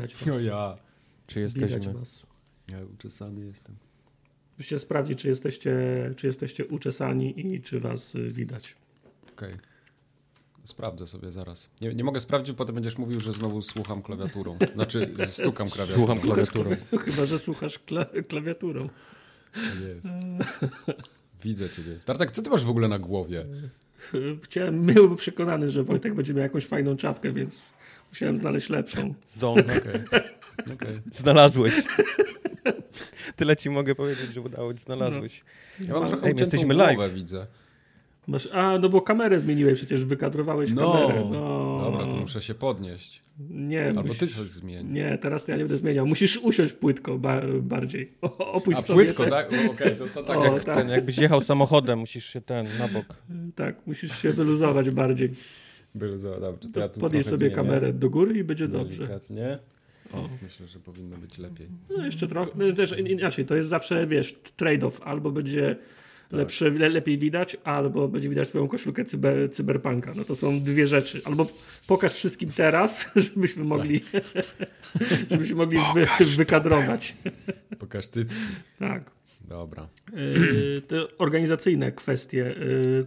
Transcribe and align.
widać 0.00 0.24
was. 0.24 0.42
Ja. 0.42 0.76
Czy 1.26 1.46
Widać 1.46 1.70
jesteśmy? 1.70 1.92
was. 1.92 2.26
Ja 2.68 2.78
uczesany 2.94 3.46
jestem. 3.46 3.76
Musicie 4.58 4.78
sprawdzić, 4.78 5.18
czy 5.18 5.28
jesteście, 5.28 5.74
czy 6.16 6.26
jesteście 6.26 6.66
uczesani 6.66 7.46
i 7.46 7.62
czy 7.62 7.80
was 7.80 8.14
y, 8.14 8.28
widać. 8.28 8.76
Okej. 9.32 9.54
Sprawdzę 10.64 11.06
sobie 11.06 11.32
zaraz. 11.32 11.70
Nie, 11.80 11.94
nie 11.94 12.04
mogę 12.04 12.20
sprawdzić, 12.20 12.56
potem 12.56 12.74
będziesz 12.74 12.98
mówił, 12.98 13.20
że 13.20 13.32
znowu 13.32 13.62
słucham 13.62 14.02
klawiaturą. 14.02 14.58
Znaczy, 14.74 15.10
stukam 15.30 15.68
klawiaturą. 15.68 16.06
Słucham 16.06 16.20
klawiaturą. 16.20 16.70
Chyba, 17.04 17.26
że 17.26 17.38
słuchasz 17.38 17.78
kla 17.78 18.06
klawiaturą. 18.28 18.88
Jest. 19.88 20.08
Widzę 21.42 21.70
ciebie. 21.70 21.98
Tartak, 22.04 22.30
co 22.30 22.42
ty 22.42 22.50
masz 22.50 22.64
w 22.64 22.70
ogóle 22.70 22.88
na 22.88 22.98
głowie? 22.98 23.46
Chciałem, 24.42 24.82
byłby 24.82 25.16
przekonany, 25.16 25.70
że 25.70 25.82
Wojtek 25.82 26.14
będzie 26.14 26.34
miał 26.34 26.42
jakąś 26.42 26.66
fajną 26.66 26.96
czapkę, 26.96 27.32
więc 27.32 27.72
musiałem 28.10 28.36
znaleźć 28.36 28.68
lepszą. 28.70 29.14
Ząg. 29.26 29.58
Okej. 29.58 30.20
Okej. 30.74 31.00
Znalazłeś. 31.12 31.74
Tyle 33.36 33.56
ci 33.56 33.70
mogę 33.70 33.94
powiedzieć, 33.94 34.34
że 34.34 34.40
udało 34.40 34.74
ci 34.74 34.80
znalazłeś. 34.80 35.44
Ja 35.80 35.94
mam 35.94 36.08
trochę 36.08 36.26
Ej, 36.26 36.34
jesteśmy 36.38 36.74
live. 36.74 37.14
widzę. 37.14 37.46
Masz, 38.26 38.48
a, 38.52 38.78
no 38.78 38.88
bo 38.88 39.00
kamerę 39.00 39.40
zmieniłeś, 39.40 39.74
przecież 39.78 40.04
wykadrowałeś 40.04 40.72
No. 40.72 40.92
kamerę. 40.92 41.28
No. 41.32 41.80
Dobra, 41.84 42.06
to 42.06 42.16
muszę 42.16 42.42
się 42.42 42.54
podnieść. 42.54 43.22
Nie, 43.50 43.86
Albo 43.86 44.02
musisz- 44.02 44.18
ty 44.18 44.26
coś 44.26 44.46
zmień. 44.46 44.86
Nie, 44.92 45.18
teraz 45.18 45.44
to 45.44 45.50
ja 45.52 45.56
nie 45.56 45.64
będę 45.64 45.78
zmieniał. 45.78 46.06
Musisz 46.06 46.36
usiąść 46.36 46.72
płytko 46.72 47.18
ba 47.18 47.40
bardziej. 47.62 48.12
O, 48.22 48.52
opuść 48.52 48.78
A 48.78 48.82
sobie 48.82 49.04
płytko, 49.04 49.26
tak? 49.26 49.46
Okej, 49.70 49.96
to, 49.96 50.06
to 50.06 50.22
tak 50.22 50.38
O, 50.38 50.44
jak... 50.44 50.64
tak. 50.64 50.76
Ten, 50.76 50.88
jakbyś 50.88 51.18
jechał 51.18 51.40
samochodem, 51.40 51.98
musisz 51.98 52.24
się 52.26 52.40
ten, 52.40 52.66
na 52.78 52.88
bok. 52.88 53.06
Tak, 53.54 53.86
musisz 53.86 54.18
się 54.22 54.32
wyluzować 54.32 54.90
bardziej. 54.90 55.30
Było 55.94 56.18
za, 56.18 56.40
dobrze, 56.40 56.68
to 56.68 56.80
ja 56.80 56.88
Podnieś 56.88 57.24
sobie 57.24 57.36
zmienię. 57.36 57.54
kamerę 57.54 57.92
do 57.92 58.10
góry 58.10 58.38
i 58.38 58.44
będzie 58.44 58.68
dobrze. 58.68 58.98
Delikatnie. 59.02 59.58
O. 60.12 60.28
Myślę, 60.42 60.66
że 60.66 60.78
powinno 60.78 61.16
być 61.16 61.38
lepiej. 61.38 61.66
No 61.96 62.04
jeszcze 62.04 62.28
trochę, 62.28 62.50
no 62.54 62.72
też 62.72 62.98
in- 62.98 63.06
inaczej, 63.06 63.46
to 63.46 63.56
jest 63.56 63.68
zawsze, 63.68 64.06
wiesz, 64.06 64.34
trade-off. 64.56 65.00
Albo 65.04 65.30
będzie 65.30 65.76
Tak. 66.28 66.38
lepsze, 66.38 66.70
le, 66.70 66.88
lepiej 66.88 67.18
widać, 67.18 67.56
albo 67.64 68.08
będzie 68.08 68.28
widać 68.28 68.48
twoją 68.48 68.68
koszulkę 68.68 69.04
cyber, 69.04 69.50
cyberpunka. 69.52 70.12
No 70.16 70.24
to 70.24 70.36
są 70.36 70.60
dwie 70.60 70.86
rzeczy. 70.86 71.20
Albo 71.24 71.46
pokaż 71.86 72.12
wszystkim 72.12 72.50
teraz, 72.52 73.06
żebyśmy 73.34 73.64
mogli, 73.64 74.00
żebyśmy 75.30 75.56
mogli 75.56 75.78
wy, 75.94 76.06
wykadrować. 76.36 77.16
Pokaż 77.78 78.06
cycki. 78.08 78.40
Tak. 78.78 79.10
Dobra. 79.48 79.88
Yy, 80.12 80.82
te 80.88 81.18
organizacyjne 81.18 81.92
kwestie. 81.92 82.38
Yy, 82.38 83.06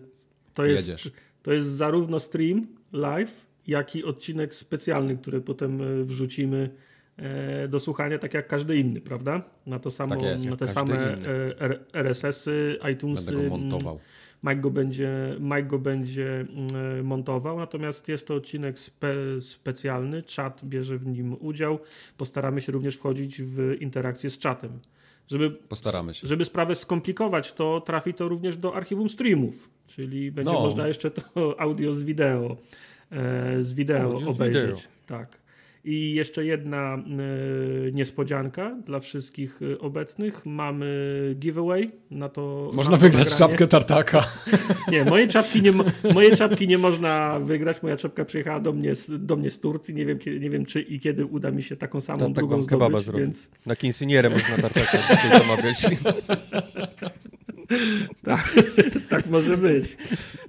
to, 0.54 0.66
jest, 0.66 0.88
Jedziesz. 0.88 1.12
To 1.44 1.54
jest 1.54 1.68
zarówno 1.68 2.20
stream 2.20 2.68
live, 2.92 3.46
jak 3.68 3.96
i 3.96 4.04
odcinek 4.04 4.54
specjalny, 4.54 5.18
który 5.18 5.42
potem 5.42 5.80
yy, 5.80 6.04
wrzucimy 6.04 6.70
yy, 7.18 7.24
do 7.68 7.80
słuchania, 7.80 8.20
tak 8.20 8.34
jak 8.34 8.48
każdy 8.48 8.78
inny, 8.78 9.02
prawda? 9.02 9.44
Na 9.66 9.80
to 9.80 9.92
samo, 9.92 10.16
Tak 10.16 10.24
jest, 10.24 10.50
na 10.50 10.56
te 10.56 10.68
same 10.68 11.18
R- 11.60 11.86
RSS-y, 11.94 12.80
iTunesy. 12.94 13.32
Będę 13.32 13.50
go 13.50 13.58
montował. 13.58 14.00
Mike 14.44 14.62
go 14.62 14.72
będzie, 14.72 15.36
Mike 15.40 15.64
go 15.64 15.80
będzie 15.80 16.40
mm, 16.40 17.06
montował, 17.06 17.58
natomiast 17.60 18.08
jest 18.08 18.28
to 18.28 18.36
odcinek 18.36 18.80
spe, 18.80 19.14
specjalny. 19.42 20.22
Czat 20.22 20.62
bierze 20.66 20.98
w 20.98 21.08
nim 21.08 21.38
udział. 21.40 21.80
Postaramy 22.18 22.62
się 22.62 22.72
również 22.72 22.96
wchodzić 22.96 23.42
w 23.42 23.76
interakcję 23.80 24.30
z 24.30 24.38
czatem. 24.38 24.80
Żeby, 25.28 25.52
Postaramy 25.52 26.14
się. 26.14 26.28
żeby 26.28 26.46
sprawę 26.46 26.76
skomplikować, 26.76 27.54
to 27.54 27.82
trafi 27.82 28.14
to 28.14 28.28
również 28.28 28.58
do 28.58 28.76
archiwum 28.76 29.10
streamów, 29.10 29.70
czyli 29.88 30.32
będzie 30.32 30.52
No. 30.54 30.60
można 30.60 30.88
jeszcze 30.88 31.12
to 31.12 31.22
audio 31.62 31.94
z 31.94 32.04
wideo, 32.04 32.58
e, 33.12 33.64
z 33.64 33.74
wideo 33.74 34.02
Audio 34.14 34.34
z 34.34 34.36
obejrzeć. 34.36 34.66
wideo. 34.66 34.78
Tak. 35.08 35.43
I 35.86 36.14
jeszcze 36.14 36.46
jedna 36.46 36.96
e, 36.96 37.92
niespodzianka 37.92 38.76
dla 38.86 39.00
wszystkich 39.00 39.60
e, 39.74 39.80
obecnych. 39.80 40.46
Mamy 40.46 40.88
giveaway 41.40 41.92
na 42.12 42.30
to. 42.30 42.72
Można 42.74 42.98
wygrać 42.98 43.32
nagranie. 43.32 43.38
czapkę 43.52 43.68
tartaka. 43.68 44.26
Nie, 44.92 45.06
moje 45.06 45.28
czapki 45.28 45.62
nie, 45.62 45.72
mo- 45.72 45.84
moje 46.14 46.38
czapki 46.38 46.68
nie 46.68 46.78
można 46.78 47.40
wygrać. 47.40 47.84
Moja 47.84 47.98
czapka 47.98 48.26
przyjechała 48.26 48.60
do 48.60 48.74
mnie 48.74 48.96
z, 48.96 49.26
do 49.26 49.36
mnie 49.36 49.52
z 49.52 49.60
Turcji. 49.60 49.96
Nie 49.96 50.06
wiem, 50.06 50.20
nie 50.40 50.50
wiem 50.50 50.66
czy 50.66 50.82
i 50.82 51.00
kiedy 51.00 51.26
uda 51.26 51.52
mi 51.52 51.64
się 51.64 51.76
taką 51.76 52.02
samą 52.02 52.20
Tam 52.20 52.34
tak 52.34 52.46
drugą 52.48 52.66
kebaba 52.66 52.88
zdobyć, 52.90 53.06
zrobię. 53.06 53.20
więc 53.22 53.50
Na 53.66 53.76
kinsinierę 53.76 54.30
można 54.30 54.58
tartaka 54.58 54.98
zamawiać. 55.40 55.86
tak, 58.26 58.54
tak 59.10 59.26
może 59.26 59.58
być. 59.58 59.98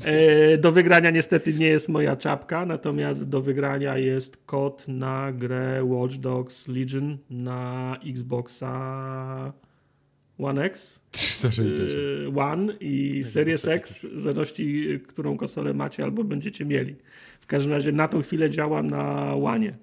E, 0.04 0.58
do 0.58 0.72
wygrania 0.72 1.10
niestety 1.10 1.54
nie 1.54 1.66
jest 1.66 1.88
moja 1.88 2.16
czapka, 2.16 2.66
natomiast 2.66 3.28
do 3.28 3.42
wygrania 3.42 3.98
jest 3.98 4.36
kod 4.46 4.88
na 4.88 5.32
grę 5.32 5.84
Watch 5.84 6.14
Dogs 6.14 6.68
Legion 6.68 7.18
na 7.30 7.96
Xboxa 8.06 9.52
One 10.38 10.64
X. 10.64 11.00
360. 11.10 11.80
y, 11.80 12.32
One 12.36 12.72
i 12.80 13.24
Series 13.24 13.68
X, 13.68 14.06
w 14.06 14.20
zależności 14.20 14.86
którą 15.08 15.36
konsolę 15.36 15.74
macie 15.74 16.04
albo 16.04 16.24
będziecie 16.24 16.64
mieli. 16.64 16.96
W 17.40 17.46
każdym 17.46 17.72
razie 17.72 17.92
na 17.92 18.08
tą 18.08 18.22
chwilę 18.22 18.50
działa 18.50 18.82
na 18.82 19.34
One. 19.34 19.74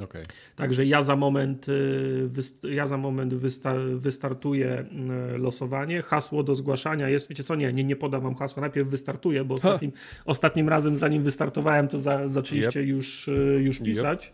Okej. 0.00 0.22
Także 0.56 0.86
ja 0.86 1.02
za 1.02 1.16
moment, 1.16 1.68
y, 1.68 2.28
ja 2.62 2.86
za 2.86 2.96
moment 2.96 3.34
wysta 3.34 3.74
wystartuję 3.94 4.86
y, 5.34 5.38
losowanie. 5.38 6.02
Hasło 6.02 6.42
do 6.42 6.54
zgłaszania 6.54 7.08
jest, 7.08 7.28
wiecie 7.28 7.44
co, 7.44 7.54
nie, 7.54 7.72
nie, 7.72 7.84
nie 7.84 7.96
podam 7.96 8.22
wam 8.22 8.34
hasła. 8.34 8.60
Najpierw 8.60 8.88
wystartuję, 8.88 9.44
bo 9.44 9.54
ostatnim, 9.54 9.92
ostatnim 10.24 10.68
razem, 10.68 10.98
zanim 10.98 11.22
wystartowałem, 11.22 11.88
to 11.88 11.98
za, 11.98 12.28
zaczęliście 12.28 12.82
już, 12.82 13.28
y, 13.28 13.60
już 13.64 13.76
Yep. 13.80 13.86
pisać. 13.86 14.32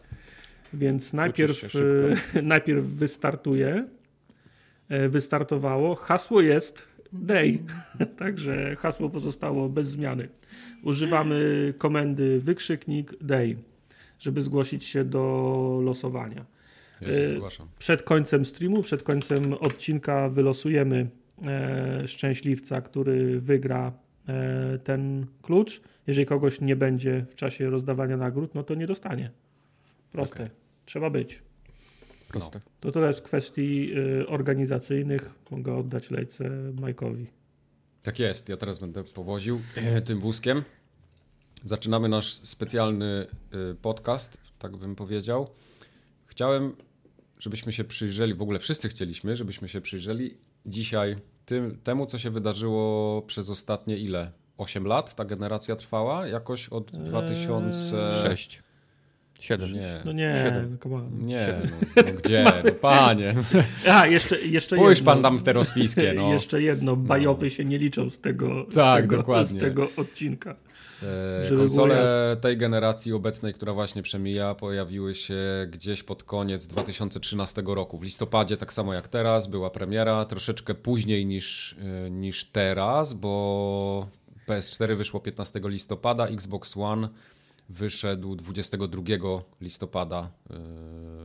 Więc 0.72 1.12
najpierw, 1.12 1.72
najpierw 2.42 2.84
wystartuję. 2.84 3.88
E, 4.88 5.08
Wystartowało. 5.08 5.94
Hasło 5.94 6.40
jest 6.40 6.88
day. 7.12 7.58
Także 8.18 8.76
hasło 8.76 9.10
pozostało 9.10 9.68
bez 9.68 9.88
zmiany. 9.88 10.28
Używamy 10.82 11.74
komendy 11.78 12.40
wykrzyknik 12.40 13.14
day, 13.24 13.56
żeby 14.20 14.42
zgłosić 14.42 14.84
się 14.84 15.04
do 15.04 15.80
losowania. 15.82 16.46
Ja 17.02 17.14
się 17.14 17.20
Y, 17.20 17.28
zgłaszam. 17.28 17.68
Przed 17.78 18.02
końcem 18.02 18.44
streamu, 18.44 18.82
przed 18.82 19.02
końcem 19.02 19.54
odcinka 19.54 20.28
wylosujemy 20.28 21.10
e, 21.46 22.08
szczęśliwca, 22.08 22.80
który 22.80 23.40
wygra 23.40 23.92
e, 24.28 24.78
ten 24.78 25.26
klucz. 25.42 25.80
Jeżeli 26.06 26.26
kogoś 26.26 26.60
nie 26.60 26.76
będzie 26.76 27.26
w 27.28 27.34
czasie 27.34 27.70
rozdawania 27.70 28.16
nagród, 28.16 28.54
no 28.54 28.62
to 28.62 28.74
nie 28.74 28.86
dostanie. 28.86 29.30
Proste. 30.12 30.34
Okej. 30.34 30.56
Trzeba 30.84 31.10
być. 31.10 31.42
Proste. 32.28 32.60
To 32.80 32.92
tyle 32.92 33.12
z 33.12 33.22
kwestii 33.22 33.92
y, 33.98 34.28
organizacyjnych. 34.28 35.34
Mogę 35.50 35.74
oddać 35.74 36.10
lejce 36.10 36.50
Majkowi. 36.80 37.26
Tak 38.02 38.18
jest, 38.18 38.48
ja 38.48 38.56
teraz 38.56 38.78
będę 38.78 39.04
powoził 39.04 39.60
e, 39.76 40.02
tym 40.02 40.20
wózkiem. 40.20 40.62
Zaczynamy 41.64 42.08
nasz 42.08 42.32
specjalny 42.32 43.26
e, 43.52 43.74
podcast, 43.74 44.38
tak 44.58 44.76
bym 44.76 44.96
powiedział. 44.96 45.48
Chciałem, 46.26 46.76
żebyśmy 47.40 47.72
się 47.72 47.84
przyjrzeli, 47.84 48.34
w 48.34 48.42
ogóle 48.42 48.58
wszyscy 48.58 48.88
chcieliśmy, 48.88 49.36
żebyśmy 49.36 49.68
się 49.68 49.80
przyjrzeli 49.80 50.38
dzisiaj 50.66 51.16
tym, 51.44 51.78
temu, 51.84 52.06
co 52.06 52.18
się 52.18 52.30
wydarzyło 52.30 53.22
przez 53.22 53.50
ostatnie 53.50 53.98
ile? 53.98 54.32
8 54.58 54.86
lat 54.86 55.14
ta 55.14 55.24
generacja 55.24 55.76
trwała? 55.76 56.26
Jakoś 56.26 56.68
od 56.68 56.90
2000... 56.90 58.10
Siedem. 59.40 59.72
Nie, 59.72 60.00
No 60.04 60.12
nie, 60.12 60.42
Siedem. 60.44 60.78
no 60.84 61.00
nie, 61.26 61.46
no, 61.46 61.62
no 61.96 62.02
gdzie? 62.24 62.44
No 62.64 62.72
panie, 62.80 63.34
A, 63.88 64.06
jeszcze, 64.06 64.40
jeszcze 64.40 64.76
spójrz 64.76 64.98
jedno. 64.98 65.12
pan 65.12 65.22
tam 65.22 65.38
w 65.38 65.42
te 65.42 65.52
rozpiskie, 65.52 66.12
no. 66.16 66.32
Jeszcze 66.32 66.62
jedno, 66.62 66.96
bajopy 66.96 67.50
się 67.50 67.64
nie 67.64 67.78
liczą 67.78 68.10
z 68.10 68.20
tego, 68.20 68.66
z 68.70 68.74
Tak, 68.74 69.02
tego, 69.02 69.16
dokładnie. 69.16 69.46
z 69.46 69.56
tego 69.58 69.88
odcinka. 69.96 70.56
E, 71.46 71.56
Konsole 71.56 72.36
tej 72.40 72.56
generacji 72.56 73.12
obecnej, 73.12 73.54
która 73.54 73.72
właśnie 73.72 74.02
przemija, 74.02 74.54
pojawiły 74.54 75.14
się 75.14 75.36
gdzieś 75.70 76.02
pod 76.02 76.24
koniec 76.24 76.66
2013 76.66 77.62
roku. 77.66 77.98
W 77.98 78.02
listopadzie, 78.02 78.56
tak 78.56 78.72
samo 78.72 78.94
jak 78.94 79.08
teraz, 79.08 79.46
była 79.46 79.70
premiera, 79.70 80.24
troszeczkę 80.24 80.74
później 80.74 81.26
niż, 81.26 81.76
e, 82.06 82.10
niż 82.10 82.44
teraz, 82.44 83.14
bo 83.14 84.08
PS4 84.48 84.96
wyszło 84.96 85.20
15 85.20 85.60
listopada, 85.64 86.26
Xbox 86.26 86.76
One 86.76 87.08
wyszedł 87.70 88.36
22 88.36 89.02
listopada 89.60 90.30
e, 90.50 90.54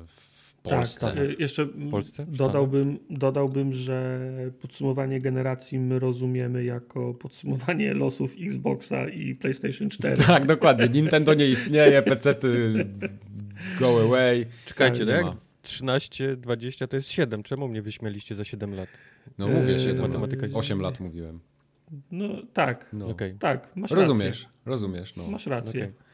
w 0.08 0.56
Polsce. 0.64 1.00
Tak, 1.14 1.40
jeszcze 1.40 1.66
Polsce? 1.92 2.26
dodałbym, 2.28 3.00
dodałbym, 3.10 3.74
że 3.74 4.30
podsumowanie 4.62 5.22
generacji 5.22 5.80
my 5.80 6.00
rozumiemy 6.00 6.64
jako 6.64 7.14
podsumowanie 7.14 7.94
losów 8.04 8.36
Xboxa 8.42 9.10
i 9.10 9.36
PlayStation 9.36 9.90
4. 9.90 10.18
Tak, 10.18 10.46
dokładnie. 10.46 10.90
Nintendo 11.02 11.34
nie 11.34 11.48
istnieje, 11.48 12.02
PC-ty 12.02 12.86
go 13.80 14.02
away. 14.02 14.46
Czekajcie, 14.66 15.00
Nie 15.00 15.06
no 15.06 15.12
jak 15.12 15.26
ma. 15.26 15.36
13, 15.62 16.38
20 16.38 16.88
to 16.88 16.96
jest 16.96 17.10
7. 17.10 17.44
Czemu 17.44 17.68
mnie 17.68 17.82
wyśmieliście 17.82 18.36
za 18.36 18.44
7 18.44 18.76
lat? 18.76 18.90
No 19.38 19.48
mówię, 19.48 19.74
Eee, 19.74 19.80
7 19.80 20.06
matematyka- 20.12 20.50
8 20.58 20.80
lat 20.82 21.00
mówiłem. 21.00 21.40
No 22.12 22.28
tak, 22.54 22.90
No. 22.94 23.08
Okej. 23.08 23.34
tak, 23.40 23.72
masz 23.76 23.92
Rozumiesz, 23.92 24.42
rację. 24.44 24.60
rozumiesz. 24.66 25.16
No. 25.16 25.28
Masz 25.28 25.46
rację. 25.48 25.84
Okej. 25.84 26.05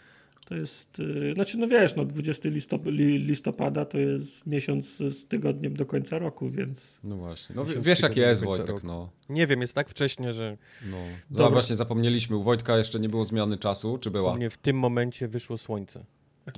To 0.45 0.55
jest, 0.55 0.99
y, 0.99 1.33
znaczy 1.33 1.57
no 1.57 1.67
wiesz, 1.67 1.95
no 1.95 2.05
20 2.05 2.49
listop 2.49 2.85
li- 2.85 3.17
listopada 3.17 3.85
to 3.85 3.97
jest 3.97 4.47
miesiąc 4.47 4.97
z 4.97 5.27
tygodniem 5.27 5.73
do 5.73 5.85
końca 5.85 6.19
roku, 6.19 6.49
więc 6.49 6.99
No 7.03 7.15
właśnie. 7.15 7.55
No, 7.55 7.65
wiesz 7.81 8.01
jak 8.01 8.17
jest 8.17 8.43
Wojtek, 8.43 8.67
roku. 8.67 8.87
no. 8.87 9.09
Nie 9.29 9.47
wiem, 9.47 9.61
jest 9.61 9.73
tak 9.73 9.89
wcześnie, 9.89 10.33
że 10.33 10.57
no. 10.85 10.97
Dobra. 11.29 11.45
No, 11.45 11.51
właśnie 11.51 11.75
zapomnieliśmy, 11.75 12.35
u 12.37 12.43
Wojtka 12.43 12.77
jeszcze 12.77 12.99
nie 12.99 13.09
było 13.09 13.25
zmiany 13.25 13.57
czasu, 13.57 13.97
czy 13.97 14.09
u 14.09 14.11
była? 14.11 14.35
mnie 14.35 14.49
w 14.49 14.57
tym 14.57 14.79
momencie 14.79 15.27
wyszło 15.27 15.57
słońce. 15.57 16.05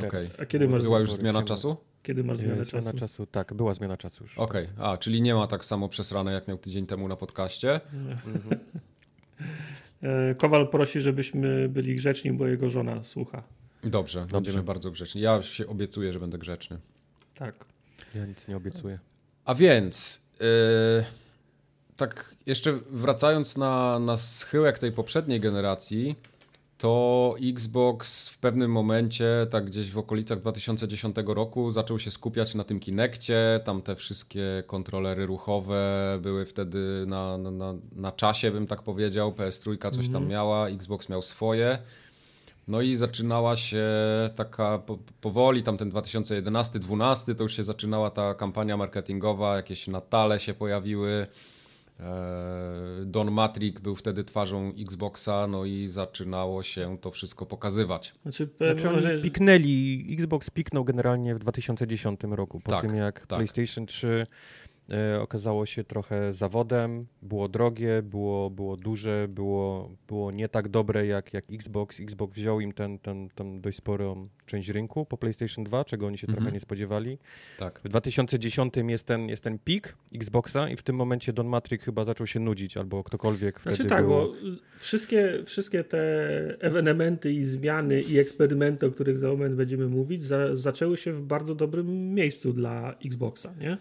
Okej. 0.08 0.28
a 0.40 0.46
kiedy 0.46 0.68
masz, 0.68 0.82
Była 0.84 1.00
już 1.00 1.10
Spory 1.10 1.22
zmiana 1.22 1.40
ciemno. 1.40 1.48
czasu? 1.48 1.78
kiedy 2.04 2.24
masz 2.24 2.38
zmianę 2.38 2.62
E, 2.62 2.66
czasu? 2.66 2.98
czasu? 2.98 3.26
Tak, 3.26 3.54
była 3.54 3.74
zmiana 3.74 3.98
czasu 3.98 4.24
już. 4.24 4.38
Okej, 4.38 4.68
a, 4.80 4.98
czyli 4.98 5.22
nie 5.22 5.34
ma 5.36 5.48
tak 5.48 5.66
samo 5.66 5.90
przesrane, 5.90 6.34
jak 6.34 6.48
miał 6.48 6.58
tydzień 6.58 6.86
temu 6.86 7.08
na 7.08 7.16
podcaście. 7.16 7.80
E, 10.04 10.36
Kowal 10.36 10.68
prosi, 10.70 11.02
żebyśmy 11.02 11.70
byli 11.70 11.96
grzeczni, 11.96 12.32
bo 12.34 12.48
jego 12.48 12.70
żona 12.70 13.04
słucha. 13.04 13.44
Dobrze, 13.84 14.28
będziemy 14.32 14.64
bardzo 14.64 14.92
grzeczni. 14.92 15.22
Ja 15.22 15.42
się 15.42 15.68
obiecuję, 15.68 16.14
że 16.14 16.20
będę 16.20 16.38
grzeczny. 16.38 16.80
Tak. 17.36 17.66
Ja 18.16 18.26
nic 18.26 18.48
nie 18.48 18.58
obiecuję. 18.58 19.00
A 19.46 19.56
więc, 19.56 20.22
yy, 20.40 20.46
tak 21.98 22.36
jeszcze 22.46 22.74
wracając 22.74 23.58
na, 23.58 24.00
na 24.00 24.18
schyłek 24.18 24.80
tej 24.80 24.92
poprzedniej 24.92 25.40
generacji, 25.40 26.16
to 26.78 27.36
Xbox 27.44 28.30
w 28.30 28.38
pewnym 28.38 28.72
momencie, 28.72 29.48
tak 29.50 29.66
gdzieś 29.66 29.92
w 29.92 29.98
okolicach 29.98 30.40
2010 30.40 31.16
roku, 31.26 31.72
zaczął 31.72 32.00
się 32.00 32.12
skupiać 32.12 32.56
na 32.56 32.64
tym 32.64 32.80
Kinectie. 32.80 33.60
Tam 33.64 33.82
te 33.82 33.96
wszystkie 33.96 34.64
kontrolery 34.68 35.26
ruchowe 35.26 36.18
były 36.22 36.46
wtedy 36.46 37.06
na, 37.08 37.38
na, 37.38 37.52
na, 37.52 37.74
na 37.96 38.12
czasie, 38.12 38.52
bym 38.52 38.68
tak 38.68 38.84
powiedział. 38.84 39.32
PS3 39.32 39.92
coś 39.92 40.10
tam 40.10 40.28
miała, 40.28 40.68
Xbox 40.68 41.10
miał 41.10 41.22
swoje. 41.22 41.78
No 42.68 42.82
i 42.82 42.96
zaczynała 42.96 43.56
się 43.56 43.86
taka 44.36 44.80
po, 44.80 44.98
powoli, 45.22 45.64
tam 45.64 45.78
ten 45.78 45.92
2011-12, 45.92 47.36
to 47.36 47.44
już 47.44 47.56
się 47.56 47.64
zaczynała 47.64 48.10
ta 48.10 48.34
kampania 48.34 48.78
marketingowa, 48.78 49.56
jakieś 49.56 49.88
Natale 49.88 50.40
się 50.40 50.54
pojawiły. 50.54 51.28
E, 52.00 52.06
Don 53.06 53.32
Matrick 53.32 53.80
był 53.82 53.96
wtedy 53.96 54.24
twarzą 54.24 54.74
Xboxa, 54.80 55.48
no 55.48 55.66
i 55.66 55.88
zaczynało 55.88 56.64
się 56.64 56.98
to 57.02 57.12
wszystko 57.12 57.46
pokazywać. 57.46 58.14
Znaczy, 58.24 58.50
Znaczy 58.58 58.90
oni 58.90 59.02
że- 59.02 59.22
piknęli, 59.22 60.08
Xbox 60.20 60.50
piknął 60.50 60.84
generalnie 60.84 61.36
w 61.36 61.40
2010 61.40 62.20
roku, 62.36 62.60
po 62.60 62.72
Tak, 62.72 62.82
tym 62.82 62.96
jak 62.96 63.20
tak. 63.20 63.28
PlayStation 63.28 63.86
3 63.86 64.08
e, 64.08 64.26
okazało 65.20 65.66
się 65.66 65.84
trochę 65.84 66.34
zawodem, 66.34 67.06
było 67.22 67.48
drogie, 67.50 68.02
było, 68.02 68.50
było 68.50 68.78
duże, 68.78 69.28
było, 69.30 69.92
było 70.08 70.32
nie 70.32 70.50
tak 70.50 70.68
dobre 70.70 71.06
jak, 71.06 71.34
jak 71.34 71.46
Xbox. 71.52 72.00
Xbox 72.00 72.34
wziął 72.36 72.60
im 72.60 72.72
ten, 72.74 73.00
ten, 73.00 73.30
ten 73.36 73.62
dość 73.62 73.78
sporą 73.78 74.28
część 74.46 74.70
rynku 74.70 75.06
po 75.06 75.18
PlayStation 75.18 75.64
2, 75.66 75.86
czego 75.86 76.08
oni 76.08 76.18
się 76.18 76.28
Mhm. 76.28 76.38
trochę 76.44 76.54
nie 76.54 76.60
spodziewali. 76.60 77.18
Tak. 77.60 77.82
W 77.84 77.90
2010 77.90 78.74
jest 78.88 79.08
ten, 79.08 79.30
jest 79.30 79.44
ten 79.44 79.60
pik 79.60 79.96
Xboxa 80.16 80.70
i 80.70 80.76
w 80.76 80.84
tym 80.84 80.96
momencie 80.96 81.34
Don 81.34 81.48
Matrick 81.48 81.84
chyba 81.86 82.06
zaczął 82.06 82.28
się 82.28 82.40
nudzić, 82.40 82.78
albo 82.78 83.04
ktokolwiek 83.04 83.62
Znaczy 83.62 83.76
wtedy 83.76 83.90
tak, 83.90 84.02
był. 84.02 84.10
bo 84.10 84.34
wszystkie, 84.78 85.44
wszystkie 85.46 85.84
te 85.84 86.00
ewenementy 86.60 87.34
i 87.34 87.44
zmiany 87.44 88.02
i 88.02 88.20
eksperymenty, 88.20 88.86
o 88.86 88.92
których 88.92 89.18
za 89.18 89.28
moment 89.28 89.56
będziemy 89.56 89.88
mówić, 89.88 90.24
za, 90.24 90.56
zaczęły 90.56 90.98
się 90.98 91.12
w 91.14 91.22
bardzo 91.22 91.56
dobrym 91.56 92.14
miejscu 92.14 92.54
dla 92.54 92.96
Xboxa, 93.06 93.54
nie? 93.60 93.78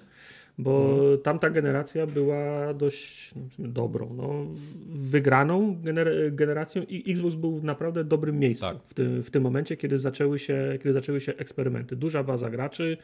Bo 0.58 0.98
tamta 1.22 1.50
generacja 1.50 2.06
była 2.06 2.74
dość 2.74 3.34
dobrą, 3.58 4.14
no, 4.16 4.46
wygraną 4.88 5.76
gener- 5.84 6.34
generacją 6.34 6.82
i 6.88 7.12
Xbox 7.12 7.34
był 7.34 7.58
w 7.58 7.64
naprawdę 7.64 8.04
dobrym 8.04 8.38
miejscu 8.38 8.66
Tak. 8.66 8.76
w, 8.86 8.94
tym, 8.94 9.22
w 9.22 9.30
tym 9.30 9.42
momencie, 9.42 9.76
kiedy 9.76 9.98
zaczęły 9.98 10.38
się, 10.38 10.78
kiedy 10.78 10.92
zaczęły 10.92 11.20
się 11.20 11.32
eksperymenty. 11.36 11.96
Duża 11.96 12.22
baza 12.22 12.50
graczy, 12.50 12.96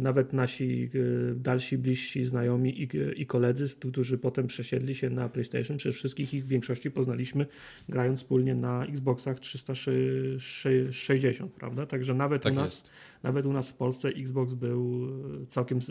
nawet 0.00 0.32
nasi 0.32 0.90
e, 0.94 0.98
dalsi, 1.34 1.78
bliżsi 1.78 2.24
znajomi 2.24 2.82
i, 2.82 2.88
i 3.16 3.26
koledzy, 3.26 3.66
którzy 3.90 4.18
potem 4.18 4.46
przesiedli 4.46 4.94
się 4.94 5.10
na 5.10 5.28
PlayStation, 5.28 5.78
czy 5.78 5.92
wszystkich 5.92 6.34
ich 6.34 6.44
w 6.44 6.48
większości 6.48 6.90
poznaliśmy 6.90 7.46
grając 7.88 8.18
wspólnie 8.18 8.54
na 8.54 8.84
Xboxach 8.84 9.40
360, 9.40 11.52
prawda? 11.52 11.86
Także 11.86 12.14
nawet, 12.14 12.42
Tak 12.42 12.52
u 12.52 12.56
nas, 12.56 12.70
jest. 12.70 12.90
nawet 13.22 13.46
u 13.46 13.52
nas 13.52 13.70
w 13.70 13.74
Polsce 13.74 14.08
Xbox 14.08 14.54
był 14.54 15.08
e, 15.42 15.46
całkiem, 15.46 15.78
e, 15.78 15.82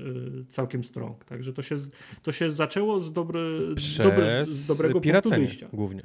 całkiem 0.47 0.83
strong. 0.83 1.25
Także 1.25 1.53
to 1.53 1.61
się, 1.61 1.75
to 2.23 2.31
się 2.31 2.51
zaczęło 2.51 2.99
z, 2.99 3.13
dobry, 3.13 3.59
z, 3.77 3.97
dobre, 3.97 4.45
z 4.45 4.67
dobrego 4.67 5.01
punktu 5.01 5.29
wyjścia. 5.29 5.67
głównie. 5.73 6.03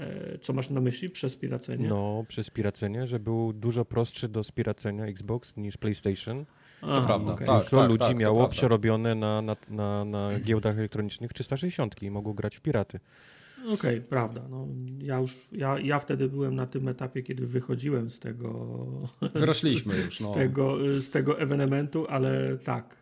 E, 0.00 0.38
Co 0.38 0.52
masz 0.52 0.70
na 0.70 0.80
myśli 0.80 1.08
przez 1.08 1.36
piracenie? 1.36 1.88
No, 1.88 2.24
przez 2.28 2.50
piracenie, 2.50 3.06
że 3.06 3.18
był 3.20 3.52
dużo 3.52 3.84
prostszy 3.84 4.28
do 4.28 4.44
spiracenia 4.44 5.06
Xbox 5.06 5.56
niż 5.56 5.76
PlayStation. 5.76 6.44
A, 6.82 7.00
prawda, 7.00 7.32
okej. 7.32 7.46
tak. 7.46 7.64
dużo 7.64 7.86
ludzi 7.86 7.98
to 7.98 8.14
miało 8.14 8.36
prawda. 8.38 8.52
przerobione 8.52 9.14
na, 9.14 9.42
na, 9.42 9.56
na, 9.68 10.04
na 10.04 10.40
giełdach 10.40 10.78
elektronicznych 10.78 11.32
360 11.32 12.02
i 12.02 12.10
mogło 12.10 12.34
grać 12.34 12.56
w 12.56 12.60
piraty. 12.60 13.00
Okej, 13.74 14.00
prawda. 14.00 14.42
No, 14.50 14.66
ja 14.98 15.18
już, 15.18 15.36
ja, 15.52 15.78
ja 15.78 15.98
wtedy 15.98 16.28
byłem 16.28 16.54
na 16.54 16.66
tym 16.66 16.88
etapie, 16.88 17.22
kiedy 17.22 17.46
wychodziłem 17.46 18.10
z 18.10 18.18
tego, 18.18 18.68
Wyrośliśmy 19.34 19.96
już. 19.96 20.18
z 20.20 20.20
No. 20.20 20.34
tego, 20.34 20.76
z 21.00 21.10
tego 21.10 21.38
ewenementu, 21.40 22.06
ale 22.08 22.58
tak, 22.64 22.96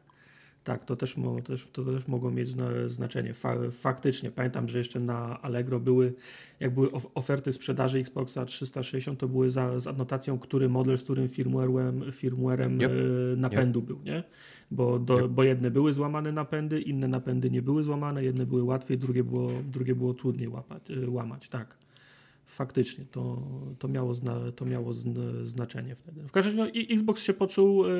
tak, 0.69 0.85
to 0.85 0.97
też, 0.97 1.17
mo, 1.17 1.41
też, 1.41 1.69
to 1.73 1.85
też 1.85 2.09
mogło 2.09 2.31
mieć 2.31 2.49
zna, 2.49 2.69
znaczenie. 2.87 3.35
Fa, 3.35 3.57
faktycznie, 3.71 4.31
pamiętam, 4.31 4.69
że 4.69 4.79
jeszcze 4.79 5.01
na 5.01 5.43
Allegro 5.43 5.81
były, 5.81 6.15
jak 6.61 6.75
były 6.75 6.93
of, 6.93 7.07
oferty 7.15 7.53
sprzedaży 7.53 7.99
Xboxa 7.99 8.45
360, 8.45 9.19
to 9.19 9.29
były 9.29 9.51
za, 9.51 9.81
z 9.81 9.87
anotacją, 9.87 10.39
który 10.39 10.69
model 10.69 10.99
z 10.99 11.05
którym 11.05 11.29
firmware'em, 11.29 12.11
firmware'em 12.11 12.83
Yep. 12.83 12.93
e, 12.93 13.37
napędu 13.37 13.83
był, 13.83 13.99
nie? 14.03 14.25
Bo, 14.71 14.99
do, 14.99 15.15
Yep. 15.15 15.31
bo 15.31 15.43
jedne 15.43 15.71
były 15.71 15.93
złamane 15.93 16.33
napędy, 16.33 16.81
inne 16.81 17.09
napędy 17.09 17.51
nie 17.51 17.63
były 17.63 17.83
złamane, 17.83 18.25
jedne 18.25 18.47
były 18.47 18.63
łatwiej, 18.63 18.99
drugie 18.99 19.25
było, 19.25 19.51
drugie 19.73 19.95
było 19.95 20.15
trudniej 20.15 20.49
łapać, 20.49 20.91
e, 20.91 21.11
łamać, 21.11 21.49
tak. 21.49 21.79
Faktycznie, 22.47 23.05
to, 23.11 23.43
to 23.79 23.89
miało, 23.89 24.15
zna, 24.15 24.53
to 24.57 24.65
miało 24.65 24.93
zn, 24.93 25.17
znaczenie 25.43 25.95
wtedy. 25.95 26.23
W 26.29 26.33
każdym 26.33 26.59
razie 26.59 26.73
no, 26.75 26.95
Xbox 26.95 27.23
się 27.23 27.35
poczuł 27.35 27.87
e, 27.87 27.91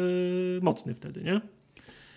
mocny 0.63 0.95
wtedy, 0.95 1.23
nie? 1.23 1.41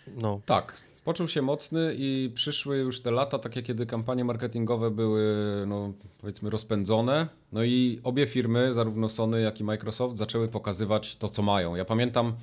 No, 0.07 0.41
Tak, 0.45 0.81
poczuł 1.05 1.27
się 1.27 1.41
mocny 1.41 1.95
i 1.97 2.31
przyszły 2.33 2.77
już 2.77 3.01
te 3.01 3.11
lata, 3.11 3.39
takie 3.39 3.61
kiedy 3.61 3.85
kampanie 3.85 4.25
marketingowe 4.25 4.91
były, 4.91 5.23
no 5.67 5.93
powiedzmy, 6.17 6.49
rozpędzone. 6.49 7.27
No 7.51 7.63
i 7.63 7.99
obie 8.03 8.27
firmy, 8.27 8.73
zarówno 8.73 9.09
Sony, 9.09 9.41
jak 9.41 9.59
i 9.59 9.63
Microsoft, 9.63 10.17
zaczęły 10.17 10.47
pokazywać 10.47 11.15
to, 11.15 11.29
co 11.29 11.41
mają. 11.41 11.75
Ja 11.75 11.85
pamiętam, 11.85 12.33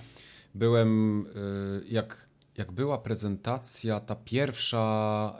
byłem, 0.54 1.20
y, 1.26 1.84
jak, 1.88 2.28
jak 2.56 2.72
była 2.72 2.98
prezentacja, 2.98 4.00
ta 4.00 4.16
pierwsza 4.16 5.34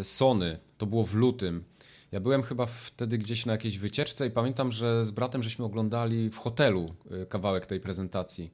y, 0.00 0.04
Sony, 0.04 0.58
to 0.78 0.86
było 0.86 1.04
w 1.04 1.14
lutym. 1.14 1.64
Ja 2.12 2.20
byłem 2.20 2.42
chyba 2.42 2.66
wtedy 2.66 3.18
gdzieś 3.18 3.46
na 3.46 3.52
jakiejś 3.52 3.78
wycieczce 3.78 4.26
i 4.26 4.30
pamiętam, 4.30 4.72
że 4.72 5.04
z 5.04 5.10
bratem 5.10 5.42
żeśmy 5.42 5.64
oglądali 5.64 6.30
w 6.30 6.38
hotelu 6.38 6.94
y, 7.22 7.26
kawałek 7.26 7.66
tej 7.66 7.80
prezentacji. 7.80 8.50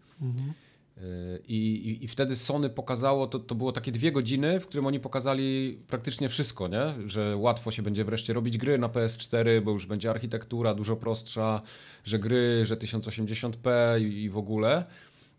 I, 1.48 1.56
i, 1.56 2.04
I 2.04 2.08
wtedy 2.08 2.36
Sony 2.36 2.70
pokazało, 2.70 3.26
to, 3.26 3.38
to 3.38 3.54
było 3.54 3.72
takie 3.72 3.92
dwie 3.92 4.12
godziny, 4.12 4.60
w 4.60 4.66
którym 4.66 4.86
oni 4.86 5.00
pokazali 5.00 5.78
praktycznie 5.88 6.28
wszystko, 6.28 6.68
nie? 6.68 6.94
że 7.06 7.36
łatwo 7.36 7.70
się 7.70 7.82
będzie 7.82 8.04
wreszcie 8.04 8.32
robić 8.32 8.58
gry 8.58 8.78
na 8.78 8.88
PS4, 8.88 9.62
bo 9.62 9.70
już 9.70 9.86
będzie 9.86 10.10
architektura 10.10 10.74
dużo 10.74 10.96
prostsza, 10.96 11.62
że 12.04 12.18
gry, 12.18 12.66
że 12.66 12.76
1080p 12.76 13.68
i, 14.00 14.22
i 14.22 14.30
w 14.30 14.36
ogóle. 14.36 14.84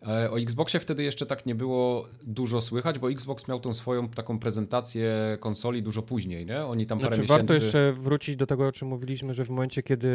E, 0.07 0.31
O 0.31 0.39
Xboxie 0.39 0.79
wtedy 0.79 1.03
jeszcze 1.03 1.25
tak 1.25 1.45
nie 1.45 1.55
było 1.55 2.07
dużo 2.23 2.61
słychać, 2.61 2.99
bo 2.99 3.11
Xbox 3.11 3.47
miał 3.47 3.59
tą 3.59 3.73
swoją 3.73 4.09
taką 4.09 4.39
prezentację 4.39 5.37
konsoli 5.39 5.83
dużo 5.83 6.01
później, 6.01 6.45
nie? 6.45 6.65
Oni 6.65 6.85
tam 6.85 6.99
parę 6.99 7.15
znaczy 7.15 7.21
miesięcy... 7.21 7.47
warto 7.47 7.63
jeszcze 7.63 7.93
wrócić 7.93 8.35
do 8.35 8.45
tego, 8.47 8.67
o 8.67 8.71
czym 8.71 8.87
mówiliśmy, 8.87 9.33
że 9.33 9.45
w 9.45 9.49
momencie, 9.49 9.83
kiedy 9.83 10.09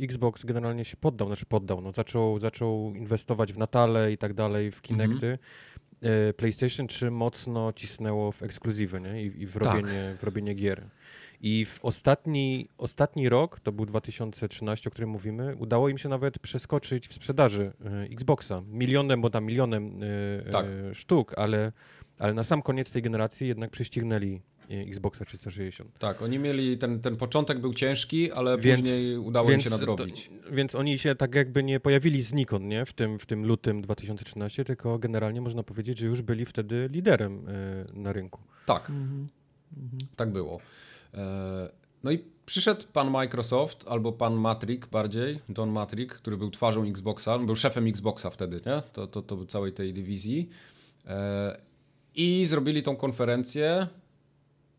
Xbox 0.00 0.44
generalnie 0.44 0.84
się 0.84 0.96
poddał, 0.96 1.28
znaczy 1.28 1.46
poddał, 1.46 1.80
no, 1.80 1.92
zaczął, 1.92 2.40
zaczął 2.40 2.94
inwestować 2.94 3.52
w 3.52 3.58
Natale 3.58 4.12
i 4.12 4.18
tak 4.18 4.34
dalej, 4.34 4.70
w 4.70 4.82
Kinecty, 4.82 5.38
e, 6.02 6.32
PlayStation 6.32 6.86
3 6.86 7.10
mocno 7.10 7.72
cisnęło 7.72 8.32
w 8.32 8.42
ekskluzywy 8.42 9.00
nie? 9.00 9.22
I, 9.22 9.42
i 9.42 9.46
w, 9.46 9.52
Tak. 9.52 9.62
robienie, 9.64 10.16
w 10.20 10.24
robienie 10.24 10.54
gier. 10.54 10.86
I 11.40 11.64
w 11.64 11.84
ostatni, 11.84 12.68
ostatni 12.78 13.28
rok, 13.28 13.60
to 13.60 13.72
był 13.72 13.86
2013, 13.86 14.90
o 14.90 14.92
którym 14.92 15.10
mówimy, 15.10 15.56
udało 15.58 15.88
im 15.88 15.98
się 15.98 16.08
nawet 16.08 16.38
przeskoczyć 16.38 17.08
w 17.08 17.14
sprzedaży 17.14 17.72
e, 17.84 18.02
Xboxa. 18.02 18.62
Milionem, 18.68 19.20
bo 19.20 19.30
tam 19.30 19.44
milionem 19.44 20.00
e, 20.46 20.50
Tak. 20.50 20.66
e, 20.66 20.94
sztuk, 20.94 21.38
ale, 21.38 21.72
ale 22.18 22.34
na 22.34 22.44
sam 22.44 22.62
koniec 22.62 22.92
tej 22.92 23.02
generacji 23.02 23.48
jednak 23.48 23.70
prześcignęli 23.70 24.40
Xboxa 24.70 25.24
360. 25.24 25.98
Tak, 25.98 26.22
oni 26.22 26.38
mieli, 26.38 26.78
ten, 26.78 27.00
ten 27.00 27.16
początek 27.16 27.58
był 27.58 27.74
ciężki, 27.74 28.32
ale 28.32 28.58
Więc- 28.58 28.80
później 28.80 29.16
udało 29.18 29.50
im 29.50 29.60
się 29.60 29.70
nadrobić. 29.70 30.30
To, 30.44 30.52
więc 30.52 30.74
oni 30.74 30.98
się 30.98 31.14
tak 31.14 31.34
jakby 31.34 31.62
nie 31.62 31.80
pojawili 31.80 32.22
znikąd, 32.22 32.64
nie? 32.64 32.86
W 32.86 32.92
tym, 32.92 33.18
w 33.18 33.26
tym 33.26 33.46
lutym 33.46 33.82
2013, 33.82 34.64
tylko 34.64 34.98
generalnie 34.98 35.40
można 35.40 35.62
powiedzieć, 35.62 35.98
że 35.98 36.06
już 36.06 36.22
byli 36.22 36.44
wtedy 36.46 36.88
liderem 36.92 37.48
e, 37.48 37.84
na 37.94 38.12
rynku. 38.12 38.40
Tak, 38.66 38.92
tak 40.16 40.32
było. 40.32 40.60
E, 41.16 41.68
No 42.06 42.10
i 42.10 42.24
przyszedł 42.46 42.82
pan 42.92 43.10
Microsoft, 43.10 43.84
albo 43.88 44.12
pan 44.12 44.34
Matrick 44.34 44.86
bardziej, 44.86 45.40
Don 45.48 45.70
Matrick, 45.70 46.14
który 46.14 46.36
był 46.36 46.50
twarzą 46.50 46.82
Xboxa, 46.82 47.38
był 47.38 47.56
szefem 47.56 47.86
Xboxa 47.86 48.30
wtedy, 48.30 48.60
nie? 48.66 48.82
To, 48.92 49.06
to, 49.06 49.22
to 49.22 49.46
całej 49.46 49.72
tej 49.72 49.92
dywizji. 49.92 50.48
E, 51.06 51.60
I 52.14 52.46
zrobili 52.46 52.82
tą 52.82 52.96
konferencję 52.96 53.86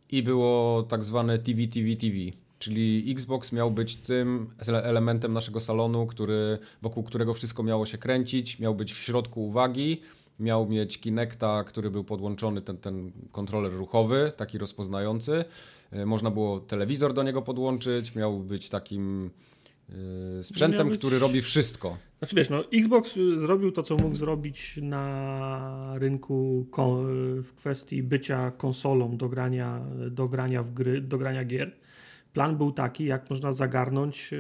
i 0.10 0.24
było 0.24 0.84
tak 0.84 1.04
zwane 1.04 1.40
TV, 1.40 1.68
TV, 1.68 1.96
TV. 1.96 2.16
Czyli 2.60 3.12
Xbox 3.12 3.52
miał 3.52 3.72
być 3.72 3.96
tym 3.96 4.50
elementem 4.68 5.34
naszego 5.34 5.62
salonu, 5.62 6.08
który, 6.08 6.58
wokół 6.82 7.04
którego 7.04 7.34
wszystko 7.34 7.64
miało 7.64 7.86
się 7.86 7.98
kręcić, 7.98 8.60
miał 8.60 8.76
być 8.76 8.94
w 8.94 8.98
środku 8.98 9.48
uwagi, 9.48 10.02
miał 10.40 10.70
mieć 10.70 11.00
Kinecta, 11.00 11.64
który 11.64 11.92
był 11.92 12.04
podłączony, 12.04 12.62
ten, 12.62 12.78
ten 12.78 13.12
kontroler 13.32 13.74
ruchowy, 13.74 14.32
taki 14.38 14.58
rozpoznający. 14.58 15.46
E, 15.92 16.06
można 16.06 16.32
było 16.32 16.60
telewizor 16.60 17.14
do 17.14 17.24
niego 17.24 17.42
podłączyć, 17.42 18.16
miał 18.16 18.40
być 18.40 18.70
takim 18.70 19.30
e, 20.40 20.44
sprzętem, 20.44 20.90
być... 20.90 21.00
który 21.00 21.20
robi 21.20 21.42
wszystko. 21.42 21.98
Znaczy 22.20 22.36
wiesz, 22.36 22.50
no, 22.50 22.64
Xbox 22.74 23.20
zrobił 23.36 23.72
to, 23.72 23.84
co 23.84 23.96
mógł 23.96 24.16
zrobić 24.16 24.80
na 24.82 25.94
rynku 25.96 26.66
w 27.44 27.54
kwestii 27.56 28.04
bycia 28.04 28.52
konsolą 28.52 29.18
do 29.18 29.30
grania, 29.30 29.86
do 30.12 30.28
grania 30.28 30.64
w 30.64 30.72
gry, 30.72 31.02
do 31.02 31.18
grania 31.18 31.46
gier 31.46 31.72
plan 32.34 32.58
był 32.58 32.72
taki, 32.72 33.06
jak 33.06 33.30
można 33.30 33.54
zagarnąć 33.54 34.34
e, 34.34 34.38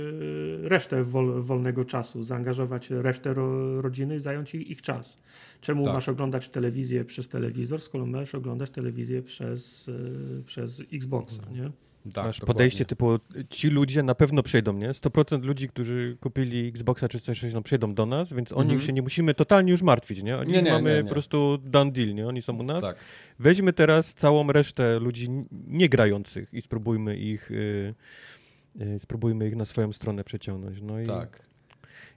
resztę 0.70 1.03
wol, 1.03 1.41
wolnego 1.41 1.86
czasu, 1.86 2.24
zaangażować 2.24 2.89
resztę 2.89 3.34
ro, 3.34 3.82
rodziny 3.82 4.15
i 4.15 4.20
zająć 4.20 4.56
ich, 4.56 4.70
ich 4.70 4.82
czas. 4.82 5.17
Czemu 5.62 5.84
tak. 5.84 5.94
masz 5.94 6.10
oglądać 6.10 6.50
telewizję 6.50 7.06
przez 7.06 7.27
telewizor, 7.27 7.82
skoro 7.82 8.06
możesz 8.06 8.36
oglądać 8.36 8.70
telewizję 8.70 9.22
przez, 9.22 9.89
e, 9.89 10.44
przez 10.44 10.84
Xboxa, 10.94 11.51
nie? 11.51 11.72
Tak, 12.13 12.25
Masz 12.25 12.39
dokładnie. 12.39 12.53
podejście 12.53 12.85
typu, 12.85 13.19
ci 13.49 13.69
ludzie 13.69 14.03
na 14.03 14.15
pewno 14.15 14.43
przyjdą, 14.43 14.73
nie? 14.73 14.89
100% 14.89 15.43
ludzi, 15.43 15.69
którzy 15.69 16.17
kupili 16.19 16.67
Xboxa 16.67 17.07
czy 17.07 17.19
coś, 17.19 17.53
no, 17.53 17.61
przyjdą 17.61 17.93
do 17.93 18.05
nas, 18.05 18.33
więc 18.33 18.51
o 18.51 18.63
nich 18.63 18.71
mhm. 18.71 18.81
się 18.81 18.93
nie 18.93 19.01
musimy 19.01 19.33
totalnie 19.33 19.71
już 19.71 19.81
martwić, 19.81 20.23
nie? 20.23 20.37
Oni 20.37 20.53
nie, 20.53 20.61
nie, 20.61 20.71
mamy 20.71 20.95
nie, 20.95 21.03
po 21.03 21.09
prostu 21.09 21.57
done 21.57 21.91
deal, 21.91 22.15
nie? 22.15 22.27
Oni 22.27 22.41
są 22.41 22.57
u 22.57 22.63
nas. 22.63 22.81
Tak. 22.81 22.97
Weźmy 23.39 23.73
teraz 23.73 24.13
całą 24.13 24.51
resztę 24.51 24.99
ludzi 24.99 25.27
niegrających 25.67 26.53
i 26.53 26.61
spróbujmy 26.61 27.17
ich, 27.17 27.49
yy, 27.49 27.95
yy, 28.75 28.99
spróbujmy 28.99 29.47
ich 29.47 29.55
na 29.55 29.65
swoją 29.65 29.93
stronę 29.93 30.23
przeciągnąć. 30.23 30.81
No 30.81 30.99
i 30.99 31.05
tak. 31.05 31.47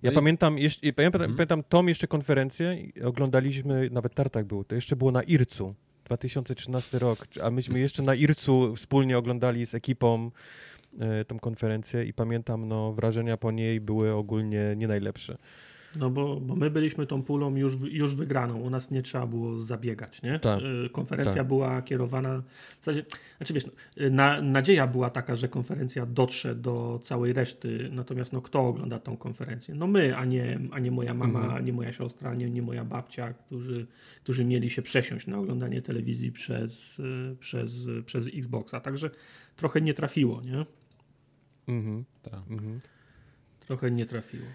Ja 0.02 0.10
no 0.10 0.14
pamiętam, 0.14 0.58
jeszcze, 0.58 0.86
ja 0.86 0.92
pamiętam, 0.92 1.20
mhm. 1.20 1.36
pamiętam 1.36 1.62
tą 1.68 1.86
jeszcze 1.86 2.06
konferencję, 2.06 2.76
oglądaliśmy, 3.04 3.90
nawet 3.90 4.14
Tartak 4.14 4.46
był, 4.46 4.64
to 4.64 4.74
jeszcze 4.74 4.96
było 4.96 5.12
na 5.12 5.22
Ircu. 5.22 5.74
2013 6.10 6.98
rok, 6.98 7.26
a 7.42 7.50
myśmy 7.50 7.80
jeszcze 7.80 8.02
na 8.02 8.14
Ircu 8.14 8.76
wspólnie 8.76 9.18
oglądali 9.18 9.66
z 9.66 9.74
ekipą 9.74 10.30
e, 11.00 11.24
tą 11.24 11.38
konferencję 11.38 12.04
i 12.04 12.12
pamiętam, 12.12 12.68
no, 12.68 12.92
wrażenia 12.92 13.36
po 13.36 13.50
niej 13.50 13.80
były 13.80 14.12
ogólnie 14.14 14.74
nie 14.76 14.88
najlepsze. 14.88 15.38
No 15.96 16.10
bo, 16.10 16.40
bo 16.40 16.56
my 16.56 16.70
byliśmy 16.70 17.06
tą 17.06 17.22
pulą 17.22 17.56
już, 17.56 17.74
już 17.90 18.14
wygraną, 18.14 18.60
u 18.60 18.70
nas 18.70 18.90
nie 18.90 19.02
trzeba 19.02 19.26
było 19.26 19.58
zabiegać, 19.58 20.22
nie? 20.22 20.38
Tak. 20.38 20.60
Y, 20.86 20.90
konferencja 20.90 21.34
tak. 21.34 21.46
była 21.46 21.82
kierowana, 21.82 22.42
w 22.80 22.84
zasadzie, 22.84 23.04
znaczy 23.36 23.54
wiesz, 23.54 23.64
y, 24.00 24.10
na, 24.10 24.42
nadzieja 24.42 24.86
była 24.86 25.10
taka, 25.10 25.36
że 25.36 25.48
konferencja 25.48 26.06
dotrze 26.06 26.54
do 26.54 27.00
całej 27.02 27.32
reszty, 27.32 27.88
natomiast 27.92 28.32
no 28.32 28.42
kto 28.42 28.60
ogląda 28.60 28.98
tą 28.98 29.16
konferencję? 29.16 29.74
No 29.74 29.86
my, 29.86 30.16
a 30.16 30.24
nie, 30.24 30.60
a 30.70 30.78
nie 30.78 30.90
moja 30.90 31.14
mama, 31.14 31.44
mhm. 31.44 31.64
nie 31.64 31.72
moja 31.72 31.92
siostra, 31.92 32.34
nie, 32.34 32.50
nie 32.50 32.62
moja 32.62 32.84
babcia, 32.84 33.32
którzy, 33.32 33.86
którzy 34.22 34.44
mieli 34.44 34.70
się 34.70 34.82
przesiąść 34.82 35.26
na 35.26 35.38
oglądanie 35.38 35.82
telewizji 35.82 36.32
przez, 36.32 36.98
y, 36.98 37.36
przez, 37.40 37.86
przez 38.06 38.26
Xboxa, 38.26 38.80
także 38.80 39.10
trochę 39.56 39.80
nie 39.80 39.94
trafiło, 39.94 40.42
nie? 40.42 40.66
Mhm. 41.68 42.04
Tak. 42.22 42.50
Mhm. 42.50 42.80
Trochę 43.60 43.90
nie 43.90 44.06
trafiło. 44.06 44.46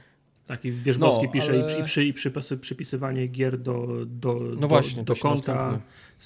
Taki 0.47 0.71
Wierzbowski 0.71 1.25
no, 1.25 1.31
pisze 1.31 1.49
ale... 1.49 1.79
i, 1.79 1.83
przy, 1.83 2.05
i 2.05 2.13
przy, 2.13 2.31
przypisywanie 2.61 3.27
gier 3.27 3.59
do, 3.59 3.87
do, 4.05 4.39
no 4.59 4.67
właśnie, 4.67 5.03
do, 5.03 5.13
do 5.13 5.21
konta. 5.21 5.79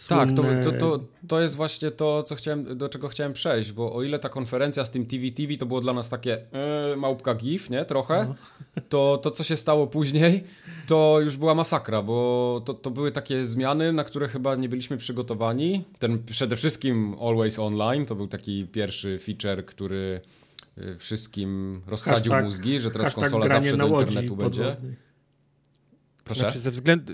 Tak, 0.09 0.31
to, 0.31 0.43
to, 0.63 0.71
to, 0.71 1.03
to 1.27 1.41
jest 1.41 1.55
właśnie 1.55 1.91
to, 1.91 2.23
co 2.23 2.35
chciałem, 2.35 2.77
do 2.77 2.89
czego 2.89 3.07
chciałem 3.07 3.33
przejść, 3.33 3.71
bo 3.71 3.93
o 3.93 4.03
ile 4.03 4.19
ta 4.19 4.29
konferencja 4.29 4.85
z 4.85 4.91
tym 4.91 5.05
TV 5.05 5.31
TV 5.31 5.57
to 5.57 5.65
było 5.65 5.81
dla 5.81 5.93
nas 5.93 6.09
takie 6.09 6.45
yy, 6.89 6.97
małpka 6.97 7.35
gif, 7.35 7.69
nie? 7.69 7.85
Trochę, 7.85 8.25
no. 8.29 8.35
to 8.89 9.19
to, 9.23 9.31
co 9.31 9.43
się 9.43 9.57
stało 9.57 9.87
później, 9.87 10.43
to 10.87 11.17
już 11.21 11.37
była 11.37 11.55
masakra, 11.55 12.01
bo 12.01 12.61
to, 12.65 12.73
to 12.73 12.91
były 12.91 13.11
takie 13.11 13.45
zmiany, 13.45 13.93
na 13.93 14.03
które 14.03 14.27
chyba 14.27 14.55
nie 14.55 14.69
byliśmy 14.69 14.97
przygotowani. 14.97 15.85
Ten 15.99 16.23
przede 16.23 16.55
wszystkim 16.55 17.15
Always 17.21 17.59
Online, 17.59 18.05
to 18.05 18.15
był 18.15 18.27
taki 18.27 18.67
pierwszy 18.67 19.19
feature, 19.19 19.65
który 19.65 20.21
wszystkim 20.97 21.81
rozsadził 21.87 22.31
hashtag, 22.31 22.45
mózgi, 22.45 22.79
że 22.79 22.91
teraz 22.91 23.13
konsola 23.13 23.47
zawsze 23.47 23.77
do 23.77 23.87
internetu 23.87 24.35
będzie. 24.35 24.77
Proszę? 26.23 26.39
Znaczy 26.39 26.59
ze 26.59 26.71
względu, 26.71 27.13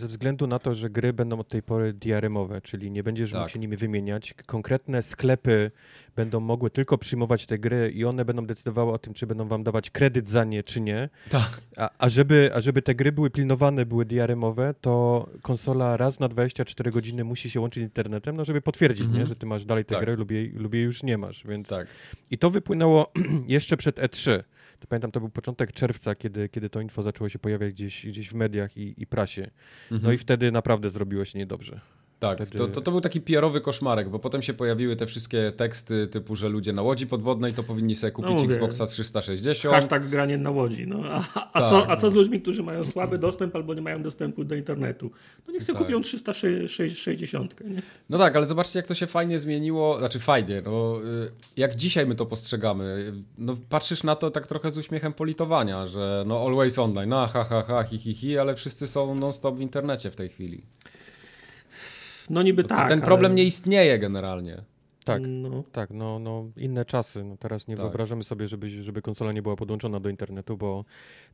ze 0.00 0.08
względu 0.08 0.46
na 0.46 0.58
to, 0.58 0.74
że 0.74 0.90
gry 0.90 1.12
będą 1.12 1.38
od 1.38 1.48
tej 1.48 1.62
pory 1.62 1.92
diarymowe, 1.92 2.60
czyli 2.60 2.90
nie 2.90 3.02
będziesz 3.02 3.30
tak. 3.30 3.40
mógł 3.40 3.50
się 3.50 3.58
nimi 3.58 3.76
wymieniać, 3.76 4.34
konkretne 4.46 5.02
sklepy 5.02 5.70
będą 6.16 6.40
mogły 6.40 6.70
tylko 6.70 6.98
przyjmować 6.98 7.46
te 7.46 7.58
gry 7.58 7.90
i 7.94 8.04
one 8.04 8.24
będą 8.24 8.46
decydowały 8.46 8.92
o 8.92 8.98
tym, 8.98 9.14
czy 9.14 9.26
będą 9.26 9.48
wam 9.48 9.62
dawać 9.62 9.90
kredyt 9.90 10.28
za 10.28 10.44
nie, 10.44 10.62
czy 10.62 10.80
nie. 10.80 11.08
Tak. 11.30 11.60
A, 11.76 11.90
a, 11.98 12.08
żeby, 12.08 12.50
a 12.54 12.60
żeby 12.60 12.82
te 12.82 12.94
gry 12.94 13.12
były 13.12 13.30
pilnowane, 13.30 13.86
były 13.86 14.04
diarymowe, 14.04 14.74
to 14.80 15.26
konsola 15.42 15.96
raz 15.96 16.20
na 16.20 16.28
24 16.28 16.90
godziny 16.90 17.24
musi 17.24 17.50
się 17.50 17.60
łączyć 17.60 17.82
z 17.82 17.84
internetem, 17.84 18.36
no 18.36 18.44
żeby 18.44 18.60
potwierdzić, 18.60 19.04
nie, 19.04 19.10
mhm. 19.10 19.26
że 19.26 19.36
ty 19.36 19.46
masz 19.46 19.64
dalej 19.64 19.84
tę 19.84 19.94
tak. 19.94 20.04
grę 20.04 20.16
lub 20.16 20.30
jej, 20.30 20.52
lub 20.52 20.74
jej 20.74 20.84
już 20.84 21.02
nie 21.02 21.18
masz. 21.18 21.46
Więc... 21.46 21.68
Tak. 21.68 21.86
I 22.30 22.38
to 22.38 22.50
wypłynęło 22.50 23.12
jeszcze 23.46 23.76
przed 23.76 23.96
E3 23.96 24.42
to 24.80 24.86
pamiętam, 24.86 25.10
to 25.10 25.20
był 25.20 25.28
początek 25.28 25.72
czerwca, 25.72 26.14
kiedy, 26.14 26.48
kiedy 26.48 26.70
to 26.70 26.80
info 26.80 27.02
zaczęło 27.02 27.28
się 27.28 27.38
pojawiać 27.38 27.72
gdzieś, 27.72 28.06
gdzieś 28.06 28.28
w 28.28 28.34
mediach 28.34 28.76
i, 28.76 29.02
i 29.02 29.06
prasie. 29.06 29.42
Mhm. 29.82 30.02
No 30.02 30.12
i 30.12 30.18
wtedy 30.18 30.52
naprawdę 30.52 30.90
zrobiło 30.90 31.24
się 31.24 31.38
niedobrze. 31.38 31.80
Tak, 32.20 32.36
Wtedy... 32.36 32.58
to, 32.58 32.68
to, 32.68 32.80
to, 32.80 32.90
był 32.90 33.00
taki 33.00 33.20
PR-owy 33.20 33.60
koszmarek, 33.60 34.08
bo 34.08 34.18
potem 34.18 34.42
się 34.42 34.54
pojawiły 34.54 34.96
te 34.96 35.06
wszystkie 35.06 35.52
teksty 35.56 36.06
typu, 36.06 36.36
że 36.36 36.48
ludzie 36.48 36.72
na 36.72 36.82
łodzi 36.82 37.06
podwodnej 37.06 37.54
to 37.54 37.62
powinni 37.62 37.96
sobie 37.96 38.10
kupić 38.10 38.30
no 38.38 38.44
Xboxa 38.44 38.86
360. 38.86 39.74
Hashtag 39.74 40.08
granie 40.08 40.38
na 40.38 40.50
łodzi. 40.50 40.86
No. 40.86 41.02
A, 41.04 41.24
a, 41.52 41.60
tak. 41.60 41.70
co, 41.70 41.90
a 41.90 41.96
co 41.96 42.10
z 42.10 42.14
ludźmi, 42.14 42.40
którzy 42.40 42.62
mają 42.62 42.84
słaby 42.84 43.18
dostęp 43.18 43.56
albo 43.56 43.74
nie 43.74 43.82
mają 43.82 44.02
dostępu 44.02 44.44
do 44.44 44.54
internetu? 44.54 45.10
No 45.46 45.52
niech 45.52 45.62
sobie 45.62 45.78
tak. 45.78 45.86
kupią 45.86 46.02
360. 46.02 47.60
Nie? 47.60 47.82
No 48.10 48.18
tak, 48.18 48.36
ale 48.36 48.46
zobaczcie 48.46 48.78
jak 48.78 48.86
to 48.86 48.94
się 48.94 49.06
fajnie 49.06 49.38
zmieniło, 49.38 49.98
znaczy 49.98 50.18
fajnie, 50.18 50.62
no, 50.64 51.00
y, 51.04 51.30
jak 51.56 51.76
dzisiaj 51.76 52.06
my 52.06 52.14
to 52.14 52.26
postrzegamy. 52.26 53.12
No, 53.38 53.56
patrzysz 53.68 54.02
na 54.02 54.16
to 54.16 54.30
tak 54.30 54.46
trochę 54.46 54.70
z 54.70 54.78
uśmiechem 54.78 55.12
politowania, 55.12 55.86
że 55.86 56.24
no 56.26 56.46
always 56.46 56.78
online, 56.78 57.08
no 57.08 57.26
ha 57.26 57.44
ha 57.44 57.62
ha 57.62 57.84
hi 57.84 57.98
hi 57.98 58.14
hi, 58.14 58.38
ale 58.38 58.54
wszyscy 58.54 58.88
są 58.88 59.14
non-stop 59.14 59.56
w 59.56 59.60
internecie 59.60 60.10
w 60.10 60.16
tej 60.16 60.28
chwili. 60.28 60.62
No 62.30 62.42
niby 62.42 62.64
tak. 62.64 62.88
Ten 62.88 63.00
problem 63.00 63.32
ale... 63.32 63.36
nie 63.36 63.44
istnieje 63.44 63.98
generalnie. 63.98 64.64
Tak, 65.04 65.22
no. 65.26 65.64
tak, 65.72 65.90
no, 65.90 66.18
no 66.18 66.50
inne 66.56 66.84
czasy. 66.84 67.24
No 67.24 67.36
teraz 67.36 67.68
nie 67.68 67.76
tak. 67.76 67.84
wyobrażamy 67.84 68.24
sobie, 68.24 68.48
żeby, 68.48 68.70
żeby 68.82 69.02
konsola 69.02 69.32
nie 69.32 69.42
była 69.42 69.56
podłączona 69.56 70.00
do 70.00 70.08
internetu, 70.08 70.56
bo 70.56 70.84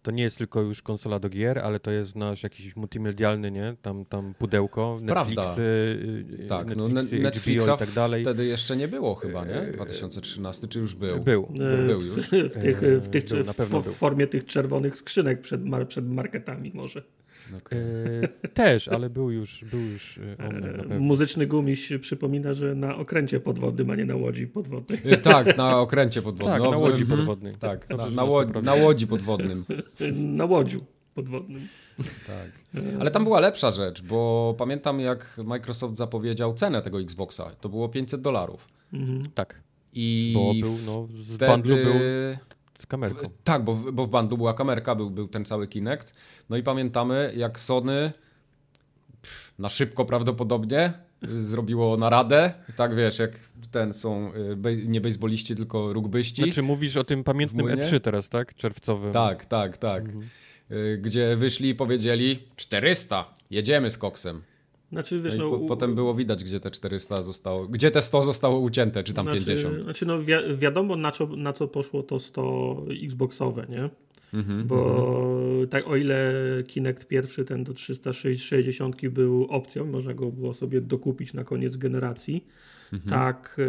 to 0.03 0.11
nie 0.11 0.23
jest 0.23 0.39
tylko 0.39 0.61
już 0.61 0.83
konsola 0.83 1.19
do 1.19 1.29
gier, 1.29 1.59
ale 1.59 1.81
to 1.81 1.91
jest 1.91 2.17
nasz 2.17 2.43
jakiś 2.43 2.77
multimedialny, 2.77 3.51
nie? 3.51 3.77
Tam, 3.83 4.05
tam 4.05 4.35
pudełko, 4.39 4.99
Netflixy, 5.03 5.61
y, 5.61 6.47
tak, 6.49 6.67
Netflixy, 6.67 7.17
no, 7.17 7.23
Netflixa 7.23 7.75
i 7.75 7.79
tak 7.79 7.91
dalej. 7.91 8.23
wtedy 8.23 8.47
jeszcze 8.47 8.77
nie 8.77 8.89
było 8.89 9.15
chyba, 9.15 9.45
nie? 9.45 9.73
2013, 9.73 10.69
czy 10.69 10.79
już 10.79 10.95
był? 10.95 11.21
Był. 11.21 11.47
Był, 11.51 11.87
był 11.87 12.01
już. 12.01 12.09
W, 12.09 12.31
tych, 12.63 12.81
w, 12.81 13.09
tych, 13.09 13.25
był, 13.71 13.83
w, 13.83 13.87
w 13.87 13.95
formie 13.95 14.27
tych 14.27 14.45
czerwonych 14.45 14.97
skrzynek 14.97 15.41
przed, 15.41 15.61
przed 15.89 16.09
marketami 16.09 16.71
może. 16.75 17.03
Okay. 17.57 17.79
E, 18.43 18.49
też, 18.49 18.89
ale 18.89 19.11
był 19.11 19.31
już, 19.31 19.65
był 19.65 19.81
już 19.81 20.19
e, 20.19 20.23
e, 20.95 20.99
Muzyczny 20.99 21.47
gumiś 21.47 21.93
przypomina, 22.01 22.55
że 22.55 22.75
na 22.75 22.97
okręcie 22.97 23.41
podwodnym, 23.41 23.91
a 23.91 23.95
nie 23.97 24.05
na 24.05 24.17
łodzi 24.17 24.47
podwodnej. 24.47 25.01
E, 25.05 25.17
tak, 25.17 25.57
na 25.57 25.79
okręcie 25.79 26.23
podwodnym. 26.23 26.63
Tak, 26.63 26.71
na 26.71 26.77
łodzi 26.77 27.03
mhm. 27.03 27.19
podwodnej. 27.19 27.55
Tak, 27.55 27.89
na, 27.89 28.11
na, 28.11 28.25
łodzi, 28.25 28.53
na 28.63 28.75
łodzi 28.75 29.07
podwodnym. 29.07 29.65
na 30.13 30.45
łodziu 30.45 30.81
podwodnym. 31.15 31.69
Tak. 32.27 32.51
Ale 33.01 33.11
tam 33.11 33.25
była 33.25 33.41
lepsza 33.41 33.73
rzecz, 33.73 34.03
bo 34.03 34.55
pamiętam 34.59 35.01
jak 35.01 35.41
Microsoft 35.45 35.97
zapowiedział 35.97 36.55
cenę 36.55 36.83
tego 36.83 37.01
Xboxa. 37.01 37.51
To 37.61 37.69
było 37.69 37.89
500 37.89 38.21
dolarów. 38.21 38.69
Mhm. 38.93 39.31
Tak. 39.35 39.63
I 39.93 40.33
bo 40.35 40.55
był, 40.55 40.77
no, 40.87 41.09
z 41.23 41.35
wtedy... 41.35 41.63
był 41.63 41.77
z 42.79 42.87
kamerką. 42.87 43.31
tak, 43.45 43.65
bo, 43.65 43.75
bo 43.75 44.07
w 44.07 44.11
bandu 44.11 44.37
była 44.37 44.55
kamerka, 44.55 44.95
był, 44.95 45.11
był 45.11 45.29
ten 45.29 45.45
cały 45.45 45.69
Kinect. 45.69 46.15
No 46.51 46.57
i 46.57 46.63
pamiętamy, 46.63 47.33
jak 47.37 47.61
Sony 47.61 48.13
pff, 49.23 49.53
na 49.59 49.69
szybko 49.69 50.05
prawdopodobnie 50.05 50.93
y, 51.25 51.43
zrobiło 51.43 51.97
naradę, 51.97 52.53
tak 52.77 52.95
wiesz, 52.95 53.19
jak 53.19 53.33
ten 53.71 53.95
są 53.95 54.33
y, 54.67 54.87
nie 54.87 55.01
bejsboliści, 55.01 55.57
tylko 55.57 55.93
rugbyści. 55.93 56.43
Znaczy 56.43 56.63
mówisz 56.63 56.97
o 56.97 57.05
tym 57.05 57.25
pamiętnym 57.25 57.67
E3 57.67 58.01
teraz, 58.01 58.29
tak? 58.29 58.55
Czerwcowym. 58.55 59.13
Tak, 59.13 59.47
tak, 59.47 59.79
tak. 59.79 60.05
Mhm. 60.05 60.29
Y, 60.71 60.99
gdzie 61.03 61.37
wyszli 61.37 61.69
i 61.69 61.75
powiedzieli 61.75 62.49
400, 62.57 63.35
jedziemy 63.51 63.91
z 63.91 63.99
koksem. 63.99 64.43
Znaczy, 64.97 65.21
wiesz, 65.21 65.37
No 65.37 65.51
no, 65.51 65.59
po, 65.59 65.67
potem 65.67 65.95
było 65.95 66.15
widać, 66.15 66.45
gdzie 66.45 66.61
te 66.61 66.71
400 66.71 67.23
zostało, 67.23 67.67
gdzie 67.69 67.91
te 67.91 68.03
100 68.03 68.23
zostało 68.23 68.61
ucięte, 68.61 69.05
czy 69.05 69.13
tam 69.13 69.27
znaczy, 69.27 69.45
50. 69.45 69.83
Znaczy, 69.83 70.07
no 70.07 70.21
wi 70.21 70.33
wiadomo 70.59 70.97
na 70.97 71.13
co, 71.13 71.27
na 71.27 71.53
co 71.53 71.69
poszło 71.69 72.03
to 72.03 72.19
100 72.19 72.77
Xboxowe, 73.05 73.67
nie? 73.69 73.91
Mhm, 74.35 74.67
Bo 74.67 75.41
tak 75.71 75.89
o 75.89 75.97
ile 75.97 76.33
Kinect 76.67 77.09
pierwszy, 77.09 77.45
ten 77.45 77.65
do 77.65 77.75
360 77.75 79.09
był 79.09 79.45
opcją, 79.45 79.85
można 79.85 80.15
go 80.15 80.31
było 80.31 80.55
sobie 80.55 80.81
dokupić 80.81 81.35
na 81.35 81.45
koniec 81.45 81.77
generacji, 81.77 82.47
mhm. 82.93 83.11
tak 83.11 83.57
e, 83.59 83.63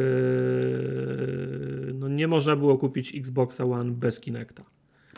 no 1.94 2.08
nie 2.08 2.28
można 2.28 2.56
było 2.56 2.78
kupić 2.78 3.16
Xboxa 3.16 3.64
One 3.66 3.92
bez 3.92 4.20
Kinecta. 4.20 4.64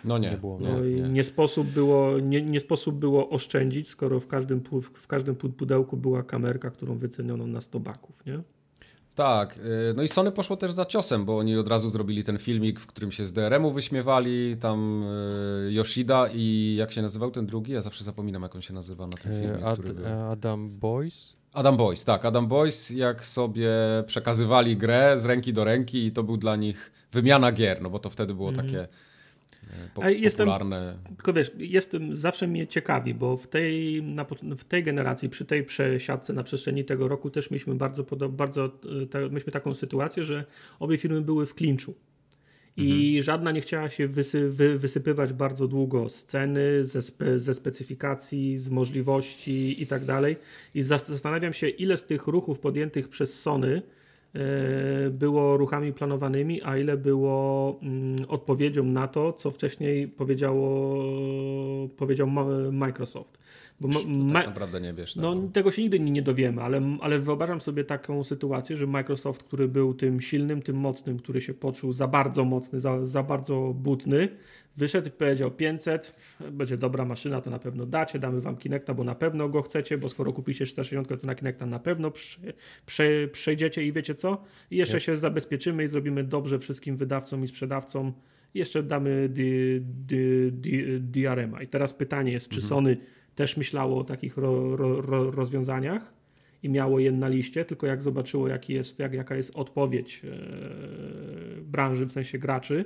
No 0.03 0.17
nie, 0.17 0.31
Nie 0.31 0.37
było. 0.37 0.57
No 0.61 0.79
nie, 0.79 0.91
i 0.91 0.95
nie. 1.01 1.09
nie 1.09 1.23
sposób, 1.23 1.67
było, 1.67 2.19
nie, 2.19 2.41
nie 2.41 2.59
sposób 2.59 2.95
było 2.95 3.29
oszczędzić, 3.29 3.87
skoro 3.89 4.19
w 4.19 4.27
każdym, 4.27 4.61
w 4.93 5.07
każdym 5.07 5.35
pu- 5.35 5.49
pudełku 5.51 5.97
była 5.97 6.23
kamerka, 6.23 6.69
którą 6.71 6.97
wyceniono 6.97 7.47
na 7.47 7.61
100 7.61 7.79
baków, 7.79 8.25
nie? 8.25 8.39
Tak, 9.15 9.57
y, 9.57 9.93
no 9.95 10.03
i 10.03 10.07
Sony 10.07 10.31
poszło 10.31 10.57
też 10.57 10.71
za 10.71 10.85
ciosem, 10.85 11.25
bo 11.25 11.37
oni 11.37 11.57
od 11.57 11.67
razu 11.67 11.89
zrobili 11.89 12.23
ten 12.23 12.37
filmik, 12.37 12.79
w 12.79 12.87
którym 12.87 13.11
się 13.11 13.27
z 13.27 13.33
DRM-u 13.33 13.71
wyśmiewali, 13.71 14.57
tam 14.57 15.03
y, 15.67 15.71
Yoshida 15.73 16.27
i 16.33 16.75
jak 16.77 16.91
się 16.91 17.01
nazywał 17.01 17.31
ten 17.31 17.45
drugi? 17.45 17.71
Ja 17.73 17.81
zawsze 17.81 18.03
zapominam, 18.03 18.41
jak 18.43 18.55
on 18.55 18.61
się 18.61 18.73
nazywa 18.73 19.07
na 19.07 19.17
tym 19.17 19.31
filmie, 19.31 19.59
E, 19.59 19.65
Ad, 19.65 19.79
który 19.79 19.93
był. 19.93 20.05
e, 20.05 20.25
Adam 20.25 20.69
Boys. 20.69 21.33
Adam 21.53 21.77
Boys, 21.77 22.05
tak, 22.05 22.25
Adam 22.25 22.47
Boys, 22.47 22.89
jak 22.89 23.25
sobie 23.25 23.69
przekazywali 24.05 24.77
grę 24.77 25.13
z 25.17 25.25
ręki 25.25 25.53
do 25.53 25.63
ręki 25.63 26.05
i 26.05 26.11
to 26.11 26.23
był 26.23 26.37
dla 26.37 26.55
nich 26.55 26.91
wymiana 27.11 27.51
gier, 27.51 27.81
no 27.81 27.89
bo 27.89 27.99
to 27.99 28.09
wtedy 28.09 28.33
było 28.33 28.51
takie 28.51 28.81
e, 28.81 28.87
po, 29.93 30.03
A 30.03 30.09
jestem- 30.09 30.47
popularne. 30.47 30.97
Tylko 31.17 31.33
wiesz, 31.33 31.51
jestem, 31.57 32.15
zawsze 32.15 32.47
mnie 32.47 32.67
ciekawi, 32.67 33.13
bo 33.13 33.38
w 33.38 33.47
tej, 33.47 34.03
na, 34.03 34.25
w 34.57 34.63
tej 34.63 34.83
generacji, 34.83 35.29
przy 35.29 35.45
tej 35.45 35.63
przesiadce 35.63 36.33
na 36.33 36.43
przestrzeni 36.43 36.85
tego 36.85 37.07
roku 37.07 37.29
też 37.29 37.51
mieliśmy 37.51 37.75
bardzo, 37.75 38.03
bardzo 38.29 38.65
e, 39.03 39.05
ta, 39.05 39.19
mieliśmy 39.19 39.51
taką 39.51 39.73
sytuację, 39.73 40.23
że 40.23 40.45
obie 40.79 40.97
firmy 40.97 41.21
były 41.21 41.45
w 41.45 41.55
klinczu. 41.55 41.93
I 42.77 43.19
żadna 43.23 43.51
nie 43.51 43.61
chciała 43.61 43.89
się 43.89 44.07
wysy, 44.07 44.49
wy, 44.49 44.77
wysypywać 44.77 45.33
bardzo 45.33 45.67
długo 45.67 46.09
z 46.09 46.25
ceny, 46.25 46.83
ze, 46.83 47.01
spe, 47.01 47.39
ze 47.39 47.53
specyfikacji, 47.53 48.57
z 48.57 48.69
możliwości 48.69 49.83
i 49.83 49.88
tak 49.88 50.05
dalej. 50.05 50.38
I 50.75 50.81
zas- 50.81 51.07
zastanawiam 51.07 51.53
się, 51.53 51.69
ile 51.69 51.97
z 51.97 52.05
tych 52.05 52.27
ruchów 52.27 52.59
podjętych 52.59 53.07
przez 53.09 53.41
Sony 53.41 53.75
e, 53.77 53.81
było 55.12 55.57
ruchami 55.57 55.93
planowanymi, 55.93 56.62
a 56.63 56.77
ile 56.77 56.98
było 56.98 57.79
mm, 57.81 58.25
odpowiedzią 58.27 58.83
na 58.83 59.07
to, 59.07 59.33
co 59.33 59.51
wcześniej 59.51 60.07
powiedziało, 60.07 61.03
powiedział 61.98 62.27
Microsoft. 62.71 63.39
Bo 63.81 63.88
ma, 63.88 64.00
ma, 64.07 64.33
Tak 64.33 64.48
naprawdę 64.48 64.81
nie 64.81 64.93
wiesz. 64.93 65.15
no, 65.15 65.36
tego. 65.36 65.48
tego 65.48 65.71
się 65.71 65.81
nigdy 65.81 66.00
nie, 66.00 66.21
dowiemy, 66.21 66.62
ale, 66.62 66.98
ale 67.01 67.19
wyobrażam 67.19 67.62
sobie 67.62 67.83
taką 67.83 68.24
sytuację, 68.24 68.77
że 68.77 68.88
Microsoft, 68.88 69.43
który 69.43 69.67
był 69.67 69.93
tym 69.93 70.21
silnym, 70.21 70.62
tym 70.62 70.75
mocnym, 70.75 71.17
który 71.19 71.41
się 71.41 71.53
poczuł 71.53 71.91
za 71.91 72.07
bardzo 72.07 72.45
mocny, 72.45 72.79
za, 72.79 73.05
za 73.05 73.24
bardzo 73.24 73.74
butny, 73.75 74.29
wyszedł 74.77 75.07
i 75.07 75.12
powiedział 75.12 75.51
500, 75.51 76.15
będzie 76.51 76.77
dobra 76.77 77.05
maszyna, 77.05 77.41
to 77.41 77.50
na 77.50 77.59
pewno 77.59 77.86
dacie, 77.86 78.19
damy 78.19 78.41
wam 78.41 78.57
Kinecta, 78.57 78.93
bo 78.93 79.03
na 79.03 79.15
pewno 79.15 79.50
go 79.50 79.62
chcecie, 79.62 79.98
bo 79.98 80.09
skoro 80.09 80.33
kupicie 80.33 80.65
460, 80.65 81.21
to 81.21 81.27
na 81.27 81.36
Kinecta 81.36 81.65
na 81.65 81.79
pewno 81.79 82.12
przy, 82.12 82.39
przy, 82.86 83.29
przejdziecie 83.31 83.83
i 83.86 83.91
wiecie 83.91 84.15
co? 84.15 84.43
I 84.71 84.77
jeszcze 84.77 84.98
Nie. 84.98 85.01
się 85.01 85.17
zabezpieczymy 85.17 85.83
i 85.83 85.88
zrobimy 85.88 86.24
dobrze 86.24 86.59
wszystkim 86.59 86.95
wydawcom 86.98 87.43
i 87.43 87.48
sprzedawcom. 87.48 88.13
I 88.53 88.59
jeszcze 88.59 88.83
damy 88.83 89.30
DRM-a. 90.99 91.62
I 91.62 91.67
teraz 91.67 91.93
pytanie 91.93 92.32
jest, 92.32 92.49
czy 92.49 92.62
Sony 92.62 92.97
też 93.39 93.58
myślało 93.58 93.99
o 93.99 94.04
takich 94.04 94.38
ro, 94.38 94.75
ro, 94.75 95.02
ro, 95.02 95.32
rozwiązaniach 95.32 96.13
i 96.63 96.69
miało 96.69 96.99
je 96.99 97.12
na 97.12 97.28
liście, 97.28 97.65
tylko 97.65 97.88
jak 97.88 98.04
zobaczyło, 98.04 98.47
jaki 98.47 98.73
jest, 98.73 98.99
jak, 98.99 99.13
jaka 99.13 99.36
jest 99.36 99.56
odpowiedź 99.56 100.21
e, 100.25 101.62
branży, 101.62 102.06
w 102.06 102.12
sensie 102.12 102.39
graczy, 102.39 102.86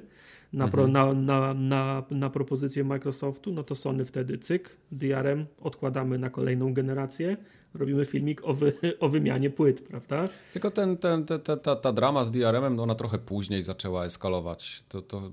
na, 0.54 0.68
pro, 0.68 0.88
na, 0.88 1.14
na, 1.14 1.54
na, 1.54 2.04
na 2.12 2.30
propozycję 2.30 2.84
Microsoftu, 2.84 3.54
no 3.54 3.64
to 3.64 3.76
Sony 3.76 4.06
wtedy 4.06 4.38
cyk, 4.38 4.78
DRM, 4.92 5.46
odkładamy 5.62 6.18
na 6.18 6.30
kolejną 6.30 6.74
generację, 6.74 7.38
robimy 7.74 8.06
filmik 8.06 8.42
o, 8.44 8.54
wy, 8.54 8.74
o 9.00 9.10
wymianie 9.10 9.50
płyt, 9.50 9.82
prawda? 9.82 10.30
Tylko 10.52 10.72
ten, 10.72 10.98
ten, 10.98 11.26
te- 11.26 11.40
te- 11.40 11.58
ta, 11.58 11.76
ta 11.76 11.92
drama 11.92 12.24
z 12.24 12.32
DRM-em, 12.32 12.76
no 12.76 12.84
ona 12.84 12.96
trochę 12.96 13.18
później 13.18 13.64
zaczęła 13.64 14.06
eskalować. 14.06 14.84
To, 14.90 15.02
to 15.02 15.32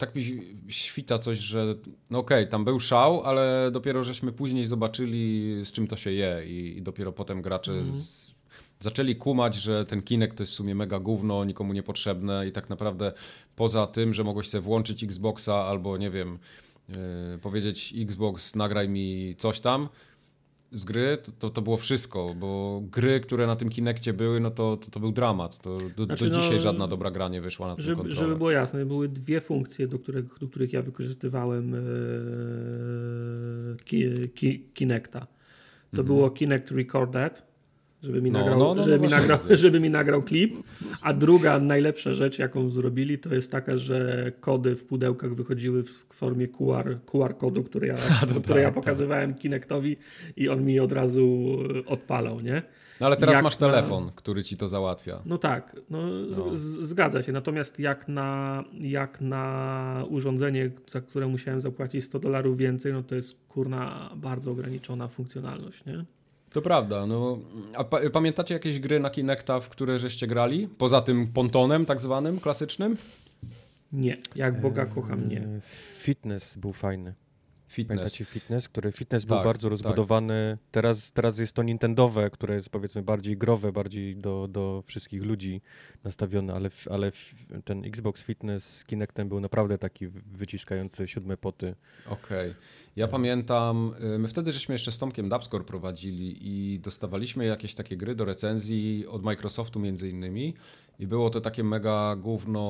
tak 0.00 0.14
mi 0.14 0.22
świta 0.68 1.18
coś, 1.18 1.38
że 1.38 1.74
no 2.10 2.18
okej, 2.18 2.48
tam 2.48 2.64
był 2.64 2.80
szał, 2.80 3.22
ale 3.22 3.70
dopiero 3.72 4.04
żeśmy 4.04 4.32
później 4.32 4.66
zobaczyli, 4.66 5.54
z 5.64 5.72
czym 5.72 5.86
to 5.86 5.96
się 5.96 6.12
je 6.12 6.42
i, 6.46 6.78
i 6.78 6.82
dopiero 6.82 7.12
potem 7.12 7.42
gracze 7.42 7.82
z, 7.82 8.34
zaczęli 8.80 9.16
kumać, 9.16 9.54
że 9.54 9.86
ten 9.86 10.02
kinek 10.02 10.34
to 10.34 10.42
jest 10.42 10.52
w 10.52 10.56
sumie 10.56 10.74
mega 10.74 10.98
gówno, 10.98 11.44
nikomu 11.44 11.72
niepotrzebne 11.72 12.48
i 12.48 12.52
tak 12.52 12.70
naprawdę 12.70 13.12
poza 13.56 13.86
tym, 13.86 14.14
że 14.14 14.24
mogłeś 14.24 14.48
sobie 14.48 14.62
włączyć 14.62 15.04
Xboxa 15.04 15.54
albo 15.54 15.96
nie 15.96 16.10
wiem, 16.10 16.38
yy, 16.88 16.94
powiedzieć 17.42 17.94
Xbox 17.98 18.54
nagraj 18.56 18.88
mi 18.88 19.34
coś 19.38 19.60
tam, 19.60 19.88
z 20.72 20.84
gry, 20.84 21.18
to, 21.22 21.32
to, 21.32 21.50
to 21.50 21.62
było 21.62 21.76
wszystko, 21.76 22.34
bo 22.34 22.82
gry, 22.90 23.20
które 23.20 23.46
na 23.46 23.56
tym 23.56 23.68
Kinekcie 23.68 24.12
były, 24.12 24.40
no 24.40 24.50
to, 24.50 24.76
to, 24.76 24.90
to 24.90 25.00
był 25.00 25.12
dramat. 25.12 25.58
To, 25.58 25.78
do, 25.96 26.04
Znaczy, 26.04 26.30
do 26.30 26.36
no, 26.36 26.42
dzisiaj 26.42 26.60
żadna 26.60 26.88
dobra 26.88 27.10
gra 27.10 27.28
nie 27.28 27.40
wyszła 27.40 27.68
na 27.68 27.76
tym 27.76 27.84
Żeby, 27.84 27.96
kontroler. 27.96 28.18
żeby 28.18 28.36
było 28.36 28.50
jasne, 28.50 28.86
były 28.86 29.08
dwie 29.08 29.40
funkcje, 29.40 29.88
do 29.88 29.98
których, 29.98 30.38
do 30.38 30.48
których 30.48 30.72
ja 30.72 30.82
wykorzystywałem 30.82 31.74
e, 31.74 31.78
ki, 33.84 34.28
ki, 34.34 34.70
Kinecta. 34.74 35.26
To 35.96 36.04
było 36.04 36.30
Kinect 36.30 36.70
Recorded, 36.70 37.49
żeby 38.02 38.22
mi. 38.22 38.30
No, 38.30 38.38
nagrał, 38.38 38.58
no, 38.58 38.74
no, 38.74 38.82
żeby, 38.82 38.96
no 38.96 39.02
mi 39.02 39.08
właśnie 39.08 39.28
nagrał, 39.28 39.38
żeby 39.64 39.80
mi 39.80 39.90
nagrał 39.90 40.22
klip. 40.22 40.54
A 41.02 41.12
druga, 41.12 41.58
najlepsza 41.58 42.14
rzecz, 42.14 42.38
jaką 42.38 42.68
zrobili, 42.68 43.18
to 43.18 43.34
jest 43.34 43.50
taka, 43.52 43.78
że 43.78 44.32
kody 44.40 44.76
w 44.76 44.84
pudełkach 44.84 45.34
wychodziły 45.34 45.82
w 45.82 46.06
formie 46.12 46.48
QR, 46.48 46.98
QR 47.06 47.36
kodu, 47.36 47.64
który 47.64 47.86
ja, 47.86 47.94
który 48.44 48.60
ja 48.60 48.66
tak, 48.66 48.74
pokazywałem 48.74 49.34
Kinectowi 49.34 49.96
i 50.36 50.48
on 50.48 50.64
mi 50.64 50.80
od 50.80 50.92
razu 50.92 51.56
odpalał, 51.86 52.40
nie? 52.40 52.62
No 53.00 53.06
ale 53.06 53.16
teraz 53.16 53.34
jak 53.34 53.44
masz 53.44 53.58
na- 53.58 53.66
telefon, 53.70 54.10
który 54.14 54.44
ci 54.44 54.56
to 54.56 54.68
załatwia. 54.68 55.22
No 55.26 55.38
tak, 55.38 55.76
no, 55.90 55.98
No. 56.08 56.56
Z, 56.56 56.60
zgadza 56.62 57.22
się. 57.22 57.32
Natomiast 57.32 57.78
jak 57.78 58.08
na, 58.08 58.64
jak 58.80 59.20
na 59.20 60.04
urządzenie, 60.08 60.70
za 60.90 61.00
które 61.00 61.26
musiałem 61.26 61.60
zapłacić 61.60 62.04
100 62.04 62.18
dolarów 62.18 62.56
więcej, 62.56 62.92
no 62.92 63.02
to 63.02 63.14
jest 63.14 63.36
kurna 63.48 64.10
bardzo 64.16 64.50
ograniczona 64.50 65.08
funkcjonalność, 65.08 65.84
nie? 65.84 66.04
To 66.52 66.62
prawda. 66.62 67.06
No, 67.06 67.38
a 67.74 67.84
pa, 67.84 68.10
pamiętacie 68.12 68.54
jakieś 68.54 68.80
gry 68.80 69.00
na 69.00 69.10
Kinecta, 69.10 69.60
w 69.60 69.68
które 69.68 69.98
żeście 69.98 70.26
grali? 70.26 70.68
Poza 70.78 71.00
tym 71.00 71.26
pontonem 71.26 71.86
tak 71.86 72.00
zwanym, 72.00 72.40
klasycznym? 72.40 72.96
Nie, 73.92 74.16
jak 74.34 74.60
Boga 74.60 74.86
kocham, 74.86 75.28
nie. 75.28 75.38
E, 75.40 75.60
Fitness 75.98 76.56
był 76.56 76.72
fajny. 76.72 77.14
Fitness. 77.70 77.98
Pamiętacie 77.98 78.24
Fitness? 78.24 78.68
Który 78.68 78.92
Fitness 78.92 79.22
Tak, 79.22 79.28
był 79.28 79.44
bardzo 79.44 79.68
tak. 79.68 79.70
rozbudowany. 79.70 80.58
Teraz, 80.70 81.12
teraz 81.12 81.38
jest 81.38 81.52
to 81.54 81.62
Nintendowe, 81.62 82.30
które 82.30 82.54
jest 82.54 82.68
powiedzmy 82.70 83.02
bardziej 83.02 83.36
growe, 83.36 83.72
bardziej 83.72 84.16
do, 84.16 84.48
do 84.48 84.82
wszystkich 84.86 85.22
ludzi 85.22 85.60
nastawione, 86.04 86.54
ale, 86.54 86.70
ale 86.90 87.12
ten 87.64 87.84
Xbox 87.84 88.22
Fitness 88.22 88.76
z 88.76 88.84
Kinectem 88.84 89.28
był 89.28 89.40
naprawdę 89.40 89.78
taki 89.78 90.06
wy- 90.08 90.20
wyciskający 90.32 91.08
siódme 91.08 91.36
poty. 91.36 91.74
Okej. 92.06 92.54
Ja 92.96 93.08
pamiętam, 93.08 93.94
y, 94.14 94.18
my 94.18 94.28
wtedy 94.28 94.52
żeśmy 94.52 94.74
jeszcze 94.74 94.92
z 94.92 94.98
Tomkiem 94.98 95.28
Dubscore 95.28 95.64
prowadzili 95.64 96.36
i 96.40 96.80
dostawaliśmy 96.80 97.44
jakieś 97.44 97.74
takie 97.74 97.96
gry 97.96 98.14
do 98.14 98.24
recenzji 98.24 99.06
od 99.06 99.22
Microsoftu 99.22 99.80
między 99.80 100.08
innymi 100.08 100.54
i 100.98 101.06
było 101.06 101.30
to 101.30 101.40
takie 101.40 101.64
mega 101.64 102.16
gówno 102.16 102.60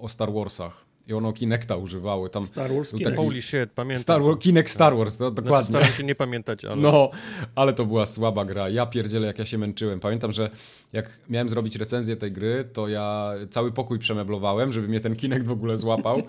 o 0.00 0.08
Star 0.08 0.32
Warsach. 0.32 0.89
I 1.10 1.14
ono 1.14 1.32
Kinecta 1.32 1.76
używały. 1.76 2.30
Tam 2.30 2.44
Star 2.44 2.72
Wars 2.74 2.90
Kinect. 2.90 3.10
taki- 3.10 3.16
Holy 3.16 3.42
shit, 3.42 3.70
pamiętam. 3.74 4.02
Star 4.02 4.22
Kinect 4.38 4.70
Star 4.70 4.96
Wars, 4.96 5.18
no, 5.18 5.26
Znaczy, 5.30 5.42
dokładnie. 5.42 5.68
staram 5.68 5.92
się 5.92 6.04
nie 6.04 6.14
pamiętać, 6.14 6.64
ale... 6.64 6.76
No, 6.76 7.10
ale 7.54 7.72
to 7.72 7.86
była 7.86 8.06
słaba 8.06 8.44
gra. 8.44 8.68
Ja 8.68 8.86
pierdzielę, 8.86 9.26
jak 9.26 9.38
ja 9.38 9.44
się 9.44 9.58
męczyłem. 9.58 10.00
Pamiętam, 10.00 10.32
że 10.32 10.50
jak 10.92 11.18
miałem 11.28 11.48
zrobić 11.48 11.76
recenzję 11.76 12.16
tej 12.16 12.32
gry, 12.32 12.64
to 12.72 12.88
ja 12.88 13.32
cały 13.50 13.72
pokój 13.72 13.98
przemeblowałem, 13.98 14.72
żeby 14.72 14.88
mnie 14.88 15.00
ten 15.00 15.16
Kinect 15.16 15.46
w 15.46 15.50
ogóle 15.52 15.76
złapał. 15.76 16.22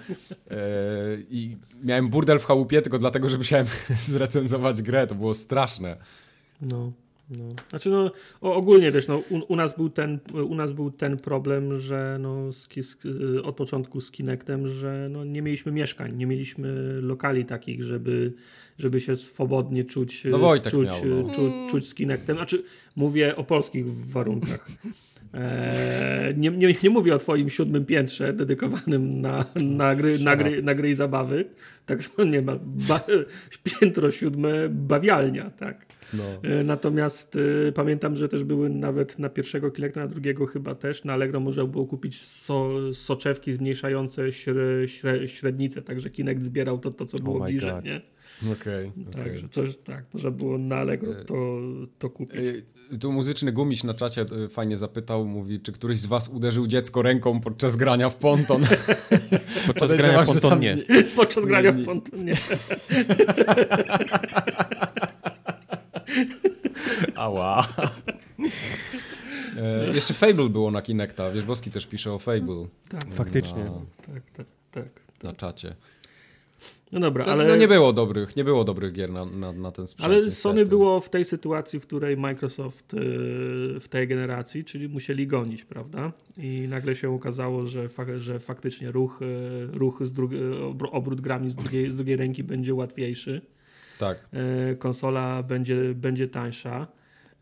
E, 0.52 0.56
I 1.30 1.58
miałem 1.84 2.10
burdel 2.10 2.40
w 2.40 2.46
chałupie 2.46 2.82
tylko 2.82 3.00
dlatego, 3.00 3.30
że 3.30 3.38
musiałem 3.38 3.68
zrecenzować 4.00 4.82
grę. 4.82 5.08
To 5.08 5.16
było 5.16 5.34
straszne. 5.36 5.98
No, 6.62 6.92
no. 7.38 7.44
Znaczy 7.70 7.90
no, 7.90 8.12
o, 8.42 8.56
ogólnie 8.56 8.92
wiesz, 8.92 9.08
no, 9.08 9.18
u, 9.30 9.54
u, 9.54 9.56
nas 9.56 9.76
był 9.76 9.90
ten, 9.90 10.20
u 10.34 10.56
nas 10.56 10.72
był 10.72 10.92
ten 10.92 11.18
problem, 11.18 11.80
że 11.80 12.18
no, 12.20 12.54
z, 12.54 12.68
z, 12.82 12.98
od 13.44 13.56
początku 13.56 14.02
z 14.02 14.12
Kinectem, 14.12 14.68
że 14.68 15.08
no, 15.12 15.26
nie 15.26 15.42
mieliśmy 15.42 15.72
mieszkań, 15.72 16.16
nie 16.18 16.28
mieliśmy 16.28 17.02
lokali 17.02 17.46
takich, 17.46 17.84
żeby, 17.84 18.34
żeby 18.78 19.02
się 19.02 19.18
swobodnie 19.18 19.84
czuć, 19.84 20.24
No 20.26 20.38
Wojtek 20.38 20.72
czuć, 20.72 20.88
miał, 20.88 21.06
no. 21.06 21.34
czuć, 21.34 21.54
czuć 21.70 21.88
z 21.88 21.96
Kinectem. 21.96 22.36
Znaczy, 22.36 22.64
mówię 22.96 23.36
o 23.36 23.44
polskich 23.44 23.94
warunkach. 23.94 24.68
E, 25.34 26.34
nie, 26.38 26.50
nie, 26.50 26.76
nie 26.84 26.90
mówię 26.90 27.16
o 27.16 27.18
twoim 27.18 27.50
siódmym 27.50 27.86
piętrze 27.86 28.34
dedykowanym 28.34 29.22
na, 29.22 29.46
na, 29.56 29.96
gry, 29.96 30.20
na, 30.20 30.36
gry, 30.36 30.64
na 30.64 30.76
gry 30.76 30.90
i 30.90 30.94
zabawy. 30.94 31.46
Tak 31.86 32.04
zwane 32.04 32.42
ba, 32.42 32.60
ba, 32.64 33.00
piętro 33.64 34.12
siódme 34.12 34.70
bawialnia, 34.70 35.50
tak. 35.50 35.86
No. 36.14 36.24
E, 36.50 36.64
natomiast 36.64 37.36
y, 37.36 37.72
pamiętam, 37.76 38.16
że 38.16 38.30
też 38.30 38.44
były 38.44 38.70
nawet 38.70 39.20
na 39.20 39.30
pierwszego 39.30 39.72
Kinecta, 39.72 40.00
na 40.00 40.08
drugiego 40.08 40.46
chyba 40.46 40.76
też. 40.76 41.04
Na 41.04 41.14
Allegro 41.14 41.40
można 41.40 41.66
było 41.66 41.86
kupić 41.86 42.22
so, 42.22 42.70
soczewki 42.94 43.54
zmniejszające 43.54 44.32
śre, 44.32 44.88
śre, 44.88 45.28
średnicę, 45.28 45.82
także 45.82 46.10
Kinect 46.10 46.42
zbierał 46.42 46.80
to, 46.80 46.92
to 46.92 47.06
co 47.06 47.18
było 47.18 47.38
oh 47.38 47.46
bliżej, 47.46 47.72
God. 47.72 47.84
nie? 47.86 48.02
Okej. 48.54 48.92
Okay, 49.10 49.24
Także 49.24 49.50
coś 49.50 49.78
tak, 49.78 50.06
można 50.14 50.32
było 50.32 50.58
na 50.58 50.76
Allegro 50.76 51.14
to, 51.26 51.60
to 52.00 52.10
kupić. 52.10 52.42
Tu 53.00 53.12
muzyczny 53.12 53.52
gumiś 53.52 53.84
na 53.84 53.94
czacie 53.94 54.26
fajnie 54.50 54.78
zapytał, 54.78 55.26
mówi, 55.26 55.60
czy 55.60 55.72
któryś 55.72 56.00
z 56.00 56.06
was 56.06 56.30
uderzył 56.30 56.68
dziecko 56.68 57.02
ręką 57.02 57.42
podczas 57.42 57.76
grania 57.76 58.10
w 58.10 58.16
ponton? 58.16 58.64
Podczas 59.68 59.94
grania 59.94 60.24
w 60.24 60.26
ponton 60.26 60.60
nie. 60.60 60.78
Podczas 61.16 61.46
grania 61.46 61.72
nie- 61.72 61.84
w 61.84 61.86
pontonie. 61.86 62.34
Ała. 67.16 67.68
E, 69.58 69.94
jeszcze 69.96 70.14
Fable 70.14 70.50
było 70.50 70.72
na 70.72 70.82
Kinecta, 70.82 71.32
wiesz, 71.32 71.46
Boski 71.46 71.72
też 71.72 71.88
pisze 71.88 72.14
o 72.14 72.20
Fable 72.20 72.68
Tak, 72.90 73.14
Faktycznie. 73.14 73.64
na, 73.64 73.72
tak, 74.14 74.32
tak, 74.32 74.46
tak. 74.72 75.02
na 75.24 75.34
czacie. 75.34 75.76
No 76.92 77.00
dobra, 77.00 77.26
To, 77.26 77.32
ale... 77.32 77.48
No 77.48 77.56
nie 77.56 77.68
było 77.68 77.94
dobrych, 77.94 78.36
nie 78.36 78.44
było 78.44 78.64
dobrych 78.64 78.94
gier 78.94 79.12
na, 79.12 79.26
na, 79.26 79.52
na 79.52 79.72
ten 79.72 79.88
sprzęt. 79.88 80.14
Ale. 80.14 80.32
Sony 80.32 80.66
było 80.66 81.00
w 81.00 81.10
tej 81.10 81.26
sytuacji, 81.26 81.80
w 81.80 81.88
której 81.88 82.18
Microsoft 82.18 82.94
y, 82.94 82.98
w 83.80 83.88
tej 83.90 84.08
generacji, 84.08 84.66
czyli 84.66 84.90
musieli 84.90 85.28
gonić, 85.28 85.66
prawda? 85.66 86.12
I 86.38 86.66
nagle 86.70 86.96
się 86.96 87.10
okazało, 87.10 87.68
że, 87.68 87.90
fa 87.90 88.06
że 88.18 88.40
faktycznie 88.40 88.92
ruch, 88.92 89.22
y, 89.22 89.78
ruch 89.78 90.00
z 90.02 90.14
obrót 90.92 91.22
grami 91.22 91.50
z 91.50 91.56
drugiej, 91.56 91.92
z 91.94 91.98
drugiej 91.98 92.16
ręki 92.16 92.44
będzie 92.44 92.74
łatwiejszy. 92.74 93.42
Tak, 94.02 94.28
Y, 94.72 94.76
Konsola 94.76 95.44
będzie, 95.44 95.94
będzie 95.96 96.28
tańsza. 96.28 96.88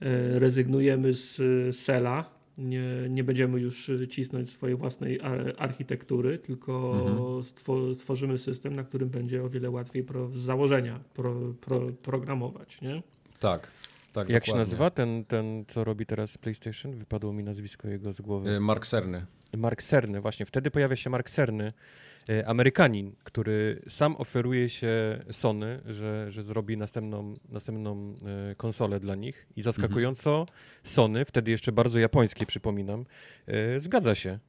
Y, 0.04 0.39
Rezygnujemy 0.39 1.13
z 1.13 1.41
Sela. 1.78 2.30
Nie, 2.58 2.84
nie 3.10 3.24
będziemy 3.24 3.60
już 3.60 3.91
cisnąć 4.10 4.50
swojej 4.50 4.76
własnej 4.78 5.22
ar- 5.22 5.54
architektury, 5.58 6.39
tylko 6.39 6.93
Mhm. 7.08 7.43
stwo 7.43 7.95
stworzymy 7.95 8.38
system, 8.38 8.76
na 8.76 8.84
którym 8.84 9.10
będzie 9.10 9.43
o 9.43 9.50
wiele 9.50 9.69
łatwiej 9.69 10.04
pro 10.04 10.30
z 10.30 10.39
założenia 10.39 11.00
pro 11.13 11.36
pro 11.62 11.82
programować. 12.04 12.82
Nie? 12.82 13.04
tak. 13.39 13.72
tak 14.13 14.30
Jak 14.30 14.45
się 14.45 14.52
dokładnie. 14.52 14.65
nazywa 14.72 14.89
ten, 14.89 15.26
ten, 15.26 15.65
co 15.67 15.84
robi 15.84 16.06
teraz 16.06 16.38
PlayStation? 16.38 16.91
Wypadło 16.95 17.34
mi 17.34 17.43
nazwisko 17.43 17.88
jego 17.88 18.13
z 18.13 18.22
głowy. 18.22 18.50
E, 18.50 18.60
Mark 18.60 18.86
Cerny. 18.88 19.26
Mark 19.58 19.84
Cerny, 19.84 20.22
właśnie. 20.22 20.45
Wtedy 20.45 20.72
pojawia 20.72 20.95
się 20.95 21.10
Mark 21.10 21.30
Cerny, 21.30 21.63
e, 21.65 21.74
Amerykanin, 22.46 23.12
który 23.24 23.82
sam 23.89 24.15
oferuje 24.15 24.70
się 24.70 25.20
Sony, 25.32 25.80
że, 25.86 26.32
że 26.32 26.44
zrobi 26.44 26.78
następną, 26.78 27.34
następną 27.50 28.15
e, 28.52 28.56
konsolę 28.56 29.00
dla 29.00 29.15
nich. 29.15 29.48
I 29.56 29.62
zaskakująco 29.62 30.46
Sony, 30.84 31.26
wtedy 31.26 31.52
jeszcze 31.52 31.72
bardzo 31.72 32.00
japońskie, 32.00 32.46
przypominam, 32.46 33.06
e, 33.48 33.80
zgadza 33.80 34.15
się. 34.15 34.39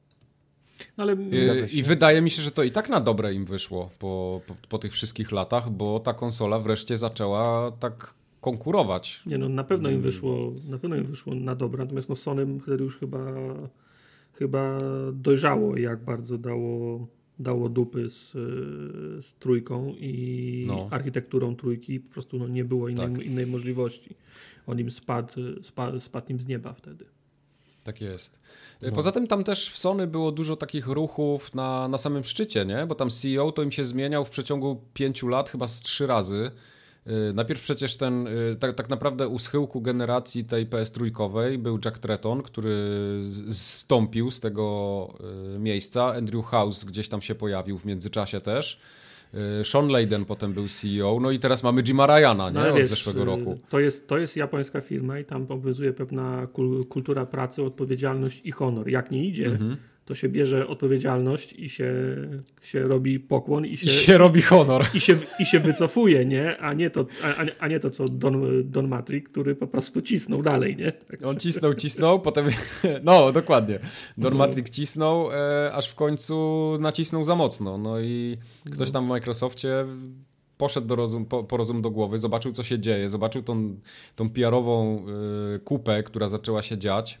No 0.97 1.03
ale 1.03 1.15
Zgadza 1.15 1.53
E, 1.63 1.67
się. 1.69 1.77
I 1.77 1.83
wydaje 1.83 2.21
mi 2.21 2.31
się, 2.31 2.41
że 2.41 2.51
to 2.51 2.63
i 2.63 2.71
tak 2.71 2.89
na 2.89 2.99
dobre 3.01 3.33
im 3.33 3.45
wyszło 3.45 3.89
po, 3.99 4.41
po, 4.47 4.55
po 4.69 4.77
tych 4.79 4.91
wszystkich 4.93 5.31
latach, 5.31 5.69
bo 5.69 5.99
ta 5.99 6.13
konsola 6.13 6.59
wreszcie 6.59 6.97
zaczęła 6.97 7.71
tak 7.79 8.13
konkurować. 8.41 9.21
nie 9.25 9.37
no, 9.37 9.49
na 9.49 9.63
pewno 9.63 9.89
im 9.89 9.95
Mm. 9.95 10.03
wyszło, 10.03 10.53
na 10.69 10.77
pewno 10.77 10.95
im 10.95 11.05
wyszło 11.05 11.35
na 11.35 11.55
dobre, 11.55 11.83
natomiast 11.83 12.09
no 12.09 12.15
Sony 12.15 12.59
wtedy 12.59 12.83
już 12.83 12.97
chyba 12.99 13.25
chyba 14.33 14.77
dojrzało, 15.13 15.77
jak 15.77 16.03
bardzo 16.03 16.37
dało, 16.37 17.07
dało 17.41 17.69
dupy 17.69 18.09
z, 18.09 18.31
z 19.25 19.33
trójką 19.39 19.93
i 19.99 20.63
No. 20.67 20.87
architekturą 20.91 21.55
trójki, 21.55 21.99
po 21.99 22.13
prostu 22.13 22.39
no, 22.39 22.47
nie 22.47 22.65
było 22.65 22.89
innej, 22.89 23.15
Tak. 23.15 23.25
innej 23.25 23.47
możliwości. 23.47 24.15
On 24.67 24.79
im 24.79 24.91
spadł, 24.91 25.33
spadł, 25.63 25.99
spadł 25.99 26.29
im 26.31 26.39
z 26.39 26.47
nieba 26.47 26.73
wtedy. 26.73 27.05
Tak 27.83 28.01
jest. 28.01 28.39
No. 28.81 28.91
Poza 28.91 29.11
tym 29.11 29.27
tam 29.27 29.43
też 29.43 29.69
w 29.69 29.77
Sony 29.77 30.07
było 30.07 30.31
dużo 30.31 30.55
takich 30.55 30.87
ruchów 30.87 31.55
na, 31.55 31.87
na 31.87 31.97
samym 31.97 32.23
szczycie, 32.23 32.65
nie? 32.65 32.85
Bo 32.85 32.95
tam 32.95 33.09
CEO 33.09 33.51
to 33.51 33.63
im 33.63 33.71
się 33.71 33.85
zmieniał 33.85 34.25
w 34.25 34.29
przeciągu 34.29 34.81
pięciu 34.93 35.27
lat 35.27 35.49
chyba 35.49 35.67
z 35.67 35.81
trzy 35.81 36.07
razy. 36.07 36.51
E, 37.05 37.33
Najpierw 37.33 37.61
przecież 37.61 37.97
ten, 37.97 38.27
e, 38.27 38.55
tak, 38.59 38.75
tak 38.75 38.89
naprawdę 38.89 39.27
u 39.27 39.39
schyłku 39.39 39.81
generacji 39.81 40.45
tej 40.45 40.65
PS 40.65 40.91
trójkowej 40.91 41.57
był 41.57 41.79
Jack 41.85 41.99
Tretton, 41.99 42.41
który 42.41 42.75
zstąpił 43.49 44.31
z 44.31 44.39
tego 44.39 45.07
e, 45.55 45.59
miejsca. 45.59 46.13
Andrew 46.15 46.45
House 46.45 46.83
gdzieś 46.83 47.07
tam 47.09 47.21
się 47.21 47.35
pojawił 47.35 47.77
w 47.77 47.85
międzyczasie 47.85 48.41
też. 48.41 48.79
Sean 49.63 49.87
Layden 49.87 50.25
potem 50.25 50.53
był 50.53 50.67
CEO, 50.67 51.19
no 51.21 51.31
i 51.31 51.39
teraz 51.39 51.63
mamy 51.63 51.83
Jima 51.83 52.07
Ryana, 52.07 52.49
nie? 52.49 52.53
No, 52.53 52.59
ale 52.61 52.71
Od 52.73 52.79
wiesz, 52.79 52.89
zeszłego 52.89 53.21
y, 53.21 53.25
roku. 53.25 53.57
To 53.69 53.79
jest, 53.79 54.07
to 54.07 54.17
jest 54.17 54.37
japońska 54.37 54.81
firma 54.81 55.19
i 55.19 55.25
tam 55.25 55.41
obowiązuje 55.43 55.93
pewna 55.93 56.47
kul- 56.53 56.87
kultura 56.87 57.25
pracy, 57.25 57.63
odpowiedzialność 57.63 58.41
i 58.43 58.51
honor. 58.51 58.89
Jak 58.89 59.11
nie 59.11 59.25
idzie, 59.25 59.45
Mhm. 59.45 59.77
To 60.11 60.15
się 60.15 60.29
bierze 60.29 60.67
odpowiedzialność 60.67 61.53
i 61.53 61.69
się, 61.69 61.93
się 62.61 62.81
robi 62.81 63.19
pokłon 63.19 63.65
i 63.65 63.77
się, 63.77 63.85
I 63.85 63.89
się 63.89 64.17
robi 64.17 64.41
honor. 64.41 64.85
i 64.93 65.01
się, 65.01 65.17
i 65.39 65.45
się 65.45 65.59
wycofuje, 65.59 66.25
nie? 66.25 66.57
A 66.57 66.73
nie 66.73 66.89
to, 66.89 67.05
a, 67.23 67.45
a 67.59 67.67
nie 67.67 67.79
to 67.79 67.89
co 67.89 68.05
Don, 68.05 68.63
Don 68.71 68.87
Matrix, 68.87 69.31
który 69.31 69.55
po 69.55 69.67
prostu 69.67 70.01
cisnął 70.01 70.41
dalej, 70.41 70.75
nie? 70.75 70.91
Tak. 70.91 71.25
On 71.25 71.37
cisnął, 71.37 71.73
cisnął, 71.73 72.19
potem. 72.19 72.47
No, 73.03 73.31
dokładnie. 73.31 73.79
Don 74.17 74.33
No. 74.33 74.39
Matrix 74.39 74.71
cisnął, 74.71 75.31
e, 75.31 75.71
aż 75.73 75.89
w 75.89 75.95
końcu 75.95 76.35
nacisnął 76.79 77.23
za 77.23 77.35
mocno. 77.35 77.77
No 77.77 77.99
i 77.99 78.37
ktoś 78.71 78.91
tam 78.91 79.05
w 79.05 79.09
Microsoftie 79.09 79.85
poszedł 80.57 80.87
do 80.87 80.95
rozum, 80.95 81.25
po, 81.25 81.43
po 81.43 81.57
rozum 81.57 81.81
do 81.81 81.91
głowy, 81.91 82.17
zobaczył, 82.17 82.51
co 82.51 82.63
się 82.63 82.79
dzieje, 82.79 83.09
zobaczył 83.09 83.43
tą, 83.43 83.75
tą 84.15 84.29
PR-ową 84.29 85.05
e, 85.55 85.59
kupę, 85.59 86.03
która 86.03 86.27
zaczęła 86.27 86.61
się 86.61 86.77
dziać. 86.77 87.19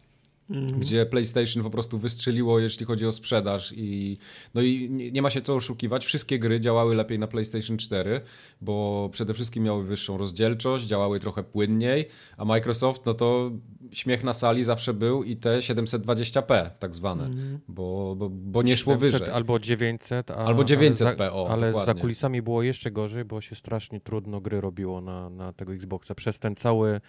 Mhm. 0.51 0.79
Gdzie 0.79 1.05
PlayStation 1.05 1.63
po 1.63 1.69
prostu 1.69 1.97
wystrzeliło, 1.99 2.59
jeśli 2.59 2.85
chodzi 2.85 3.05
o 3.05 3.11
sprzedaż 3.11 3.73
i 3.77 4.17
no 4.53 4.61
i 4.61 4.89
nie, 5.13 5.21
ma 5.21 5.29
się 5.29 5.41
co 5.41 5.55
oszukiwać. 5.55 6.05
Wszystkie 6.05 6.39
gry 6.39 6.59
działały 6.59 6.95
lepiej 6.95 7.19
na 7.19 7.27
PlayStation 7.27 7.77
4, 7.77 8.21
bo 8.61 9.09
przede 9.11 9.33
wszystkim 9.33 9.63
miały 9.63 9.83
wyższą 9.83 10.17
rozdzielczość, 10.17 10.85
działały 10.85 11.19
trochę 11.19 11.43
płynniej, 11.43 12.07
a 12.37 12.45
Microsoft, 12.45 13.05
no 13.05 13.13
to 13.13 13.51
śmiech 13.91 14.23
na 14.23 14.33
sali 14.33 14.63
zawsze 14.63 14.93
był 14.93 15.23
i 15.23 15.35
te 15.35 15.57
720p 15.57 16.69
tak 16.79 16.95
zwane, 16.95 17.25
Mhm. 17.25 17.59
bo, 17.67 18.15
bo, 18.17 18.29
bo 18.29 18.61
nie 18.63 18.77
szło 18.77 18.93
700 18.93 19.11
wyżej. 19.19 19.33
Albo 19.33 19.59
900. 19.59 20.31
A, 20.31 20.35
Albo 20.35 20.63
900p, 20.63 21.15
Ale, 21.19 21.33
o, 21.33 21.45
za, 21.47 21.53
ale 21.53 21.67
za 21.73 21.79
dokładnie. 21.79 22.01
kulisami 22.01 22.41
było 22.41 22.63
jeszcze 22.63 22.91
gorzej, 22.91 23.25
bo 23.25 23.41
się 23.41 23.55
strasznie 23.55 23.99
trudno 24.01 24.41
gry 24.41 24.61
robiło 24.61 25.01
na, 25.01 25.29
na 25.29 25.53
tego 25.53 25.73
Xboxa. 25.73 26.15
Przez 26.15 26.39
ten 26.39 26.55
cały 26.55 27.01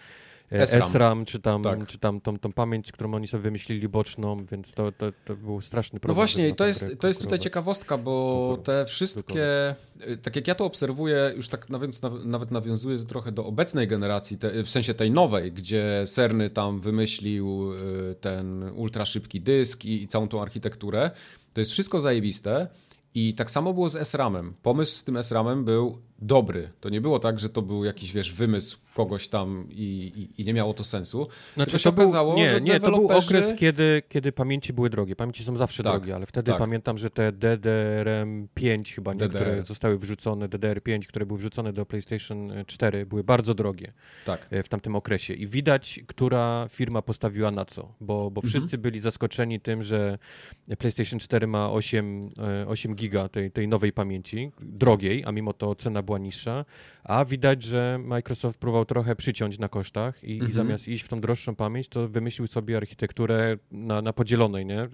e, 0.51 0.67
SRAM. 0.67 0.89
SRAM, 0.89 1.25
czy 1.25 1.39
tam, 1.39 1.63
Tak. 1.63 1.87
czy 1.87 1.99
tam 1.99 2.21
tą, 2.21 2.39
tą 2.39 2.53
pamięć, 2.53 2.91
którą 2.91 3.13
oni 3.13 3.27
sobie 3.27 3.43
wymyślili 3.43 3.89
boczną, 3.89 4.43
więc 4.43 4.71
to, 4.71 4.91
to, 4.91 5.05
to 5.25 5.35
był 5.35 5.61
straszny 5.61 5.97
No 5.97 5.99
problem. 5.99 6.15
właśnie, 6.15 6.47
i 6.47 6.49
na 6.49 6.55
to 6.55 6.65
jest, 6.65 6.85
to 6.99 7.07
jest 7.07 7.21
tutaj 7.21 7.39
ciekawostka, 7.39 7.97
bo 7.97 8.57
te 8.63 8.85
wszystkie, 8.85 9.75
y, 10.07 10.17
tak 10.17 10.35
jak 10.35 10.47
ja 10.47 10.55
to 10.55 10.65
obserwuję, 10.65 11.33
już 11.35 11.47
tak 11.47 11.69
nawet, 11.69 12.01
nawet 12.25 12.51
nawiązuję 12.51 12.97
trochę 12.97 13.31
do 13.31 13.45
obecnej 13.45 13.87
generacji, 13.87 14.37
te, 14.37 14.63
w 14.63 14.69
sensie 14.69 14.93
tej 14.93 15.11
nowej, 15.11 15.51
gdzie 15.51 16.03
Cerny 16.07 16.49
tam 16.49 16.79
wymyślił 16.79 17.73
y, 17.73 18.15
ten 18.21 18.63
ultra 18.75 19.05
szybki 19.05 19.41
dysk 19.41 19.85
i, 19.85 20.03
i 20.03 20.07
całą 20.07 20.27
tą 20.27 20.41
architekturę, 20.41 21.11
to 21.53 21.61
jest 21.61 21.71
wszystko 21.71 21.99
zajebiste. 22.01 22.67
I 23.15 23.33
tak 23.33 23.51
samo 23.51 23.73
było 23.73 23.89
z 23.89 24.07
SRAM-em. 24.07 24.53
Pomysł 24.61 24.97
z 24.97 25.03
tym 25.03 25.23
SRAM-em 25.23 25.65
był 25.65 25.97
dobry. 26.19 26.69
To 26.79 26.89
nie 26.89 27.01
było 27.01 27.19
tak, 27.19 27.39
że 27.39 27.49
to 27.49 27.61
był 27.61 27.85
jakiś, 27.85 28.13
wiesz, 28.13 28.33
wymysł 28.33 28.77
kogoś 28.95 29.27
tam 29.27 29.67
i, 29.69 30.11
i, 30.37 30.41
i 30.41 30.45
nie 30.45 30.53
miało 30.53 30.73
to 30.73 30.83
sensu. 30.83 31.27
Znaczy, 31.53 31.71
Tylko 31.71 31.77
się 31.77 31.83
to 31.89 31.91
był, 31.93 32.03
okazało, 32.03 32.35
nie, 32.35 32.51
że 32.51 32.61
nie, 32.61 32.79
to 32.79 32.91
był 32.91 33.07
deweloperzy- 33.07 33.25
okres, 33.25 33.53
kiedy, 33.57 34.01
kiedy 34.09 34.31
pamięci 34.31 34.73
były 34.73 34.89
drogie. 34.89 35.15
Pamięci 35.15 35.43
są 35.43 35.57
zawsze 35.57 35.83
Tak, 35.83 35.93
drogie, 35.93 36.15
ale 36.15 36.25
wtedy 36.25 36.51
tak. 36.51 36.59
pamiętam, 36.59 36.97
że 36.97 37.09
te 37.09 37.31
DDRM5 37.31 38.95
chyba, 38.95 39.13
nie, 39.13 39.19
DDR. 39.19 39.41
które 39.41 39.63
zostały 39.63 39.97
wrzucone, 39.99 40.49
DDR5, 40.49 40.99
które 41.07 41.25
były 41.25 41.39
wrzucone 41.39 41.73
do 41.73 41.85
PlayStation 41.85 42.51
4, 42.67 43.05
były 43.05 43.23
bardzo 43.23 43.53
drogie 43.53 43.93
Tak. 44.25 44.47
e, 44.51 44.63
w 44.63 44.69
tamtym 44.69 44.95
okresie. 44.95 45.33
I 45.33 45.47
widać, 45.47 45.99
która 46.07 46.67
firma 46.69 47.01
postawiła 47.01 47.51
na 47.51 47.65
co, 47.65 47.93
bo, 48.01 48.31
bo 48.31 48.41
Mhm. 48.41 48.49
wszyscy 48.49 48.77
byli 48.77 48.99
zaskoczeni 48.99 49.59
tym, 49.59 49.83
że 49.83 50.17
PlayStation 50.77 51.19
4 51.19 51.47
ma 51.47 51.71
8, 51.71 52.29
e, 52.63 52.67
8 52.67 52.95
giga 52.95 53.29
tej, 53.29 53.51
tej 53.51 53.67
nowej 53.67 53.93
pamięci, 53.93 54.51
drogiej, 54.61 55.23
a 55.25 55.31
mimo 55.31 55.53
to 55.53 55.75
cena 55.75 56.01
była 56.01 56.17
niższa, 56.17 56.65
a 57.03 57.25
widać, 57.25 57.63
że 57.63 57.99
Microsoft 58.03 58.59
próbował 58.59 58.85
trochę 58.85 59.15
przyciąć 59.15 59.59
na 59.59 59.67
kosztach 59.69 60.23
i, 60.23 60.31
Mhm. 60.33 60.51
i 60.51 60.53
zamiast 60.53 60.87
iść 60.87 61.03
w 61.03 61.07
tą 61.07 61.21
droższą 61.21 61.55
pamięć, 61.55 61.89
to 61.89 62.07
wymyślił 62.07 62.47
sobie 62.47 62.77
architekturę 62.77 63.57
na, 63.71 64.01
na 64.01 64.13
podzielonej 64.13 64.65
nie? 64.65 64.81
E, 64.81 64.89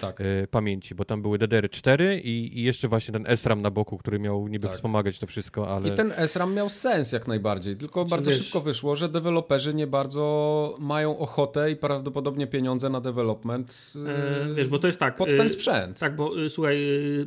Tak. 0.00 0.20
e, 0.20 0.46
pamięci, 0.50 0.94
bo 0.94 1.04
tam 1.04 1.22
były 1.22 1.38
DDR4 1.38 2.20
i, 2.24 2.58
i 2.58 2.62
jeszcze 2.62 2.88
właśnie 2.88 3.12
ten 3.12 3.26
SRAM 3.36 3.62
na 3.62 3.70
boku, 3.70 3.98
który 3.98 4.18
miał 4.18 4.48
niby 4.48 4.66
Tak. 4.66 4.76
wspomagać 4.76 5.18
to 5.18 5.26
wszystko, 5.26 5.68
ale... 5.74 5.88
I 5.88 5.92
ten 5.92 6.12
SRAM 6.26 6.54
miał 6.54 6.68
sens 6.68 7.12
jak 7.12 7.26
najbardziej, 7.28 7.76
tylko 7.76 8.00
Znaczy, 8.00 8.10
bardzo 8.10 8.30
wiesz- 8.30 8.42
szybko 8.44 8.60
wyszło, 8.60 8.96
że 8.96 9.08
deweloperzy 9.08 9.74
nie 9.74 9.86
bardzo 9.86 10.76
mają 10.78 11.18
ochotę 11.18 11.70
i 11.70 11.76
prawdopodobnie 11.76 12.46
pieniądze 12.46 12.90
na 12.90 13.00
development 13.00 13.92
E, 13.96 14.48
yy, 14.48 14.54
wiesz, 14.54 14.68
bo 14.68 14.78
to 14.78 14.86
jest 14.86 15.00
tak. 15.00 15.16
pod 15.16 15.28
ten 15.28 15.48
sprzęt. 15.50 15.98
Tak, 15.98 16.16
bo 16.16 16.30
słuchaj, 16.48 16.78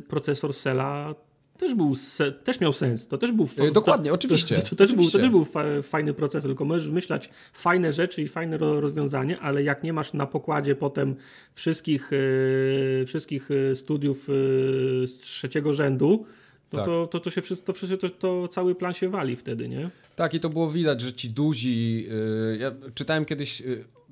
procesor 0.08 0.52
Sela 0.52 1.14
też 1.58 1.74
był, 1.74 1.94
se, 1.94 2.32
też 2.32 2.60
miał 2.60 2.72
sens, 2.72 3.08
to 3.08 3.18
też 3.18 3.32
był... 3.32 3.46
fa- 3.46 3.64
Y, 3.64 3.72
dokładnie, 3.72 4.08
to, 4.10 4.14
oczywiście, 4.14 4.56
To, 4.56 4.62
to, 4.62 4.76
też 4.76 4.76
był, 4.76 4.86
to 4.86 4.92
oczywiście. 4.94 5.18
też 5.18 5.30
był 5.30 5.44
fa, 5.44 5.64
fajny 5.82 6.14
procesor, 6.14 6.50
tylko 6.50 6.64
możesz 6.64 6.86
wymyślać 6.86 7.30
fajne 7.52 7.92
rzeczy 7.92 8.22
i 8.22 8.28
fajne 8.28 8.58
ro, 8.58 8.80
rozwiązanie, 8.80 9.40
ale 9.40 9.62
jak 9.62 9.82
nie 9.82 9.92
masz 9.92 10.12
na 10.12 10.26
pokładzie 10.26 10.74
potem 10.74 11.14
wszystkich, 11.54 12.12
y, 12.12 13.04
wszystkich 13.06 13.50
y, 13.50 13.76
studiów 13.76 14.24
z 15.06 15.18
trzeciego 15.18 15.74
rzędu, 15.74 16.26
no 16.72 16.78
Tak. 16.78 16.86
to, 16.86 17.06
to, 17.06 17.20
to 17.20 17.30
się 17.30 17.42
wszystko, 17.42 17.66
to, 17.66 17.72
wszystko- 17.72 17.96
to, 17.98 18.08
to 18.08 18.48
cały 18.48 18.74
plan 18.74 18.92
się 18.94 19.08
wali 19.08 19.36
wtedy, 19.36 19.68
nie? 19.68 19.90
Tak, 20.16 20.34
i 20.34 20.40
to 20.40 20.48
było 20.48 20.70
widać, 20.70 21.00
że 21.00 21.12
ci 21.12 21.30
duzi. 21.30 22.02
Yy, 22.50 22.56
ja 22.60 22.72
czytałem 22.94 23.24
kiedyś, 23.24 23.62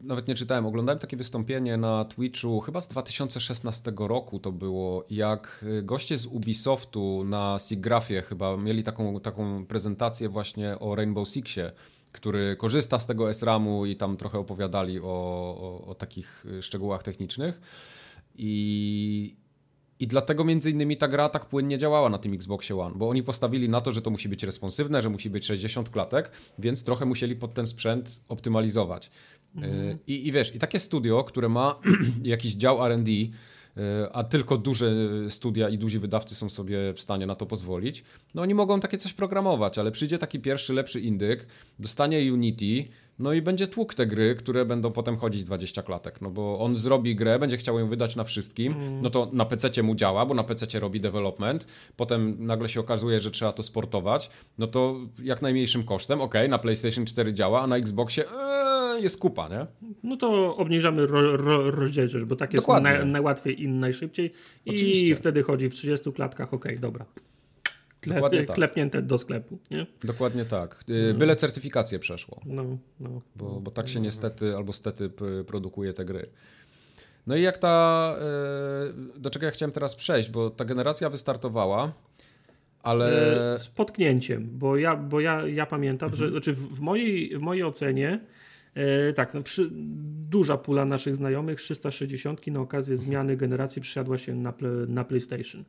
nawet 0.02 0.28
nie 0.28 0.34
czytałem, 0.34 0.66
oglądałem 0.66 0.98
takie 0.98 1.16
wystąpienie 1.16 1.76
na 1.76 2.04
Twitchu, 2.04 2.60
chyba 2.60 2.80
z 2.80 2.88
2016 2.88 3.92
roku 3.96 4.38
to 4.38 4.52
było, 4.52 5.04
jak 5.10 5.64
yy, 5.68 5.82
goście 5.82 6.18
z 6.18 6.26
Ubisoftu 6.26 7.24
na 7.24 7.58
SIGGRAPHie 7.58 8.22
chyba 8.22 8.56
mieli 8.56 8.82
taką, 8.82 9.20
taką 9.20 9.66
prezentację 9.66 10.28
właśnie 10.28 10.78
o 10.78 10.94
Rainbow 10.94 11.28
Sixie, 11.28 11.72
który 12.12 12.56
korzysta 12.56 12.98
z 12.98 13.06
tego 13.06 13.34
SRAM-u 13.34 13.86
i 13.86 13.96
tam 13.96 14.16
trochę 14.16 14.38
opowiadali 14.38 15.00
o, 15.00 15.04
o, 15.04 15.84
o 15.86 15.94
takich 15.94 16.46
yy, 16.50 16.62
szczegółach 16.62 17.02
technicznych. 17.02 17.60
I, 18.34 19.36
i 20.00 20.06
dlatego 20.06 20.44
między 20.44 20.70
innymi 20.70 20.96
ta 20.96 21.08
gra 21.08 21.28
tak 21.28 21.46
płynnie 21.46 21.78
działała 21.78 22.08
na 22.08 22.18
tym 22.18 22.34
Xboxie 22.34 22.80
One, 22.80 22.94
bo 22.98 23.08
oni 23.08 23.22
postawili 23.22 23.68
na 23.68 23.80
to, 23.80 23.92
że 23.92 24.02
to 24.02 24.10
musi 24.10 24.28
być 24.28 24.42
responsywne, 24.42 25.02
że 25.02 25.08
musi 25.08 25.30
być 25.30 25.46
60 25.46 25.90
klatek, 25.90 26.30
więc 26.58 26.84
trochę 26.84 27.04
musieli 27.04 27.36
pod 27.36 27.54
ten 27.54 27.66
sprzęt 27.66 28.20
optymalizować. 28.28 29.10
Y, 29.56 29.98
I, 30.06 30.28
I 30.28 30.32
wiesz, 30.32 30.54
i 30.54 30.58
takie 30.58 30.78
studio, 30.78 31.24
które 31.24 31.48
ma 31.48 31.80
jakiś 32.22 32.54
dział 32.54 32.86
R&D, 32.86 33.10
y, 33.10 33.30
a 34.12 34.24
tylko 34.24 34.56
duże 34.56 34.92
studia 35.28 35.68
i 35.68 35.78
duzi 35.78 35.98
wydawcy 35.98 36.34
są 36.34 36.50
sobie 36.50 36.94
w 36.94 37.00
stanie 37.00 37.26
na 37.26 37.34
to 37.34 37.46
pozwolić, 37.46 38.04
no 38.34 38.42
oni 38.42 38.54
mogą 38.54 38.80
takie 38.80 38.98
coś 38.98 39.12
programować, 39.12 39.78
ale 39.78 39.90
przyjdzie 39.90 40.18
taki 40.18 40.40
pierwszy, 40.40 40.72
lepszy 40.72 41.00
indyk, 41.00 41.46
dostanie 41.78 42.32
Unity, 42.32 42.84
no 43.18 43.32
i 43.32 43.42
będzie 43.42 43.66
tłuk 43.66 43.94
te 43.94 44.06
gry, 44.06 44.34
które 44.34 44.64
będą 44.64 44.92
potem 44.92 45.16
chodzić 45.16 45.44
20 45.44 45.82
klatek, 45.82 46.20
no 46.20 46.30
bo 46.30 46.58
on 46.58 46.76
zrobi 46.76 47.16
grę, 47.16 47.38
będzie 47.38 47.56
chciał 47.56 47.78
ją 47.78 47.88
wydać 47.88 48.16
na 48.16 48.24
wszystkim, 48.24 48.74
no 49.02 49.10
to 49.10 49.30
na 49.32 49.44
PC 49.44 49.82
mu 49.82 49.94
działa, 49.94 50.26
bo 50.26 50.34
na 50.34 50.44
PC 50.44 50.80
robi 50.80 51.00
development, 51.00 51.66
potem 51.96 52.46
nagle 52.46 52.68
się 52.68 52.80
okazuje, 52.80 53.20
że 53.20 53.30
trzeba 53.30 53.52
to 53.52 53.62
sportować, 53.62 54.30
no 54.58 54.66
to 54.66 54.96
jak 55.22 55.42
najmniejszym 55.42 55.84
kosztem, 55.84 56.20
ok, 56.20 56.34
na 56.48 56.58
PlayStation 56.58 57.06
4 57.06 57.34
działa, 57.34 57.62
a 57.62 57.66
na 57.66 57.76
Xboxie 57.76 58.24
ee, 58.24 58.69
jest 58.98 59.18
kupa, 59.18 59.48
nie? 59.48 59.66
No 60.03 60.16
to 60.16 60.57
obniżamy 60.57 61.07
ro, 61.07 61.37
ro, 61.37 61.70
rozdzielczość, 61.70 62.24
bo 62.24 62.37
tak 62.37 62.55
jest 62.55 62.68
naj, 62.68 63.07
najłatwiej 63.07 63.62
i 63.62 63.68
najszybciej. 63.68 64.33
I 64.66 64.70
Oczywiście. 64.70 65.16
wtedy 65.16 65.42
chodzi 65.42 65.68
w 65.70 65.74
30 65.74 66.12
klatkach, 66.12 66.55
okej, 66.55 66.79
dobra. 66.79 67.07
Dokładnie 68.07 68.44
tak. 68.44 68.57
Klepnięte 68.57 69.03
do 69.03 69.18
sklepu, 69.18 69.59
nie? 69.70 69.87
Dokładnie 70.05 70.44
tak. 70.44 70.85
Y, 70.88 71.14
Byle 71.14 71.37
certyfikację 71.37 71.98
przeszło. 71.98 72.40
No, 72.46 72.64
no. 73.00 73.22
bo, 73.37 73.61
bo 73.61 73.70
tak 73.70 73.88
się 73.88 74.00
niestety 74.00 74.57
albo 74.57 74.72
stety 74.72 75.11
produkuje 75.46 75.92
te 75.92 76.05
gry. 76.05 76.31
No 77.26 77.37
i 77.37 77.42
jak 77.42 77.59
ta. 77.59 78.16
e, 78.20 79.20
Do 79.20 79.31
czego 79.31 79.46
ja 79.46 79.53
chciałem 79.53 79.72
teraz 79.72 79.96
przejść, 79.96 80.31
bo 80.31 80.50
ta 80.50 80.64
generacja 80.64 81.11
wystartowała, 81.11 81.92
ale. 82.83 83.35
E, 83.55 83.59
Z 83.59 83.68
potknięciem, 83.68 84.48
bo 84.53 84.76
ja, 84.76 84.96
bo 84.96 85.20
ja, 85.20 85.46
ja 85.46 85.66
pamiętam, 85.66 86.16
że 86.16 86.31
znaczy 86.31 86.53
w, 86.53 86.81
mojej, 86.81 87.38
w 87.38 87.40
mojej 87.40 87.64
ocenie 87.64 88.20
tak, 89.16 89.35
no, 89.35 89.42
przy, 89.42 89.68
duża 90.30 90.56
pula 90.56 90.85
naszych 90.85 91.16
znajomych 91.16 91.61
360 91.61 92.46
na 92.46 92.61
okazję 92.61 92.96
zmiany 92.96 93.37
generacji 93.37 93.83
przysiadła 93.83 94.18
się 94.18 94.35
na, 94.35 94.54
na 94.88 95.04
PlayStation. 95.04 95.64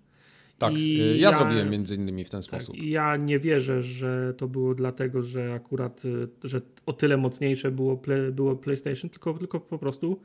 Tak, 0.58 0.74
I 0.78 1.02
y, 1.02 1.18
ja, 1.18 1.30
ja- 1.30 1.38
zrobiłem 1.38 1.70
między 1.70 1.96
innymi 1.96 2.24
w 2.26 2.30
ten 2.30 2.42
Tak, 2.42 2.48
sposób. 2.48 2.76
ja 2.84 3.18
nie 3.18 3.40
wierzę, 3.40 3.82
że 3.84 4.34
to 4.38 4.48
było 4.48 4.76
dlatego, 4.76 5.22
że 5.22 5.54
akurat, 5.54 6.06
y, 6.06 6.28
że 6.44 6.62
o 6.86 6.94
tyle 6.94 7.18
mocniejsze 7.18 7.72
było, 7.72 8.02
było 8.32 8.56
PlayStation, 8.56 9.10
tylko, 9.10 9.34
tylko 9.34 9.60
po 9.60 9.78
prostu 9.78 10.20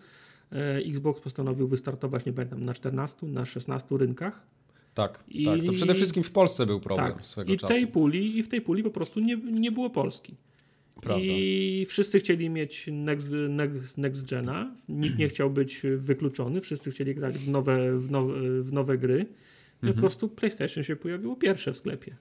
e, 0.53 0.77
Xbox 0.77 1.21
postanowił 1.21 1.69
wystartować, 1.69 2.25
nie 2.27 2.33
pamiętam, 2.33 2.65
na 2.65 2.75
14, 2.75 3.27
na 3.27 3.45
16 3.45 3.97
rynkach. 3.99 4.47
Tak, 4.95 5.25
I- 5.29 5.45
tak. 5.45 5.65
To 5.67 5.73
przede 5.73 5.95
wszystkim 5.95 6.23
w 6.23 6.31
Polsce 6.33 6.67
był 6.67 6.81
problem 6.81 7.13
tak. 7.13 7.27
swego 7.27 7.53
I 7.53 7.57
czasu. 7.57 7.73
tej 7.75 7.87
puli, 7.87 8.39
I 8.39 8.43
w 8.43 8.49
tej 8.49 8.61
puli 8.61 8.83
po 8.83 8.91
prostu 8.91 9.21
nie, 9.21 9.37
nie 9.37 9.73
było 9.73 9.91
Polski. 9.91 10.35
Prawda. 11.01 11.25
I 11.25 11.87
wszyscy 11.89 12.21
chcieli 12.21 12.51
mieć 12.51 12.89
next, 12.93 13.29
next, 13.49 13.99
next 13.99 14.31
gena, 14.31 14.75
nikt 14.89 15.19
nie 15.19 15.29
chciał 15.29 15.51
być 15.51 15.83
wykluczony, 15.97 16.61
wszyscy 16.61 16.91
chcieli 16.91 17.15
grać 17.15 17.39
w 17.39 17.49
nowe, 17.51 17.99
w 17.99 18.11
nowe, 18.11 18.35
w 18.63 18.73
nowe 18.73 18.99
gry. 18.99 19.19
I 19.19 19.87
Mhm. 19.87 19.95
po 19.95 20.01
prostu 20.01 20.29
PlayStation 20.29 20.85
się 20.85 20.97
pojawiło 20.97 21.37
pierwsze 21.37 21.73
w 21.73 21.77
sklepie. 21.77 22.17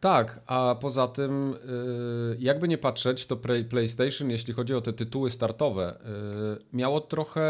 Tak, 0.00 0.40
a 0.46 0.76
poza 0.80 1.08
tym, 1.08 1.52
y, 1.54 2.36
jakby 2.38 2.68
nie 2.68 2.78
patrzeć, 2.78 3.26
to 3.26 3.36
Play- 3.36 3.64
PlayStation, 3.64 4.30
jeśli 4.30 4.54
chodzi 4.54 4.74
o 4.74 4.80
te 4.80 4.92
tytuły 4.92 5.30
startowe, 5.30 5.98
y, 6.00 6.76
miało 6.76 7.00
trochę 7.00 7.40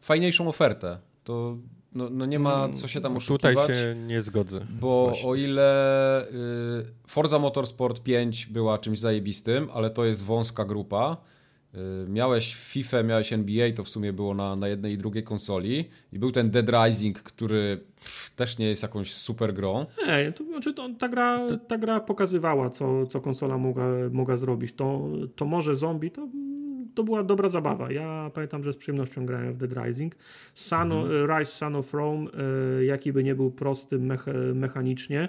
fajniejszą 0.00 0.48
ofertę. 0.48 0.98
To 1.24 1.58
no, 1.98 2.10
no 2.10 2.26
nie 2.26 2.38
ma 2.38 2.68
co 2.68 2.88
się 2.88 3.00
tam 3.00 3.16
oszukiwać. 3.16 3.54
Tutaj 3.54 3.76
się 3.76 3.94
nie 4.06 4.22
zgodzę. 4.22 4.66
Bo 4.80 5.04
Właśnie. 5.04 5.28
o 5.28 5.34
ile 5.34 6.28
y, 6.28 6.32
Forza 7.06 7.38
Motorsport 7.38 8.02
5 8.02 8.46
była 8.46 8.78
czymś 8.78 8.98
zajebistym, 8.98 9.68
ale 9.74 9.90
to 9.90 10.04
jest 10.04 10.24
wąska 10.24 10.64
grupa. 10.64 11.16
Y, 11.74 12.08
miałeś 12.08 12.54
FIFA, 12.54 13.02
miałeś 13.02 13.32
NBA, 13.32 13.72
to 13.72 13.84
w 13.84 13.88
sumie 13.88 14.12
było 14.12 14.34
na, 14.34 14.56
na 14.56 14.68
jednej 14.68 14.92
i 14.92 14.98
drugiej 14.98 15.24
konsoli. 15.24 15.84
I 16.12 16.18
był 16.18 16.30
ten 16.30 16.50
Dead 16.50 16.66
Rising, 16.68 17.22
który 17.22 17.80
pff, 17.96 18.30
też 18.36 18.58
nie 18.58 18.66
jest 18.66 18.82
jakąś 18.82 19.14
super 19.14 19.54
grą. 19.54 19.86
Nie, 20.06 20.32
to 20.32 20.44
znaczy 20.44 20.74
to, 20.74 20.88
ta, 20.98 21.08
gra, 21.08 21.40
ta 21.68 21.78
gra 21.78 22.00
pokazywała, 22.00 22.70
co, 22.70 23.06
co 23.06 23.20
konsola 23.20 23.58
mogła, 23.58 23.84
mogła 24.12 24.36
zrobić. 24.36 24.72
To, 24.72 25.08
to 25.36 25.44
może 25.44 25.76
zombie, 25.76 26.10
to, 26.10 26.28
to 26.94 27.04
była 27.04 27.24
dobra 27.24 27.48
zabawa. 27.48 27.92
Ja 27.92 28.30
pamiętam, 28.34 28.64
że 28.64 28.72
z 28.72 28.76
przyjemnością 28.76 29.26
grałem 29.26 29.52
w 29.52 29.56
Dead 29.56 29.86
Rising. 29.86 30.14
Sun, 30.54 30.92
Mhm. 30.92 31.38
Rise 31.38 31.52
Son 31.52 31.76
of 31.76 31.94
Rome, 31.94 32.30
e, 32.80 32.84
jaki 32.84 33.12
by 33.12 33.24
nie 33.24 33.34
był 33.34 33.50
prosty 33.50 33.98
mecha, 33.98 34.30
mechanicznie, 34.54 35.28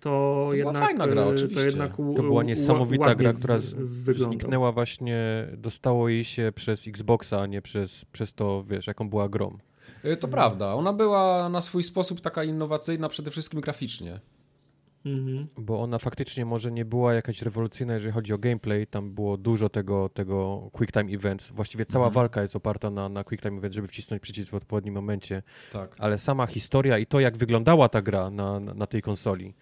to, 0.00 0.10
była 0.50 0.56
jednak, 0.56 0.76
fajna 0.84 1.06
gra, 1.06 1.22
e, 1.22 1.26
oczywiście. 1.26 1.54
To, 1.56 1.60
jednak 1.66 1.98
u- 1.98 2.14
To 2.14 2.22
była 2.22 2.42
niesamowita 2.42 3.14
gra, 3.14 3.32
która 3.32 3.58
w- 3.58 3.62
z- 3.62 4.16
zniknęła 4.16 4.72
właśnie, 4.72 5.46
dostało 5.56 6.08
jej 6.08 6.24
się 6.24 6.52
przez 6.54 6.88
Xboxa, 6.88 7.40
a 7.40 7.46
nie 7.46 7.62
przez, 7.62 8.04
przez 8.04 8.34
to, 8.34 8.64
wiesz, 8.68 8.86
jaką 8.86 9.08
była 9.10 9.28
grą. 9.28 9.58
Y, 10.04 10.16
to 10.16 10.28
prawda, 10.28 10.74
ona 10.74 10.92
była 10.92 11.48
na 11.48 11.60
swój 11.60 11.84
sposób 11.84 12.20
taka 12.20 12.44
innowacyjna, 12.44 13.08
przede 13.08 13.30
wszystkim 13.30 13.60
graficznie. 13.60 14.20
Mhm. 15.06 15.40
Bo 15.58 15.80
ona 15.80 15.98
faktycznie 15.98 16.44
może 16.44 16.72
nie 16.72 16.84
była 16.84 17.14
jakaś 17.14 17.42
rewolucyjna, 17.42 17.94
jeżeli 17.94 18.12
chodzi 18.12 18.32
o 18.32 18.38
gameplay, 18.38 18.86
tam 18.86 19.10
było 19.14 19.36
dużo 19.36 19.68
tego, 19.68 20.08
tego 20.08 20.68
quick 20.72 20.92
time 20.92 21.12
events. 21.12 21.50
Właściwie 21.50 21.86
cała 21.86 22.06
Mhm. 22.06 22.14
walka 22.14 22.42
jest 22.42 22.56
oparta 22.56 22.90
na, 22.90 23.08
na 23.08 23.24
quick 23.24 23.42
time 23.42 23.58
event, 23.58 23.74
żeby 23.74 23.88
wcisnąć 23.88 24.22
przycisk 24.22 24.50
w 24.50 24.54
odpowiednim 24.54 24.94
momencie. 24.94 25.42
Tak. 25.72 25.96
Ale 25.98 26.18
sama 26.18 26.46
historia 26.46 26.98
i 26.98 27.06
to, 27.06 27.20
jak 27.20 27.36
wyglądała 27.36 27.88
ta 27.88 28.02
gra 28.02 28.30
na, 28.30 28.60
na, 28.60 28.74
na 28.74 28.86
tej 28.86 29.02
konsoli, 29.02 29.54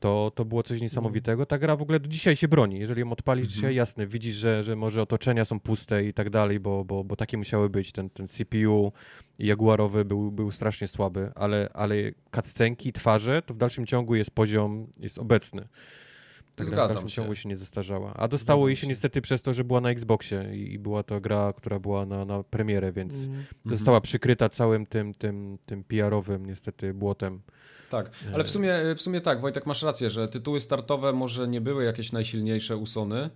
to, 0.00 0.32
to 0.34 0.44
było 0.44 0.62
coś 0.62 0.80
niesamowitego. 0.80 1.46
Ta 1.46 1.58
gra 1.58 1.76
w 1.76 1.82
ogóle 1.82 2.00
do 2.00 2.08
dzisiaj 2.08 2.36
się 2.36 2.48
broni. 2.48 2.78
Jeżeli 2.78 3.00
ją 3.00 3.12
odpalisz 3.12 3.44
Mhm. 3.44 3.54
dzisiaj, 3.54 3.74
jasne, 3.74 4.06
widzisz, 4.06 4.36
że, 4.36 4.64
że 4.64 4.76
może 4.76 5.02
otoczenia 5.02 5.44
są 5.44 5.60
puste 5.60 6.04
i 6.04 6.12
tak 6.14 6.30
dalej, 6.30 6.60
bo, 6.60 6.84
bo, 6.84 7.04
bo 7.04 7.16
takie 7.16 7.36
musiały 7.36 7.70
być. 7.70 7.92
Ten, 7.92 8.10
ten 8.10 8.28
CPU 8.28 8.92
Jaguarowy 9.38 10.04
był, 10.04 10.32
był 10.32 10.50
strasznie 10.50 10.88
słaby, 10.88 11.32
ale, 11.34 11.68
ale 11.72 11.94
cutscenki, 12.34 12.92
twarze, 12.92 13.42
to 13.42 13.54
w 13.54 13.56
dalszym 13.56 13.86
ciągu 13.86 14.14
jest 14.14 14.30
poziom, 14.30 14.86
jest 15.00 15.18
obecny. 15.18 15.68
Ta 16.56 16.64
gra 16.64 16.64
w 16.64 16.68
Zgadzam 16.68 16.88
dalszym 16.94 17.08
się. 17.08 17.14
ciągu 17.16 17.34
się 17.34 17.48
nie 17.48 17.56
zestarzała. 17.56 18.14
A 18.14 18.28
dostało 18.28 18.58
Zgadzam 18.60 18.68
jej 18.68 18.76
się 18.76 18.80
się. 18.80 18.86
niestety 18.86 19.20
przez 19.22 19.42
to, 19.42 19.54
że 19.54 19.64
była 19.64 19.80
na 19.80 19.90
Xboxie 19.90 20.50
i, 20.56 20.72
i 20.72 20.78
była 20.78 21.02
to 21.02 21.20
gra, 21.20 21.52
która 21.56 21.78
była 21.78 22.06
na, 22.06 22.24
na 22.24 22.42
premierę, 22.42 22.92
więc 22.92 23.12
Mhm. 23.14 23.44
została 23.66 24.00
przykryta 24.00 24.48
całym 24.48 24.86
tym, 24.86 25.14
tym, 25.14 25.58
tym 25.66 25.84
PR-owym 25.84 26.46
niestety 26.46 26.94
błotem. 26.94 27.40
Tak, 27.94 28.10
ale 28.34 28.44
w 28.44 28.50
sumie, 28.50 28.74
w 28.96 29.02
sumie 29.02 29.20
tak, 29.20 29.40
Wojtek, 29.40 29.66
masz 29.66 29.82
rację, 29.82 30.10
że 30.10 30.28
tytuły 30.28 30.60
startowe 30.60 31.12
może 31.12 31.48
nie 31.48 31.60
były 31.60 31.84
jakieś 31.84 32.12
najsilniejsze 32.12 32.76
u 32.76 32.86
Sony, 32.86 33.30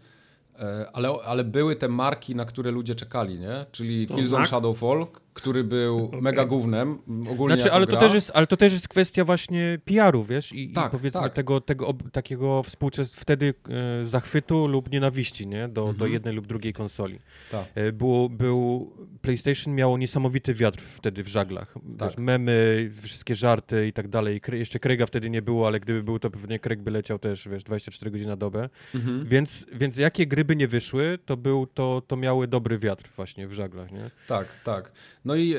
e, 0.59 0.91
ale, 0.93 1.09
ale 1.25 1.45
były 1.45 1.77
te 1.77 1.89
marki, 1.89 2.35
na 2.35 2.45
które 2.45 2.71
ludzie 2.71 2.95
czekali, 2.95 3.39
nie? 3.39 3.67
Czyli 3.73 4.07
Killzone 4.07 4.43
tak. 4.43 4.49
Shadowfall, 4.49 5.07
który 5.39 5.65
był 5.65 6.11
mega 6.21 6.45
gównem. 6.45 6.99
Ogólnie 7.31 7.55
Znaczy, 7.55 7.73
ale 7.73 7.87
to, 7.87 7.97
też 7.97 8.15
jest, 8.15 8.31
ale 8.35 8.47
to 8.47 8.57
też 8.57 8.73
jest 8.73 8.89
kwestia 8.89 9.25
właśnie 9.25 9.79
PR-u, 9.85 10.25
wiesz? 10.25 10.53
I, 10.53 10.73
Tak, 10.73 10.89
i 10.89 10.97
powiedzmy 10.97 11.21
tak. 11.21 11.33
tego, 11.33 11.61
tego 11.61 11.87
ob, 11.87 12.11
takiego 12.11 12.63
współczes 12.63 13.13
wtedy 13.15 13.55
e, 14.03 14.07
zachwytu 14.07 14.67
lub 14.67 14.91
nienawiści, 14.93 15.47
nie? 15.47 15.69
Do, 15.69 15.83
do 15.85 15.91
Mhm. 15.91 16.13
jednej 16.13 16.35
lub 16.35 16.47
drugiej 16.47 16.73
konsoli. 16.73 17.19
Tak. 17.51 17.65
E, 17.75 17.93
było, 17.93 18.29
był, 18.29 18.93
PlayStation 19.23 19.75
miało 19.75 19.99
niesamowity 19.99 20.55
wiatr 20.55 20.81
wtedy 20.81 21.25
w 21.25 21.29
żaglach. 21.29 21.75
Tak. 21.99 22.09
Wiesz, 22.09 22.19
memy, 22.19 22.91
wszystkie 23.03 23.35
żarty 23.35 23.87
i 23.87 23.93
tak 23.93 24.09
dalej. 24.09 24.41
Jeszcze 24.53 24.79
Craiga 24.79 25.07
wtedy 25.07 25.31
nie 25.31 25.43
było, 25.43 25.67
ale 25.67 25.81
gdyby 25.81 26.03
był, 26.03 26.19
to 26.19 26.31
pewnie 26.31 26.59
Craig 26.59 26.81
by 26.83 26.91
leciał 26.91 27.19
też, 27.19 27.49
wiesz, 27.49 27.63
24 27.65 28.11
godziny 28.11 28.31
na 28.31 28.37
dobę. 28.37 28.69
Mhm. 28.95 29.25
Więc, 29.27 29.67
więc 29.73 29.97
jakie 29.97 30.27
gry 30.27 30.45
by 30.45 30.57
nie 30.57 30.69
wyszły, 30.69 31.19
to, 31.27 31.37
był, 31.37 31.67
to, 31.67 32.03
to 32.07 32.17
miały 32.17 32.49
dobry 32.49 32.79
wiatr 32.79 33.05
właśnie 33.17 33.49
w 33.49 33.53
żaglach, 33.53 33.93
nie? 33.93 34.11
Tak, 34.27 34.47
tak. 34.65 34.93
No 35.29 35.37
i 35.37 35.55
e, 35.55 35.59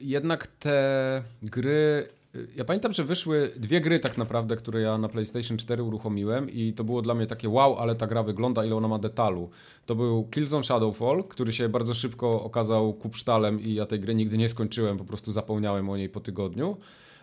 jednak 0.00 0.46
te 0.46 1.22
gry. 1.42 2.08
Ja 2.56 2.64
pamiętam, 2.64 2.92
że 2.92 3.04
wyszły 3.04 3.52
dwie 3.56 3.80
gry 3.80 4.00
tak 4.00 4.18
naprawdę, 4.18 4.56
które 4.56 4.80
ja 4.80 4.98
na 4.98 5.08
PlayStation 5.08 5.58
4 5.58 5.82
uruchomiłem 5.82 6.50
i 6.50 6.72
to 6.72 6.84
było 6.84 7.02
dla 7.02 7.14
mnie 7.14 7.26
takie 7.26 7.48
wow, 7.48 7.78
ale 7.78 7.94
ta 7.94 8.06
gra 8.06 8.22
wygląda, 8.22 8.64
ile 8.64 8.76
ona 8.76 8.88
ma 8.88 8.98
detalu. 8.98 9.50
To 9.86 9.94
był 9.94 10.24
Killzone 10.24 10.64
Shadowfall, 10.64 11.24
który 11.24 11.52
się 11.52 11.68
bardzo 11.68 11.94
szybko 11.94 12.42
okazał 12.42 12.94
kupsztalem 12.94 13.60
i 13.60 13.74
ja 13.74 13.86
tej 13.86 14.00
gry 14.00 14.14
nigdy 14.14 14.38
nie 14.38 14.48
skończyłem, 14.48 14.98
po 14.98 15.04
prostu 15.04 15.30
zapomniałem 15.30 15.90
o 15.90 15.96
niej 15.96 16.08
po 16.08 16.20
tygodniu. 16.20 16.76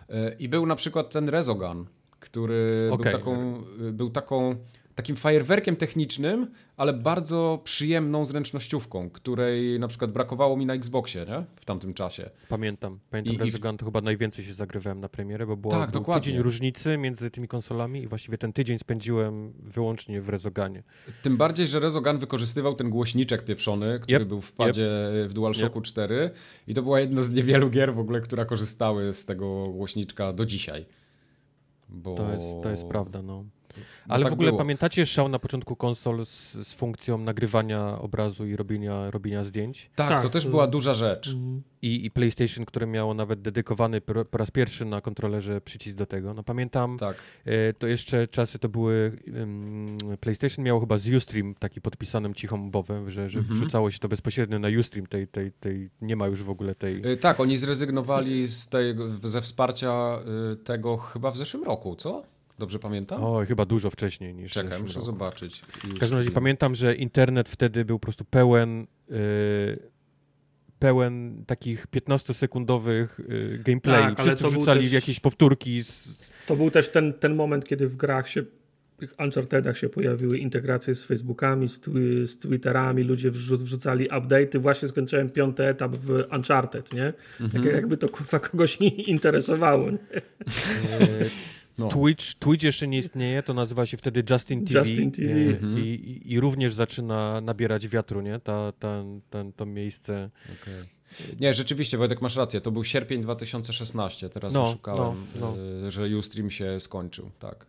E, 0.08 0.34
I 0.38 0.48
był 0.48 0.66
na 0.66 0.76
przykład 0.76 1.10
ten 1.10 1.28
Rezogun, 1.28 1.86
który 2.20 2.90
Okej. 2.92 3.04
był 3.04 3.20
taką, 3.20 3.62
był 3.92 4.10
taką 4.10 4.56
takim 4.96 5.16
fajerwerkiem 5.16 5.76
technicznym, 5.76 6.50
ale 6.76 6.92
bardzo 6.92 7.60
przyjemną 7.64 8.24
zręcznościówką, 8.24 9.10
której 9.10 9.80
na 9.80 9.88
przykład 9.88 10.12
brakowało 10.12 10.56
mi 10.56 10.66
na 10.66 10.74
Xboxie, 10.74 11.24
nie? 11.28 11.44
W 11.56 11.64
tamtym 11.64 11.94
czasie. 11.94 12.30
Pamiętam. 12.48 12.98
Pamiętam 13.10 13.34
I- 13.34 13.38
w- 13.38 13.40
Resogun, 13.40 13.76
to 13.78 13.84
chyba 13.84 14.00
najwięcej 14.00 14.44
się 14.44 14.54
zagrywałem 14.54 15.00
na 15.00 15.08
premierę, 15.08 15.46
bo 15.46 15.56
było, 15.56 15.72
Tak, 15.72 15.90
był 15.90 16.04
tydzień 16.14 16.38
różnicy 16.38 16.98
między 16.98 17.30
tymi 17.30 17.48
konsolami 17.48 18.02
i 18.02 18.08
właściwie 18.08 18.38
ten 18.38 18.52
tydzień 18.52 18.78
spędziłem 18.78 19.52
wyłącznie 19.62 20.20
w 20.22 20.28
Resoganie. 20.28 20.82
Tym 21.22 21.36
bardziej, 21.36 21.68
że 21.68 21.80
Rezogun 21.80 22.18
wykorzystywał 22.18 22.74
ten 22.74 22.90
głośniczek 22.90 23.44
pieprzony, 23.44 23.98
który 24.02 24.18
Yep, 24.20 24.28
był 24.28 24.40
w 24.40 24.52
padzie 24.52 24.88
w 25.28 25.32
DualShocku 25.32 25.80
4 25.80 26.30
i 26.66 26.74
to 26.74 26.82
była 26.82 27.00
jedna 27.00 27.22
z 27.22 27.30
niewielu 27.30 27.70
gier 27.70 27.94
w 27.94 27.98
ogóle, 27.98 28.20
która 28.20 28.44
korzystały 28.44 29.14
z 29.14 29.24
tego 29.24 29.68
głośniczka 29.68 30.32
do 30.32 30.46
dzisiaj. 30.46 30.86
Bo... 31.88 32.16
To 32.16 32.32
jest, 32.32 32.62
to 32.62 32.70
jest 32.70 32.86
prawda, 32.88 33.22
no. 33.22 33.44
Bo 34.06 34.14
Ale 34.14 34.22
tak 34.24 34.30
w 34.30 34.34
ogóle 34.34 34.48
było. 34.48 34.58
pamiętacie 34.58 35.06
szał 35.06 35.28
na 35.28 35.38
początku 35.38 35.76
konsol 35.76 36.26
z, 36.26 36.52
z 36.68 36.74
funkcją 36.74 37.18
nagrywania 37.18 37.98
obrazu 37.98 38.46
i 38.46 38.56
robienia, 38.56 39.10
robienia 39.10 39.44
zdjęć? 39.44 39.90
Tak, 39.94 40.08
Tak, 40.08 40.22
to 40.22 40.28
też 40.28 40.46
była 40.48 40.66
duża 40.66 40.94
rzecz. 40.94 41.36
I, 41.82 42.04
I 42.06 42.10
PlayStation, 42.10 42.64
które 42.64 42.86
miało 42.86 43.14
nawet 43.14 43.42
dedykowany 43.42 44.00
po, 44.00 44.24
po 44.24 44.38
raz 44.38 44.50
pierwszy 44.50 44.84
na 44.84 45.00
kontrolerze 45.00 45.60
przycisk 45.60 45.96
do 45.96 46.06
tego. 46.06 46.34
No 46.34 46.42
pamiętam, 46.42 46.98
Tak. 46.98 47.16
e, 47.44 47.72
to 47.72 47.86
jeszcze 47.86 48.28
czasy 48.28 48.58
to 48.58 48.68
były, 48.68 49.18
PlayStation 50.20 50.64
miało 50.64 50.80
chyba 50.80 50.98
z 50.98 51.08
Ustream 51.08 51.54
taki 51.54 51.80
podpisanym 51.80 52.34
cichą 52.34 52.70
bowę, 52.70 53.10
że, 53.10 53.28
że 53.28 53.38
Mhm. 53.38 53.58
wrzucało 53.60 53.90
się 53.90 53.98
to 53.98 54.08
bezpośrednio 54.08 54.58
na 54.58 54.68
Ustream, 54.80 55.06
tej, 55.06 55.28
tej, 55.28 55.52
tej, 55.52 55.90
nie 56.00 56.16
ma 56.16 56.26
już 56.26 56.42
w 56.42 56.50
ogóle 56.50 56.74
tej... 56.74 57.06
Y, 57.12 57.16
Tak, 57.16 57.40
oni 57.40 57.56
zrezygnowali 57.58 58.46
z 58.48 58.68
tego, 58.68 59.08
ze 59.28 59.42
wsparcia 59.42 60.18
y, 60.52 60.56
tego 60.56 60.96
chyba 60.96 61.30
w 61.30 61.36
zeszłym 61.36 61.64
roku, 61.64 61.96
co? 61.96 62.22
Dobrze 62.58 62.78
pamiętam? 62.78 63.24
O, 63.24 63.44
chyba 63.48 63.64
dużo 63.64 63.90
wcześniej 63.90 64.34
niż 64.34 64.52
Czekaj, 64.52 64.82
muszę 64.82 64.94
roku. 64.94 65.06
zobaczyć. 65.06 65.60
W 65.84 65.98
każdym 65.98 66.18
razie 66.18 66.30
pamiętam, 66.30 66.74
że 66.74 66.94
internet 66.94 67.48
wtedy 67.48 67.84
był 67.84 67.98
po 67.98 68.02
prostu 68.02 68.24
pełen 68.24 68.86
yy, 69.08 69.16
pełen 70.78 71.44
takich 71.46 71.86
15-sekundowych 71.86 73.06
yy, 73.28 73.58
gameplay. 73.58 74.02
Tak, 74.02 74.20
ale 74.20 74.28
Wszyscy 74.28 74.42
był 74.44 74.50
wrzucali 74.52 74.82
też- 74.84 74.92
jakieś 74.92 75.20
powtórki 75.20 75.82
z, 75.84 76.18
To 76.46 76.56
był 76.56 76.70
też 76.70 76.88
ten, 76.88 77.12
ten 77.12 77.34
moment, 77.34 77.64
kiedy 77.64 77.88
w 77.88 77.96
grach 77.96 78.28
się, 78.28 78.42
w 78.42 78.98
tych 78.98 79.14
Unchartedach 79.20 79.78
się 79.78 79.88
pojawiły 79.88 80.38
integracje 80.38 80.94
z 80.94 81.04
Facebookami, 81.04 81.68
z, 81.68 81.80
twi- 81.80 82.26
z 82.26 82.38
Twitterami, 82.38 83.02
ludzie 83.02 83.30
wrzu- 83.30 83.56
wrzucali 83.58 84.08
update'y. 84.10 84.58
Właśnie 84.58 84.88
skończyłem 84.88 85.30
piąty 85.30 85.64
etap 85.64 85.96
w 85.96 86.10
Uncharted, 86.36 86.92
nie? 86.92 87.12
Mhm. 87.40 87.64
Tak 87.64 87.72
jakby 87.74 87.96
to 87.96 88.08
kurwa 88.08 88.38
kogoś 88.38 88.76
interesowało. 89.06 89.90
Nie? 89.90 89.98
No. 91.78 91.88
Twitch. 91.88 92.34
Twitch 92.34 92.64
jeszcze 92.64 92.88
nie 92.88 92.98
istnieje, 92.98 93.42
to 93.42 93.54
nazywa 93.54 93.86
się 93.86 93.96
wtedy 93.96 94.22
Justin 94.30 94.66
TV. 94.66 94.78
Justin 94.80 95.10
TV. 95.12 95.28
yy, 95.28 95.52
Mhm. 95.52 95.78
i, 95.78 95.82
i, 95.82 96.32
I 96.32 96.40
również 96.40 96.74
zaczyna 96.74 97.40
nabierać 97.40 97.88
wiatru, 97.88 98.20
nie? 98.20 98.38
Ta, 98.40 98.72
ta, 98.72 99.04
ten, 99.30 99.52
to 99.52 99.66
miejsce. 99.66 100.30
Okej. 100.62 100.96
Nie, 101.40 101.54
rzeczywiście, 101.54 101.98
Wojtek, 101.98 102.22
masz 102.22 102.36
rację. 102.36 102.60
To 102.60 102.70
był 102.70 102.84
sierpień 102.84 103.22
2016. 103.22 104.28
Teraz 104.28 104.54
No, 104.54 104.72
szukałem, 104.72 105.16
no, 105.40 105.54
y, 105.86 105.90
że 105.90 106.18
Ustream 106.18 106.50
się 106.50 106.80
skończył. 106.80 107.30
Tak. 107.38 107.66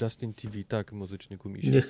Justin 0.00 0.32
TV, 0.34 0.64
tak, 0.68 0.92
muzycznie 0.92 1.36
gumisie. 1.36 1.70
Nie- 1.70 1.82
tak, 1.82 1.88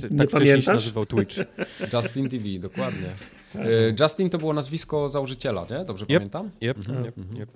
tak, 0.00 0.10
nie 0.10 0.18
tak 0.18 0.30
wcześniej 0.30 0.62
się 0.62 0.72
nazywał 0.72 1.06
Twitch. 1.06 1.36
Justin 1.92 2.28
TV, 2.28 2.44
dokładnie. 2.60 3.08
Tak. 3.52 3.66
Y, 3.66 3.94
Justin 4.00 4.30
to 4.30 4.38
było 4.38 4.52
nazwisko 4.52 5.10
założyciela, 5.10 5.66
nie? 5.70 5.84
Dobrze 5.84 6.04
Yep. 6.04 6.08
pamiętam? 6.18 6.50
Yep, 6.62 6.78
Mhm, 6.78 7.04
yep, 7.04 7.18
mhm. 7.18 7.36
yep. 7.40 7.50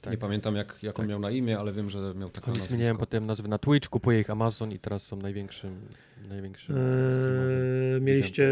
Tak. 0.00 0.12
Nie 0.12 0.18
pamiętam, 0.18 0.56
jak, 0.56 0.78
jak 0.82 0.98
on 0.98 1.06
miał 1.06 1.20
na 1.20 1.30
imię, 1.30 1.58
ale 1.58 1.72
wiem, 1.72 1.90
że 1.90 2.14
miał 2.14 2.30
taką 2.30 2.52
Oni 2.52 2.60
zmieniają 2.60 2.96
potem 2.96 3.26
nazwę 3.26 3.48
na 3.48 3.58
Twitch, 3.58 3.88
kupuje 3.88 4.20
ich 4.20 4.30
Amazon 4.30 4.72
i 4.72 4.78
teraz 4.78 5.02
są 5.02 5.16
największym, 5.16 5.80
największym 6.28 6.76
Eee, 6.76 8.00
mieliście 8.00 8.48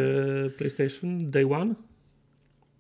PlayStation 0.59 1.31
Day 1.31 1.47
One? 1.53 1.75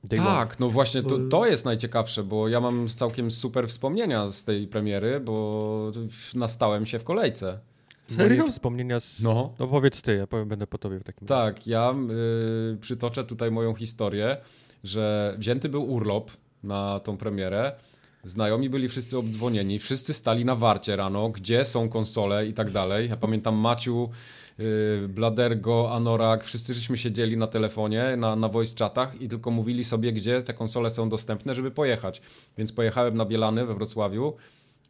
Day 0.04 0.20
one. 0.20 0.28
Tak, 0.28 0.60
no 0.60 0.68
właśnie 0.68 1.02
to, 1.02 1.18
to 1.30 1.46
jest 1.46 1.64
najciekawsze, 1.64 2.22
bo 2.22 2.48
ja 2.48 2.60
mam 2.60 2.88
całkiem 2.88 3.30
super 3.30 3.68
wspomnienia 3.68 4.28
z 4.28 4.44
tej 4.44 4.66
premiery, 4.66 5.20
bo 5.20 5.92
nastałem 6.34 6.86
się 6.86 6.98
w 6.98 7.04
kolejce. 7.04 7.58
Serio? 8.06 8.46
Wspomnienia 8.46 9.00
z... 9.00 9.22
No. 9.22 9.54
No, 9.58 9.66
powiedz 9.66 10.02
ty, 10.02 10.16
ja 10.16 10.26
powiem, 10.26 10.48
będę 10.48 10.66
po 10.66 10.78
tobie 10.78 10.98
w 10.98 11.04
takim 11.04 11.28
tak, 11.28 11.66
ja 11.66 11.94
y, 12.74 12.76
przytoczę 12.80 13.24
tutaj 13.24 13.50
moją 13.50 13.74
historię, 13.74 14.36
że 14.84 15.34
wzięty 15.38 15.68
był 15.68 15.92
urlop 15.92 16.30
na 16.62 17.00
tą 17.00 17.16
premierę, 17.16 17.72
znajomi 18.24 18.70
byli 18.70 18.88
wszyscy 18.88 19.18
obdzwonieni, 19.18 19.78
wszyscy 19.78 20.14
stali 20.14 20.44
na 20.44 20.54
warcie 20.54 20.96
rano, 20.96 21.28
gdzie 21.28 21.64
są 21.64 21.88
konsole 21.88 22.46
i 22.46 22.52
tak 22.52 22.70
dalej. 22.70 23.08
Ja 23.08 23.16
pamiętam 23.16 23.54
Maciu, 23.54 24.10
y, 24.60 25.08
Bladergo, 25.08 25.92
Anorak, 25.94 26.44
wszyscy 26.44 26.74
żeśmy 26.74 26.98
siedzieli 26.98 27.36
na 27.36 27.46
telefonie, 27.46 28.16
na, 28.16 28.36
na 28.36 28.48
voice 28.48 28.74
chatach 28.78 29.20
i 29.20 29.28
tylko 29.28 29.50
mówili 29.50 29.84
sobie, 29.84 30.12
gdzie 30.12 30.42
te 30.42 30.54
konsole 30.54 30.90
są 30.90 31.08
dostępne, 31.08 31.54
żeby 31.54 31.70
pojechać. 31.70 32.22
Więc 32.58 32.72
pojechałem 32.72 33.16
na 33.16 33.24
Bielany 33.24 33.66
we 33.66 33.74
Wrocławiu. 33.74 34.36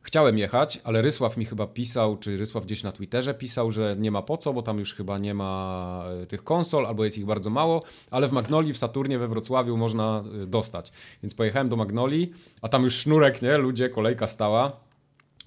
Chciałem 0.02 0.38
jechać, 0.38 0.80
ale 0.84 1.02
Rysław 1.02 1.36
mi 1.36 1.44
chyba 1.44 1.66
pisał, 1.66 2.16
czy 2.16 2.36
Rysław 2.36 2.64
gdzieś 2.64 2.82
na 2.82 2.92
Twitterze 2.92 3.34
pisał, 3.34 3.70
że 3.70 3.96
nie 3.98 4.10
ma 4.10 4.22
po 4.22 4.36
co, 4.36 4.52
bo 4.52 4.62
tam 4.62 4.78
już 4.78 4.94
chyba 4.94 5.18
nie 5.18 5.34
ma 5.34 6.04
e, 6.22 6.26
tych 6.26 6.44
konsol, 6.44 6.86
albo 6.86 7.04
jest 7.04 7.18
ich 7.18 7.24
bardzo 7.24 7.50
mało, 7.50 7.82
ale 8.10 8.28
w 8.28 8.32
Magnoli, 8.32 8.72
w 8.72 8.78
Saturnie, 8.78 9.18
we 9.18 9.28
Wrocławiu 9.28 9.76
można 9.76 10.24
e, 10.42 10.46
dostać. 10.46 10.92
Więc 11.22 11.34
pojechałem 11.34 11.68
do 11.68 11.76
Magnoli, 11.76 12.32
a 12.62 12.68
tam 12.68 12.84
już 12.84 12.94
sznurek, 12.94 13.42
nie? 13.42 13.58
Ludzie, 13.58 13.88
kolejka 13.88 14.26
stała. 14.26 14.80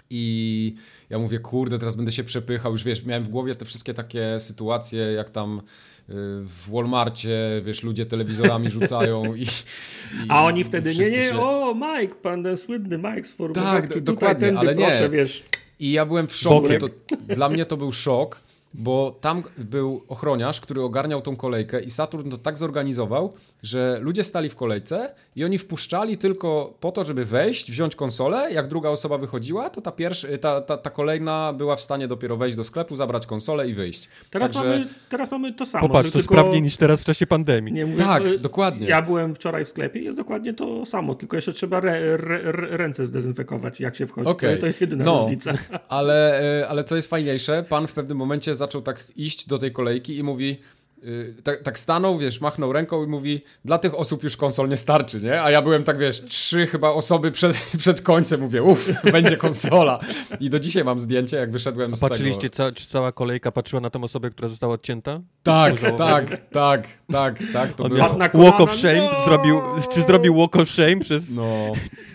I 0.09 0.75
ja 1.09 1.19
mówię, 1.19 1.39
kurde, 1.39 1.79
teraz 1.79 1.95
będę 1.95 2.11
się 2.11 2.23
przepychał. 2.23 2.71
Już 2.71 2.83
wiesz, 2.83 3.05
miałem 3.05 3.23
w 3.23 3.29
głowie 3.29 3.55
te 3.55 3.65
wszystkie 3.65 3.93
takie 3.93 4.39
sytuacje, 4.39 4.99
jak 4.99 5.29
tam 5.29 5.61
w 6.07 6.71
Walmarcie, 6.71 7.61
wiesz, 7.65 7.83
ludzie 7.83 8.05
telewizorami 8.05 8.69
rzucają 8.71 9.35
i, 9.35 9.41
i 9.41 9.45
A 10.29 10.43
oni 10.45 10.63
wtedy, 10.63 10.95
nie, 10.95 11.09
nie, 11.11 11.15
się- 11.29 11.39
o 11.41 11.75
Mike, 11.75 12.15
pan 12.15 12.43
ten 12.43 12.57
słynny 12.57 12.97
Mike 12.97 13.23
z 13.23 13.35
Tak, 13.53 13.81
do- 13.81 13.87
tutaj 13.87 14.01
dokładnie, 14.03 14.45
tędy, 14.47 14.59
ale 14.59 14.75
nie. 14.75 14.85
proszę, 14.85 15.09
wiesz. 15.09 15.43
I 15.79 15.91
ja 15.91 16.05
byłem 16.05 16.27
w 16.27 16.35
szoku. 16.35 16.67
To, 16.79 16.87
dla 17.35 17.49
mnie 17.49 17.65
to 17.65 17.77
był 17.77 17.91
szok, 17.91 18.39
bo 18.77 19.17
tam 19.21 19.43
był 19.57 20.03
ochroniarz, 20.07 20.61
który 20.61 20.81
ogarniał 20.83 21.21
tą 21.21 21.35
kolejkę 21.35 21.81
i 21.81 21.91
Saturn 21.91 22.29
to 22.31 22.37
tak 22.37 22.57
zorganizował, 22.57 23.33
że 23.63 23.97
ludzie 24.01 24.23
stali 24.23 24.49
w 24.49 24.55
kolejce 24.55 25.13
i 25.35 25.43
oni 25.43 25.57
wpuszczali 25.57 26.17
tylko 26.17 26.73
po 26.79 26.91
to, 26.91 27.05
żeby 27.05 27.25
wejść, 27.25 27.71
wziąć 27.71 27.95
konsolę. 27.95 28.53
Jak 28.53 28.67
druga 28.67 28.89
osoba 28.89 29.17
wychodziła, 29.17 29.69
to 29.69 29.81
ta, 29.81 29.91
pierwsza, 29.91 30.27
ta, 30.41 30.61
ta, 30.61 30.77
ta 30.77 30.89
kolejna 30.89 31.53
była 31.53 31.75
w 31.75 31.81
stanie 31.81 32.07
dopiero 32.07 32.37
wejść 32.37 32.57
do 32.57 32.63
sklepu, 32.63 32.95
zabrać 32.95 33.27
konsolę 33.27 33.67
i 33.67 33.73
wyjść. 33.73 34.09
Teraz, 34.29 34.51
Także- 34.51 34.69
mamy, 34.69 34.87
teraz 35.09 35.31
mamy 35.31 35.53
to 35.53 35.65
samo. 35.65 35.87
Popatrz, 35.87 36.11
to 36.11 36.19
tylko, 36.19 36.33
sprawniej 36.33 36.61
niż 36.61 36.77
teraz 36.77 37.01
w 37.01 37.05
czasie 37.05 37.27
pandemii. 37.27 37.73
Nie, 37.73 37.85
mówię, 37.85 38.03
Tak, 38.03 38.23
e, 38.25 38.37
dokładnie. 38.37 38.87
Ja 38.87 39.01
byłem 39.01 39.35
wczoraj 39.35 39.65
w 39.65 39.67
sklepie 39.67 39.99
jest 39.99 40.17
dokładnie 40.17 40.53
to 40.53 40.85
samo, 40.85 41.15
tylko 41.15 41.35
jeszcze 41.35 41.53
trzeba 41.53 41.77
re, 41.77 41.91
re, 41.91 42.39
re, 42.43 42.77
ręce 42.77 43.05
zdezynfekować, 43.05 43.79
jak 43.79 43.95
się 43.95 44.07
wchodzi. 44.07 44.27
Okej. 44.27 44.55
To, 44.55 44.61
to 44.61 44.67
jest 44.67 44.81
jedyna 44.81 45.05
No. 45.05 45.21
różnica. 45.21 45.53
Ale, 45.89 46.41
e, 46.61 46.67
ale 46.67 46.83
co 46.83 46.95
jest 46.95 47.09
fajniejsze, 47.09 47.65
pan 47.69 47.87
w 47.87 47.93
pewnym 47.93 48.17
momencie 48.17 48.55
zaczął 48.65 48.81
tak 48.81 49.07
iść 49.15 49.47
do 49.47 49.57
tej 49.57 49.71
kolejki 49.71 50.17
i 50.17 50.23
mówi: 50.23 50.57
y, 51.03 51.35
tak, 51.43 51.63
tak 51.63 51.79
stanął, 51.79 52.17
wiesz, 52.17 52.41
machnął 52.41 52.73
ręką 52.73 53.03
i 53.03 53.07
mówi, 53.07 53.41
dla 53.65 53.77
tych 53.77 53.99
osób 53.99 54.23
już 54.23 54.37
konsol 54.37 54.69
nie 54.69 54.77
starczy, 54.77 55.21
nie? 55.21 55.41
A 55.41 55.51
ja 55.51 55.61
byłem 55.61 55.83
tak, 55.83 55.97
wiesz, 55.97 56.21
trzy 56.25 56.67
chyba 56.67 56.89
osoby 56.89 57.31
przed, 57.31 57.57
przed 57.83 58.01
końcem, 58.01 58.41
mówię, 58.41 58.63
uff, 58.63 58.89
będzie 59.11 59.37
konsola. 59.37 59.99
I 60.39 60.49
do 60.49 60.59
dzisiaj 60.59 60.83
mam 60.83 60.99
zdjęcie, 60.99 61.37
jak 61.37 61.51
wyszedłem 61.51 61.93
A 61.93 61.95
z 61.95 61.99
patrzyliście, 61.99 62.49
tego. 62.49 62.55
ca 62.55 62.71
czy 62.71 62.87
cała 62.87 63.11
kolejka 63.11 63.51
patrzyła 63.51 63.81
na 63.81 63.89
tą 63.89 64.03
osobę, 64.03 64.29
która 64.31 64.47
została 64.49 64.73
odcięta? 64.73 65.21
Tak, 65.43 65.75
Założył. 65.75 65.97
tak, 65.97 66.49
tak, 66.51 66.87
tak, 67.11 67.39
tak, 67.53 67.73
to 67.73 67.83
On 67.83 67.89
było. 67.91 68.17
walk 68.33 68.59
of 68.61 68.75
shame, 68.75 69.09
no! 69.13 69.25
zrobił, 69.25 69.61
czy 69.93 70.01
zrobił 70.01 70.35
walk 70.35 70.55
of 70.55 70.69
shame 70.69 70.99
przez... 70.99 71.29
No, 71.29 71.71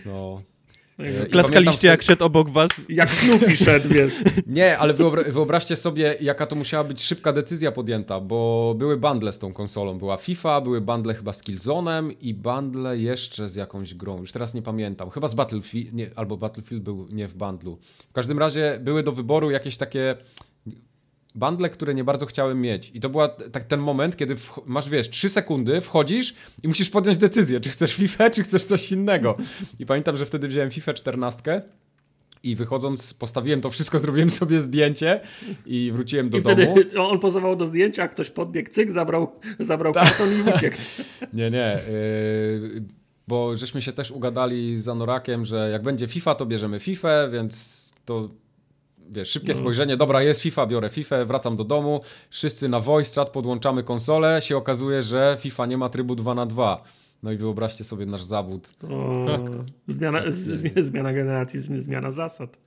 no. 0.06 0.42
I 1.00 1.30
Klaskaliście 1.30 1.70
pamiętam 1.70 1.90
jak 1.90 2.02
szedł 2.02 2.24
obok 2.24 2.48
was? 2.48 2.70
Jak 2.88 3.10
Snoopy 3.10 3.56
szedł, 3.56 3.88
wiesz. 3.88 4.12
Nie, 4.46 4.78
ale 4.78 4.94
wyobra 4.94 5.22
wyobraźcie 5.22 5.76
sobie, 5.76 6.16
jaka 6.20 6.46
to 6.46 6.56
musiała 6.56 6.84
być 6.84 7.02
szybka 7.02 7.32
decyzja 7.32 7.72
podjęta, 7.72 8.20
bo 8.20 8.74
były 8.78 8.96
bundle 8.96 9.32
z 9.32 9.38
tą 9.38 9.52
konsolą. 9.52 9.98
Była 9.98 10.16
FIFA, 10.16 10.60
były 10.60 10.80
bundle 10.80 11.14
chyba 11.14 11.32
z 11.32 11.42
Killzone'em 11.42 12.14
i 12.20 12.34
bundle 12.34 12.98
jeszcze 12.98 13.48
z 13.48 13.54
jakąś 13.54 13.94
grą. 13.94 14.20
Już 14.20 14.32
teraz 14.32 14.54
nie 14.54 14.62
pamiętam. 14.62 15.10
Chyba 15.10 15.28
z 15.28 15.34
Battlefield, 15.34 15.92
nie, 15.92 16.10
albo 16.16 16.36
Battlefield 16.36 16.82
był 16.82 17.08
nie 17.10 17.28
w 17.28 17.34
bundlu. 17.34 17.78
W 18.10 18.12
każdym 18.12 18.38
razie 18.38 18.78
były 18.82 19.02
do 19.02 19.12
wyboru 19.12 19.50
jakieś 19.50 19.76
takie 19.76 20.16
bundle, 21.34 21.70
które 21.70 21.94
nie 21.94 22.04
bardzo 22.04 22.26
chciałem 22.26 22.60
mieć. 22.60 22.90
I 22.94 23.00
to 23.00 23.08
była 23.08 23.28
tak 23.28 23.64
ten 23.64 23.80
moment, 23.80 24.16
kiedy 24.16 24.34
masz, 24.66 24.88
wiesz, 24.88 25.10
3 25.10 25.28
sekundy, 25.28 25.80
wchodzisz 25.80 26.34
i 26.62 26.68
musisz 26.68 26.90
podjąć 26.90 27.18
decyzję, 27.18 27.60
czy 27.60 27.70
chcesz 27.70 27.94
FIFA, 27.94 28.30
czy 28.30 28.42
chcesz 28.42 28.64
coś 28.64 28.92
innego. 28.92 29.36
I 29.78 29.86
pamiętam, 29.86 30.16
że 30.16 30.26
wtedy 30.26 30.48
wziąłem 30.48 30.70
FIFA 30.70 30.94
14 30.94 31.62
i 32.42 32.56
wychodząc 32.56 33.14
postawiłem 33.14 33.60
to 33.60 33.70
wszystko, 33.70 33.98
zrobiłem 33.98 34.30
sobie 34.30 34.60
zdjęcie 34.60 35.20
i 35.66 35.90
wróciłem 35.94 36.30
do 36.30 36.38
I 36.38 36.42
domu. 36.42 36.74
on 37.10 37.18
pozował 37.18 37.56
do 37.56 37.66
zdjęcia, 37.66 38.08
ktoś 38.08 38.30
podbiegł, 38.30 38.70
cyk, 38.70 38.90
zabrał, 38.90 39.32
zabrał 39.58 39.92
karton 39.92 40.28
i 40.38 40.50
uciekł. 40.56 40.76
Nie, 41.32 41.50
nie. 41.50 41.78
Yy, 41.90 42.84
bo 43.28 43.56
żeśmy 43.56 43.82
się 43.82 43.92
też 43.92 44.10
ugadali 44.10 44.76
z 44.76 44.88
Anorakiem, 44.88 45.44
że 45.44 45.70
jak 45.70 45.82
będzie 45.82 46.06
FIFA, 46.06 46.34
to 46.34 46.46
bierzemy 46.46 46.80
FIFA, 46.80 47.28
więc 47.28 47.92
to 48.04 48.30
wiesz, 49.10 49.28
szybkie 49.30 49.54
spojrzenie, 49.54 49.96
dobra, 49.96 50.22
jest 50.22 50.40
FIFA, 50.40 50.66
biorę 50.66 50.90
FIFA, 50.90 51.24
wracam 51.24 51.56
do 51.56 51.64
domu, 51.64 52.00
wszyscy 52.30 52.68
na 52.68 52.80
voice 52.80 53.14
chat, 53.14 53.30
podłączamy 53.30 53.82
konsolę, 53.82 54.42
się 54.42 54.56
okazuje, 54.56 55.02
że 55.02 55.36
FIFA 55.40 55.66
nie 55.66 55.78
ma 55.78 55.88
trybu 55.88 56.14
2 56.14 56.34
na 56.34 56.46
2 56.46 56.82
No 57.22 57.32
i 57.32 57.36
wyobraźcie 57.36 57.84
sobie 57.84 58.06
nasz 58.06 58.22
zawód. 58.22 58.72
To 58.78 58.88
zmiana, 59.86 60.22
z, 60.26 60.36
z, 60.36 60.84
zmiana 60.86 61.12
generacji, 61.12 61.60
zmi- 61.60 61.80
zmiana 61.80 62.10
zasad. 62.10 62.58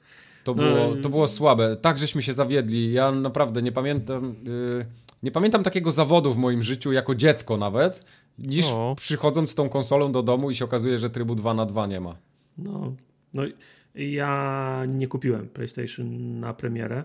To 0.43 0.53
No 0.53 0.63
było, 0.63 0.95
i- 0.95 1.01
to 1.01 1.09
było 1.09 1.27
słabe. 1.27 1.77
Tak, 1.77 1.99
żeśmy 1.99 2.23
się 2.23 2.33
zawiedli. 2.33 2.93
Ja 2.93 3.11
naprawdę 3.11 3.61
nie 3.61 3.71
pamiętam. 3.71 4.35
Yy, 4.43 4.85
nie 5.23 5.31
pamiętam 5.31 5.63
takiego 5.63 5.91
zawodu 5.91 6.33
w 6.33 6.37
moim 6.37 6.63
życiu, 6.63 6.91
jako 6.91 7.15
dziecko 7.15 7.57
nawet, 7.57 8.05
niż 8.39 8.65
O. 8.71 8.95
przychodząc 8.97 9.51
z 9.51 9.55
tą 9.55 9.69
konsolą 9.69 10.11
do 10.11 10.23
domu 10.23 10.51
i 10.51 10.55
się 10.55 10.65
okazuje, 10.65 10.99
że 10.99 11.09
trybu 11.09 11.35
2 11.35 11.53
na 11.53 11.65
2 11.65 11.87
nie 11.87 11.99
ma. 11.99 12.15
No, 12.57 12.93
no 13.33 13.45
i 13.45 13.53
ja 13.95 14.83
nie 14.87 15.07
kupiłem 15.07 15.49
PlayStation 15.49 16.39
na 16.39 16.53
premierę. 16.53 17.03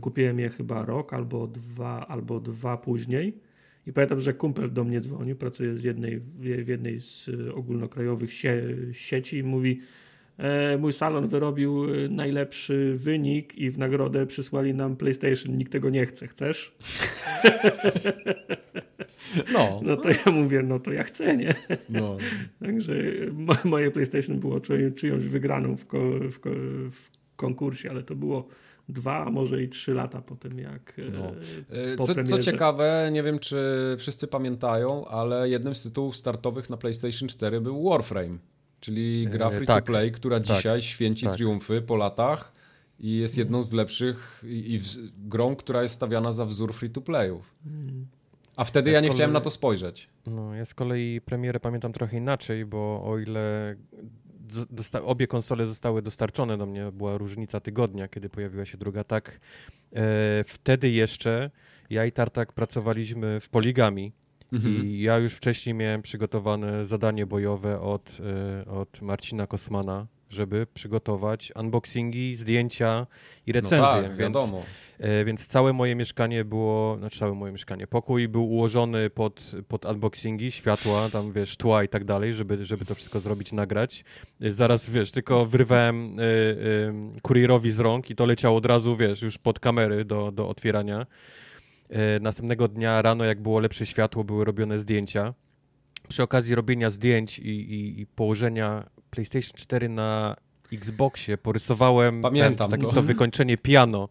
Kupiłem 0.00 0.38
je 0.38 0.48
chyba 0.48 0.84
rok 0.84 1.12
albo 1.12 1.46
dwa, 1.46 2.06
albo 2.06 2.40
dwa 2.40 2.76
później. 2.76 3.40
I 3.86 3.92
pamiętam, 3.92 4.20
że 4.20 4.34
kumpel 4.34 4.72
do 4.72 4.84
mnie 4.84 5.00
dzwonił, 5.00 5.36
pracuje 5.36 5.78
z 5.78 5.84
jednej, 5.84 6.20
w 6.40 6.68
jednej 6.68 7.00
z 7.00 7.30
ogólnokrajowych 7.54 8.32
sie, 8.32 8.62
sieci 8.92 9.38
i 9.38 9.42
mówi 9.42 9.80
mój 10.78 10.92
salon 10.92 11.28
wyrobił 11.28 11.94
y, 11.94 12.08
najlepszy 12.08 12.94
wynik 12.96 13.58
i 13.58 13.70
w 13.70 13.78
nagrodę 13.78 14.26
przysłali 14.26 14.74
nam 14.74 14.96
PlayStation, 14.96 15.56
nikt 15.56 15.72
tego 15.72 15.90
nie 15.90 16.06
chce, 16.06 16.26
chcesz? 16.28 16.74
No, 19.52 19.80
No 19.84 19.96
to 19.96 20.08
ja 20.08 20.32
mówię, 20.32 20.62
no 20.62 20.78
to 20.80 20.92
ja 20.92 21.02
chcę, 21.04 21.36
nie? 21.36 21.54
no. 21.88 22.16
Także 22.64 22.94
mo- 23.32 23.56
moje 23.64 23.90
PlayStation 23.90 24.40
było 24.40 24.60
czy, 24.60 24.92
czyjąś 24.92 25.24
wygraną 25.24 25.76
w, 25.76 25.86
ko, 25.86 25.98
w, 26.30 26.38
ko, 26.40 26.50
w 26.90 27.08
konkursie, 27.36 27.90
ale 27.90 28.02
to 28.02 28.14
było 28.14 28.46
dwa, 28.88 29.24
a 29.26 29.30
może 29.30 29.62
i 29.62 29.68
trzy 29.68 29.94
lata 29.94 30.22
po 30.22 30.36
tym, 30.36 30.58
jak. 30.58 30.92
e, 30.98 31.02
No. 31.10 31.32
po 31.96 32.04
Co, 32.04 32.24
co 32.24 32.38
ciekawe, 32.38 33.08
nie 33.12 33.22
wiem 33.22 33.38
czy 33.38 33.56
wszyscy 33.98 34.26
pamiętają, 34.26 35.04
ale 35.08 35.48
jednym 35.48 35.74
z 35.74 35.82
tytułów 35.82 36.16
startowych 36.16 36.70
na 36.70 36.76
PlayStation 36.76 37.28
4 37.28 37.60
był 37.60 37.88
Warframe, 37.88 38.38
czyli 38.84 39.26
gra 39.26 39.46
E, 39.48 39.50
free 39.50 39.66
tak. 39.66 39.84
to 39.84 39.92
play, 39.92 40.12
która 40.12 40.40
Tak. 40.40 40.56
dzisiaj 40.56 40.82
święci 40.82 41.26
Tak. 41.26 41.34
triumfy 41.34 41.82
po 41.82 41.96
latach 41.96 42.52
i 43.00 43.16
jest 43.16 43.38
jedną 43.38 43.62
z 43.62 43.72
lepszych 43.72 44.44
i, 44.46 44.72
i 44.72 44.78
w, 44.78 44.84
grą, 45.28 45.56
która 45.56 45.82
jest 45.82 45.94
stawiana 45.94 46.32
za 46.32 46.46
wzór 46.46 46.74
free 46.74 46.90
to 46.90 47.00
playów. 47.00 47.54
A 48.56 48.64
wtedy 48.64 48.90
Ja 48.90 48.94
ja 48.94 49.00
nie 49.00 49.08
kolei- 49.08 49.14
chciałem 49.14 49.32
na 49.32 49.40
to 49.40 49.50
spojrzeć. 49.50 50.08
No, 50.26 50.54
ja 50.54 50.64
z 50.64 50.74
kolei 50.74 51.20
premierę 51.20 51.60
pamiętam 51.60 51.92
trochę 51.92 52.16
inaczej, 52.16 52.64
bo 52.64 53.02
o 53.06 53.18
ile 53.18 53.76
obie 55.04 55.26
konsole 55.26 55.66
zostały 55.66 56.02
dostarczone 56.02 56.58
do 56.58 56.66
mnie, 56.66 56.92
była 56.92 57.18
różnica 57.18 57.60
tygodnia, 57.60 58.08
kiedy 58.08 58.28
pojawiła 58.28 58.64
się 58.64 58.78
druga, 58.78 59.04
tak 59.04 59.40
e, 59.92 60.44
wtedy 60.46 60.90
jeszcze 60.90 61.50
ja 61.90 62.06
i 62.06 62.12
Tartak 62.12 62.52
pracowaliśmy 62.52 63.40
w 63.40 63.48
Poligami 63.48 64.12
Mhm. 64.52 64.86
i 64.86 65.00
ja 65.00 65.18
już 65.18 65.34
wcześniej 65.34 65.74
miałem 65.74 66.02
przygotowane 66.02 66.86
zadanie 66.86 67.26
bojowe 67.26 67.80
od, 67.80 68.18
e, 68.66 68.70
od 68.70 69.02
Marcina 69.02 69.46
Kosmana, 69.46 70.06
żeby 70.30 70.66
przygotować 70.74 71.52
unboxingi, 71.56 72.36
zdjęcia 72.36 73.06
i 73.46 73.52
No 73.52 73.60
recenzje, 73.60 73.78
tak, 73.78 74.04
więc 74.04 74.18
wiadomo. 74.18 74.62
E, 74.98 75.24
Więc 75.24 75.46
całe 75.46 75.72
moje 75.72 75.94
mieszkanie 75.94 76.44
było, 76.44 76.96
znaczy 76.98 77.18
całe 77.18 77.34
moje 77.34 77.52
mieszkanie, 77.52 77.86
pokój 77.86 78.28
był 78.28 78.50
ułożony 78.50 79.10
pod, 79.10 79.52
pod 79.68 79.84
unboxingi, 79.84 80.52
światła, 80.52 81.08
tam 81.12 81.32
wiesz, 81.32 81.56
tła 81.56 81.84
i 81.84 81.88
tak 81.88 82.04
dalej, 82.04 82.34
żeby, 82.34 82.64
żeby 82.64 82.84
to 82.84 82.94
wszystko 82.94 83.20
zrobić, 83.20 83.52
nagrać. 83.52 84.04
E, 84.40 84.52
Zaraz, 84.52 84.90
wiesz, 84.90 85.12
tylko 85.12 85.46
wyrywałem 85.46 86.20
y, 86.20 86.22
y, 86.22 87.20
kurierowi 87.22 87.70
z 87.70 87.80
rąk 87.80 88.10
i 88.10 88.14
to 88.14 88.26
leciało 88.26 88.56
od 88.56 88.66
razu, 88.66 88.96
wiesz, 88.96 89.22
już 89.22 89.38
pod 89.38 89.60
kamery 89.60 90.04
do, 90.04 90.32
do 90.32 90.48
otwierania. 90.48 91.06
E, 91.90 92.20
Następnego 92.20 92.68
dnia 92.68 93.02
rano, 93.02 93.24
jak 93.24 93.42
było 93.42 93.58
lepsze 93.60 93.86
światło, 93.86 94.24
były 94.24 94.44
robione 94.44 94.78
zdjęcia. 94.78 95.34
Przy 96.08 96.22
okazji 96.22 96.54
robienia 96.54 96.90
zdjęć 96.90 97.38
i, 97.38 97.48
i, 97.48 98.00
i 98.00 98.06
położenia 98.06 98.90
PlayStation 99.10 99.52
4 99.54 99.88
na 99.88 100.36
Xboxie 100.72 101.38
porysowałem 101.38 102.22
Pamiętam 102.22 102.70
ten, 102.70 102.80
takie 102.80 102.90
to. 102.90 102.94
to 102.94 103.02
wykończenie 103.02 103.56
piano. 103.56 104.08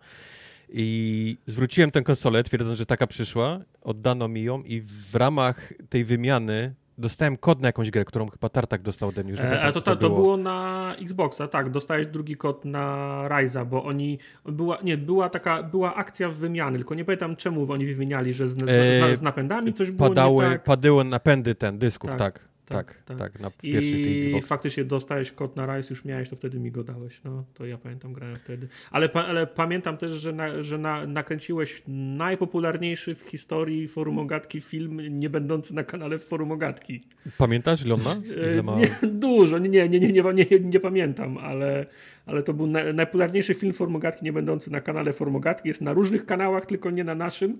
I 0.69 1.37
zwróciłem 1.47 1.91
tę 1.91 2.01
konsolę, 2.01 2.43
twierdząc, 2.43 2.77
że 2.77 2.85
taka 2.85 3.07
przyszła, 3.07 3.59
oddano 3.81 4.27
mi 4.27 4.43
ją 4.43 4.63
i 4.63 4.81
w 4.81 5.15
ramach 5.15 5.73
tej 5.89 6.05
wymiany 6.05 6.73
dostałem 6.97 7.37
kod 7.37 7.61
na 7.61 7.67
jakąś 7.67 7.91
grę, 7.91 8.05
którą 8.05 8.29
chyba 8.29 8.49
Tartak 8.49 8.81
dostał 8.81 9.09
ode 9.09 9.23
mnie. 9.23 9.33
E, 9.39 9.61
A 9.61 9.71
to, 9.71 9.81
to, 9.81 9.95
to 9.95 10.09
było 10.09 10.37
na 10.37 10.91
Xboxa, 11.01 11.47
tak. 11.47 11.69
Dostałeś 11.69 12.07
drugi 12.07 12.35
kod 12.35 12.65
na 12.65 13.27
Ryza, 13.27 13.65
bo 13.65 13.83
oni. 13.83 14.19
Była, 14.45 14.77
nie, 14.83 14.97
była 14.97 15.29
taka 15.29 15.63
była 15.63 15.95
akcja 15.95 16.29
w 16.29 16.33
wymiany, 16.33 16.77
tylko 16.77 16.95
nie 16.95 17.05
pamiętam 17.05 17.35
czemu 17.35 17.71
oni 17.71 17.85
wymieniali, 17.85 18.33
że 18.33 18.47
z, 18.47 18.57
z, 18.57 18.63
E, 18.69 19.15
z, 19.15 19.19
z 19.19 19.21
napędami 19.21 19.73
coś 19.73 19.91
było. 19.91 20.09
Padały, 20.09 20.43
tak. 20.45 20.63
padały 20.63 21.03
napędy 21.03 21.55
ten 21.55 21.77
dysków, 21.77 22.09
tak, 22.09 22.19
Tak, 22.19 22.52
tak, 22.73 23.03
tak, 23.05 23.17
tak, 23.17 23.31
tak. 23.31 23.41
na 23.41 23.49
w 23.49 23.63
I 23.63 24.19
Xbox. 24.19 24.47
faktycznie 24.47 24.85
dostałeś 24.85 25.31
kod 25.31 25.55
na 25.55 25.75
Rise, 25.75 25.93
już 25.93 26.05
miałeś, 26.05 26.29
to 26.29 26.35
wtedy 26.35 26.59
mi 26.59 26.71
go 26.71 26.83
dałeś. 26.83 27.21
No, 27.23 27.43
to 27.53 27.65
ja 27.65 27.77
pamiętam, 27.77 28.13
grałem 28.13 28.37
wtedy. 28.37 28.67
Ale, 28.91 29.09
pa, 29.09 29.25
ale 29.25 29.47
pamiętam 29.47 29.97
też, 29.97 30.11
że, 30.11 30.33
na, 30.33 30.63
że 30.63 30.77
na, 30.77 31.07
nakręciłeś 31.07 31.83
najpopularniejszy 31.87 33.15
w 33.15 33.21
historii 33.21 33.87
Forum 33.87 34.19
Ogatki 34.19 34.61
film, 34.61 35.19
nie 35.19 35.29
będący 35.29 35.75
na 35.75 35.83
kanale 35.83 36.19
Forum 36.19 36.51
Ogatki. 36.51 37.01
Pamiętasz? 37.37 37.81
E, 37.81 37.85
Ile 38.53 38.63
ma... 38.63 38.79
Nie, 38.79 38.89
dużo, 39.03 39.57
nie, 39.57 39.69
nie, 39.69 39.89
nie, 39.89 39.99
nie, 39.99 40.11
nie, 40.11 40.33
nie, 40.33 40.59
nie 40.59 40.79
pamiętam, 40.79 41.37
ale, 41.37 41.85
ale 42.25 42.43
to 42.43 42.53
był 42.53 42.67
na, 42.67 42.93
najpopularniejszy 42.93 43.53
film 43.53 43.73
Formogatki, 43.73 44.25
nie 44.25 44.33
będący 44.33 44.71
na 44.71 44.81
kanale 44.81 45.13
Formogatki. 45.13 45.67
Jest 45.67 45.81
na 45.81 45.93
różnych 45.93 46.25
kanałach, 46.25 46.65
tylko 46.65 46.91
nie 46.91 47.03
na 47.03 47.15
naszym. 47.15 47.59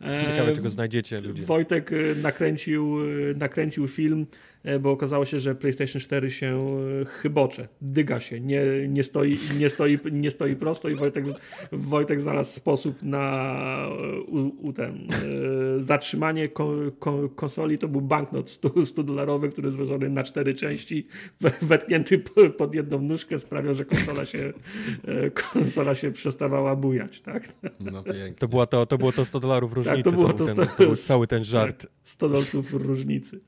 E, 0.00 0.26
Ciekawe, 0.26 0.54
czy 0.54 0.62
go 0.62 0.70
znajdziecie, 0.70 1.20
ludzie. 1.20 1.44
Wojtek 1.44 1.92
e, 1.92 1.96
nakręcił, 2.22 2.98
e, 3.00 3.34
nakręcił 3.34 3.88
film, 3.88 4.26
e, 4.30 4.51
bo 4.80 4.90
okazało 4.90 5.24
się, 5.24 5.38
że 5.38 5.54
PlayStation 5.54 6.00
4 6.02 6.30
się 6.30 6.66
e, 7.02 7.04
chybocze, 7.04 7.68
dyga 7.80 8.20
się, 8.20 8.40
nie, 8.40 8.62
nie, 8.88 9.02
stoi, 9.04 9.38
nie, 9.58 9.70
stoi, 9.70 9.98
nie 10.12 10.30
stoi 10.30 10.56
prosto 10.56 10.88
i 10.88 10.94
Wojtek, 10.94 11.24
Wojtek 11.72 12.20
znalazł 12.20 12.52
sposób 12.56 13.02
na 13.02 13.44
e, 13.86 14.20
u, 14.20 14.66
u 14.68 14.72
ten, 14.72 15.08
e, 15.78 15.80
zatrzymanie 15.82 16.48
ko, 16.48 16.72
ko, 16.98 17.28
konsoli. 17.28 17.78
To 17.78 17.88
był 17.88 18.00
banknot 18.00 18.50
100, 18.50 18.86
100 18.86 19.02
dolarowy, 19.02 19.48
który 19.48 19.66
jest 19.66 19.76
złożony 19.76 20.08
na 20.08 20.22
cztery 20.22 20.54
części, 20.54 21.06
we- 21.40 21.52
wetknięty 21.62 22.18
po- 22.18 22.50
pod 22.50 22.74
jedną 22.74 23.00
nóżkę, 23.00 23.38
sprawiał, 23.38 23.74
że 23.74 23.84
konsola 23.84 24.26
się, 24.26 24.52
e, 25.04 25.30
konsola 25.30 25.94
się 25.94 26.12
przestawała 26.12 26.76
bujać. 26.76 27.20
Tak? 27.20 27.48
No. 27.80 28.04
To, 28.38 28.48
była 28.48 28.66
to, 28.66 28.86
to 28.86 28.98
było 28.98 29.12
to 29.12 29.24
100 29.24 29.40
dolarów 29.40 29.72
różnicy. 29.72 29.96
Tak, 29.96 30.04
to 30.04 30.12
było 30.12 30.28
był 30.28 30.38
to 30.38 30.44
ten, 30.44 30.54
100 30.54 30.66
to 30.66 30.84
był 30.84 30.96
cały 30.96 31.26
ten 31.26 31.44
żart. 31.44 31.86
100 32.02 32.28
dolców 32.28 32.74
różnicy. 32.74 33.40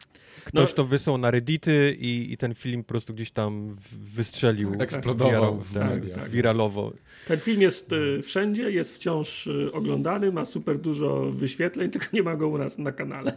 Ktoś 0.45 0.71
No- 0.71 0.77
to 0.77 0.85
wysłał 0.85 1.19
na 1.19 1.31
Reddity 1.31 1.97
i, 1.99 2.33
i 2.33 2.37
ten 2.37 2.55
film 2.55 2.83
po 2.83 2.89
prostu 2.89 3.15
gdzieś 3.15 3.31
tam 3.31 3.77
wystrzelił. 3.93 4.75
Eksplodował 4.79 5.59
wiral- 5.59 5.61
w 5.61 5.75
tak, 5.75 6.21
tak, 6.21 6.31
wiralowo. 6.31 6.93
Ten 7.29 7.41
film 7.41 7.63
jest 7.63 7.93
y, 7.93 8.23
wszędzie, 8.23 8.71
jest 8.71 8.95
wciąż 8.95 9.47
y, 9.47 9.71
oglądany, 9.73 10.33
ma 10.33 10.45
super 10.45 10.79
dużo 10.79 11.31
wyświetleń, 11.33 11.91
tylko 11.91 12.07
nie 12.13 12.23
ma 12.23 12.37
go 12.37 12.49
u 12.49 12.59
nas 12.59 12.79
na 12.79 12.93
kanale. 12.93 13.37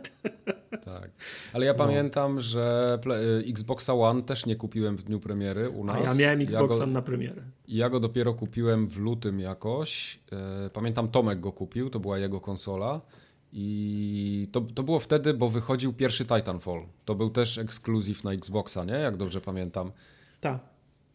Tak. 0.86 1.12
Ale 1.54 1.66
ja 1.66 1.74
pamiętam, 1.74 2.42
że 2.42 3.00
y, 3.46 3.50
Xboxa 3.50 3.94
One 3.94 4.22
też 4.22 4.46
nie 4.46 4.56
kupiłem 4.56 4.98
w 4.98 5.04
dniu 5.04 5.20
premiery 5.20 5.70
u 5.70 5.86
nas. 5.86 5.96
A 5.96 6.00
ja 6.00 6.14
miałem 6.14 6.42
Xboxa 6.42 6.74
Ja 6.74 6.80
go, 6.80 6.86
na 6.88 7.02
premierę. 7.02 7.42
ja 7.68 7.90
go 7.90 8.00
dopiero 8.00 8.34
kupiłem 8.34 8.88
w 8.88 8.98
lutym 8.98 9.40
jakoś. 9.40 10.20
E, 10.32 10.70
Pamiętam 10.70 11.08
Tomek 11.08 11.40
go 11.40 11.52
kupił, 11.52 11.90
to 11.90 12.00
była 12.00 12.18
jego 12.18 12.42
konsola. 12.42 13.02
I 13.54 14.48
to, 14.52 14.62
to 14.62 14.84
było 14.84 15.00
wtedy, 15.00 15.34
bo 15.34 15.50
wychodził 15.50 15.94
pierwszy 15.94 16.26
Titanfall. 16.26 16.82
To 17.06 17.16
był 17.16 17.30
też 17.30 17.58
ekskluzyw 17.58 18.24
na 18.24 18.32
Xboxa, 18.34 18.86
nie? 18.86 18.94
Jak 18.94 19.18
dobrze 19.18 19.42
pamiętam. 19.42 19.92
Tak. 20.42 20.60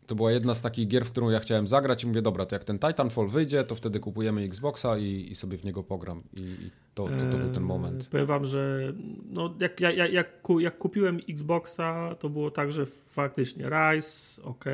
To 0.06 0.14
była 0.14 0.32
jedna 0.32 0.54
z 0.54 0.62
takich 0.62 0.88
gier, 0.88 1.04
w 1.04 1.10
którą 1.10 1.30
ja 1.30 1.40
chciałem 1.40 1.66
zagrać 1.66 2.04
i 2.04 2.06
mówię, 2.06 2.22
dobra, 2.22 2.46
to 2.46 2.54
jak 2.54 2.64
ten 2.64 2.78
Titanfall 2.78 3.28
wyjdzie, 3.28 3.64
to 3.64 3.74
wtedy 3.74 4.00
kupujemy 4.00 4.42
Xboxa 4.42 4.98
i, 4.98 5.28
i 5.30 5.34
sobie 5.34 5.58
w 5.58 5.64
niego 5.64 5.82
pogram. 5.82 6.22
I, 6.36 6.40
i 6.40 6.70
to, 6.94 7.08
to, 7.08 7.16
to 7.30 7.36
był 7.36 7.48
ten 7.48 7.62
Eee, 7.62 7.68
moment. 7.68 8.08
Powiem 8.08 8.26
wam, 8.26 8.44
że 8.44 8.92
no, 9.30 9.54
jak, 9.60 9.80
jak, 9.80 9.96
jak, 9.96 10.12
jak, 10.12 10.42
ku- 10.42 10.60
jak 10.60 10.78
kupiłem 10.78 11.18
Xboxa, 11.28 12.14
to 12.14 12.28
było 12.28 12.50
tak, 12.50 12.72
że 12.72 12.86
faktycznie 12.86 13.70
Rise, 13.70 14.42
ok. 14.42 14.64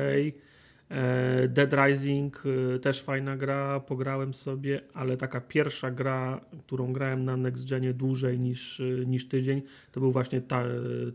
Dead 1.47 1.73
Rising 1.73 2.43
e, 2.75 2.79
też 2.79 3.01
fajna 3.01 3.37
gra, 3.37 3.79
pograłem 3.79 4.33
sobie, 4.33 4.81
ale 4.93 5.17
taka 5.17 5.41
pierwsza 5.41 5.91
gra, 5.91 6.41
którą 6.59 6.93
grałem 6.93 7.25
na 7.25 7.37
Next 7.37 7.69
Genie 7.69 7.93
dłużej 7.93 8.39
niż, 8.39 8.79
e, 8.79 9.05
niż 9.05 9.27
tydzień, 9.27 9.61
to 9.91 9.99
był 9.99 10.11
właśnie 10.11 10.41
ta, 10.41 10.63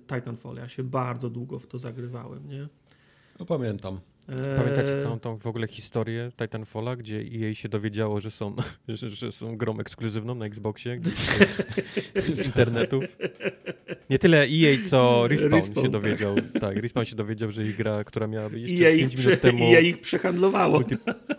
Titanfall. 0.07 0.57
Ja 0.57 0.69
się 0.69 0.83
bardzo 0.83 1.31
długo 1.31 1.59
w 1.59 1.67
to 1.67 1.79
zagrywałem, 1.79 2.49
nie? 2.49 2.69
No 3.39 3.47
pamiętam. 3.47 4.01
Pamiętacie 4.57 5.03
całą 5.03 5.19
tą 5.19 5.39
w 5.39 5.47
ogóle 5.47 5.67
historię 5.67 6.31
Titanfalla, 6.37 6.97
gdzie 6.97 7.23
jej 7.23 7.55
się 7.55 7.69
dowiedziało, 7.69 8.21
że 8.21 8.31
są, 8.31 8.57
że, 8.89 9.11
że 9.11 9.33
są 9.33 9.57
grą 9.57 9.79
ekskluzywną 9.79 10.35
na 10.35 10.47
Xboxie 10.47 11.01
z 12.35 12.47
internetów? 12.47 13.05
Nie 14.11 14.19
tyle 14.19 14.39
EA, 14.45 14.77
co 14.91 15.29
Respawn, 15.29 15.55
Respawn, 15.57 15.77
się 15.77 15.83
tak. 15.83 15.91
dowiedział. 15.91 16.37
Tak, 16.61 16.77
Respawn 16.77 17.05
się 17.07 17.17
dowiedział, 17.17 17.51
że 17.53 17.65
ich 17.65 17.77
gra, 17.77 18.05
która 18.05 18.27
miała 18.27 18.51
być 18.51 18.63
jeszcze 18.63 18.83
ja 18.85 18.91
5 18.91 19.01
ich, 19.01 19.09
minut 19.09 19.17
prze, 19.21 19.37
temu... 19.37 19.73
ja 19.73 19.81
ich 19.81 20.01
przehandlowało. 20.01 20.83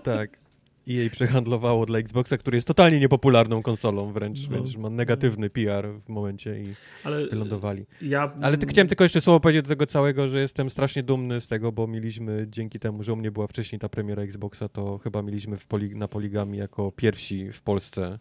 Tak. 0.04 0.46
EA 0.90 1.10
przehandlowało 1.10 1.86
dla 1.86 2.00
Xboxa, 2.00 2.38
który 2.38 2.58
jest 2.58 2.68
totalnie 2.68 3.00
niepopularną 3.00 3.62
konsolą, 3.62 4.12
wręcz, 4.14 4.40
No. 4.42 4.50
wręcz 4.50 4.78
ma 4.78 4.90
negatywny 4.90 5.50
PR 5.50 5.88
w 6.06 6.10
momencie 6.10 6.60
i 6.60 6.74
Ale 7.04 7.28
wylądowali. 7.28 7.86
ja, 8.02 8.34
Ale 8.42 8.58
ty, 8.58 8.68
chciałem 8.68 8.88
tylko 8.88 9.04
jeszcze 9.04 9.22
słowo 9.22 9.40
powiedzieć 9.40 9.64
do 9.64 9.70
tego 9.70 9.86
całego, 9.86 10.30
że 10.30 10.40
jestem 10.40 10.70
strasznie 10.70 11.04
dumny 11.04 11.42
z 11.42 11.48
tego, 11.48 11.72
bo 11.72 11.88
mieliśmy 11.88 12.48
dzięki 12.50 12.80
temu, 12.80 13.04
że 13.04 13.14
u 13.14 13.16
mnie 13.16 13.32
była 13.32 13.48
wcześniej 13.48 13.80
ta 13.80 13.90
premiera 13.90 14.24
Xboxa, 14.24 14.70
to 14.70 14.98
chyba 14.98 15.22
mieliśmy 15.22 15.58
poli, 15.68 15.96
na 15.96 16.08
Poligami 16.08 16.58
jako 16.58 16.92
pierwsi 16.92 17.52
w 17.52 17.62
Polsce 17.62 18.20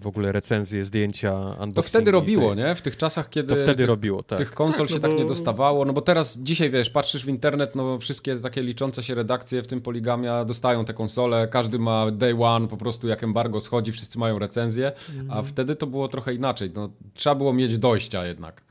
w 0.00 0.06
ogóle 0.06 0.32
recenzje, 0.32 0.84
zdjęcia, 0.84 1.32
unboxingi. 1.34 1.74
To 1.74 1.82
wtedy 1.82 2.10
robiło, 2.10 2.54
tej- 2.54 2.64
nie? 2.64 2.74
W 2.74 2.82
tych 2.82 2.96
czasach, 2.96 3.30
kiedy 3.30 3.48
To 3.48 3.56
wtedy 3.56 3.74
tych, 3.74 3.86
robiło, 3.86 4.22
tak. 4.22 4.38
tych 4.38 4.52
konsol 4.54 4.86
Tak, 4.86 4.90
no 4.90 4.96
się 4.96 5.00
tak 5.00 5.10
bo- 5.10 5.16
nie 5.16 5.24
dostawało. 5.24 5.84
No 5.84 5.92
bo 5.92 6.00
teraz, 6.02 6.38
dzisiaj 6.38 6.70
wiesz, 6.70 6.90
patrzysz 6.90 7.24
w 7.24 7.28
internet, 7.28 7.76
no 7.76 7.98
wszystkie 7.98 8.36
takie 8.36 8.62
liczące 8.62 9.02
się 9.02 9.14
redakcje 9.14 9.62
w 9.62 9.66
tym 9.66 9.80
Poligamia 9.80 10.44
dostają 10.44 10.84
te 10.84 10.94
konsole, 10.94 11.48
każdy 11.48 11.78
ma 11.78 12.10
day 12.10 12.34
one, 12.44 12.68
po 12.68 12.76
prostu 12.76 13.08
jak 13.08 13.24
embargo 13.24 13.60
schodzi, 13.60 13.92
wszyscy 13.92 14.18
mają 14.18 14.38
recenzję, 14.38 14.92
Mhm. 15.10 15.30
a 15.30 15.42
wtedy 15.42 15.76
to 15.76 15.86
było 15.86 16.08
trochę 16.08 16.34
inaczej. 16.34 16.70
No, 16.74 16.90
trzeba 17.14 17.34
było 17.34 17.52
mieć 17.52 17.78
dojścia 17.78 18.26
jednak. 18.26 18.62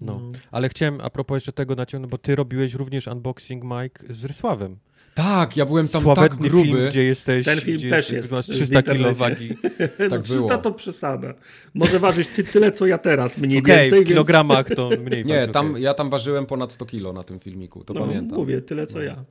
No. 0.00 0.20
Ale 0.50 0.68
chciałem 0.68 1.00
a 1.00 1.10
propos 1.10 1.34
jeszcze 1.36 1.52
tego 1.52 1.74
naciągnąć, 1.74 2.10
bo 2.10 2.18
ty 2.18 2.36
robiłeś 2.36 2.74
również 2.74 3.06
unboxing, 3.06 3.64
Mike, 3.64 4.14
z 4.14 4.24
Rysławem. 4.24 4.76
Tak, 5.14 5.56
ja 5.56 5.66
byłem 5.66 5.88
tam 5.88 6.02
Sławetny 6.02 6.28
tak 6.38 6.48
gruby. 6.50 6.64
film, 6.68 6.88
gdzie 6.88 7.04
jesteś... 7.04 7.44
Ten 7.46 7.60
film 7.60 7.76
gdzie 7.76 7.90
też 7.90 8.10
jest 8.10 8.32
Masz 8.32 8.46
w 8.48 8.50
300 8.52 8.82
kilo 8.82 9.14
wagi. 9.14 9.56
no 9.98 10.08
tak 10.10 10.22
300 10.22 10.34
było. 10.46 10.58
to 10.58 10.72
przesada. 10.72 11.34
Może 11.74 11.98
ważyć 11.98 12.28
ty, 12.28 12.44
tyle, 12.44 12.72
co 12.72 12.86
ja 12.86 12.98
teraz, 12.98 13.38
mniej 13.38 13.58
Okej, 13.58 13.76
więcej. 13.76 13.90
w 13.90 13.94
więc- 13.94 14.08
kilogramach 14.08 14.66
to 14.76 14.90
mniej 15.04 15.24
Nie, 15.24 15.48
tam, 15.48 15.70
okej. 15.70 15.82
ja 15.82 15.94
tam 15.94 16.10
ważyłem 16.10 16.46
ponad 16.46 16.72
100 16.72 16.86
kilo 16.86 17.12
na 17.12 17.22
tym 17.22 17.38
filmiku, 17.40 17.84
to 17.84 17.94
No, 17.94 18.00
pamiętam. 18.00 18.38
mówię, 18.38 18.62
tyle, 18.62 18.86
co 18.86 19.02
ja. 19.02 19.24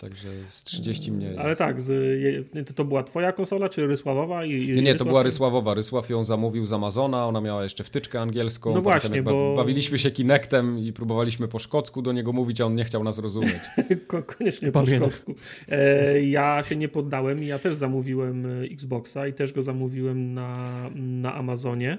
Także 0.00 0.28
z 0.48 0.64
30 0.64 1.12
mniej. 1.12 1.38
Ale 1.38 1.56
tak, 1.56 1.80
z, 1.80 1.90
to, 2.66 2.74
to 2.74 2.84
była 2.84 3.02
twoja 3.02 3.32
konsola, 3.32 3.68
czy 3.68 3.86
Rysławowa? 3.86 4.44
I, 4.44 4.68
Nie, 4.68 4.82
nie, 4.82 4.94
to 4.94 5.04
Rysław- 5.04 5.08
była 5.08 5.22
Rysławowa. 5.22 5.74
Rysław 5.74 6.10
ją 6.10 6.24
zamówił 6.24 6.66
z 6.66 6.72
Amazona, 6.72 7.26
ona 7.26 7.40
miała 7.40 7.62
jeszcze 7.62 7.84
wtyczkę 7.84 8.20
angielską. 8.20 8.74
No 8.74 8.82
właśnie, 8.82 9.22
bo- 9.22 9.54
Bawiliśmy 9.56 9.98
się 9.98 10.10
Kinectem 10.10 10.78
i 10.78 10.92
próbowaliśmy 10.92 11.48
po 11.48 11.58
szkocku 11.58 12.02
do 12.02 12.12
niego 12.12 12.32
mówić, 12.32 12.60
a 12.60 12.64
on 12.66 12.74
nie 12.74 12.84
chciał 12.84 13.04
nas 13.04 13.18
rozumieć. 13.18 13.56
Ko- 14.06 14.22
Koniecznie 14.22 14.72
po 14.72 14.82
Pamiętam. 14.82 15.10
szkocku. 15.10 15.34
E, 15.68 16.22
ja 16.22 16.62
się 16.68 16.76
nie 16.76 16.88
poddałem 16.88 17.42
i 17.42 17.46
ja 17.46 17.58
też 17.58 17.74
zamówiłem 17.74 18.46
e, 18.46 18.64
Xboxa 18.64 19.26
i 19.26 19.32
też 19.32 19.52
go 19.52 19.62
zamówiłem 19.62 20.34
na, 20.34 20.90
na 20.94 21.34
Amazonie. 21.34 21.98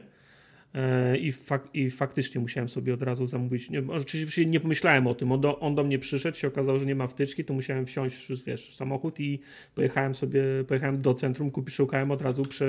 E, 0.76 1.18
I, 1.18 1.32
fak, 1.32 1.68
I 1.74 1.90
faktycznie 1.90 2.42
musiałem 2.42 2.70
sobie 2.70 2.94
od 2.94 3.04
razu 3.04 3.28
zamówić. 3.28 3.70
Nie, 3.70 3.84
oczywiście 3.88 4.46
nie 4.46 4.60
pomyślałem 4.60 5.08
o 5.08 5.16
tym. 5.16 5.32
On 5.32 5.42
do, 5.42 5.60
on 5.60 5.76
do 5.76 5.84
mnie 5.84 6.00
przyszedł, 6.00 6.38
się 6.38 6.48
okazało, 6.48 6.80
że 6.80 6.86
nie 6.86 6.96
ma 6.96 7.08
wtyczki, 7.08 7.46
to 7.46 7.54
musiałem 7.54 7.86
wsiąść 7.86 8.44
wiesz, 8.46 8.70
w 8.70 8.76
samochód 8.76 9.20
i 9.20 9.40
pojechałem 9.76 10.16
sobie, 10.16 10.44
pojechałem 10.68 11.02
do 11.02 11.14
centrum, 11.14 11.52
kupi, 11.52 11.72
szukałem 11.72 12.12
od 12.12 12.22
razu 12.22 12.46
prze, 12.46 12.66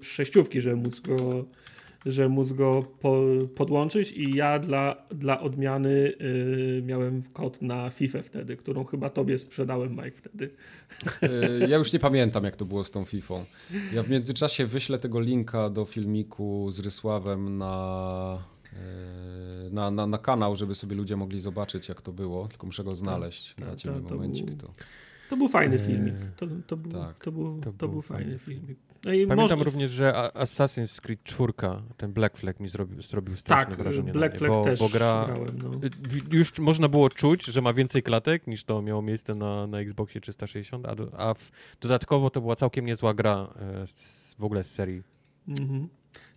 przejściówki, 0.00 0.60
żeby 0.60 0.76
móc 0.76 1.00
go, 1.00 1.44
żeby 2.06 2.28
móc 2.28 2.52
go 2.52 2.82
po, 3.00 3.22
podłączyć 3.54 4.12
i 4.12 4.36
ja 4.36 4.58
dla, 4.58 4.96
dla 5.10 5.40
odmiany 5.40 5.88
y, 5.90 6.82
miałem 6.86 7.22
kod 7.32 7.62
na 7.62 7.90
FIFA 7.90 8.22
wtedy, 8.22 8.56
którą 8.56 8.84
chyba 8.84 9.10
tobie 9.10 9.38
sprzedałem, 9.38 9.90
Mike, 9.92 10.10
wtedy. 10.10 10.50
Y, 11.62 11.68
Ja 11.68 11.76
już 11.76 11.92
nie 11.92 11.98
pamiętam, 11.98 12.44
jak 12.44 12.56
to 12.56 12.64
było 12.64 12.84
z 12.84 12.90
tą 12.90 13.04
Fifą. 13.04 13.44
Ja 13.94 14.02
w 14.02 14.10
międzyczasie 14.10 14.66
wyślę 14.66 14.98
tego 14.98 15.20
linka 15.20 15.70
do 15.70 15.84
filmiku 15.84 16.70
z 16.70 16.80
Rysławem 16.80 17.58
na, 17.58 18.38
y, 19.68 19.70
na, 19.70 19.90
na, 19.90 20.06
na 20.06 20.18
kanał, 20.18 20.56
żeby 20.56 20.74
sobie 20.74 20.96
ludzie 20.96 21.16
mogli 21.16 21.40
zobaczyć, 21.40 21.88
jak 21.88 22.02
to 22.02 22.12
było. 22.12 22.48
Tylko 22.48 22.66
muszę 22.66 22.84
go 22.84 22.94
znaleźć. 22.94 23.54
tak, 23.54 23.66
Dajcie 23.68 23.88
to- 23.88 24.00
mi 24.00 24.06
to 24.06 24.14
momencik. 24.14 24.46
był- 24.46 24.56
To... 24.56 24.72
To 25.30 25.36
był 25.36 25.48
fajny 25.48 25.78
filmik. 25.78 26.14
To, 26.36 26.46
to, 26.66 26.76
był, 26.76 26.92
tak. 26.92 27.24
to, 27.24 27.32
był, 27.32 27.60
To 27.60 27.64
to, 27.72 27.72
był 27.78 27.88
był 27.88 28.02
fajny 28.02 28.24
fajny 28.24 28.38
filmik. 28.38 28.78
No 29.04 29.12
i 29.12 29.26
Pamiętam 29.26 29.58
można- 29.58 29.64
również, 29.64 29.90
że 29.90 30.12
Assassin's 30.34 31.00
Creed 31.00 31.22
4, 31.24 31.52
ten 31.96 32.12
Black 32.12 32.36
Flag 32.36 32.60
mi 32.60 32.68
zrobił, 32.68 33.02
zrobił 33.02 33.36
straszne 33.36 33.66
Tak, 33.74 33.82
wrażenie 33.84 34.12
Black 34.12 34.38
Flag 34.38 34.50
bo, 34.52 34.64
też 34.64 34.78
bo 34.78 34.88
gra... 34.88 35.24
grałem. 35.26 35.58
No. 35.62 35.70
y, 36.32 36.36
Już 36.36 36.58
można 36.58 36.88
było 36.88 37.10
czuć, 37.10 37.44
że 37.46 37.62
ma 37.62 37.72
więcej 37.72 38.02
klatek 38.02 38.46
niż 38.46 38.64
to 38.64 38.82
miało 38.82 39.02
miejsce 39.02 39.34
na, 39.34 39.66
na 39.66 39.80
Xboxie 39.80 40.20
360, 40.20 40.86
a, 40.86 40.94
do, 40.94 41.20
a 41.20 41.34
w, 41.34 41.50
dodatkowo 41.80 42.30
to 42.30 42.40
była 42.40 42.56
całkiem 42.56 42.84
niezła 42.86 43.14
gra 43.14 43.54
e, 43.60 43.86
z, 43.86 44.34
w 44.38 44.44
ogóle 44.44 44.64
z 44.64 44.70
serii 44.70 45.02
Mhm. 45.48 45.88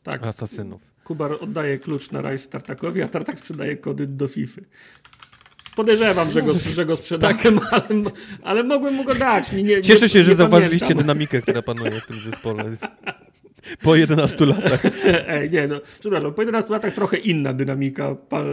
Tak, 0.04 0.24
Asasynów. 0.24 0.82
Kubar 1.04 1.32
oddaje 1.42 1.80
klucz 1.80 2.12
na 2.12 2.22
Rise 2.32 2.50
Tartakowi, 2.50 3.02
a 3.02 3.08
Tartak 3.08 3.40
sprzedaje 3.40 3.78
kody 3.78 4.08
do 4.08 4.28
FIFA. 4.28 4.62
Podejrzewam, 5.76 6.32
że 6.32 6.42
go, 6.42 6.54
że 6.54 6.86
go 6.86 6.98
sprzedałem, 6.98 7.60
ale, 7.72 7.84
ale 8.44 8.64
mogłem 8.64 8.94
mu 8.94 9.04
go 9.04 9.16
dać. 9.16 9.52
Nie, 9.52 9.64
nie, 9.64 9.82
Cieszę 9.82 10.10
się, 10.10 10.20
nie 10.20 10.26
że 10.26 10.36
zauważyliście 10.36 10.80
pamiętam. 10.88 11.04
dynamikę, 11.04 11.42
która 11.42 11.62
panuje 11.62 12.02
w 12.02 12.06
tym 12.06 12.20
zespole. 12.20 12.64
Po 13.84 13.96
11 13.96 14.46
latach. 14.46 14.82
Ej, 15.28 15.52
nie, 15.52 15.68
no, 15.68 15.82
przepraszam, 16.00 16.34
po 16.34 16.42
11 16.42 16.72
latach 16.72 16.94
trochę 16.94 17.18
inna 17.18 17.54
dynamika 17.54 18.16
pa, 18.16 18.44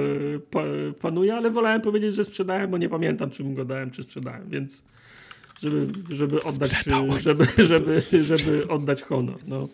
pa, 0.50 0.62
panuje, 1.00 1.34
ale 1.34 1.50
wolałem 1.50 1.80
powiedzieć, 1.80 2.14
że 2.14 2.24
sprzedałem, 2.24 2.70
bo 2.70 2.78
nie 2.78 2.88
pamiętam, 2.88 3.30
czy 3.30 3.44
mu 3.44 3.54
go 3.54 3.64
dałem, 3.64 3.90
czy 3.90 4.02
sprzedałem, 4.02 4.50
więc 4.50 4.82
żeby, 5.60 5.86
żeby 6.16 6.42
oddać, 6.42 6.70
żeby, 7.20 7.46
żeby, 7.64 8.02
żeby 8.22 8.68
oddać 8.68 9.02
honor. 9.02 9.38
No. 9.46 9.68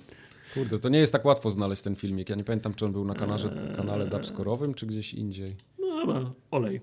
Kurde, 0.55 0.79
to 0.79 0.89
nie 0.89 0.99
jest 0.99 1.13
tak 1.13 1.25
łatwo 1.25 1.51
znaleźć 1.51 1.83
ten 1.83 1.97
filmik. 1.97 2.29
Ja 2.29 2.37
nie 2.37 2.45
pamiętam, 2.45 2.75
czy 2.75 2.85
on 2.85 2.93
był 2.93 3.05
na 3.05 3.15
kanale, 3.15 3.43
Eee. 3.71 3.77
kanale 3.77 4.07
dubscorowym, 4.07 4.75
czy 4.75 4.87
gdzieś 4.87 5.15
indziej. 5.15 5.57
No 5.81 6.07
dobra, 6.07 6.31
olej. 6.51 6.81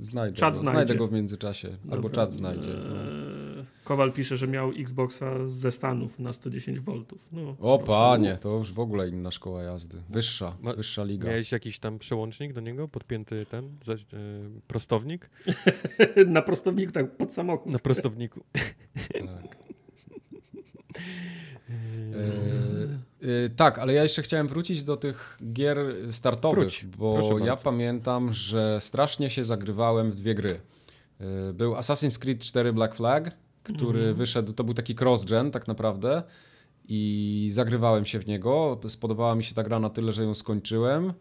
Znajdę, 0.00 0.36
Czat 0.36 0.54
go. 0.54 0.60
znajdzie. 0.60 0.76
znajdę 0.76 0.94
go 0.94 1.06
w 1.08 1.12
międzyczasie. 1.12 1.68
Albo 1.82 1.96
Dobra. 1.96 2.10
czat 2.10 2.32
znajdzie. 2.32 2.68
No. 2.88 2.96
Eee, 2.96 3.64
Kowal 3.84 4.12
pisze, 4.12 4.36
że 4.36 4.48
miał 4.48 4.70
Xboxa 4.70 5.48
ze 5.48 5.72
Stanów 5.72 6.18
na 6.18 6.32
110 6.32 6.80
V. 6.80 6.92
No, 7.32 7.56
O 7.60 7.78
proszę. 7.78 7.92
panie, 7.92 8.36
to 8.40 8.56
już 8.58 8.72
w 8.72 8.78
ogóle 8.78 9.08
inna 9.08 9.30
szkoła 9.30 9.62
jazdy. 9.62 10.02
Wyższa, 10.10 10.56
Ma- 10.60 10.74
wyższa 10.74 11.04
liga. 11.04 11.28
Miałeś 11.28 11.52
jakiś 11.52 11.78
tam 11.78 11.98
przełącznik 11.98 12.52
do 12.52 12.60
niego? 12.60 12.88
Podpięty 12.88 13.46
ten 13.46 13.76
za, 13.84 13.92
e, 13.92 13.96
prostownik? 14.66 15.30
Na 16.26 16.42
prostowniku, 16.42 16.92
tak, 16.92 17.16
pod 17.16 17.32
samochód. 17.32 17.72
Na 17.72 17.78
prostowniku. 17.78 18.44
Tak. 19.12 19.56
E, 22.14 22.98
e, 23.24 23.50
tak, 23.50 23.78
ale 23.78 23.92
ja 23.92 24.02
jeszcze 24.02 24.22
chciałem 24.22 24.48
wrócić 24.48 24.84
do 24.84 24.96
tych 24.96 25.38
gier 25.52 25.78
startowych, 26.10 26.58
Wróć, 26.58 26.86
bo 26.98 27.38
ja 27.46 27.56
pamiętam, 27.56 28.32
że 28.32 28.78
strasznie 28.80 29.30
się 29.30 29.44
zagrywałem 29.44 30.10
w 30.10 30.14
dwie 30.14 30.34
gry. 30.34 30.60
E, 31.20 31.52
Był 31.52 31.74
Assassin's 31.74 32.18
Creed 32.18 32.40
4 32.42 32.72
Black 32.72 32.94
Flag, 32.94 33.36
który 33.62 33.98
Mhm. 33.98 34.14
wyszedł, 34.14 34.52
to 34.52 34.64
był 34.64 34.74
taki 34.74 34.94
cross-gen 34.94 35.50
tak 35.50 35.68
naprawdę 35.68 36.22
i 36.88 37.48
zagrywałem 37.52 38.04
się 38.04 38.18
w 38.18 38.26
niego. 38.26 38.80
Spodobała 38.88 39.34
mi 39.34 39.44
się 39.44 39.54
ta 39.54 39.62
gra 39.62 39.78
na 39.80 39.90
tyle, 39.90 40.12
że 40.12 40.22
ją 40.24 40.34
skończyłem. 40.34 41.12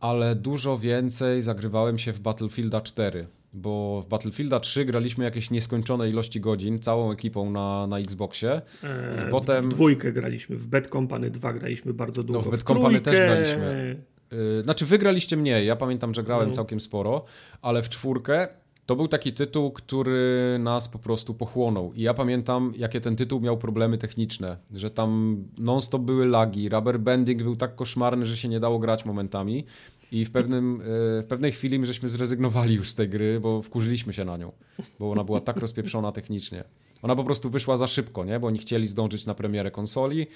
ale 0.00 0.34
dużo 0.34 0.78
więcej 0.78 1.42
zagrywałem 1.42 1.98
się 1.98 2.12
w 2.12 2.20
Battlefielda 2.20 2.80
4, 2.80 3.26
bo 3.52 4.02
w 4.02 4.08
Battlefielda 4.08 4.60
3 4.60 4.84
graliśmy 4.84 5.24
jakieś 5.24 5.50
nieskończone 5.50 6.08
ilości 6.08 6.40
godzin 6.40 6.80
całą 6.80 7.12
ekipą 7.12 7.50
na, 7.50 7.86
na 7.86 7.98
Xboxie. 7.98 8.62
E, 8.84 9.28
Potem- 9.30 9.64
W 9.64 9.68
dwójkę 9.68 10.12
graliśmy, 10.12 10.56
w 10.56 10.66
Bad 10.66 10.86
Company 10.86 11.30
2 11.30 11.52
graliśmy 11.52 11.94
bardzo 11.94 12.22
długo. 12.22 12.40
w 12.42 12.50
Bad 12.50 12.60
w 12.60 12.64
Company 12.64 13.00
też 13.00 13.16
graliśmy. 13.16 13.96
Yy, 14.32 14.62
Znaczy, 14.62 14.86
wygraliście 14.86 15.36
mniej. 15.36 15.66
Ja 15.66 15.76
pamiętam, 15.76 16.14
że 16.14 16.22
grałem 16.22 16.48
No. 16.48 16.54
całkiem 16.54 16.80
sporo, 16.80 17.24
ale 17.62 17.82
w 17.82 17.88
czwórkę 17.88 18.48
to 18.86 18.96
był 18.96 19.08
taki 19.08 19.32
tytuł, 19.32 19.70
który 19.70 20.56
nas 20.60 20.88
po 20.88 20.98
prostu 20.98 21.34
pochłonął. 21.34 21.92
I 21.92 22.02
ja 22.02 22.14
pamiętam, 22.14 22.72
jakie 22.76 23.00
ten 23.00 23.16
tytuł 23.16 23.40
miał 23.40 23.58
problemy 23.58 23.98
techniczne, 23.98 24.56
że 24.74 24.90
tam 24.90 25.36
non-stop 25.58 26.02
były 26.02 26.26
lagi, 26.26 26.68
rubber 26.68 27.00
banding 27.00 27.42
był 27.42 27.56
tak 27.56 27.74
koszmarny, 27.74 28.26
że 28.26 28.36
się 28.36 28.48
nie 28.48 28.60
dało 28.60 28.78
grać 28.78 29.04
momentami. 29.04 29.64
I 30.12 30.24
w, 30.24 30.30
pewnym, 30.30 30.78
yy, 30.78 31.22
w 31.22 31.26
pewnej 31.28 31.52
chwili 31.52 31.78
my 31.78 31.86
żeśmy 31.86 32.08
zrezygnowali 32.08 32.74
już 32.74 32.90
z 32.90 32.94
tej 32.94 33.08
gry, 33.08 33.40
bo 33.40 33.62
wkurzyliśmy 33.62 34.12
się 34.12 34.24
na 34.24 34.36
nią, 34.36 34.52
bo 34.98 35.10
ona 35.10 35.24
była 35.24 35.40
tak 35.40 35.56
rozpieprzona 35.56 36.12
technicznie. 36.12 36.64
Ona 37.02 37.16
po 37.16 37.24
prostu 37.24 37.50
wyszła 37.50 37.76
za 37.76 37.86
szybko, 37.86 38.24
nie? 38.24 38.40
bo 38.40 38.46
oni 38.46 38.58
chcieli 38.58 38.86
zdążyć 38.86 39.26
na 39.26 39.34
premierę 39.34 39.70
konsoli, 39.70 40.26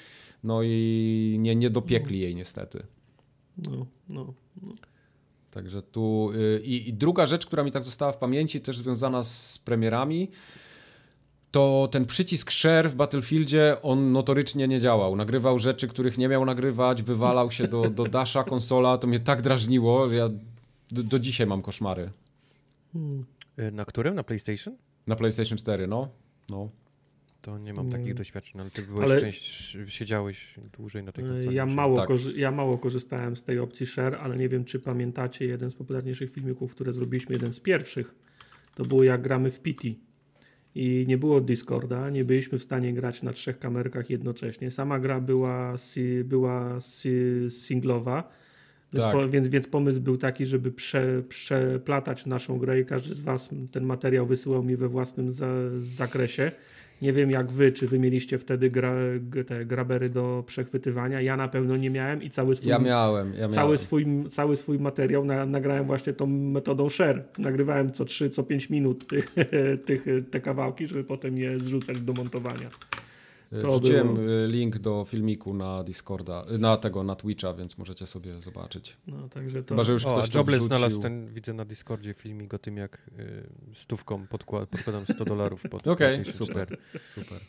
no 0.44 0.60
i 0.62 1.36
nie, 1.38 1.56
nie 1.56 1.70
dopiekli 1.70 2.20
jej 2.20 2.34
niestety. 2.34 2.82
No, 3.70 3.86
no. 4.08 4.34
Także 5.50 5.82
tu. 5.82 6.30
y, 6.34 6.60
I, 6.64 6.88
I 6.88 6.92
druga 6.92 7.26
rzecz, 7.26 7.46
która 7.46 7.64
mi 7.64 7.72
tak 7.72 7.84
została 7.84 8.12
w 8.12 8.18
pamięci, 8.18 8.60
też 8.60 8.78
związana 8.78 9.24
z 9.24 9.58
premierami, 9.58 10.30
to 11.56 11.88
ten 11.92 12.06
przycisk 12.06 12.50
share 12.50 12.90
w 12.90 12.94
Battlefieldzie, 12.94 13.76
on 13.82 14.12
notorycznie 14.12 14.68
nie 14.68 14.80
działał. 14.80 15.16
Nagrywał 15.16 15.58
rzeczy, 15.58 15.88
których 15.88 16.18
nie 16.18 16.28
miał 16.28 16.44
nagrywać, 16.44 17.02
wywalał 17.02 17.50
się 17.50 17.68
do, 17.68 17.90
do 17.90 18.04
dasha 18.04 18.44
konsola. 18.44 18.98
To 18.98 19.06
mnie 19.06 19.20
tak 19.20 19.42
drażniło, 19.42 20.08
że 20.08 20.14
ja 20.14 20.28
do, 20.90 21.02
do 21.02 21.18
dzisiaj 21.18 21.46
mam 21.46 21.62
koszmary. 21.62 22.10
Y, 23.58 23.72
Na 23.72 23.84
którym? 23.84 24.14
Na 24.14 24.22
PlayStation? 24.22 24.76
Na 25.06 25.16
PlayStation 25.16 25.58
4, 25.58 25.86
no. 25.86 26.08
no. 26.50 26.70
To 27.42 27.58
nie 27.58 27.74
mam 27.74 27.90
takich 27.90 28.14
doświadczeń, 28.14 28.60
ale 28.60 28.70
ty 28.70 28.82
byłeś 28.82 29.04
Ale- 29.10 29.20
część, 29.20 29.76
siedziałeś 29.88 30.54
dłużej 30.78 31.02
na 31.04 31.12
tej 31.12 31.24
konsoli. 31.24 31.48
E, 31.48 31.52
Ja 31.52 31.66
mało, 31.66 31.96
Tak. 31.96 32.08
korzy- 32.08 32.32
ja 32.36 32.50
mało 32.50 32.78
korzystałem 32.78 33.36
z 33.36 33.42
tej 33.42 33.58
opcji 33.58 33.86
share, 33.86 34.14
ale 34.14 34.36
nie 34.36 34.48
wiem, 34.48 34.64
czy 34.64 34.80
pamiętacie 34.80 35.46
jeden 35.46 35.70
z 35.70 35.74
popularniejszych 35.74 36.32
filmików, 36.32 36.74
które 36.74 36.92
zrobiliśmy, 36.92 37.32
jeden 37.34 37.52
z 37.52 37.60
pierwszych. 37.60 38.14
To 38.74 38.84
było 38.84 39.02
jak 39.04 39.22
gramy 39.22 39.50
w 39.50 39.60
PT. 39.60 39.88
I 40.76 41.04
nie 41.08 41.18
było 41.18 41.40
Discorda, 41.40 42.10
nie 42.10 42.24
byliśmy 42.24 42.58
w 42.58 42.62
stanie 42.62 42.94
grać 42.94 43.22
na 43.22 43.32
trzech 43.32 43.58
kamerkach 43.58 44.10
jednocześnie. 44.10 44.70
Sama 44.70 44.98
gra 44.98 45.20
była, 45.20 45.74
była 46.24 46.80
si- 46.80 47.50
singlowa, 47.50 48.28
więc, 48.92 49.04
Tak. 49.04 49.12
po, 49.12 49.28
więc, 49.28 49.48
więc 49.48 49.68
pomysł 49.68 50.00
był 50.00 50.16
taki, 50.16 50.46
żeby 50.46 50.72
prze, 50.72 51.22
przeplatać 51.28 52.26
naszą 52.26 52.58
grę 52.58 52.80
i 52.80 52.84
każdy 52.84 53.14
z 53.14 53.20
Was 53.20 53.50
ten 53.72 53.84
materiał 53.84 54.26
wysyłał 54.26 54.62
mi 54.62 54.76
we 54.76 54.88
własnym 54.88 55.32
za, 55.32 55.48
zakresie. 55.80 56.52
Nie 57.02 57.12
wiem 57.12 57.30
jak 57.30 57.50
wy, 57.50 57.72
czy 57.72 57.86
wy 57.86 57.98
mieliście 57.98 58.38
wtedy 58.38 58.70
gra, 58.70 58.94
te 59.46 59.64
grabery 59.64 60.08
do 60.08 60.44
przechwytywania. 60.46 61.20
Ja 61.20 61.36
na 61.36 61.48
pewno 61.48 61.76
nie 61.76 61.90
miałem 61.90 62.22
i 62.22 62.30
cały 62.30 62.54
swój, 62.54 62.68
Ja 62.68 62.78
miałem. 62.78 63.32
Ja 63.32 63.38
miałem. 63.38 63.50
cały 63.50 63.78
swój, 63.78 64.06
cały 64.28 64.56
swój 64.56 64.78
materiał 64.78 65.24
na, 65.24 65.46
nagrałem 65.46 65.86
właśnie 65.86 66.12
tą 66.12 66.26
metodą 66.26 66.88
share. 66.88 67.24
Nagrywałem 67.38 67.92
co 67.92 68.04
3, 68.04 68.30
co 68.30 68.42
5 68.42 68.70
minut 68.70 69.06
tych, 69.06 69.34
tych, 69.86 70.04
te 70.30 70.40
kawałki, 70.40 70.86
żeby 70.86 71.04
potem 71.04 71.38
je 71.38 71.60
zrzucać 71.60 72.00
do 72.00 72.12
montowania. 72.12 72.68
Y, 73.52 73.62
to 73.62 73.68
Wrzuciłem 73.78 74.14
było. 74.14 74.30
y, 74.30 74.48
link 74.48 74.78
do 74.78 75.04
filmiku 75.08 75.54
na 75.54 75.84
Discorda, 75.84 76.44
y, 76.54 76.58
na 76.58 76.76
tego, 76.76 77.02
na 77.02 77.14
Twitcha, 77.16 77.54
więc 77.54 77.78
możecie 77.78 78.06
sobie 78.06 78.34
zobaczyć. 78.34 78.96
No, 79.06 79.28
także 79.28 79.62
to... 79.62 79.74
Chyba, 79.74 79.84
że 79.84 79.92
już 79.92 80.06
O, 80.06 80.22
ktoś 80.22 80.60
znalazł 80.60 81.00
ten, 81.00 81.34
widzę 81.34 81.52
na 81.52 81.64
Discordzie 81.64 82.14
filmik 82.14 82.54
o 82.54 82.58
tym, 82.58 82.76
jak 82.76 83.10
y, 83.18 83.42
stówką 83.74 84.26
podkład, 84.26 84.68
podkładam 84.68 85.04
100 85.14 85.24
dolarów 85.24 85.62
pod 85.70 85.86
Okej, 85.86 86.14
PlayStation 86.14 86.46
super. 86.46 86.66
4. 86.66 86.78
Super. 87.08 87.40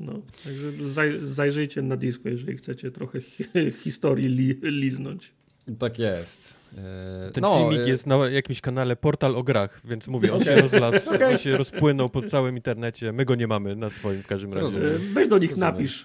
No, 0.00 0.12
także 0.44 0.88
zaj, 0.88 1.20
zajrzyjcie 1.22 1.82
na 1.82 1.96
disco, 1.96 2.28
jeżeli 2.28 2.56
chcecie 2.56 2.90
trochę 2.90 3.20
hi, 3.20 3.44
historii 3.82 4.26
li, 4.26 4.60
liznąć. 4.62 5.32
Tak 5.78 5.98
jest. 5.98 6.63
E, 6.78 7.30
Ten 7.30 7.42
no, 7.42 7.58
filmik 7.58 7.86
e, 7.86 7.88
jest 7.90 8.06
na 8.06 8.16
jakimś 8.16 8.60
kanale 8.60 8.96
Portal 8.96 9.36
o 9.36 9.42
grach, 9.42 9.80
więc 9.84 10.08
mówię, 10.08 10.32
on 10.34 10.40
się 10.40 10.50
Okej. 10.52 10.62
rozlasł, 10.62 11.10
on 11.30 11.38
się 11.38 11.56
rozpłynął 11.56 12.08
po 12.08 12.22
całym 12.22 12.56
internecie. 12.56 13.12
My 13.12 13.24
go 13.24 13.34
nie 13.34 13.46
mamy 13.46 13.76
na 13.76 13.90
swoim 13.90 14.22
w 14.22 14.26
każdym 14.26 14.52
razie. 14.54 14.64
Rozumiem. 14.64 15.14
Weź 15.14 15.28
do 15.28 15.38
nich 15.38 15.50
Rozumiem. 15.50 15.72
napisz. 15.74 16.04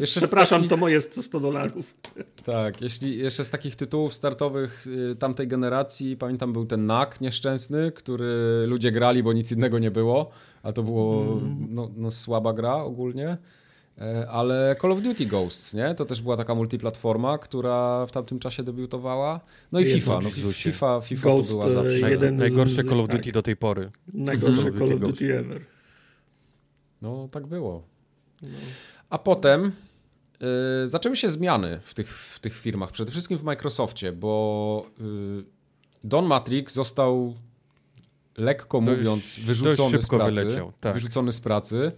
Jeszcze 0.00 0.20
Przepraszam, 0.20 0.58
z 0.58 0.60
takich- 0.60 0.70
to 0.70 0.76
moje 0.76 1.00
100 1.00 1.40
dolarów. 1.40 1.94
Tak, 2.44 2.80
jeśli 2.82 3.18
jeszcze 3.18 3.44
z 3.44 3.50
takich 3.50 3.76
tytułów 3.76 4.14
startowych 4.14 4.86
y, 5.12 5.16
tamtej 5.16 5.48
generacji, 5.48 6.16
pamiętam 6.16 6.52
był 6.52 6.66
ten 6.66 6.86
NAK 6.86 7.20
nieszczęsny, 7.20 7.92
który 7.92 8.64
ludzie 8.66 8.92
grali, 8.92 9.22
bo 9.22 9.32
nic 9.32 9.52
innego 9.52 9.78
nie 9.78 9.90
było, 9.90 10.30
a 10.62 10.72
to 10.72 10.82
było 10.82 11.22
Mm. 11.32 11.66
no, 11.70 11.90
no, 11.96 12.10
słaba 12.10 12.52
gra 12.52 12.74
ogólnie. 12.74 13.36
E, 14.00 14.28
Ale 14.30 14.76
Call 14.80 14.92
of 14.92 15.02
Duty 15.02 15.26
Ghosts, 15.26 15.74
nie? 15.74 15.94
To 15.94 16.04
też 16.04 16.22
była 16.22 16.36
taka 16.36 16.54
multiplatforma, 16.54 17.38
która 17.38 18.06
w 18.06 18.12
tamtym 18.12 18.38
czasie 18.38 18.62
debiutowała. 18.62 19.40
No 19.72 19.80
i 19.80 19.86
FIFA. 19.86 20.18
No. 20.22 20.30
FIFA, 20.52 21.00
FIFA 21.00 21.28
Ghost, 21.28 21.48
to 21.48 21.54
była 21.54 21.66
e, 21.66 21.70
zawsze. 21.70 22.10
Jeden 22.10 22.36
z- 22.36 22.38
najgorsze 22.38 22.82
z- 22.82 22.86
Call 22.88 23.00
of 23.00 23.08
tak. 23.08 23.16
Duty 23.16 23.32
do 23.32 23.42
tej 23.42 23.56
pory. 23.56 23.90
Najgorsze 24.14 24.72
Call 24.72 24.92
of 24.92 25.00
Duty 25.00 25.38
ever. 25.38 25.60
No, 27.02 27.28
tak 27.32 27.46
było. 27.46 27.82
No. 28.42 28.48
A 29.10 29.18
potem 29.18 29.72
y, 30.84 30.88
zaczęły 30.88 31.16
się 31.16 31.28
zmiany 31.28 31.80
w 31.84 31.94
tych, 31.94 32.10
w 32.10 32.38
tych 32.40 32.54
firmach, 32.56 32.92
przede 32.92 33.10
wszystkim 33.10 33.38
w 33.38 33.42
Microsoftie, 33.42 34.12
bo 34.12 34.86
y, 35.40 35.44
Don 36.04 36.26
Matrix 36.26 36.74
został 36.74 37.34
lekko 38.36 38.80
Dość- 38.80 38.98
mówiąc 38.98 39.20
dość 39.22 39.40
wyrzucony 39.40 39.98
z 39.98 40.00
szybko 40.02 40.16
pracy. 40.16 40.44
wyleciał, 40.44 40.72
tak. 40.80 40.94
Wyrzucony 40.94 41.32
z 41.32 41.40
pracy 41.40 41.92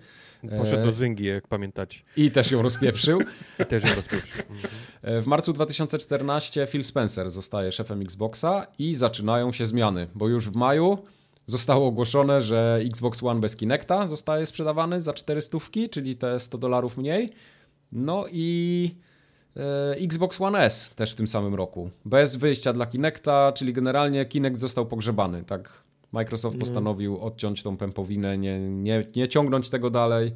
Poszedł 0.59 0.83
E, 0.83 0.85
do 0.85 0.93
Zyngi, 0.93 1.25
jak 1.25 1.49
pamiętacie. 1.49 2.01
i 2.17 2.31
też 2.31 2.51
ją 2.51 2.63
rozpieprzył. 2.63 3.21
I 3.61 3.67
też 3.67 3.83
ją 3.85 3.89
rozpieprzył. 3.97 4.43
Mhm. 4.51 4.75
E, 5.03 5.23
W 5.23 5.27
marcu 5.27 5.53
2014 5.53 6.67
Phil 6.67 6.85
Spencer 6.85 7.31
zostaje 7.31 7.73
szefem 7.73 8.01
Xboxa 8.03 8.67
i 8.79 8.95
zaczynają 8.95 9.53
się 9.53 9.67
zmiany, 9.67 10.07
bo 10.15 10.29
już 10.29 10.51
w 10.51 10.57
maju 10.57 10.99
zostało 11.47 11.87
ogłoszone, 11.89 12.41
że 12.41 12.81
Xbox 12.87 13.23
One 13.23 13.41
bez 13.41 13.57
Kinecta 13.57 14.07
zostaje 14.07 14.47
sprzedawany 14.47 15.01
za 15.01 15.13
400, 15.15 15.59
czyli 15.91 16.17
te 16.17 16.41
100 16.41 16.59
dolarów 16.59 16.97
mniej. 16.97 17.31
No 17.93 18.25
i 18.33 18.91
e, 19.57 19.95
Xbox 20.05 20.41
One 20.41 20.59
S 20.65 20.95
też 20.95 21.13
w 21.13 21.15
tym 21.15 21.27
samym 21.27 21.55
roku. 21.55 21.91
Bez 22.05 22.37
wyjścia 22.37 22.73
dla 22.73 22.87
Kinecta, 22.87 23.53
czyli 23.53 23.73
generalnie 23.73 24.25
Kinect 24.27 24.61
został 24.61 24.87
pogrzebany. 24.87 25.45
Tak 25.45 25.86
Microsoft 26.13 26.57
No. 26.57 26.61
postanowił 26.61 27.19
odciąć 27.19 27.63
tą 27.63 27.77
pępowinę, 27.77 28.39
nie, 28.39 28.61
nie, 28.61 29.05
nie 29.17 29.29
ciągnąć 29.29 29.71
tego 29.71 29.91
dalej. 29.91 30.33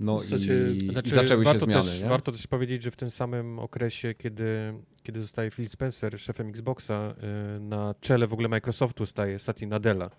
No 0.00 0.18
W 0.18 0.22
zasadzie- 0.22 0.70
i, 0.72 0.90
Znaczy, 0.90 1.08
i 1.08 1.12
zaczęły 1.12 1.44
się 1.44 1.58
zmiany. 1.58 1.82
Też, 1.82 2.00
nie? 2.02 2.08
warto 2.08 2.32
też 2.32 2.46
powiedzieć, 2.46 2.82
że 2.82 2.90
w 2.90 2.96
tym 2.96 3.10
samym 3.10 3.58
okresie, 3.58 4.14
kiedy, 4.14 4.74
kiedy 5.02 5.20
zostaje 5.20 5.50
Phil 5.50 5.68
Spencer 5.68 6.20
szefem 6.20 6.48
Xboxa, 6.48 7.14
y, 7.56 7.60
na 7.60 7.94
czele 8.00 8.26
w 8.26 8.32
ogóle 8.32 8.48
Microsoftu 8.48 9.06
staje 9.06 9.38
Satya 9.38 9.66
Nadella. 9.66 10.10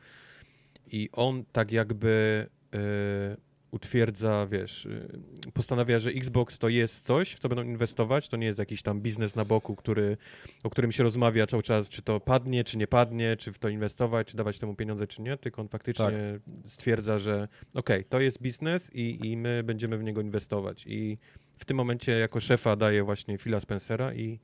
I 0.91 1.09
on 1.11 1.43
tak 1.51 1.71
jakby 1.71 2.47
y, 2.75 2.78
utwierdza, 3.72 4.47
wiesz, 4.51 4.86
y, 4.86 5.51
postanawia, 5.53 5.99
że 5.99 6.09
Xbox 6.09 6.57
to 6.57 6.70
jest 6.70 7.05
coś, 7.05 7.34
w 7.34 7.39
co 7.39 7.49
będą 7.49 7.63
inwestować, 7.63 8.30
to 8.30 8.38
nie 8.38 8.47
jest 8.47 8.59
jakiś 8.59 8.82
tam 8.82 9.01
biznes 9.01 9.36
na 9.36 9.45
boku, 9.45 9.76
który, 9.76 10.18
o 10.63 10.70
którym 10.70 10.91
się 10.91 11.03
rozmawia 11.03 11.47
cały 11.47 11.63
czas, 11.63 11.89
czy 11.89 12.01
to 12.01 12.20
padnie, 12.20 12.63
czy 12.63 12.78
nie 12.78 12.88
padnie, 12.88 13.38
czy 13.38 13.53
w 13.53 13.59
to 13.59 13.70
inwestować, 13.70 14.28
czy 14.28 14.38
dawać 14.38 14.59
temu 14.59 14.76
pieniądze, 14.76 15.07
czy 15.07 15.22
nie, 15.22 15.38
tylko 15.38 15.61
on 15.61 15.68
faktycznie 15.68 16.05
Tak. 16.05 16.72
stwierdza, 16.72 17.20
że 17.20 17.47
okej, 17.74 18.05
to 18.05 18.20
jest 18.20 18.41
biznes 18.41 18.89
i, 18.93 19.20
i 19.24 19.38
my 19.38 19.63
będziemy 19.63 19.97
w 19.97 20.03
niego 20.03 20.22
inwestować. 20.22 20.84
I 20.88 21.18
w 21.57 21.65
tym 21.65 21.78
momencie 21.78 22.11
jako 22.11 22.39
szefa 22.39 22.76
daje 22.76 23.03
właśnie 23.03 23.38
Phila 23.38 23.59
Spencera 23.59 24.13
i 24.13 24.39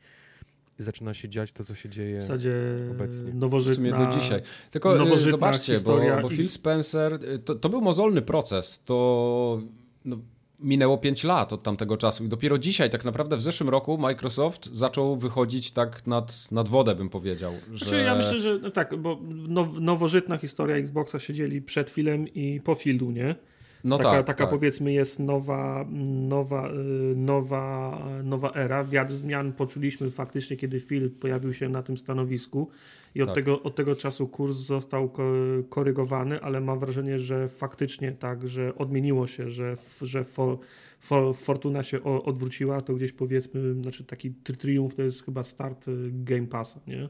zaczyna 0.80 1.14
się 1.14 1.30
dziać 1.30 1.52
to, 1.52 1.64
co 1.64 1.76
się 1.76 1.90
dzieje. 1.90 2.20
W 2.20 2.22
zasadzie 2.22 2.54
Obecnie. 2.92 3.32
W 3.32 3.36
nowożytna... 3.36 3.76
sumie 3.76 4.06
do 4.06 4.20
dzisiaj. 4.20 4.42
Tylko 4.72 4.96
nowożytna 4.96 5.28
e, 5.28 5.32
zobaczcie, 5.32 5.80
bo, 5.80 6.00
bo 6.22 6.30
i- 6.30 6.36
Phil 6.36 6.50
Spencer, 6.50 7.14
e, 7.14 7.40
to, 7.40 7.56
to 7.56 7.70
był 7.70 7.82
mozolny 7.82 8.22
proces. 8.22 8.84
To 8.84 9.62
no, 10.06 10.18
minęło 10.60 10.98
5 10.98 11.24
lat 11.24 11.54
od 11.54 11.64
tamtego 11.64 11.98
czasu 11.98 12.26
i 12.26 12.28
dopiero 12.28 12.58
dzisiaj, 12.58 12.90
tak 12.90 13.06
naprawdę 13.06 13.38
w 13.38 13.42
zeszłym 13.42 13.70
roku 13.70 13.98
Microsoft 13.98 14.70
zaczął 14.74 15.18
wychodzić 15.18 15.72
tak 15.72 16.08
nad, 16.08 16.52
nad 16.52 16.68
wodę, 16.68 16.96
bym 16.96 17.10
powiedział. 17.10 17.54
Że... 17.74 17.86
Znaczy, 17.86 18.04
ja 18.04 18.16
myślę, 18.16 18.40
że 18.40 18.60
no 18.62 18.72
tak, 18.72 18.96
bo 18.96 19.20
now, 19.48 19.68
nowożytna 19.80 20.38
historia 20.38 20.76
Xboxa 20.76 21.20
się 21.20 21.34
dzieli 21.34 21.62
przed 21.62 21.90
filmem 21.90 22.28
i 22.28 22.62
po 22.64 22.76
filu, 22.76 23.12
nie? 23.12 23.36
No 23.84 23.98
taka, 23.98 24.12
tak, 24.12 24.26
taka 24.26 24.44
tak. 24.44 24.50
powiedzmy 24.50 24.94
jest 24.94 25.20
nowa, 25.20 25.86
nowa, 26.30 26.70
y, 26.70 27.16
nowa, 27.16 28.00
nowa 28.24 28.52
era. 28.54 28.84
Wiatr 28.84 29.14
zmian 29.14 29.54
poczuliśmy 29.54 30.10
faktycznie, 30.10 30.58
kiedy 30.58 30.80
Phil 30.80 31.10
pojawił 31.12 31.54
się 31.54 31.70
na 31.70 31.84
tym 31.84 31.98
stanowisku 31.98 32.70
i 33.16 33.22
od, 33.22 33.28
Tak. 33.28 33.36
tego, 33.36 33.64
od 33.64 33.76
tego 33.76 33.96
czasu 33.96 34.28
kurs 34.28 34.58
został 34.58 35.10
ko- 35.10 35.34
korygowany, 35.70 36.42
ale 36.42 36.62
mam 36.62 36.80
wrażenie, 36.80 37.20
że 37.20 37.48
faktycznie 37.48 38.12
tak, 38.12 38.48
że 38.48 38.76
odmieniło 38.76 39.28
się, 39.28 39.50
że, 39.50 39.76
że 40.02 40.24
for, 40.24 40.58
for, 41.00 41.36
Fortuna 41.36 41.84
się 41.84 42.04
odwróciła, 42.04 42.82
to 42.82 42.94
gdzieś 42.94 43.12
powiedzmy, 43.12 43.74
znaczy 43.74 44.04
taki 44.04 44.32
tri- 44.44 44.58
triumf 44.58 44.96
to 44.96 45.02
jest 45.02 45.26
chyba 45.26 45.44
start 45.44 45.88
y, 45.88 45.92
Game 46.12 46.48
Passa, 46.48 46.80
nie? 46.88 47.10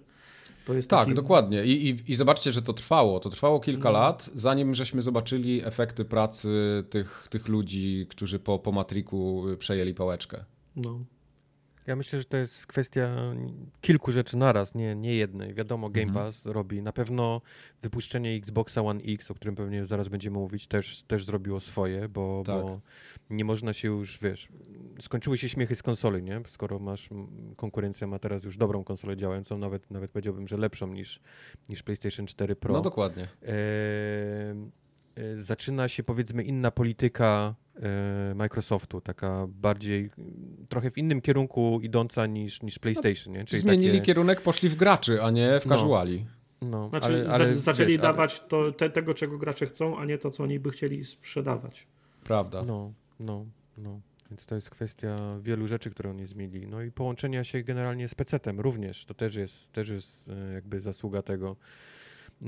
To 0.66 0.74
jest 0.74 0.90
Tak, 0.90 1.00
taki, 1.00 1.16
dokładnie. 1.16 1.66
I, 1.66 1.90
i, 1.90 2.12
I 2.12 2.16
zobaczcie, 2.16 2.52
że 2.52 2.62
to 2.62 2.74
trwało. 2.74 3.20
To 3.20 3.30
trwało 3.30 3.60
kilka 3.60 3.92
No. 3.92 4.00
lat, 4.00 4.30
zanim 4.34 4.76
żeśmy 4.76 5.02
zobaczyli 5.02 5.62
efekty 5.66 6.06
pracy 6.06 6.50
tych, 6.90 7.28
tych 7.30 7.48
ludzi, 7.48 8.06
którzy 8.10 8.40
po, 8.40 8.60
po 8.60 8.72
Matriku 8.72 9.44
przejęli 9.60 9.94
pałeczkę. 9.94 10.46
No. 10.76 11.00
Ja 11.88 11.96
myślę, 11.96 12.20
że 12.20 12.26
to 12.26 12.38
jest 12.38 12.68
kwestia 12.68 13.16
kilku 13.82 14.12
rzeczy 14.12 14.38
naraz, 14.38 14.76
nie, 14.76 14.96
nie 14.96 15.16
jednej. 15.16 15.54
Wiadomo, 15.54 15.90
Game 15.90 16.08
Mhm. 16.08 16.26
Pass 16.26 16.46
robi. 16.46 16.82
Na 16.82 16.94
pewno 16.94 17.42
wypuszczenie 17.82 18.36
Xboxa 18.36 18.82
One 18.82 19.02
X, 19.04 19.32
o 19.32 19.36
którym 19.36 19.56
pewnie 19.56 19.86
zaraz 19.86 20.08
będziemy 20.08 20.38
mówić, 20.38 20.68
też, 20.68 21.04
też 21.04 21.26
zrobiło 21.26 21.60
swoje, 21.60 22.10
bo, 22.10 22.44
Tak. 22.46 22.56
bo 22.56 22.80
nie 23.30 23.46
można 23.46 23.74
się 23.74 23.88
już, 23.88 24.20
wiesz, 24.22 24.48
skończyły 25.02 25.38
się 25.38 25.50
śmiechy 25.50 25.76
z 25.76 25.84
konsoli, 25.84 26.24
nie? 26.24 26.42
Skoro 26.48 26.80
masz, 26.80 27.10
konkurencja 27.56 28.08
ma 28.08 28.20
teraz 28.20 28.44
już 28.44 28.58
dobrą 28.58 28.84
konsolę 28.84 29.18
działającą, 29.18 29.58
nawet, 29.58 29.92
nawet 29.92 30.12
powiedziałbym, 30.12 30.48
że 30.48 30.58
lepszą 30.58 30.88
niż, 30.88 31.20
niż 31.70 31.84
PlayStation 31.84 32.26
4 32.28 32.56
Pro. 32.56 32.74
No 32.74 32.82
dokładnie. 32.82 33.24
e, 33.24 33.54
zaczyna 35.40 35.88
się 35.88 36.04
powiedzmy 36.04 36.44
inna 36.44 36.72
polityka 36.72 37.56
e, 37.76 38.34
Microsoftu, 38.36 39.02
taka 39.02 39.48
bardziej 39.48 40.10
trochę 40.70 40.92
w 40.92 40.98
innym 40.98 41.22
kierunku 41.22 41.80
idąca 41.84 42.26
niż, 42.26 42.62
niż 42.62 42.80
PlayStation, 42.80 43.34
nie? 43.34 43.46
Czyli 43.46 43.62
Zmienili 43.62 43.92
takie, 43.94 44.02
kierunek, 44.06 44.42
poszli 44.42 44.70
w 44.70 44.76
graczy, 44.76 45.22
a 45.24 45.32
nie 45.32 45.60
w 45.60 45.66
No. 45.66 45.76
casuali. 45.76 46.26
no, 46.62 46.90
Znaczy, 46.90 47.06
ale, 47.06 47.26
ale, 47.30 47.56
zaczęli 47.56 47.88
wiesz, 47.90 48.00
ale- 48.00 48.08
dawać 48.14 48.40
to, 48.48 48.72
te, 48.72 48.90
tego, 48.90 49.14
czego 49.14 49.38
gracze 49.38 49.66
chcą, 49.66 49.98
a 49.98 50.06
nie 50.06 50.18
to, 50.18 50.32
co 50.32 50.44
oni 50.44 50.60
by 50.60 50.72
chcieli 50.72 51.06
sprzedawać. 51.06 51.88
Prawda. 52.24 52.64
No, 52.64 52.94
no, 53.20 53.46
no. 53.78 54.00
Więc 54.32 54.46
to 54.46 54.56
jest 54.56 54.70
kwestia 54.70 55.40
wielu 55.42 55.68
rzeczy, 55.68 55.90
które 55.92 56.10
oni 56.10 56.26
zmienili. 56.28 56.68
No 56.68 56.82
i 56.82 56.92
połączenia 56.92 57.44
się 57.44 57.64
generalnie 57.64 58.08
z 58.08 58.16
PC-tem 58.16 58.60
również. 58.60 59.06
To 59.06 59.14
też 59.14 59.36
jest, 59.36 59.72
też 59.72 59.90
jest 59.90 60.32
jakby 60.54 60.80
zasługa 60.82 61.22
tego. 61.22 61.56
E, 62.44 62.48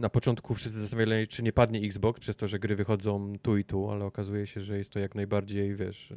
Na 0.00 0.08
początku 0.08 0.54
wszyscy 0.54 0.80
zastanawiali, 0.80 1.28
czy 1.28 1.42
nie 1.42 1.52
padnie 1.52 1.80
Xbox, 1.80 2.20
przez 2.20 2.36
to, 2.36 2.48
że 2.48 2.58
gry 2.58 2.76
wychodzą 2.76 3.32
tu 3.42 3.56
i 3.56 3.64
tu, 3.64 3.90
ale 3.90 4.04
okazuje 4.04 4.46
się, 4.46 4.60
że 4.60 4.78
jest 4.78 4.90
to 4.90 4.98
jak 4.98 5.14
najbardziej, 5.14 5.76
wiesz, 5.76 6.12
e, 6.12 6.16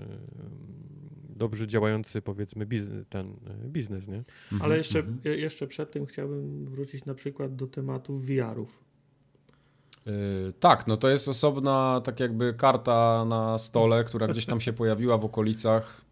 dobrze 1.36 1.68
działający, 1.68 2.22
powiedzmy, 2.22 2.66
biznes, 2.66 3.06
ten 3.10 3.28
e, 3.66 3.68
biznes, 3.68 4.08
nie? 4.08 4.18
Mhm, 4.18 4.62
Ale 4.62 4.78
jeszcze, 4.78 5.00
mhm. 5.00 5.18
je- 5.24 5.38
jeszcze 5.38 5.68
przed 5.68 5.92
tym 5.92 6.06
chciałbym 6.06 6.66
wrócić 6.66 7.06
na 7.06 7.14
przykład 7.14 7.56
do 7.56 7.68
tematu 7.68 8.18
VR-ów. 8.18 8.84
Yy, 10.06 10.54
tak, 10.60 10.88
no 10.88 10.98
to 10.98 11.10
jest 11.10 11.28
osobna 11.30 12.02
tak 12.04 12.20
jakby 12.20 12.54
karta 12.54 13.26
na 13.26 13.58
stole, 13.58 14.04
która 14.04 14.28
gdzieś 14.28 14.46
tam 14.46 14.62
się 14.62 14.74
pojawiła 14.74 15.18
w 15.18 15.26
okolicach 15.26 16.05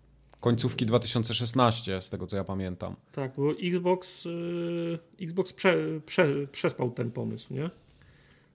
końcówki 0.43 0.85
2016, 0.85 2.01
z 2.01 2.09
tego 2.09 2.27
co 2.27 2.35
ja 2.37 2.43
pamiętam. 2.43 2.95
Tak, 3.11 3.31
bo 3.37 3.51
Xbox, 3.51 4.25
y, 4.25 4.99
Xbox 5.21 5.53
prze, 5.53 5.77
prze, 6.05 6.47
przespał 6.51 6.91
ten 6.91 7.11
pomysł, 7.11 7.53
nie? 7.53 7.69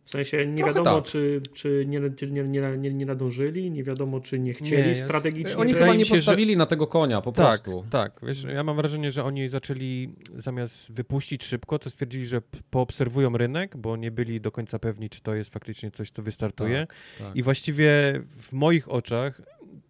W 0.05 0.11
sensie 0.11 0.47
nie 0.47 0.57
Trochę 0.57 0.73
wiadomo, 0.75 1.01
tak. 1.01 1.11
czy, 1.11 1.43
czy 1.55 1.85
nie, 1.89 2.01
nie, 2.23 2.43
nie, 2.43 2.77
nie, 2.79 2.93
nie 2.95 3.07
nadążyli, 3.07 3.71
nie 3.71 3.85
wiadomo, 3.85 4.21
czy 4.21 4.39
nie 4.39 4.53
chcieli 4.55 4.83
Nie, 4.83 4.89
jest- 4.89 5.05
strategicznie. 5.05 5.57
Oni 5.57 5.75
chyba 5.75 5.95
nie 5.95 5.99
się, 6.05 6.05
że- 6.05 6.15
postawili 6.15 6.57
na 6.57 6.67
tego 6.67 6.87
konia, 6.87 7.21
po 7.21 7.33
tak, 7.33 7.47
prostu. 7.47 7.85
tak. 7.91 8.21
Wiesz, 8.23 8.43
ja 8.45 8.65
mam 8.65 8.77
wrażenie, 8.77 9.13
że 9.13 9.25
oni 9.25 9.49
zaczęli 9.49 10.09
zamiast 10.37 10.93
wypuścić 10.93 11.45
szybko, 11.45 11.79
to 11.79 11.91
stwierdzili, 11.91 12.27
że 12.27 12.43
poobserwują 12.71 13.37
rynek, 13.37 13.77
bo 13.77 13.97
nie 13.97 14.11
byli 14.11 14.41
do 14.41 14.51
końca 14.51 14.79
pewni, 14.79 15.11
czy 15.11 15.21
to 15.21 15.35
jest 15.35 15.53
faktycznie 15.53 15.91
coś, 15.91 16.11
co 16.11 16.23
wystartuje. 16.23 16.87
tak. 17.19 17.37
I 17.37 17.43
właściwie 17.43 17.89
w 18.37 18.53
moich 18.53 18.89
oczach 18.93 19.43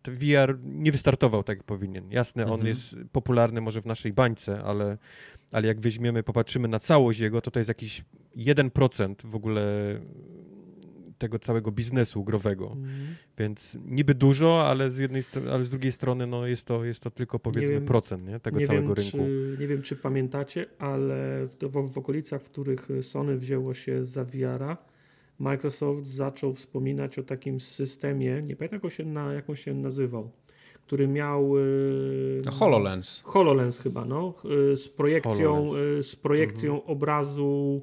VR 0.09 0.59
nie 0.64 0.92
wystartował 0.92 1.42
tak, 1.42 1.59
jak 1.59 1.66
powinien. 1.66 2.11
Jasne, 2.11 2.44
on 2.44 2.52
Mhm. 2.52 2.68
jest 2.68 2.96
popularny 3.12 3.61
może 3.61 3.82
w 3.82 3.86
naszej 3.86 4.12
bańce, 4.12 4.62
ale, 4.62 4.98
ale 5.52 5.68
jak 5.68 5.80
weźmiemy, 5.80 6.22
popatrzymy 6.22 6.68
na 6.68 6.78
całość 6.78 7.20
jego, 7.20 7.40
to 7.40 7.50
to 7.50 7.61
jest 7.61 7.68
jakiś 7.68 8.04
1% 8.36 9.14
w 9.24 9.34
ogóle 9.34 9.64
tego 11.18 11.38
całego 11.38 11.72
biznesu 11.72 12.24
growego. 12.24 12.66
Mhm. 12.66 13.14
Więc 13.38 13.78
niby 13.84 14.14
dużo, 14.14 14.66
ale 14.68 14.90
z 14.90 14.98
jednej 14.98 15.22
ale 15.50 15.64
z 15.64 15.68
drugiej 15.68 15.92
strony 15.92 16.26
no 16.26 16.46
jest, 16.46 16.66
to, 16.66 16.84
jest 16.84 17.00
to 17.02 17.11
tylko 17.11 17.38
powiedzmy 17.38 17.74
wiem- 17.74 17.84
procent 17.84 18.26
nie? 18.26 18.40
tego 18.40 18.59
nie 18.61 18.66
całego 18.66 18.86
wiem, 18.86 18.94
rynku. 18.96 19.18
Czy, 19.18 19.56
nie 19.61 19.66
wiem, 19.68 19.82
czy 19.82 19.96
pamiętacie, 19.96 20.66
ale 20.78 21.46
w, 21.46 21.56
w, 21.62 21.92
w 21.92 21.98
okolicach, 21.98 22.42
w 22.42 22.50
których 22.50 22.88
Sony 23.02 23.36
wzięło 23.36 23.74
się 23.74 24.06
za 24.06 24.24
VR-a, 24.24 24.76
Microsoft 25.39 26.07
zaczął 26.07 26.55
wspominać 26.55 27.18
o 27.18 27.22
takim 27.22 27.61
systemie, 27.61 28.43
nie 28.43 28.57
pamiętam 28.57 28.76
jak 28.76 28.84
on 28.84 28.91
się, 28.91 29.05
na, 29.05 29.32
jak 29.32 29.51
on 29.51 29.57
się 29.57 29.74
nazywał, 29.74 30.30
który 30.86 31.09
miał... 31.09 31.59
y, 31.59 32.43
No, 32.45 32.53
HoloLens. 32.53 33.22
HoloLens 33.26 33.78
chyba, 33.78 34.05
no, 34.05 34.34
y, 34.72 34.76
z 34.76 34.89
projekcją, 34.89 35.55
HoloLens. 35.55 35.99
y, 35.99 36.03
z 36.03 36.16
projekcją 36.16 36.84
obrazu 36.84 37.80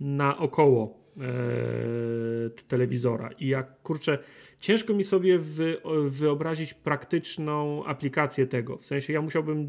naokoło 0.00 0.98
e, 1.20 2.50
telewizora. 2.68 3.30
I 3.38 3.48
jak 3.48 3.82
kurczę, 3.82 4.18
ciężko 4.60 4.94
mi 4.94 5.04
sobie 5.04 5.38
wy, 5.38 5.76
wyobrazić 6.04 6.74
praktyczną 6.74 7.84
aplikację 7.84 8.46
tego. 8.46 8.76
W 8.76 8.86
sensie 8.86 9.12
ja 9.12 9.22
musiałbym 9.22 9.68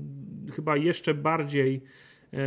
chyba 0.56 0.78
jeszcze 0.78 1.14
bardziej 1.14 1.82
e, 2.34 2.38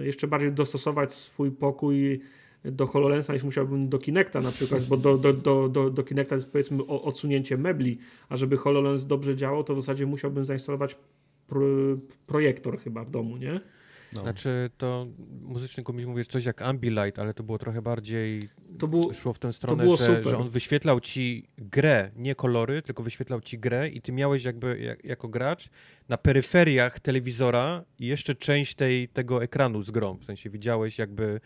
e, 0.00 0.06
jeszcze 0.06 0.26
bardziej 0.28 0.52
dostosować 0.52 1.12
swój 1.12 1.50
pokój 1.50 2.20
do 2.64 2.86
HoloLensa 2.86 3.32
niż 3.34 3.42
musiałbym 3.42 3.88
do 3.88 3.98
Kinecta 3.98 4.40
na 4.40 4.50
przykład, 4.50 4.84
bo 4.84 4.96
do, 4.96 5.18
do, 5.18 5.32
do, 5.32 5.68
do, 5.68 5.90
do 5.90 6.02
Kinecta 6.02 6.34
jest 6.34 6.52
powiedzmy 6.52 6.82
o- 6.82 7.02
odsunięcie 7.02 7.56
mebli, 7.56 7.98
a 8.28 8.36
żeby 8.36 8.56
HoloLens 8.56 9.06
dobrze 9.06 9.36
działał, 9.36 9.64
to 9.64 9.74
w 9.74 9.80
zasadzie 9.80 10.06
musiałbym 10.06 10.44
zainstalować 10.44 10.96
pro, 11.46 11.60
projektor 12.26 12.78
chyba 12.78 13.04
w 13.04 13.10
domu, 13.10 13.36
nie? 13.36 13.60
No. 14.12 14.20
Znaczy 14.20 14.70
to 14.78 15.06
muzyczny 15.42 15.82
gumiś 15.82 16.06
mówisz 16.06 16.26
coś 16.26 16.44
jak 16.44 16.62
Ambilight, 16.62 17.18
ale 17.18 17.34
to 17.34 17.42
było 17.42 17.58
trochę 17.58 17.82
bardziej 17.82 18.48
To 18.78 18.88
był, 18.88 19.14
szło 19.14 19.32
w 19.32 19.38
tę 19.38 19.52
stronę, 19.52 19.84
było 19.84 19.96
że, 19.96 20.06
super. 20.06 20.24
że 20.24 20.38
on 20.38 20.48
wyświetlał 20.48 21.00
ci 21.00 21.48
grę, 21.58 22.10
nie 22.16 22.34
kolory, 22.34 22.82
tylko 22.82 23.02
wyświetlał 23.02 23.40
ci 23.40 23.58
grę 23.58 23.88
i 23.88 24.00
ty 24.00 24.12
miałeś 24.12 24.44
jakby 24.44 24.78
jak, 24.80 25.04
jako 25.04 25.28
gracz 25.28 25.68
na 26.08 26.18
peryferiach 26.18 27.00
telewizora 27.00 27.84
jeszcze 28.00 28.34
część 28.34 28.74
tej, 28.74 29.08
tego 29.08 29.42
ekranu 29.42 29.82
z 29.82 29.90
grą. 29.90 30.18
W 30.18 30.24
sensie 30.24 30.50
widziałeś 30.50 30.98
jakby 30.98 31.40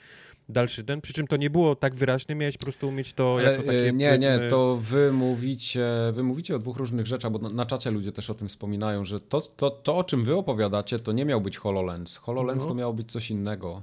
dalszy 0.49 0.85
ten, 0.85 1.01
przy 1.01 1.13
czym 1.13 1.27
to 1.27 1.37
nie 1.37 1.51
było 1.51 1.77
tak 1.77 1.95
wyraźne, 1.95 2.35
miałeś 2.35 2.57
po 2.57 2.63
prostu 2.63 2.93
mieć 2.93 3.13
to 3.13 3.37
Ale, 3.39 3.51
jako 3.53 3.63
takie 3.63 3.89
e, 3.89 3.93
nie, 3.93 4.19
nie, 4.19 4.41
to 4.49 4.79
wy 4.81 5.13
mówicie, 5.13 5.87
wy 6.13 6.23
mówicie 6.23 6.57
o 6.57 6.59
dwóch 6.59 6.77
różnych 6.77 7.07
rzeczach, 7.07 7.33
bo 7.33 7.39
na, 7.39 7.49
na 7.49 7.67
czacie 7.67 7.91
ludzie 7.91 8.13
też 8.13 8.31
o 8.31 8.35
tym 8.35 8.49
wspominają, 8.49 9.05
że 9.05 9.21
to, 9.21 9.41
to, 9.41 9.71
to, 9.71 9.97
o 9.97 10.05
czym 10.05 10.25
wy 10.25 10.37
opowiadacie, 10.37 10.99
to 10.99 11.13
nie 11.13 11.25
miał 11.25 11.41
być 11.41 11.59
HoloLens. 11.59 12.17
HoloLens 12.17 12.63
No. 12.63 12.69
to 12.69 12.75
miało 12.75 12.93
być 12.93 13.13
coś 13.13 13.31
innego. 13.31 13.83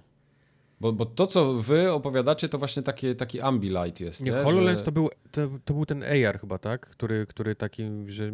Bo, 0.82 0.93
bo 0.93 1.05
to, 1.05 1.28
co 1.28 1.53
wy 1.53 1.91
opowiadacie, 1.91 2.49
to 2.49 2.57
właśnie 2.57 2.84
takie, 2.84 3.16
taki 3.16 3.41
Ambilight 3.41 3.99
jest. 3.99 4.24
Nie, 4.24 4.32
Nie, 4.32 4.38
HoloLens 4.38 4.80
że... 4.80 4.86
to, 4.86 4.91
był, 4.91 5.09
to, 5.32 5.41
to 5.66 5.74
był 5.74 5.86
ten 5.86 6.03
AR 6.03 6.39
chyba, 6.39 6.57
tak? 6.57 6.89
Który, 6.89 7.26
który 7.30 7.55
taki, 7.55 7.84
że 8.07 8.32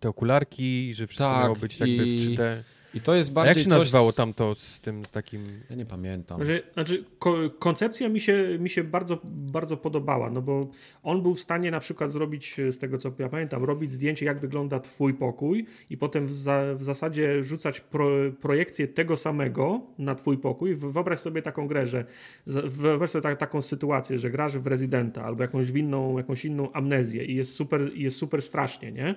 te 0.00 0.08
okularki, 0.08 0.94
że 0.94 1.06
wszystko 1.06 1.24
Tak, 1.34 1.42
miało 1.42 1.56
być 1.56 1.80
jakby 1.80 2.06
i 2.06 2.18
w 2.18 2.22
3D. 2.22 2.62
I 2.94 3.00
to 3.00 3.14
jest 3.14 3.30
A 3.30 3.32
bardziej 3.34 3.50
jak 3.50 3.58
się 3.64 3.70
coś... 3.70 3.78
nazywało 3.78 4.12
tamto 4.12 4.54
z 4.54 4.80
tym 4.80 5.02
takim... 5.12 5.60
Ja 5.70 5.76
nie 5.76 5.86
pamiętam. 5.86 6.36
Znaczy, 6.36 6.62
znaczy 6.74 7.04
ko 7.18 7.36
koncepcja 7.58 8.08
mi 8.08 8.20
się, 8.20 8.56
mi 8.60 8.70
się 8.70 8.84
bardzo, 8.84 9.18
bardzo 9.24 9.76
podobała, 9.76 10.30
no 10.30 10.42
bo 10.42 10.70
on 11.02 11.22
był 11.22 11.34
w 11.34 11.40
stanie 11.40 11.70
na 11.70 11.80
przykład 11.80 12.12
zrobić, 12.12 12.56
z 12.70 12.78
tego 12.78 12.98
co 12.98 13.12
ja 13.18 13.28
pamiętam, 13.28 13.64
robić 13.64 13.92
zdjęcie, 13.92 14.26
jak 14.26 14.40
wygląda 14.40 14.80
twój 14.80 15.14
pokój 15.14 15.66
i 15.90 15.96
potem 15.96 16.26
w, 16.26 16.32
za, 16.32 16.62
w 16.74 16.82
zasadzie 16.82 17.44
rzucać 17.44 17.80
pro, 17.80 18.08
projekcję 18.40 18.88
tego 18.88 19.16
samego 19.16 19.80
na 19.98 20.14
twój 20.14 20.38
pokój. 20.38 20.74
W- 20.74 20.92
Wyobraź 20.92 21.20
sobie 21.20 21.42
taką 21.42 21.68
grę, 21.68 21.86
że 21.86 22.04
wyobraź 22.46 23.10
sobie 23.10 23.22
tak, 23.22 23.38
taką 23.38 23.62
sytuację, 23.62 24.18
że 24.18 24.30
grasz 24.30 24.58
w 24.58 24.66
Residenta 24.66 25.24
albo 25.24 25.42
jakąś 25.42 25.70
inną, 25.70 26.18
jakąś 26.18 26.44
inną 26.44 26.72
amnezję 26.72 27.24
i 27.24 27.34
jest 27.34 27.52
super, 27.54 27.90
i 27.94 28.02
jest 28.02 28.16
super 28.16 28.42
strasznie, 28.42 28.92
nie? 28.92 29.14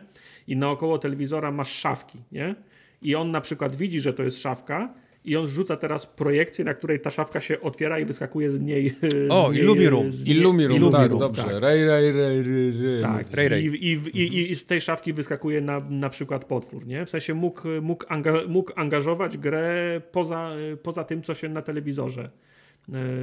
I 0.47 0.55
naokoło 0.57 0.97
telewizora 0.97 1.51
masz 1.51 1.71
szafki, 1.71 2.19
nie? 2.31 2.55
I 3.01 3.15
on 3.15 3.31
na 3.31 3.41
przykład 3.41 3.75
widzi, 3.75 3.99
że 3.99 4.13
to 4.13 4.23
jest 4.23 4.41
szafka 4.41 4.93
i 5.25 5.35
on 5.37 5.47
rzuca 5.47 5.77
teraz 5.77 6.05
projekcję, 6.05 6.65
na 6.65 6.73
której 6.73 6.99
ta 6.99 7.09
szafka 7.09 7.39
się 7.39 7.61
otwiera 7.61 7.99
i 7.99 8.05
wyskakuje 8.05 8.51
z 8.51 8.61
niej... 8.61 8.93
O, 9.29 9.47
z 9.49 9.53
niej, 9.53 9.61
Illumiroom. 9.61 10.11
z 10.11 10.25
niej- 10.25 10.37
Illumiroom, 10.37 10.91
tak, 10.91 11.17
dobrze. 11.17 11.43
tak. 11.43 11.51
Ray, 11.59 11.85
ray, 11.85 12.11
ray. 12.11 13.01
Tak, 13.01 13.31
Ray 13.31 13.47
Ray. 13.49 13.65
I, 13.65 13.91
i, 13.93 14.17
i, 14.21 14.51
i 14.51 14.55
z 14.55 14.65
tej 14.65 14.81
szafki 14.81 15.13
wyskakuje 15.13 15.61
na, 15.61 15.81
na 15.89 16.09
przykład 16.09 16.45
potwór, 16.45 16.87
nie? 16.87 17.05
W 17.05 17.09
sensie 17.09 17.33
mógł, 17.33 17.61
mógł, 17.81 18.05
anga, 18.07 18.33
mógł 18.47 18.71
angażować 18.75 19.37
grę 19.37 20.01
poza, 20.11 20.51
poza 20.83 21.03
tym, 21.03 21.21
co 21.23 21.33
się 21.33 21.49
na 21.49 21.61
telewizorze 21.61 22.21
e, 22.23 22.29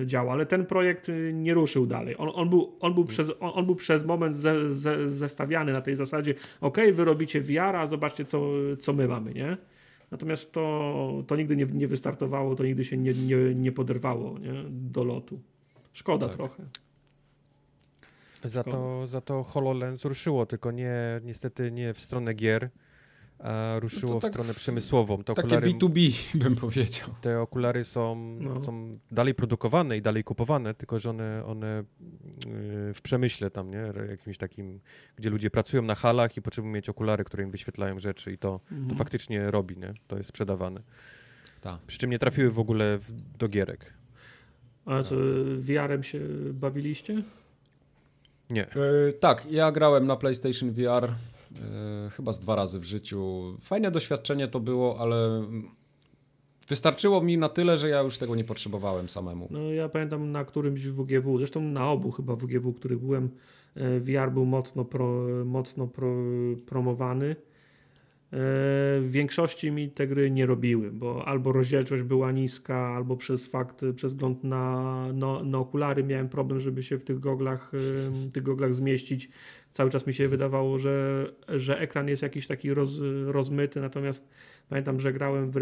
działa, 0.06 0.32
ale 0.32 0.46
ten 0.46 0.66
projekt 0.66 1.08
y, 1.08 1.32
nie 1.34 1.54
ruszył 1.54 1.86
dalej. 1.86 2.14
On, 2.18 2.30
on, 2.34 2.50
był, 2.50 2.76
on, 2.80 2.94
był, 2.94 3.04
przez, 3.04 3.30
on, 3.40 3.50
on 3.54 3.66
był 3.66 3.74
przez 3.74 4.04
moment 4.04 4.36
ze, 4.36 4.74
ze, 4.74 5.10
zestawiany 5.10 5.72
na 5.72 5.80
tej 5.80 5.96
zasadzie, 5.96 6.34
ok, 6.60 6.78
wy 6.92 7.04
robicie 7.04 7.40
VR, 7.40 7.76
a 7.76 7.86
zobaczcie 7.86 8.24
co, 8.24 8.42
co 8.80 8.92
my 8.92 9.08
mamy, 9.08 9.34
nie? 9.34 9.56
Natomiast 10.10 10.52
to, 10.52 11.24
to 11.26 11.36
nigdy 11.36 11.56
nie, 11.56 11.66
nie 11.66 11.88
wystartowało, 11.88 12.54
to 12.54 12.64
nigdy 12.64 12.84
się 12.84 12.96
nie, 12.96 13.12
nie, 13.12 13.54
nie 13.54 13.72
poderwało 13.72 14.38
nie? 14.38 14.54
do 14.70 15.04
lotu. 15.04 15.40
Szkoda 15.92 16.26
Tak. 16.26 16.36
trochę. 16.36 16.64
Za 18.44 18.64
to, 18.64 19.06
za 19.06 19.20
to 19.20 19.42
HoloLens 19.42 20.04
ruszyło, 20.04 20.46
tylko 20.46 20.70
nie, 20.70 21.20
niestety 21.24 21.72
nie 21.72 21.94
w 21.94 22.00
stronę 22.00 22.34
gier, 22.34 22.70
a 23.38 23.76
ruszyło 23.80 24.14
No 24.14 24.20
to 24.20 24.20
tak 24.20 24.30
w 24.30 24.34
stronę 24.34 24.54
przemysłową. 24.54 25.18
Te 25.18 25.34
Takie 25.34 25.46
okulary, 25.46 25.70
B2B 25.72 26.12
bym 26.44 26.56
powiedział. 26.56 27.08
te 27.20 27.40
okulary 27.40 27.84
są, 27.84 28.16
No. 28.40 28.60
są 28.60 28.98
dalej 29.10 29.34
produkowane 29.34 29.96
i 29.96 30.02
dalej 30.02 30.24
kupowane, 30.24 30.74
tylko 30.74 31.00
że 31.00 31.10
one, 31.10 31.44
one 31.46 31.84
yy, 32.86 32.94
w 32.94 33.00
przemyśle 33.02 33.50
tam, 33.50 33.70
nie? 33.70 33.92
Jakimś 34.10 34.38
takim, 34.38 34.80
gdzie 35.16 35.30
ludzie 35.30 35.50
pracują 35.50 35.82
na 35.82 35.94
halach 35.94 36.36
i 36.36 36.42
potrzebują 36.42 36.74
mieć 36.74 36.88
okulary, 36.88 37.24
które 37.24 37.44
im 37.44 37.50
wyświetlają 37.50 37.98
rzeczy 37.98 38.32
i 38.32 38.38
to, 38.38 38.60
to 38.68 38.74
Mhm. 38.74 38.96
faktycznie 38.98 39.50
robi, 39.50 39.76
nie? 39.78 39.94
To 40.06 40.16
jest 40.16 40.28
sprzedawane. 40.28 40.80
Tak. 41.60 41.80
Przy 41.86 41.98
czym 41.98 42.10
nie 42.10 42.18
trafiły 42.18 42.50
w 42.50 42.58
ogóle 42.58 42.98
w, 42.98 43.12
do 43.38 43.48
gierek. 43.48 43.94
A 44.84 45.02
co, 45.02 45.14
VR-em 45.58 46.02
się 46.02 46.20
bawiliście? 46.52 47.22
Nie. 48.50 48.66
E, 48.68 49.12
tak, 49.20 49.46
ja 49.50 49.72
grałem 49.72 50.06
na 50.06 50.16
PlayStation 50.16 50.70
VR 50.72 51.04
e, 51.04 51.14
chyba 52.10 52.32
z 52.32 52.40
dwa 52.40 52.54
razy 52.54 52.80
w 52.80 52.84
życiu. 52.84 53.42
Fajne 53.60 53.90
doświadczenie 53.90 54.48
to 54.48 54.60
było, 54.60 55.00
ale 55.00 55.42
wystarczyło 56.68 57.20
mi 57.20 57.38
na 57.38 57.48
tyle, 57.48 57.78
że 57.78 57.88
ja 57.88 58.00
już 58.00 58.18
tego 58.18 58.34
nie 58.34 58.44
potrzebowałem 58.44 59.08
samemu. 59.08 59.48
No 59.50 59.60
ja 59.60 59.88
pamiętam 59.88 60.32
na 60.32 60.44
którymś 60.44 60.86
WGW, 60.86 61.38
zresztą 61.38 61.60
na 61.60 61.90
obu 61.90 62.10
chyba 62.10 62.36
WGW, 62.36 62.72
których 62.72 62.98
byłem, 62.98 63.30
e, 63.74 64.00
VR 64.00 64.32
był 64.32 64.44
mocno, 64.44 64.84
pro, 64.84 65.26
mocno 65.44 65.86
pro, 65.86 66.14
promowany. 66.66 67.36
E, 68.34 69.00
W 69.00 69.08
większości 69.10 69.70
mi 69.70 69.90
te 69.90 70.06
gry 70.06 70.30
nie 70.30 70.46
robiły, 70.46 70.90
bo 70.90 71.28
albo 71.28 71.52
rozdzielczość 71.52 72.02
była 72.02 72.32
niska, 72.32 72.76
albo 72.76 73.16
przez 73.16 73.46
fakt, 73.46 73.84
przez 73.96 74.12
wzgląd 74.12 74.44
na, 74.44 75.06
na, 75.12 75.42
na 75.42 75.58
okulary 75.58 76.04
miałem 76.04 76.28
problem, 76.28 76.60
żeby 76.60 76.82
się 76.82 76.98
w 76.98 77.04
tych 77.04 77.20
goglach, 77.20 77.72
e, 77.74 78.30
tych 78.30 78.42
goglach 78.42 78.74
zmieścić. 78.74 79.28
Cały 79.70 79.90
czas 79.90 80.06
mi 80.06 80.14
się 80.14 80.28
wydawało, 80.28 80.78
że, 80.78 81.26
że 81.48 81.80
ekran 81.80 82.08
jest 82.08 82.22
jakiś 82.22 82.46
taki 82.46 82.74
roz, 82.74 82.90
rozmyty, 83.26 83.80
natomiast 83.80 84.28
pamiętam, 84.68 85.00
że 85.00 85.12
grałem 85.12 85.50
w 85.50 85.56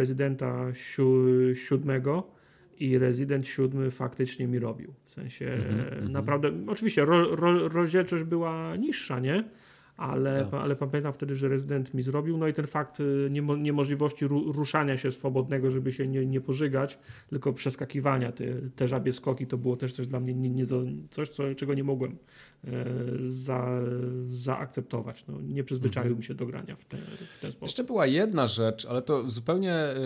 siu, 0.75 1.25
siódmego 1.55 2.33
i 2.79 2.99
Resident 2.99 3.47
7 3.47 3.91
faktycznie 3.91 4.47
mi 4.47 4.59
robił. 4.59 4.95
W 5.05 5.13
sensie 5.13 5.47
e, 5.47 5.55
mhm. 5.55 6.13
naprawdę, 6.13 6.53
oczywiście 6.67 7.05
ro, 7.05 7.37
ro, 7.37 7.69
rozdzielczość 7.69 8.25
była 8.25 8.77
niższa, 8.77 9.21
nie? 9.21 9.45
Ale, 9.97 10.45
Tak. 10.51 10.55
ale 10.61 10.77
pamiętam 10.77 11.13
wtedy, 11.13 11.37
że 11.37 11.49
Resident 11.49 11.95
mi 11.95 12.03
zrobił. 12.03 12.39
No 12.39 12.49
i 12.49 12.53
ten 12.53 12.67
fakt 12.67 13.01
y, 13.01 13.29
niemo, 13.31 13.57
niemożliwości 13.57 14.27
ru, 14.27 14.53
ruszania 14.53 14.97
się 14.97 15.13
swobodnego, 15.13 15.71
żeby 15.71 15.93
się 15.93 16.09
nie, 16.09 16.27
nie 16.27 16.41
pożygać, 16.41 16.99
tylko 17.31 17.53
przeskakiwania, 17.53 18.33
te, 18.33 18.45
te 18.77 18.89
żabie 18.89 19.13
skoki, 19.13 19.47
to 19.47 19.59
było 19.59 19.77
też 19.77 19.93
coś 19.93 20.07
dla 20.07 20.21
mnie 20.21 20.35
nie, 20.35 20.51
nie, 20.51 20.65
coś, 21.11 21.29
co, 21.29 21.55
czego 21.55 21.75
nie 21.75 21.85
mogłem 21.85 22.17
e, 22.65 22.85
za, 23.23 23.81
zaakceptować. 24.29 25.25
No, 25.29 25.41
nie 25.41 25.65
przyzwyczaił 25.65 26.03
Mhm. 26.07 26.19
mi 26.19 26.25
się 26.25 26.35
do 26.35 26.47
grania 26.47 26.77
w, 26.77 26.85
te, 26.85 26.97
w 26.97 27.39
ten 27.41 27.53
sposób. 27.53 27.63
Jeszcze 27.63 27.85
była 27.85 28.07
jedna 28.07 28.47
rzecz, 28.47 28.87
ale 28.87 29.03
to 29.03 29.31
zupełnie 29.31 29.73
e, 29.75 29.97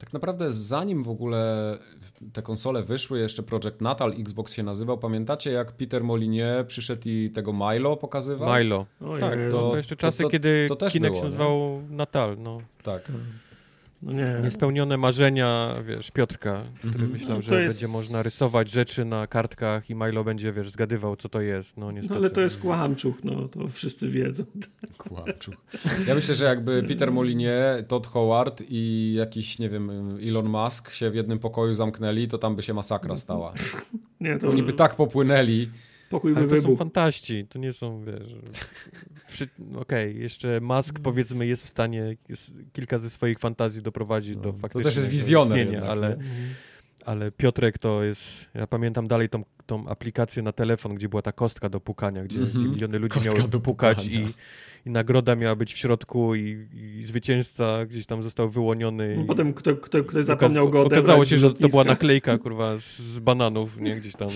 tak 0.00 0.12
naprawdę 0.12 0.52
zanim 0.52 1.02
w 1.04 1.08
ogóle 1.08 1.78
te 2.32 2.42
konsole 2.42 2.82
wyszły, 2.82 3.18
jeszcze 3.18 3.42
Project 3.42 3.80
Natal 3.80 4.12
Xbox 4.20 4.54
się 4.54 4.62
nazywał. 4.62 4.98
Pamiętacie 4.98 5.50
jak 5.50 5.72
Peter 5.72 6.04
Molinier 6.04 6.66
przyszedł 6.66 7.02
i 7.04 7.30
tego 7.34 7.52
Milo 7.52 7.96
pokazywał? 7.96 8.58
Milo. 8.58 8.86
O 9.00 9.18
Tak, 9.18 9.38
to, 9.50 9.70
to- 9.70 9.76
jeszcze 9.76 9.96
to- 9.96 10.00
czasy, 10.00 10.22
to- 10.22 10.28
kiedy 10.28 10.66
to 10.68 10.76
też 10.76 10.92
Kinek 10.92 11.10
było, 11.10 11.20
się 11.22 11.24
nie? 11.24 11.30
nazywał 11.30 11.82
Natal, 11.90 12.36
no. 12.38 12.60
Tak. 12.82 13.12
No 14.02 14.12
nie. 14.12 14.40
Niespełnione 14.44 14.96
marzenia, 14.96 15.74
wiesz, 15.86 16.10
Piotrka, 16.10 16.64
który 16.78 16.92
Mhm. 16.94 17.10
myślał, 17.12 17.36
No 17.36 17.42
że 17.42 17.62
jest- 17.62 17.80
będzie 17.80 17.92
można 17.92 18.22
rysować 18.22 18.70
rzeczy 18.70 19.04
na 19.04 19.26
kartkach 19.26 19.90
i 19.90 19.94
Milo 19.94 20.24
będzie, 20.24 20.52
wiesz, 20.52 20.70
zgadywał, 20.70 21.16
co 21.16 21.28
to 21.28 21.40
jest, 21.40 21.76
no 21.76 21.86
No 21.86 21.92
niestety. 21.92 22.14
ale 22.14 22.30
to 22.30 22.40
jest 22.40 22.60
kłamczuch, 22.60 23.24
no 23.24 23.48
to 23.48 23.68
wszyscy 23.68 24.08
wiedzą. 24.08 24.44
Kłamczuch. 24.98 25.54
Ja 26.06 26.14
myślę, 26.14 26.34
że 26.34 26.44
jakby 26.44 26.82
Peter 26.82 27.12
Molinier, 27.12 27.86
Todd 27.86 28.06
Howard 28.06 28.62
i 28.68 29.12
jakiś, 29.16 29.58
nie 29.58 29.68
wiem, 29.68 29.90
Elon 30.28 30.48
Musk 30.48 30.90
się 30.92 31.10
w 31.10 31.14
jednym 31.14 31.38
pokoju 31.38 31.74
zamknęli, 31.74 32.28
to 32.28 32.38
tam 32.38 32.56
by 32.56 32.62
się 32.62 32.74
masakra 32.74 33.16
stała. 33.16 33.52
Nie, 34.20 34.38
to 34.38 34.48
Oni 34.48 34.62
by 34.62 34.72
tak 34.72 34.96
popłynęli. 34.96 35.70
pokój 36.10 36.32
by 36.34 36.38
Ale 36.40 36.48
to 36.48 36.54
są 36.56 36.60
wybuchł. 36.62 36.76
fantaści, 36.78 37.46
to 37.48 37.58
nie 37.58 37.72
są, 37.72 38.04
wiesz... 38.04 38.34
Przy... 39.32 39.48
Okej, 39.76 40.20
jeszcze 40.20 40.60
Musk, 40.60 40.98
powiedzmy, 41.02 41.46
jest 41.46 41.64
w 41.64 41.68
stanie 41.68 42.16
jest 42.28 42.52
kilka 42.72 42.98
ze 42.98 43.10
swoich 43.10 43.38
fantazji 43.38 43.82
doprowadzić 43.82 44.36
No, 44.36 44.42
do 44.42 44.52
to 44.52 44.58
faktycznego 44.58 44.88
też 44.88 44.96
jest 44.96 45.08
wizjoner 45.08 45.58
istnienia, 45.58 45.72
jednak, 45.72 45.90
ale, 45.90 46.06
Mhm. 46.06 46.30
ale 47.04 47.32
Piotrek 47.32 47.78
to 47.78 48.02
jest... 48.04 48.48
Ja 48.54 48.66
pamiętam 48.66 49.08
dalej 49.08 49.28
tą, 49.28 49.44
tą 49.66 49.88
aplikację 49.88 50.42
na 50.42 50.52
telefon, 50.52 50.94
gdzie 50.94 51.08
była 51.08 51.22
ta 51.22 51.32
kostka 51.32 51.68
do 51.68 51.80
pukania, 51.80 52.24
gdzie, 52.24 52.38
Mhm. 52.38 52.60
gdzie 52.64 52.68
miliony 52.72 52.98
ludzi 52.98 53.14
Kostka 53.14 53.34
miały 53.36 53.48
do 53.48 53.60
pukać 53.60 54.06
i, 54.06 54.26
i 54.86 54.90
nagroda 54.90 55.36
miała 55.36 55.56
być 55.56 55.74
w 55.74 55.78
środku 55.78 56.34
i, 56.34 56.66
i 56.74 57.06
zwycięzca 57.06 57.86
gdzieś 57.86 58.06
tam 58.06 58.22
został 58.22 58.50
wyłoniony. 58.50 59.14
No 59.16 59.22
i- 59.22 59.26
Potem 59.26 59.54
kto, 59.54 59.76
kto, 59.76 60.04
ktoś 60.04 60.24
zapomniał 60.24 60.70
go 60.70 60.80
odebrać 60.80 60.98
Okazało 61.00 61.24
się, 61.24 61.38
że 61.38 61.54
to 61.54 61.68
była 61.68 61.84
naklejka, 61.84 62.38
kurwa, 62.38 62.76
z, 62.78 62.98
z 62.98 63.18
bananów, 63.18 63.80
nie? 63.80 63.96
Gdzieś 63.96 64.12
tam 64.16 64.28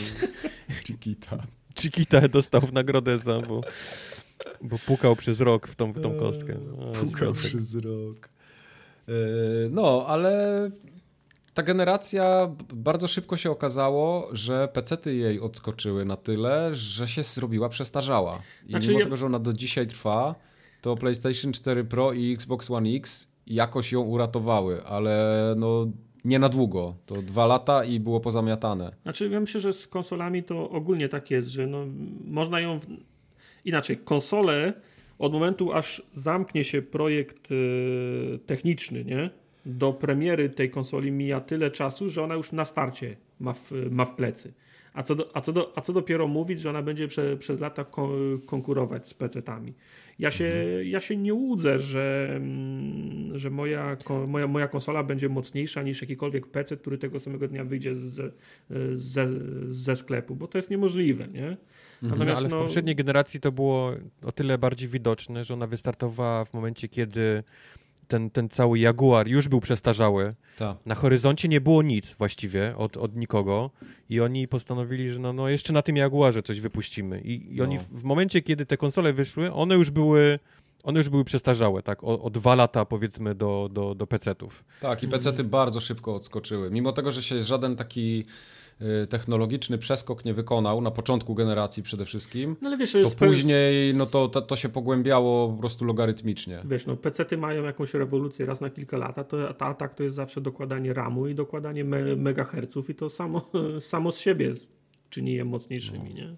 Chiquita. 0.87 1.39
Chiquita 1.81 2.29
dostał 2.29 2.61
w 2.61 2.73
nagrodę 2.73 3.19
za, 3.19 3.41
bo, 3.41 3.61
bo 4.63 4.77
pukał 4.87 5.17
przez 5.17 5.41
rok 5.41 5.69
w 5.69 5.75
tą, 5.75 5.93
w 5.93 6.01
tą 6.01 6.15
kostkę. 6.19 6.55
No, 6.79 6.93
Pukał 6.93 7.33
przez 7.33 7.75
rok. 7.75 8.29
E, 9.09 9.13
No, 9.71 10.05
ale 10.09 10.71
ta 11.55 11.63
generacja 11.63 12.51
bardzo 12.75 13.09
szybko 13.09 13.37
się 13.37 13.51
okazało, 13.51 14.29
że 14.33 14.69
pecety 14.73 15.15
jej 15.15 15.41
odskoczyły 15.41 16.05
na 16.05 16.17
tyle, 16.17 16.71
że 16.75 17.09
się 17.09 17.23
zrobiła 17.23 17.69
przestarzała. 17.69 18.39
I 18.67 18.71
Znaczy 18.71 18.89
mimo 18.89 18.99
ja- 19.01 19.05
tego, 19.07 19.17
że 19.17 19.27
ona 19.27 19.39
do 19.39 19.53
dzisiaj 19.53 19.87
trwa, 19.87 20.35
to 20.81 20.97
PlayStation 20.97 21.53
4 21.53 21.85
Pro 21.85 22.13
i 22.13 22.33
Xbox 22.33 22.71
One 22.71 22.89
X 22.91 23.29
jakoś 23.47 23.93
ją 23.93 24.01
uratowały, 24.01 24.85
ale 24.85 25.55
no 25.57 25.87
nie 26.25 26.39
na 26.39 26.49
długo. 26.49 26.95
To 27.07 27.23
dwa 27.23 27.47
lata 27.47 27.85
i 27.85 28.01
było 28.01 28.21
pozamiatane. 28.21 28.95
Znaczy, 29.03 29.29
ja 29.29 29.41
myślę, 29.41 29.61
że 29.61 29.73
z 29.73 29.89
konsolami 29.89 30.43
to 30.43 30.71
ogólnie 30.71 31.09
tak 31.09 31.31
jest, 31.31 31.49
że 31.49 31.67
no, 31.67 31.85
można 32.25 32.61
ją. 32.61 32.79
W... 32.81 32.87
Inaczej, 33.65 33.97
konsole 33.97 34.73
od 35.19 35.33
momentu, 35.33 35.73
aż 35.73 36.03
zamknie 36.13 36.65
się 36.65 36.83
projekt 36.83 37.49
e, 37.53 38.39
techniczny, 38.39 39.05
nie? 39.05 39.31
Do 39.67 39.93
premiery 39.93 40.51
tej 40.51 40.71
konsoli 40.71 41.13
mija 41.13 41.41
tyle 41.41 41.71
czasu, 41.71 42.11
że 42.11 42.23
ona 42.23 42.35
już 42.35 42.53
na 42.53 42.65
starcie 42.65 43.17
ma 43.41 43.53
w, 43.53 43.73
ma 43.91 44.05
w 44.05 44.15
plecy. 44.15 44.53
A 44.95 45.03
co, 45.03 45.15
do, 45.15 45.37
a, 45.37 45.41
co 45.41 45.53
do, 45.53 45.73
a 45.77 45.81
co 45.81 45.93
dopiero 45.93 46.29
mówić, 46.29 46.61
że 46.61 46.71
ona 46.71 46.83
będzie 46.83 47.09
prze, 47.09 47.37
przez 47.37 47.61
lata 47.61 47.85
ko, 47.85 48.11
konkurować 48.47 49.09
z 49.09 49.15
PC-tami. 49.15 49.73
Ja 50.19 50.31
się, 50.31 50.67
ja 50.85 51.01
się 51.01 51.17
nie 51.17 51.35
łudzę, 51.35 51.79
że, 51.79 52.29
mm, 52.37 53.14
że 53.35 53.51
moja, 53.51 53.97
moja, 54.29 54.47
moja 54.47 54.69
konsola 54.69 55.03
będzie 55.03 55.29
mocniejsza 55.29 55.83
niż 55.83 56.01
jakikolwiek 56.01 56.47
PC, 56.47 56.77
który 56.77 56.99
tego 56.99 57.21
samego 57.21 57.49
dnia 57.49 57.65
wyjdzie 57.65 57.95
z, 57.95 58.35
ze, 58.97 59.29
ze 59.69 59.97
sklepu, 59.97 60.37
bo 60.37 60.49
to 60.49 60.59
jest 60.59 60.71
niemożliwe, 60.71 61.29
nie? 61.29 61.57
No, 62.03 62.09
Natomiast 62.09 62.41
ale 62.41 62.49
w 62.49 62.53
no, 62.53 62.61
poprzedniej 62.63 62.97
generacji 62.97 63.41
to 63.41 63.53
było 63.53 63.93
o 64.23 64.33
tyle 64.33 64.59
bardziej 64.59 64.89
widoczne, 64.89 65.45
że 65.45 65.55
ona 65.55 65.67
wystartowała 65.67 66.45
w 66.45 66.55
momencie, 66.55 66.89
kiedy 66.89 67.43
ten, 68.09 68.31
ten 68.31 68.49
cały 68.49 68.79
Jaguar 68.79 69.29
już 69.29 69.49
był 69.49 69.61
przestarzały. 69.61 70.35
Tak. 70.59 70.77
Na 70.87 70.95
horyzoncie 70.95 71.49
nie 71.49 71.61
było 71.61 71.83
nic 71.83 72.15
właściwie 72.19 72.77
od, 72.77 72.97
od 72.97 73.17
nikogo 73.17 73.71
i 74.11 74.21
oni 74.21 74.49
postanowili, 74.49 75.11
że 75.11 75.19
no, 75.19 75.33
no 75.33 75.49
jeszcze 75.49 75.73
na 75.73 75.83
tym 75.83 75.97
Jaguarze 75.97 76.43
coś 76.43 76.61
wypuścimy. 76.61 77.21
I, 77.21 77.55
i 77.57 77.63
oni 77.63 77.75
No. 77.75 77.81
w, 77.81 78.01
w 78.01 78.05
momencie, 78.05 78.43
kiedy 78.43 78.67
te 78.67 78.77
konsole 78.77 79.13
wyszły, 79.13 79.53
one 79.53 79.75
już 79.75 79.91
były, 79.91 80.39
one 80.85 81.01
już 81.01 81.09
były 81.09 81.25
przestarzałe, 81.25 81.83
tak? 81.83 82.05
O, 82.05 82.23
o 82.23 82.31
dwa 82.31 82.55
lata 82.55 82.85
powiedzmy 82.85 83.35
do, 83.35 83.69
do, 83.73 83.95
do 83.95 84.07
PC-ów. 84.07 84.65
Tak, 84.81 85.03
i 85.03 85.09
pecety 85.09 85.45
bardzo 85.45 85.81
szybko 85.81 86.15
odskoczyły. 86.15 86.71
Mimo 86.71 86.93
tego, 86.93 87.13
że 87.13 87.23
się 87.23 87.43
żaden 87.43 87.77
taki 87.77 88.25
y, 89.03 89.07
technologiczny 89.07 89.79
przeskok 89.79 90.25
nie 90.25 90.35
wykonał, 90.35 90.81
na 90.81 90.91
początku 90.91 91.35
generacji 91.35 91.83
przede 91.83 92.05
wszystkim, 92.05 92.57
no 92.63 92.69
ale 92.69 92.77
wiesz, 92.77 92.93
to 92.93 92.99
jest 92.99 93.19
później 93.19 93.95
no 93.95 94.07
to, 94.07 94.29
to, 94.29 94.43
to 94.43 94.57
się 94.57 94.69
pogłębiało 94.69 95.49
po 95.49 95.59
prostu 95.59 95.85
logarytmicznie. 95.85 96.63
Wiesz, 96.65 96.87
no 96.87 96.97
PC-ty 96.97 97.37
mają 97.37 97.65
jakąś 97.65 97.95
rewolucję 97.95 98.47
raz 98.47 98.61
na 98.61 98.71
kilka 98.71 98.97
lat, 98.97 99.19
a, 99.19 99.25
to, 99.25 99.63
a 99.63 99.75
tak 99.75 99.95
to 99.95 100.03
jest 100.03 100.15
zawsze 100.15 100.41
dokładanie 100.41 100.95
RAMu 100.95 101.27
i 101.27 101.35
dokładanie 101.35 101.85
me, 101.85 102.17
megaherców 102.17 102.91
i 102.91 102.95
to 102.95 103.09
samo, 103.09 103.51
samo 103.81 104.13
z 104.13 104.19
siebie 104.19 104.55
czyni 105.11 105.33
je 105.33 105.45
mocniejszymi, 105.45 106.15
nie? 106.15 106.37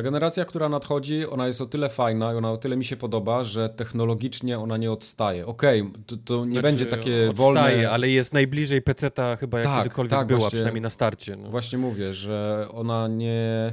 Ta 0.00 0.04
generacja, 0.04 0.44
która 0.44 0.68
nadchodzi, 0.68 1.26
ona 1.26 1.46
jest 1.46 1.60
o 1.60 1.66
tyle 1.66 1.88
fajna 1.88 2.32
i 2.32 2.36
ona 2.36 2.52
o 2.52 2.56
tyle 2.56 2.76
mi 2.76 2.84
się 2.84 2.96
podoba, 2.96 3.44
że 3.44 3.68
technologicznie 3.68 4.58
ona 4.58 4.76
nie 4.76 4.92
odstaje. 4.92 5.46
Okej, 5.46 5.80
okay, 5.80 5.92
to, 6.06 6.16
to, 6.16 6.44
nie 6.44 6.52
znaczy, 6.52 6.62
będzie 6.62 6.86
takie 6.86 7.30
odstaje, 7.30 7.76
wolne... 7.76 7.90
ale 7.90 8.08
jest 8.08 8.32
najbliżej 8.32 8.82
PC-ta 8.82 9.36
chyba 9.36 9.58
jak 9.58 9.68
tak, 9.68 9.82
kiedykolwiek 9.82 10.10
tak, 10.10 10.26
była, 10.26 10.40
właśnie, 10.40 10.56
przynajmniej 10.56 10.82
na 10.82 10.90
starcie. 10.90 11.36
No. 11.36 11.50
Właśnie 11.50 11.78
mówię, 11.78 12.14
że 12.14 12.68
ona 12.72 13.08
nie... 13.08 13.72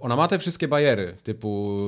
Ona 0.00 0.16
ma 0.16 0.28
te 0.28 0.38
wszystkie 0.38 0.68
bariery, 0.68 1.16
typu 1.22 1.80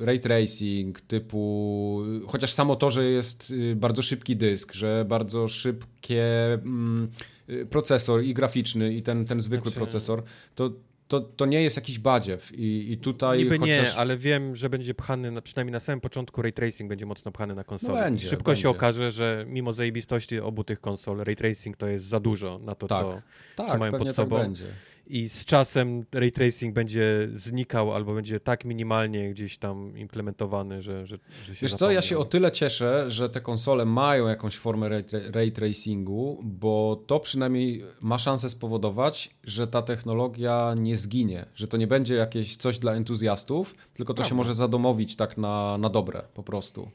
ray 0.00 0.20
tracing, 0.20 1.00
typu 1.00 2.02
chociaż 2.26 2.52
samo 2.52 2.76
to, 2.76 2.90
że 2.90 3.04
jest 3.04 3.50
y, 3.50 3.76
bardzo 3.76 4.02
szybki 4.02 4.36
dysk, 4.36 4.72
że 4.72 5.04
bardzo 5.08 5.48
szybkie 5.48 6.52
mm, 6.52 7.08
y, 7.50 7.66
procesor 7.66 8.22
i 8.22 8.34
graficzny 8.34 8.94
i 8.94 9.02
ten, 9.02 9.26
ten 9.26 9.40
zwykły 9.40 9.70
znaczy... 9.70 9.76
procesor, 9.76 10.22
to, 10.54 10.70
to, 11.10 11.20
to 11.20 11.46
nie 11.46 11.62
jest 11.62 11.76
jakiś 11.76 11.98
badziew 11.98 12.52
i, 12.54 12.92
i 12.92 12.98
tutaj 12.98 13.38
Niby 13.38 13.58
chociaż... 13.58 13.92
nie, 13.92 13.94
ale 13.94 14.16
wiem, 14.16 14.56
że 14.56 14.70
będzie 14.70 14.94
pchany, 14.94 15.30
na, 15.30 15.42
przynajmniej 15.42 15.72
na 15.72 15.80
samym 15.80 16.00
początku 16.00 16.42
ray 16.42 16.52
tracing 16.52 16.88
będzie 16.88 17.06
mocno 17.06 17.32
pchany 17.32 17.54
na 17.54 17.64
konsolę. 17.64 17.94
No 17.94 18.04
będzie, 18.04 18.28
Szybko 18.28 18.50
będzie. 18.50 18.62
się 18.62 18.68
okaże, 18.68 19.12
że 19.12 19.44
mimo 19.48 19.72
zajebistości 19.72 20.40
obu 20.40 20.64
tych 20.64 20.80
konsol, 20.80 21.18
ray 21.18 21.36
tracing 21.36 21.76
to 21.76 21.86
jest 21.86 22.06
za 22.06 22.20
dużo 22.20 22.58
na 22.58 22.74
to, 22.74 22.86
tak. 22.86 23.02
co, 23.02 23.22
tak, 23.56 23.70
co 23.70 23.78
mają 23.78 23.92
pod 23.92 24.14
sobą. 24.14 24.36
Tak 24.36 24.46
będzie. 24.46 24.64
I 25.10 25.28
z 25.28 25.44
czasem 25.44 26.04
ray 26.12 26.32
tracing 26.32 26.74
będzie 26.74 27.28
znikał 27.34 27.94
albo 27.94 28.14
będzie 28.14 28.40
tak 28.40 28.64
minimalnie 28.64 29.30
gdzieś 29.30 29.58
tam 29.58 29.98
implementowany, 29.98 30.82
że, 30.82 31.06
że, 31.06 31.18
że 31.44 31.54
się 31.54 31.60
Wiesz 31.62 31.74
co, 31.74 31.90
ja 31.90 32.02
się 32.02 32.18
o 32.18 32.24
tyle 32.24 32.52
cieszę, 32.52 33.10
że 33.10 33.30
te 33.30 33.40
konsole 33.40 33.84
mają 33.84 34.28
jakąś 34.28 34.56
formę 34.56 34.88
ray, 34.88 35.04
ray 35.32 35.52
tracingu, 35.52 36.40
bo 36.42 37.02
to 37.06 37.20
przynajmniej 37.20 37.84
ma 38.00 38.18
szansę 38.18 38.50
spowodować, 38.50 39.30
że 39.44 39.66
ta 39.66 39.82
technologia 39.82 40.74
nie 40.76 40.96
zginie, 40.96 41.46
że 41.54 41.68
to 41.68 41.76
nie 41.76 41.86
będzie 41.86 42.14
jakieś 42.14 42.56
coś 42.56 42.78
dla 42.78 42.92
entuzjastów, 42.92 43.74
tylko 43.94 44.12
to 44.12 44.16
Prawda. 44.16 44.28
się 44.28 44.34
może 44.34 44.54
zadomowić 44.54 45.16
tak 45.16 45.38
na, 45.38 45.78
na 45.78 45.88
dobre 45.88 46.22
po 46.34 46.42
prostu. 46.42 46.90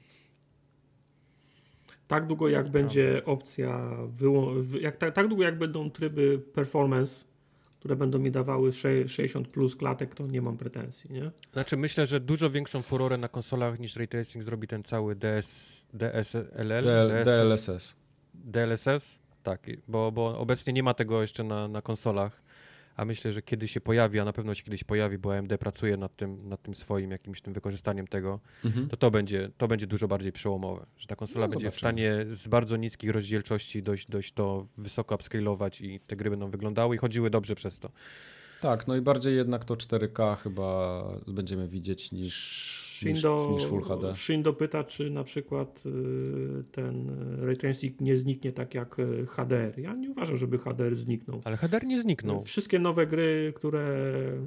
Tak 2.07 2.27
długo 2.27 2.49
jak 2.49 2.69
będzie 2.69 3.21
opcja, 3.25 3.97
jak, 4.81 4.97
tak, 4.97 5.15
tak 5.15 5.27
długo 5.27 5.43
jak 5.43 5.57
będą 5.57 5.91
tryby 5.91 6.39
performance 6.53 7.34
które 7.85 7.95
będą 7.95 8.19
mi 8.19 8.31
dawały 8.31 8.73
60 8.73 9.47
plus 9.47 9.75
klatek, 9.75 10.15
to 10.15 10.27
nie 10.27 10.41
mam 10.41 10.57
pretensji, 10.57 11.13
nie? 11.13 11.31
Znaczy 11.53 11.77
myślę, 11.77 12.07
że 12.07 12.19
dużo 12.19 12.49
większą 12.49 12.81
furorę 12.81 13.17
na 13.17 13.27
konsolach 13.27 13.79
niż 13.79 13.95
ray 13.95 14.07
tracing 14.07 14.43
zrobi 14.43 14.67
ten 14.67 14.83
cały 14.83 15.15
DS, 15.15 15.85
DSLL, 15.93 16.83
DL, 16.83 17.25
DLSS. 17.25 17.95
DLSS? 18.33 19.19
Tak, 19.43 19.67
bo, 19.87 20.11
bo 20.11 20.39
obecnie 20.39 20.73
nie 20.73 20.83
ma 20.83 20.93
tego 20.93 21.21
jeszcze 21.21 21.43
na, 21.43 21.67
na 21.67 21.81
konsolach, 21.81 22.41
a 22.95 23.05
myślę, 23.05 23.31
że 23.31 23.41
kiedy 23.41 23.67
się 23.67 23.81
pojawi, 23.81 24.19
a 24.19 24.25
na 24.25 24.33
pewno 24.33 24.55
się 24.55 24.63
kiedyś 24.63 24.83
pojawi, 24.83 25.17
bo 25.17 25.37
AMD 25.37 25.57
pracuje 25.59 25.97
nad 25.97 26.15
tym, 26.15 26.49
nad 26.49 26.61
tym 26.61 26.75
swoim 26.75 27.11
jakimś 27.11 27.41
tym 27.41 27.53
wykorzystaniem 27.53 28.07
tego, 28.07 28.39
mhm. 28.65 28.89
to 28.89 28.97
to 28.97 29.11
będzie, 29.11 29.49
to 29.57 29.67
będzie 29.67 29.87
dużo 29.87 30.07
bardziej 30.07 30.31
przełomowe, 30.31 30.85
że 30.97 31.07
ta 31.07 31.15
konsola 31.15 31.45
no, 31.45 31.51
będzie 31.51 31.65
zobaczymy. 31.65 31.75
w 31.75 31.79
stanie 31.79 32.35
z 32.35 32.47
bardzo 32.47 32.77
niskich 32.77 33.09
rozdzielczości 33.09 33.83
dość, 33.83 34.07
dość 34.09 34.33
to 34.33 34.67
wysoko 34.77 35.15
upscalować 35.15 35.81
i 35.81 35.99
te 35.99 36.15
gry 36.15 36.29
będą 36.29 36.49
wyglądały 36.49 36.95
i 36.95 36.97
chodziły 36.97 37.29
dobrze 37.29 37.55
przez 37.55 37.79
to. 37.79 37.91
Tak, 38.65 38.87
no 38.87 38.95
i 38.95 39.01
bardziej 39.01 39.35
jednak 39.35 39.65
to 39.65 39.75
4K 39.75 40.37
chyba 40.37 41.03
będziemy 41.27 41.67
widzieć 41.67 42.11
niż, 42.11 42.35
Shindo, 42.99 43.49
niż, 43.51 43.61
niż 43.61 43.69
Full 43.69 43.81
HD. 43.81 44.15
Shindo 44.15 44.53
pyta, 44.53 44.83
czy 44.83 45.09
na 45.09 45.23
przykład 45.23 45.83
y, 45.85 46.63
ten 46.71 47.17
ray 47.41 47.57
tracing 47.57 48.01
nie 48.01 48.17
zniknie 48.17 48.51
tak 48.51 48.73
jak 48.73 48.99
y, 48.99 49.25
HDR. 49.25 49.79
Ja 49.79 49.95
nie 49.95 50.11
uważam, 50.11 50.37
żeby 50.37 50.57
HDR 50.57 50.95
zniknął. 50.95 51.41
Ale 51.43 51.57
HDR 51.57 51.85
nie 51.85 52.01
zniknął. 52.01 52.41
Wszystkie 52.41 52.79
nowe 52.79 53.07
gry, 53.07 53.53
które, 53.55 53.85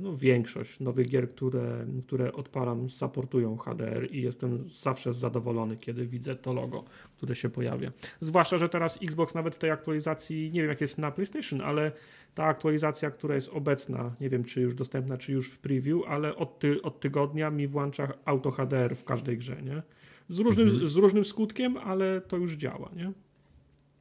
no 0.01 0.17
większość 0.17 0.81
nowych 0.81 1.09
gier, 1.09 1.31
które, 1.31 1.87
które 2.07 2.33
odpalam, 2.33 2.91
supportują 2.91 3.57
HDR 3.57 4.09
i 4.11 4.23
jestem 4.23 4.59
zawsze 4.63 5.13
zadowolony, 5.13 5.77
kiedy 5.77 6.07
widzę 6.07 6.37
to 6.37 6.53
logo, 6.53 6.85
które 7.17 7.35
się 7.35 7.49
pojawia. 7.49 7.93
Zwłaszcza, 8.21 8.59
że 8.59 8.69
teraz 8.69 8.99
Xbox 9.03 9.35
nawet 9.35 9.55
w 9.55 9.59
tej 9.59 9.71
aktualizacji, 9.71 10.51
nie 10.53 10.61
wiem 10.61 10.71
jak 10.71 10.81
jest 10.81 10.99
na 10.99 11.11
PlayStation, 11.11 11.61
ale 11.61 11.93
ta 12.35 12.45
aktualizacja, 12.45 13.11
która 13.11 13.35
jest 13.35 13.49
obecna, 13.49 14.17
nie 14.21 14.31
wiem 14.31 14.45
czy 14.45 14.61
już 14.61 14.75
dostępna, 14.75 15.17
czy 15.17 15.33
już 15.33 15.51
w 15.51 15.59
preview, 15.59 16.03
ale 16.09 16.37
od, 16.37 16.59
ty, 16.59 16.83
od 16.83 17.01
tygodnia 17.01 17.51
mi 17.51 17.67
włącza 17.67 18.13
auto 18.25 18.51
HDR 18.51 18.97
w 18.97 19.05
każdej 19.05 19.39
grze, 19.39 19.63
nie? 19.63 19.83
Z 20.29 20.39
różnym, 20.39 20.69
mhm. 20.69 20.89
z 20.89 20.97
różnym 20.97 21.25
skutkiem, 21.25 21.77
ale 21.77 22.21
to 22.21 22.37
już 22.37 22.57
działa, 22.57 22.91
nie? 22.97 23.13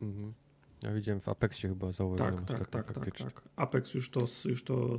Mhm. 0.02 0.34
Ja 0.84 0.94
widziałem 0.94 1.22
w 1.22 1.30
Apexie 1.30 1.70
chyba 1.70 1.92
zauważyłem. 1.92 2.46
Tak, 2.46 2.60
tak, 2.60 2.70
tak, 2.70 2.94
tak, 2.94 3.18
tak. 3.18 3.42
Apex 3.56 3.94
już 3.94 4.10
to, 4.10 4.20
już 4.46 4.64
to 4.64 4.98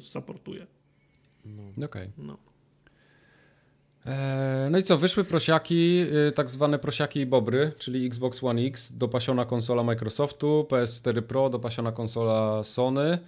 supportuje. 0.00 0.66
No. 1.44 1.62
Okej. 1.62 1.84
Okay. 1.84 2.10
No. 2.18 2.38
No 4.70 4.78
i 4.78 4.82
co, 4.82 4.98
wyszły 4.98 5.24
prosiaki, 5.24 6.06
y, 6.28 6.32
tak 6.32 6.50
zwane 6.50 6.78
prosiaki 6.78 7.20
i 7.20 7.26
bobry, 7.26 7.72
czyli 7.78 8.06
Xbox 8.06 8.44
One 8.44 8.60
X, 8.62 8.92
dopasiona 8.92 9.44
konsola 9.44 9.82
Microsoftu, 9.82 10.66
PS4 10.70 11.22
Pro, 11.22 11.50
dopasiona 11.50 11.92
konsola 11.92 12.64
Sony. 12.64 13.18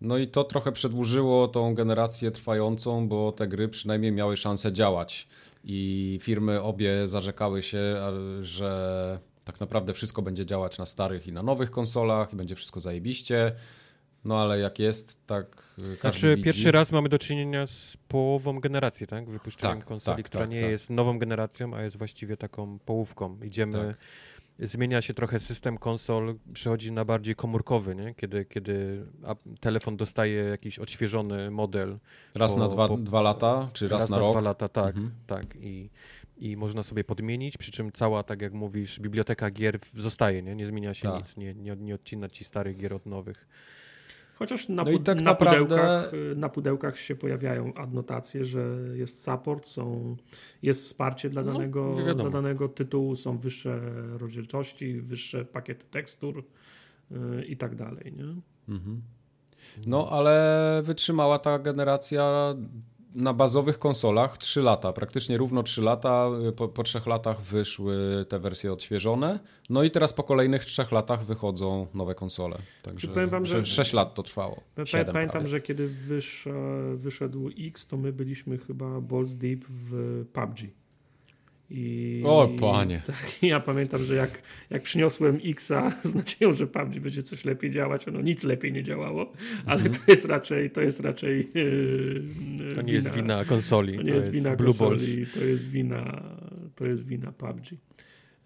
No 0.00 0.18
i 0.18 0.28
to 0.28 0.44
trochę 0.44 0.72
przedłużyło 0.72 1.48
tą 1.48 1.74
generację 1.74 2.30
trwającą, 2.30 3.08
bo 3.08 3.32
te 3.32 3.48
gry 3.48 3.68
przynajmniej 3.68 4.12
miały 4.12 4.36
szansę 4.36 4.72
działać. 4.72 5.28
I 5.64 6.18
firmy 6.22 6.62
obie 6.62 7.08
zarzekały 7.08 7.62
się, 7.62 7.96
że 8.42 9.18
tak 9.44 9.60
naprawdę 9.60 9.94
wszystko 9.94 10.22
będzie 10.22 10.46
działać 10.46 10.78
na 10.78 10.86
starych 10.86 11.26
i 11.26 11.32
na 11.32 11.42
nowych 11.42 11.70
konsolach 11.70 12.32
i 12.32 12.36
będzie 12.36 12.54
wszystko 12.54 12.80
zajebiście. 12.80 13.52
No 14.24 14.38
ale 14.40 14.58
jak 14.58 14.78
jest, 14.78 15.26
tak 15.26 15.74
y, 15.78 15.82
każdy 15.82 15.98
Znaczy 16.00 16.36
widzi. 16.36 16.44
pierwszy 16.44 16.72
raz 16.72 16.92
mamy 16.92 17.08
do 17.08 17.18
czynienia 17.18 17.66
z 17.66 17.96
połową 18.08 18.60
generacji, 18.60 19.06
tak? 19.06 19.30
Wypuszczeniem 19.30 19.78
tak, 19.78 19.86
konsoli, 19.86 20.16
tak, 20.16 20.26
która 20.26 20.44
tak, 20.44 20.50
nie 20.50 20.60
tak. 20.60 20.70
jest 20.70 20.90
nową 20.90 21.18
generacją, 21.18 21.74
a 21.74 21.82
jest 21.82 21.98
właściwie 21.98 22.36
taką 22.36 22.78
połówką. 22.78 23.38
Idziemy, 23.42 23.94
tak. 24.58 24.68
zmienia 24.68 25.02
się 25.02 25.14
trochę 25.14 25.40
system 25.40 25.78
konsol, 25.78 26.34
przechodzi 26.52 26.92
na 26.92 27.04
bardziej 27.04 27.34
komórkowy, 27.34 27.94
nie? 27.94 28.14
Kiedy, 28.14 28.44
kiedy 28.44 29.06
telefon 29.60 29.96
dostaje 29.96 30.42
jakiś 30.44 30.78
odświeżony 30.78 31.50
model. 31.50 31.98
Raz 32.34 32.54
po, 32.54 32.58
na 32.58 32.68
dwa, 32.68 32.88
po, 32.88 32.96
dwa 32.96 33.20
lata, 33.20 33.68
czy 33.72 33.88
raz, 33.88 34.00
raz 34.00 34.10
na, 34.10 34.16
na 34.16 34.20
rok? 34.20 34.32
dwa 34.32 34.40
lata, 34.40 34.68
tak, 34.68 34.96
mhm. 34.96 35.10
tak. 35.26 35.44
I, 35.60 35.90
I 36.36 36.56
można 36.56 36.82
sobie 36.82 37.04
podmienić, 37.04 37.58
przy 37.58 37.72
czym 37.72 37.92
cała, 37.92 38.22
tak 38.22 38.42
jak 38.42 38.52
mówisz, 38.52 39.00
biblioteka 39.00 39.50
gier 39.50 39.78
zostaje, 39.94 40.42
nie? 40.42 40.56
Nie 40.56 40.66
zmienia 40.66 40.94
się 40.94 41.08
tak. 41.08 41.18
nic, 41.18 41.36
nie, 41.36 41.54
nie, 41.54 41.76
nie 41.76 41.94
odcina 41.94 42.28
ci 42.28 42.44
starych 42.44 42.76
gier 42.76 42.94
od 42.94 43.06
nowych. 43.06 43.48
Chociaż 44.38 44.68
na, 44.68 44.84
no 44.84 44.98
tak 44.98 45.16
na, 45.16 45.22
naprawdę... 45.22 45.60
pudełkach, 45.64 46.12
na 46.36 46.48
pudełkach 46.48 46.98
się 46.98 47.16
pojawiają 47.16 47.74
adnotacje, 47.74 48.44
że 48.44 48.78
jest 48.94 49.24
support, 49.24 49.66
są, 49.66 50.16
jest 50.62 50.84
wsparcie 50.84 51.30
dla 51.30 51.42
danego, 51.42 51.94
no, 52.06 52.14
dla 52.14 52.30
danego 52.30 52.68
tytułu, 52.68 53.16
są 53.16 53.38
wyższe 53.38 53.80
rozdzielczości, 54.18 55.00
wyższe 55.00 55.44
pakiety 55.44 55.84
tekstur 55.90 56.44
yy, 57.10 57.44
i 57.44 57.56
tak 57.56 57.74
dalej. 57.74 58.12
Nie? 58.16 58.24
Mhm. 58.74 59.02
No, 59.86 60.08
ale 60.10 60.82
wytrzymała 60.84 61.38
ta 61.38 61.58
generacja 61.58 62.54
na 63.18 63.32
bazowych 63.32 63.78
konsolach 63.78 64.38
3 64.38 64.62
lata, 64.62 64.92
praktycznie 64.92 65.36
równo 65.36 65.62
3 65.62 65.82
lata. 65.82 66.30
Po, 66.56 66.68
po 66.68 66.82
3 66.82 67.00
latach 67.06 67.40
wyszły 67.40 68.26
te 68.28 68.38
wersje 68.38 68.72
odświeżone. 68.72 69.40
No 69.70 69.82
i 69.82 69.90
teraz 69.90 70.12
po 70.12 70.22
kolejnych 70.22 70.64
3 70.64 70.84
latach 70.92 71.24
wychodzą 71.24 71.86
nowe 71.94 72.14
konsole. 72.14 72.58
Także 72.82 73.08
powiem 73.08 73.28
wam, 73.28 73.46
że 73.46 73.66
6 73.66 73.92
lat 73.92 74.14
to 74.14 74.22
trwało. 74.22 74.60
Pamiętam, 74.92 75.30
prawie. 75.30 75.46
że 75.46 75.60
kiedy 75.60 75.88
wysz, 75.88 76.48
wyszedł 76.94 77.50
X, 77.58 77.86
to 77.86 77.96
my 77.96 78.12
byliśmy 78.12 78.58
chyba 78.58 79.00
balls 79.00 79.34
deep 79.34 79.64
w 79.68 80.24
PUBG. 80.32 80.77
I, 81.70 82.22
o 82.24 82.48
panie. 82.60 83.02
Tak, 83.06 83.42
ja 83.42 83.60
pamiętam, 83.60 84.04
że 84.04 84.14
jak, 84.14 84.42
jak 84.70 84.82
przyniosłem 84.82 85.40
Xa 85.44 85.92
z 86.04 86.14
nadzieją, 86.14 86.52
że 86.52 86.66
PUBG 86.66 86.98
będzie 86.98 87.22
coś 87.22 87.44
lepiej 87.44 87.70
działać, 87.70 88.08
ono 88.08 88.20
nic 88.20 88.44
lepiej 88.44 88.72
nie 88.72 88.82
działało, 88.82 89.32
ale 89.66 89.80
mm 89.80 89.92
-hmm. 89.92 89.96
to 89.96 90.10
jest 90.10 90.24
raczej 90.24 90.70
to 90.70 90.80
jest 90.80 91.00
raczej 91.00 91.50
yy, 91.54 92.74
To 92.74 92.82
nie 92.82 92.92
wina, 92.92 92.92
jest 92.92 93.12
wina 93.14 93.44
konsoli. 93.44 93.96
To 93.96 94.02
nie 94.02 94.08
to 94.10 94.14
jest, 94.14 94.26
jest 94.26 94.44
wina 94.44 94.56
konsoli, 94.56 95.26
to 95.26 95.44
jest 95.44 95.70
wina 95.70 96.22
to 96.74 96.86
jest 96.86 97.06
wina 97.06 97.32
PUBG. 97.32 97.87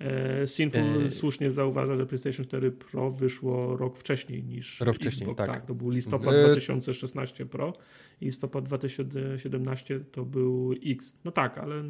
E, 0.02 0.46
Sinful 0.46 1.04
e... 1.04 1.10
słusznie 1.10 1.50
zauważa, 1.50 1.96
że 1.96 2.06
PlayStation 2.06 2.46
4 2.46 2.72
Pro 2.72 3.10
wyszło 3.10 3.76
rok 3.76 3.96
wcześniej 3.96 4.44
niż 4.44 4.80
rok 4.80 4.96
wcześniej, 4.96 5.30
Xbox. 5.30 5.38
tak. 5.38 5.56
tak. 5.56 5.66
To 5.66 5.74
był 5.74 5.90
listopad 5.90 6.34
e... 6.34 6.44
2016 6.44 7.46
Pro 7.46 7.72
i 8.20 8.24
listopad 8.24 8.64
2017 8.64 10.00
to 10.00 10.24
był 10.24 10.74
X. 10.86 11.18
No 11.24 11.30
tak, 11.32 11.58
ale 11.58 11.82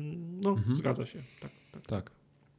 no, 0.42 0.50
mhm. 0.50 0.76
zgadza 0.76 1.06
się. 1.06 1.22
Tak, 1.40 1.50
tak. 1.72 1.86
tak. 1.86 2.10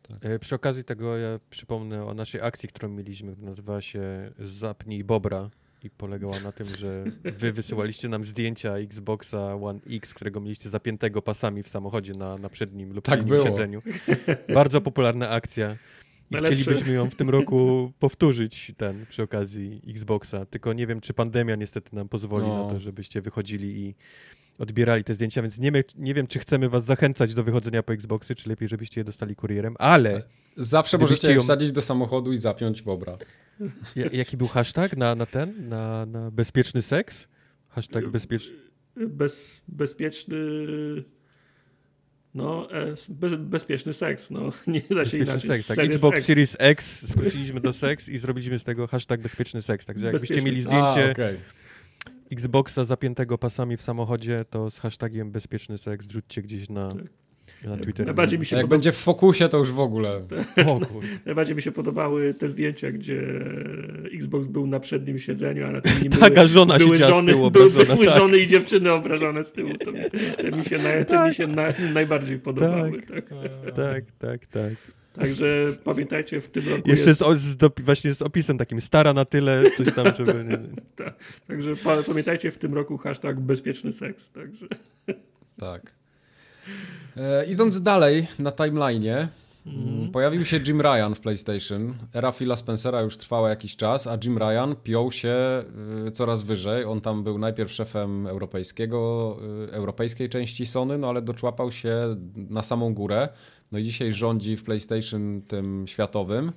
tak. 0.02 0.26
E, 0.26 0.40
przy 0.40 0.56
okazji 0.56 0.84
tego 0.84 1.18
ja 1.18 1.40
przypomnę 1.50 2.06
o 2.06 2.14
naszej 2.14 2.42
akcji, 2.42 2.70
którą 2.70 2.90
mieliśmy, 2.90 3.32
która 3.32 3.50
nazywała 3.50 3.82
się 3.82 4.32
Zapnij 4.40 5.04
Bobra 5.04 5.50
i 5.84 5.90
polegała 5.90 6.40
na 6.40 6.52
tym, 6.52 6.68
że 6.68 7.04
wy 7.24 7.52
wysyłaliście 7.52 8.10
nam 8.10 8.26
zdjęcia 8.26 8.78
Xboxa 8.78 9.56
One 9.56 9.80
X, 9.90 10.14
którego 10.14 10.42
mieliście 10.42 10.70
zapiętego 10.70 11.22
pasami 11.22 11.64
w 11.64 11.70
samochodzie 11.70 12.14
na, 12.14 12.38
na 12.38 12.50
przednim 12.50 12.94
lub 12.94 13.06
tak 13.06 13.24
było. 13.24 13.46
siedzeniu. 13.46 13.82
Bardzo 14.54 14.82
popularna 14.82 15.30
akcja. 15.30 15.78
I 16.32 16.34
Najlepszy. 16.34 16.62
chcielibyśmy 16.62 16.94
ją 16.94 17.10
w 17.10 17.16
tym 17.16 17.30
roku 17.30 17.92
powtórzyć 18.00 18.72
ten 18.78 19.06
przy 19.06 19.24
okazji 19.24 19.82
Xboxa. 19.88 20.46
Tylko 20.46 20.74
nie 20.74 20.88
wiem, 20.88 21.02
czy 21.02 21.14
pandemia 21.14 21.56
niestety 21.56 21.96
nam 21.96 22.10
pozwoli 22.10 22.48
no. 22.48 22.64
na 22.64 22.74
to, 22.74 22.80
żebyście 22.80 23.22
wychodzili 23.22 23.88
i, 23.88 23.96
odbierali 24.58 25.04
te 25.04 25.16
zdjęcia, 25.16 25.42
więc 25.42 25.60
nie, 25.60 25.72
nie 25.98 26.14
wiem, 26.14 26.28
czy 26.28 26.40
chcemy 26.40 26.70
was 26.70 26.86
zachęcać 26.86 27.34
do 27.34 27.44
wychodzenia 27.44 27.84
po 27.84 27.94
Xboxy, 27.94 28.36
czy 28.36 28.50
lepiej, 28.50 28.68
żebyście 28.68 29.02
je 29.02 29.06
dostali 29.06 29.36
kurierem, 29.36 29.76
ale 29.80 30.24
Zawsze 30.58 30.98
Gdybyście 30.98 31.14
możecie 31.14 31.28
je 31.28 31.36
ją- 31.36 31.42
wsadzić 31.42 31.72
do 31.72 31.82
samochodu 31.82 32.34
i 32.34 32.38
zapiąć 32.38 32.82
bobra. 32.82 33.18
ja, 33.96 34.06
jaki 34.14 34.38
był 34.38 34.48
hashtag 34.48 34.98
na, 34.98 35.16
na 35.16 35.26
ten, 35.26 35.70
na, 35.70 36.06
na 36.06 36.32
bezpieczny 36.32 36.82
seks? 36.82 37.28
Hashtag 37.70 38.10
bezpieczny... 38.10 38.58
Bez, 38.98 39.66
bezpieczny. 39.68 40.36
No, 42.34 42.72
e, 42.72 42.94
bez, 43.10 43.36
bezpieczny 43.36 43.94
seks, 43.94 44.32
no. 44.32 44.40
Nie 44.68 44.82
da 44.82 44.88
się 44.88 44.96
Bezpieczny 44.96 45.18
inaczej. 45.24 45.50
seks, 45.50 45.68
tak. 45.68 45.76
Series 45.76 45.96
Xbox 45.96 46.18
X. 46.18 46.26
Series 46.28 46.56
X 46.60 47.10
skróciliśmy 47.10 47.60
do 47.60 47.74
seks 47.74 48.10
i 48.10 48.18
zrobiliśmy 48.18 48.60
z 48.60 48.64
tego 48.64 48.88
hashtag 48.88 49.22
bezpieczny 49.22 49.62
seks. 49.62 49.86
Także 49.86 50.06
jakbyście 50.06 50.28
Bezpieczny 50.36 50.50
mieli 50.52 50.64
seks. 50.64 50.70
zdjęcie 50.76 51.08
A, 51.10 51.12
okej. 51.12 51.38
Xboxa 52.32 52.86
zapiętego 52.86 53.38
pasami 53.38 53.78
w 53.78 53.82
samochodzie, 53.82 54.46
to 54.50 54.72
z 54.72 54.80
hashtagiem 54.80 55.32
bezpieczny 55.32 55.78
seks 55.78 56.06
wrzućcie 56.06 56.42
gdzieś 56.42 56.70
na, 56.70 56.92
Tak. 56.92 57.02
Na 57.70 57.78
Twitter. 57.78 58.06
Najbardziej 58.06 58.40
mi 58.40 58.46
się 58.46 58.56
Jak 58.56 58.64
podoba, 58.64 58.76
będzie 58.76 58.92
w 58.92 58.98
fokusie, 58.98 59.50
to 59.50 59.58
już 59.58 59.72
w 59.72 59.80
ogóle. 59.80 60.22
O. 60.68 60.80
Najbardziej 61.26 61.56
mi 61.56 61.62
się 61.62 61.72
podobały 61.72 62.34
te 62.34 62.50
zdjęcia, 62.50 62.92
gdzie 62.92 63.22
Xbox 64.14 64.48
był 64.48 64.68
na 64.68 64.80
przednim 64.80 65.20
siedzeniu, 65.20 65.68
a 65.68 65.72
na 65.72 65.82
tym 65.82 65.92
Taka 66.20 66.36
były, 66.36 66.48
żona 66.48 66.78
były, 66.78 66.98
z 66.98 67.00
żony, 67.00 67.32
tyłu 67.32 67.52
były, 67.52 67.66
obrażona, 67.66 67.96
były 67.96 68.06
tak. 68.06 68.18
żony 68.18 68.38
i 68.38 68.48
dziewczyny 68.48 68.92
obrażone 68.92 69.44
z 69.44 69.52
tyłu. 69.52 69.74
To 69.74 69.92
te 70.38 70.52
mi 70.52 70.66
się, 70.66 70.78
na, 70.78 71.06
te 71.06 71.28
mi 71.28 71.36
się 71.36 71.48
na, 71.48 71.64
najbardziej 71.94 72.40
podobały. 72.40 73.02
Tak. 73.02 73.26
Tak, 73.76 74.04
tak, 74.20 74.48
tak. 74.48 74.74
Także 75.14 75.74
pamiętajcie, 75.84 76.42
w 76.42 76.50
tym 76.50 76.70
roku 76.70 76.90
Jeszcze 76.90 77.10
jest, 77.10 77.22
z, 77.22 77.42
z, 77.42 77.58
dopi- 77.58 77.84
właśnie 77.84 78.16
z 78.16 78.22
opisem 78.22 78.58
takim 78.58 78.82
stara 78.82 79.14
na 79.14 79.26
tyle, 79.26 79.64
coś 79.78 79.94
tam, 79.96 80.06
żeby... 80.18 80.44
Nie, 80.44 80.60
Także 81.48 81.76
pa, 81.76 82.04
pamiętajcie 82.04 82.52
w 82.52 82.58
tym 82.58 82.74
roku 82.74 82.98
hashtag 82.98 83.40
bezpieczny 83.40 83.94
seks. 83.94 84.32
Także. 84.32 84.68
Tak. 85.58 86.03
E, 87.18 87.46
idąc 87.46 87.84
dalej 87.84 88.28
na 88.40 88.52
timeline'ie, 88.52 89.28
mm. 89.66 90.12
pojawił 90.12 90.46
się 90.46 90.60
Jim 90.68 90.82
Ryan 90.82 91.16
w 91.16 91.20
PlayStation. 91.20 91.94
Era 92.14 92.32
Phila 92.32 92.56
Spencera 92.56 93.02
już 93.02 93.18
trwała 93.18 93.50
jakiś 93.50 93.76
czas, 93.76 94.08
a 94.08 94.18
Jim 94.24 94.38
Ryan 94.38 94.76
piął 94.84 95.12
się 95.12 95.64
y, 96.08 96.12
coraz 96.12 96.44
wyżej. 96.44 96.86
On 96.86 97.02
tam 97.02 97.24
był 97.24 97.38
najpierw 97.38 97.72
szefem 97.72 98.28
europejskiego, 98.28 99.38
y, 99.70 99.72
europejskiej 99.72 100.30
części 100.30 100.66
Sony, 100.66 100.98
no 100.98 101.10
ale 101.10 101.22
doczłapał 101.22 101.72
się 101.72 102.16
na 102.36 102.64
samą 102.64 102.94
górę. 102.94 103.30
No 103.72 103.80
i 103.80 103.84
dzisiaj 103.84 104.14
rządzi 104.14 104.58
w 104.58 104.64
PlayStation 104.64 105.42
tym 105.48 105.88
światowym. 105.88 106.52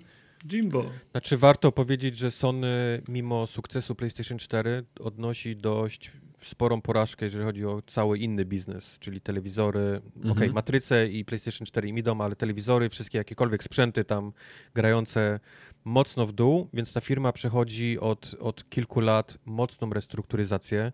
Jimbo. 0.53 0.85
Znaczy 1.11 1.37
warto 1.37 1.73
powiedzieć, 1.73 2.17
że 2.17 2.31
Sony 2.31 3.03
mimo 3.09 3.47
sukcesu 3.47 3.95
PlayStation 3.95 4.39
4 4.39 4.85
odnosi 5.01 5.57
dość 5.57 6.13
sporą 6.43 6.81
porażkę, 6.83 7.25
jeżeli 7.27 7.45
chodzi 7.45 7.65
o 7.67 7.83
cały 7.87 8.19
inny 8.19 8.45
biznes, 8.45 8.99
czyli 8.99 9.21
telewizory, 9.21 10.01
Mhm. 10.17 10.33
okej, 10.33 10.53
matryce 10.53 11.07
i 11.09 11.25
PlayStation 11.25 11.67
4 11.67 11.89
im 11.89 11.99
idą, 11.99 12.21
ale 12.21 12.37
telewizory, 12.37 12.89
wszystkie 12.89 13.19
jakiekolwiek 13.19 13.65
sprzęty 13.65 14.05
tam 14.05 14.33
grające 14.75 15.41
mocno 15.85 16.27
w 16.27 16.33
dół, 16.33 16.69
więc 16.73 16.93
ta 16.93 17.01
firma 17.01 17.33
przechodzi 17.33 17.99
od, 18.01 18.35
od 18.41 18.69
kilku 18.69 19.01
lat 19.01 19.39
mocną 19.47 19.91
restrukturyzację. 19.91 20.93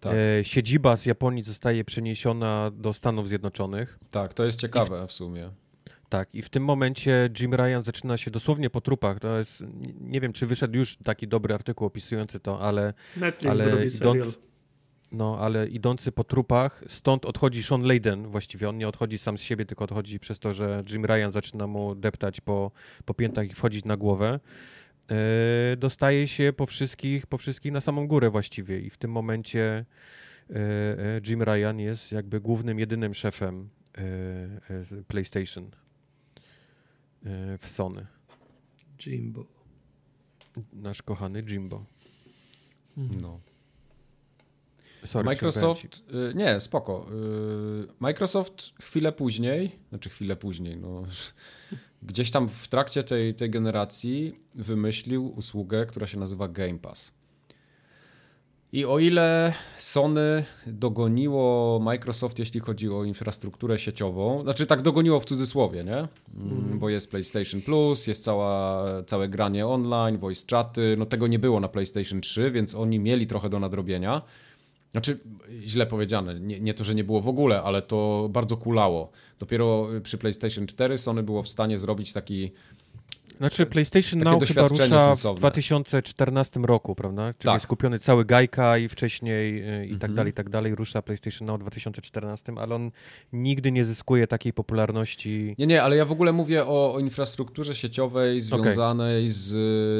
Tak. 0.00 0.12
E, 0.40 0.44
siedziba 0.44 0.96
z 0.96 1.06
Japonii 1.06 1.44
zostaje 1.44 1.84
przeniesiona 1.84 2.70
do 2.74 2.92
Stanów 2.92 3.28
Zjednoczonych. 3.28 3.98
Tak, 4.10 4.34
to 4.34 4.44
jest 4.44 4.60
ciekawe 4.60 5.06
w 5.06 5.12
sumie. 5.12 5.50
Tak, 6.08 6.34
i 6.34 6.42
w 6.42 6.48
tym 6.50 6.64
momencie 6.64 7.30
Jim 7.40 7.54
Ryan 7.54 7.82
zaczyna 7.82 8.16
się 8.16 8.30
dosłownie 8.30 8.70
po 8.70 8.80
trupach. 8.80 9.20
To 9.20 9.38
jest, 9.38 9.60
nie- 9.60 9.94
nie 10.00 10.20
wiem, 10.20 10.32
czy 10.32 10.46
wyszedł 10.46 10.76
już 10.78 10.96
taki 10.96 11.28
dobry 11.28 11.54
artykuł 11.54 11.86
opisujący 11.86 12.40
to, 12.40 12.60
ale, 12.60 12.94
Netflix 13.16 13.50
ale 13.50 13.64
zrobi 13.64 13.90
serial. 13.90 14.32
No, 15.12 15.38
ale 15.38 15.68
idący 15.68 16.12
po 16.12 16.24
trupach, 16.24 16.84
stąd 16.86 17.26
odchodzi 17.26 17.62
Sean 17.62 17.82
Layden 17.82 18.26
właściwie. 18.26 18.68
On 18.68 18.78
nie 18.78 18.88
odchodzi 18.88 19.18
sam 19.18 19.38
z 19.38 19.42
siebie, 19.42 19.66
tylko 19.66 19.84
odchodzi 19.84 20.20
przez 20.20 20.38
to, 20.38 20.52
że 20.52 20.82
Jim 20.90 21.04
Ryan 21.04 21.32
zaczyna 21.32 21.66
mu 21.66 21.94
deptać 21.94 22.40
po, 22.40 22.70
po 23.04 23.14
piętach 23.14 23.50
i 23.50 23.54
wchodzić 23.54 23.84
na 23.84 23.96
głowę. 23.96 24.40
E, 25.10 25.76
dostaje 25.76 26.28
się 26.28 26.52
po 26.56 26.66
wszystkich, 26.66 27.26
po 27.26 27.38
wszystkich 27.38 27.72
na 27.72 27.80
samą 27.80 28.06
górę 28.06 28.30
właściwie 28.30 28.80
i 28.80 28.90
w 28.90 28.98
tym 28.98 29.10
momencie 29.10 29.84
e, 30.50 31.20
Jim 31.26 31.42
Ryan 31.42 31.78
jest 31.78 32.12
jakby 32.12 32.40
głównym, 32.40 32.78
jedynym 32.78 33.14
szefem 33.14 33.68
z 34.68 35.06
PlayStation 35.06 35.70
w 37.58 37.68
Sony. 37.68 38.06
Jimbo. 39.06 39.46
Nasz 40.72 41.02
kochany 41.02 41.42
Jimbo. 41.42 41.84
No. 42.96 43.51
Sorry, 45.04 45.24
Microsoft, 45.24 46.02
y, 46.30 46.34
nie, 46.34 46.60
spoko. 46.60 47.06
Y, 47.82 47.86
Microsoft 48.00 48.70
chwilę 48.82 49.12
później, 49.12 49.78
znaczy 49.88 50.10
chwilę 50.10 50.36
później, 50.36 50.76
no, 50.76 51.02
gdzieś 52.02 52.30
tam 52.30 52.48
w 52.48 52.68
trakcie 52.68 53.04
tej, 53.04 53.34
tej 53.34 53.50
generacji 53.50 54.40
wymyślił 54.54 55.26
usługę, 55.36 55.86
która 55.86 56.06
się 56.06 56.18
nazywa 56.18 56.48
Game 56.48 56.78
Pass. 56.78 57.12
I 58.72 58.84
o 58.84 58.98
ile 58.98 59.52
Sony 59.78 60.44
dogoniło 60.66 61.80
Microsoft, 61.82 62.38
jeśli 62.38 62.60
chodzi 62.60 62.90
o 62.90 63.04
infrastrukturę 63.04 63.78
sieciową, 63.78 64.42
znaczy 64.42 64.66
tak 64.66 64.82
dogoniło 64.82 65.20
w 65.20 65.24
cudzysłowie, 65.24 65.84
nie? 65.84 66.08
Mm, 66.36 66.78
Bo 66.78 66.88
jest 66.88 67.10
PlayStation 67.10 67.62
Plus, 67.62 68.06
jest 68.06 68.24
cała, 68.24 68.84
całe 69.06 69.28
granie 69.28 69.66
online, 69.66 70.18
voice 70.18 70.44
chaty, 70.50 70.94
no 70.98 71.06
tego 71.06 71.26
nie 71.26 71.38
było 71.38 71.60
na 71.60 71.68
PlayStation 71.68 72.20
3, 72.20 72.50
więc 72.50 72.74
oni 72.74 72.98
mieli 72.98 73.26
trochę 73.26 73.50
do 73.50 73.60
nadrobienia. 73.60 74.22
Znaczy, 74.92 75.18
źle 75.60 75.86
powiedziane, 75.86 76.40
nie, 76.40 76.60
nie 76.60 76.74
to, 76.74 76.84
że 76.84 76.94
nie 76.94 77.04
było 77.04 77.20
w 77.20 77.28
ogóle, 77.28 77.62
ale 77.62 77.82
to 77.82 78.28
bardzo 78.32 78.56
kulało. 78.56 79.10
Dopiero 79.38 79.88
przy 80.02 80.18
PlayStation 80.18 80.66
4 80.66 80.98
Sony 80.98 81.22
było 81.22 81.42
w 81.42 81.48
stanie 81.48 81.78
zrobić 81.78 82.12
taki 82.12 82.52
Znaczy 83.38 83.66
PlayStation 83.66 84.20
Takie 84.20 84.30
Now 84.30 84.48
chyba 84.48 84.68
rusza 84.68 84.88
sensowne. 84.88 85.36
w 85.36 85.40
2014 85.40 86.60
roku, 86.60 86.94
prawda? 86.94 87.22
Czyli 87.32 87.44
Tak. 87.44 87.54
jest 87.54 87.66
kupiony 87.66 87.98
cały 87.98 88.24
Gajka 88.24 88.78
i 88.78 88.88
wcześniej 88.88 89.56
y, 89.82 89.86
i 89.86 89.90
tak 89.90 89.94
Mhm. 90.10 90.14
dalej, 90.14 90.30
i 90.30 90.34
tak 90.34 90.48
dalej. 90.48 90.74
Rusza 90.74 91.02
PlayStation 91.02 91.46
Now 91.46 91.56
w 91.56 91.60
2014, 91.60 92.52
ale 92.58 92.74
on 92.74 92.90
nigdy 93.32 93.72
nie 93.72 93.84
zyskuje 93.84 94.26
takiej 94.26 94.52
popularności. 94.52 95.54
Nie, 95.58 95.66
nie, 95.66 95.82
ale 95.82 95.96
ja 95.96 96.04
w 96.04 96.12
ogóle 96.12 96.32
mówię 96.32 96.64
o, 96.66 96.94
o 96.94 96.98
infrastrukturze 97.00 97.74
sieciowej 97.74 98.40
związanej 98.42 99.30
z 99.30 99.52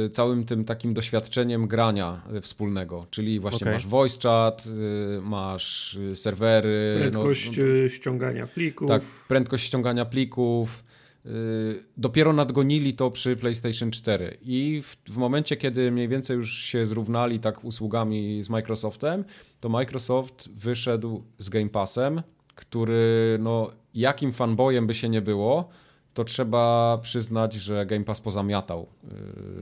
y, 0.07 0.11
całym 0.11 0.45
tym 0.45 0.65
takim 0.65 0.95
doświadczeniem 0.95 1.67
grania 1.67 2.23
wspólnego. 2.43 3.07
Czyli 3.11 3.41
właśnie 3.41 3.65
Okej. 3.65 3.73
masz 3.73 3.87
voice 3.87 4.29
chat, 4.29 4.65
y, 4.67 5.21
masz 5.23 5.99
serwery. 6.15 6.97
Prędkość 7.01 7.51
no, 7.59 7.89
ściągania 7.89 8.47
plików. 8.47 8.89
tak, 8.89 9.03
prędkość 9.29 9.65
ściągania 9.67 10.05
plików. 10.05 10.85
Y, 11.27 11.85
Dopiero 11.97 12.33
nadgonili 12.33 12.95
to 12.95 13.11
przy 13.11 13.37
PlayStation 13.37 13.91
4 13.91 14.39
i 14.43 14.83
w, 14.83 14.97
w 15.13 15.17
momencie, 15.17 15.57
kiedy 15.57 15.91
mniej 15.91 16.09
więcej 16.09 16.37
już 16.37 16.59
się 16.59 16.87
zrównali 16.87 17.41
tak 17.41 17.65
usługami 17.65 18.43
z 18.43 18.49
Microsoftem, 18.49 19.25
to 19.61 19.69
Microsoft 19.69 20.49
wyszedł 20.55 21.23
z 21.39 21.49
Game 21.49 21.69
Passem, 21.69 22.23
który 22.55 23.39
no 23.41 23.71
jakim 23.95 24.33
fanboyem 24.33 24.87
by 24.87 24.95
się 24.95 25.09
nie 25.09 25.23
było, 25.23 25.69
to 26.15 26.25
trzeba 26.25 26.99
przyznać, 27.03 27.55
że 27.55 27.87
Game 27.87 28.05
Pass 28.05 28.21
pozamiatał. 28.21 28.87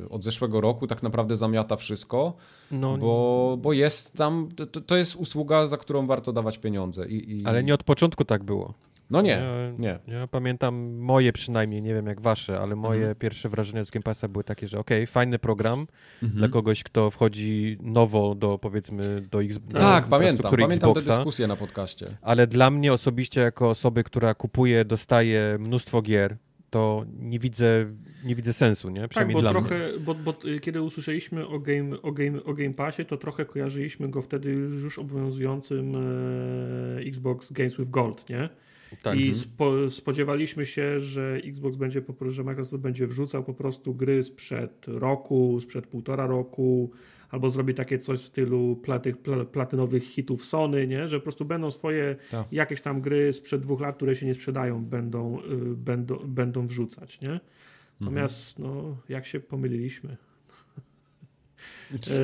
Y, 0.04 0.08
Od 0.08 0.24
zeszłego 0.24 0.60
roku 0.60 0.86
tak 0.86 1.02
naprawdę 1.02 1.36
zamiata 1.36 1.76
wszystko, 1.76 2.36
No, 2.70 2.98
bo, 2.98 3.58
bo 3.62 3.72
jest 3.72 4.16
tam, 4.16 4.48
to, 4.56 4.80
to 4.80 4.96
jest 4.96 5.16
usługa, 5.16 5.66
za 5.66 5.76
którą 5.76 6.06
warto 6.06 6.32
dawać 6.32 6.58
pieniądze. 6.58 7.08
I, 7.08 7.40
i... 7.40 7.46
Ale 7.46 7.64
nie 7.64 7.74
od 7.74 7.84
początku 7.84 8.24
tak 8.24 8.44
było. 8.44 8.74
No 9.10 9.22
nie, 9.22 9.30
Ja, 9.30 9.72
nie. 9.78 9.98
ja 10.06 10.26
pamiętam 10.26 10.94
moje 10.98 11.32
przynajmniej, 11.32 11.82
nie 11.82 11.94
wiem 11.94 12.06
jak 12.06 12.20
wasze, 12.20 12.60
ale 12.60 12.76
moje 12.76 13.00
Mhm. 13.00 13.16
pierwsze 13.16 13.48
wrażenia 13.48 13.84
z 13.84 13.90
Game 13.90 14.02
Passa 14.02 14.28
były 14.28 14.44
takie, 14.44 14.68
że 14.68 14.78
okej, 14.78 15.06
fajny 15.06 15.38
program 15.38 15.86
Mhm. 16.22 16.38
dla 16.38 16.48
kogoś, 16.48 16.82
kto 16.82 17.10
wchodzi 17.10 17.78
nowo 17.82 18.34
do 18.34 18.58
powiedzmy 18.58 19.20
do 19.30 19.42
X 19.42 19.58
do 19.58 19.78
Tak, 19.78 20.04
pamiętam. 20.04 20.20
infrastruktury 20.20 20.62
Pamiętam 20.62 20.92
tę 20.94 20.98
Xboxa. 21.00 21.16
dyskusję 21.16 21.46
na 21.46 21.56
podcaście. 21.56 22.16
Ale 22.22 22.46
dla 22.46 22.70
mnie 22.70 22.92
osobiście, 22.92 23.40
jako 23.40 23.70
osoby, 23.70 24.04
która 24.04 24.34
kupuje, 24.34 24.84
dostaje 24.84 25.56
mnóstwo 25.60 26.02
gier, 26.02 26.36
to 26.70 27.04
nie 27.18 27.38
widzę, 27.38 27.86
nie 28.24 28.34
widzę 28.34 28.52
sensu, 28.52 28.90
nie? 28.90 29.00
Tak, 29.00 29.10
Przynajmniej 29.10 29.34
bo 29.34 29.40
dla 29.40 29.52
mnie. 29.52 29.60
trochę, 29.62 29.88
bo, 30.00 30.14
bo 30.14 30.34
y, 30.44 30.60
kiedy 30.60 30.82
usłyszeliśmy 30.82 31.46
o 31.46 31.58
Game, 31.58 32.02
o, 32.02 32.12
game, 32.12 32.44
o 32.44 32.54
game 32.54 32.74
Passie, 32.74 33.04
to 33.04 33.16
trochę 33.16 33.44
kojarzyliśmy 33.44 34.08
go 34.08 34.22
wtedy 34.22 34.50
już 34.50 34.98
obowiązującym 34.98 35.92
e, 36.98 37.00
Xbox 37.00 37.52
Games 37.52 37.76
with 37.76 37.90
Gold, 37.90 38.28
nie? 38.28 38.48
Tak. 39.02 39.18
I 39.18 39.34
spo, 39.34 39.90
spodziewaliśmy 39.90 40.66
się, 40.66 41.00
że 41.00 41.40
Xbox 41.44 41.76
będzie, 41.76 42.02
po 42.02 42.14
prostu, 42.14 42.34
że 42.34 42.44
Microsoft 42.44 42.82
będzie 42.82 43.06
wrzucał 43.06 43.44
po 43.44 43.54
prostu 43.54 43.94
gry 43.94 44.22
sprzed 44.22 44.84
roku, 44.86 45.60
sprzed 45.60 45.86
półtora 45.86 46.26
roku, 46.26 46.90
albo 47.30 47.50
zrobi 47.50 47.74
takie 47.74 47.98
coś 47.98 48.18
w 48.18 48.24
stylu 48.24 48.82
platynowych 49.52 50.04
hitów 50.04 50.44
Sony, 50.44 50.86
nie? 50.86 51.08
Że 51.08 51.18
po 51.18 51.22
prostu 51.22 51.44
będą 51.44 51.70
swoje 51.70 52.16
Tak. 52.30 52.46
jakieś 52.52 52.80
tam 52.80 53.00
gry 53.00 53.32
sprzed 53.32 53.62
dwóch 53.62 53.80
lat, 53.80 53.96
które 53.96 54.14
się 54.14 54.26
nie 54.26 54.34
sprzedają, 54.34 54.84
będą, 54.84 55.38
y, 55.40 55.76
będą, 55.76 56.16
będą 56.16 56.66
wrzucać, 56.66 57.20
nie? 57.20 57.40
Natomiast, 58.00 58.58
no, 58.58 58.96
jak 59.08 59.26
się 59.26 59.40
pomyliliśmy. 59.40 60.16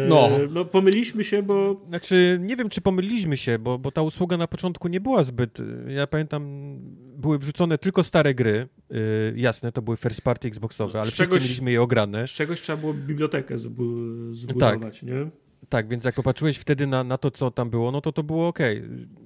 No. 0.08 0.28
E, 0.28 0.46
no 0.50 0.64
pomyliśmy 0.64 1.24
się, 1.24 1.42
bo 1.42 1.80
Znaczy, 1.88 2.38
nie 2.40 2.56
wiem, 2.56 2.68
czy 2.68 2.80
pomyliliśmy 2.80 3.36
się, 3.36 3.58
bo, 3.58 3.78
bo 3.78 3.90
ta 3.90 4.02
usługa 4.02 4.36
na 4.36 4.46
początku 4.46 4.88
nie 4.88 5.00
była 5.00 5.24
zbyt... 5.24 5.58
Ja 5.88 6.06
pamiętam, 6.06 6.76
były 7.16 7.38
wrzucone 7.38 7.78
tylko 7.78 8.04
stare 8.04 8.34
gry. 8.34 8.68
Yy, 8.90 8.98
jasne, 9.36 9.72
to 9.72 9.82
były 9.82 9.96
first 9.96 10.20
party 10.20 10.48
Xboxowe, 10.48 11.00
ale 11.00 11.10
Z 11.10 11.14
wszyscy 11.14 11.24
czegoś- 11.32 11.42
mieliśmy 11.42 11.70
je 11.72 11.82
ograne. 11.82 12.26
z 12.26 12.30
czegoś 12.30 12.62
trzeba 12.62 12.76
było 12.80 12.94
bibliotekę 12.94 13.56
zbu- 13.56 14.34
zbudować, 14.34 15.02
nie? 15.02 15.30
Tak, 15.68 15.88
więc 15.88 16.04
jak 16.04 16.14
popatrzyłeś 16.14 16.56
wtedy 16.56 16.86
na, 16.86 17.04
na 17.04 17.18
to, 17.18 17.30
co 17.30 17.50
tam 17.50 17.70
było, 17.70 17.90
no 17.92 18.00
to 18.00 18.12
to 18.12 18.22
było 18.22 18.48
ok. 18.48 18.58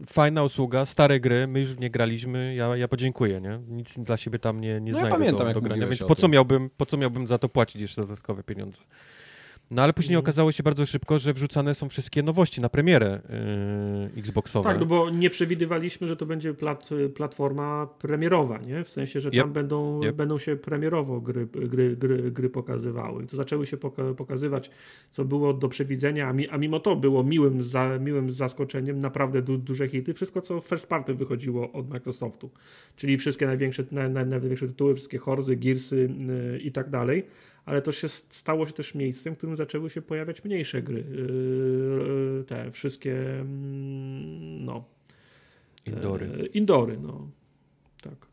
Fajna 0.06 0.42
usługa, 0.44 0.86
stare 0.86 1.20
gry, 1.20 1.46
my 1.46 1.60
już 1.60 1.78
nie 1.78 1.90
graliśmy, 1.90 2.54
ja, 2.54 2.76
ja 2.76 2.88
podziękuję, 2.88 3.40
nie? 3.40 3.60
Nic 3.68 3.98
dla 3.98 4.16
siebie 4.16 4.38
tam 4.38 4.60
nie, 4.60 4.80
nie 4.80 4.92
No 4.92 4.98
ja 4.98 5.04
znajdę 5.04 5.10
pamiętam, 5.18 5.46
do, 5.46 5.54
do 5.54 5.60
grania, 5.60 5.86
więc 5.86 6.04
po 6.04 6.14
co, 6.14 6.28
miałbym, 6.28 6.70
po 6.76 6.86
co 6.86 6.96
miałbym 6.96 7.26
za 7.26 7.38
to 7.38 7.48
płacić 7.48 7.82
jeszcze 7.82 8.02
dodatkowe 8.02 8.42
pieniądze? 8.42 8.78
No 9.70 9.82
ale 9.82 9.92
później 9.92 10.14
Mhm. 10.16 10.24
okazało 10.24 10.52
się 10.52 10.62
bardzo 10.62 10.86
szybko, 10.86 11.18
że 11.18 11.32
wrzucane 11.32 11.74
są 11.74 11.88
wszystkie 11.88 12.22
nowości 12.22 12.60
na 12.60 12.68
premierę 12.68 13.20
yy, 14.14 14.20
Xboxowe. 14.20 14.68
Tak, 14.70 14.80
no 14.80 14.86
bo 14.86 15.10
nie 15.10 15.30
przewidywaliśmy, 15.30 16.06
że 16.06 16.16
to 16.16 16.26
będzie 16.26 16.54
plat, 16.54 16.88
platforma 17.14 17.86
premierowa, 17.98 18.58
nie? 18.58 18.84
W 18.84 18.90
sensie, 18.90 19.20
że 19.20 19.28
Yep. 19.28 19.40
tam 19.40 19.52
będą, 19.52 20.00
Yep. 20.02 20.16
będą 20.16 20.38
się 20.38 20.56
premierowo 20.56 21.20
gry, 21.20 21.46
gry, 21.46 21.96
gry, 21.96 22.30
gry 22.30 22.50
pokazywały. 22.50 23.24
I 23.24 23.26
to 23.26 23.36
zaczęły 23.36 23.66
się 23.66 23.76
poka 23.76 24.02
pokazywać, 24.14 24.70
co 25.10 25.24
było 25.24 25.52
do 25.54 25.68
przewidzenia, 25.68 26.28
a, 26.28 26.32
mi, 26.32 26.48
a 26.48 26.58
mimo 26.58 26.80
to 26.80 26.96
było 26.96 27.24
miłym, 27.24 27.62
za, 27.62 27.98
miłym 27.98 28.30
zaskoczeniem, 28.32 28.98
naprawdę 29.00 29.42
du 29.42 29.58
duże 29.58 29.88
hity. 29.88 30.14
Wszystko, 30.14 30.40
co 30.40 30.60
first 30.60 30.88
party 30.88 31.14
wychodziło 31.14 31.72
od 31.72 31.88
Microsoftu. 31.90 32.50
Czyli 32.96 33.18
wszystkie 33.18 33.46
największe, 33.46 33.84
na, 33.92 34.08
na, 34.08 34.24
największe 34.24 34.66
tytuły, 34.68 34.94
wszystkie 34.94 35.18
Horzy, 35.18 35.56
Gearsy 35.56 36.10
yy, 36.52 36.58
i 36.58 36.72
tak 36.72 36.90
dalej. 36.90 37.26
Ale 37.64 37.82
to 37.82 37.92
się 37.92 38.08
stało 38.08 38.66
się 38.66 38.72
też 38.72 38.94
miejscem, 38.94 39.34
w 39.34 39.38
którym 39.38 39.56
zaczęły 39.56 39.90
się 39.90 40.02
pojawiać 40.02 40.44
mniejsze 40.44 40.82
gry. 40.82 41.04
Yy, 41.10 42.44
te 42.44 42.70
wszystkie 42.70 43.40
mm, 43.40 44.64
no, 44.64 44.84
Indory. 45.86 46.26
E, 46.26 46.46
Indory, 46.46 46.98
no. 46.98 47.30
Tak. 48.02 48.26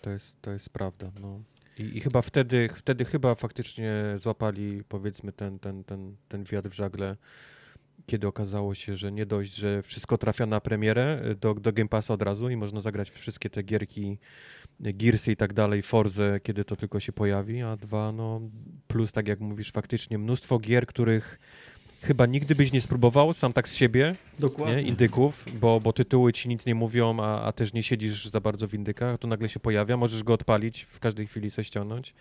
To 0.00 0.10
jest, 0.10 0.42
to 0.42 0.50
jest 0.50 0.70
prawda, 0.70 1.10
no. 1.20 1.40
I, 1.78 1.98
I 1.98 2.00
chyba 2.00 2.22
wtedy, 2.22 2.68
wtedy 2.76 3.04
chyba 3.04 3.34
faktycznie 3.34 4.16
złapali, 4.18 4.82
powiedzmy, 4.88 5.32
ten, 5.32 5.58
ten, 5.58 5.84
ten, 5.84 6.16
ten 6.28 6.44
wiatr 6.44 6.68
w 6.70 6.74
żagle, 6.74 7.16
kiedy 8.06 8.26
okazało 8.26 8.74
się, 8.74 8.96
że 8.96 9.12
nie 9.12 9.26
dość, 9.26 9.54
że 9.54 9.82
wszystko 9.82 10.18
trafia 10.18 10.46
na 10.46 10.60
premierę 10.60 11.22
y, 11.30 11.34
do, 11.34 11.54
do 11.54 11.72
Game 11.72 11.88
Passa 11.88 12.14
od 12.14 12.22
razu 12.22 12.50
i 12.50 12.56
można 12.56 12.80
zagrać 12.80 13.10
wszystkie 13.10 13.50
te 13.50 13.62
gierki, 13.62 14.18
y, 14.86 14.92
Gearsy 14.92 15.32
i 15.32 15.36
tak 15.36 15.52
dalej, 15.52 15.82
Forze, 15.82 16.40
kiedy 16.42 16.64
to 16.64 16.76
tylko 16.76 17.00
się 17.00 17.12
pojawi, 17.12 17.62
a 17.62 17.76
dwa, 17.76 18.12
no, 18.12 18.40
plus, 18.88 19.12
tak 19.12 19.28
jak 19.28 19.40
mówisz, 19.40 19.72
faktycznie 19.72 20.18
mnóstwo 20.18 20.58
gier, 20.58 20.86
których 20.86 21.38
chyba 22.02 22.26
nigdy 22.26 22.54
byś 22.54 22.72
nie 22.72 22.80
spróbował 22.80 23.34
sam 23.34 23.52
tak 23.52 23.68
z 23.68 23.74
siebie, 23.74 24.14
nie, 24.34 24.40
Dokładnie. 24.40 24.82
indyków, 24.82 25.44
bo, 25.60 25.80
bo 25.80 25.92
tytuły 25.92 26.32
ci 26.32 26.48
nic 26.48 26.66
nie 26.66 26.74
mówią, 26.74 27.20
a, 27.20 27.42
a 27.42 27.52
też 27.52 27.72
nie 27.72 27.82
siedzisz 27.82 28.26
za 28.30 28.40
bardzo 28.40 28.68
w 28.68 28.74
indykach, 28.74 29.14
a 29.14 29.18
tu 29.18 29.28
nagle 29.28 29.48
się 29.48 29.60
pojawia, 29.60 29.96
możesz 29.96 30.22
go 30.22 30.32
odpalić, 30.32 30.82
w 30.82 31.00
każdej 31.00 31.26
chwili 31.26 31.50
se 31.50 31.64
ściągnąć. 31.64 32.14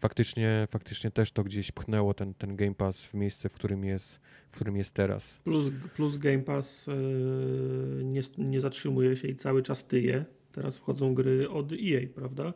Faktycznie, 0.00 0.68
faktycznie 0.70 1.10
też 1.10 1.32
to 1.32 1.44
gdzieś 1.44 1.72
pchnęło 1.72 2.14
ten, 2.14 2.34
ten 2.34 2.56
Game 2.56 2.74
Pass 2.74 3.04
w 3.04 3.14
miejsce, 3.14 3.48
w 3.48 3.52
którym 3.52 3.84
jest, 3.84 4.20
w 4.50 4.54
którym 4.54 4.76
jest 4.76 4.94
teraz. 4.94 5.24
Plus, 5.44 5.70
plus 5.94 6.16
Game 6.16 6.38
Pass 6.38 6.88
e, 6.88 6.92
nie, 8.04 8.20
nie 8.38 8.60
zatrzymuje 8.60 9.16
się 9.16 9.28
i 9.28 9.34
cały 9.34 9.62
czas 9.62 9.86
tyje. 9.86 10.24
Teraz 10.52 10.78
wchodzą 10.78 11.14
gry 11.14 11.50
od 11.50 11.72
EA, 11.72 12.00
prawda? 12.14 12.52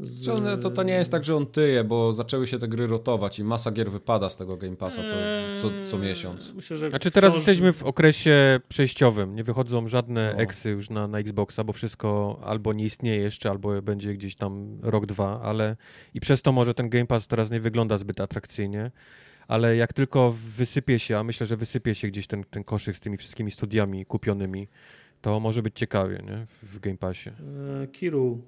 Z, 0.00 0.28
one, 0.28 0.58
to, 0.58 0.70
to 0.70 0.82
nie 0.82 0.92
jest 0.94 1.10
tak, 1.10 1.24
że 1.24 1.36
on 1.36 1.46
tyje, 1.46 1.84
bo 1.84 2.12
zaczęły 2.12 2.46
się 2.46 2.58
te 2.58 2.68
gry 2.68 2.86
rotować 2.86 3.38
i 3.38 3.44
masa 3.44 3.70
gier 3.70 3.90
wypada 3.90 4.30
z 4.30 4.36
tego 4.36 4.56
Game 4.56 4.76
Passa 4.76 5.02
co, 5.08 5.16
co, 5.60 5.70
co 5.90 5.98
miesiąc. 5.98 6.54
Myślę, 6.54 6.76
że 6.76 6.90
Znaczy 6.90 7.10
teraz 7.10 7.32
wciąż- 7.32 7.36
jesteśmy 7.36 7.72
w 7.72 7.82
okresie 7.82 8.60
przejściowym, 8.68 9.34
nie 9.34 9.44
wychodzą 9.44 9.88
żadne 9.88 10.32
No. 10.36 10.42
eksy 10.42 10.70
już 10.70 10.90
na, 10.90 11.08
na 11.08 11.18
Xboxa, 11.18 11.64
bo 11.64 11.72
wszystko 11.72 12.40
albo 12.44 12.72
nie 12.72 12.84
istnieje 12.84 13.18
jeszcze, 13.22 13.50
albo 13.50 13.82
będzie 13.82 14.14
gdzieś 14.14 14.34
tam 14.36 14.78
rok, 14.82 15.06
dwa, 15.06 15.40
ale 15.42 15.76
i 16.14 16.20
przez 16.20 16.42
to 16.42 16.52
może 16.52 16.74
ten 16.74 16.88
Game 16.88 17.06
Pass 17.06 17.26
teraz 17.26 17.50
nie 17.50 17.60
wygląda 17.60 17.98
zbyt 17.98 18.20
atrakcyjnie, 18.20 18.90
ale 19.48 19.76
jak 19.76 19.92
tylko 19.92 20.34
wysypie 20.56 20.98
się, 20.98 21.18
a 21.18 21.24
myślę, 21.24 21.46
że 21.46 21.56
wysypie 21.56 21.94
się 21.94 22.08
gdzieś 22.08 22.26
ten, 22.26 22.44
ten 22.44 22.64
koszyk 22.64 22.96
z 22.96 23.00
tymi 23.00 23.16
wszystkimi 23.16 23.50
studiami 23.50 24.06
kupionymi, 24.06 24.68
to 25.26 25.40
może 25.40 25.62
być 25.62 25.74
ciekawie, 25.78 26.22
nie? 26.26 26.46
W, 26.62 26.80
Game 26.80 26.96
Passie. 26.96 27.30
E, 27.82 27.86
Kiru 27.86 28.42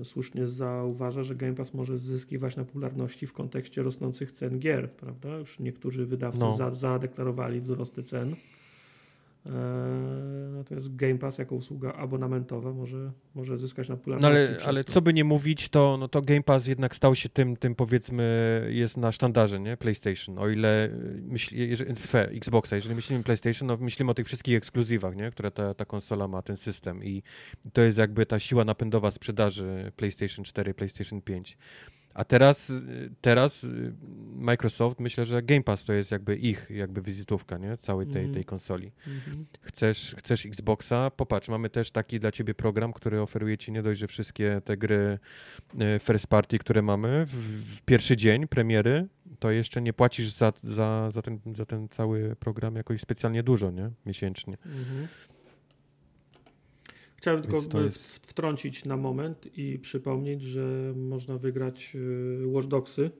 e, 0.00 0.04
słusznie 0.04 0.46
zauważa, 0.46 1.24
że 1.24 1.34
Game 1.34 1.54
Pass 1.54 1.74
może 1.74 1.98
zyskiwać 1.98 2.56
na 2.56 2.64
popularności 2.64 3.26
w 3.26 3.32
kontekście 3.32 3.82
rosnących 3.82 4.32
cen 4.32 4.58
gier, 4.58 4.90
prawda? 4.90 5.36
Już 5.36 5.58
niektórzy 5.58 6.06
wydawcy 6.06 6.40
No. 6.40 6.56
za, 6.56 6.74
zadeklarowali 6.74 7.60
wzrosty 7.60 8.02
cen. 8.02 8.36
E, 9.48 9.52
Natomiast 10.56 10.96
Game 10.96 11.18
Pass 11.18 11.38
jako 11.38 11.54
usługa 11.54 11.92
abonamentowa 11.92 12.72
może, 12.72 13.12
może 13.34 13.58
zyskać 13.58 13.88
na 13.88 13.92
No 13.94 13.98
popularności. 13.98 14.36
ale, 14.36 14.48
przez 14.56 14.68
ale 14.68 14.84
to. 14.84 14.92
co 14.92 15.02
by 15.02 15.12
nie 15.14 15.24
mówić, 15.24 15.68
to, 15.68 15.96
no 15.96 16.08
to 16.08 16.20
Game 16.22 16.42
Pass 16.42 16.66
jednak 16.66 16.96
stał 16.96 17.14
się 17.14 17.28
tym, 17.28 17.56
tym 17.56 17.74
powiedzmy, 17.74 18.66
jest 18.70 18.96
na 18.96 19.12
sztandarze, 19.12 19.60
nie? 19.60 19.76
PlayStation. 19.76 20.38
O 20.38 20.48
ile 20.48 20.86
y, 20.86 21.22
myśli, 21.22 21.68
jeżeli, 21.70 21.94
fe, 21.96 22.28
Xboxa, 22.28 22.76
jeżeli 22.76 22.94
myślimy 22.94 23.22
PlayStation, 23.24 23.68
no 23.68 23.76
myślimy 23.76 24.10
o 24.10 24.14
tych 24.14 24.26
wszystkich 24.26 24.56
ekskluzywach, 24.56 25.16
nie? 25.16 25.30
Które 25.30 25.50
ta, 25.50 25.74
ta 25.74 25.84
konsola 25.84 26.28
ma, 26.28 26.42
ten 26.42 26.56
system 26.56 27.04
i 27.04 27.22
to 27.72 27.82
jest 27.82 27.98
jakby 27.98 28.26
ta 28.26 28.38
siła 28.38 28.64
napędowa 28.64 29.10
sprzedaży 29.10 29.92
PlayStation 29.96 30.44
4, 30.44 30.74
PlayStation 30.74 31.22
5. 31.22 31.58
A 32.14 32.24
teraz, 32.24 32.70
y, 32.70 33.10
teraz 33.20 33.64
y, 33.64 33.92
Microsoft, 34.34 35.00
myślę, 35.00 35.26
że 35.26 35.42
Game 35.42 35.62
Pass 35.62 35.84
to 35.84 35.92
jest 35.92 36.10
jakby 36.10 36.36
ich 36.36 36.66
jakby 36.70 37.02
wizytówka, 37.02 37.58
nie? 37.58 37.76
Całej 37.76 38.06
tej, 38.06 38.16
Mhm. 38.16 38.34
tej 38.34 38.44
konsoli 38.44 38.92
Mhm. 39.06 39.46
chcesz, 39.60 40.14
chcesz 40.18 40.46
Xboxa, 40.46 41.10
popatrz, 41.10 41.48
mamy 41.48 41.70
też 41.70 41.90
taki 41.90 42.20
dla 42.20 42.32
ciebie 42.32 42.54
program, 42.54 42.92
który 42.92 43.20
oferuje 43.20 43.58
ci 43.58 43.72
nie 43.72 43.82
dość, 43.82 44.00
że 44.00 44.06
wszystkie 44.06 44.60
te 44.64 44.76
gry 44.76 45.18
e, 45.78 45.98
first 45.98 46.26
party, 46.26 46.58
które 46.58 46.82
mamy 46.82 47.26
w, 47.26 47.30
w 47.76 47.82
pierwszy 47.82 48.16
dzień 48.16 48.48
premiery, 48.48 49.06
to 49.38 49.50
jeszcze 49.50 49.82
nie 49.82 49.92
płacisz 49.92 50.30
za, 50.32 50.52
za, 50.62 51.10
za, 51.10 51.22
ten, 51.22 51.38
za 51.56 51.66
ten 51.66 51.88
cały 51.88 52.36
program 52.36 52.76
jakoś 52.76 53.00
specjalnie 53.00 53.42
dużo, 53.42 53.70
nie? 53.70 53.90
Miesięcznie. 54.06 54.56
Mhm. 54.66 55.08
Chciałem 57.22 57.42
tylko 57.42 57.56
Więc 57.56 57.68
by 57.68 57.82
jest- 57.82 58.26
wtrącić 58.26 58.84
na 58.84 58.96
moment 58.96 59.58
i 59.58 59.78
przypomnieć, 59.78 60.42
że 60.42 60.92
można 60.96 61.38
wygrać 61.38 61.92
y, 61.94 62.46
Watch 62.46 62.68
Dogsy, 62.68 63.10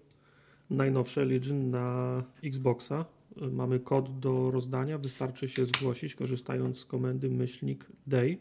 najnowsze 0.70 1.24
Legion 1.24 1.70
na 1.70 2.22
Xboxa. 2.44 3.04
Mamy 3.52 3.80
kod 3.80 4.20
do 4.20 4.50
rozdania, 4.50 4.98
wystarczy 4.98 5.48
się 5.48 5.66
zgłosić 5.66 6.14
korzystając 6.14 6.78
z 6.78 6.84
komendy 6.84 7.28
myślnik 7.28 7.86
day. 8.06 8.38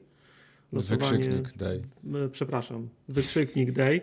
Wykrzyknik 0.74 1.58
day. 1.58 1.82
Przepraszam, 2.32 2.90
wykrzyknik 3.08 3.72
day. 3.72 4.02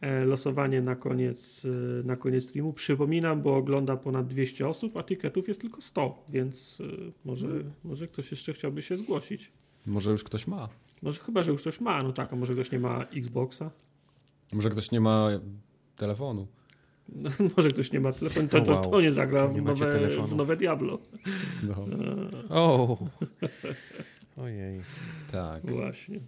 E, 0.00 0.24
Losowanie 0.24 0.82
na 0.82 0.96
koniec, 0.96 1.64
y, 1.64 2.02
na 2.04 2.16
koniec 2.16 2.44
streamu. 2.44 2.72
Przypominam, 2.72 3.42
bo 3.42 3.56
ogląda 3.56 3.96
ponad 3.96 4.26
200 4.26 4.68
osób, 4.68 4.96
a 4.96 5.02
tiketów 5.02 5.48
jest 5.48 5.60
tylko 5.60 5.80
100, 5.80 6.24
więc 6.28 6.80
y, 6.80 7.12
może, 7.24 7.48
może 7.84 8.08
ktoś 8.08 8.30
jeszcze 8.30 8.52
chciałby 8.52 8.82
się 8.82 8.96
zgłosić. 8.96 9.52
Może 9.86 10.10
już 10.10 10.24
ktoś 10.24 10.46
ma. 10.46 10.68
Może 11.02 11.20
chyba, 11.20 11.42
że 11.42 11.52
już 11.52 11.60
ktoś 11.60 11.80
ma, 11.80 12.02
no 12.02 12.12
tak, 12.12 12.32
a 12.32 12.36
może 12.36 12.52
ktoś 12.52 12.72
nie 12.72 12.78
ma 12.78 13.04
Xboxa? 13.04 13.70
Może 14.52 14.70
ktoś 14.70 14.90
nie 14.90 15.00
ma 15.00 15.28
telefonu. 15.96 16.46
No, 17.08 17.30
może 17.56 17.70
ktoś 17.70 17.92
nie 17.92 18.00
ma 18.00 18.12
telefonu, 18.12 18.48
to, 18.48 18.60
to, 18.60 18.80
to 18.80 19.00
nie 19.00 19.12
zagra 19.12 19.48
w 19.48 19.54
Nie 19.54 19.62
nowe, 19.62 20.08
w 20.26 20.34
nowe 20.34 20.56
Diablo. 20.56 20.98
No, 21.62 21.86
O! 22.60 22.98
Ojej. 24.42 24.80
tak. 25.32 25.70
Właśnie. 25.70 26.20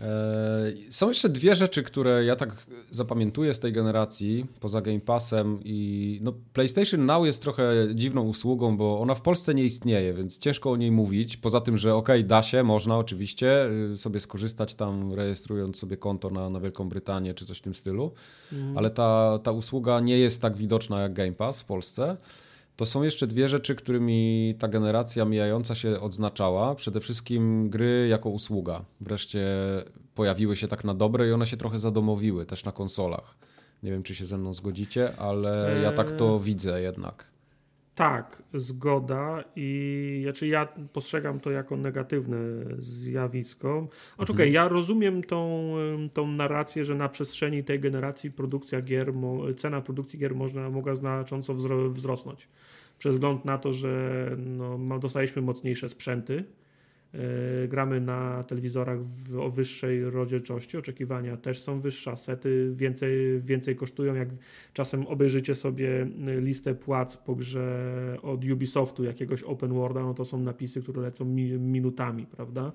E, 0.00 0.72
Są 0.90 1.08
jeszcze 1.08 1.28
dwie 1.28 1.54
rzeczy, 1.54 1.82
które 1.82 2.24
ja 2.24 2.36
tak 2.36 2.66
zapamiętuję 2.90 3.54
z 3.54 3.60
tej 3.60 3.72
generacji, 3.72 4.46
poza 4.60 4.80
Game 4.80 5.00
Passem 5.00 5.58
i 5.64 6.18
no, 6.22 6.32
PlayStation 6.52 7.06
Now 7.06 7.26
jest 7.26 7.42
trochę 7.42 7.72
dziwną 7.94 8.22
usługą, 8.22 8.76
bo 8.76 9.00
ona 9.00 9.14
w 9.14 9.22
Polsce 9.22 9.54
nie 9.54 9.64
istnieje, 9.64 10.14
więc 10.14 10.38
ciężko 10.38 10.70
o 10.70 10.76
niej 10.76 10.90
mówić. 10.90 11.36
Poza 11.36 11.60
tym, 11.60 11.78
że 11.78 11.94
okej, 11.94 12.24
da 12.24 12.42
się, 12.42 12.62
można 12.62 12.98
oczywiście 12.98 13.68
y, 13.92 13.96
sobie 13.96 14.20
skorzystać 14.20 14.74
tam, 14.74 15.12
rejestrując 15.14 15.76
sobie 15.78 15.96
konto 15.96 16.30
na, 16.30 16.50
na 16.50 16.60
Wielką 16.60 16.88
Brytanię 16.88 17.34
czy 17.34 17.46
coś 17.46 17.58
w 17.58 17.62
tym 17.62 17.74
stylu, 17.74 18.12
Mhm. 18.52 18.78
ale 18.78 18.90
ta, 18.90 19.38
ta 19.42 19.52
usługa 19.52 20.00
nie 20.00 20.18
jest 20.18 20.42
tak 20.42 20.56
widoczna 20.56 21.00
jak 21.00 21.12
Game 21.12 21.32
Pass 21.32 21.60
w 21.62 21.64
Polsce. 21.64 22.16
To 22.80 22.86
są 22.86 23.02
jeszcze 23.02 23.26
dwie 23.26 23.48
rzeczy, 23.48 23.74
którymi 23.74 24.54
ta 24.58 24.68
generacja 24.68 25.24
mijająca 25.24 25.74
się 25.74 26.00
odznaczała. 26.00 26.74
Przede 26.74 27.00
wszystkim 27.00 27.70
gry 27.70 28.08
jako 28.08 28.28
usługa. 28.28 28.84
Wreszcie 29.00 29.46
pojawiły 30.14 30.56
się 30.56 30.68
tak 30.68 30.84
na 30.84 30.94
dobre 30.94 31.28
i 31.28 31.32
one 31.32 31.46
się 31.46 31.56
trochę 31.56 31.78
zadomowiły 31.78 32.46
też 32.46 32.64
na 32.64 32.72
konsolach. 32.72 33.34
Nie 33.82 33.90
wiem, 33.90 34.02
czy 34.02 34.14
się 34.14 34.24
ze 34.24 34.38
mną 34.38 34.54
zgodzicie, 34.54 35.16
ale 35.16 35.80
ja 35.82 35.92
tak 35.92 36.16
to 36.16 36.34
Eee. 36.34 36.40
widzę 36.40 36.82
jednak. 36.82 37.24
Tak, 38.00 38.42
zgoda 38.54 39.44
i 39.56 40.20
znaczy 40.24 40.46
ja 40.46 40.68
postrzegam 40.92 41.40
to 41.40 41.50
jako 41.50 41.76
negatywne 41.76 42.38
zjawisko. 42.78 43.88
Znaczy, 44.16 44.32
okej, 44.32 44.52
ja 44.52 44.68
rozumiem 44.68 45.22
tą, 45.22 45.72
tą 46.12 46.26
narrację, 46.26 46.84
że 46.84 46.94
na 46.94 47.08
przestrzeni 47.08 47.64
tej 47.64 47.80
generacji 47.80 48.30
produkcja 48.30 48.80
gier, 48.80 49.12
cena 49.56 49.80
produkcji 49.80 50.18
gier 50.18 50.34
można, 50.34 50.70
mogła 50.70 50.94
znacząco 50.94 51.54
wzro, 51.54 51.90
wzrosnąć. 51.90 52.48
przez 52.98 53.14
wzgląd 53.14 53.44
na 53.44 53.58
to, 53.58 53.72
że 53.72 54.24
no, 54.78 54.98
dostaliśmy 54.98 55.42
mocniejsze 55.42 55.88
sprzęty. 55.88 56.44
Yy, 57.14 57.68
gramy 57.68 58.00
na 58.00 58.44
telewizorach 58.44 59.02
w, 59.02 59.38
o 59.38 59.50
wyższej 59.50 60.10
rozdzielczości, 60.10 60.76
oczekiwania 60.76 61.36
też 61.36 61.60
są 61.60 61.80
wyższe, 61.80 62.16
sety 62.16 62.70
więcej, 62.72 63.40
więcej 63.40 63.76
kosztują. 63.76 64.14
Jak 64.14 64.28
czasem 64.72 65.06
obejrzycie 65.06 65.54
sobie 65.54 66.06
listę 66.40 66.74
płac 66.74 67.16
po 67.16 67.34
grze 67.34 68.16
od 68.22 68.44
Ubisoftu, 68.44 69.04
jakiegoś 69.04 69.42
open 69.42 69.72
worlda, 69.72 70.02
no 70.02 70.14
to 70.14 70.24
są 70.24 70.40
napisy, 70.40 70.82
które 70.82 71.02
lecą 71.02 71.24
mi, 71.24 71.52
minutami, 71.58 72.26
prawda? 72.26 72.72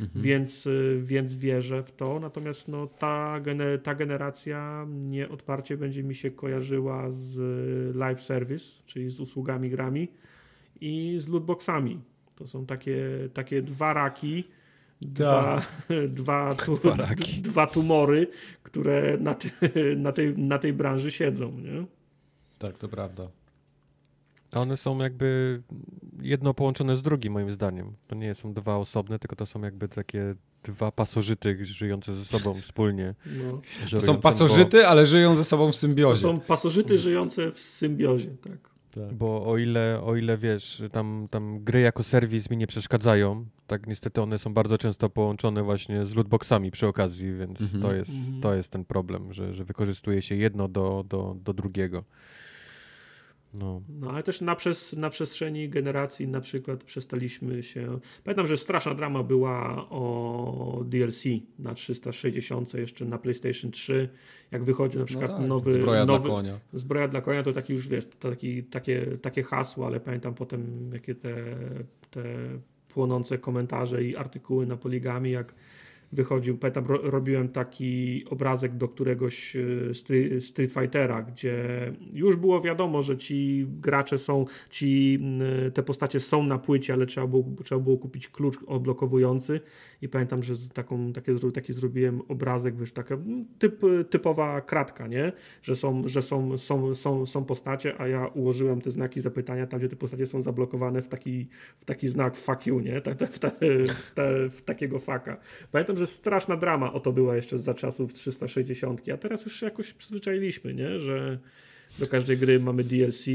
Mhm. 0.00 0.24
Więc, 0.24 0.66
y, 0.66 1.00
więc 1.02 1.36
wierzę 1.36 1.82
w 1.82 1.92
to. 1.92 2.20
Natomiast 2.20 2.68
no, 2.68 2.86
ta, 2.86 3.40
ta 3.82 3.94
generacja 3.94 4.86
nieodparcie 4.90 5.76
będzie 5.76 6.02
mi 6.02 6.14
się 6.14 6.30
kojarzyła 6.30 7.06
z 7.10 7.36
live 7.96 8.22
service, 8.22 8.82
czyli 8.86 9.10
z 9.10 9.20
usługami 9.20 9.70
grami 9.70 10.08
i 10.80 11.16
z 11.20 11.28
lootboxami. 11.28 12.00
To 12.36 12.46
są 12.46 12.66
takie, 12.66 12.98
takie 13.34 13.62
dwa 13.62 13.94
raki, 13.94 14.44
dwa, 15.00 15.62
dwa, 16.08 16.54
tu, 16.54 16.74
dwa, 16.82 16.96
dwa, 17.50 17.66
tumory, 17.66 18.26
które 18.62 19.18
na, 19.20 19.34
ty, 19.34 19.50
na, 19.96 20.12
tej, 20.12 20.38
na 20.38 20.58
tej 20.58 20.72
branży 20.72 21.10
siedzą. 21.10 21.50
Nie? 21.50 21.86
Tak, 22.58 22.78
to 22.78 22.88
prawda. 22.88 23.28
A 24.52 24.60
one 24.60 24.76
są 24.76 24.98
jakby 24.98 25.62
jedno 26.22 26.54
połączone 26.54 26.96
z 26.96 27.02
drugim, 27.02 27.32
moim 27.32 27.50
zdaniem. 27.50 27.92
To 28.06 28.14
nie 28.14 28.34
są 28.34 28.54
dwa 28.54 28.76
osobne, 28.76 29.18
tylko 29.18 29.36
to 29.36 29.46
są 29.46 29.62
jakby 29.62 29.88
takie 29.88 30.34
dwa 30.62 30.92
pasożyty 30.92 31.64
żyjące 31.64 32.14
ze 32.14 32.24
sobą 32.24 32.54
wspólnie. 32.54 33.14
No. 33.26 33.60
To 33.90 34.00
są 34.00 34.20
pasożyty, 34.20 34.82
bo... 34.82 34.88
ale 34.88 35.06
żyją 35.06 35.36
ze 35.36 35.44
sobą 35.44 35.72
w 35.72 35.76
symbiozie. 35.76 36.22
To 36.22 36.28
są 36.28 36.40
pasożyty 36.40 36.98
żyjące 36.98 37.52
w 37.52 37.60
symbiozie, 37.60 38.28
tak. 38.28 38.73
Tak. 38.94 39.14
Bo 39.14 39.46
o 39.46 39.58
ile, 39.58 40.00
o 40.02 40.16
ile 40.16 40.38
wiesz, 40.38 40.82
tam, 40.92 41.28
tam 41.30 41.64
gry 41.64 41.80
jako 41.80 42.02
serwis 42.02 42.50
mi 42.50 42.56
nie 42.56 42.66
przeszkadzają, 42.66 43.46
tak 43.66 43.86
niestety 43.86 44.22
one 44.22 44.38
są 44.38 44.54
bardzo 44.54 44.78
często 44.78 45.10
połączone 45.10 45.62
właśnie 45.62 46.06
z 46.06 46.14
lootboxami 46.14 46.70
przy 46.70 46.86
okazji, 46.86 47.34
więc 47.34 47.58
-hmm. 47.58 47.82
to, 47.82 47.92
jest, 47.92 48.10
-hmm. 48.10 48.42
to 48.42 48.54
jest 48.54 48.72
ten 48.72 48.84
problem, 48.84 49.32
że, 49.32 49.54
że 49.54 49.64
wykorzystuje 49.64 50.22
się 50.22 50.34
jedno 50.34 50.68
do, 50.68 51.04
do, 51.08 51.36
do 51.44 51.52
drugiego. 51.52 52.04
No. 53.54 53.82
no 53.88 54.10
ale 54.10 54.22
też 54.22 54.40
na, 54.40 54.56
przez, 54.56 54.92
na 54.92 55.10
przestrzeni 55.10 55.68
generacji 55.68 56.28
na 56.28 56.40
przykład 56.40 56.84
przestaliśmy 56.84 57.62
się... 57.62 57.98
Pamiętam, 58.24 58.46
że 58.46 58.56
straszna 58.56 58.94
drama 58.94 59.22
była 59.22 59.86
o 59.90 60.82
DLC 60.84 61.24
na 61.58 61.74
360 61.74 62.74
jeszcze 62.74 63.04
na 63.04 63.18
PlayStation 63.18 63.70
3, 63.70 64.08
jak 64.50 64.64
wychodzi 64.64 64.94
na 64.94 65.00
no 65.00 65.06
przykład 65.06 65.30
no 65.30 65.38
tak, 65.38 65.46
nowy... 65.46 65.72
Zbroja 65.72 66.04
nowy, 66.04 66.28
dla 66.28 66.36
konia. 66.36 66.60
Zbroja 66.72 67.08
dla 67.08 67.20
konia 67.20 67.42
to 67.42 67.52
taki 67.52 67.72
już, 67.72 67.88
wiesz, 67.88 68.06
to 68.20 68.30
taki, 68.30 68.64
takie, 68.64 69.06
takie 69.22 69.42
hasło, 69.42 69.86
ale 69.86 70.00
pamiętam 70.00 70.34
potem 70.34 70.90
jakie 70.92 71.14
te, 71.14 71.34
te 72.10 72.24
płonące 72.88 73.38
komentarze 73.38 74.04
i 74.04 74.16
artykuły 74.16 74.66
na 74.66 74.76
poligami, 74.76 75.30
jak 75.30 75.54
wychodził, 76.12 76.58
pamiętam, 76.58 76.86
ro, 76.86 76.98
robiłem 77.02 77.48
taki 77.48 78.24
obrazek 78.30 78.76
do 78.76 78.88
któregoś 78.88 79.56
e, 79.56 79.94
Street 80.40 80.72
Fightera, 80.72 81.22
gdzie 81.22 81.64
już 82.12 82.36
było 82.36 82.60
wiadomo, 82.60 83.02
że 83.02 83.16
ci 83.16 83.66
gracze 83.68 84.18
są, 84.18 84.44
ci, 84.70 85.20
te 85.74 85.82
postacie 85.82 86.20
są 86.20 86.42
na 86.42 86.58
płycie, 86.58 86.92
ale 86.92 87.06
trzeba 87.06 87.26
było, 87.26 87.44
trzeba 87.64 87.80
było 87.80 87.98
kupić 87.98 88.28
klucz 88.28 88.56
odblokowujący 88.66 89.60
i 90.02 90.08
pamiętam, 90.08 90.42
że 90.42 90.54
taką, 90.74 91.12
takie, 91.12 91.34
taki 91.54 91.72
zrobiłem 91.72 92.22
obrazek, 92.28 92.76
wiesz, 92.76 92.92
taka 92.92 93.18
typ, 93.58 93.80
typowa 94.10 94.60
kratka, 94.60 95.06
nie? 95.06 95.32
Że, 95.62 95.76
są, 95.76 96.08
że 96.08 96.22
są, 96.22 96.58
są, 96.58 96.94
są, 96.94 97.26
są 97.26 97.44
postacie, 97.44 98.00
a 98.00 98.08
ja 98.08 98.26
ułożyłem 98.26 98.80
te 98.80 98.90
znaki 98.90 99.20
zapytania 99.20 99.66
tam, 99.66 99.80
gdzie 99.80 99.88
te 99.88 99.96
postacie 99.96 100.26
są 100.26 100.42
zablokowane 100.42 101.02
w 101.02 101.08
taki, 101.08 101.48
w 101.76 101.84
taki 101.84 102.08
znak 102.08 102.36
fuck 102.36 102.66
you, 102.66 102.80
nie? 102.80 103.00
Tak, 103.00 103.18
tak, 103.18 103.32
w, 103.32 103.38
ta, 103.38 103.50
w, 103.50 104.12
ta, 104.14 104.22
w 104.50 104.62
takiego 104.62 104.98
faka. 104.98 105.36
Pamiętam, 105.72 105.96
że 105.98 106.03
straszna 106.06 106.56
drama 106.56 106.92
o 106.92 107.00
to 107.00 107.12
była 107.12 107.36
jeszcze 107.36 107.58
za 107.58 107.74
czasów 107.74 108.12
360, 108.12 109.00
a 109.14 109.16
teraz 109.16 109.44
już 109.44 109.62
jakoś 109.62 109.92
przyzwyczailiśmy, 109.92 110.74
nie? 110.74 111.00
Że 111.00 111.38
do 111.98 112.06
każdej 112.06 112.38
gry 112.38 112.60
mamy 112.60 112.84
DLC. 112.84 113.26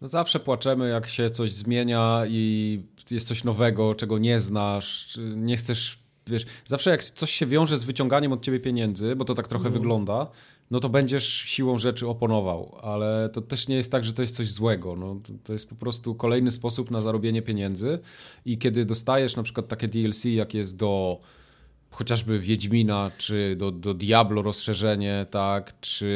No 0.00 0.08
zawsze 0.08 0.40
płaczemy, 0.40 0.88
jak 0.88 1.08
się 1.08 1.30
coś 1.30 1.52
zmienia 1.52 2.22
i 2.28 2.82
jest 3.10 3.28
coś 3.28 3.44
nowego, 3.44 3.94
czego 3.94 4.18
nie 4.18 4.40
znasz, 4.40 5.18
nie 5.36 5.56
chcesz, 5.56 5.98
wiesz, 6.26 6.46
zawsze 6.66 6.90
jak 6.90 7.04
coś 7.04 7.30
się 7.30 7.46
wiąże 7.46 7.78
z 7.78 7.84
wyciąganiem 7.84 8.32
od 8.32 8.44
ciebie 8.44 8.60
pieniędzy, 8.60 9.16
bo 9.16 9.24
to 9.24 9.34
tak 9.34 9.48
trochę 9.48 9.64
no. 9.64 9.70
wygląda, 9.70 10.30
no 10.70 10.80
to 10.80 10.88
będziesz 10.88 11.26
siłą 11.26 11.78
rzeczy 11.78 12.08
oponował, 12.08 12.78
ale 12.82 13.30
to 13.32 13.40
też 13.40 13.68
nie 13.68 13.76
jest 13.76 13.92
tak, 13.92 14.04
że 14.04 14.12
to 14.12 14.22
jest 14.22 14.36
coś 14.36 14.50
złego. 14.50 14.96
No, 14.96 15.20
to, 15.44 15.52
jest 15.52 15.68
po 15.68 15.74
prostu 15.74 16.14
kolejny 16.14 16.52
sposób 16.52 16.90
na 16.90 17.02
zarobienie 17.02 17.42
pieniędzy 17.42 17.98
i 18.44 18.58
kiedy 18.58 18.84
dostajesz 18.84 19.36
na 19.36 19.42
przykład 19.42 19.68
takie 19.68 19.88
DLC, 19.88 20.24
jak 20.24 20.54
jest 20.54 20.76
do 20.76 21.20
chociażby 21.90 22.38
Wiedźmina, 22.38 23.10
czy 23.18 23.56
do, 23.56 23.70
do 23.70 23.94
Diablo 23.94 24.42
rozszerzenie, 24.42 25.26
tak, 25.30 25.80
czy 25.80 26.06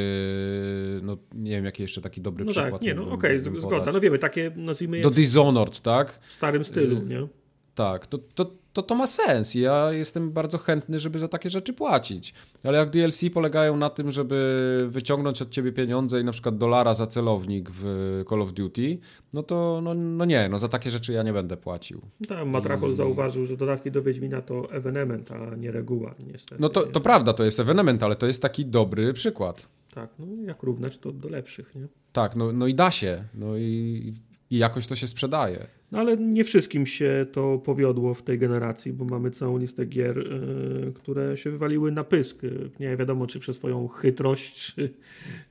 no 1.02 1.16
nie 1.34 1.50
wiem, 1.50 1.64
jaki 1.64 1.82
jeszcze 1.82 2.00
taki 2.00 2.20
dobry 2.20 2.44
no 2.44 2.50
przykład. 2.50 2.72
Tak, 2.72 2.82
nie, 2.82 2.94
no 2.94 3.10
okej, 3.10 3.40
okay, 3.40 3.60
zgoda, 3.60 3.92
no 3.92 4.00
wiemy, 4.00 4.18
takie 4.18 4.52
nazwijmy 4.56 4.96
je... 4.96 5.02
Do 5.02 5.10
Dishonored, 5.10 5.80
tak? 5.80 6.20
W 6.26 6.32
starym 6.32 6.64
stylu, 6.64 6.96
y, 6.96 7.06
nie? 7.06 7.28
Tak, 7.74 8.06
to, 8.06 8.18
to, 8.18 8.50
to, 8.72 8.82
to 8.82 8.94
ma 8.94 9.06
sens. 9.06 9.54
Ja 9.54 9.92
jestem 9.92 10.30
bardzo 10.30 10.58
chętny, 10.58 10.98
żeby 10.98 11.18
za 11.18 11.28
takie 11.28 11.50
rzeczy 11.50 11.72
płacić. 11.72 12.34
Ale 12.64 12.78
jak 12.78 12.90
DLC 12.90 13.20
polegają 13.34 13.76
na 13.76 13.90
tym, 13.90 14.12
żeby 14.12 14.86
wyciągnąć 14.90 15.42
od 15.42 15.50
ciebie 15.50 15.72
pieniądze 15.72 16.20
i 16.20 16.24
na 16.24 16.32
przykład 16.32 16.58
dolara 16.58 16.94
za 16.94 17.06
celownik 17.06 17.70
w 17.70 17.84
Call 18.28 18.42
of 18.42 18.52
Duty, 18.52 18.98
no 19.32 19.42
to 19.42 19.80
no, 19.82 19.94
no 19.94 20.24
nie, 20.24 20.48
no 20.48 20.58
za 20.58 20.68
takie 20.68 20.90
rzeczy 20.90 21.12
ja 21.12 21.22
nie 21.22 21.32
będę 21.32 21.56
płacił. 21.56 22.00
Tak, 22.28 22.46
Matrachol 22.46 22.90
I... 22.90 22.94
zauważył, 22.94 23.46
że 23.46 23.56
dodatki 23.56 23.90
do 23.90 24.02
Wiedźmina 24.02 24.42
to 24.42 24.72
evenement, 24.72 25.32
a 25.32 25.56
nie 25.56 25.72
reguła, 25.72 26.14
niestety. 26.32 26.62
No 26.62 26.68
to, 26.68 26.82
to 26.82 27.00
prawda, 27.00 27.32
to 27.32 27.44
jest 27.44 27.60
evenement, 27.60 28.02
ale 28.02 28.16
to 28.16 28.26
jest 28.26 28.42
taki 28.42 28.66
dobry 28.66 29.12
przykład. 29.12 29.68
Tak, 29.94 30.10
no 30.18 30.26
jak 30.46 30.62
równać 30.62 30.98
to 30.98 31.12
do 31.12 31.28
lepszych, 31.28 31.74
nie? 31.74 31.88
Tak, 32.12 32.36
no, 32.36 32.52
no 32.52 32.66
i 32.66 32.74
da 32.74 32.90
się. 32.90 33.24
No 33.34 33.56
i, 33.56 34.14
i 34.50 34.58
jakoś 34.58 34.86
to 34.86 34.96
się 34.96 35.08
sprzedaje. 35.08 35.66
No 35.92 36.00
ale 36.00 36.16
nie 36.16 36.44
wszystkim 36.44 36.86
się 36.86 37.26
to 37.32 37.58
powiodło 37.58 38.14
w 38.14 38.22
tej 38.22 38.38
generacji, 38.38 38.92
bo 38.92 39.04
mamy 39.04 39.30
całą 39.30 39.58
listę 39.58 39.86
gier, 39.86 40.16
yy, 40.16 40.92
które 40.94 41.36
się 41.36 41.50
wywaliły 41.50 41.92
na 41.92 42.04
pysk. 42.04 42.42
Nie 42.80 42.96
wiadomo, 42.96 43.26
czy 43.26 43.40
przez 43.40 43.56
swoją 43.56 43.88
chytrość, 43.88 44.74
czy, 44.74 44.90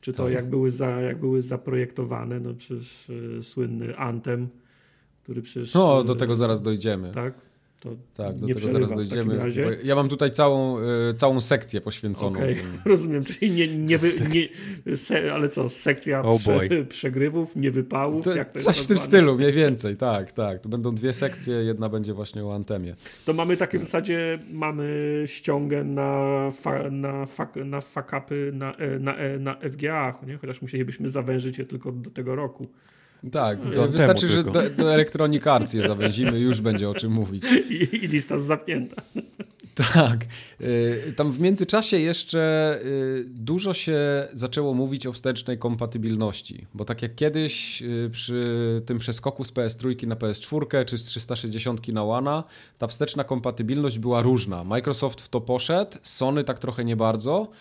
czy 0.01 0.13
to 0.13 0.29
jak, 0.29 0.49
były 0.49 0.71
za, 0.71 1.01
jak 1.01 1.19
były 1.19 1.41
zaprojektowane. 1.41 2.39
No 2.39 2.53
przecież 2.53 3.09
yy, 3.09 3.43
słynny 3.43 3.97
Anthem, 3.97 4.47
który 5.23 5.41
przecież... 5.41 5.73
No, 5.73 6.03
do 6.03 6.15
tego 6.15 6.35
zaraz 6.35 6.61
dojdziemy. 6.61 7.11
Tak? 7.11 7.33
To 7.83 7.89
tak, 8.13 8.35
do 8.35 8.47
tego 8.47 8.59
zaraz 8.59 8.93
dojdziemy. 8.93 9.51
Ja 9.83 9.95
mam 9.95 10.09
tutaj 10.09 10.31
całą, 10.31 10.79
y, 10.79 11.13
całą 11.15 11.41
sekcję 11.41 11.81
poświęconą. 11.81 12.39
Okay, 12.39 12.55
rozumiem, 12.85 13.23
czyli 13.23 13.51
nie, 13.51 13.67
nie, 13.67 13.97
wy, 13.97 14.11
nie 14.85 14.97
se, 14.97 15.33
ale 15.33 15.49
co, 15.49 15.69
sekcja 15.69 16.21
oh 16.21 16.39
prze, 16.39 16.85
przegrywów, 16.85 17.55
niewypałów? 17.55 18.25
To, 18.25 18.35
jak 18.35 18.51
to 18.51 18.59
coś 18.59 18.79
w 18.79 18.87
tym 18.87 18.97
stylu, 18.97 19.35
mniej 19.35 19.53
więcej, 19.53 19.97
tak, 19.97 20.31
tak. 20.31 20.59
To 20.59 20.69
będą 20.69 20.95
dwie 20.95 21.13
sekcje, 21.13 21.53
jedna 21.53 21.89
będzie 21.89 22.13
właśnie 22.13 22.41
o 22.41 22.55
Antemie. 22.55 22.95
To 23.25 23.33
mamy 23.33 23.57
takie 23.57 23.79
w 23.79 23.83
zasadzie, 23.83 24.39
mamy 24.51 25.23
ściągę 25.25 25.83
na, 25.83 26.51
fa, 26.51 26.89
na, 26.89 27.25
fa, 27.25 27.47
na 27.65 27.81
fakapy 27.81 28.51
na, 28.53 28.75
e, 28.75 28.99
na, 28.99 29.15
e, 29.15 29.39
na 29.39 29.55
FGA, 29.55 30.19
nie? 30.27 30.37
chociaż 30.37 30.61
musielibyśmy 30.61 31.09
zawężyć 31.09 31.57
je 31.57 31.65
tylko 31.65 31.91
do 31.91 32.09
tego 32.09 32.35
roku. 32.35 32.67
Tak, 33.31 33.59
to 33.75 33.87
wystarczy, 33.87 34.27
że 34.27 34.43
do, 34.43 34.69
do 34.77 34.93
Electronic 34.93 35.47
Arts 35.47 35.73
je 35.73 35.87
zawęzimy, 35.87 36.39
już 36.39 36.61
będzie 36.61 36.89
o 36.89 36.95
czym 36.95 37.11
mówić. 37.11 37.43
I, 37.69 37.95
i 37.95 38.07
lista 38.07 38.39
zamknięta. 38.39 39.01
Tak. 39.93 40.25
Y, 40.61 41.13
tam 41.17 41.31
w 41.31 41.39
międzyczasie 41.39 41.99
jeszcze 41.99 42.79
y, 42.85 43.25
dużo 43.27 43.73
się 43.73 44.27
zaczęło 44.33 44.73
mówić 44.73 45.07
o 45.07 45.13
wstecznej 45.13 45.57
kompatybilności, 45.57 46.65
bo 46.73 46.85
tak 46.85 47.01
jak 47.01 47.15
kiedyś 47.15 47.81
y, 47.81 48.09
przy 48.11 48.81
tym 48.85 48.99
przeskoku 48.99 49.43
z 49.43 49.53
PS3 49.53 50.07
na 50.07 50.15
PS4 50.15 50.85
czy 50.85 50.97
z 50.97 51.03
360 51.03 51.87
na 51.87 52.03
One, 52.03 52.43
ta 52.77 52.87
wsteczna 52.87 53.23
kompatybilność 53.23 53.99
była 53.99 54.21
różna. 54.21 54.63
Microsoft 54.63 55.21
w 55.21 55.29
to 55.29 55.41
poszedł, 55.41 55.97
Sony 56.03 56.43
tak 56.43 56.59
trochę 56.59 56.85
nie 56.85 56.95
bardzo 56.95 57.51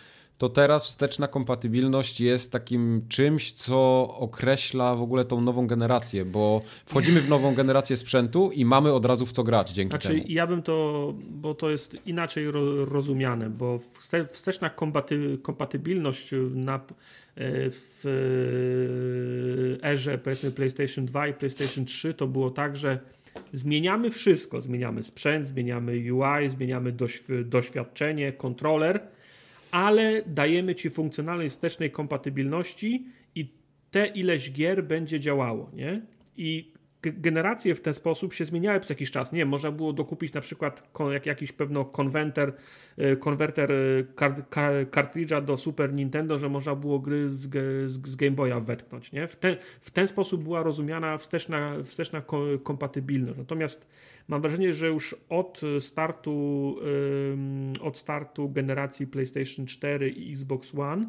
to 0.42 0.48
teraz 0.48 0.86
wsteczna 0.86 1.28
kompatybilność 1.28 2.20
jest 2.20 2.52
takim 2.52 3.02
czymś, 3.08 3.52
co 3.52 4.08
określa 4.18 4.94
w 4.94 5.02
ogóle 5.02 5.24
tą 5.24 5.40
nową 5.40 5.66
generację, 5.66 6.24
bo 6.24 6.62
wchodzimy 6.86 7.20
w 7.20 7.28
nową 7.28 7.54
generację 7.54 7.96
sprzętu 7.96 8.50
i 8.50 8.64
mamy 8.64 8.92
od 8.92 9.04
razu 9.06 9.26
w 9.26 9.32
co 9.32 9.44
grać 9.44 9.70
dzięki 9.70 9.90
znaczy, 9.90 10.08
temu. 10.08 10.22
Ja 10.28 10.46
bym 10.46 10.62
to, 10.62 11.14
bo 11.30 11.54
to 11.54 11.70
jest 11.70 12.06
inaczej 12.06 12.50
ro, 12.50 12.84
rozumiane, 12.84 13.50
bo 13.50 13.78
wsteczna 14.32 14.70
kompaty, 14.70 15.38
kompatybilność 15.42 16.30
na, 16.54 16.74
e, 16.74 16.80
w 17.70 18.02
erze 19.82 20.18
powiedzmy 20.18 20.50
PlayStation 20.50 21.06
2 21.06 21.28
i 21.28 21.34
PlayStation 21.34 21.84
3 21.84 22.14
to 22.14 22.26
było 22.26 22.50
tak, 22.50 22.76
że 22.76 22.98
zmieniamy 23.52 24.10
wszystko, 24.10 24.60
zmieniamy 24.60 25.02
sprzęt, 25.02 25.46
zmieniamy 25.46 25.92
UI, 25.92 26.48
zmieniamy 26.48 26.94
doświadczenie, 27.44 28.32
kontroler, 28.32 29.00
ale 29.72 30.22
dajemy 30.26 30.74
ci 30.74 30.90
funkcjonalność 30.90 31.50
wstecznej 31.54 31.90
kompatybilności 31.90 33.06
i 33.34 33.48
te 33.90 34.06
ileś 34.06 34.52
gier 34.52 34.84
będzie 34.84 35.20
działało, 35.20 35.70
nie? 35.72 36.02
I 36.36 36.71
generacje 37.02 37.74
w 37.74 37.80
ten 37.80 37.94
sposób 37.94 38.34
się 38.34 38.44
zmieniały 38.44 38.80
przez 38.80 38.90
jakiś 38.90 39.10
czas. 39.10 39.32
Nie 39.32 39.46
można 39.46 39.70
było 39.70 39.92
dokupić 39.92 40.32
na 40.32 40.40
przykład 40.40 40.90
jak, 41.12 41.26
jakiś 41.26 41.52
pewno 41.52 41.84
konwerter, 41.84 42.52
e, 42.96 43.16
konwerter 43.16 43.72
e, 43.72 44.86
kartridża 44.86 45.40
do 45.40 45.56
Super 45.56 45.92
Nintendo, 45.92 46.38
że 46.38 46.48
można 46.48 46.74
było 46.74 46.98
gry 46.98 47.28
z, 47.28 47.50
z, 47.90 48.06
z 48.06 48.16
Game 48.16 48.30
Boya 48.30 48.60
wetknąć. 48.60 49.12
Nie? 49.12 49.26
W, 49.26 49.36
ten, 49.36 49.56
w 49.80 49.90
ten 49.90 50.08
sposób 50.08 50.42
była 50.42 50.62
rozumiana 50.62 51.18
wsteczna, 51.18 51.76
wsteczna 51.84 52.22
kompatybilność. 52.64 53.38
Natomiast 53.38 53.86
mam 54.28 54.42
wrażenie, 54.42 54.74
że 54.74 54.88
już 54.88 55.16
od 55.28 55.60
startu, 55.80 56.76
od 57.80 57.98
startu 57.98 58.50
generacji 58.50 59.06
PlayStation 59.06 59.66
4 59.66 60.10
i 60.10 60.32
Xbox 60.32 60.74
One 60.74 61.06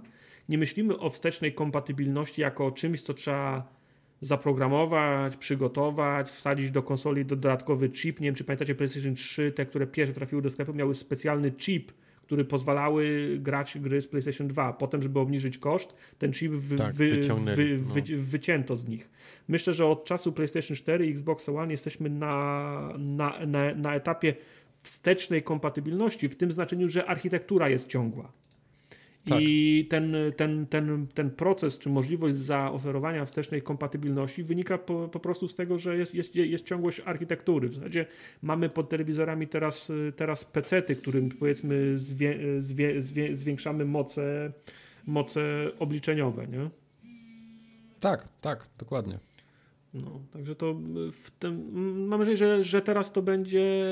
nie 0.49 0.57
myślimy 0.57 0.99
o 0.99 1.09
wstecznej 1.09 1.53
kompatybilności 1.53 2.41
jako 2.41 2.65
o 2.65 2.71
czymś, 2.71 3.01
co 3.01 3.13
trzeba 3.13 3.82
zaprogramować, 4.25 5.37
przygotować, 5.37 6.31
wsadzić 6.31 6.71
do 6.71 6.83
konsoli 6.83 7.25
dodatkowy 7.25 7.89
chip. 7.89 8.19
Nie 8.19 8.27
wiem, 8.27 8.35
czy 8.35 8.43
pamiętacie 8.43 8.75
PlayStation 8.75 9.15
3, 9.15 9.51
te, 9.51 9.65
które 9.65 9.87
pierwsze 9.87 10.13
trafiły 10.13 10.41
do 10.41 10.49
sklepu, 10.49 10.73
miały 10.73 10.95
specjalny 10.95 11.51
chip, 11.51 11.91
który 12.23 12.45
pozwalały 12.45 13.35
grać 13.41 13.77
gry 13.77 14.01
z 14.01 14.07
PlayStation 14.07 14.47
2. 14.47 14.73
Potem, 14.73 15.01
żeby 15.01 15.19
obniżyć 15.19 15.57
koszt, 15.57 15.93
ten 16.17 16.33
chip 16.33 16.51
wy, 16.51 16.77
tak, 16.77 16.95
wy, 16.95 17.21
wy, 17.55 17.77
no. 17.77 18.17
wycięto 18.17 18.75
z 18.75 18.87
nich. 18.87 19.09
Myślę, 19.47 19.73
że 19.73 19.85
od 19.85 20.05
czasu 20.05 20.31
PlayStation 20.31 20.77
4 20.77 21.07
i 21.07 21.09
Xbox 21.09 21.49
One 21.49 21.71
jesteśmy 21.71 22.09
na, 22.09 22.93
na, 22.97 23.45
na, 23.45 23.75
na 23.75 23.95
etapie 23.95 24.33
wstecznej 24.83 25.43
kompatybilności, 25.43 26.29
w 26.29 26.35
tym 26.35 26.51
znaczeniu, 26.51 26.89
że 26.89 27.05
architektura 27.05 27.69
jest 27.69 27.87
ciągła. 27.87 28.31
Tak. 29.29 29.39
I 29.41 29.87
ten, 29.89 30.15
ten, 30.37 30.67
ten, 30.67 31.07
ten 31.07 31.31
proces, 31.31 31.79
czy 31.79 31.89
możliwość 31.89 32.35
zaoferowania 32.35 33.25
wstecznej 33.25 33.61
kompatybilności 33.61 34.43
wynika 34.43 34.77
po, 34.77 35.07
po 35.07 35.19
prostu 35.19 35.47
z 35.47 35.55
tego, 35.55 35.77
że 35.77 35.97
jest, 35.97 36.15
jest, 36.15 36.35
jest 36.35 36.65
ciągłość 36.65 37.01
architektury. 37.05 37.69
W 37.69 37.73
zasadzie 37.73 38.05
mamy 38.41 38.69
pod 38.69 38.89
telewizorami 38.89 39.47
teraz, 39.47 39.91
teraz 40.15 40.45
pecety, 40.45 40.95
którym 40.95 41.29
powiedzmy 41.29 41.97
zwie, 41.97 42.61
zwie, 42.61 43.01
zwie, 43.01 43.37
zwiększamy 43.37 43.85
moce, 43.85 44.51
moce 45.05 45.41
obliczeniowe. 45.79 46.47
Nie? 46.47 46.69
Tak, 47.99 48.27
tak, 48.41 48.69
dokładnie. 48.77 49.19
No, 49.93 50.21
także 50.31 50.55
to 50.55 50.75
w 51.11 51.31
tym, 51.31 51.71
mam 52.07 52.19
wrażenie, 52.19 52.37
że, 52.37 52.63
że 52.63 52.81
teraz 52.81 53.11
to 53.11 53.21
będzie, 53.21 53.85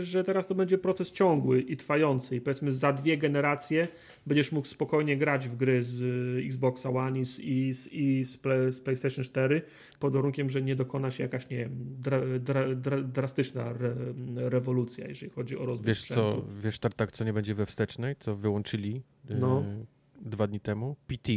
że 0.00 0.24
teraz 0.24 0.46
to 0.46 0.54
będzie 0.54 0.78
proces 0.78 1.12
ciągły 1.12 1.60
i 1.60 1.76
trwający 1.76 2.36
i 2.36 2.40
powiedzmy 2.40 2.72
za 2.72 2.92
dwie 2.92 3.18
generacje 3.18 3.88
będziesz 4.26 4.52
mógł 4.52 4.66
spokojnie 4.66 5.16
grać 5.16 5.48
w 5.48 5.56
gry 5.56 5.82
z 5.82 6.36
Xboxa 6.46 6.90
One 6.90 7.20
i 7.20 7.24
z, 7.24 7.40
i 7.40 7.74
z, 7.74 7.92
i 7.92 8.24
z, 8.24 8.36
Play, 8.36 8.72
z 8.72 8.80
PlayStation 8.80 9.24
4 9.24 9.62
pod 10.00 10.12
warunkiem, 10.12 10.50
że 10.50 10.62
nie 10.62 10.76
dokona 10.76 11.10
się 11.10 11.22
jakaś, 11.22 11.50
nie 11.50 11.56
wiem, 11.56 11.72
dra, 11.98 12.20
dra, 12.40 12.74
dra, 12.74 13.02
drastyczna 13.02 13.70
re, 13.70 13.94
rewolucja, 14.36 15.08
jeżeli 15.08 15.32
chodzi 15.32 15.58
o 15.58 15.66
rozwój 15.66 15.86
Wiesz 15.86 16.00
sprzętu. 16.00 16.22
co, 16.22 16.60
wiesz 16.62 16.78
tak, 16.78 17.12
co 17.12 17.24
nie 17.24 17.32
będzie 17.32 17.54
we 17.54 17.66
wstecznej, 17.66 18.16
co 18.20 18.36
wyłączyli 18.36 19.02
no. 19.30 19.64
Yy, 19.78 20.30
dwa 20.30 20.46
dni 20.46 20.60
temu? 20.60 20.96
PT 21.06 21.32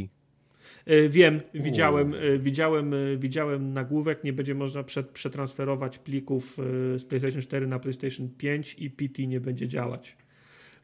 wiem, 1.10 1.42
widziałem, 1.54 2.14
e, 2.14 2.40
widziałem, 2.40 2.94
e, 2.94 3.18
widziałem 3.18 3.74
nagłówek, 3.74 4.24
nie 4.24 4.34
będzie 4.34 4.56
można 4.56 4.84
przetransferować 5.14 6.00
plików 6.00 6.58
z 6.96 7.06
PlayStation 7.06 7.42
4 7.42 7.68
na 7.68 7.80
PlayStation 7.80 8.30
5 8.38 8.76
i 8.80 8.90
PT 8.90 9.28
nie 9.28 9.40
będzie 9.40 9.68
działać. 9.68 10.18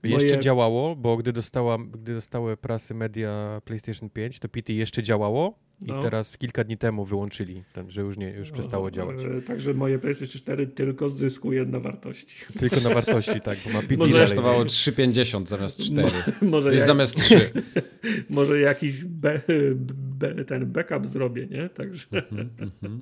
Jeszcze 0.06 0.28
Moje... 0.28 0.40
działało, 0.40 0.96
bo 0.96 1.18
gdy, 1.18 1.34
dostała, 1.34 1.78
gdy 1.78 2.14
dostały 2.14 2.58
prasy 2.58 2.94
media 2.94 3.62
PlayStation 3.66 4.10
5, 4.10 4.40
to 4.40 4.50
PT 4.50 4.74
jeszcze 4.74 5.04
działało 5.04 5.60
i 5.82 5.86
no. 5.86 6.02
teraz 6.02 6.38
kilka 6.38 6.64
dni 6.64 6.78
temu 6.78 7.06
wyłączyli, 7.06 7.64
ten, 7.74 7.92
że 7.92 8.02
już 8.02 8.18
nie, 8.18 8.30
już 8.30 8.52
przestało 8.52 8.92
działać. 8.92 9.18
Także 9.48 9.74
moje 9.74 10.00
PlayStation 10.00 10.42
4 10.42 10.68
tylko 10.68 11.10
zyskuje 11.10 11.66
na 11.66 11.80
wartości. 11.80 12.46
Tylko 12.60 12.82
na 12.82 12.90
wartości, 12.90 13.42
tak, 13.42 13.58
bo 13.66 13.70
ma 13.70 13.82
PT 13.82 13.98
Może 13.98 14.22
kosztowało 14.22 14.64
3,50 14.64 15.46
zamiast 15.46 15.80
4. 15.80 16.12
może 16.42 16.74
Jest 16.74 16.88
jak... 16.88 16.88
zamiast 16.88 17.22
3. 17.22 17.52
może 18.30 18.60
jakiś 18.60 19.04
be, 19.04 19.42
be, 19.90 20.46
ten 20.46 20.66
backup 20.66 21.06
zrobię, 21.06 21.48
nie? 21.48 21.70
Także... 21.70 22.08
Mm 22.32 22.50
-hmm. 22.84 23.00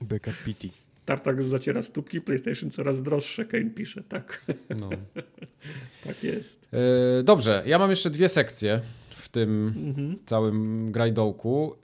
Backup 0.00 0.34
PT. 0.34 0.83
Tartak 1.04 1.42
zaciera 1.42 1.82
stópki, 1.82 2.20
PlayStation 2.20 2.70
coraz 2.70 3.02
droższe, 3.02 3.44
Kane 3.44 3.70
pisze, 3.70 4.02
tak. 4.08 4.46
No. 4.80 4.90
tak 6.04 6.24
jest. 6.24 6.68
E, 6.72 7.22
dobrze, 7.22 7.62
ja 7.66 7.78
mam 7.78 7.90
jeszcze 7.90 8.10
dwie 8.10 8.28
sekcje 8.28 8.80
w 9.10 9.28
tym 9.28 9.74
mhm. 9.76 10.18
całym 10.26 10.92
grajdołku. 10.92 11.74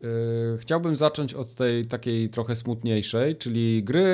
E, 0.55 0.59
chciałbym 0.59 0.97
zacząć 0.97 1.35
od 1.35 1.55
tej 1.55 1.87
takiej 1.87 2.29
trochę 2.31 2.57
smutniejszej, 2.57 3.37
czyli 3.37 3.83
gry 3.85 4.09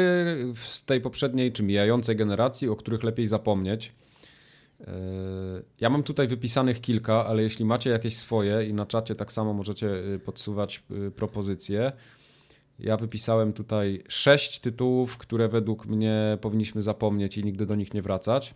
z 0.55 0.85
tej 0.85 1.01
poprzedniej 1.01 1.53
czy 1.53 1.63
mijającej 1.63 2.17
generacji, 2.17 2.69
o 2.69 2.77
których 2.77 3.03
lepiej 3.03 3.27
zapomnieć. 3.27 3.93
E, 4.81 4.93
ja 5.81 5.91
mam 5.91 6.03
tutaj 6.03 6.29
wypisanych 6.29 6.81
kilka, 6.81 7.27
ale 7.27 7.43
jeśli 7.43 7.65
macie 7.65 7.91
jakieś 7.91 8.17
swoje 8.17 8.67
i 8.69 8.75
na 8.75 8.87
czacie 8.87 9.15
tak 9.15 9.33
samo 9.33 9.53
możecie 9.53 9.91
podsuwać 10.25 10.83
propozycje, 11.17 11.93
ja 12.79 12.97
wypisałem 12.97 13.53
tutaj 13.53 14.03
sześć 14.09 14.61
tytułów, 14.61 15.19
które 15.19 15.49
według 15.49 15.87
mnie 15.87 16.39
powinniśmy 16.41 16.83
zapomnieć 16.83 17.39
i 17.39 17.45
nigdy 17.45 17.67
do 17.67 17.75
nich 17.75 17.95
nie 17.95 18.03
wracać. 18.03 18.55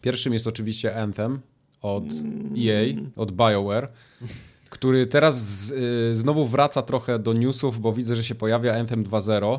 Pierwszym 0.00 0.32
jest 0.32 0.46
oczywiście 0.46 1.02
Anthem 1.02 1.40
od 1.82 2.04
EA, 2.66 2.94
od 3.16 3.32
BioWare, 3.32 3.88
który 4.70 5.06
teraz 5.06 5.48
z, 5.48 5.70
y, 5.70 6.16
znowu 6.16 6.46
wraca 6.46 6.82
trochę 6.82 7.18
do 7.18 7.32
newsów, 7.32 7.80
bo 7.80 7.92
widzę, 7.92 8.16
że 8.16 8.24
się 8.24 8.34
pojawia 8.34 8.74
Anthem 8.74 9.04
2.0. 9.04 9.58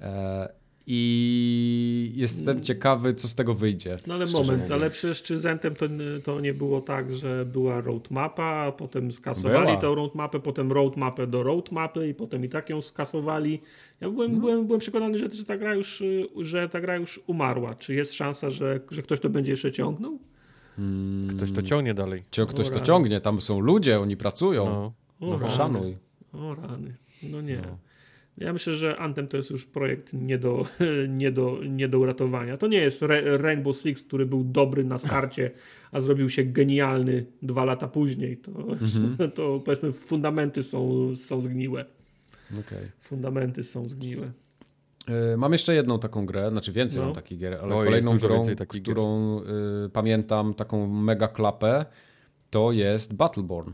E, 0.00 0.48
i 0.88 2.12
jestem 2.14 2.60
ciekawy, 2.60 3.14
co 3.14 3.28
z 3.28 3.34
tego 3.34 3.54
wyjdzie. 3.54 3.98
No 4.06 4.14
ale 4.14 4.26
moment, 4.26 4.50
mówiąc. 4.50 4.70
ale 4.70 4.90
przecież 4.90 5.22
czy 5.22 5.38
Zentem 5.38 5.74
to, 5.74 5.86
to 6.24 6.40
nie 6.40 6.54
było 6.54 6.80
tak, 6.80 7.14
że 7.14 7.44
była 7.44 7.80
roadmapa, 7.80 8.44
a 8.44 8.72
potem 8.72 9.12
skasowali 9.12 9.66
była. 9.66 9.76
tą 9.76 9.94
roadmapę, 9.94 10.40
potem 10.40 10.72
roadmapę 10.72 11.26
do 11.26 11.42
roadmapy 11.42 12.08
i 12.08 12.14
potem 12.14 12.44
i 12.44 12.48
tak 12.48 12.70
ją 12.70 12.80
skasowali. 12.80 13.60
Ja 14.00 14.10
byłem, 14.10 14.32
no. 14.32 14.40
byłem, 14.40 14.66
byłem 14.66 14.80
przekonany, 14.80 15.18
że, 15.18 15.32
że, 15.32 15.44
ta 15.44 15.56
gra 15.56 15.74
już, 15.74 16.02
że 16.40 16.68
ta 16.68 16.80
gra 16.80 16.96
już 16.96 17.20
umarła. 17.26 17.74
Czy 17.74 17.94
jest 17.94 18.14
szansa, 18.14 18.50
że, 18.50 18.80
że 18.90 19.02
ktoś 19.02 19.20
to 19.20 19.28
będzie 19.28 19.50
jeszcze 19.50 19.72
ciągnął? 19.72 20.18
Hmm. 20.76 21.36
Ktoś 21.36 21.52
to 21.52 21.62
ciągnie 21.62 21.94
dalej. 21.94 22.22
ktoś 22.48 22.70
to 22.70 22.80
ciągnie, 22.80 23.20
tam 23.20 23.40
są 23.40 23.60
ludzie, 23.60 24.00
oni 24.00 24.16
pracują. 24.16 24.64
No, 24.64 24.92
no 25.20 25.38
rany. 25.38 25.52
szanuj. 25.52 25.96
O 26.32 26.54
rany. 26.54 26.94
No 27.22 27.40
nie. 27.40 27.56
No. 27.56 27.85
Ja 28.38 28.52
myślę, 28.52 28.74
że 28.74 28.96
Anthem 28.96 29.28
to 29.28 29.36
jest 29.36 29.50
już 29.50 29.64
projekt 29.64 30.12
nie 30.12 30.38
do, 30.38 30.66
nie 31.08 31.32
do, 31.32 31.58
nie 31.68 31.88
do 31.88 31.98
uratowania. 31.98 32.56
To 32.56 32.66
nie 32.66 32.78
jest 32.78 33.02
Rainbow 33.38 33.76
Six, 33.76 34.02
który 34.02 34.26
był 34.26 34.44
dobry 34.44 34.84
na 34.84 34.98
starcie, 34.98 35.50
a 35.92 36.00
zrobił 36.00 36.30
się 36.30 36.44
genialny 36.44 37.26
dwa 37.42 37.64
lata 37.64 37.88
później. 37.88 38.36
To, 38.36 38.50
mhm. 38.50 39.30
to 39.36 39.60
powiedzmy 39.64 39.92
fundamenty 39.92 40.62
są, 40.62 41.10
są 41.16 41.40
zgniłe. 41.40 41.84
Okay. 42.60 42.90
Fundamenty 43.00 43.64
są 43.64 43.88
zgniłe. 43.88 44.32
E, 45.08 45.36
mam 45.36 45.52
jeszcze 45.52 45.74
jedną 45.74 45.98
taką 45.98 46.26
grę, 46.26 46.50
znaczy 46.50 46.72
więcej 46.72 47.00
no. 47.00 47.06
mam 47.06 47.14
takich 47.14 47.38
gier, 47.38 47.58
ale 47.62 47.74
o, 47.74 47.84
kolejną 47.84 48.18
grą, 48.18 48.46
którą 48.68 49.40
y, 49.40 49.44
pamiętam, 49.92 50.54
taką 50.54 50.86
mega 50.86 51.28
klapę, 51.28 51.86
to 52.50 52.72
jest 52.72 53.14
Battleborn 53.14 53.72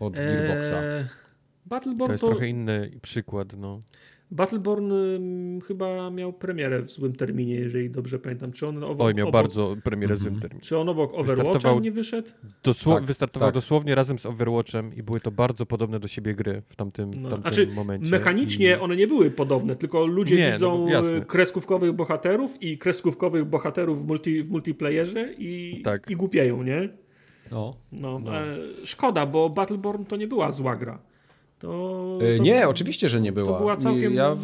od 0.00 0.16
Gearboxa. 0.16 0.72
Eee, 0.72 1.04
Battleborn 1.68 2.06
to 2.06 2.12
jest 2.12 2.20
to... 2.20 2.26
trochę 2.26 2.48
inny 2.48 2.90
przykład, 3.02 3.56
no. 3.56 3.80
Battleborn 4.30 4.92
chyba 5.60 6.10
miał 6.10 6.32
premierę 6.32 6.82
w 6.82 6.90
złym 6.90 7.16
terminie, 7.16 7.54
jeżeli 7.54 7.90
dobrze 7.90 8.18
pamiętam. 8.18 8.52
Czy 8.52 8.66
on 8.66 8.84
obok, 8.84 9.06
Oj, 9.06 9.14
miał 9.14 9.28
obok... 9.28 9.42
bardzo 9.42 9.76
premierę 9.84 10.14
w 10.14 10.18
złym 10.18 10.34
mhm. 10.34 10.42
terminie. 10.42 10.66
Czy 10.66 10.78
on 10.78 10.88
obok 10.88 11.14
Overwatcha 11.14 11.74
nie 11.74 11.92
wyszedł? 11.92 12.28
Dosło 12.62 12.94
tak, 12.94 13.04
wystartował 13.04 13.48
tak. 13.48 13.54
dosłownie 13.54 13.94
razem 13.94 14.18
z 14.18 14.26
Overwatchem 14.26 14.94
i 14.94 15.02
były 15.02 15.20
to 15.20 15.30
bardzo 15.30 15.66
podobne 15.66 16.00
do 16.00 16.08
siebie 16.08 16.34
gry 16.34 16.62
w 16.68 16.76
tamtym, 16.76 17.10
no. 17.10 17.28
w 17.28 17.30
tamtym 17.30 17.52
znaczy, 17.52 17.66
momencie. 17.74 18.10
Mechanicznie 18.10 18.70
I... 18.70 18.74
one 18.74 18.96
nie 18.96 19.06
były 19.06 19.30
podobne, 19.30 19.76
tylko 19.76 20.06
ludzie 20.06 20.36
nie, 20.36 20.46
no 20.46 20.52
widzą 20.52 20.88
no, 20.88 21.26
kreskówkowych 21.26 21.92
bohaterów 21.92 22.62
i 22.62 22.78
kreskówkowych 22.78 23.44
bohaterów 23.44 24.02
w, 24.02 24.06
multi, 24.06 24.42
w 24.42 24.50
multiplayerze 24.50 25.32
i, 25.38 25.80
tak. 25.84 26.10
i 26.10 26.16
głupieją, 26.16 26.62
nie? 26.62 26.88
No. 27.52 27.76
no. 27.92 28.18
no. 28.18 28.36
E, 28.36 28.56
szkoda, 28.84 29.26
bo 29.26 29.50
Battleborn 29.50 30.04
to 30.04 30.16
nie 30.16 30.26
była 30.26 30.52
zła 30.52 30.76
gra. 30.76 30.98
To, 31.58 32.18
e, 32.20 32.36
to, 32.36 32.42
nie, 32.42 32.68
oczywiście, 32.68 33.08
że 33.08 33.20
nie 33.20 33.32
była. 33.32 33.52
To 33.52 33.58
była 33.58 33.76
całkiem... 33.76 34.14
Ja 34.14 34.36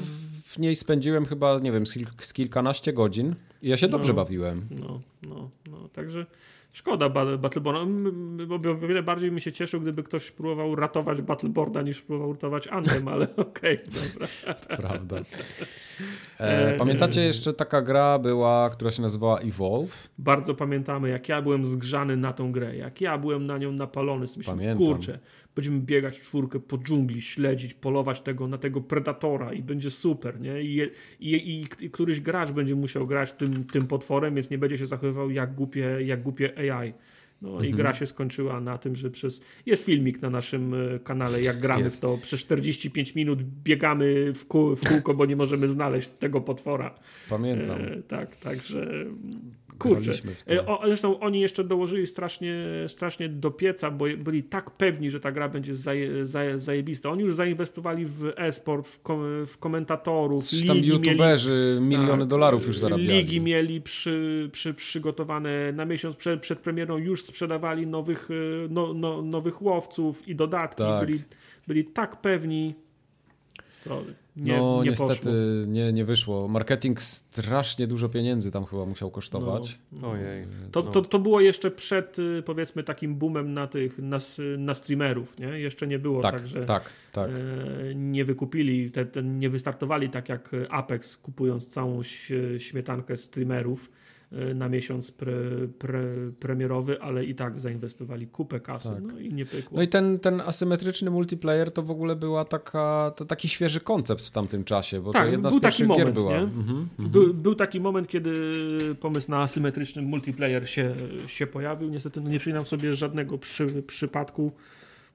w, 0.45 0.59
niej 0.59 0.77
spędziłem 0.77 1.27
chyba, 1.27 1.59
nie 1.59 1.73
wiem, 1.73 1.87
z, 2.19 2.33
kilkanaście 2.33 2.93
godzin 2.93 3.35
i 3.63 3.69
ja 3.69 3.77
się 3.77 3.89
dobrze 3.89 4.13
no, 4.13 4.15
bawiłem. 4.15 4.67
No, 4.71 5.01
no, 5.23 5.51
no. 5.71 5.89
Także 5.93 6.27
Szkoda 6.75 7.09
Ba- 7.09 7.37
Battleborna. 7.37 8.11
Bo 8.47 8.55
O 8.55 8.77
wiele 8.77 9.03
bardziej 9.03 9.33
mi 9.33 9.41
się 9.41 9.53
cieszył, 9.53 9.81
gdyby 9.81 10.03
ktoś 10.03 10.31
próbował 10.31 10.77
ratować 10.77 11.23
Battleborna 11.23 11.83
niż 11.83 12.03
próbował 12.03 12.33
ratować 12.33 12.69
Anthem, 12.69 13.09
ale 13.09 13.29
okej, 13.37 13.79
dobra. 13.87 14.29
Prawda. 14.77 15.17
E, 16.39 16.77
pamiętacie 16.77 17.21
jeszcze 17.21 17.53
taka 17.53 17.83
gra 17.83 18.19
była, 18.19 18.71
która 18.71 18.91
się 18.91 19.03
nazywała 19.03 19.39
Evolve? 19.39 20.09
Bardzo 20.19 20.55
pamiętamy, 20.55 21.09
jak 21.09 21.29
ja 21.29 21.43
byłem 21.43 21.67
zgrzany 21.67 22.17
na 22.17 22.33
tą 22.33 22.53
grę, 22.53 22.77
jak 22.77 23.01
ja 23.01 23.19
byłem 23.19 23.47
na 23.47 23.59
nią 23.59 23.73
napalony. 23.73 24.27
Myślałem, 24.37 24.59
Pamiętam. 24.59 24.87
kurczę, 24.87 25.19
będziemy 25.55 25.81
biegać 25.81 26.21
czwórkę 26.21 26.61
po 26.61 26.79
dżungli, 26.79 27.23
śledzić, 27.23 27.75
polować 27.75 28.21
tego, 28.21 28.49
na 28.49 28.59
tego 28.59 28.81
predatora 28.81 29.53
i 29.53 29.63
będzie 29.63 29.91
super, 29.91 30.41
nie? 30.41 30.63
I, 30.63 30.91
i, 31.21 31.67
i, 31.81 31.91
któryś 31.91 32.21
gracz 32.21 32.51
będzie 32.51 32.75
musiał 32.75 33.07
grać 33.07 33.33
tym, 33.33 33.65
tym 33.65 33.87
potworem, 33.87 34.35
więc 34.35 34.51
nie 34.51 34.59
będzie 34.59 34.79
się 34.79 34.87
zachowywał 34.87 35.31
jak 35.31 35.55
głupie, 35.55 35.99
jak 36.05 36.23
głupie 36.23 36.73
AI. 36.73 36.93
No 37.43 37.51
Mhm. 37.51 37.71
i 37.71 37.75
gra 37.75 37.95
się 37.95 38.07
skończyła 38.07 38.61
na 38.61 38.79
tym, 38.79 38.97
że 38.97 39.11
przez... 39.11 39.41
Jest 39.67 39.85
filmik 39.85 40.23
na 40.23 40.31
naszym 40.31 40.75
e, 40.75 40.99
kanale, 40.99 41.43
jak 41.43 41.61
gramy 41.61 41.85
Jest. 41.85 41.97
w 41.97 42.01
to. 42.01 42.19
Przez 42.19 42.41
45 42.41 43.15
minut 43.15 43.43
biegamy 43.43 44.33
w, 44.33 44.47
kół, 44.47 44.77
w 44.77 44.89
kółko, 44.89 45.15
bo 45.15 45.27
nie 45.27 45.37
możemy 45.37 45.69
znaleźć 45.69 46.09
tego 46.09 46.41
potwora. 46.41 46.95
Pamiętam. 47.29 47.81
E, 47.81 48.03
tak, 48.03 48.37
także 48.37 49.07
kurczę. 49.79 50.13
E, 50.51 50.67
o, 50.67 50.81
zresztą 50.87 51.21
oni 51.21 51.41
jeszcze 51.41 51.65
dołożyli 51.65 52.07
strasznie, 52.07 52.55
strasznie 52.89 53.29
do 53.29 53.51
pieca, 53.51 53.91
bo 53.91 54.05
byli 54.19 54.43
tak 54.43 54.71
pewni, 54.71 55.11
że 55.11 55.21
ta 55.21 55.33
gra 55.33 55.49
będzie 55.49 55.75
zaje, 55.75 56.27
zaje, 56.27 56.59
zajebista. 56.59 57.11
Oni 57.11 57.23
już 57.23 57.35
zainwestowali 57.35 58.05
w 58.07 58.33
e-sport, 58.37 58.87
w, 58.87 59.03
kom, 59.03 59.47
w 59.47 59.59
komentatorów, 59.59 60.45
Coś 60.45 60.67
tam 60.67 60.77
ligi 60.77 60.93
mieli, 60.93 61.09
youtuberzy 61.09 61.79
miliony 61.81 62.23
tak, 62.23 62.29
dolarów 62.29 62.67
już 62.67 62.79
zarabiali. 62.79 63.09
Ligi 63.09 63.41
mieli 63.41 63.81
przy, 63.81 64.49
przy, 64.53 64.75
przygotowane 64.75 65.73
na 65.73 65.85
miesiąc 65.85 66.17
przed, 66.17 66.41
przed 66.41 66.59
premierą, 66.59 66.99
już 66.99 67.23
sprzedawali 67.23 67.87
nowych, 67.87 68.29
e, 68.31 68.35
no, 68.71 68.95
no, 68.95 69.23
nowych 69.23 69.63
łowców 69.63 70.29
i 70.29 70.35
dodatki. 70.35 70.83
Tak. 70.83 71.07
Byli, 71.07 71.23
byli 71.67 71.85
tak 71.85 72.21
pewni. 72.21 72.75
To 73.85 74.05
nie, 74.37 74.57
no 74.57 74.85
nie 74.85 74.91
niestety 74.91 75.15
poszło. 75.15 75.33
nie, 75.73 75.93
nie 75.93 76.05
wyszło. 76.05 76.49
Marketing 76.49 77.03
strasznie 77.03 77.87
dużo 77.87 78.09
pieniędzy 78.09 78.51
tam 78.51 78.65
chyba 78.65 78.87
musiał 78.87 79.11
kosztować. 79.11 79.79
No. 79.93 80.11
Ojej. 80.11 80.47
To, 80.73 80.83
no. 80.83 80.91
to, 80.91 81.03
to 81.03 81.19
było 81.19 81.41
jeszcze 81.41 81.71
przed, 81.71 82.19
y, 82.19 82.43
powiedzmy, 82.47 82.83
takim 82.83 83.17
boomem 83.17 83.55
na 83.55 83.67
tych, 83.67 83.99
na, 83.99 84.19
na 84.59 84.75
streamerów, 84.75 85.39
nie? 85.39 85.47
Jeszcze 85.47 85.87
nie 85.87 85.99
było 85.99 86.21
tak, 86.23 86.35
tak, 86.35 86.47
że 86.47 86.65
tak, 86.65 86.91
tak. 87.13 87.31
e, 87.31 87.95
nie 87.95 88.25
wykupili, 88.25 88.91
te, 88.91 89.07
te, 89.07 89.23
nie 89.23 89.51
wystartowali 89.51 90.09
tak 90.09 90.29
jak 90.29 90.51
Apex, 90.69 91.17
kupując 91.17 91.67
całą 91.67 92.03
śmietankę 92.59 93.17
streamerów 93.17 93.91
na 94.55 94.69
miesiąc 94.69 95.11
pre, 95.11 95.33
pre, 95.79 96.03
premierowy, 96.41 97.01
ale 97.03 97.25
i 97.25 97.35
tak 97.35 97.59
zainwestowali 97.59 98.27
kupę 98.27 98.61
kasy, 98.61 98.89
Tak. 98.89 99.03
no 99.03 99.19
i 99.19 99.33
nie 99.33 99.47
pykło. 99.47 99.77
No 99.77 99.83
i 99.83 99.89
ten, 99.89 100.19
ten 100.19 100.41
asymetryczny 100.41 101.11
multiplayer 101.11 101.73
to 101.73 101.83
w 101.83 101.91
ogóle 101.91 102.17
była 102.17 102.45
taka, 102.45 103.13
to 103.17 103.25
taki 103.25 103.49
świeży 103.49 103.81
koncept 103.81 104.25
w 104.25 104.31
tamtym 104.31 104.65
czasie, 104.65 105.01
bo 105.01 105.13
Tak, 105.13 105.23
to 105.25 105.31
jedna 105.31 105.51
był 105.51 105.59
z 105.59 105.63
pierwszych 105.63 105.89
taki 105.89 106.01
moment, 106.01 106.15
była. 106.15 106.37
Mhm, 106.37 106.89
mhm. 106.99 107.11
Był, 107.11 107.35
był 107.35 107.55
taki 107.55 107.81
moment, 107.81 108.09
kiedy 108.09 108.35
pomysł 109.01 109.31
na 109.31 109.43
asymetryczny 109.43 110.03
multiplayer 110.03 110.71
się, 110.71 110.95
się 111.27 111.47
pojawił. 111.47 111.89
Niestety 111.89 112.21
no 112.21 112.31
nie 112.31 112.39
przypominam 112.39 112.67
sobie 112.67 112.95
żadnego 112.95 113.39
przy, 113.39 113.83
przypadku, 113.83 114.53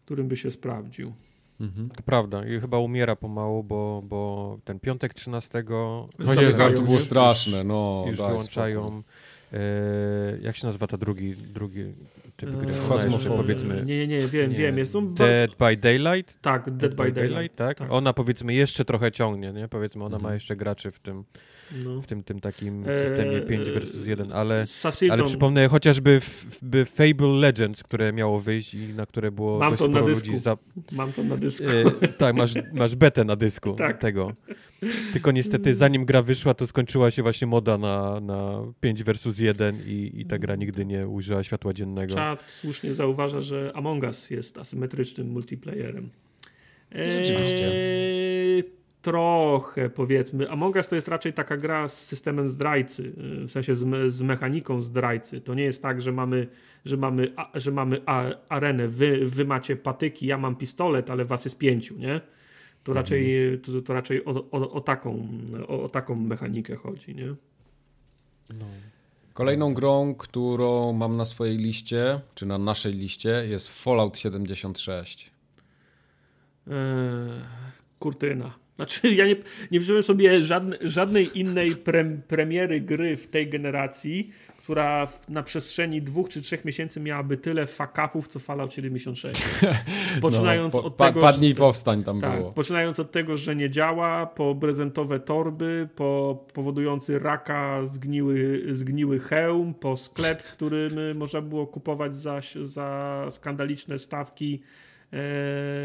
w 0.01 0.05
którym 0.05 0.27
by 0.27 0.37
się 0.37 0.51
sprawdził. 0.51 1.13
Mhm. 1.59 1.89
To 1.89 2.03
prawda 2.03 2.45
i 2.45 2.59
chyba 2.59 2.77
umiera 2.79 3.15
pomału, 3.15 3.63
bo, 3.63 4.01
bo 4.05 4.57
ten 4.65 4.79
piątek 4.79 5.13
13 5.13 5.63
O 5.71 6.09
Zamykają, 6.19 6.47
Jezu, 6.47 6.63
ale 6.63 6.73
to 6.73 6.81
było 6.81 6.99
straszne, 6.99 7.63
no. 7.63 8.03
już 8.07 8.17
daj 8.17 8.27
wyłączają. 8.29 9.03
E, 9.53 9.59
jak 10.41 10.55
się 10.57 10.67
nazywa 10.67 10.87
ta 10.87 10.97
drugi, 10.97 11.33
drugi 11.35 11.83
typ 12.37 12.49
gry? 12.49 12.73
Eee, 12.73 12.91
Ona 12.91 13.03
jeszcze 13.15 13.29
powiedzmy 13.29 13.83
Nie, 13.85 13.97
nie, 13.97 14.07
nie, 14.07 14.19
wiem, 14.27 14.51
Nie. 14.51 14.57
wiem. 14.57 14.77
Jest, 14.77 14.93
ba- 14.99 15.01
Dead 15.15 15.55
by 15.59 15.77
Daylight. 15.77 16.41
tak, 16.41 16.71
Dead, 16.71 16.95
by 16.95 17.11
Daylight. 17.11 17.55
tak? 17.57 17.77
tak. 17.77 17.91
Ona 17.91 18.13
powiedzmy 18.13 18.53
jeszcze 18.53 18.85
trochę 18.85 19.11
ciągnie, 19.11 19.53
nie? 19.53 19.67
Powiedzmy, 19.67 20.03
ona 20.03 20.15
ma 20.17 20.19
Mhm. 20.19 20.33
jeszcze 20.33 20.55
graczy 20.55 20.91
w 20.91 20.99
tym, 20.99 21.23
No. 21.83 22.01
w 22.01 22.07
tym, 22.07 22.23
tym 22.23 22.39
takim 22.39 22.89
Eee, 22.89 23.07
systemie 23.07 23.41
5 23.41 23.69
versus 23.69 24.05
1, 24.05 24.31
ale, 24.31 24.65
ale 25.11 25.23
przypomnę 25.23 25.67
chociażby 25.67 26.19
w, 26.19 26.45
w 26.61 26.89
Fable 26.89 27.27
Legends, 27.27 27.83
które 27.83 28.13
miało 28.13 28.41
wyjść 28.41 28.73
i 28.73 28.93
na 28.93 29.05
które 29.05 29.31
było 29.31 29.59
Mam 29.59 29.75
dość 29.75 29.83
sporo 29.91 30.07
ludzi 30.07 30.37
za, 30.37 30.57
mam 30.91 31.13
to 31.13 31.23
na 31.23 31.37
dysku. 31.37 31.65
E, 32.01 32.07
tak, 32.07 32.35
masz, 32.35 32.53
masz 32.73 32.95
betę 32.95 33.23
na 33.23 33.35
dysku 33.35 33.73
Tak. 33.73 33.97
tego. 33.97 34.33
Tylko 35.13 35.31
niestety 35.31 35.75
zanim 35.75 36.05
gra 36.05 36.21
wyszła, 36.21 36.53
to 36.53 36.67
skończyła 36.67 37.11
się 37.11 37.21
właśnie 37.21 37.47
moda 37.47 37.77
na, 37.77 38.19
na 38.19 38.63
5 38.79 39.03
versus 39.03 39.39
1 39.39 39.75
i, 39.85 40.11
i 40.15 40.25
ta 40.25 40.37
gra 40.39 40.55
nigdy 40.55 40.85
nie 40.85 41.07
użyła 41.07 41.43
światła 41.43 41.73
dziennego. 41.73 42.15
Czad 42.15 42.51
słusznie 42.51 42.93
zauważa, 42.93 43.41
że 43.41 43.71
Among 43.75 44.03
Us 44.03 44.29
jest 44.29 44.57
asymetrycznym 44.57 45.31
multiplayerem. 45.31 46.09
Rzeczywiście. 46.91 47.71
Eee, 47.73 48.78
trochę 49.01 49.89
powiedzmy. 49.89 50.49
Among 50.49 50.75
Us 50.75 50.87
to 50.87 50.95
jest 50.95 51.07
raczej 51.07 51.33
taka 51.33 51.57
gra 51.57 51.87
z 51.87 52.05
systemem 52.05 52.49
zdrajcy, 52.49 53.03
yy, 53.03 53.47
w 53.47 53.51
sensie 53.51 53.75
z, 53.75 54.13
z 54.13 54.21
mechaniką 54.21 54.81
zdrajcy. 54.81 55.41
To 55.41 55.53
nie 55.53 55.63
jest 55.63 55.81
tak, 55.81 56.01
że 56.01 56.11
mamy, 56.11 56.47
że 56.85 56.97
mamy, 56.97 57.33
a, 57.35 57.59
że 57.59 57.71
mamy 57.71 58.01
a, 58.05 58.25
arenę, 58.49 58.87
wy, 58.87 59.25
wy 59.25 59.45
macie 59.45 59.75
patyki, 59.75 60.25
ja 60.25 60.37
mam 60.37 60.55
pistolet, 60.55 61.09
ale 61.09 61.25
was 61.25 61.45
jest 61.45 61.57
pięciu, 61.57 61.97
nie? 61.97 62.21
To 62.83 62.93
raczej, 62.93 63.35
to, 63.59 63.81
to 63.81 63.93
raczej 63.93 64.25
o, 64.25 64.31
o, 64.51 64.71
o, 64.71 64.81
taką, 64.81 65.27
o, 65.67 65.83
o 65.83 65.89
taką 65.89 66.15
mechanikę 66.15 66.75
chodzi, 66.75 67.15
nie? 67.15 67.35
No. 68.49 68.65
Kolejną 69.33 69.73
grą, 69.73 70.15
którą 70.15 70.93
mam 70.93 71.17
na 71.17 71.25
swojej 71.25 71.57
liście, 71.57 72.19
czy 72.35 72.45
na 72.45 72.57
naszej 72.57 72.93
liście, 72.93 73.29
jest 73.29 73.67
Fallout 73.83 74.17
76. 74.17 75.31
Eee, 76.67 76.73
kurtyna. 77.99 78.53
Znaczy, 78.79 79.15
ja 79.15 79.25
nie, 79.25 79.35
nie 79.71 79.79
przypomnę 79.79 80.03
sobie 80.03 80.41
żadne, 80.41 80.77
żadnej 80.81 81.39
innej 81.39 81.75
prem, 81.75 82.21
premiery 82.27 82.81
gry 82.81 83.17
w 83.17 83.27
tej 83.27 83.49
generacji, 83.49 84.31
która 84.57 85.07
na 85.29 85.43
przestrzeni 85.43 86.01
dwóch 86.01 86.29
czy 86.29 86.41
trzech 86.41 86.65
miesięcy 86.65 86.99
miałaby 86.99 87.37
tyle 87.37 87.65
fuck-upów, 87.65 88.27
co 88.27 88.39
Fallout 88.39 88.73
76. 88.73 89.41
Poczynając 90.21 90.73
no, 90.73 90.81
po, 90.81 90.87
od 90.87 90.95
pa, 90.95 91.07
tego, 91.07 91.21
Padnij 91.21 91.51
i 91.51 91.53
że, 91.53 91.59
powstań 91.59 92.03
tam 92.03 92.21
tak, 92.21 92.39
było. 92.39 92.53
poczynając 92.53 92.99
od 92.99 93.11
tego, 93.11 93.37
że 93.37 93.55
nie 93.55 93.69
działa, 93.69 94.25
po 94.25 94.55
prezentowe 94.55 95.19
torby, 95.19 95.89
po 95.95 96.43
powodujący 96.53 97.19
raka 97.19 97.85
zgniły, 97.85 98.63
zgniły 98.71 99.19
hełm, 99.19 99.73
po 99.73 99.97
sklep, 99.97 100.41
w 100.41 100.53
którym 100.53 101.17
można 101.17 101.41
było 101.41 101.67
kupować 101.67 102.17
za, 102.17 102.41
za 102.61 103.25
skandaliczne 103.29 103.99
stawki 103.99 104.61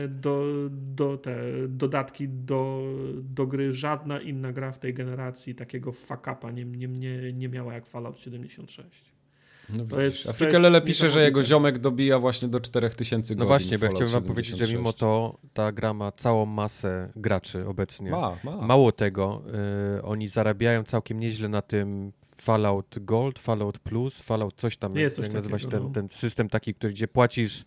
do, 0.08 0.44
do 0.70 1.16
te 1.18 1.36
dodatki 1.68 2.28
do, 2.28 2.82
do 3.22 3.46
gry. 3.46 3.72
Żadna 3.72 4.20
inna 4.20 4.52
gra 4.52 4.72
w 4.72 4.78
tej 4.78 4.94
generacji 4.94 5.54
takiego 5.54 5.92
fuck-upa 5.92 6.50
nie, 6.54 6.64
nie, 6.64 6.88
nie, 6.88 7.32
nie 7.32 7.48
miała 7.48 7.74
jak 7.74 7.86
Fallout 7.86 8.18
76. 8.18 9.14
No 9.68 9.84
to 9.84 10.00
jest- 10.00 10.26
jest 10.26 10.84
pisze, 10.84 11.10
że 11.10 11.22
jego 11.22 11.42
ziomek 11.42 11.78
dobija 11.78 12.18
właśnie 12.18 12.48
do 12.48 12.60
4000 12.60 13.34
No 13.34 13.38
godzin. 13.38 13.48
właśnie, 13.48 13.78
bo 13.78 13.84
ja 13.84 13.90
chciałem 13.90 14.12
wam 14.12 14.22
powiedzieć, 14.22 14.50
że 14.50 14.56
76. 14.66 14.78
mimo 14.78 14.92
to 14.92 15.38
ta 15.54 15.72
gra 15.72 15.94
ma 15.94 16.12
całą 16.12 16.46
masę 16.46 17.12
graczy 17.16 17.66
obecnie. 17.66 18.10
Ma, 18.10 18.36
ma. 18.44 18.56
Mało 18.56 18.92
tego, 18.92 19.42
y, 19.98 20.02
oni 20.02 20.28
zarabiają 20.28 20.84
całkiem 20.84 21.20
nieźle 21.20 21.48
na 21.48 21.62
tym 21.62 22.12
Fallout 22.36 22.98
Gold, 23.00 23.38
Fallout 23.38 23.78
Plus, 23.78 24.22
Fallout 24.22 24.54
coś 24.56 24.76
tam, 24.76 24.92
Nie 24.92 25.00
jest 25.00 25.18
jak 25.18 25.26
coś 25.26 25.34
nazywa 25.34 25.58
się 25.58 25.64
takiego, 25.64 25.78
ten, 25.82 25.88
no. 25.88 25.94
ten 25.94 26.08
system 26.08 26.48
taki, 26.48 26.74
który, 26.74 26.92
gdzie 26.92 27.08
płacisz 27.08 27.64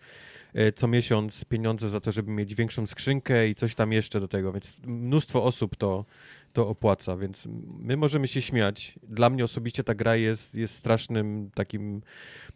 co 0.76 0.88
miesiąc 0.88 1.46
pieniądze 1.46 1.90
za 1.90 2.00
to, 2.00 2.12
żeby 2.12 2.32
mieć 2.32 2.56
większą 2.56 2.88
skrzynkę 2.88 3.48
i 3.48 3.56
coś 3.56 3.76
tam 3.76 3.92
jeszcze 3.92 4.20
do 4.20 4.28
tego, 4.28 4.52
więc 4.52 4.78
mnóstwo 4.86 5.44
osób 5.44 5.76
to, 5.76 6.06
to 6.54 6.68
opłaca, 6.68 7.18
więc 7.18 7.48
my 7.80 7.98
możemy 7.98 8.28
się 8.28 8.42
śmiać. 8.42 9.00
Dla 9.04 9.30
mnie 9.30 9.44
osobiście 9.44 9.84
ta 9.84 9.96
gra 9.96 10.16
jest, 10.16 10.56
jest 10.56 10.76
strasznym 10.76 11.52
takim 11.54 12.02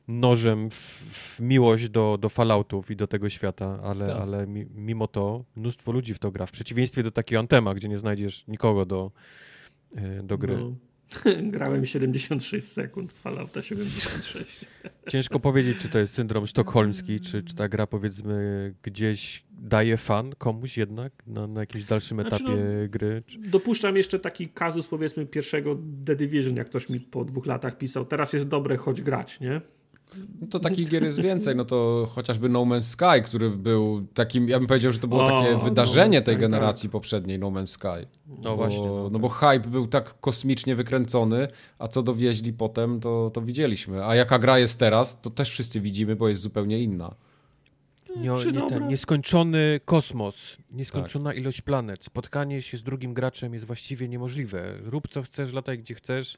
nożem 0.08 0.70
w, 0.70 0.76
w 0.76 1.40
miłość 1.40 1.90
do, 1.90 2.18
do 2.18 2.30
Falloutów 2.30 2.92
i 2.92 2.96
do 2.96 3.08
tego 3.08 3.30
świata, 3.30 3.80
ale, 3.84 4.06
Tak. 4.06 4.18
ale 4.18 4.48
mi, 4.48 4.66
mimo 4.76 5.08
to 5.08 5.44
mnóstwo 5.56 5.92
ludzi 5.92 6.14
w 6.14 6.20
to 6.20 6.32
gra. 6.32 6.46
W 6.46 6.52
przeciwieństwie 6.52 7.04
do 7.04 7.12
takiego 7.12 7.40
Antema, 7.40 7.74
gdzie 7.74 7.88
nie 7.88 7.98
znajdziesz 7.98 8.48
nikogo 8.48 8.86
do, 8.86 9.12
y, 9.98 10.24
do 10.24 10.38
gry. 10.38 10.58
No. 10.58 10.76
Grałem 11.54 11.86
76 11.86 12.68
sekund 12.68 13.12
Fallouta 13.12 13.62
76. 13.62 14.66
Ciężko 15.10 15.40
powiedzieć, 15.40 15.78
czy 15.78 15.90
to 15.90 16.00
jest 16.00 16.14
syndrom 16.14 16.48
sztokholmski, 16.48 17.20
czy, 17.20 17.44
czy 17.44 17.56
ta 17.56 17.70
gra 17.70 17.88
powiedzmy 17.88 18.74
gdzieś 18.84 19.44
daje 19.52 19.98
fan 19.98 20.34
komuś 20.38 20.78
jednak 20.78 21.14
na, 21.28 21.48
na 21.48 21.60
jakimś 21.60 21.84
dalszym 21.84 22.20
Znaczy, 22.20 22.36
etapie 22.36 22.56
no, 22.56 22.90
gry. 22.90 23.24
Czy... 23.26 23.40
Dopuszczam 23.40 23.98
jeszcze 23.98 24.20
taki 24.20 24.50
kazus 24.50 24.88
powiedzmy 24.88 25.26
pierwszego 25.26 25.78
The 26.06 26.16
Division, 26.16 26.56
jak 26.56 26.70
ktoś 26.70 26.90
mi 26.90 27.00
po 27.00 27.26
dwóch 27.26 27.46
latach 27.46 27.78
pisał, 27.78 28.06
teraz 28.06 28.34
jest 28.34 28.48
dobre, 28.48 28.78
choć 28.78 29.02
grać, 29.02 29.40
nie? 29.40 29.62
No 30.42 30.48
to 30.48 30.60
takich 30.60 30.90
gier 30.90 31.04
jest 31.04 31.22
więcej, 31.22 31.56
no 31.56 31.66
to 31.66 32.08
chociażby 32.12 32.50
No 32.50 32.62
Man's 32.62 32.82
Sky, 32.82 33.24
który 33.26 33.50
był 33.50 34.08
takim, 34.14 34.50
ja 34.50 34.60
bym 34.60 34.68
powiedział, 34.68 34.92
że 34.92 35.00
to 35.00 35.08
było 35.08 35.26
O, 35.26 35.30
takie 35.30 35.54
No 35.54 35.60
wydarzenie 35.60 36.22
Man's 36.22 36.24
tej 36.24 36.36
Sky, 36.36 36.42
generacji 36.42 36.90
poprzedniej, 36.90 37.40
No 37.40 37.48
Man's 37.48 37.66
Sky. 37.66 38.08
No 38.28 38.36
bo, 38.44 38.56
właśnie. 38.56 38.86
No, 38.88 39.10
No, 39.10 39.20
bo 39.20 39.30
hype 39.30 39.60
był 39.60 39.88
tak 39.88 40.20
kosmicznie 40.22 40.76
wykręcony, 40.76 41.48
a 41.80 41.88
co 41.88 42.04
dowieźli 42.04 42.54
potem, 42.54 43.00
to, 43.00 43.32
to 43.34 43.42
widzieliśmy. 43.42 44.06
A 44.06 44.16
jaka 44.16 44.40
gra 44.40 44.60
jest 44.60 44.80
teraz, 44.80 45.22
to 45.22 45.30
też 45.30 45.50
wszyscy 45.50 45.82
widzimy, 45.82 46.16
bo 46.16 46.30
jest 46.30 46.42
zupełnie 46.42 46.80
inna. 46.80 47.16
Nie, 48.16 48.52
nie 48.52 48.70
ten, 48.70 48.88
nieskończony 48.88 49.80
kosmos, 49.86 50.58
nieskończona 50.72 51.34
ilość 51.34 51.62
planet. 51.62 52.06
Spotkanie 52.06 52.62
się 52.62 52.78
z 52.78 52.84
drugim 52.84 53.14
graczem 53.14 53.54
jest 53.54 53.66
właściwie 53.66 54.08
niemożliwe. 54.08 54.78
Rób 54.84 55.08
co 55.08 55.22
chcesz, 55.22 55.54
lataj 55.54 55.78
gdzie 55.78 55.96
chcesz, 55.96 56.38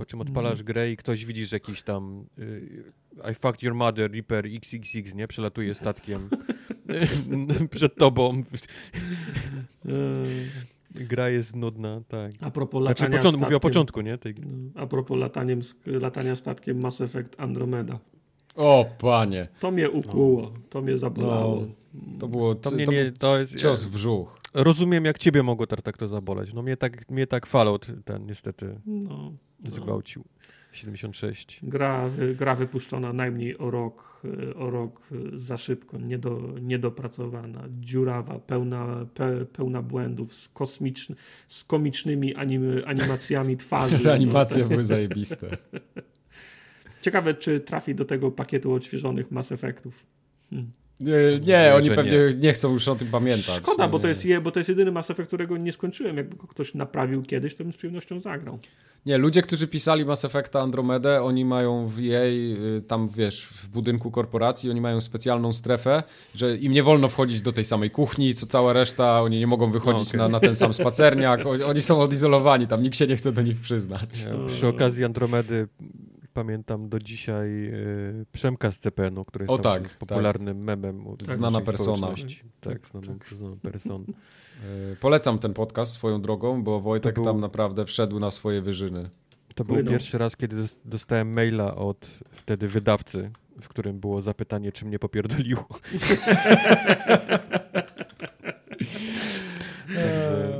po 0.00 0.06
czym 0.06 0.20
odpalasz 0.20 0.62
grę 0.62 0.90
i 0.90 0.96
ktoś 0.96 1.24
widzisz 1.24 1.52
jakiś 1.52 1.82
tam 1.82 2.24
y, 2.38 2.84
I 3.30 3.34
fucked 3.34 3.62
your 3.62 3.74
mother, 3.74 4.12
Reaper 4.12 4.46
XXX, 4.46 5.14
nie? 5.14 5.28
Przelatuje 5.28 5.74
statkiem 5.74 6.28
przed 7.70 7.96
tobą. 7.96 8.42
Gra 10.94 11.28
jest 11.28 11.56
nudna, 11.56 12.00
tak. 12.08 12.32
A 12.40 12.50
propos 12.50 12.82
Znaczy, 12.84 13.02
latania 13.02 13.18
początku, 13.18 13.40
mówię 13.44 13.56
o 13.56 13.60
początku, 13.60 14.00
nie? 14.00 14.18
Tej 14.18 14.34
gry. 14.34 14.46
A 14.74 14.86
propos 14.86 15.18
lataniem, 15.18 15.60
latania 15.86 16.36
statkiem 16.36 16.80
Mass 16.80 17.00
Effect 17.00 17.40
Andromeda. 17.40 17.98
O, 18.56 18.86
panie. 18.98 19.48
To 19.60 19.70
mnie 19.70 19.90
ukłuło, 19.90 20.52
to 20.70 20.82
mnie 20.82 20.96
zabolało. 20.96 21.66
To 22.18 22.28
było, 22.28 22.54
To 22.54 22.70
to 22.70 22.76
mnie 22.76 22.86
to 22.86 22.92
nie- 22.92 23.04
był 23.04 23.12
to 23.18 23.38
jest- 23.38 23.56
cios 23.56 23.84
w 23.84 23.90
brzuch. 23.90 24.40
Rozumiem, 24.54 25.04
jak 25.04 25.18
ciebie 25.18 25.42
mogło 25.42 25.66
tak, 25.66 25.82
tak 25.82 25.96
to 25.96 26.08
zaboleć. 26.08 26.52
No 26.52 26.62
mnie 26.62 26.76
tak, 26.76 27.10
mnie 27.10 27.26
tak 27.26 27.46
Fallout 27.46 27.86
ten 28.04 28.26
niestety 28.26 28.80
No, 28.86 29.14
no. 29.14 29.32
Zgwałcił. 29.68 30.24
76. 30.72 31.60
Gra, 31.62 32.10
gra 32.34 32.54
wypuszczona 32.54 33.12
najmniej 33.12 33.58
o 33.58 33.70
rok, 33.70 34.22
o 34.56 34.70
rok 34.70 35.08
za 35.34 35.56
szybko, 35.56 35.98
niedo, 35.98 36.40
niedopracowana, 36.60 37.64
dziurawa, 37.80 38.38
pełna, 38.38 39.06
pe, 39.14 39.46
pełna 39.46 39.82
błędów, 39.82 40.34
z, 40.34 40.48
kosmiczny, 40.48 41.16
z 41.48 41.64
komicznymi 41.64 42.34
anim, 42.34 42.82
animacjami 42.86 43.56
twarzy. 43.56 43.98
Te 44.04 44.12
animacje 44.12 44.62
No, 44.62 44.68
były 44.68 44.84
zajebiste. 44.84 45.56
Ciekawe, 47.02 47.34
czy 47.34 47.60
trafi 47.60 47.94
do 47.94 48.04
tego 48.04 48.30
pakietu 48.30 48.72
odświeżonych 48.72 49.30
Mass 49.30 49.52
Effectów. 49.52 50.06
Hmm. 50.50 50.72
Nie, 51.00 51.40
nie 51.46 51.72
oni 51.74 51.90
pewnie 51.90 52.18
nie. 52.38 52.52
chcą 52.52 52.72
już 52.72 52.88
o 52.88 52.94
tym 52.94 53.08
pamiętać. 53.08 53.56
Szkoda, 53.56 53.88
bo 53.88 53.98
Nie. 53.98 54.02
to, 54.02 54.08
jest, 54.08 54.24
je- 54.24 54.40
bo 54.40 54.50
to 54.50 54.60
jest 54.60 54.68
jedyny 54.68 54.92
Mass 54.92 55.10
Effect, 55.10 55.26
którego 55.28 55.56
nie 55.56 55.72
skończyłem. 55.72 56.16
Jakby 56.16 56.36
go 56.36 56.46
ktoś 56.46 56.74
naprawił 56.74 57.22
kiedyś, 57.22 57.54
to 57.54 57.64
bym 57.64 57.72
z 57.72 57.76
przyjemnością 57.76 58.20
zagrał. 58.20 58.58
Nie, 59.06 59.18
ludzie, 59.18 59.42
którzy 59.42 59.68
pisali 59.68 60.04
Mass 60.04 60.24
Effecta 60.24 60.60
Andromedę, 60.60 61.22
oni 61.22 61.44
mają 61.44 61.86
w 61.86 61.98
jej, 61.98 62.52
y, 62.76 62.82
tam 62.82 63.08
wiesz, 63.08 63.44
w 63.46 63.68
budynku 63.68 64.10
korporacji, 64.10 64.70
oni 64.70 64.80
mają 64.80 65.00
specjalną 65.00 65.52
strefę, 65.52 66.02
że 66.34 66.56
im 66.56 66.72
nie 66.72 66.82
wolno 66.82 67.08
wchodzić 67.08 67.40
do 67.40 67.52
tej 67.52 67.64
samej 67.64 67.90
kuchni, 67.90 68.34
co 68.34 68.46
cała 68.46 68.72
reszta, 68.72 69.22
oni 69.22 69.38
nie 69.38 69.46
mogą 69.46 69.70
wychodzić 69.70 70.08
Okej. 70.08 70.20
na, 70.20 70.28
na 70.28 70.40
ten 70.40 70.56
sam 70.56 70.74
spacerniak, 70.74 71.46
oni, 71.46 71.62
oni 71.62 71.82
są 71.82 72.00
odizolowani, 72.00 72.66
tam 72.66 72.82
nikt 72.82 72.96
się 72.96 73.06
nie 73.06 73.16
chce 73.16 73.32
do 73.32 73.42
nich 73.42 73.60
przyznać. 73.60 74.22
Ja 74.24 74.46
przy 74.46 74.66
okazji 74.68 75.04
Andromedy 75.04 75.68
pamiętam 76.34 76.88
do 76.88 76.98
dzisiaj 76.98 77.66
e, 77.66 77.72
Przemka 78.32 78.70
z 78.70 78.78
CPN-u, 78.78 79.24
który 79.24 79.42
jest 79.42 79.52
O 79.52 79.58
tam 79.58 79.82
tak, 79.82 79.90
popularnym 79.98 80.64
memem. 80.64 81.06
u- 81.06 81.16
w 81.26 81.32
Znana 81.32 81.60
persona. 81.60 82.06
Tak, 82.08 82.16
Tak, 82.60 82.86
znana, 82.86 83.56
persona. 83.62 84.04
Y, 84.92 84.96
Polecam 85.00 85.38
ten 85.38 85.54
podcast 85.54 85.92
swoją 85.92 86.22
drogą, 86.22 86.62
bo 86.62 86.80
Wojtek 86.80 87.14
był- 87.14 87.24
tam 87.24 87.40
naprawdę 87.40 87.84
wszedł 87.86 88.18
na 88.20 88.30
swoje 88.30 88.62
wyżyny. 88.62 89.10
To 89.54 89.64
był 89.64 89.74
Płynął. 89.74 89.92
pierwszy 89.92 90.18
raz, 90.18 90.36
kiedy 90.36 90.56
dos- 90.56 90.76
dostałem 90.84 91.32
maila 91.32 91.74
od 91.76 92.06
wtedy 92.32 92.68
wydawcy, 92.68 93.30
w 93.60 93.68
którym 93.68 94.00
było 94.00 94.22
zapytanie, 94.22 94.72
czy 94.72 94.84
mnie 94.86 94.98
popierdoliło. 94.98 95.68
Także, 99.86 100.58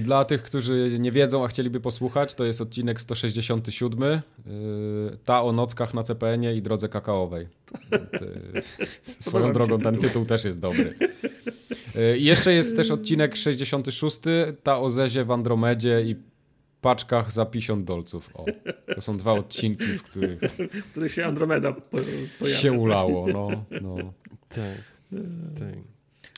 Dla 0.00 0.24
tych, 0.24 0.42
którzy 0.42 0.96
nie 1.00 1.12
wiedzą, 1.12 1.44
a 1.44 1.48
chcieliby 1.48 1.80
posłuchać, 1.80 2.34
to 2.34 2.44
jest 2.44 2.60
odcinek 2.60 3.00
167. 3.00 4.02
y, 4.02 4.20
Ta 5.24 5.42
o 5.42 5.52
nockach 5.52 5.94
na 5.94 6.02
CPN-ie 6.02 6.56
i 6.56 6.62
drodze 6.62 6.88
kakaowej. 6.88 7.48
Ty- 7.90 8.62
Swoją 9.24 9.52
drogą 9.52 9.78
ten 9.78 9.96
tytuł. 9.96 10.24
też 10.24 10.44
jest 10.44 10.60
dobry. 10.60 10.94
Y, 11.96 12.18
I 12.18 12.24
jeszcze 12.24 12.52
jest 12.52 12.76
też 12.76 12.90
odcinek 12.90 13.36
66. 13.36 14.20
Ta 14.62 14.78
o 14.80 14.90
Zezie 14.90 15.24
w 15.24 15.30
Andromedzie 15.30 16.02
i 16.02 16.16
paczkach 16.80 17.32
za 17.32 17.46
50 17.46 17.84
dolców. 17.84 18.30
O, 18.34 18.44
to 18.94 19.00
są 19.00 19.16
dwa 19.18 19.32
odcinki, 19.32 19.84
w 19.84 20.02
których 20.02 20.38
w 20.84 20.90
których 20.90 21.12
się 21.12 21.26
Andromeda 21.26 21.72
po, 21.72 21.98
pojawia. 22.38 22.58
się 22.60 22.72
ulało. 22.72 23.26
No, 23.28 23.64
no. 23.82 23.94
tak, 24.48 24.58
tak. 25.58 25.93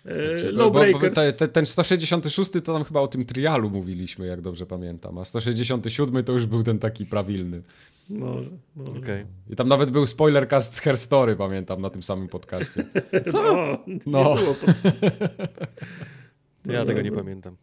E, 0.07 0.53
Bo- 0.53 0.71
bo- 0.71 0.85
bo 0.93 1.11
te, 1.11 1.33
ten 1.49 1.67
166 1.67 2.51
to 2.51 2.61
tam 2.61 2.85
chyba 2.85 3.01
o 3.01 3.09
tym 3.09 3.25
trialu 3.25 3.71
mówiliśmy, 3.71 4.27
jak 4.27 4.41
dobrze 4.41 4.67
pamiętam, 4.67 5.19
a 5.19 5.25
167 5.25 6.25
to 6.25 6.33
już 6.33 6.47
był 6.47 6.63
ten 6.63 6.79
taki 6.79 7.07
prawilny. 7.07 7.63
Może, 8.11 8.51
może. 8.77 8.99
Okej. 8.99 9.27
I 9.51 9.57
tam 9.57 9.69
nawet 9.69 9.91
był 9.91 10.07
spoilercast 10.07 10.75
z 10.77 10.81
Her 10.81 10.97
Story, 10.97 11.37
pamiętam, 11.37 11.81
na 11.81 11.91
tym 11.91 12.03
samym 12.03 12.29
podcaście. 12.29 12.85
Co? 13.33 13.43
No, 13.43 13.79
nie 13.87 13.99
No. 14.07 14.35
było 14.35 14.55
pod... 14.55 14.75
Ja 16.73 16.79
No 16.81 16.85
tego 16.85 17.01
nie 17.03 17.11
dobra. 17.11 17.25
pamiętam. 17.25 17.57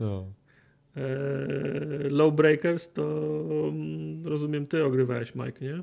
No. 0.00 0.26
E, 0.96 1.00
Lawbreakers 2.10 2.92
to 2.92 3.02
mm, 3.68 4.26
rozumiem 4.26 4.66
ty 4.66 4.84
ogrywałeś 4.84 5.34
Mike, 5.34 5.64
nie? 5.64 5.82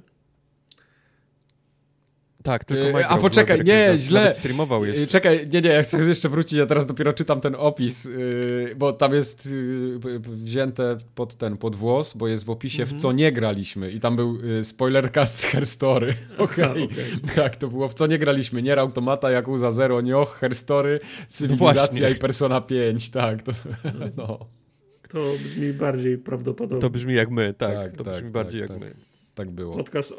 Tak, 2.46 2.66
tylko 2.66 2.86
Mike 2.88 3.08
a 3.08 3.18
poczekaj, 3.18 3.64
nie, 3.64 3.86
nawet 3.86 4.02
źle. 4.02 4.34
streamował 4.34 4.86
jeszcze. 4.86 5.02
Yy, 5.02 5.08
Czekaj, 5.08 5.48
nie, 5.54 5.62
nie, 5.62 5.70
ja 5.70 5.84
chcę 5.84 5.98
jeszcze 5.98 6.30
wrócić, 6.30 6.54
ja 6.54 6.66
teraz 6.66 6.86
dopiero 6.86 7.14
czytam 7.14 7.42
ten 7.42 7.56
opis, 7.58 8.06
yy, 8.06 8.74
bo 8.78 8.94
tam 8.94 9.14
jest 9.14 9.50
p- 10.04 10.20
wzięte 10.20 10.98
pod 11.16 11.36
ten, 11.36 11.58
pod 11.58 11.76
włos, 11.76 12.14
bo 12.18 12.28
jest 12.28 12.46
w 12.46 12.50
opisie 12.50 12.84
Mhm. 12.84 13.00
w 13.00 13.02
co 13.02 13.12
nie 13.12 13.32
graliśmy 13.32 13.92
i 13.92 14.00
tam 14.00 14.16
był 14.16 14.38
spoilercast 14.64 15.40
z 15.40 15.44
Her 15.52 15.66
Story. 15.66 16.14
Okej, 16.38 16.66
okej. 16.66 16.88
tak, 17.36 17.56
to 17.56 17.68
było 17.68 17.90
w 17.90 17.94
co 17.94 18.08
nie 18.08 18.18
graliśmy, 18.20 18.62
Nier 18.62 18.80
Automata, 18.80 19.32
Yakuza 19.32 19.72
Zero, 19.72 20.02
Nioh, 20.02 20.38
Her 20.40 20.56
Story, 20.56 21.00
Cywilizacja 21.28 22.00
właśnie. 22.00 22.10
i 22.10 22.16
Persona 22.16 22.62
5, 22.62 23.10
tak, 23.10 23.42
to, 23.44 23.52
no, 24.18 24.40
To 25.10 25.20
brzmi 25.44 25.74
bardziej 25.74 26.18
prawdopodobnie. 26.18 26.82
To 26.82 26.90
brzmi 26.90 27.14
jak 27.14 27.30
my, 27.32 27.54
tak. 27.58 27.74
Tak, 27.76 27.98
to 27.98 28.04
tak, 28.04 28.14
brzmi 28.14 28.24
tak, 28.26 28.32
bardziej 28.32 28.62
jak 28.62 28.70
tak. 28.70 28.80
my. 28.80 28.94
Tak 29.36 29.52
było. 29.52 29.76
Podcast 29.78 30.12
e, 30.12 30.16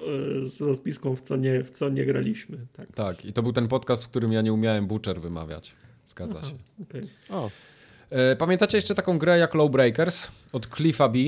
z 0.47 0.60
rozpiską 0.60 1.16
w 1.16 1.20
co 1.20 1.36
nie, 1.36 1.64
w 1.64 1.70
co 1.70 1.88
nie 1.88 2.05
graliśmy. 2.05 2.59
Tak. 2.72 2.93
Tak, 2.94 3.24
i 3.24 3.32
to 3.32 3.43
był 3.43 3.52
ten 3.52 3.68
podcast, 3.68 4.05
w 4.05 4.09
którym 4.09 4.32
ja 4.32 4.43
nie 4.43 4.52
umiałem 4.52 4.86
Butcher 4.86 5.20
wymawiać. 5.20 5.74
Zgadza 6.06 6.38
Aha, 6.43 6.48
się. 6.51 6.55
okej. 6.82 7.02
O, 7.30 7.51
E, 8.10 8.36
pamiętacie 8.36 8.78
jeszcze 8.78 8.94
taką 8.94 9.18
grę 9.18 9.38
jak 9.38 9.55
Lowbreakers 9.55 10.28
od 10.52 10.66
Cliffa 10.66 11.09
B? 11.09 11.18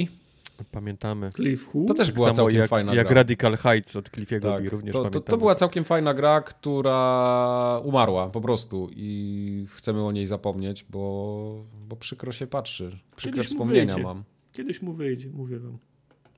pamiętamy. 0.73 1.31
Cliff 1.33 1.75
Who? 1.75 1.85
To 1.89 1.95
też 1.95 2.07
Tak 2.07 2.15
była 2.15 2.27
samo 2.27 2.37
całkiem 2.37 2.61
jak, 2.61 2.71
fajna 2.71 2.95
jak 2.95 3.07
gra. 3.07 3.15
Radical 3.15 3.57
Heights 3.57 3.97
od 3.97 4.09
Cliffiego 4.11 4.53
Tak, 4.53 4.63
B 4.65 4.71
również 4.71 4.93
to, 4.93 4.99
to, 4.99 5.11
pamiętamy. 5.11 5.25
to 5.31 5.37
była 5.39 5.55
całkiem 5.55 5.85
fajna 5.85 6.15
gra, 6.15 6.41
która 6.41 7.81
umarła 7.85 8.29
po 8.31 8.41
prostu 8.41 8.91
i 8.97 9.67
chcemy 9.71 10.05
o 10.05 10.13
niej 10.13 10.27
zapomnieć, 10.27 10.85
bo, 10.91 11.65
bo 11.89 11.97
przykro 11.97 12.33
się 12.33 12.47
patrzy. 12.47 12.99
Przykre 13.17 13.37
Kiedyś 13.37 13.51
mu 13.53 13.57
wspomnienia 13.57 13.87
wyjdzie. 13.95 14.03
mam. 14.03 14.25
Kiedyś 14.53 14.83
mu 14.83 14.93
wyjdzie, 14.93 15.31
mówię 15.31 15.59
wam. 15.59 15.79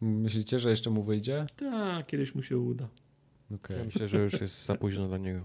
Myślicie, 0.00 0.60
że 0.60 0.70
jeszcze 0.70 0.90
mu 0.90 1.02
wyjdzie? 1.02 1.46
Tak, 1.56 2.06
kiedyś 2.06 2.34
mu 2.34 2.42
się 2.42 2.58
uda. 2.58 2.88
Okej. 3.54 3.76
Ja 3.78 3.84
myślę, 3.84 4.08
że 4.08 4.18
już 4.18 4.40
jest 4.40 4.64
za 4.66 4.74
późno 4.74 5.08
dla 5.08 5.18
niego. 5.18 5.40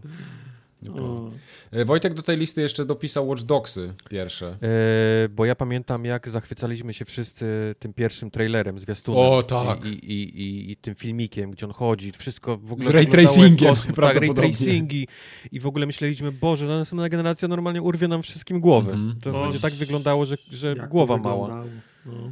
okej. 0.90 1.04
O, 1.04 1.32
E, 1.72 1.86
Wojtek 1.86 2.14
do 2.14 2.22
tej 2.22 2.38
listy 2.38 2.62
jeszcze 2.62 2.86
dopisał 2.86 3.28
Watch 3.28 3.44
Dogsy 3.44 3.94
pierwsze. 4.10 4.58
E, 4.62 5.30
bo 5.30 5.46
ja 5.46 5.56
pamiętam, 5.56 6.06
jak 6.06 6.30
zachwycaliśmy 6.30 6.94
się 6.94 7.06
wszyscy 7.06 7.76
tym 7.80 7.94
pierwszym 7.94 8.32
trailerem, 8.32 8.80
zwiastunem. 8.80 9.20
O, 9.22 9.44
tak. 9.44 9.86
I, 9.86 9.90
i, 9.90 10.42
i, 10.42 10.72
i, 10.72 10.76
tym 10.78 10.96
filmikiem, 10.96 11.52
gdzie 11.52 11.66
on 11.66 11.72
chodzi, 11.72 12.12
wszystko 12.12 12.58
w 12.58 12.72
ogóle 12.72 12.86
Z 12.88 12.90
ray 12.90 13.08
tracingiem 13.08 13.70
kosmos, 13.70 13.96
Tak, 13.96 14.16
ray 14.18 14.34
tracingi. 14.34 15.08
I 15.52 15.60
w 15.60 15.66
ogóle 15.68 15.86
myśleliśmy, 15.86 16.32
Boże, 16.32 16.66
no, 16.66 16.80
następna 16.80 17.10
generacja 17.10 17.48
normalnie 17.48 17.82
urwie 17.82 18.08
nam 18.08 18.24
wszystkim 18.24 18.60
głowy. 18.60 18.92
Mhm. 18.92 19.20
To 19.22 19.32
Boże. 19.32 19.44
będzie 19.44 19.60
tak 19.60 19.74
wyglądało, 19.74 20.26
że, 20.26 20.36
że 20.50 20.76
głowa 20.90 21.18
mała. 21.18 21.64
No. 22.06 22.32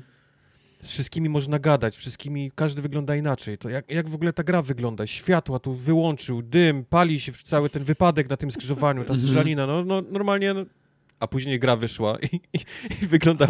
Z 0.84 0.90
wszystkimi 0.90 1.30
można 1.30 1.60
gadać, 1.60 1.98
wszystkimi, 1.98 2.52
każdy 2.56 2.82
wygląda 2.82 3.16
inaczej. 3.16 3.58
To 3.58 3.70
jak, 3.70 3.92
jak 3.92 4.10
w 4.10 4.16
ogóle 4.16 4.34
ta 4.34 4.44
gra 4.44 4.62
wygląda? 4.62 5.08
Światła 5.08 5.60
tu 5.60 5.74
wyłączył, 5.74 6.42
dym, 6.42 6.86
pali 6.86 7.20
się 7.20 7.32
cały 7.44 7.70
ten 7.70 7.84
wypadek 7.84 8.30
na 8.30 8.38
tym 8.38 8.52
skrzyżowaniu, 8.52 9.00
ta 9.00 9.14
Mhm. 9.14 9.20
strzelanina, 9.20 9.68
no, 9.68 9.86
no 9.86 10.02
normalnie... 10.12 10.54
No, 10.54 10.66
a 11.20 11.28
później 11.28 11.60
gra 11.60 11.76
wyszła 11.76 12.18
i, 12.22 12.36
i, 12.54 12.60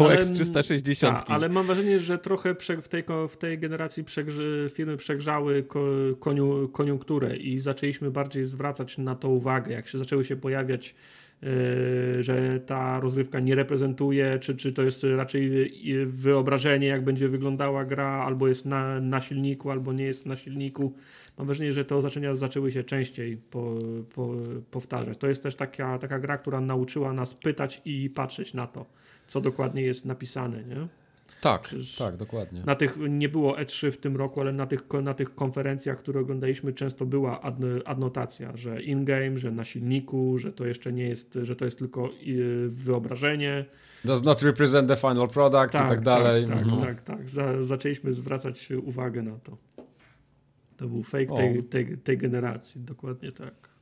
Ale- 0.06 0.14
jak 0.14 0.24
z 0.24 0.32
360. 0.32 1.18
Tak, 1.18 1.30
ale 1.30 1.48
mam 1.48 1.66
wrażenie, 1.66 2.00
że 2.00 2.18
trochę 2.18 2.54
w, 2.82 2.88
tej, 2.88 3.04
w 3.28 3.36
tej 3.36 3.58
generacji 3.58 4.04
firmy 4.74 4.96
przegrzały 4.96 5.62
ko, 5.62 5.84
koniu, 6.20 6.68
koniunkturę 6.68 7.36
i 7.36 7.60
zaczęliśmy 7.60 8.10
bardziej 8.10 8.46
zwracać 8.46 8.98
na 8.98 9.14
to 9.14 9.28
uwagę. 9.28 9.72
Jak 9.72 9.88
się 9.88 9.98
zaczęły 9.98 10.24
się 10.24 10.36
pojawiać 10.36 10.94
że 12.20 12.60
ta 12.66 13.00
rozgrywka 13.00 13.40
nie 13.40 13.54
reprezentuje, 13.54 14.38
czy, 14.38 14.56
czy 14.56 14.72
to 14.72 14.82
jest 14.82 15.04
raczej 15.16 15.72
wyobrażenie, 16.06 16.86
jak 16.86 17.04
będzie 17.04 17.28
wyglądała 17.28 17.84
gra, 17.84 18.08
albo 18.26 18.48
jest 18.48 18.66
na, 18.66 19.00
na 19.00 19.20
silniku, 19.20 19.70
albo 19.70 19.92
nie 19.92 20.04
jest 20.04 20.26
na 20.26 20.36
silniku. 20.36 20.94
Mam 21.38 21.46
wrażenie, 21.46 21.72
że 21.72 21.84
te 21.84 21.96
oznaczenia 21.96 22.34
zaczęły 22.34 22.72
się 22.72 22.84
częściej 22.84 23.36
po, 23.36 23.78
po, 24.14 24.34
powtarzać. 24.70 25.18
To 25.18 25.28
jest 25.28 25.42
też 25.42 25.54
taka, 25.56 25.98
taka 25.98 26.18
gra, 26.18 26.38
która 26.38 26.60
nauczyła 26.60 27.12
nas 27.12 27.34
pytać 27.34 27.82
i 27.84 28.10
patrzeć 28.10 28.54
na 28.54 28.66
to, 28.66 28.86
co 29.26 29.40
dokładnie 29.40 29.82
jest 29.82 30.04
napisane. 30.04 30.64
Nie? 30.64 31.03
Tak, 31.44 31.62
Przecież 31.62 31.96
tak, 31.96 32.16
dokładnie. 32.16 32.62
Na 32.66 32.74
tych, 32.74 32.96
nie 33.08 33.28
było 33.28 33.56
E3 33.56 33.90
w 33.90 33.98
tym 33.98 34.16
roku, 34.16 34.40
ale 34.40 34.52
na 34.52 34.66
tych, 34.66 34.82
na 35.02 35.14
tych 35.14 35.34
konferencjach, 35.34 35.98
które 35.98 36.20
oglądaliśmy, 36.20 36.72
często 36.72 37.06
była 37.06 37.40
ad, 37.40 37.56
adnotacja, 37.84 38.56
że 38.56 38.82
in-game, 38.82 39.38
że 39.38 39.50
na 39.50 39.64
silniku, 39.64 40.38
że 40.38 40.52
to 40.52 40.66
jeszcze 40.66 40.92
nie 40.92 41.08
jest, 41.08 41.38
że 41.42 41.56
to 41.56 41.64
jest 41.64 41.78
tylko 41.78 42.10
yy, 42.22 42.68
wyobrażenie. 42.68 43.64
Does 44.04 44.22
not 44.22 44.42
represent 44.42 44.88
the 44.88 44.96
final 44.96 45.28
product 45.28 45.74
i 45.74 45.78
tak 45.78 46.00
dalej. 46.00 46.46
Tak, 46.46 46.62
Mhm. 46.62 46.82
tak, 46.82 47.02
tak. 47.02 47.30
Za, 47.30 47.62
zaczęliśmy 47.62 48.12
zwracać 48.12 48.70
uwagę 48.70 49.22
na 49.22 49.38
to. 49.38 49.56
To 50.76 50.88
był 50.88 51.02
fake 51.02 51.36
tej, 51.36 51.64
tej, 51.64 51.98
tej 51.98 52.18
generacji, 52.18 52.80
dokładnie 52.80 53.32
tak. 53.32 53.73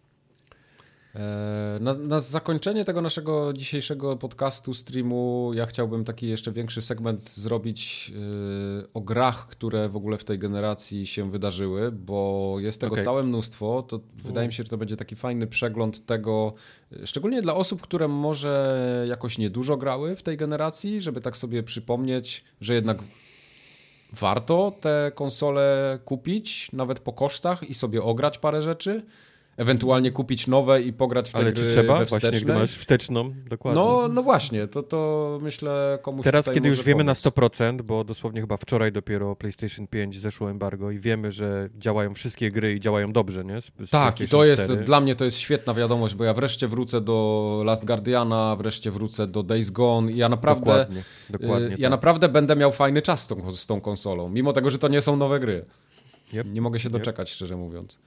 E, 1.14 1.78
Na, 1.80 1.92
na 1.92 2.20
zakończenie 2.20 2.84
tego 2.84 3.02
naszego 3.02 3.52
dzisiejszego 3.52 4.16
podcastu, 4.16 4.74
streamu, 4.74 5.50
ja 5.54 5.66
chciałbym 5.66 6.04
taki 6.04 6.28
jeszcze 6.28 6.52
większy 6.52 6.82
segment 6.82 7.30
zrobić 7.30 8.12
e, 8.82 8.92
o 8.94 9.00
grach, 9.00 9.46
które 9.46 9.88
w 9.88 9.96
ogóle 9.96 10.18
w 10.18 10.24
tej 10.24 10.38
generacji 10.38 11.06
się 11.06 11.30
wydarzyły, 11.30 11.92
bo 11.92 12.56
jest 12.58 12.80
tego 12.80 12.92
Okej. 12.92 13.04
całe 13.04 13.22
mnóstwo. 13.22 13.82
To 13.82 14.00
wydaje 14.24 14.48
mi 14.48 14.54
się, 14.54 14.62
że 14.62 14.68
to 14.68 14.78
będzie 14.78 14.96
taki 14.96 15.16
fajny 15.16 15.46
przegląd 15.46 16.06
tego, 16.06 16.54
e, 17.02 17.06
szczególnie 17.06 17.42
dla 17.42 17.54
osób, 17.54 17.82
które 17.82 18.08
może 18.08 19.04
jakoś 19.08 19.38
niedużo 19.38 19.76
grały 19.76 20.16
w 20.16 20.22
tej 20.22 20.36
generacji, 20.36 21.00
żeby 21.00 21.20
tak 21.20 21.36
sobie 21.36 21.62
przypomnieć, 21.62 22.44
że 22.60 22.74
jednak 22.74 22.98
warto 24.12 24.72
te 24.80 25.12
konsole 25.14 25.98
kupić, 26.04 26.72
nawet 26.72 27.00
po 27.00 27.12
kosztach 27.12 27.70
i 27.70 27.74
sobie 27.74 28.02
ograć 28.02 28.38
parę 28.38 28.62
rzeczy. 28.62 29.02
Ewentualnie 29.56 30.10
kupić 30.10 30.46
nowe 30.46 30.82
i 30.82 30.92
pograć 30.92 31.28
w 31.28 31.32
te 31.32 31.38
Ale 31.38 31.52
gry 31.52 31.64
czy 31.64 31.70
trzeba? 31.70 31.98
we 31.98 32.04
Właśnie, 32.04 32.30
gdy 32.30 32.54
masz 32.54 32.78
wsteczną, 32.78 33.34
dokładnie. 33.50 33.80
No, 33.82 34.08
no 34.08 34.22
właśnie, 34.22 34.68
to, 34.68 34.82
to 34.82 35.38
myślę 35.42 35.98
komuś 36.02 36.24
Teraz, 36.24 36.50
kiedy 36.54 36.68
już 36.68 36.82
wiemy 36.82 37.04
na 37.04 37.14
pomóc. 37.14 37.24
100%, 37.24 37.82
bo 37.82 38.04
dosłownie 38.04 38.40
chyba 38.40 38.56
wczoraj 38.56 38.92
dopiero 38.92 39.36
PlayStation 39.36 39.86
5 39.86 40.20
zeszło 40.20 40.50
embargo 40.50 40.90
i 40.90 40.98
wiemy, 40.98 41.32
że 41.32 41.68
działają 41.78 42.14
wszystkie 42.14 42.50
gry 42.50 42.74
i 42.74 42.80
działają 42.80 43.12
dobrze, 43.12 43.44
nie? 43.44 43.62
Z, 43.62 43.70
z 43.86 43.90
Tak, 43.90 44.20
i 44.20 44.28
to 44.28 44.44
jest, 44.44 44.64
4. 44.64 44.84
dla 44.84 45.00
mnie 45.00 45.14
to 45.14 45.24
jest 45.24 45.38
świetna 45.38 45.74
wiadomość, 45.74 46.14
bo 46.14 46.24
ja 46.24 46.34
wreszcie 46.34 46.68
wrócę 46.68 47.00
do 47.00 47.62
Last 47.66 47.84
Guardiana, 47.84 48.56
wreszcie 48.56 48.90
wrócę 48.90 49.26
do 49.26 49.42
Days 49.42 49.70
Gone 49.70 50.12
i 50.12 50.16
ja 50.16 50.28
naprawdę, 50.28 50.64
Dokładnie, 50.66 51.02
dokładnie. 51.30 51.66
y, 51.66 51.70
ja 51.70 51.76
tak. 51.76 51.90
naprawdę 51.90 52.28
będę 52.28 52.56
miał 52.56 52.72
fajny 52.72 53.02
czas 53.02 53.22
z 53.22 53.26
tą, 53.26 53.52
z 53.52 53.66
tą 53.66 53.80
konsolą, 53.80 54.28
mimo 54.28 54.52
tego, 54.52 54.70
że 54.70 54.78
to 54.78 54.88
nie 54.88 55.02
są 55.02 55.16
nowe 55.16 55.40
gry. 55.40 55.64
Yep. 56.34 56.46
Nie 56.52 56.60
mogę 56.60 56.80
się 56.80 56.88
Yep. 56.88 56.92
doczekać, 56.92 57.30
szczerze 57.30 57.56
mówiąc. 57.56 57.98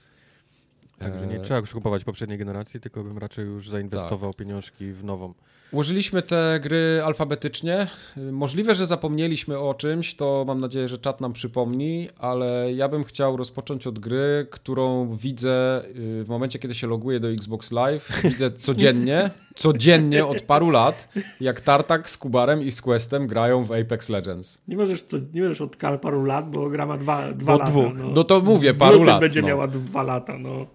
Także 0.98 1.26
nie 1.26 1.36
E, 1.36 1.40
trzeba 1.40 1.60
już 1.60 1.72
kupować 1.72 2.04
poprzedniej 2.04 2.38
generacji, 2.38 2.80
tylko 2.80 3.02
bym 3.02 3.18
raczej 3.18 3.44
już 3.46 3.68
zainwestował 3.68 4.32
Tak. 4.32 4.38
pieniążki 4.38 4.92
w 4.92 5.04
nową. 5.04 5.34
Ułożyliśmy 5.72 6.22
te 6.22 6.60
gry 6.62 7.02
alfabetycznie. 7.04 7.86
Możliwe, 8.32 8.74
że 8.74 8.86
zapomnieliśmy 8.86 9.58
o 9.58 9.74
czymś, 9.74 10.14
to 10.14 10.44
mam 10.46 10.60
nadzieję, 10.60 10.88
że 10.88 10.98
czat 10.98 11.20
nam 11.20 11.32
przypomni, 11.32 12.08
ale 12.18 12.72
ja 12.72 12.88
bym 12.88 13.04
chciał 13.04 13.36
rozpocząć 13.36 13.86
od 13.86 13.98
gry, 13.98 14.46
którą 14.50 15.16
widzę 15.16 15.82
y, 15.84 16.24
w 16.24 16.28
momencie, 16.28 16.58
kiedy 16.58 16.74
się 16.74 16.86
loguję 16.86 17.20
do 17.20 17.30
Xbox 17.30 17.72
Live. 17.72 18.20
Widzę 18.24 18.50
codziennie, 18.66 19.30
codziennie 19.54 20.26
od 20.26 20.42
paru 20.42 20.70
lat, 20.70 21.08
jak 21.40 21.60
Tartak 21.60 22.10
z 22.10 22.18
Kubarem 22.18 22.62
i 22.62 22.72
z 22.72 22.82
Questem 22.82 23.26
grają 23.26 23.64
w 23.64 23.72
Apex 23.72 24.08
Legends. 24.08 24.60
Nie 24.68 24.76
możesz, 24.76 25.02
co, 25.02 25.16
nie 25.34 25.42
możesz 25.42 25.60
od 25.60 25.76
paru 25.76 26.24
lat, 26.24 26.50
bo 26.50 26.70
gra 26.70 26.86
ma 26.86 26.96
dwa, 26.96 27.32
dwa 27.32 27.52
Od 27.54 27.58
lata. 27.60 27.70
dwóch. 27.70 27.92
No. 27.98 28.08
No 28.14 28.24
to 28.24 28.40
mówię, 28.40 28.74
paru 28.74 28.92
lutym 28.92 29.06
lat. 29.06 29.20
będzie 29.20 29.42
no. 29.42 29.48
miała 29.48 29.66
dwa 29.68 30.02
lata, 30.02 30.38
no. 30.38 30.66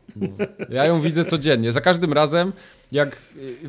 Ja 0.70 0.86
ją 0.86 1.02
widzę 1.02 1.26
codziennie. 1.26 1.74
Za 1.74 1.82
każdym 1.82 2.14
razem, 2.14 2.54
jak. 2.92 3.18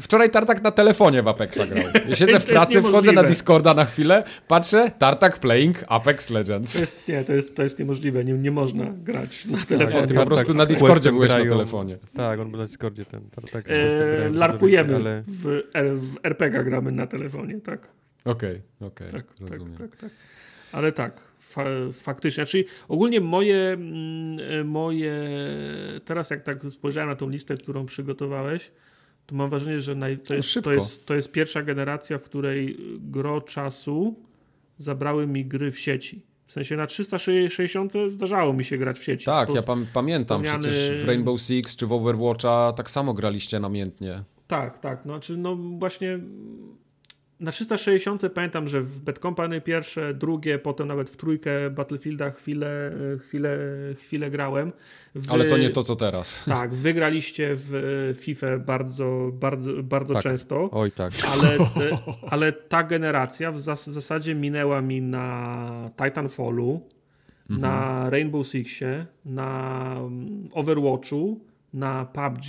Wczoraj 0.00 0.30
Tartak 0.30 0.62
na 0.62 0.70
telefonie 0.70 1.22
w 1.22 1.28
Apexa 1.28 1.58
grał. 1.70 1.84
Ja 2.08 2.14
siedzę 2.16 2.40
w 2.40 2.44
pracy, 2.44 2.82
wchodzę 2.82 3.12
na. 3.12 3.22
Discorda 3.22 3.74
na 3.74 3.84
chwilę, 3.84 4.24
patrzę, 4.48 4.90
Tartak 4.98 5.38
playing 5.38 5.84
Apex 5.88 6.30
Legends. 6.30 6.72
To 6.74 6.80
jest, 6.80 7.08
nie, 7.08 7.24
to 7.24 7.32
jest, 7.32 7.56
to 7.56 7.62
jest 7.62 7.78
niemożliwe. 7.78 8.24
Nie, 8.24 8.32
nie 8.32 8.50
można 8.50 8.84
grać 8.84 9.44
na 9.44 9.58
Nie, 9.58 9.64
telefonie. 9.64 10.06
ty 10.06 10.14
po 10.14 10.26
prostu 10.26 10.46
tak 10.46 10.56
na 10.56 10.66
Discordzie 10.66 11.12
byłeś 11.12 11.28
na 11.30 11.34
grają. 11.36 11.50
telefonie. 11.52 11.98
Tak, 12.16 12.40
on 12.40 12.50
był 12.50 12.60
na 12.60 12.66
Discordzie 12.66 13.04
ten. 13.04 13.20
Tak, 13.30 13.50
tak, 13.50 13.64
E, 13.70 14.30
larpujemy. 14.30 14.96
Ale 14.96 15.22
W, 15.26 15.62
w 16.00 16.16
RPG 16.22 16.64
gramy 16.64 16.92
na 16.92 17.06
telefonie, 17.06 17.60
tak. 17.60 17.80
Okej, 18.24 18.60
okej, 18.80 19.08
Tak, 19.12 19.24
rozumiem. 19.40 19.76
tak, 19.76 19.90
tak, 19.90 20.00
tak. 20.00 20.10
Ale 20.72 20.92
tak, 20.92 21.20
fa 21.52 21.64
faktycznie. 21.92 22.46
Czyli 22.46 22.64
ogólnie 22.88 23.20
moje, 23.20 23.68
mm, 23.68 24.38
e, 24.60 24.64
moje. 24.64 25.12
Teraz, 26.04 26.30
jak 26.30 26.42
tak 26.42 26.64
spojrzałem 26.64 27.10
na 27.10 27.16
tą 27.16 27.28
listę, 27.28 27.56
którą 27.56 27.86
przygotowałeś, 27.86 28.70
to 29.26 29.34
mam 29.34 29.50
wrażenie, 29.50 29.80
że 29.80 29.94
naj, 29.94 30.18
to, 30.18 30.34
jest, 30.34 30.48
szybko. 30.48 30.70
to, 30.70 30.74
jest, 30.74 31.06
to 31.06 31.14
jest 31.14 31.32
pierwsza 31.32 31.62
generacja, 31.62 32.18
w 32.18 32.22
której 32.22 32.76
gro 33.00 33.40
czasu 33.40 34.14
zabrały 34.78 35.26
mi 35.26 35.44
gry 35.44 35.70
w 35.70 35.78
sieci. 35.80 36.22
W 36.46 36.52
sensie 36.52 36.76
na 36.76 36.86
360 36.86 37.92
zdarzało 38.08 38.52
mi 38.52 38.64
się 38.64 38.78
grać 38.78 38.98
w 38.98 39.04
sieci. 39.04 39.24
Tak, 39.26 39.48
Spo- 39.48 39.54
ja 39.54 39.62
pam 39.62 39.86
pamiętam, 39.92 40.42
wspomniany- 40.42 40.68
przecież 40.68 41.02
w 41.02 41.04
Rainbow 41.04 41.40
Six 41.40 41.76
czy 41.76 41.86
w 41.86 41.92
Overwatcha 41.92 42.72
tak 42.76 42.90
samo 42.90 43.14
graliście 43.14 43.60
namiętnie. 43.60 44.24
Tak, 44.46 44.78
tak. 44.78 45.06
No, 45.06 45.20
czy 45.20 45.36
no 45.36 45.56
właśnie 45.56 46.18
na 47.42 47.52
360 47.52 48.22
pamiętam, 48.34 48.68
że 48.68 48.82
w 48.82 49.00
Bad 49.00 49.18
Company 49.18 49.60
pierwsze, 49.60 50.14
drugie, 50.14 50.58
potem 50.58 50.88
nawet 50.88 51.10
w 51.10 51.16
trójkę 51.16 51.70
Battlefielda 51.70 52.30
chwilę, 52.30 52.92
chwilę, 53.20 53.58
chwilę 54.00 54.30
grałem. 54.30 54.72
Wy, 55.14 55.32
Ale 55.32 55.44
to 55.44 55.58
nie 55.58 55.70
to, 55.70 55.84
co 55.84 55.96
teraz. 55.96 56.42
Tak, 56.62 56.74
wygraliście 56.74 57.50
w 57.54 58.12
FIFA 58.20 58.58
bardzo, 58.58 59.30
bardzo, 59.32 59.82
bardzo 59.82 60.14
Tak. 60.14 60.22
często, 60.22 60.70
oj 60.72 60.92
tak. 60.92 61.12
ale, 61.32 61.58
ale 62.32 62.52
ta 62.52 62.82
generacja 62.82 63.52
w, 63.52 63.60
zas 63.60 63.88
w 63.88 63.92
zasadzie 63.92 64.34
minęła 64.34 64.80
mi 64.80 65.02
na 65.02 65.90
Titanfallu, 65.96 66.80
na 67.48 68.10
Rainbow 68.10 68.46
Sixie, 68.46 69.06
na 69.24 69.94
mm, 69.98 70.48
Overwatchu, 70.52 71.40
na 71.72 72.04
PUBG 72.04 72.48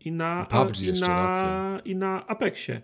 i 0.00 0.12
na, 0.12 0.46
PUBG 0.50 0.82
i 0.82 1.00
na, 1.00 1.06
racja. 1.08 1.80
i 1.84 1.96
na 1.96 2.26
Apexie. 2.26 2.80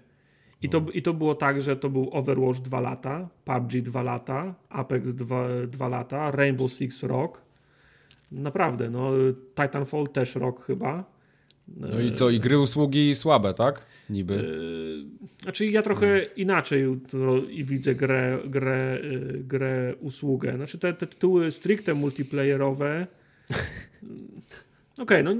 I 0.62 0.68
to, 0.68 0.82
I 0.94 1.02
to 1.02 1.14
było 1.14 1.34
tak, 1.34 1.62
że 1.62 1.76
to 1.76 1.90
był 1.90 2.08
Overwatch 2.12 2.60
2 2.60 2.80
lata, 2.80 3.28
PUBG 3.44 3.82
2 3.82 4.02
lata, 4.02 4.54
Apex 4.68 5.08
2, 5.14 5.48
2 5.66 5.88
lata, 5.88 6.30
Rainbow 6.30 6.72
Six 6.72 7.02
rok. 7.02 7.40
Naprawdę, 8.32 8.90
no 8.90 9.10
Titanfall 9.54 10.08
też 10.08 10.34
rok 10.34 10.64
chyba. 10.66 11.04
No 11.76 12.00
i 12.00 12.12
co, 12.12 12.30
i 12.30 12.40
gry 12.40 12.58
usługi 12.58 13.16
słabe, 13.16 13.54
tak? 13.54 13.82
Niby. 14.10 14.34
Yy, 14.34 15.30
Znaczy 15.42 15.66
ja 15.66 15.82
trochę 15.82 16.20
inaczej 16.36 16.84
i 17.50 17.64
widzę 17.64 17.94
grę, 17.94 18.38
grę, 18.46 18.98
yy, 19.02 19.42
grę 19.44 19.94
usługę. 20.00 20.56
Znaczy 20.56 20.78
te, 20.78 20.92
te 20.92 21.06
tytuły 21.06 21.50
stricte 21.50 21.94
multiplayerowe. 21.94 23.06
Okej, 24.98 25.24
no 25.24 25.34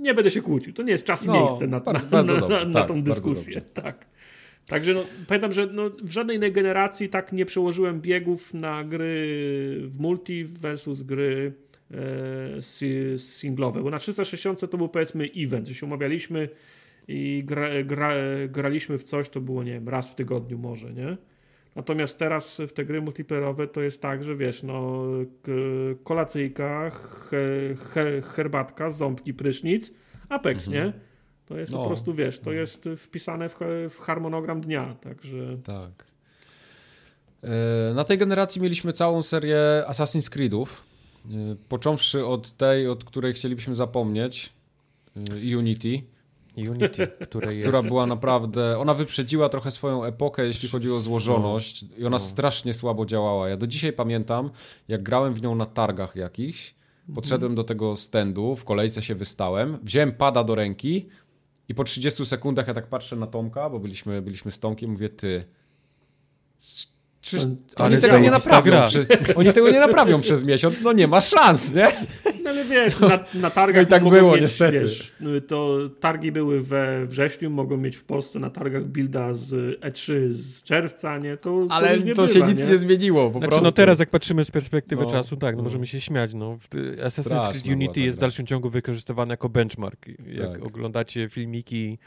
nie 0.00 0.14
będę 0.14 0.30
się 0.30 0.42
kłócił. 0.42 0.72
To 0.72 0.82
nie 0.82 0.92
jest 0.92 1.04
czas 1.04 1.24
i 1.24 1.26
No, 1.26 1.34
miejsce 1.34 1.66
na, 1.66 1.80
bardzo- 1.80 2.04
na, 2.04 2.10
bardzo 2.10 2.34
na, 2.34 2.40
dobrze. 2.40 2.66
na, 2.66 2.72
Tak, 2.74 2.88
tą 2.88 3.02
dyskusję. 3.02 3.60
Tak. 3.74 4.06
Także 4.66 4.94
no, 4.94 5.04
pamiętam, 5.26 5.52
że 5.52 5.66
no, 5.66 5.90
w 6.02 6.10
żadnej 6.10 6.36
innej 6.36 6.52
generacji 6.52 7.08
tak 7.08 7.32
nie 7.32 7.46
przełożyłem 7.46 8.00
biegów 8.00 8.54
na 8.54 8.84
gry 8.84 9.26
w 9.86 10.00
multi 10.00 10.44
versus 10.44 11.02
gry 11.02 11.52
e, 11.90 12.62
si- 12.62 13.18
singlowe. 13.18 13.82
Bo 13.82 13.90
na 13.90 13.98
360 13.98 14.70
to 14.70 14.78
był 14.78 14.88
powiedzmy 14.88 15.28
event, 15.36 15.68
że 15.68 15.74
się 15.74 15.86
umawialiśmy 15.86 16.48
i 17.08 17.42
gra, 17.46 17.68
gra, 17.84 18.14
graliśmy 18.48 18.98
w 18.98 19.02
coś, 19.02 19.28
to 19.28 19.40
było, 19.40 19.62
nie 19.62 19.72
wiem, 19.72 19.88
raz 19.88 20.08
w 20.10 20.14
tygodniu 20.14 20.58
może, 20.58 20.92
nie? 20.92 21.16
Natomiast 21.76 22.18
teraz 22.18 22.60
w 22.68 22.72
te 22.72 22.84
gry 22.84 23.02
multiplayerowe 23.02 23.66
to 23.66 23.82
jest 23.82 24.02
tak, 24.02 24.24
że 24.24 24.36
wiesz, 24.36 24.62
no 24.62 25.04
kolacyjka, 26.04 26.90
he, 26.90 27.74
he, 27.92 28.22
herbatka, 28.22 28.90
ząbki, 28.90 29.34
prysznic, 29.34 29.94
Apex, 30.28 30.68
nie? 30.68 30.92
To 31.46 31.58
jest 31.58 31.72
No. 31.72 31.78
po 31.78 31.86
prostu, 31.86 32.14
wiesz, 32.14 32.38
to 32.38 32.52
jest 32.52 32.88
wpisane 32.96 33.48
w, 33.48 33.58
w 33.90 33.98
harmonogram 34.00 34.60
dnia, 34.60 34.94
także 35.00 35.56
Tak. 35.64 36.04
E, 37.42 37.94
Na 37.94 38.04
tej 38.04 38.18
generacji 38.18 38.60
mieliśmy 38.62 38.92
całą 38.92 39.22
serię 39.22 39.58
Assassin's 39.88 40.30
Creedów. 40.30 40.82
E, 41.26 41.30
Począwszy 41.68 42.26
od 42.26 42.56
tej, 42.56 42.88
od 42.88 43.04
której 43.04 43.32
chcielibyśmy 43.34 43.74
zapomnieć, 43.74 44.52
e, 45.16 45.56
Unity, 45.58 46.02
Unity, 46.70 47.06
które 47.22 47.54
jest... 47.54 47.68
która 47.68 47.82
była 47.82 48.06
naprawdę. 48.06 48.78
Ona 48.78 48.94
wyprzedziła 48.94 49.48
trochę 49.48 49.70
swoją 49.70 50.04
epokę, 50.04 50.46
jeśli 50.46 50.68
chodzi 50.68 50.90
o 50.90 51.00
złożoność, 51.00 51.82
i 51.98 52.00
ona 52.00 52.10
No. 52.10 52.18
strasznie 52.18 52.74
słabo 52.74 53.06
działała. 53.06 53.48
Ja 53.48 53.56
do 53.56 53.66
dzisiaj 53.66 53.92
pamiętam, 53.92 54.50
jak 54.88 55.02
grałem 55.02 55.34
w 55.34 55.42
nią 55.42 55.54
na 55.54 55.66
targach 55.66 56.16
jakichś. 56.16 56.74
Podszedłem 57.14 57.54
do 57.54 57.64
tego 57.64 57.96
standu, 57.96 58.56
w 58.56 58.64
kolejce 58.64 59.02
się 59.02 59.14
wystałem, 59.14 59.78
wziąłem 59.82 60.12
pada 60.12 60.44
do 60.44 60.54
ręki 60.54 61.08
I 61.68 61.74
po 61.74 61.84
30 61.84 62.26
sekundach 62.26 62.68
ja 62.68 62.74
tak 62.74 62.86
patrzę 62.86 63.16
na 63.16 63.26
Tomka, 63.26 63.70
bo 63.70 63.78
byliśmy, 63.78 64.22
byliśmy 64.22 64.52
z 64.52 64.60
Tomkiem, 64.60 64.90
mówię, 64.90 65.08
ty... 65.08 65.44
Czyż, 67.20 67.42
oni, 67.76 67.98
tego 67.98 68.18
nie 68.18 68.30
naprawią 68.30 68.86
przy, 68.88 69.06
oni 69.36 69.52
tego 69.52 69.70
nie 69.70 69.80
naprawią 69.80 70.20
przez 70.20 70.44
miesiąc, 70.44 70.82
no 70.82 70.92
nie 70.92 71.08
ma 71.08 71.20
szans, 71.20 71.74
nie? 71.74 71.86
No 72.68 72.70
wiesz, 72.74 73.00
na, 73.00 73.24
na 73.34 73.50
targach 73.50 73.82
No 73.82 73.82
i 73.82 73.86
tak 73.90 74.02
mogą 74.02 74.16
było, 74.16 74.32
mieć, 74.32 74.40
niestety. 74.42 74.80
Wiesz, 74.80 75.12
to 75.48 75.78
targi 76.00 76.32
były 76.32 76.60
we 76.60 77.06
wrześniu, 77.06 77.50
mogą 77.50 77.76
mieć 77.76 77.96
w 77.96 78.04
Polsce 78.04 78.38
na 78.38 78.50
targach 78.50 78.84
builda 78.84 79.34
z 79.34 79.80
E3 79.80 80.12
z 80.32 80.62
czerwca, 80.62 81.18
nie? 81.18 81.36
To, 81.36 81.66
to 81.66 81.74
Ale 81.74 81.94
różnie 81.94 82.14
to 82.14 82.26
się 82.28 82.34
bywa, 82.34 82.46
nic 82.46 82.68
nie, 82.68 82.76
zmieniło, 82.76 83.26
po 83.30 83.38
Znaczy, 83.38 83.48
prostu. 83.48 83.64
no 83.64 83.72
teraz 83.72 83.98
jak 83.98 84.10
patrzymy 84.10 84.44
z 84.44 84.50
perspektywy 84.50 85.02
No, 85.04 85.10
czasu, 85.10 85.36
tak, 85.36 85.54
no, 85.56 85.62
no. 85.62 85.64
możemy 85.64 85.86
się 85.86 86.00
śmiać, 86.00 86.34
no. 86.34 86.56
W- 86.58 86.68
Assassin's 87.06 87.50
Creed 87.50 87.66
Unity 87.66 88.00
jest 88.00 88.16
w 88.16 88.20
dalszym 88.20 88.46
ciągu 88.46 88.70
wykorzystywany 88.70 89.32
jako 89.32 89.48
benchmark. 89.48 90.06
Jak 90.26 90.52
Tak. 90.52 90.66
oglądacie 90.66 91.28
filmiki 91.28 91.98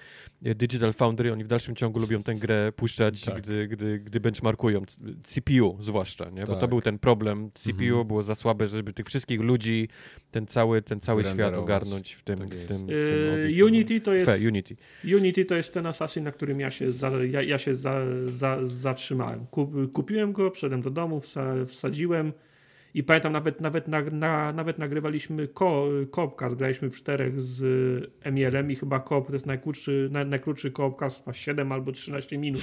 e, 0.45 0.55
Digital 0.55 0.93
Foundry, 0.93 1.33
oni 1.33 1.43
w 1.43 1.47
dalszym 1.47 1.75
ciągu 1.75 1.99
lubią 1.99 2.23
tę 2.23 2.35
grę 2.35 2.71
puszczać, 2.75 3.21
Tak. 3.21 3.41
gdy, 3.41 3.67
gdy, 3.67 3.99
gdy 3.99 4.19
benchmarkują, 4.19 4.81
CPU 5.23 5.77
zwłaszcza, 5.81 6.29
nie? 6.29 6.41
Bo 6.41 6.53
to 6.53 6.59
Tak. 6.59 6.69
był 6.69 6.81
ten 6.81 6.99
problem, 6.99 7.51
CPU 7.53 7.83
Mhm. 7.87 8.07
było 8.07 8.23
za 8.23 8.35
słabe, 8.35 8.67
żeby 8.67 8.93
tych 8.93 9.05
wszystkich 9.05 9.41
ludzi, 9.41 9.87
ten 10.31 10.46
cały, 10.47 10.81
ten 10.81 10.99
cały 10.99 11.23
świat 11.23 11.53
ogarnąć 11.53 12.13
w 12.13 12.23
tym, 12.23 12.39
Tak 12.39 12.47
w 12.47 12.67
tym, 12.67 12.77
w 12.77 12.85
tym 12.85 12.89
Yy, 12.89 13.33
Odyssey. 13.33 13.63
Unity 13.63 14.01
to 14.01 14.13
jest 14.13 14.25
Fe, 14.25 14.47
Unity. 14.47 14.75
Unity 15.15 15.45
to 15.45 15.55
jest 15.55 15.73
ten 15.73 15.85
Assassin, 15.85 16.23
na 16.23 16.31
którym 16.31 16.59
ja 16.59 16.71
się, 16.71 16.91
za, 16.91 17.11
ja, 17.31 17.41
ja 17.41 17.57
się 17.57 17.75
za, 17.75 18.01
za, 18.29 18.57
zatrzymałem. 18.63 19.45
Kup, 19.45 19.91
kupiłem 19.93 20.31
go, 20.31 20.51
wszedłem 20.51 20.81
do 20.81 20.89
domu, 20.89 21.19
wsa, 21.19 21.53
wsadziłem 21.65 22.33
i 22.93 23.03
pamiętam 23.03 23.33
nawet, 23.33 23.61
nawet, 23.61 23.87
na, 23.87 24.01
na, 24.01 24.53
nawet 24.53 24.79
nagrywaliśmy 24.79 25.47
ko, 25.47 25.87
koopcast, 26.11 26.55
graliśmy 26.55 26.89
w 26.89 26.95
czterech 26.95 27.41
z 27.41 27.63
Emielem 28.23 28.71
i 28.71 28.75
chyba 28.75 28.99
koop 28.99 29.27
to 29.27 29.33
jest 29.33 29.45
najkrótszy, 29.45 30.09
naj, 30.11 30.25
najkrótszy 30.25 30.71
koopcast, 30.71 31.19
chyba 31.19 31.33
7 31.33 31.71
albo 31.71 31.91
13 31.91 32.37
minut. 32.37 32.61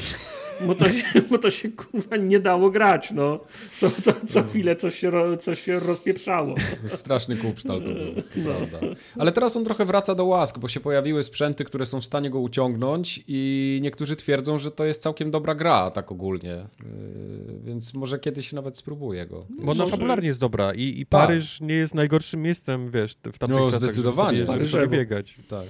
Bo 0.67 0.75
to, 0.75 0.89
się, 0.89 1.05
bo 1.31 1.39
to 1.39 1.51
się 1.51 1.69
kurwa 1.69 2.17
nie 2.17 2.41
dało 2.41 2.71
grać, 2.71 3.11
no. 3.11 3.41
Co, 3.77 3.91
co, 3.91 4.13
co 4.27 4.43
chwilę 4.43 4.77
coś 4.77 4.99
się, 4.99 5.13
coś 5.39 5.61
się 5.61 5.79
rozpieprzało. 5.81 6.55
Straszny 6.87 7.37
kupsztal 7.37 7.83
to 7.83 7.91
był, 7.91 7.97
No. 8.45 8.51
prawda. 8.71 8.79
Ale 9.19 9.33
teraz 9.33 9.57
on 9.57 9.65
trochę 9.65 9.85
wraca 9.85 10.15
do 10.15 10.25
łask, 10.25 10.59
bo 10.59 10.69
się 10.69 10.81
pojawiły 10.81 11.23
sprzęty, 11.23 11.65
które 11.65 11.87
są 11.87 12.01
w 12.01 12.05
stanie 12.05 12.31
go 12.31 12.41
uciągnąć 12.41 13.25
i 13.29 13.81
niektórzy 13.83 14.17
twierdzą, 14.17 14.59
że 14.59 14.71
to 14.71 14.85
jest 14.85 15.03
całkiem 15.03 15.31
dobra 15.31 15.55
gra, 15.55 15.91
tak 15.91 16.13
ogólnie. 16.13 16.49
Yy, 16.49 17.61
Więc 17.65 17.95
może 17.95 18.19
kiedyś 18.19 18.53
nawet 18.53 18.79
spróbuję 18.79 19.27
go. 19.27 19.47
Bo 19.59 19.73
ona 19.73 19.87
Fabularnie 20.15 20.29
jest 20.29 20.41
dobra 20.41 20.73
i, 20.75 21.01
i 21.01 21.07
Tak. 21.07 21.21
Paryż 21.21 21.61
nie 21.61 21.75
jest 21.75 21.95
najgorszym 21.95 22.43
miejscem, 22.43 22.91
wiesz, 22.91 23.13
w 23.13 23.39
tamtych 23.39 23.49
No, 23.59 23.65
czasach, 23.67 23.81
zdecydowanie. 23.81 24.39
żeby 24.39 24.47
sobie, 24.53 24.67
żeby 24.67 24.71
sobie 24.71 24.99
biegać. 24.99 25.35
Tak. 25.49 25.67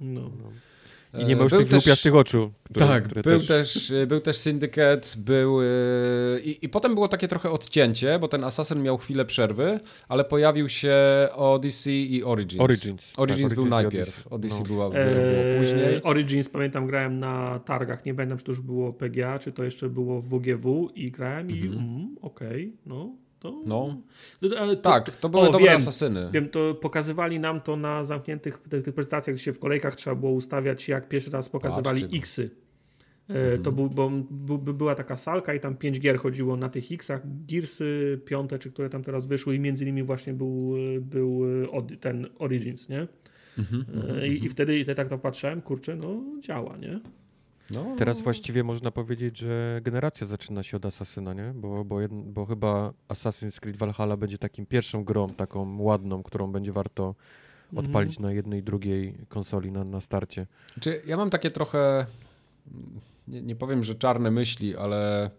No. 0.00 0.30
I 1.18 1.24
nie 1.24 1.36
ma 1.36 1.42
już 1.42 1.50
Był 1.52 1.60
tych 1.60 1.68
też- 1.68 1.84
głupiastych 1.84 2.14
oczu. 2.14 2.52
Które, 2.64 2.86
tak, 2.86 3.04
które 3.04 3.22
był, 3.22 3.40
też... 3.40 3.46
też... 3.74 3.92
był 4.08 4.20
też 4.20 4.36
Syndicate, 4.36 5.08
był... 5.16 5.62
yy, 5.62 6.40
I, 6.44 6.64
I 6.64 6.68
potem 6.68 6.94
było 6.94 7.08
takie 7.08 7.28
trochę 7.28 7.50
odcięcie, 7.50 8.18
bo 8.18 8.28
ten 8.28 8.44
Assassin 8.44 8.82
miał 8.82 8.98
chwilę 8.98 9.24
przerwy, 9.24 9.80
ale 10.08 10.24
pojawił 10.24 10.68
się 10.68 10.96
Odyssey 11.34 12.14
i 12.14 12.24
Origins. 12.24 12.62
Origins. 12.62 13.12
Origins 13.16 13.50
Tak, 13.50 13.54
był 13.56 13.64
Origins 13.64 13.70
najpierw, 13.82 14.26
Odyssey. 14.26 14.34
Odyssey 14.34 14.60
No. 14.62 14.66
była, 14.66 14.90
było, 14.90 15.02
Eee, 15.02 15.14
było 15.44 15.58
później. 15.60 16.00
Origins 16.02 16.48
pamiętam 16.48 16.86
grałem 16.86 17.18
na 17.18 17.58
targach, 17.58 18.04
nie 18.04 18.14
pamiętam 18.14 18.38
czy 18.38 18.44
to 18.44 18.52
już 18.52 18.60
było 18.60 18.92
PGA, 18.92 19.38
czy 19.38 19.52
to 19.52 19.64
jeszcze 19.64 19.88
było 19.88 20.20
w 20.20 20.28
WGW 20.28 20.90
i 20.94 21.10
grałem 21.10 21.50
i 21.50 21.66
mm, 21.66 22.16
okej, 22.22 22.72
no 22.86 23.12
to... 23.40 23.62
No. 23.66 23.96
E, 24.42 24.48
to- 24.76 24.76
Tak, 24.76 25.16
to 25.16 25.28
były 25.28 25.48
o, 25.48 25.52
dobre 25.52 25.66
wiem, 25.66 25.76
asasyny. 25.76 26.28
Wiem, 26.32 26.48
to 26.48 26.74
pokazywali 26.74 27.40
nam 27.40 27.60
to 27.60 27.76
na 27.76 28.04
zamkniętych 28.04 28.58
tych, 28.70 28.82
tych 28.84 28.94
prezentacjach, 28.94 29.36
gdzie 29.36 29.44
się 29.44 29.52
w 29.52 29.58
kolejkach 29.58 29.96
trzeba 29.96 30.16
było 30.16 30.32
ustawiać, 30.32 30.88
jak 30.88 31.08
pierwszy 31.08 31.30
raz 31.30 31.48
pokazywali 31.48 32.00
Patrzcie 32.00 32.16
no. 32.16 32.20
X-y. 32.20 32.50
E, 33.28 33.58
To 33.58 33.72
był, 33.72 33.90
bo 33.90 34.10
była 34.58 34.94
taka 34.94 35.16
salka 35.16 35.54
i 35.54 35.60
tam 35.60 35.76
pięć 35.76 36.00
gier 36.00 36.18
chodziło 36.18 36.56
na 36.56 36.68
tych 36.68 36.92
X-ach, 36.92 37.20
Gearsy, 37.48 38.20
piąte, 38.24 38.58
czy 38.58 38.70
które 38.70 38.90
tam 38.90 39.02
teraz 39.04 39.26
wyszły 39.26 39.54
i 39.54 39.60
między 39.60 39.84
innymi 39.84 40.02
właśnie 40.02 40.34
był, 40.34 40.74
był 41.00 41.42
od- 41.72 42.00
ten 42.00 42.26
Origins, 42.38 42.88
nie? 42.88 43.06
Mhm, 43.58 43.84
E, 44.18 44.28
I, 44.28 44.44
I 44.44 44.48
wtedy 44.48 44.78
i 44.78 44.82
wtedy 44.84 44.94
tak 44.96 45.08
to 45.08 45.18
patrzyłem, 45.18 45.62
kurczę, 45.62 45.96
no 45.96 46.22
działa, 46.40 46.76
nie? 46.76 47.00
No, 47.70 47.86
Teraz 47.98 48.22
właściwie 48.22 48.64
można 48.64 48.90
powiedzieć, 48.90 49.38
że 49.38 49.80
generacja 49.82 50.26
zaczyna 50.26 50.62
się 50.62 50.76
od 50.76 50.86
Asasyna, 50.86 51.34
nie? 51.34 51.52
Bo, 51.54 51.84
bo, 51.84 52.00
jed... 52.00 52.12
bo 52.12 52.46
chyba 52.46 52.92
Assassin's 53.08 53.60
Creed 53.60 53.76
Valhalla 53.76 54.16
będzie 54.16 54.38
takim 54.38 54.66
pierwszą 54.66 55.04
grą, 55.04 55.28
taką 55.28 55.82
ładną, 55.82 56.22
którą 56.22 56.52
będzie 56.52 56.72
warto 56.72 57.14
odpalić 57.76 58.18
na 58.18 58.32
jednej, 58.32 58.62
drugiej 58.62 59.14
konsoli 59.28 59.72
na, 59.72 59.84
na 59.84 60.00
starcie. 60.00 60.46
Znaczy, 60.72 61.02
ja 61.06 61.16
mam 61.16 61.30
takie 61.30 61.50
trochę, 61.50 62.06
nie, 63.28 63.42
nie 63.42 63.56
powiem, 63.56 63.84
że 63.84 63.94
czarne 63.94 64.30
myśli, 64.30 64.76
ale 64.76 65.30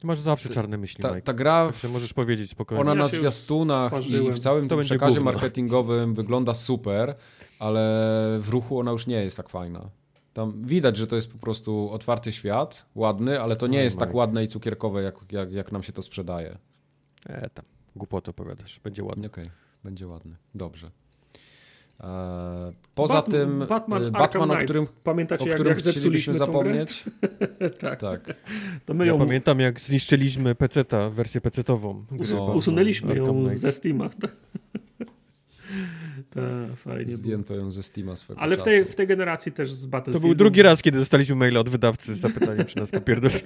Ty 0.00 0.06
masz 0.06 0.20
zawsze 0.20 0.48
czarne 0.48 0.78
myśli, 0.78 1.02
ta, 1.02 1.20
ta 1.20 1.32
gra, 1.32 1.66
Także 1.66 1.88
możesz 1.88 2.12
powiedzieć 2.14 2.50
spokojnie. 2.50 2.80
ona 2.80 2.90
Ja 2.90 2.98
na 2.98 3.08
zwiastunach 3.08 4.06
i 4.06 4.32
w 4.32 4.38
całym 4.38 4.68
To 4.68 4.76
tym 4.76 4.84
przekazie 4.84 5.16
gówno. 5.16 5.32
marketingowym 5.32 6.14
wygląda 6.14 6.54
super, 6.54 7.14
ale 7.58 7.80
w 8.40 8.48
ruchu 8.48 8.78
ona 8.78 8.90
już 8.90 9.06
nie 9.06 9.24
jest 9.24 9.36
tak 9.36 9.48
fajna. 9.48 9.90
Tam 10.34 10.62
widać, 10.66 10.96
że 10.96 11.06
to 11.06 11.16
jest 11.16 11.32
po 11.32 11.38
prostu 11.38 11.90
otwarty 11.90 12.32
świat, 12.32 12.86
ładny, 12.94 13.40
ale 13.40 13.56
to 13.56 13.66
nie 13.66 13.78
Oj, 13.78 13.84
jest 13.84 13.98
tak 13.98 14.14
ładne 14.14 14.44
i 14.44 14.48
cukierkowe, 14.48 15.02
jak, 15.02 15.14
jak, 15.32 15.52
jak 15.52 15.72
nam 15.72 15.82
się 15.82 15.92
to 15.92 16.02
sprzedaje. 16.02 16.58
E, 17.26 17.50
tam, 17.50 17.64
głupoty 17.96 18.30
opowiadasz, 18.30 18.80
będzie 18.80 19.04
ładnie. 19.04 19.26
Okej, 19.26 19.50
będzie 19.84 20.06
ładny. 20.06 20.36
Dobrze. 20.54 20.90
E, 22.00 22.72
poza 22.94 23.14
Batman- 23.14 23.30
tym 23.30 23.58
Batman 23.58 23.68
Batman, 23.68 24.02
Arkham 24.22 24.40
Batman 24.40 24.50
o 24.60 24.64
którym, 24.64 24.86
Pamiętacie, 25.04 25.44
o 25.44 25.46
jak, 25.48 25.56
którym 25.56 25.70
jak 25.70 25.80
zepsuliśmy 25.80 26.32
grę? 26.32 26.38
zapomnieć. 26.38 27.04
tak. 27.80 28.00
tak. 28.00 28.20
To 28.86 28.94
my 28.94 29.06
Ja 29.06 29.12
ją 29.12 29.18
pamiętam, 29.18 29.60
jak 29.60 29.80
zniszczyliśmy 29.80 30.54
PC-ta, 30.54 31.10
wersję 31.10 31.40
PC-tową. 31.40 32.04
gry 32.10 32.34
No. 32.34 32.44
Usunęliśmy 32.46 33.10
Arkham 33.10 33.26
ją 33.26 33.34
Knight. 33.44 33.58
ze 33.58 33.72
Steama. 33.72 34.10
Tak, 36.34 36.76
fajnie 36.76 37.04
było. 37.04 37.16
Zdjęto 37.16 37.54
ją 37.54 37.70
ze 37.70 37.82
Steama 37.82 38.16
swego 38.16 38.40
Ale 38.40 38.56
w 38.56 38.58
czasu. 38.58 38.70
tej, 38.70 38.84
w 38.84 38.94
tej 38.94 39.06
generacji 39.06 39.52
też 39.52 39.72
z 39.72 39.82
To 39.82 39.88
Battlefield. 39.88 40.22
był 40.26 40.34
drugi 40.34 40.62
raz, 40.62 40.82
kiedy 40.82 40.98
dostaliśmy 40.98 41.36
maila 41.36 41.60
od 41.60 41.68
wydawcy 41.68 42.14
z 42.14 42.18
zapytaniem, 42.18 42.66
czy 42.66 42.76
nas 42.78 42.90
popierdolił. 42.90 43.38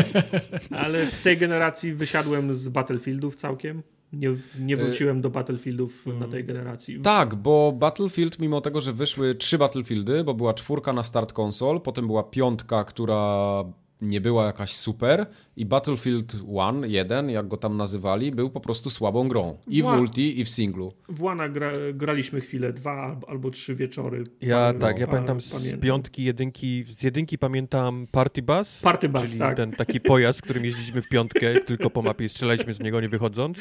Ale 0.70 1.06
w 1.06 1.22
tej 1.22 1.36
generacji 1.38 1.92
wysiadłem 1.92 2.54
z 2.54 2.68
Battlefieldów 2.68 3.34
całkiem. 3.34 3.82
Nie, 4.12 4.30
nie 4.60 4.76
wróciłem 4.76 5.20
do 5.20 5.30
Battlefieldów 5.30 6.06
na 6.20 6.28
tej 6.28 6.44
generacji. 6.44 7.00
Tak, 7.00 7.34
bo 7.34 7.72
Battlefield, 7.72 8.38
mimo 8.38 8.60
tego, 8.60 8.80
że 8.80 8.92
wyszły 8.92 9.34
trzy 9.34 9.58
Battlefieldy, 9.58 10.24
bo 10.24 10.34
była 10.34 10.54
czwórka 10.54 10.92
na 10.92 11.04
start 11.04 11.32
konsol, 11.32 11.80
potem 11.80 12.06
była 12.06 12.22
piątka, 12.22 12.84
która 12.84 13.64
nie 14.02 14.20
była 14.20 14.46
jakaś 14.46 14.74
super 14.74 15.26
i 15.56 15.66
Battlefield 15.66 16.34
1, 16.34 16.90
1, 16.90 17.30
jak 17.30 17.48
go 17.48 17.56
tam 17.56 17.76
nazywali, 17.76 18.32
był 18.32 18.50
po 18.50 18.60
prostu 18.60 18.90
słabą 18.90 19.28
grą. 19.28 19.58
I 19.68 19.82
w 19.82 19.86
multi, 19.86 20.40
i 20.40 20.44
w 20.44 20.48
singlu. 20.48 20.92
W 21.08 21.22
Łana 21.22 21.48
gra, 21.48 21.72
graliśmy 21.94 22.40
chwilę, 22.40 22.72
dwa 22.72 23.20
albo- 23.26 23.50
trzy 23.50 23.74
wieczory. 23.74 24.24
Ja 24.40 24.74
tak, 24.80 24.98
ja 24.98 25.06
parę- 25.06 25.10
pamiętam 25.10 25.40
z 25.40 25.50
pamiętam. 25.50 25.80
piątki, 25.80 26.24
jedynki, 26.24 26.84
z 26.86 27.02
jedynki 27.02 27.38
pamiętam 27.38 28.06
Party 28.12 28.42
Bus, 28.42 28.80
Party 28.80 29.08
Bus, 29.08 29.22
czyli 29.22 29.38
tak. 29.38 29.56
ten 29.56 29.72
taki 29.72 30.00
pojazd, 30.00 30.42
którym 30.42 30.64
jeździliśmy 30.64 31.02
w 31.02 31.08
piątkę, 31.08 31.60
tylko 31.60 31.90
po 31.90 32.02
mapie 32.02 32.24
i 32.24 32.28
strzelaliśmy 32.28 32.74
z 32.74 32.80
niego 32.80 33.00
nie 33.00 33.08
wychodząc, 33.08 33.58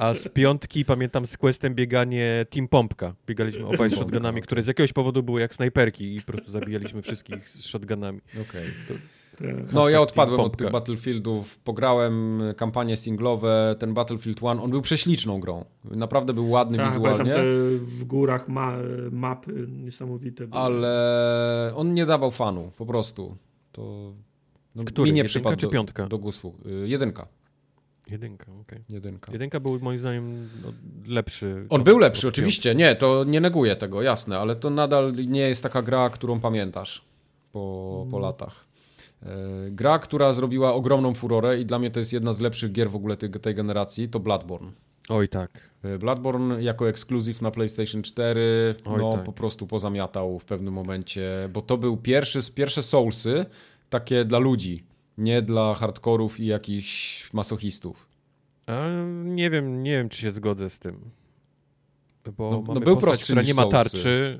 a 0.00 0.14
z 0.14 0.28
piątki 0.28 0.84
pamiętam 0.84 1.26
z 1.26 1.36
questem 1.36 1.74
bieganie 1.74 2.46
Team 2.50 2.68
Pompka. 2.68 3.14
Biegaliśmy 3.26 3.66
obaj 3.66 3.90
z 3.90 3.94
shotgunami, 3.94 4.42
które 4.42 4.62
z 4.62 4.66
jakiegoś 4.66 4.92
powodu 4.92 5.22
były 5.22 5.40
jak 5.40 5.54
snajperki 5.54 6.16
i 6.16 6.20
po 6.20 6.32
prostu 6.32 6.50
zabijaliśmy 6.50 7.02
wszystkich 7.02 7.48
z 7.48 7.64
shotgunami. 7.64 8.20
Okay. 8.42 8.62
No 9.72 9.88
ja 9.88 10.00
odpadłem 10.00 10.40
od 10.40 10.56
tych. 10.56 10.70
Battlefieldów, 10.70 11.58
pograłem 11.58 12.42
kampanię 12.56 12.96
singlowe, 12.96 13.76
ten 13.78 13.94
Battlefield 13.94 14.42
1, 14.42 14.58
on 14.60 14.70
był 14.70 14.82
prześliczną 14.82 15.40
grą. 15.40 15.64
Naprawdę 15.84 16.32
był 16.32 16.50
ładny 16.50 16.76
Tak, 16.76 16.86
wizualnie. 16.86 17.32
te 17.32 17.42
w 17.78 18.04
górach 18.04 18.48
ma, 18.48 18.76
mapy 19.10 19.66
niesamowite. 19.84 20.46
były. 20.46 20.62
ale 20.62 21.72
on 21.76 21.94
nie 21.94 22.06
dawał 22.06 22.30
fanu, 22.30 22.72
po 22.76 22.86
prostu. 22.86 23.36
To 23.72 24.12
no, 24.74 24.84
Który? 24.84 25.10
mi 25.10 25.16
nie 25.16 25.24
przypadł 25.24 25.56
czy 25.56 25.66
do, 25.66 25.72
piątka? 25.72 26.06
do 26.06 26.18
gusłu. 26.18 26.54
Y, 26.66 26.88
Jedynka. 26.88 27.26
Jedynka, 28.10 28.46
okej. 28.60 28.78
Jedynka. 28.88 29.32
Jedynka 29.32 29.60
był 29.60 29.80
moim 29.80 29.98
zdaniem 29.98 30.48
no, 30.62 30.72
lepszy. 31.06 31.66
On 31.68 31.80
od- 31.80 31.84
był 31.84 31.98
lepszy, 31.98 32.28
oczywiście. 32.28 32.74
Nie, 32.74 32.96
to 32.96 33.24
nie 33.24 33.40
neguję 33.40 33.76
tego, 33.76 34.02
jasne, 34.02 34.38
ale 34.38 34.56
to 34.56 34.70
nadal 34.70 35.12
nie 35.26 35.40
jest 35.40 35.62
taka 35.62 35.82
gra, 35.82 36.10
którą 36.10 36.40
pamiętasz 36.40 37.04
po, 37.52 38.06
po 38.10 38.18
latach. 38.18 38.69
E, 39.22 39.26
Gra, 39.70 39.98
która 39.98 40.32
zrobiła 40.32 40.72
ogromną 40.74 41.14
furorę 41.14 41.60
i 41.60 41.66
dla 41.66 41.78
mnie 41.78 41.90
to 41.90 41.98
jest 41.98 42.12
jedna 42.12 42.32
z 42.32 42.40
lepszych 42.40 42.72
gier 42.72 42.90
w 42.90 42.96
ogóle 42.96 43.16
tej, 43.16 43.30
tej 43.30 43.54
generacji, 43.54 44.08
to 44.08 44.20
Bloodborne. 44.20 44.72
Oj 45.08 45.28
tak. 45.28 45.70
E, 45.82 45.98
Bloodborne 45.98 46.62
jako 46.62 46.88
ekskluzyw 46.88 47.42
na 47.42 47.50
PlayStation 47.50 48.02
4, 48.02 48.74
Oj, 48.84 48.98
no 48.98 49.12
tak. 49.12 49.24
po 49.24 49.32
prostu 49.32 49.66
pozamiatał 49.66 50.38
w 50.38 50.44
pewnym 50.44 50.74
momencie, 50.74 51.48
bo 51.52 51.62
to 51.62 51.78
był 51.78 51.96
pierwszy, 51.96 52.38
pierwsze 52.54 52.82
Soulsy 52.82 53.46
takie 53.90 54.24
dla 54.24 54.38
ludzi, 54.38 54.84
nie 55.18 55.42
dla 55.42 55.74
hardkorów 55.74 56.40
i 56.40 56.46
jakichś 56.46 57.32
masochistów. 57.32 58.06
A, 58.66 58.88
nie 59.24 59.50
wiem, 59.50 59.82
nie 59.82 59.90
wiem, 59.90 60.08
czy 60.08 60.20
się 60.20 60.30
zgodzę 60.30 60.70
z 60.70 60.78
tym. 60.78 61.00
No 62.26 62.32
bo 62.32 62.50
No- 62.50 62.56
no 62.56 62.62
mamy 62.62 62.80
był 62.80 62.96
postać, 62.96 63.24
która 63.24 63.42
nie 63.42 63.54
ma 63.54 63.66
tarczy, 63.66 64.38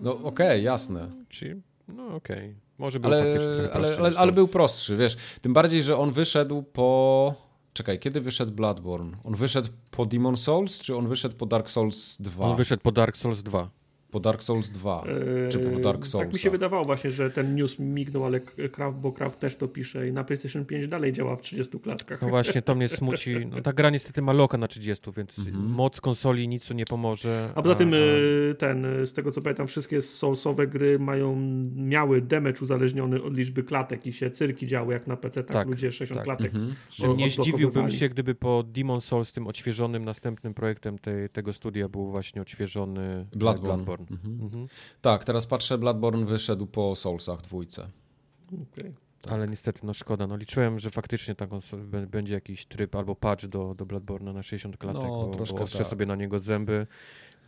No 0.00 0.18
okej, 0.22 0.64
jasne. 0.64 1.10
czy... 1.28 1.60
No 1.88 2.06
okej. 2.14 2.54
Może 2.82 3.00
był 3.00 3.10
Ale, 3.12 3.38
ale, 3.72 3.96
ale, 3.96 4.10
ale 4.16 4.32
był 4.32 4.48
prostszy, 4.48 4.96
wiesz. 4.96 5.16
Tym 5.42 5.52
bardziej, 5.52 5.82
że 5.82 5.96
on 5.98 6.12
wyszedł 6.12 6.62
po... 6.62 7.34
Czekaj, 7.72 7.98
kiedy 7.98 8.20
wyszedł 8.20 8.52
Bloodborne? 8.52 9.16
On 9.24 9.34
wyszedł 9.34 9.68
po 9.90 10.06
Demon 10.06 10.36
Souls, 10.36 10.80
czy 10.80 10.96
on 10.96 11.08
wyszedł 11.08 11.36
po 11.36 11.46
Dark 11.46 11.70
Souls 11.70 12.16
2? 12.20 12.44
On 12.44 12.56
wyszedł 12.56 12.82
po 12.82 12.92
Dark 12.92 13.16
Souls 13.16 13.42
2. 13.42 13.70
Po 14.12 14.20
Dark 14.20 14.42
Souls 14.42 14.70
2. 14.70 15.04
Czy 15.50 15.58
po 15.58 15.68
Eee, 15.70 15.82
Dark 15.82 16.06
Soulsa? 16.06 16.18
Tak 16.18 16.32
mi 16.32 16.38
się 16.38 16.50
wydawało 16.50 16.84
właśnie, 16.84 17.10
że 17.10 17.30
ten 17.30 17.54
news 17.54 17.78
mignął, 17.78 18.24
ale 18.24 18.40
Kraft, 18.40 18.98
bo 18.98 19.12
Kraft 19.12 19.38
też 19.40 19.56
to 19.56 19.68
pisze 19.68 20.08
i 20.08 20.12
na 20.12 20.24
PlayStation 20.24 20.64
5 20.64 20.88
dalej 20.88 21.12
działa 21.12 21.36
w 21.36 21.42
30 21.42 21.78
klatkach. 21.80 22.22
No 22.22 22.28
właśnie, 22.28 22.62
to 22.62 22.74
mnie 22.74 22.88
smuci. 22.88 23.46
No, 23.46 23.60
ta 23.62 23.72
gra 23.72 23.90
niestety 23.90 24.22
ma 24.22 24.32
loka 24.32 24.58
na 24.58 24.68
30, 24.68 25.10
więc 25.16 25.38
Mhm. 25.38 25.70
moc 25.70 26.00
konsoli 26.00 26.48
nic 26.48 26.70
nie 26.70 26.84
pomoże. 26.84 27.50
A 27.54 27.62
poza 27.62 27.74
tym 27.74 27.92
a- 27.92 27.96
e, 28.50 28.54
ten, 28.54 28.84
e, 28.84 29.06
z 29.06 29.12
tego 29.12 29.30
co 29.30 29.42
pamiętam, 29.42 29.66
wszystkie 29.66 30.00
Soulsowe 30.02 30.66
gry 30.66 30.98
mają, 30.98 31.36
miały 31.76 32.22
damage 32.22 32.60
uzależniony 32.62 33.22
od 33.22 33.36
liczby 33.36 33.62
klatek 33.62 34.06
i 34.06 34.12
się 34.12 34.30
cyrki 34.30 34.66
działy 34.66 34.92
jak 34.94 35.06
na 35.06 35.16
PC, 35.16 35.44
tak, 35.44 35.52
Tak, 35.52 35.68
ludzie 35.68 35.92
60 35.92 36.16
tak. 36.18 36.24
klatek. 36.24 36.54
Mhm. 36.54 36.74
Że 36.90 37.08
nie 37.08 37.30
zdziwiłbym 37.30 37.90
się, 37.90 38.08
gdyby 38.08 38.34
po 38.34 38.62
Demon 38.62 39.00
Souls, 39.00 39.32
tym 39.32 39.46
odświeżonym 39.46 40.04
następnym 40.04 40.54
projektem 40.54 40.98
tej, 40.98 41.28
tego 41.28 41.52
studia 41.52 41.88
był 41.88 42.10
właśnie 42.10 42.42
odświeżony 42.42 43.26
e, 43.32 43.38
Bloodborne. 43.38 44.01
Bloodborne. 44.06 44.32
Mhm. 44.34 44.44
Mhm. 44.46 44.68
Tak, 45.02 45.24
teraz 45.24 45.46
patrzę, 45.46 45.78
Bloodborne 45.78 46.26
wyszedł 46.26 46.66
po 46.66 46.96
Soulsach 46.96 47.40
dwójce. 47.42 47.88
Okej. 48.72 48.92
Tak. 49.22 49.32
Ale 49.32 49.48
niestety, 49.48 49.80
no 49.86 49.94
szkoda. 49.94 50.26
No 50.26 50.36
liczyłem, 50.36 50.80
że 50.80 50.90
faktycznie 50.90 51.34
ta 51.34 51.46
konsola 51.46 51.82
b- 51.84 52.06
będzie 52.06 52.34
jakiś 52.34 52.66
tryb 52.66 52.96
albo 52.96 53.14
patch 53.16 53.46
do, 53.46 53.74
do 53.74 53.86
Bloodborne'a 53.86 54.34
na 54.34 54.42
60 54.42 54.76
klatek, 54.76 55.02
No, 55.02 55.08
bo, 55.08 55.30
troszkę 55.34 55.58
bo 55.58 55.64
ostrzę 55.64 55.78
tak. 55.78 55.86
sobie 55.86 56.06
na 56.06 56.16
niego 56.16 56.38
zęby. 56.38 56.86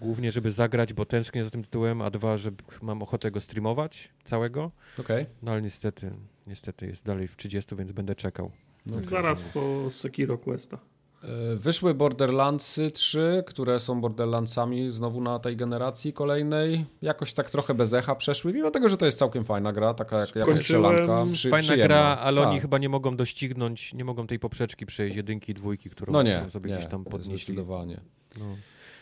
Głównie, 0.01 0.33
żeby 0.33 0.53
zagrać, 0.53 0.93
bo 0.93 1.05
tęsknię 1.07 1.45
za 1.45 1.51
tym 1.51 1.63
tytułem, 1.65 2.03
a 2.03 2.11
dwa, 2.11 2.37
że 2.37 2.51
mam 2.83 3.03
ochotę 3.03 3.31
go 3.31 3.41
streamować 3.41 4.09
całego. 4.25 4.71
Okej. 4.99 5.27
No 5.43 5.53
ale 5.53 5.63
niestety, 5.63 6.11
niestety 6.47 6.87
jest 6.87 7.05
dalej 7.05 7.29
w 7.29 7.37
30, 7.37 7.77
więc 7.77 7.93
będę 7.93 8.15
czekał. 8.15 8.51
No. 8.87 9.03
Zaraz 9.03 9.43
po 9.43 9.91
Sekiro 9.91 10.39
Questa. 10.39 10.79
E, 11.25 11.57
Wyszły 11.57 11.95
Borderlandsy 11.95 12.91
3, 12.91 13.45
które 13.47 13.81
są 13.81 14.01
Borderlandsami 14.01 14.93
znowu 14.93 15.21
na 15.21 15.39
tej 15.39 15.57
generacji 15.57 16.13
kolejnej. 16.13 16.87
Jakoś 17.03 17.33
tak 17.33 17.51
trochę 17.51 17.75
bez 17.75 17.93
echa 17.93 18.15
przeszły, 18.15 18.53
mimo 18.53 18.71
tego, 18.71 18.89
że 18.89 18.97
to 18.97 19.07
jest 19.07 19.19
całkiem 19.19 19.45
fajna 19.45 19.73
gra, 19.73 19.95
taka 19.95 20.19
jak, 20.19 20.37
jakaś 20.37 20.59
strzelanka. 20.61 21.25
Przy, 21.33 21.51
Fajna 21.51 21.63
przyjemna. 21.63 21.87
gra, 21.87 22.19
ale 22.21 22.41
Tak. 22.41 22.51
oni 22.51 22.61
chyba 22.61 22.79
nie 22.79 22.89
mogą 22.89 23.17
doścignąć, 23.17 23.95
nie 23.95 24.05
mogą 24.05 24.27
tej 24.27 24.39
poprzeczki 24.39 24.87
przejść, 24.87 25.17
jedynki 25.17 25.53
i 25.53 25.55
dwójki, 25.55 25.91
którą 25.91 26.13
No 26.13 26.23
nie, 26.23 26.47
sobie 26.53 26.71
nie, 26.71 26.77
gdzieś 26.77 26.87
tam 26.91 27.05
podnieśli. 27.05 27.37
zdecydowanie. 27.37 28.01
No. 28.39 28.45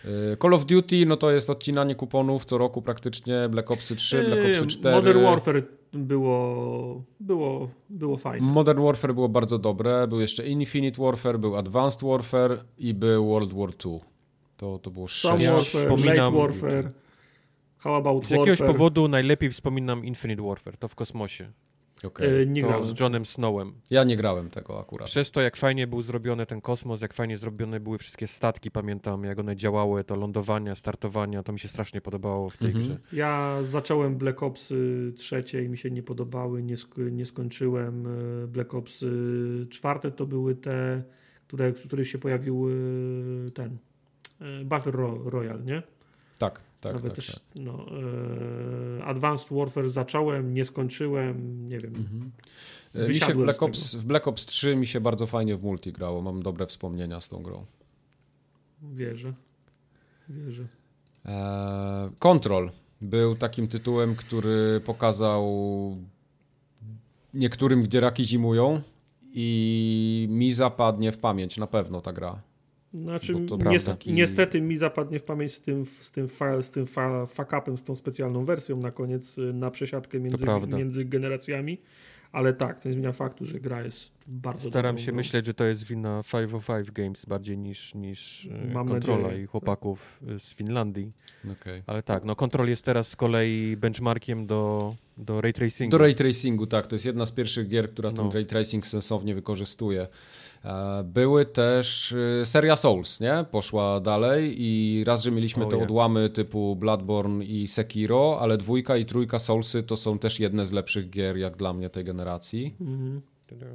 E, 0.04 0.36
Call 0.36 0.54
of 0.54 0.64
Duty, 0.66 1.06
no 1.06 1.16
to 1.16 1.30
jest 1.30 1.50
odcinanie 1.50 1.94
kuponów 1.94 2.44
co 2.44 2.58
roku 2.58 2.82
praktycznie, 2.82 3.48
Black 3.48 3.70
Opsy 3.70 3.96
3, 3.96 4.24
Black 4.24 4.40
Opsy 4.48 4.60
Eee, 4.62 4.66
4. 4.70 4.96
Modern 4.96 5.22
Warfare 5.22 5.62
było, 5.92 7.02
było, 7.20 7.68
było 7.90 8.16
fajne. 8.16 8.46
Modern 8.46 8.82
Warfare 8.82 9.14
było 9.14 9.28
bardzo 9.28 9.58
dobre, 9.58 10.08
był 10.08 10.20
jeszcze 10.20 10.46
Infinite 10.46 11.02
Warfare, 11.02 11.38
był 11.38 11.56
Advanced 11.56 12.02
Warfare 12.08 12.64
i 12.78 12.94
był 12.94 13.26
World 13.28 13.52
War 13.54 13.68
II. 13.86 14.00
To, 14.56 14.78
to 14.78 14.90
było 14.90 15.08
Some 15.08 15.40
sześć. 15.40 15.52
Warfare, 15.52 15.88
wspominam- 15.90 16.34
Late 16.34 16.38
Warfare, 16.48 16.92
How 17.78 17.94
About 17.94 18.26
Z 18.26 18.30
jakiegoś 18.30 18.48
Warfare. 18.58 18.66
powodu 18.72 19.08
najlepiej 19.08 19.50
wspominam 19.50 20.04
Infinite 20.04 20.42
Warfare, 20.42 20.76
to 20.76 20.88
w 20.88 20.94
kosmosie. 20.94 21.52
Okej. 22.04 22.42
E, 22.42 22.46
nie 22.46 22.62
to 22.62 22.68
grałem. 22.68 22.86
z 22.86 23.00
Johnem 23.00 23.26
Snowem. 23.26 23.72
Ja 23.90 24.04
nie 24.04 24.16
grałem 24.16 24.50
tego 24.50 24.80
akurat. 24.80 25.08
Przez 25.08 25.30
to, 25.30 25.40
jak 25.40 25.56
fajnie 25.56 25.86
był 25.86 26.02
zrobiony 26.02 26.46
ten 26.46 26.60
kosmos, 26.60 27.00
jak 27.00 27.12
fajnie 27.14 27.38
zrobione 27.38 27.80
były 27.80 27.98
wszystkie 27.98 28.26
statki, 28.26 28.70
pamiętam, 28.70 29.24
jak 29.24 29.38
one 29.38 29.56
działały, 29.56 30.04
to 30.04 30.16
lądowania, 30.16 30.74
startowania, 30.74 31.42
to 31.42 31.52
mi 31.52 31.58
się 31.60 31.68
strasznie 31.68 32.00
podobało 32.00 32.50
w 32.50 32.56
tej 32.56 32.68
Mhm. 32.68 32.84
grze. 32.84 32.98
Ja 33.12 33.58
zacząłem 33.62 34.16
Black 34.16 34.42
Opsy 34.42 35.12
trzecie 35.16 35.64
i 35.64 35.68
mi 35.68 35.78
się 35.78 35.90
nie 35.90 36.02
podobały, 36.02 36.62
nie, 36.62 36.76
sk- 36.76 37.12
nie 37.12 37.26
skończyłem. 37.26 38.06
E, 38.44 38.46
Black 38.46 38.74
Opsy 38.74 39.10
czwarte 39.70 40.10
to 40.10 40.26
były 40.26 40.54
te, 40.54 41.02
które, 41.46 41.72
w 41.72 41.86
których 41.86 42.08
się 42.08 42.18
pojawił 42.18 42.66
ten 43.54 43.78
e, 44.40 44.64
Battle 44.64 44.92
Ro- 44.92 45.30
Royale, 45.30 45.62
nie? 45.62 45.82
Tak, 46.38 46.60
tak, 46.82 46.94
Nawet 46.94 47.14
tak. 47.14 47.16
też, 47.16 47.34
tak. 47.34 47.42
no, 47.54 47.86
e, 49.00 49.04
Advanced 49.04 49.56
Warfare 49.58 49.88
zacząłem, 49.88 50.54
nie 50.54 50.64
skończyłem, 50.64 51.68
nie 51.68 51.78
wiem. 51.78 51.94
Mhm. 51.96 52.30
E, 52.94 53.08
Mi 53.08 53.14
się 53.14 53.34
Black. 53.34 53.62
Ops, 53.62 53.94
w 53.94 54.04
Black 54.04 54.28
Ops 54.28 54.46
3 54.46 54.76
mi 54.76 54.86
się 54.86 55.00
bardzo 55.00 55.26
fajnie 55.26 55.56
w 55.56 55.62
multi 55.62 55.92
grało. 55.92 56.22
Mam 56.22 56.42
dobre 56.42 56.66
wspomnienia 56.66 57.20
z 57.20 57.28
tą 57.28 57.42
grą. 57.42 57.66
Wierzę. 58.82 59.34
Wierzę. 60.28 60.66
Eee, 61.24 62.10
Control 62.18 62.70
był 63.00 63.36
takim 63.36 63.68
tytułem, 63.68 64.16
który 64.16 64.80
pokazał 64.84 65.52
niektórym, 67.34 67.82
gdzie 67.82 68.00
raki 68.00 68.24
zimują 68.24 68.80
i 69.32 70.26
mi 70.30 70.52
zapadnie 70.52 71.12
w 71.12 71.18
pamięć 71.18 71.56
na 71.56 71.66
pewno 71.66 72.00
ta 72.00 72.12
gra. 72.12 72.42
Znaczy, 72.94 73.32
Bo 73.34 73.38
to 73.58 73.64
nies- 73.70 73.84
prawda. 73.84 74.04
niestety 74.06 74.60
mi 74.60 74.78
zapadnie 74.78 75.18
w 75.18 75.22
pamięć 75.24 75.54
z 75.54 75.60
tym, 75.60 75.84
z 75.86 76.10
tym, 76.10 76.28
fa, 76.28 76.62
z 76.62 76.70
tym 76.70 76.86
fa, 76.86 77.24
fuck-upem, 77.26 77.76
z 77.76 77.84
tą 77.84 77.94
specjalną 77.94 78.44
wersją 78.44 78.76
na 78.76 78.90
koniec, 78.90 79.38
y, 79.38 79.52
na 79.52 79.70
przesiadkę 79.70 80.20
między, 80.20 80.44
między 80.76 81.04
generacjami, 81.04 81.78
ale 82.32 82.52
tak, 82.52 82.80
co 82.80 82.88
nie 82.88 82.92
zmienia 82.92 83.12
faktu, 83.12 83.46
że 83.46 83.60
gra 83.60 83.82
jest 83.82 84.12
bardzo 84.26 84.68
Staram 84.68 84.98
się 84.98 85.06
grą. 85.06 85.14
myśleć, 85.16 85.46
że 85.46 85.54
to 85.54 85.64
jest 85.64 85.84
wina 85.84 86.22
505 86.32 86.90
Games 86.90 87.24
bardziej 87.24 87.58
niż, 87.58 87.94
niż 87.94 88.46
e, 88.46 88.72
Mam 88.74 88.88
Controla 88.88 89.22
nadzieję. 89.22 89.42
i 89.42 89.46
chłopaków 89.46 90.20
e, 90.36 90.40
z 90.40 90.54
Finlandii. 90.54 91.12
Okay. 91.52 91.82
Ale 91.86 92.02
tak, 92.02 92.24
no 92.24 92.36
Control 92.36 92.68
jest 92.68 92.84
teraz 92.84 93.08
z 93.08 93.16
kolei 93.16 93.76
benchmarkiem 93.76 94.46
do, 94.46 94.94
do 95.16 95.40
ray 95.40 95.52
tracingu. 95.52 95.90
Do 95.90 95.98
ray 95.98 96.14
tracingu, 96.14 96.66
tak. 96.66 96.86
To 96.86 96.94
jest 96.94 97.04
jedna 97.04 97.26
z 97.26 97.32
pierwszych 97.32 97.68
gier, 97.68 97.90
która 97.90 98.10
ten 98.12 98.24
No. 98.24 98.32
ray 98.32 98.46
tracing 98.46 98.86
sensownie 98.86 99.34
wykorzystuje. 99.34 100.06
E, 100.64 101.02
Były 101.04 101.46
też 101.46 102.12
e, 102.42 102.46
seria 102.46 102.76
Souls, 102.76 103.20
nie? 103.20 103.44
Poszła 103.50 104.00
dalej 104.00 104.54
i 104.62 105.04
raz, 105.04 105.22
że 105.22 105.30
mieliśmy 105.30 105.62
Oh, 105.62 105.70
te 105.70 105.76
yeah. 105.76 105.88
odłamy 105.90 106.30
typu 106.30 106.76
Bloodborne 106.76 107.44
i 107.44 107.68
Sekiro, 107.68 108.38
ale 108.40 108.58
dwójka 108.58 108.96
i 108.96 109.04
trójka 109.06 109.38
Soulsy 109.38 109.82
to 109.82 109.96
są 109.96 110.18
też 110.18 110.40
jedne 110.40 110.66
z 110.66 110.72
lepszych 110.72 111.10
gier, 111.10 111.36
jak 111.36 111.56
dla 111.56 111.72
mnie, 111.72 111.90
tej 111.90 112.04
generacji. 112.04 112.74
Mhm. 112.80 113.20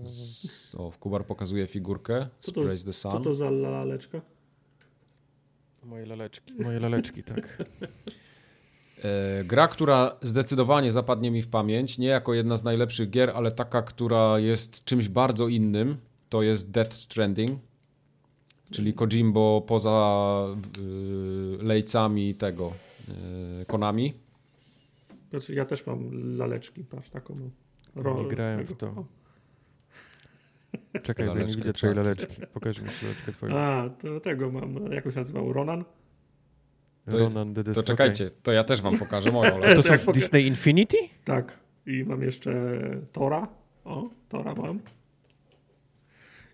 Z- 0.04 0.76
O, 0.76 0.92
Kubar 1.00 1.26
pokazuje 1.26 1.68
figurkę 1.68 2.28
z 2.40 2.46
Co 2.46 2.52
to- 2.52 2.62
Praise 2.64 2.86
the 2.86 2.94
Co 2.94 3.12
Sun. 3.12 3.24
to 3.24 3.34
za 3.34 3.50
laleczka? 3.50 4.22
Moje 5.84 6.06
laleczki. 6.06 6.54
Moje 6.60 6.80
laleczki, 6.80 7.24
tak. 7.24 7.58
E, 9.04 9.44
Gra, 9.44 9.68
która 9.68 10.16
zdecydowanie 10.22 10.92
zapadnie 10.92 11.32
mi 11.32 11.42
w 11.42 11.48
pamięć, 11.48 11.98
nie 11.98 12.08
jako 12.08 12.34
jedna 12.34 12.58
z 12.58 12.64
najlepszych 12.64 13.10
gier, 13.10 13.32
ale 13.36 13.52
taka, 13.52 13.82
która 13.82 14.40
jest 14.40 14.84
czymś 14.86 15.10
bardzo 15.10 15.48
innym, 15.48 15.98
to 16.30 16.44
jest 16.44 16.72
Death 16.72 16.94
Stranding. 16.94 17.60
Czyli 18.72 18.94
Kojimbo 18.94 19.62
poza 19.68 20.46
y, 21.60 21.64
lejcami 21.64 22.36
tego 22.36 22.74
y, 23.62 23.66
Konami. 23.66 24.14
Znaczy, 25.30 25.54
ja 25.54 25.66
też 25.66 25.86
mam 25.88 26.10
laleczki, 26.38 26.84
patrz, 26.84 27.10
taką 27.10 27.36
mam. 27.36 27.52
Nie 28.24 28.28
grałem 28.30 28.66
w 28.66 28.68
tego. 28.68 28.76
to. 28.76 28.88
O. 28.88 29.06
Czekaj, 31.04 31.28
bo 31.28 31.38
ja 31.38 31.46
nie 31.46 31.56
widzę 31.56 31.74
twojej 31.74 31.96
tak. 31.96 32.06
laleczki. 32.06 32.42
Pokaż 32.54 32.82
mi 32.82 32.88
laleczkę 33.04 33.32
twoją. 33.32 33.58
A, 33.58 33.90
to 33.90 34.20
tego 34.20 34.52
mam, 34.52 34.92
jak 34.92 35.04
się 35.04 35.20
nazywał, 35.20 35.54
Ronan? 35.54 35.86
to- 37.10 37.18
Ronan 37.18 37.54
the 37.54 37.64
To 37.64 37.84
czekajcie, 37.84 38.30
to 38.44 38.52
ja 38.52 38.64
też 38.64 38.82
wam 38.82 38.98
pokażę 38.98 39.32
moją 39.32 39.52
laleczkę. 39.60 39.92
To 39.92 39.98
są 39.98 40.12
z 40.12 40.16
Disney 40.16 40.48
Infinity? 40.48 40.98
Tak. 41.26 41.60
I 41.86 42.04
mam 42.04 42.22
jeszcze 42.22 42.72
Tora. 43.12 43.48
O, 43.86 44.10
Tora 44.30 44.56
mam. 44.56 44.80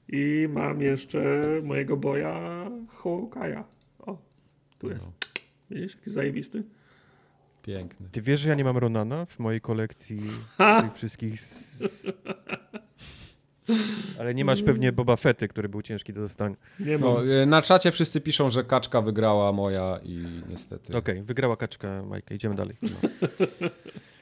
I 0.07 0.47
mam 0.49 0.81
jeszcze 0.81 1.43
mojego 1.63 1.97
boja 1.97 2.65
Hawkeye'a. 3.03 3.63
O, 3.99 4.17
tu 4.79 4.89
jest. 4.89 5.11
Widzisz, 5.71 5.95
jaki 5.95 6.09
zajebisty. 6.09 6.63
Piękny. 7.61 8.09
Ty 8.11 8.21
wiesz, 8.21 8.39
że 8.39 8.49
ja 8.49 8.55
nie 8.55 8.63
mam 8.63 8.77
Ronana 8.77 9.25
w 9.25 9.39
mojej 9.39 9.61
kolekcji 9.61 10.19
Ha! 10.57 10.81
tych 10.81 10.93
wszystkich... 10.93 11.41
Z... 11.41 11.81
Ale 14.19 14.33
nie 14.35 14.45
masz 14.45 14.63
pewnie 14.63 14.91
Boba 14.91 15.15
Fetty, 15.15 15.47
który 15.47 15.69
był 15.69 15.81
ciężki 15.81 16.13
do 16.13 16.21
dostania. 16.21 16.55
Nie 16.79 16.97
mam. 16.97 17.13
No, 17.13 17.25
y, 17.25 17.45
na 17.45 17.61
czacie 17.61 17.91
wszyscy 17.91 18.21
piszą, 18.21 18.49
że 18.49 18.63
kaczka 18.63 19.01
wygrała 19.01 19.51
moja 19.51 19.99
i 20.03 20.25
niestety. 20.49 20.97
Okej, 20.97 21.21
wygrała 21.21 21.57
kaczka 21.57 22.03
Majka. 22.03 22.35
Idziemy 22.35 22.55
dalej. 22.55 22.75
E, 22.83 23.69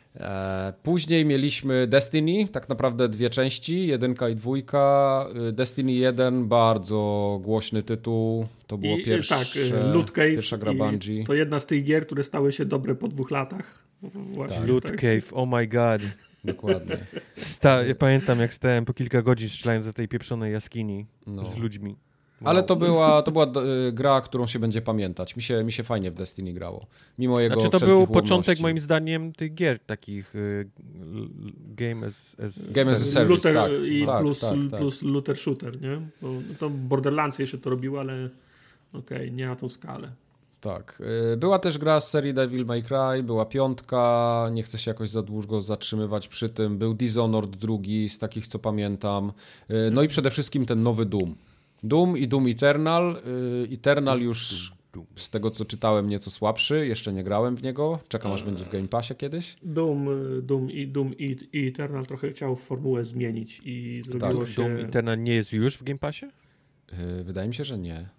Później 0.83 1.25
mieliśmy 1.25 1.87
Destiny, 1.87 2.47
tak 2.47 2.69
naprawdę 2.69 3.09
dwie 3.09 3.29
części, 3.29 3.87
jedynka 3.87 4.29
i 4.29 4.35
dwójka. 4.35 5.25
Y, 5.49 5.51
Destiny 5.51 5.91
1, 5.91 6.47
bardzo 6.47 7.39
głośny 7.43 7.83
tytuł, 7.83 8.47
to 8.67 8.77
było 8.77 8.97
I, 8.97 9.03
pierwsze, 9.05 9.35
tak, 9.35 9.47
Loot 9.93 10.11
Cave. 10.11 10.27
pierwsza 10.31 10.57
gra 10.57 10.73
Bungie. 10.73 11.23
To 11.23 11.33
jedna 11.33 11.59
z 11.59 11.65
tych 11.65 11.83
gier, 11.83 12.05
które 12.05 12.23
stały 12.23 12.51
się 12.51 12.65
dobre 12.65 12.95
po 12.95 13.07
dwóch 13.07 13.31
latach. 13.31 13.85
Właśnie, 14.13 14.65
Loot 14.65 14.83
tak. 14.83 14.95
Cave, 14.95 15.33
oh 15.33 15.57
my 15.57 15.67
god. 15.67 16.01
Dokładnie. 16.43 16.97
Sta 17.35 17.83
ja 17.83 17.95
pamiętam, 17.95 18.39
jak 18.39 18.53
stałem 18.53 18.85
po 18.85 18.93
kilka 18.93 19.21
godzin 19.21 19.49
strzelając 19.49 19.85
do 19.85 19.93
tej 19.93 20.07
pieprzonej 20.07 20.53
jaskini 20.53 21.05
No. 21.27 21.45
z 21.45 21.57
ludźmi. 21.57 21.95
Ale 22.43 22.63
to 22.63 22.75
była, 22.75 23.21
to 23.21 23.31
była 23.31 23.45
y, 23.87 23.91
gra, 23.91 24.21
którą 24.21 24.47
się 24.47 24.59
będzie 24.59 24.81
pamiętać. 24.81 25.35
Mi 25.35 25.41
się, 25.41 25.63
mi 25.63 25.71
się 25.71 25.83
fajnie 25.83 26.11
w 26.11 26.13
Destiny 26.13 26.53
grało. 26.53 26.85
Mimo 27.19 27.39
jego 27.39 27.55
Znaczy 27.61 27.69
to 27.79 27.85
był 27.85 28.07
początek 28.07 28.27
ułomności. 28.29 28.61
moim 28.61 28.79
zdaniem 28.79 29.33
tych 29.33 29.53
gier 29.53 29.79
takich 29.79 30.35
y, 30.35 30.69
game 31.75 32.07
as, 32.07 32.35
as 32.45 32.71
Game 32.71 32.91
as 32.91 33.01
a 33.01 33.05
service, 33.05 33.33
Luther 33.35 33.53
tak. 33.55 33.71
i 33.85 34.05
Tak, 34.05 34.21
plus, 34.21 34.39
tak, 34.39 34.55
tak. 34.71 34.79
plus 34.79 35.01
Luther 35.01 35.37
Shooter, 35.37 35.81
nie? 35.81 36.01
Bo 36.21 36.27
to 36.59 36.69
Borderlands 36.69 37.39
jeszcze 37.39 37.57
to 37.57 37.69
robił, 37.69 37.99
ale 37.99 38.29
okej, 38.93 39.31
nie 39.31 39.47
na 39.47 39.55
tą 39.55 39.69
skalę. 39.69 40.11
Tak. 40.61 41.01
Y, 41.33 41.37
Była 41.37 41.59
też 41.59 41.77
gra 41.77 41.99
z 41.99 42.09
serii 42.09 42.33
Devil 42.33 42.65
May 42.65 42.83
Cry, 42.83 43.23
była 43.23 43.45
piątka, 43.45 44.49
nie 44.53 44.63
chcę 44.63 44.77
się 44.77 44.91
jakoś 44.91 45.09
za 45.09 45.21
długo 45.21 45.61
zatrzymywać 45.61 46.27
przy 46.27 46.49
tym. 46.49 46.77
Był 46.77 46.93
Dishonored 46.93 47.55
drugi, 47.55 48.09
z 48.09 48.19
takich 48.19 48.47
co 48.47 48.59
pamiętam. 48.59 49.31
No 49.91 50.03
i 50.03 50.07
przede 50.07 50.29
wszystkim 50.31 50.65
ten 50.65 50.83
nowy 50.83 51.05
Doom. 51.05 51.35
Doom 51.83 52.17
i 52.17 52.27
Doom 52.27 52.47
Eternal. 52.47 53.21
Y, 53.71 53.73
Eternal 53.73 54.21
już 54.21 54.71
z 55.15 55.29
tego 55.29 55.51
co 55.51 55.65
czytałem 55.65 56.09
nieco 56.09 56.29
słabszy, 56.31 56.87
jeszcze 56.87 57.13
nie 57.13 57.23
grałem 57.23 57.55
w 57.55 57.63
niego. 57.63 57.99
Czekam 58.07 58.31
aż 58.31 58.43
będzie 58.43 58.65
w 58.65 58.69
Game 58.69 58.87
Passie 58.87 59.15
kiedyś. 59.15 59.57
Doom, 59.63 60.07
y, 60.37 60.41
Doom 60.41 60.71
i 60.71 60.87
Doom 60.87 61.13
i, 61.17 61.37
i 61.53 61.67
Eternal 61.67 62.05
trochę 62.05 62.31
chciał 62.31 62.55
formułę 62.55 63.03
zmienić 63.03 63.61
i 63.65 64.01
zrobiło 64.05 64.41
Tak, 64.43 64.49
się... 64.53 64.61
Doom 64.61 64.77
Eternal 64.77 65.23
nie 65.23 65.35
jest 65.35 65.53
już 65.53 65.75
w 65.77 65.83
Game 65.83 65.99
Passie? 65.99 66.25
Y, 67.19 67.23
Wydaje 67.23 67.47
mi 67.47 67.53
się, 67.55 67.63
że 67.63 67.77
nie. 67.77 68.09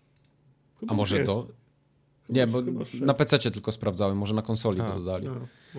Chyba 0.80 0.92
A 0.92 0.96
może 0.96 1.16
jest. 1.18 1.30
to? 1.30 1.42
Chyba- 1.42 2.38
Nie, 2.38 2.46
bo 2.46 2.62
na 3.00 3.14
PC 3.14 3.38
tylko 3.50 3.72
sprawdzałem, 3.72 4.16
może 4.18 4.34
na 4.34 4.42
konsoli 4.42 4.80
A, 4.80 4.88
go 4.88 4.98
dodali. 4.98 5.26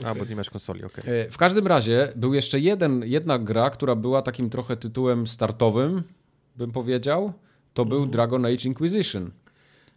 No, 0.01 0.07
A, 0.09 0.15
bo 0.15 0.25
nie 0.25 0.35
masz 0.35 0.49
konsoli, 0.49 0.83
okej. 0.83 1.03
E, 1.21 1.29
W 1.31 1.37
każdym 1.37 1.67
razie 1.67 2.13
był 2.15 2.33
jeszcze 2.33 2.59
jeden, 2.59 3.03
jedna 3.05 3.39
gra, 3.39 3.69
która 3.69 3.95
była 3.95 4.21
takim 4.21 4.49
trochę 4.49 4.77
tytułem 4.77 5.27
startowym, 5.27 6.03
bym 6.55 6.71
powiedział. 6.71 7.33
To 7.73 7.85
był 7.85 8.05
Dragon 8.05 8.45
Age 8.45 8.65
Inquisition. 8.65 9.31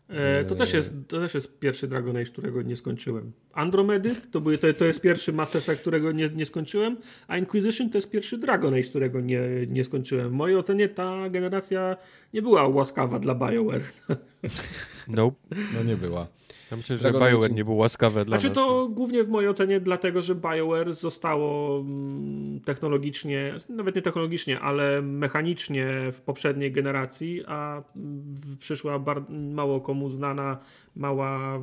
E, 0.08 0.44
to, 0.44 0.54
też 0.54 0.72
jest, 0.72 0.94
to 1.08 1.20
też 1.20 1.34
jest 1.34 1.58
pierwszy 1.58 1.88
Dragon 1.88 2.16
Age, 2.16 2.26
którego 2.26 2.62
nie 2.62 2.76
skończyłem. 2.76 3.32
Andromedy 3.52 4.14
to, 4.32 4.40
były, 4.40 4.58
to, 4.58 4.72
to 4.72 4.84
jest 4.84 5.00
pierwszy 5.00 5.32
Mass 5.32 5.56
Effect, 5.56 5.80
którego 5.80 6.12
nie, 6.12 6.28
nie 6.28 6.46
skończyłem, 6.46 6.96
a 7.28 7.38
Inquisition 7.38 7.90
to 7.90 7.98
jest 7.98 8.10
pierwszy 8.10 8.38
Dragon 8.38 8.74
Age, 8.74 8.82
którego 8.82 9.20
nie, 9.20 9.40
nie 9.68 9.84
skończyłem. 9.84 10.28
W 10.28 10.32
mojej 10.32 10.56
ocenie 10.56 10.88
ta 10.88 11.30
generacja 11.30 11.96
nie 12.34 12.42
była 12.42 12.68
łaskawa 12.68 13.18
dla 13.18 13.34
BioWare. 13.34 13.82
Nope. 15.08 15.36
No 15.74 15.82
nie 15.82 15.96
była. 15.96 16.26
Ja 16.70 16.76
myślę, 16.76 16.98
że 16.98 17.02
Dragon 17.02 17.30
BioWare 17.30 17.54
nie 17.54 17.64
był 17.64 17.76
łaskawe 17.76 18.24
dla 18.24 18.38
Znaczy 18.40 18.48
nas. 18.56 18.66
to 18.66 18.88
głównie 18.88 19.24
w 19.24 19.28
mojej 19.28 19.50
ocenie 19.50 19.80
dlatego, 19.80 20.22
że 20.22 20.34
BioWare 20.34 20.92
zostało 20.94 21.78
mm, 21.80 22.60
technologicznie, 22.60 23.54
nawet 23.68 23.94
nie 23.96 24.02
technologicznie, 24.02 24.60
ale 24.60 25.02
mechanicznie 25.02 25.86
w 26.12 26.20
poprzedniej 26.20 26.72
generacji, 26.72 27.42
a 27.46 27.82
przyszła 28.58 29.04
mało 29.30 29.80
komu 29.80 30.10
znana 30.10 30.58
mała 30.96 31.58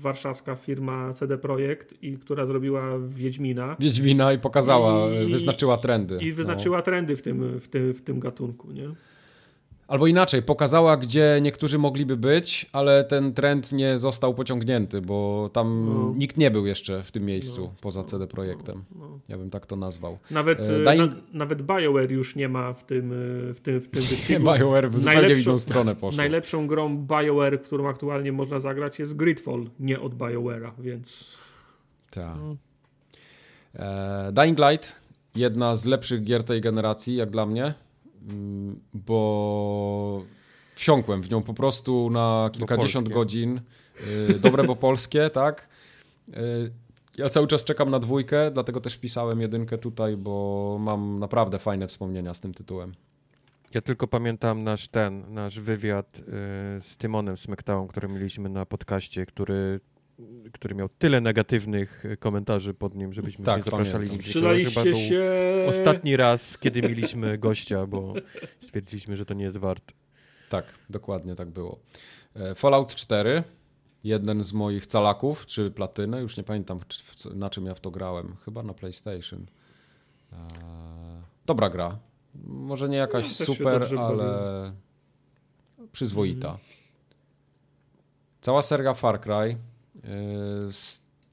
warszawska 0.00 0.54
firma 0.56 1.12
CD 1.12 1.38
Projekt, 1.38 2.02
i 2.02 2.18
która 2.18 2.46
zrobiła 2.46 2.82
Wiedźmina 3.08 3.76
Wiedźmina 3.80 4.32
i 4.32 4.38
pokazała, 4.38 5.10
I- 5.10 5.30
wyznaczyła 5.30 5.76
trendy. 5.76 6.18
i 6.20 6.32
wyznaczyła 6.32 6.82
trendy 6.82 7.16
w 7.16 7.22
tym, 7.22 7.60
w 7.60 7.68
tym, 7.68 7.94
w 7.94 8.02
tym 8.02 8.20
gatunku. 8.20 8.72
Nie? 8.72 8.88
No. 9.90 9.94
Albo 9.94 10.06
inaczej, 10.06 10.42
pokazała, 10.42 10.96
gdzie 10.96 11.38
niektórzy 11.42 11.78
mogliby 11.78 12.16
być, 12.16 12.66
ale 12.72 13.04
ten 13.04 13.34
trend 13.34 13.72
nie 13.72 13.98
został 13.98 14.34
pociągnięty, 14.34 15.00
bo 15.00 15.50
tam 15.52 15.86
No. 15.88 16.12
nikt 16.16 16.36
nie 16.36 16.50
był 16.50 16.66
jeszcze 16.66 17.02
w 17.02 17.12
tym 17.12 17.24
miejscu 17.24 17.60
No. 17.62 17.74
poza 17.80 18.04
CD 18.04 18.26
Projektem. 18.26 18.84
No. 18.98 19.18
Ja 19.28 19.38
bym 19.38 19.50
tak 19.50 19.66
to 19.66 19.76
nazwał. 19.76 20.18
Nawet, 20.30 20.60
E, 20.60 20.62
e, 20.76 20.84
Dying- 20.84 21.08
na, 21.10 21.16
nawet 21.32 21.62
BioWare 21.62 22.10
już 22.12 22.36
nie 22.36 22.48
ma 22.48 22.72
w 22.72 22.84
tym, 22.84 23.12
e, 23.50 23.54
w 23.54 23.60
tym, 23.60 23.80
w 23.80 23.88
tym 23.88 24.02
Nie, 24.02 24.08
wyścigu. 24.08 24.44
BioWare 24.44 24.90
w 24.90 25.00
zupełnie 25.00 25.34
inną 25.42 25.58
stronę 25.58 25.94
poszło. 25.96 26.16
Najlepszą 26.16 26.66
grą 26.66 26.96
BioWare, 27.06 27.62
którą 27.62 27.88
aktualnie 27.88 28.32
można 28.32 28.60
zagrać 28.60 28.98
jest 28.98 29.16
Gridfall, 29.16 29.64
nie 29.80 30.00
od 30.00 30.14
BioWare'a, 30.14 30.70
więc 30.78 31.36
Tak. 32.10 32.36
E, 33.74 34.32
Dying 34.32 34.58
Light, 34.58 34.96
jedna 35.34 35.76
z 35.76 35.84
lepszych 35.84 36.24
gier 36.24 36.44
tej 36.44 36.60
generacji, 36.60 37.16
jak 37.16 37.30
dla 37.30 37.46
mnie, 37.46 37.74
bo 38.94 40.22
wsiąkłem 40.74 41.22
w 41.22 41.30
nią 41.30 41.42
po 41.42 41.54
prostu 41.54 42.10
na 42.10 42.50
kilkadziesiąt 42.52 43.08
godzin. 43.08 43.60
E, 44.30 44.34
Dobre, 44.34 44.64
bo 44.64 44.76
polskie, 44.76 45.30
tak. 45.40 45.68
E, 46.32 46.40
Ja 47.18 47.28
cały 47.28 47.46
czas 47.46 47.64
czekam 47.64 47.90
na 47.90 47.98
dwójkę, 47.98 48.50
dlatego 48.50 48.80
też 48.80 48.94
wpisałem 48.94 49.40
jedynkę 49.40 49.78
tutaj, 49.78 50.16
bo 50.16 50.76
mam 50.80 51.18
naprawdę 51.18 51.58
fajne 51.58 51.86
wspomnienia 51.88 52.34
z 52.34 52.40
tym 52.40 52.54
tytułem. 52.54 52.94
Ja 53.74 53.80
tylko 53.80 54.08
pamiętam 54.08 54.64
nasz 54.64 54.88
ten, 54.88 55.34
nasz 55.34 55.60
wywiad 55.60 56.18
y, 56.18 56.22
z 56.80 56.96
Tymonem 56.96 57.36
Smektałą, 57.36 57.88
który 57.88 58.08
mieliśmy 58.08 58.48
na 58.48 58.66
podcaście, 58.66 59.26
który, 59.26 59.80
który 60.52 60.74
miał 60.74 60.88
tyle 60.88 61.20
negatywnych 61.20 62.04
y, 62.04 62.16
komentarzy 62.16 62.74
pod 62.74 62.94
nim, 62.94 63.12
żebyśmy 63.12 63.44
Tak, 63.44 63.56
nie 63.56 63.62
zapraszali 63.62 64.10
nigdzie. 64.10 64.40
Był 64.40 64.94
się... 64.94 65.22
Ostatni 65.68 66.16
raz, 66.16 66.58
kiedy 66.58 66.82
mieliśmy 66.82 67.38
gościa, 67.38 67.86
bo 67.86 68.14
stwierdziliśmy, 68.62 69.16
że 69.16 69.24
to 69.26 69.34
nie 69.34 69.44
jest 69.44 69.56
wart. 69.56 69.92
Tak, 70.48 70.64
dokładnie 70.90 71.34
tak 71.34 71.50
było. 71.50 71.78
E, 72.36 72.54
Fallout 72.54 72.94
4, 72.94 73.42
jeden 74.04 74.44
z 74.44 74.52
moich 74.52 74.86
calaków, 74.86 75.46
czy 75.46 75.70
platynę, 75.70 76.20
już 76.20 76.36
nie 76.36 76.42
pamiętam 76.44 76.80
na 77.34 77.50
czym 77.50 77.66
ja 77.66 77.74
w 77.74 77.80
to 77.80 77.90
grałem, 77.90 78.36
chyba 78.44 78.62
na 78.62 78.74
PlayStation. 78.74 79.46
E, 80.32 80.36
Dobra 81.46 81.70
gra. 81.70 81.98
Może 82.44 82.88
nie 82.88 82.96
jakaś 82.96 83.40
No, 83.40 83.46
super, 83.46 83.82
Mhm. 83.82 83.98
ale 84.00 84.72
przyzwoita. 85.92 86.58
Cała 88.40 88.62
seria 88.62 88.94
Far 88.94 89.20
Cry. 89.20 89.56
E, 90.04 90.08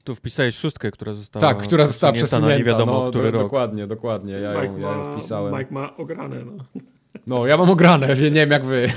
Tu 0.04 0.14
wpisałeś 0.14 0.54
szóstkę, 0.56 0.90
która 0.90 1.14
została 1.14 1.46
tak, 1.46 1.62
która 1.62 1.86
została 1.86 2.12
przesunięta. 2.12 2.48
na 2.48 2.56
nie 2.58 2.64
wiadomo, 2.64 2.92
no, 3.04 3.10
który 3.10 3.24
do, 3.32 3.38
rok. 3.38 3.42
Dokładnie, 3.42 3.86
dokładnie. 3.86 4.32
Ja 4.32 4.52
ją, 4.52 4.62
Mike, 4.62 4.80
ja 4.80 4.90
ją 4.90 4.98
ma, 5.04 5.12
wpisałem. 5.12 5.54
Mike 5.58 5.74
ma 5.74 5.96
ograne, 5.96 6.36
no. 6.44 6.64
No, 7.26 7.46
ja 7.46 7.56
mam 7.56 7.70
ograne, 7.70 8.08
nie 8.08 8.14
wiem 8.30 8.50
jak 8.50 8.64
wy. 8.64 8.88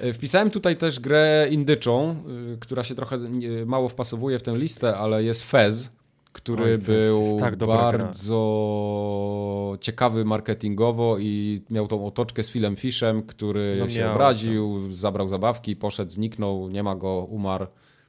E, 0.00 0.12
Wpisałem 0.12 0.50
tutaj 0.50 0.76
też 0.76 1.00
grę 1.00 1.46
indyczą, 1.50 2.16
y, 2.54 2.58
która 2.60 2.84
się 2.84 2.94
trochę 2.94 3.18
mało 3.66 3.88
wpasowuje 3.88 4.38
w 4.38 4.42
tę 4.42 4.56
listę, 4.56 4.96
ale 4.96 5.24
jest 5.24 5.42
Fez, 5.42 5.92
który 6.32 6.64
Oj, 6.64 6.78
był 6.78 7.36
tak 7.40 7.56
dobra 7.56 7.76
gra. 7.92 7.98
bardzo 8.04 9.78
ciekawy 9.80 10.24
marketingowo 10.24 11.18
i 11.18 11.62
miał 11.70 11.88
tą 11.88 12.04
otoczkę 12.06 12.42
z 12.44 12.50
Philem 12.50 12.76
Fishem, 12.76 13.22
który 13.22 13.76
No 13.78 13.88
się 13.88 14.00
miał, 14.00 14.12
obraził, 14.12 14.92
zabrał 14.92 15.28
zabawki, 15.28 15.76
poszedł, 15.76 16.10
zniknął, 16.10 16.68
nie 16.68 16.82
ma 16.82 16.94
go, 16.94 17.26
umarł. 17.30 17.66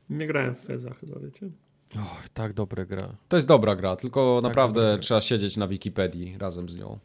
Nie 0.10 0.28
grałem 0.28 0.56
w 0.56 0.60
Feza 0.60 0.94
chyba, 0.94 1.20
wiecie. 1.20 1.50
Och, 1.96 2.30
tak 2.34 2.54
dobra 2.54 2.86
gra. 2.86 3.16
To 3.30 3.36
jest 3.36 3.48
dobra 3.48 3.76
gra, 3.76 3.96
tylko 3.96 4.40
Tak, 4.42 4.50
naprawdę 4.50 4.80
dobra 4.82 4.94
gra. 4.94 5.02
trzeba 5.04 5.22
siedzieć 5.22 5.58
na 5.58 5.68
Wikipedii 5.68 6.38
razem 6.38 6.70
z 6.70 6.78
nią. 6.78 7.00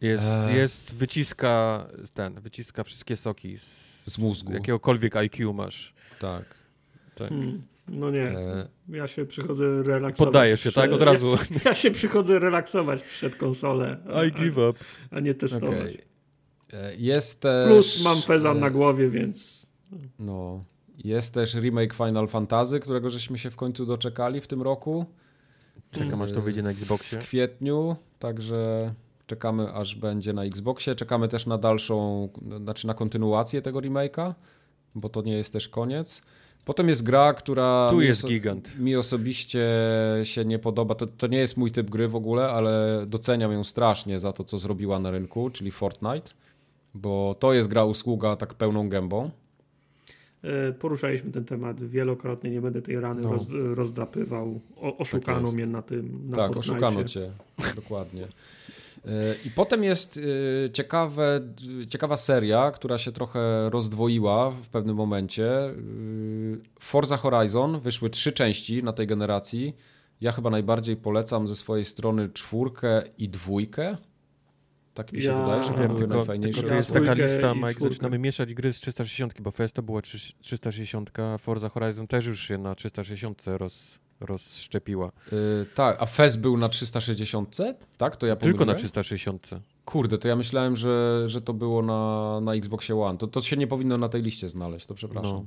Jest, 0.00 0.24
Eee. 0.24 0.56
jest 0.56 0.94
wyciska 0.94 1.86
ten, 2.14 2.40
wyciska 2.40 2.84
wszystkie 2.84 3.16
soki 3.16 3.58
z, 3.58 4.02
Z 4.06 4.18
mózgu. 4.18 4.52
jakiegokolwiek 4.52 5.16
IQ 5.16 5.52
masz. 5.52 5.94
Tak. 6.20 6.44
Tak. 7.14 7.28
Hmm. 7.28 7.62
No 7.88 8.10
nie, 8.10 8.22
E, 8.28 8.68
ja 8.88 9.06
się 9.06 9.26
przychodzę 9.26 9.82
relaksować. 9.82 10.16
Poddajesz 10.28 10.60
się, 10.60 10.70
przed- 10.70 10.82
tak? 10.84 10.92
Od 10.92 11.02
razu. 11.02 11.38
Ja 11.64 11.74
się 11.74 11.90
przychodzę 11.90 12.38
relaksować 12.38 13.02
przed 13.02 13.36
konsolę, 13.36 13.96
I 14.28 14.32
give 14.32 14.56
up. 14.58 14.72
a, 15.10 15.20
nie 15.20 15.34
testować. 15.34 15.78
Okej. 15.80 15.98
E, 16.72 16.96
Jest 16.96 17.42
też... 17.42 17.68
Plus 17.68 18.04
mam 18.04 18.22
Feza 18.22 18.50
e, 18.50 18.54
na 18.54 18.70
głowie, 18.70 19.08
więc 19.10 19.66
No. 20.18 20.64
Jest 21.04 21.34
też 21.34 21.54
remake 21.54 21.94
Final 21.94 22.28
Fantasy, 22.28 22.80
którego 22.80 23.10
żeśmy 23.10 23.38
się 23.38 23.50
w 23.50 23.56
końcu 23.56 23.86
doczekali 23.86 24.40
w 24.40 24.46
tym 24.46 24.62
roku. 24.62 25.04
Czekam 25.90 26.22
aż 26.22 26.32
to 26.32 26.40
wyjdzie 26.42 26.62
na 26.62 26.70
Xboxie. 26.70 27.18
W 27.18 27.22
kwietniu, 27.22 27.96
także 28.18 28.94
czekamy 29.26 29.72
aż 29.74 29.94
będzie 29.94 30.32
na 30.32 30.44
Xboxie. 30.44 30.94
Czekamy 30.94 31.28
też 31.28 31.46
na 31.46 31.58
dalszą, 31.58 32.28
znaczy 32.62 32.86
na 32.86 32.94
kontynuację 32.94 33.62
tego 33.62 33.78
remake'a, 33.78 34.34
bo 34.94 35.08
to 35.08 35.22
nie 35.22 35.32
jest 35.36 35.52
też 35.52 35.68
koniec. 35.68 36.22
Potem 36.64 36.88
jest 36.88 37.02
gra, 37.02 37.34
która 37.34 37.86
Tu 37.90 37.96
mi 37.96 38.06
jest 38.06 38.24
oso- 38.24 38.28
gigant. 38.28 38.78
mi 38.78 38.96
osobiście 38.96 39.68
się 40.24 40.44
nie 40.44 40.58
podoba. 40.58 40.94
To, 40.94 41.06
to 41.06 41.26
nie 41.26 41.38
jest 41.38 41.56
mój 41.56 41.70
typ 41.70 41.90
gry 41.90 42.08
w 42.08 42.16
ogóle, 42.16 42.48
ale 42.48 43.04
doceniam 43.06 43.52
ją 43.52 43.64
strasznie 43.64 44.20
za 44.20 44.32
to, 44.32 44.44
co 44.44 44.58
zrobiła 44.58 44.98
na 44.98 45.10
rynku, 45.10 45.50
czyli 45.50 45.70
Fortnite, 45.70 46.32
bo 46.94 47.36
to 47.38 47.52
jest 47.52 47.68
gra 47.68 47.84
usługa 47.84 48.36
tak 48.36 48.54
pełną 48.54 48.88
gębą. 48.88 49.30
E, 50.42 50.72
poruszaliśmy 50.72 51.32
ten 51.32 51.44
temat 51.44 51.84
wielokrotnie, 51.84 52.50
nie 52.50 52.60
będę 52.60 52.82
tej 52.82 53.00
rany 53.00 53.22
No. 53.22 53.32
roz, 53.32 53.46
rozdrapywał. 53.74 54.60
O, 54.76 54.96
oszukano 54.98 55.40
jest. 55.40 55.54
mnie 55.54 55.66
na 55.66 55.82
tym, 55.82 56.30
na 56.30 56.36
tak, 56.36 56.50
Fortnite'cie. 56.52 56.58
oszukano 56.58 57.04
cię. 57.04 57.30
Dokładnie. 57.76 58.24
E, 59.06 59.34
I 59.46 59.50
potem 59.50 59.84
jest 59.84 60.20
e, 60.66 60.70
ciekawe, 60.70 61.40
ciekawa 61.88 62.16
seria, 62.16 62.70
która 62.70 62.98
się 62.98 63.12
trochę 63.12 63.70
rozdwoiła 63.70 64.50
w 64.50 64.68
pewnym 64.68 64.96
momencie. 64.96 65.50
Forza 66.80 67.16
Horizon 67.16 67.80
wyszły 67.80 68.10
trzy 68.10 68.32
części 68.32 68.82
na 68.82 68.92
tej 68.92 69.06
generacji. 69.06 69.76
Ja 70.20 70.32
chyba 70.32 70.50
najbardziej 70.50 70.96
polecam 70.96 71.48
ze 71.48 71.56
swojej 71.56 71.84
strony 71.84 72.28
czwórkę 72.28 73.02
i 73.18 73.28
dwójkę. 73.28 73.96
Tak 74.94 75.12
mi 75.12 75.22
się 75.22 75.28
Ja 75.28 75.42
wydaje, 75.44 75.62
że 75.64 75.68
to 75.70 75.78
wiem, 75.78 75.88
były 75.88 76.00
tylko, 76.00 76.16
najfajniejsze. 76.16 76.60
tylko 76.60 76.74
to 76.74 76.80
jest 76.80 76.92
taka 76.92 77.12
lista, 77.12 77.54
Mike, 77.54 77.70
czwórkę. 77.74 77.88
zaczynamy 77.94 78.18
mieszać 78.18 78.54
gry 78.54 78.72
z 78.72 78.80
360, 78.80 79.40
bo 79.40 79.50
Festo 79.50 79.82
była 79.82 80.02
trzy- 80.02 80.32
360, 80.40 81.10
Forza 81.38 81.68
Horizon 81.68 82.06
też 82.06 82.26
już 82.26 82.40
się 82.40 82.58
na 82.58 82.74
360 82.74 83.42
roz, 83.46 83.98
rozszczepiła. 84.20 85.12
Y, 85.32 85.66
tak, 85.74 86.02
a 86.02 86.06
Fez 86.06 86.36
był 86.36 86.56
na 86.56 86.68
360? 86.68 87.56
Tak, 87.98 88.16
to 88.16 88.26
ja 88.26 88.36
Tylko 88.36 88.58
na 88.58 88.58
pomyliłem? 88.58 88.78
360. 88.78 89.50
Kurde, 89.84 90.18
to 90.18 90.28
ja 90.28 90.36
myślałem, 90.36 90.76
że, 90.76 91.22
że 91.26 91.40
to 91.42 91.52
było 91.54 91.82
na, 91.82 92.40
na 92.40 92.54
Xboxie 92.54 92.96
One. 93.00 93.18
To, 93.18 93.26
to 93.26 93.42
się 93.42 93.56
nie 93.56 93.66
powinno 93.66 93.98
na 93.98 94.08
tej 94.08 94.22
liście 94.22 94.48
znaleźć, 94.48 94.86
to 94.86 94.94
przepraszam. 94.94 95.46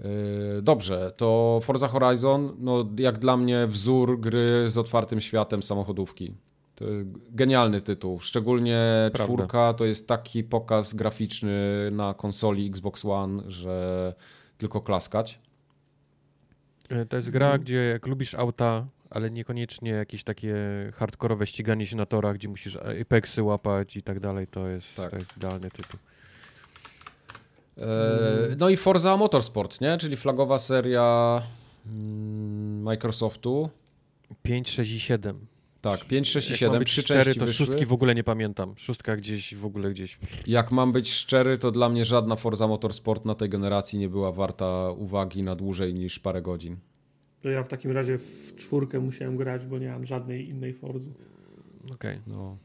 Yy, 0.00 0.06
Dobrze, 0.62 1.12
to 1.16 1.60
Forza 1.62 1.88
Horizon, 1.88 2.56
no 2.58 2.88
jak 2.98 3.18
dla 3.18 3.36
mnie 3.36 3.66
wzór 3.66 4.20
gry 4.20 4.64
z 4.70 4.78
otwartym 4.78 5.20
światem 5.20 5.62
samochodówki. 5.62 6.34
Genialny 7.30 7.80
tytuł, 7.80 8.20
szczególnie 8.20 8.80
Prawda. 9.12 9.24
czwórka 9.34 9.74
to 9.74 9.84
jest 9.84 10.08
taki 10.08 10.44
pokaz 10.44 10.94
graficzny 10.94 11.88
na 11.92 12.14
konsoli 12.14 12.68
Xbox 12.68 13.04
One, 13.04 13.42
że 13.50 14.14
tylko 14.58 14.80
klaskać. 14.80 15.38
E, 16.88 17.06
To 17.06 17.16
jest 17.16 17.30
gra, 17.30 17.58
gdzie 17.58 17.74
jak 17.84 18.06
lubisz 18.06 18.34
auta, 18.34 18.86
ale 19.10 19.30
niekoniecznie 19.30 19.90
jakieś 19.90 20.24
takie 20.24 20.54
hardkorowe 20.94 21.46
ściganie 21.46 21.86
się 21.86 21.96
na 21.96 22.06
torach, 22.06 22.34
gdzie 22.36 22.48
musisz 22.48 22.76
Apexy 23.02 23.42
łapać 23.42 23.96
i 23.96 24.02
tak 24.02 24.20
dalej, 24.20 24.46
to 24.46 24.68
jest, 24.68 24.96
Tak. 24.96 25.10
to 25.10 25.16
jest 25.16 25.36
idealny 25.36 25.70
tytuł. 25.70 26.00
E, 27.78 27.86
No 28.58 28.68
i 28.68 28.76
Forza 28.76 29.16
Motorsport, 29.16 29.80
nie? 29.80 29.98
czyli 29.98 30.16
flagowa 30.16 30.58
seria 30.58 31.42
mm, 31.86 32.82
Microsoftu. 32.82 33.70
5, 34.42 34.70
6 34.70 34.90
i 34.92 35.00
7. 35.00 35.46
Tak, 35.84 36.04
5, 36.04 36.28
6 36.30 36.48
i 36.48 36.52
Jak 36.52 36.60
mam 36.60 36.68
7, 36.70 36.78
być 36.78 36.88
trzy 36.90 37.02
części 37.02 37.40
to 37.40 37.46
wyszły. 37.46 37.66
szóstki 37.66 37.86
w 37.86 37.92
ogóle 37.92 38.14
nie 38.14 38.24
pamiętam. 38.24 38.74
Szóstka 38.76 39.16
gdzieś 39.16 39.54
w 39.54 39.64
ogóle 39.66 39.90
gdzieś. 39.90 40.18
Jak 40.46 40.72
mam 40.72 40.92
być 40.92 41.12
szczery, 41.12 41.58
to 41.58 41.70
dla 41.70 41.88
mnie 41.88 42.04
żadna 42.04 42.36
Forza 42.36 42.66
Motorsport 42.68 43.24
na 43.24 43.34
tej 43.34 43.48
generacji 43.48 43.98
nie 43.98 44.08
była 44.08 44.32
warta 44.32 44.90
uwagi 44.90 45.42
na 45.42 45.56
dłużej 45.56 45.94
niż 45.94 46.18
parę 46.18 46.42
godzin. 46.42 46.76
To 47.42 47.48
ja 47.50 47.62
w 47.62 47.68
takim 47.68 47.90
razie 47.90 48.18
w 48.18 48.54
czwórkę 48.56 49.00
musiałem 49.00 49.36
grać, 49.36 49.66
bo 49.66 49.78
nie 49.78 49.88
mam 49.90 50.06
żadnej 50.06 50.48
innej 50.48 50.72
Forzy. 50.72 51.12
Okej, 51.92 52.20
No. 52.26 52.56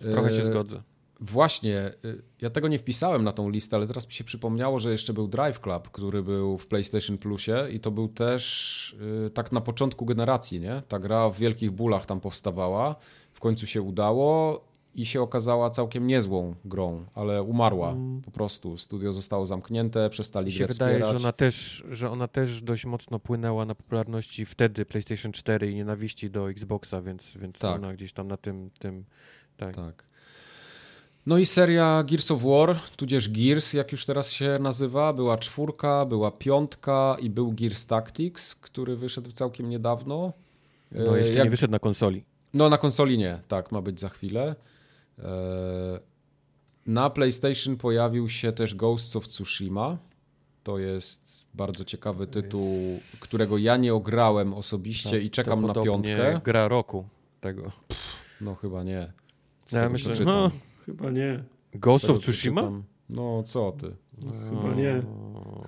trochę 0.00 0.32
się 0.34 0.42
E, 0.42 0.44
zgodzę. 0.44 0.82
Właśnie, 1.24 1.92
y, 2.04 2.22
ja 2.40 2.50
tego 2.50 2.68
nie 2.68 2.78
wpisałem 2.78 3.24
na 3.24 3.32
tą 3.32 3.48
listę, 3.50 3.76
ale 3.76 3.86
teraz 3.86 4.06
mi 4.06 4.12
się 4.12 4.24
przypomniało, 4.24 4.78
że 4.78 4.92
jeszcze 4.92 5.12
był 5.12 5.28
Drive 5.28 5.60
Club, 5.60 5.90
który 5.90 6.22
był 6.22 6.58
w 6.58 6.66
PlayStation 6.66 7.18
Plusie 7.18 7.66
i 7.72 7.80
to 7.80 7.90
był 7.90 8.08
też 8.08 8.96
y, 9.26 9.30
tak 9.30 9.52
na 9.52 9.60
początku 9.60 10.04
generacji, 10.04 10.60
nie? 10.60 10.82
Ta 10.88 10.98
gra 10.98 11.30
w 11.30 11.38
wielkich 11.38 11.70
bólach 11.70 12.06
tam 12.06 12.20
powstawała, 12.20 12.96
w 13.32 13.40
końcu 13.40 13.66
się 13.66 13.82
udało 13.82 14.64
i 14.94 15.06
się 15.06 15.22
okazała 15.22 15.70
całkiem 15.70 16.06
niezłą 16.06 16.54
grą, 16.64 17.04
ale 17.14 17.42
umarła 17.42 17.90
Mm. 17.92 18.22
po 18.22 18.30
prostu. 18.30 18.78
Studio 18.78 19.12
zostało 19.12 19.46
zamknięte, 19.46 20.10
przestali 20.10 20.52
się 20.52 20.58
grę 20.64 20.66
wydaje, 20.72 20.94
wspierać. 20.94 21.20
że 21.20 21.26
ona, 21.26 21.32
też, 21.32 21.84
że 21.90 22.10
ona 22.10 22.28
też 22.28 22.62
dość 22.62 22.86
mocno 22.86 23.18
płynęła 23.18 23.64
na 23.64 23.74
popularności 23.74 24.46
wtedy 24.46 24.86
PlayStation 24.86 25.32
4 25.32 25.70
i 25.70 25.74
nienawiści 25.74 26.30
do 26.30 26.50
Xboxa, 26.50 27.02
więc, 27.02 27.22
więc 27.36 27.58
Tak. 27.58 27.74
ona 27.76 27.94
gdzieś 27.94 28.12
tam 28.12 28.28
na 28.28 28.36
tym, 28.36 28.70
tym 28.78 29.04
tak. 29.56 29.76
Tak. 29.76 30.04
No 31.26 31.38
i 31.38 31.46
seria 31.46 32.02
Gears 32.02 32.30
of 32.30 32.42
War, 32.42 32.80
tudzież 32.96 33.28
Gears, 33.30 33.72
jak 33.72 33.92
już 33.92 34.06
teraz 34.06 34.30
się 34.32 34.58
nazywa, 34.60 35.12
była 35.12 35.38
czwórka, 35.38 36.04
była 36.06 36.30
piątka 36.30 37.16
i 37.20 37.30
był 37.30 37.52
Gears 37.52 37.86
Tactics, 37.86 38.54
który 38.54 38.96
wyszedł 38.96 39.32
całkiem 39.32 39.68
niedawno. 39.68 40.32
No 40.92 41.16
E, 41.16 41.18
jeszcze 41.20 41.34
jak- 41.34 41.44
nie 41.44 41.50
wyszedł 41.50 41.70
na 41.70 41.78
konsoli. 41.78 42.24
No 42.54 42.68
na 42.68 42.78
konsoli 42.78 43.18
nie, 43.18 43.40
tak, 43.48 43.72
ma 43.72 43.82
być 43.82 44.00
za 44.00 44.08
chwilę. 44.08 44.54
E, 45.18 45.24
Na 46.86 47.10
PlayStation 47.10 47.76
pojawił 47.76 48.28
się 48.28 48.52
też 48.52 48.74
Ghosts 48.74 49.16
of 49.16 49.28
Tsushima. 49.28 49.98
To 50.64 50.78
jest 50.78 51.44
bardzo 51.54 51.84
ciekawy 51.84 52.26
tytuł, 52.26 52.70
którego 53.20 53.58
ja 53.58 53.76
nie 53.76 53.94
ograłem 53.94 54.54
osobiście 54.54 55.20
i 55.20 55.30
czekam 55.30 55.66
na 55.66 55.74
piątkę. 55.74 56.40
gra 56.44 56.68
roku 56.68 57.04
tego. 57.40 57.72
No 58.40 58.54
chyba 58.54 58.82
nie. 58.82 59.12
Z 59.66 59.72
Ja 59.72 59.88
myślę, 59.88 60.12
no, 60.24 60.50
Chyba 60.86 61.10
nie. 61.10 61.44
Ghost 61.74 62.10
of 62.10 62.18
Tsushima? 62.20 62.72
No 63.08 63.42
co 63.42 63.72
ty? 63.72 63.94
Chyba 64.50 64.74
nie. 64.74 65.02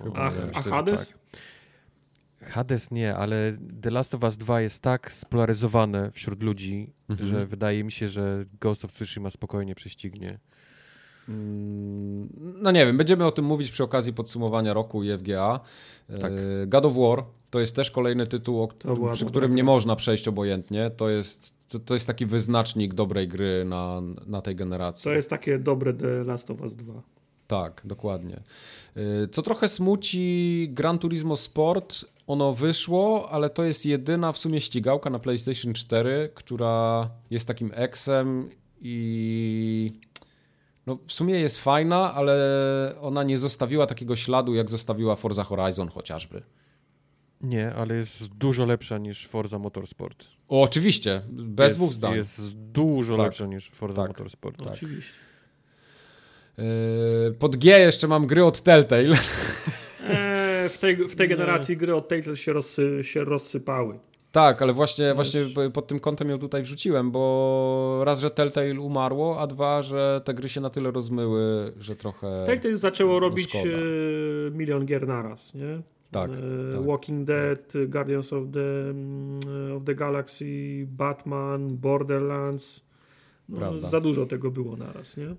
Chyba 0.03 0.19
A, 0.19 0.29
nie. 0.29 0.55
a 0.55 0.61
Hades? 0.61 1.09
tak. 1.09 2.49
Hades 2.49 2.91
nie, 2.91 3.15
ale 3.15 3.57
The 3.81 3.91
Last 3.91 4.15
of 4.15 4.23
Us 4.23 4.37
2 4.37 4.61
jest 4.61 4.83
tak 4.83 5.11
spolaryzowane 5.11 6.11
wśród 6.11 6.43
ludzi, 6.43 6.93
Mhm. 7.09 7.29
że 7.29 7.45
wydaje 7.45 7.83
mi 7.83 7.91
się, 7.91 8.09
że 8.09 8.45
Ghost 8.61 8.85
of 8.85 8.91
Tsushima 8.91 9.29
spokojnie 9.29 9.75
prześcignie. 9.75 10.39
Mm, 11.29 12.29
No 12.61 12.71
nie 12.71 12.85
wiem, 12.85 12.97
będziemy 12.97 13.25
o 13.25 13.31
tym 13.31 13.45
mówić 13.45 13.71
przy 13.71 13.83
okazji 13.83 14.13
podsumowania 14.13 14.73
roku 14.73 15.03
i 15.03 15.17
FGA. 15.17 15.59
Tak. 16.21 16.31
E, 16.31 16.67
God 16.67 16.85
of 16.85 16.93
War 16.95 17.23
to 17.49 17.59
jest 17.59 17.75
też 17.75 17.91
kolejny 17.91 18.27
tytuł, 18.27 18.61
o, 18.61 18.69
przy 19.13 19.25
którym 19.25 19.55
nie 19.55 19.63
można 19.63 19.95
przejść 19.95 20.27
obojętnie. 20.27 20.91
To 20.97 21.09
jest, 21.09 21.55
to, 21.69 21.79
to 21.79 21.93
jest 21.93 22.07
taki 22.07 22.25
wyznacznik 22.25 22.93
dobrej 22.93 23.27
gry 23.27 23.65
na, 23.65 24.01
na 24.27 24.41
tej 24.41 24.55
generacji. 24.55 25.03
To 25.03 25.11
jest 25.11 25.29
takie 25.29 25.59
dobre 25.59 25.93
The 25.93 26.23
Last 26.23 26.51
of 26.51 26.61
Us 26.61 26.75
2. 26.75 27.01
Tak, 27.47 27.81
dokładnie. 27.85 28.39
Y, 28.97 29.27
Co 29.27 29.41
trochę 29.41 29.69
smuci 29.69 30.67
Gran 30.71 30.99
Turismo 30.99 31.37
Sport, 31.37 32.05
ono 32.27 32.53
wyszło, 32.53 33.29
ale 33.31 33.49
to 33.49 33.63
jest 33.63 33.85
jedyna 33.85 34.31
w 34.31 34.37
sumie 34.37 34.61
ścigałka 34.61 35.09
na 35.09 35.19
PlayStation 35.19 35.73
4, 35.73 36.29
która 36.33 37.09
jest 37.29 37.47
takim 37.47 37.71
eksem 37.73 38.49
i 38.81 39.91
no 40.87 40.97
w 41.07 41.13
sumie 41.13 41.39
jest 41.39 41.57
fajna, 41.57 42.13
ale 42.13 42.95
ona 43.01 43.23
nie 43.23 43.37
zostawiła 43.37 43.87
takiego 43.87 44.15
śladu, 44.15 44.55
jak 44.55 44.69
zostawiła 44.69 45.15
Forza 45.15 45.43
Horizon 45.43 45.89
chociażby. 45.89 46.43
Nie, 47.41 47.73
ale 47.73 47.95
jest 47.95 48.27
dużo 48.27 48.65
lepsza 48.65 48.97
niż 48.97 49.27
Forza 49.27 49.59
Motorsport. 49.59 50.27
O, 50.49 50.61
oczywiście, 50.61 51.21
bez 51.29 51.65
jest, 51.67 51.77
dwóch 51.77 51.93
zdań. 51.93 52.15
Jest 52.15 52.53
dużo 52.55 53.15
Tak. 53.17 53.25
lepsza 53.25 53.45
niż 53.45 53.69
Forza 53.69 54.01
Tak. 54.01 54.07
Motorsport. 54.07 54.57
Tak. 54.63 54.73
Oczywiście. 54.73 55.13
Y, 56.59 57.33
Pod 57.39 57.55
G 57.55 57.79
jeszcze 57.79 58.07
mam 58.07 58.27
gry 58.27 58.45
od 58.45 58.61
Telltale. 58.61 59.03
Eee, 60.09 60.69
w, 60.69 60.77
tej, 60.77 60.95
w 60.95 61.15
tej 61.15 61.27
generacji 61.29 61.77
gry 61.77 61.95
od 61.95 62.07
Telltale 62.07 62.37
się, 62.37 62.53
rozsy, 62.53 62.99
się 63.03 63.23
rozsypały. 63.23 63.99
Tak, 64.31 64.61
ale 64.61 64.73
właśnie, 64.73 65.13
właśnie 65.13 65.41
pod 65.73 65.87
tym 65.87 65.99
kątem 65.99 66.29
ją 66.29 66.39
tutaj 66.39 66.63
wrzuciłem, 66.63 67.11
bo 67.11 68.01
raz, 68.03 68.19
że 68.19 68.31
Telltale 68.31 68.79
umarło, 68.81 69.39
a 69.41 69.47
dwa, 69.47 69.81
że 69.81 70.21
te 70.25 70.33
gry 70.33 70.49
się 70.49 70.61
na 70.61 70.69
tyle 70.69 70.91
rozmyły, 70.91 71.73
że 71.79 71.95
trochę... 71.95 72.43
Telltale 72.45 72.75
zaczęło 72.77 73.13
no 73.13 73.19
robić 73.19 73.49
szkoda. 73.49 73.63
e, 73.67 74.51
milion 74.51 74.85
gier 74.85 75.07
naraz, 75.07 75.53
nie? 75.53 75.81
Tak, 76.11 76.29
E, 76.31 76.33
tak. 76.71 76.85
Walking 76.85 77.27
Dead, 77.27 77.73
Guardians 77.87 78.33
of 78.33 78.43
the, 78.53 78.89
mm, 78.89 79.39
of 79.77 79.83
the 79.83 79.95
Galaxy, 79.95 80.85
Batman, 80.87 81.67
Borderlands. 81.77 82.87
No, 83.49 83.79
za 83.79 83.99
dużo 84.01 84.25
tego 84.25 84.51
było 84.51 84.75
naraz, 84.77 85.17
nie? 85.17 85.25
E, 85.25 85.35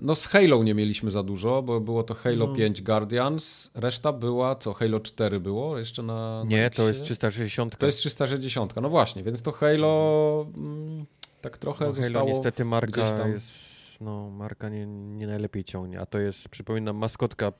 No 0.00 0.14
z 0.14 0.26
Halo 0.26 0.62
nie 0.62 0.74
mieliśmy 0.74 1.10
za 1.10 1.22
dużo, 1.22 1.62
bo 1.62 1.80
było 1.80 2.02
to 2.02 2.14
Halo 2.14 2.46
No. 2.46 2.54
5 2.54 2.82
Guardians, 2.82 3.70
reszta 3.74 4.12
była, 4.12 4.54
co, 4.56 4.72
Halo 4.72 5.00
4 5.00 5.40
było 5.40 5.78
jeszcze 5.78 6.02
na... 6.02 6.44
na 6.44 6.50
Nie, 6.50 6.70
to 6.70 6.82
Xie? 6.82 6.88
jest 6.88 7.02
360. 7.02 7.76
To 7.78 7.86
jest 7.86 7.98
360, 7.98 8.74
no 8.82 8.88
właśnie, 8.88 9.22
więc 9.22 9.42
to 9.42 9.52
Halo 9.52 10.46
mm, 10.56 11.04
tak 11.40 11.58
trochę 11.58 11.84
no, 11.86 11.92
zostało... 11.92 12.24
Halo 12.26 12.36
niestety 12.36 12.64
marka 12.64 13.10
tam. 13.10 13.32
jest, 13.32 13.69
no 14.00 14.30
marka 14.30 14.68
nie, 14.68 14.86
nie 14.86 15.26
najlepiej 15.26 15.64
ciągnie, 15.64 16.00
a 16.00 16.06
to 16.06 16.18
jest, 16.18 16.48
przypominam, 16.48 16.96
maskotka 16.96 17.52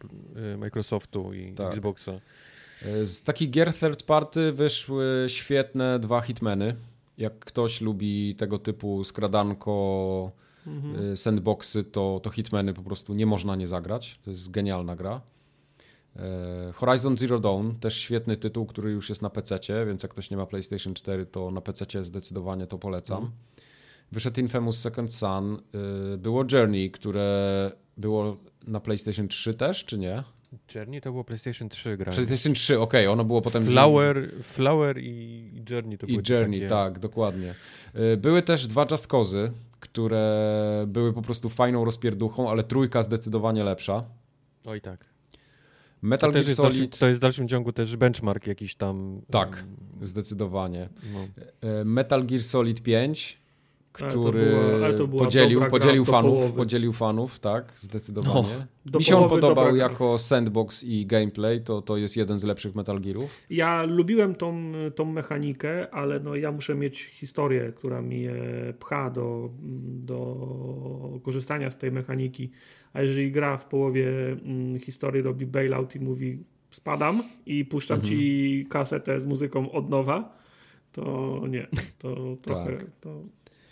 y, 0.55 0.57
Microsoftu 0.57 1.33
i 1.35 1.53
Tak. 1.55 1.73
Xboxa. 1.73 2.13
E, 2.83 3.07
Z 3.07 3.23
takich 3.25 3.51
gier 3.51 3.75
third 3.75 4.03
party 4.03 4.53
wyszły 4.53 5.25
świetne 5.29 5.99
dwa 5.99 6.21
hitmeny. 6.21 6.77
Jak 7.19 7.39
ktoś 7.39 7.81
lubi 7.81 8.35
tego 8.35 8.59
typu 8.59 9.05
skradanko, 9.05 10.33
Mhm. 10.67 11.13
y, 11.13 11.17
sandboxy, 11.17 11.85
to, 11.85 12.21
to 12.23 12.31
hitmeny 12.31 12.75
po 12.75 12.83
prostu 12.83 13.15
nie 13.15 13.27
można 13.27 13.57
nie 13.57 13.67
zagrać. 13.67 14.19
To 14.25 14.31
jest 14.31 14.51
genialna 14.51 14.97
gra. 14.97 15.21
Horizon 16.75 17.19
Zero 17.19 17.41
Dawn, 17.41 17.71
też 17.81 17.97
świetny 17.97 18.37
tytuł, 18.37 18.67
który 18.67 18.91
już 18.91 19.09
jest 19.09 19.23
na 19.23 19.31
PC, 19.31 19.59
więc 19.87 20.03
jak 20.03 20.13
ktoś 20.13 20.31
nie 20.31 20.37
ma 20.37 20.47
PlayStation 20.47 20.95
4, 20.95 21.27
to 21.27 21.51
na 21.51 21.61
PC 21.61 22.05
zdecydowanie 22.05 22.67
to 22.67 22.79
polecam. 22.79 23.17
Mhm. 23.19 23.33
Wyszedł 24.13 24.41
Infamous 24.41 24.79
Second 24.81 25.15
Son, 25.15 25.59
y, 26.15 26.19
było 26.19 26.45
Journey, 26.53 26.91
które 26.91 27.73
było 27.97 28.37
na 28.67 28.81
PlayStation 28.81 29.29
3 29.29 29.55
też, 29.55 29.85
czy 29.85 29.99
nie? 29.99 30.23
Journey 30.75 31.01
to 31.01 31.11
było 31.11 31.25
PlayStation 31.25 31.69
3 31.69 31.97
gra. 31.97 32.13
PlayStation 32.13 32.55
3, 32.55 32.81
okej, 32.81 33.07
ono 33.07 33.25
było 33.25 33.43
potem... 33.43 33.63
z- 33.65 33.69
Flower, 33.71 34.31
Flower 34.43 34.99
i 34.99 35.63
Journey 35.71 35.99
to 35.99 36.07
I 36.07 36.11
były 36.13 36.23
Journey, 36.31 36.59
takie... 36.61 36.69
tak, 36.71 36.99
dokładnie. 36.99 37.55
Y, 38.13 38.17
Były 38.17 38.43
też 38.43 38.67
dwa 38.67 38.87
Just 38.91 39.09
Cause'y, 39.09 39.51
które 39.81 40.85
były 40.89 41.13
po 41.13 41.23
prostu 41.23 41.49
fajną 41.49 41.85
rozpierduchą, 41.85 42.51
ale 42.51 42.65
trójka 42.65 43.03
zdecydowanie 43.03 43.65
lepsza. 43.65 44.05
Oj 44.67 44.81
tak. 44.81 45.05
Metal 46.03 46.33
To, 46.33 46.43
Gear 46.43 46.55
Solid, 46.55 46.99
to 46.99 47.07
jest 47.09 47.21
w 47.21 47.23
dalszym 47.23 47.49
ciągu 47.49 47.73
też 47.73 47.97
benchmark 47.97 48.47
jakiś 48.47 48.75
tam. 48.75 49.21
Tak. 49.31 49.59
em, 50.01 50.07
zdecydowanie. 50.07 50.89
No. 51.13 51.21
Y, 51.81 51.85
Metal 51.85 52.27
Gear 52.27 52.43
Solid 52.43 52.83
5, 52.83 53.40
Ale 54.03 54.13
to 54.13 54.21
który 54.21 54.45
była- 54.47 54.87
ale 54.87 54.95
to 54.99 55.07
była 55.07 55.25
podzielił, 55.25 55.61
podzielił 55.71 56.05
fanów, 56.05 56.35
połowy. 56.35 56.57
podzielił 56.57 56.93
fanów, 56.93 57.39
tak, 57.41 57.73
zdecydowanie. 57.77 58.67
Do 58.87 58.99
Mi 58.99 59.05
się 59.05 59.17
on 59.17 59.29
podobał 59.29 59.77
jako 59.77 60.19
sandbox 60.19 60.85
i 60.85 61.07
gameplay, 61.07 61.61
to, 61.61 61.83
to 61.83 61.97
jest 61.97 62.17
jeden 62.17 62.39
z 62.39 62.45
lepszych 62.45 62.75
Metal 62.75 63.01
Gearów. 63.01 63.41
Ja 63.51 63.83
lubiłem 63.83 64.35
tą, 64.35 64.73
tą 64.95 65.05
mechanikę, 65.05 65.95
ale 65.95 66.21
no 66.21 66.37
ja 66.37 66.53
muszę 66.53 66.75
mieć 66.75 67.03
historię, 67.05 67.73
która 67.77 68.03
mnie 68.03 68.33
pcha 68.79 69.11
do, 69.11 69.51
do 69.85 71.21
korzystania 71.23 71.71
z 71.71 71.79
tej 71.79 71.93
mechaniki. 71.93 72.51
A 72.93 73.03
jeżeli 73.03 73.33
gra 73.33 73.57
w 73.57 73.65
połowie 73.65 74.09
mm, 74.45 74.79
historii 74.79 75.23
robi 75.23 75.47
bailout 75.47 75.97
i 75.97 76.01
mówi 76.01 76.39
spadam 76.71 77.23
i 77.47 77.65
puszczam 77.65 77.95
Mhm. 77.97 78.15
ci 78.15 78.67
kasetę 78.71 79.21
z 79.21 79.27
muzyką 79.27 79.71
od 79.73 79.91
nowa, 79.91 80.37
to 80.93 81.33
nie, 81.49 81.67
to 81.99 82.37
trochę... 82.43 82.77
Tak. 82.77 82.87
To, 83.01 83.23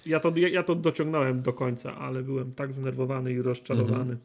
ja, 0.08 0.20
to, 0.20 0.32
ja, 0.36 0.48
ja 0.48 0.62
to 0.62 0.74
dociągnąłem 0.74 1.42
do 1.42 1.52
końca, 1.52 1.96
ale 1.96 2.22
byłem 2.22 2.52
tak 2.54 2.72
zdenerwowany 2.72 3.32
i 3.32 3.42
rozczarowany. 3.42 4.00
Mhm. 4.00 4.18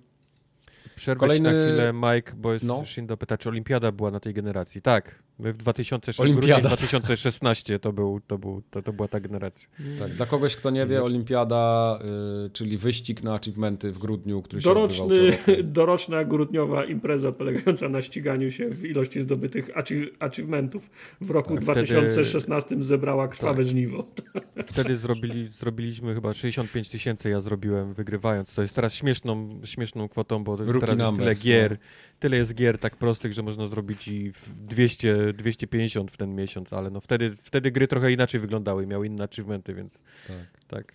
Przerwać 0.95 1.19
Kolejny- 1.29 1.53
na 1.53 1.59
chwilę, 1.59 1.93
Mike, 1.93 2.33
bo 2.37 2.53
jest 2.53 2.65
No. 2.65 2.85
Shindo 2.85 3.17
pyta, 3.17 3.37
czy 3.37 3.49
Olimpiada 3.49 3.91
była 3.91 4.11
na 4.11 4.19
tej 4.19 4.33
generacji. 4.33 4.81
Tak, 4.81 5.23
my 5.39 5.53
w 5.53 5.57
2006, 5.57 6.19
Olimpiada. 6.19 6.47
grudzień 6.55 6.67
2016 6.67 7.79
to, 7.79 7.93
był, 7.93 8.19
to, 8.27 8.37
był, 8.37 8.61
to, 8.71 8.81
to 8.81 8.93
była 8.93 9.07
ta 9.07 9.19
generacja. 9.19 9.69
Tak, 9.99 10.11
dla 10.11 10.25
kogoś, 10.25 10.55
kto 10.55 10.69
nie 10.69 10.85
wie, 10.85 11.03
Olimpiada, 11.03 11.99
y, 12.45 12.49
czyli 12.49 12.77
wyścig 12.77 13.23
na 13.23 13.33
achievementy 13.33 13.91
w 13.91 13.99
grudniu, 13.99 14.41
który 14.41 14.61
się 14.61 14.69
Doroczny, 14.69 15.31
roku. 15.31 15.43
doroczna 15.63 16.23
grudniowa 16.25 16.85
impreza 16.85 17.31
polegająca 17.31 17.89
na 17.89 18.01
ściganiu 18.01 18.51
się 18.51 18.69
w 18.69 18.85
ilości 18.85 19.21
zdobytych 19.21 19.69
achie- 19.75 20.07
achievementów 20.19 20.89
w 21.21 21.29
roku 21.31 21.55
Tak, 21.55 21.63
wtedy- 21.63 21.81
2016 21.87 22.83
zebrała 22.83 23.27
krwawe 23.27 23.57
Tak. 23.63 23.65
żniwo. 23.71 24.07
Wtedy 24.65 24.97
zrobili, 24.97 25.47
zrobiliśmy 25.49 26.13
chyba 26.13 26.33
65 26.33 26.89
tysięcy, 26.89 27.29
ja 27.29 27.41
zrobiłem 27.41 27.93
wygrywając. 27.93 28.53
To 28.53 28.61
jest 28.61 28.75
teraz 28.75 28.93
śmieszną, 28.93 29.49
śmieszną 29.65 30.09
kwotą, 30.09 30.43
bo 30.43 30.55
Rookie 30.55 30.79
teraz 30.79 30.89
jest 30.89 30.97
tyle 30.97 31.11
numbers, 31.11 31.43
gier, 31.43 31.71
no. 31.71 31.77
Tyle 32.23 32.37
jest 32.37 32.53
gier 32.55 32.77
tak 32.77 32.95
prostych, 32.97 33.33
że 33.33 33.41
można 33.43 33.67
zrobić 33.67 34.07
i 34.07 34.31
w 34.31 34.49
200, 34.65 35.33
250 35.33 36.11
w 36.11 36.17
ten 36.17 36.35
miesiąc, 36.35 36.73
ale 36.73 36.89
no 36.89 37.01
wtedy, 37.01 37.35
wtedy 37.41 37.71
gry 37.71 37.87
trochę 37.87 38.11
inaczej 38.11 38.39
wyglądały, 38.39 38.87
miały 38.87 39.07
inne 39.07 39.23
achievementy, 39.23 39.73
więc 39.73 39.99
Tak. 40.27 40.37
tak. 40.67 40.93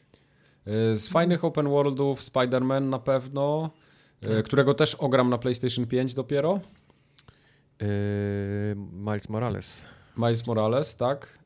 Y, 0.93 0.97
Z 0.97 1.09
fajnych 1.09 1.45
open 1.45 1.69
worldów 1.69 2.21
Spider-Man 2.21 2.83
na 2.89 2.99
pewno, 2.99 3.71
y, 4.25 4.29
Tak. 4.29 4.45
którego 4.45 4.75
też 4.75 4.95
ogram 4.95 5.31
na 5.31 5.39
PlayStation 5.39 5.87
5 5.87 6.15
dopiero. 6.15 6.61
Yy, 7.81 7.87
Miles 8.93 9.29
Morales. 9.29 9.83
Miles 10.17 10.47
Morales, 10.47 10.97
tak. 10.97 11.38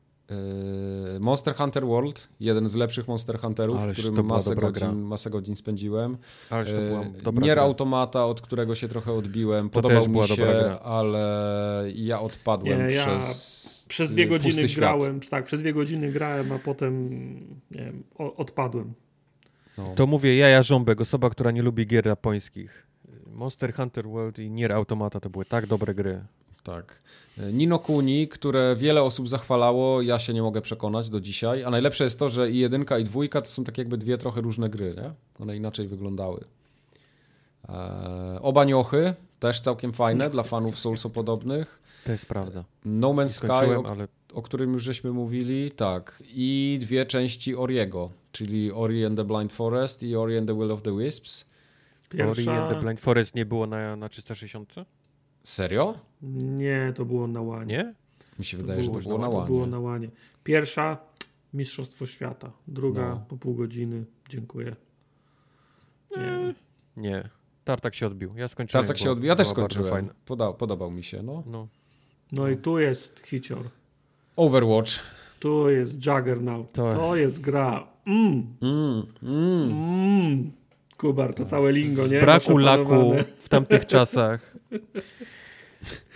Yy, 1.13 1.19
Monster 1.19 1.55
Hunter 1.55 1.85
World, 1.85 2.27
jeden 2.39 2.69
z 2.69 2.75
lepszych 2.75 3.07
Monster 3.07 3.39
Hunterów, 3.39 3.81
w 3.81 3.91
którym 3.93 4.15
była 4.15 4.27
masę 4.27 4.55
godzin, 4.55 5.01
masę 5.01 5.29
godzin 5.29 5.55
spędziłem. 5.55 6.17
Ależ 6.49 6.71
to 6.71 6.77
była 6.77 6.99
Yy, 7.01 7.21
dobra 7.23 7.45
Nier 7.45 7.55
gra. 7.55 7.63
Automata, 7.63 8.25
od 8.25 8.41
którego 8.41 8.75
się 8.75 8.87
trochę 8.87 9.13
odbiłem. 9.13 9.69
To 9.69 9.73
Podobał 9.73 9.99
też 10.01 10.09
była 10.09 10.23
mi 10.23 10.29
się, 10.29 10.35
dobra 10.35 10.53
gra. 10.63 10.79
ale 10.79 11.83
ja 11.95 12.21
odpadłem 12.21 12.87
Nie, 12.87 12.93
ja 12.93 13.05
przez 13.19 13.85
Przez 13.89 14.09
dwie 14.09 14.27
pusty 14.27 14.39
godziny 14.49 14.67
świat. 14.69 14.79
grałem, 14.79 15.19
tak, 15.19 15.45
przez 15.45 15.61
dwie 15.61 15.73
godziny 15.73 16.11
grałem, 16.11 16.51
a 16.51 16.59
potem 16.59 17.09
nie 17.71 17.85
wiem, 17.85 18.03
odpadłem. 18.17 18.93
No. 19.77 19.83
To 19.95 20.07
mówię 20.07 20.37
ja, 20.37 20.47
ja 20.49 20.63
Żąbek, 20.63 21.01
osoba, 21.01 21.29
która 21.29 21.51
nie 21.51 21.61
lubi 21.61 21.87
gier 21.87 22.05
japońskich. 22.05 22.87
Monster 23.27 23.73
Hunter 23.73 24.07
World 24.07 24.39
i 24.39 24.49
Nier 24.51 24.71
Automata 24.71 25.19
to 25.19 25.29
były 25.29 25.45
tak 25.45 25.67
dobre 25.67 25.93
gry. 25.95 26.21
Tak. 26.63 27.01
Nino 27.37 27.79
Kuni, 27.79 28.27
które 28.27 28.75
wiele 28.75 29.03
osób 29.03 29.29
zachwalało, 29.29 30.01
ja 30.01 30.19
się 30.19 30.33
nie 30.33 30.41
mogę 30.41 30.61
przekonać 30.61 31.09
do 31.09 31.21
dzisiaj. 31.21 31.63
A 31.63 31.69
najlepsze 31.69 32.03
jest 32.03 32.19
to, 32.19 32.29
że 32.29 32.51
i 32.51 32.57
jedynka, 32.57 32.97
i 32.97 33.03
dwójka 33.03 33.41
to 33.41 33.47
są 33.47 33.63
tak 33.63 33.77
jakby 33.77 33.97
dwie 33.97 34.17
trochę 34.17 34.41
różne 34.41 34.69
gry, 34.69 34.95
nie? 34.97 35.11
One 35.39 35.55
inaczej 35.55 35.87
wyglądały. 35.87 36.45
Eee, 37.69 37.75
oba 38.41 38.63
niochy, 38.63 39.13
też 39.39 39.61
całkiem 39.61 39.93
fajne 39.93 40.29
dla 40.29 40.43
fanów 40.43 40.79
Soulsopodobnych. 40.79 41.81
To 42.05 42.11
jest 42.11 42.25
prawda. 42.25 42.63
No 42.85 43.09
Man's 43.09 43.27
Sky, 43.27 43.77
o, 43.77 43.91
ale 43.91 44.07
o 44.33 44.41
którym 44.41 44.73
już 44.73 44.83
żeśmy 44.83 45.11
mówili, 45.11 45.71
tak. 45.71 46.23
I 46.27 46.77
dwie 46.81 47.05
części 47.05 47.55
Oriego, 47.55 48.09
czyli 48.31 48.71
Ori 48.71 49.05
and 49.05 49.17
the 49.17 49.23
Blind 49.23 49.53
Forest 49.53 50.03
i 50.03 50.15
Ori 50.15 50.37
and 50.37 50.47
the 50.47 50.53
Will 50.53 50.71
of 50.71 50.81
the 50.81 50.97
Wisps. 50.97 51.45
Ori 52.13 52.21
and 52.21 52.35
Pierwsza... 52.35 52.69
the 52.69 52.81
Blind 52.81 53.01
Forest 53.01 53.35
nie 53.35 53.45
było 53.45 53.67
na, 53.67 53.95
na 53.95 54.09
360? 54.09 54.73
Serio? 55.43 55.95
Nie, 56.21 56.93
to 56.95 57.05
było 57.05 57.27
na 57.27 57.41
łanie. 57.41 57.75
Nie? 57.77 57.93
Mi 58.39 58.45
się 58.45 58.57
To 58.57 58.63
wydaje, 58.63 58.81
że 58.83 58.89
to 58.91 58.99
było 58.99 59.17
na 59.17 59.25
To 59.27 59.31
łanie. 59.31 59.47
było 59.47 59.65
na 59.67 59.79
łanie. 59.79 60.09
Pierwsza 60.43 60.97
Mistrzostwo 61.53 62.05
Świata. 62.05 62.51
Druga 62.67 63.09
No. 63.09 63.25
po 63.27 63.37
pół 63.37 63.53
godziny. 63.55 64.05
Dziękuję. 64.29 64.75
Nie. 66.17 66.53
Nie. 66.97 67.29
Tartak 67.63 67.95
się 67.95 68.07
odbił. 68.07 68.33
Ja 68.37 68.47
skończyłem. 68.47 68.85
Tartak 68.85 68.97
się 69.03 69.11
odbił. 69.11 69.27
Ja 69.27 69.35
też 69.35 69.47
skończyłem. 69.47 70.09
Poda 70.25 70.53
podobał 70.53 70.91
mi 70.91 71.03
się, 71.03 71.23
no. 71.23 71.43
No. 71.45 71.67
No 72.31 72.49
i 72.49 72.57
tu 72.57 72.79
jest 72.79 73.19
hicior. 73.25 73.69
Overwatch. 74.35 74.91
Tu 75.39 75.69
jest 75.69 76.05
Juggernaut. 76.05 76.71
To- 76.71 76.93
To, 76.95 77.15
jest 77.15 77.41
gra. 77.41 77.87
Mm, 78.05 78.55
Mm, 78.61 79.03
mm. 79.23 79.71
mm. 79.71 80.51
Kubar, 80.97 81.33
to 81.33 81.45
całe 81.45 81.71
lingo, 81.71 82.07
Z 82.07 82.11
nie? 82.11 82.19
braku 82.21 82.53
Masz 82.53 82.63
laku 82.63 83.13
w 83.37 83.49
tamtych 83.49 83.85
czasach. 83.85 84.53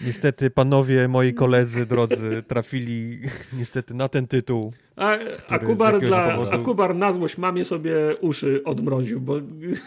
Niestety 0.05 0.49
panowie, 0.49 1.07
moi 1.07 1.33
koledzy 1.33 1.85
drodzy, 1.85 2.43
trafili 2.47 3.19
niestety 3.53 3.93
na 3.93 4.09
ten 4.09 4.27
tytuł. 4.27 4.73
A, 4.95 5.17
a, 5.47 5.59
Kubar 5.59 5.99
dla, 5.99 6.37
powodu- 6.37 6.49
a 6.53 6.57
Kubar 6.57 6.95
na 6.95 7.13
złość 7.13 7.37
mamie 7.37 7.65
sobie 7.65 7.93
uszy 8.21 8.63
odmroził, 8.63 9.21
bo 9.21 9.33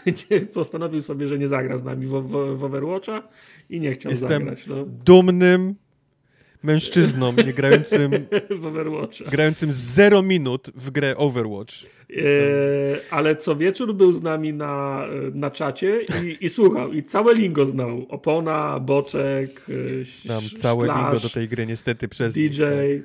postanowił 0.53 1.01
sobie, 1.01 1.27
że 1.27 1.39
nie 1.39 1.47
zagra 1.47 1.77
z 1.77 1.83
nami 1.83 2.05
w, 2.05 2.09
w, 2.09 2.57
w 2.57 2.63
Overwatcha 2.63 3.23
i 3.69 3.79
nie 3.79 3.91
chciał 3.91 4.11
Jestem- 4.11 4.29
zagrać 4.29 4.67
no, 4.67 4.75
Dumnym 4.85 5.75
mężczyzną, 6.63 7.33
nie 7.33 7.53
grającym, 7.53 8.11
w 8.61 8.65
Overwatcha. 8.65 9.25
grającym 9.31 9.69
0 9.73 10.21
minut 10.23 10.69
w 10.75 10.89
grę 10.91 11.17
Overwatch. 11.17 11.73
E, 12.17 12.23
ale 13.09 13.35
co 13.35 13.55
wieczór 13.55 13.95
był 13.95 14.13
z 14.13 14.21
nami 14.21 14.53
na, 14.53 15.05
na 15.33 15.51
czacie 15.51 15.99
i, 16.23 16.45
i 16.45 16.49
słuchał. 16.49 16.91
I 16.93 17.03
całe 17.03 17.33
lingo 17.35 17.65
znał. 17.67 18.05
Opona, 18.09 18.79
boczek, 18.79 19.65
e, 19.69 20.27
Tam 20.27 20.37
sz- 20.43 20.61
całe 20.61 20.85
szklasz, 20.87 21.03
lingo 21.03 21.19
do 21.19 21.29
tej 21.29 21.47
gry 21.47 21.65
niestety 21.67 22.07
przez 22.07 22.35
nich, 22.35 22.51
DJ, 22.51 22.61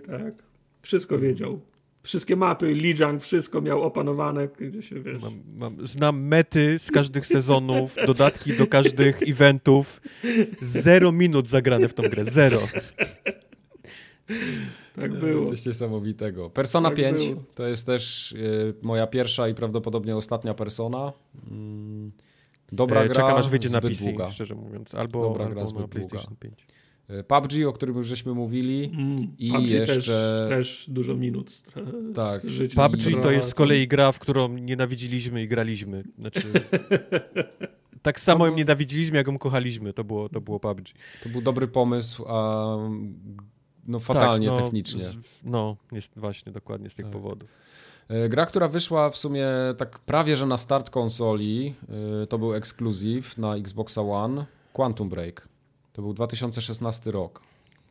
tak. 0.06 0.34
Wszystko 0.80 1.18
wiedział. 1.18 1.60
Wszystkie 2.02 2.36
mapy, 2.36 2.74
Lijiang, 2.74 3.22
wszystko 3.22 3.60
miał 3.60 3.82
opanowane, 3.82 4.48
gdzie 4.60 4.82
się 4.82 5.00
wiesz. 5.00 5.22
Mam, 5.22 5.42
mam, 5.56 5.86
znam 5.86 6.22
mety 6.22 6.78
z 6.78 6.90
każdych 6.90 7.26
sezonów, 7.26 7.94
dodatki 8.06 8.52
do 8.52 8.66
każdych 8.66 9.22
eventów. 9.28 10.00
Zero 10.62 11.12
minut 11.12 11.48
zagrane 11.48 11.88
w 11.88 11.94
tą 11.94 12.02
grę. 12.02 12.24
Zero. 12.24 12.58
Tak 14.96 15.12
było. 15.18 15.46
Coś 15.46 15.66
niesamowitego. 15.66 16.50
Persona 16.50 16.88
Tak 16.88 16.96
5 16.98 17.28
było. 17.28 17.42
to 17.54 17.66
jest 17.66 17.86
też 17.86 18.32
y, 18.32 18.74
moja 18.82 19.06
pierwsza 19.06 19.48
i 19.48 19.54
prawdopodobnie 19.54 20.16
ostatnia 20.16 20.54
persona. 20.54 21.12
Mm, 21.50 22.12
dobra 22.72 23.00
E, 23.02 23.04
gra, 23.04 23.14
Czekam 23.14 23.36
aż 23.36 23.48
wyjdzie 23.48 23.68
na 23.70 23.80
PC, 23.80 24.04
długa. 24.04 24.32
szczerze 24.32 24.54
mówiąc. 24.54 24.94
Albo, 24.94 25.22
Dobra 25.22 25.36
gra, 25.44 25.48
albo 25.48 25.60
na 25.60 25.66
zbyt 25.66 25.78
długa. 25.82 26.08
PlayStation 26.08 26.36
5. 26.36 26.66
Y, 27.10 27.24
PUBG, 27.24 27.66
o 27.68 27.72
którym 27.72 27.96
już 27.96 28.06
żeśmy 28.06 28.34
mówili. 28.34 28.90
Mm, 28.94 29.28
I 29.38 29.52
PUBG 29.52 29.70
jeszcze- 29.70 29.94
też, 29.94 30.06
też 30.48 30.84
dużo 30.88 31.14
minut 31.14 31.50
stra- 31.50 31.82
Tak. 32.14 32.42
PUBG 32.76 33.22
to 33.22 33.30
jest 33.30 33.48
z 33.50 33.54
kolei 33.54 33.88
gra, 33.88 34.12
w 34.12 34.18
którą 34.18 34.48
nienawidziliśmy 34.58 35.42
i 35.42 35.48
graliśmy. 35.48 36.04
Znaczy, 36.18 36.42
tak 38.02 38.20
samo 38.20 38.46
ją 38.46 38.54
nienawidziliśmy, 38.54 39.16
jak 39.16 39.26
ją 39.26 39.38
kochaliśmy. 39.38 39.92
To 39.92 40.04
było, 40.04 40.28
to 40.28 40.40
było 40.40 40.60
PUBG. 40.60 40.86
To 41.22 41.28
był 41.28 41.42
dobry 41.42 41.68
pomysł, 41.68 42.24
a 42.28 42.76
no 43.88 44.00
fatalnie 44.00 44.48
Tak, 44.48 44.56
no, 44.58 44.62
technicznie. 44.64 45.04
Z, 45.04 45.40
no, 45.44 45.76
jest 45.92 46.12
właśnie, 46.16 46.52
dokładnie 46.52 46.90
z 46.90 46.94
tych 46.94 47.04
Tak. 47.06 47.12
powodów. 47.12 47.48
E, 48.08 48.28
Gra, 48.28 48.46
która 48.46 48.68
wyszła 48.68 49.10
w 49.10 49.16
sumie 49.16 49.46
tak 49.78 49.98
prawie, 49.98 50.36
że 50.36 50.46
na 50.46 50.58
start 50.58 50.90
konsoli, 50.90 51.74
e, 52.22 52.26
to 52.26 52.38
był 52.38 52.54
ekskluzyw 52.54 53.38
na 53.38 53.56
Xboxa 53.56 54.02
One, 54.02 54.46
Quantum 54.72 55.08
Break. 55.08 55.48
To 55.92 56.02
był 56.02 56.14
2016 56.14 57.10
rok. 57.10 57.40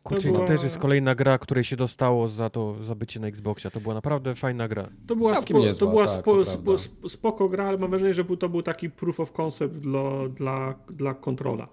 Kurczę, 0.03 0.27
była- 0.27 0.39
to 0.39 0.45
też 0.47 0.63
jest 0.63 0.77
kolejna 0.77 1.15
gra, 1.15 1.37
której 1.37 1.63
się 1.63 1.75
dostało 1.75 2.29
za 2.29 2.49
to, 2.49 2.75
za 2.83 2.95
bycie 2.95 3.19
na 3.19 3.27
Xboxie. 3.27 3.71
To 3.71 3.79
była 3.79 3.93
naprawdę 3.93 4.35
fajna 4.35 4.67
gra. 4.67 4.89
To 5.07 5.15
była, 5.15 5.41
spo, 5.41 5.59
niezła, 5.59 5.79
to 5.79 5.91
była 5.91 6.07
tak, 6.07 6.19
spo, 6.21 6.35
to 6.35 6.45
spo, 6.77 7.09
spoko 7.09 7.49
gra, 7.49 7.65
ale 7.67 7.77
mam 7.77 7.89
wrażenie, 7.89 8.13
że 8.13 8.23
był, 8.23 8.37
to 8.37 8.49
był 8.49 8.61
taki 8.63 8.89
proof 8.89 9.19
of 9.19 9.31
concept 9.31 9.75
dla, 9.77 10.01
dla, 10.29 10.75
dla 10.89 11.13
kontrola. 11.13 11.67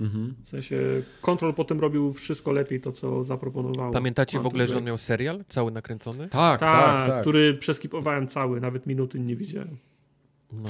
Mhm. 0.00 0.34
W 0.44 0.48
sensie 0.48 1.02
kontrol 1.22 1.54
potem 1.54 1.80
robił 1.80 2.12
wszystko 2.12 2.52
lepiej 2.52 2.80
to, 2.80 2.92
co 2.92 3.24
zaproponował. 3.24 3.92
Pamiętacie 3.92 4.40
w 4.40 4.46
ogóle, 4.46 4.68
że 4.68 4.76
on 4.78 4.84
miał 4.84 4.98
serial 4.98 5.44
cały 5.48 5.72
nakręcony? 5.72 6.28
Tak, 6.28 6.60
Tak, 6.60 6.98
tak, 6.98 7.08
tak. 7.08 7.20
który 7.20 7.54
przeskipowałem 7.54 8.26
cały, 8.28 8.60
nawet 8.60 8.86
minuty 8.86 9.20
nie 9.20 9.36
widziałem. 9.36 9.76
No. 10.52 10.68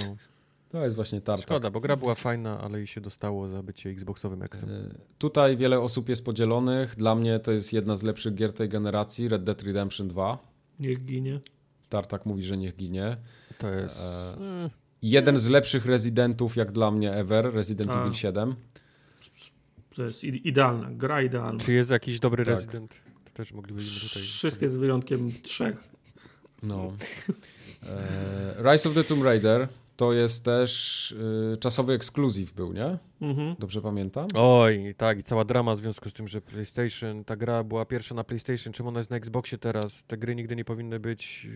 To 0.68 0.84
jest 0.84 0.96
właśnie 0.96 1.20
tartak. 1.20 1.46
Szkoda, 1.46 1.70
bo 1.70 1.80
gra 1.80 1.96
była 1.96 2.14
fajna, 2.14 2.60
ale 2.60 2.78
jej 2.78 2.86
się 2.86 3.00
dostało 3.00 3.48
za 3.48 3.62
bycie 3.62 3.90
Xboxowym 3.90 4.42
eksem. 4.42 4.70
E, 4.70 4.88
Tutaj 5.18 5.56
wiele 5.56 5.80
osób 5.80 6.08
jest 6.08 6.24
podzielonych. 6.24 6.96
Dla 6.96 7.14
mnie 7.14 7.38
to 7.38 7.52
jest 7.52 7.72
jedna 7.72 7.96
z 7.96 8.02
lepszych 8.02 8.34
gier 8.34 8.52
tej 8.52 8.68
generacji, 8.68 9.28
Red 9.28 9.44
Dead 9.44 9.62
Redemption 9.62 10.08
2. 10.08 10.38
Niech 10.80 11.04
ginie. 11.04 11.40
Tartak 11.88 12.26
mówi, 12.26 12.42
że 12.42 12.56
niech 12.56 12.76
ginie. 12.76 13.16
To 13.58 13.68
jest... 13.70 14.00
E, 14.00 14.40
e, 14.64 14.70
Jeden 15.02 15.38
z 15.38 15.48
lepszych 15.48 15.86
rezydentów, 15.86 16.56
jak 16.56 16.72
dla 16.72 16.90
mnie, 16.90 17.12
ever, 17.12 17.54
Resident 17.54 17.90
Tak. 17.90 18.00
Evil 18.00 18.12
7. 18.12 18.54
To 19.96 20.02
jest 20.04 20.24
idealna, 20.24 20.88
gra 20.90 21.22
idealna. 21.22 21.60
Czy 21.60 21.72
jest 21.72 21.90
jakiś 21.90 22.20
dobry 22.20 22.44
Tak. 22.44 22.54
rezydent? 22.54 22.94
To 23.24 23.30
też 23.30 23.52
moglibyśmy 23.52 24.08
tutaj... 24.08 24.22
Wszystkie 24.22 24.68
z 24.68 24.76
wyjątkiem 24.76 25.32
trzech. 25.42 25.76
No. 26.62 26.92
E, 27.90 28.72
Rise 28.72 28.88
of 28.88 28.94
the 28.94 29.04
Tomb 29.04 29.22
Raider 29.24 29.68
to 29.96 30.12
jest 30.12 30.44
też 30.44 31.12
y, 31.12 31.56
czasowy 31.60 31.92
ekskluzyw 31.92 32.52
był, 32.52 32.72
nie? 32.72 32.98
Mhm. 33.20 33.54
Dobrze 33.58 33.80
pamiętam? 33.82 34.26
Oj, 34.34 34.94
tak, 34.96 35.18
i 35.18 35.22
cała 35.22 35.44
drama 35.44 35.74
w 35.74 35.78
związku 35.78 36.10
z 36.10 36.12
tym, 36.12 36.28
że 36.28 36.40
PlayStation, 36.40 37.24
ta 37.24 37.36
gra 37.36 37.64
była 37.64 37.84
pierwsza 37.84 38.14
na 38.14 38.24
PlayStation, 38.24 38.72
czemu 38.72 38.88
ona 38.88 39.00
jest 39.00 39.10
na 39.10 39.16
Xboxie 39.16 39.58
teraz? 39.58 40.02
Te 40.06 40.16
gry 40.16 40.34
nigdy 40.34 40.56
nie 40.56 40.64
powinny 40.64 41.00
być 41.00 41.48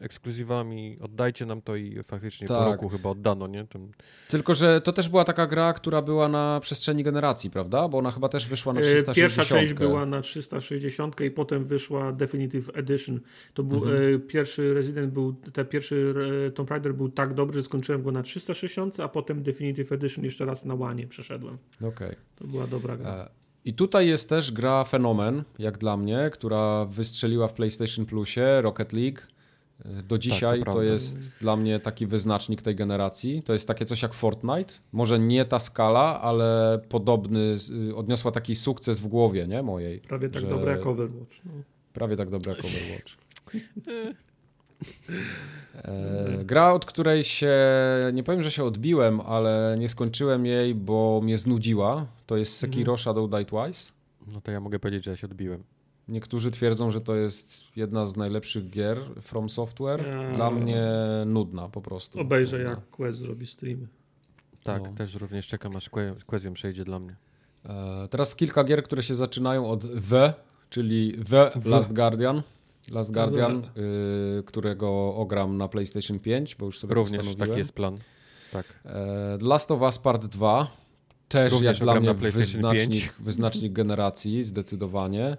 e, 0.00 0.04
ekskluzywami, 0.04 0.98
oddajcie 1.00 1.46
nam 1.46 1.62
to 1.62 1.76
i 1.76 1.98
faktycznie 2.06 2.48
po 2.48 2.54
Tak. 2.58 2.66
roku 2.66 2.88
chyba 2.88 3.10
oddano, 3.10 3.46
nie? 3.46 3.66
Tym, 3.66 3.90
Tylko, 4.28 4.54
że 4.54 4.80
to 4.80 4.92
też 4.92 5.08
była 5.08 5.24
taka 5.24 5.46
gra, 5.46 5.72
która 5.72 6.02
była 6.02 6.28
na 6.28 6.58
przestrzeni 6.62 7.02
generacji, 7.02 7.50
prawda? 7.50 7.88
Bo 7.88 7.98
ona 7.98 8.10
chyba 8.10 8.28
też 8.28 8.48
wyszła 8.48 8.72
na 8.72 8.80
E, 8.80 8.82
360. 8.82 9.16
Pierwsza 9.16 9.44
część 9.44 9.72
była 9.74 10.06
na 10.06 10.20
360 10.20 11.20
i 11.20 11.30
potem 11.30 11.64
wyszła 11.64 12.12
Definitive 12.12 12.70
Edition. 12.76 13.20
To 13.54 13.62
był 13.62 13.78
Mhm. 13.78 14.14
e, 14.14 14.18
pierwszy 14.18 14.74
Resident 14.74 15.12
był, 15.12 15.32
ten 15.32 15.66
pierwszy 15.66 16.14
e, 16.46 16.50
Tomb 16.50 16.70
Raider 16.70 16.94
był 16.94 17.08
tak 17.08 17.34
dobry, 17.34 17.54
że 17.54 17.62
skończyłem 17.72 18.02
go 18.02 18.12
na 18.12 18.22
360, 18.22 19.00
a 19.00 19.08
potem 19.08 19.42
Definitive 19.42 19.92
Edition 19.92 20.24
jeszcze 20.24 20.44
raz 20.44 20.64
na 20.64 20.74
łanie 20.74 21.06
przeszedłem. 21.06 21.58
Okej. 21.84 22.16
To 22.36 22.46
była 22.46 22.66
dobra 22.66 22.96
gra. 22.96 23.10
E, 23.10 23.28
I 23.64 23.72
tutaj 23.74 24.06
jest 24.08 24.28
też 24.28 24.52
gra 24.52 24.84
Fenomen, 24.84 25.44
jak 25.58 25.78
dla 25.78 25.96
mnie, 25.96 26.30
która 26.32 26.84
wystrzeliła 26.84 27.48
w 27.48 27.52
PlayStation 27.52 28.06
Plusie, 28.06 28.60
Rocket 28.62 28.92
League. 28.92 29.18
E, 29.84 30.02
Do 30.02 30.18
dzisiaj 30.18 30.58
to, 30.58 30.64
prawda. 30.64 30.84
jest 30.84 31.38
dla 31.40 31.56
mnie 31.56 31.80
taki 31.80 32.06
wyznacznik 32.06 32.62
tej 32.62 32.74
generacji. 32.76 33.42
To 33.42 33.52
jest 33.52 33.68
takie 33.68 33.84
coś 33.84 34.02
jak 34.02 34.14
Fortnite. 34.14 34.74
Może 34.92 35.18
nie 35.18 35.44
ta 35.44 35.58
skala, 35.58 36.20
ale 36.20 36.80
podobny, 36.88 37.56
y, 37.90 37.96
odniosła 37.96 38.30
taki 38.30 38.56
sukces 38.56 39.00
w 39.00 39.06
głowie, 39.06 39.46
nie 39.48 39.62
mojej. 39.62 40.00
Prawie 40.00 40.28
tak 40.28 40.42
że- 40.42 40.48
dobra 40.48 40.72
jak 40.72 40.86
Overwatch. 40.86 41.44
No. 41.44 41.52
Prawie 41.92 42.16
tak 42.16 42.30
dobra 42.30 42.52
jak 42.52 42.64
Overwatch. 42.64 43.16
E, 45.74 46.44
gra, 46.44 46.72
od 46.72 46.84
której 46.84 47.24
się, 47.24 47.52
nie 48.12 48.22
powiem, 48.22 48.42
że 48.42 48.50
się 48.50 48.64
odbiłem, 48.64 49.20
ale 49.20 49.76
nie 49.78 49.88
skończyłem 49.88 50.46
jej, 50.46 50.74
bo 50.74 51.20
mnie 51.22 51.38
znudziła. 51.38 52.06
To 52.26 52.36
jest 52.36 52.56
Sekiro 52.56 52.96
Shadow 52.96 53.30
Die 53.30 53.44
Twice. 53.44 53.92
no 54.26 54.40
to 54.40 54.50
ja 54.50 54.60
mogę 54.60 54.78
powiedzieć, 54.78 55.04
że 55.04 55.10
ja 55.10 55.16
się 55.16 55.26
odbiłem. 55.26 55.62
Niektórzy 56.08 56.50
twierdzą, 56.50 56.90
że 56.90 57.00
to 57.00 57.14
jest 57.14 57.62
jedna 57.76 58.06
z 58.06 58.16
najlepszych 58.16 58.70
gier 58.70 58.98
From 59.20 59.48
Software. 59.48 60.04
Dla 60.34 60.50
mnie 60.50 60.86
nudna 61.26 61.68
po 61.68 61.80
prostu. 61.82 62.20
Obejrzę 62.20 62.56
Nudna. 62.58 62.70
jak 62.70 62.90
Quest 62.90 63.18
zrobi 63.18 63.46
streamy. 63.46 63.86
Tak, 64.62 64.82
No. 64.82 64.92
też 64.92 65.14
również 65.14 65.46
czekam, 65.46 65.76
aż 65.76 65.90
Que- 65.90 66.14
Queziem 66.26 66.54
przejdzie 66.54 66.84
dla 66.84 66.98
mnie. 66.98 67.16
E, 67.68 68.08
teraz 68.10 68.36
kilka 68.36 68.64
gier, 68.64 68.82
które 68.82 69.02
się 69.02 69.14
zaczynają 69.14 69.66
od 69.70 69.84
The, 70.10 70.32
czyli 70.70 71.12
The 71.30 71.50
Last 71.64 71.92
Guardian. 71.92 72.42
Last 72.90 73.12
Guardian, 73.12 73.62
y, 74.38 74.42
którego 74.42 75.14
ogram 75.14 75.56
na 75.58 75.68
PlayStation 75.68 76.18
5, 76.18 76.54
bo 76.54 76.66
już 76.66 76.78
sobie 76.78 76.94
Również 76.94 77.36
taki 77.36 77.58
jest 77.58 77.72
plan. 77.72 77.98
Tak. 78.52 78.66
E, 78.84 79.36
The 79.40 79.46
Last 79.46 79.70
of 79.70 79.80
Us 79.80 79.98
Part 79.98 80.26
2 80.26 80.70
też 81.28 81.52
Również 81.52 81.78
jak 81.78 81.84
dla 81.84 82.00
mnie 82.00 82.14
wyznacznik, 82.14 82.90
5. 83.02 83.12
wyznacznik 83.26 83.72
generacji, 83.72 84.44
zdecydowanie. 84.44 85.36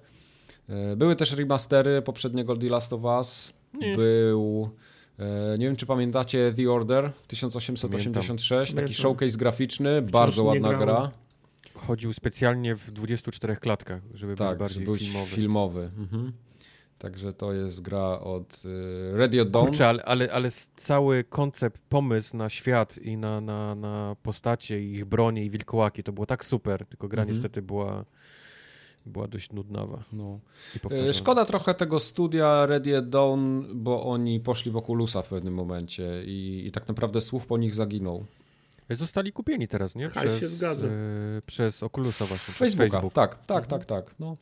E, 0.70 0.96
Były 0.96 1.16
też 1.16 1.32
remastery 1.32 2.02
poprzedniego 2.02 2.58
The 2.58 2.66
Last 2.70 2.94
of 2.94 3.04
Us. 3.04 3.54
Nie. 3.74 3.96
Był, 3.96 4.70
e, 5.20 5.58
nie 5.58 5.66
wiem 5.66 5.76
czy 5.76 5.86
pamiętacie 5.86 6.54
The 6.58 6.72
Order 6.72 7.12
1886, 7.28 8.72
taki 8.72 8.76
Pamiętam. 8.76 8.94
showcase 9.02 9.38
graficzny, 9.38 10.02
bardzo 10.02 10.42
nie 10.42 10.48
ładna 10.48 10.74
gra. 10.74 11.12
Chodził 11.76 12.14
specjalnie 12.14 12.76
w 12.76 12.92
24 12.92 13.56
klatkach, 13.56 14.02
żeby 14.14 14.36
Tak, 14.36 14.50
być 14.50 14.60
bardziej 14.60 14.84
był 14.84 14.98
filmowy. 14.98 15.26
filmowy. 15.32 15.90
Mhm. 15.98 16.32
Także 17.04 17.34
to 17.34 17.54
jest 17.54 17.82
gra 17.82 18.20
od 18.20 18.64
y, 19.20 19.24
at 19.24 19.50
Dawn. 19.52 19.66
Kurczę, 19.68 19.88
ale, 19.88 20.04
ale, 20.06 20.32
ale 20.32 20.50
cały 20.76 21.24
koncept, 21.24 21.82
pomysł 21.90 22.38
na 22.38 22.50
świat 22.50 22.98
i 22.98 23.18
na, 23.18 23.42
na, 23.42 23.76
na 23.76 24.16
postacie 24.24 24.84
i 24.84 24.94
ich 24.94 25.06
bronie 25.06 25.46
i 25.46 25.50
wilkołaki, 25.50 26.04
to 26.04 26.12
było 26.12 26.26
tak 26.26 26.46
super, 26.46 26.86
tylko 26.86 27.08
gra 27.08 27.22
Mhm. 27.24 27.36
niestety 27.36 27.62
była, 27.62 28.06
była 29.06 29.28
dość 29.28 29.52
nudnawa. 29.52 30.04
No. 30.14 30.40
Powtarzana. 30.82 31.14
Szkoda 31.14 31.46
trochę 31.46 31.74
tego 31.74 32.00
studia 32.00 32.66
Ready 32.66 32.98
at 32.98 33.10
Dawn, 33.10 33.62
bo 33.74 34.04
oni 34.04 34.40
poszli 34.40 34.72
w 34.72 34.78
Oculusa 34.78 35.22
w 35.22 35.28
pewnym 35.28 35.54
momencie 35.54 36.24
i, 36.26 36.64
i 36.68 36.72
tak 36.72 36.88
naprawdę 36.88 37.22
słuch 37.22 37.46
po 37.46 37.58
nich 37.58 37.76
zaginął. 37.76 38.26
Zostali 38.90 39.32
kupieni 39.32 39.68
teraz, 39.68 39.96
nie? 39.96 40.10
Hajs 40.10 40.40
się 40.40 40.48
zgadza. 40.48 40.88
e, 40.88 40.92
przez 41.46 41.84
Oculusa 41.84 42.26
właśnie, 42.26 42.54
przez 42.54 42.58
Facebooka. 42.58 42.90
Facebook. 42.92 43.14
Tak, 43.14 43.46
tak, 43.46 43.68
tak, 43.68 43.86
tak. 43.86 44.16
No. 44.20 44.38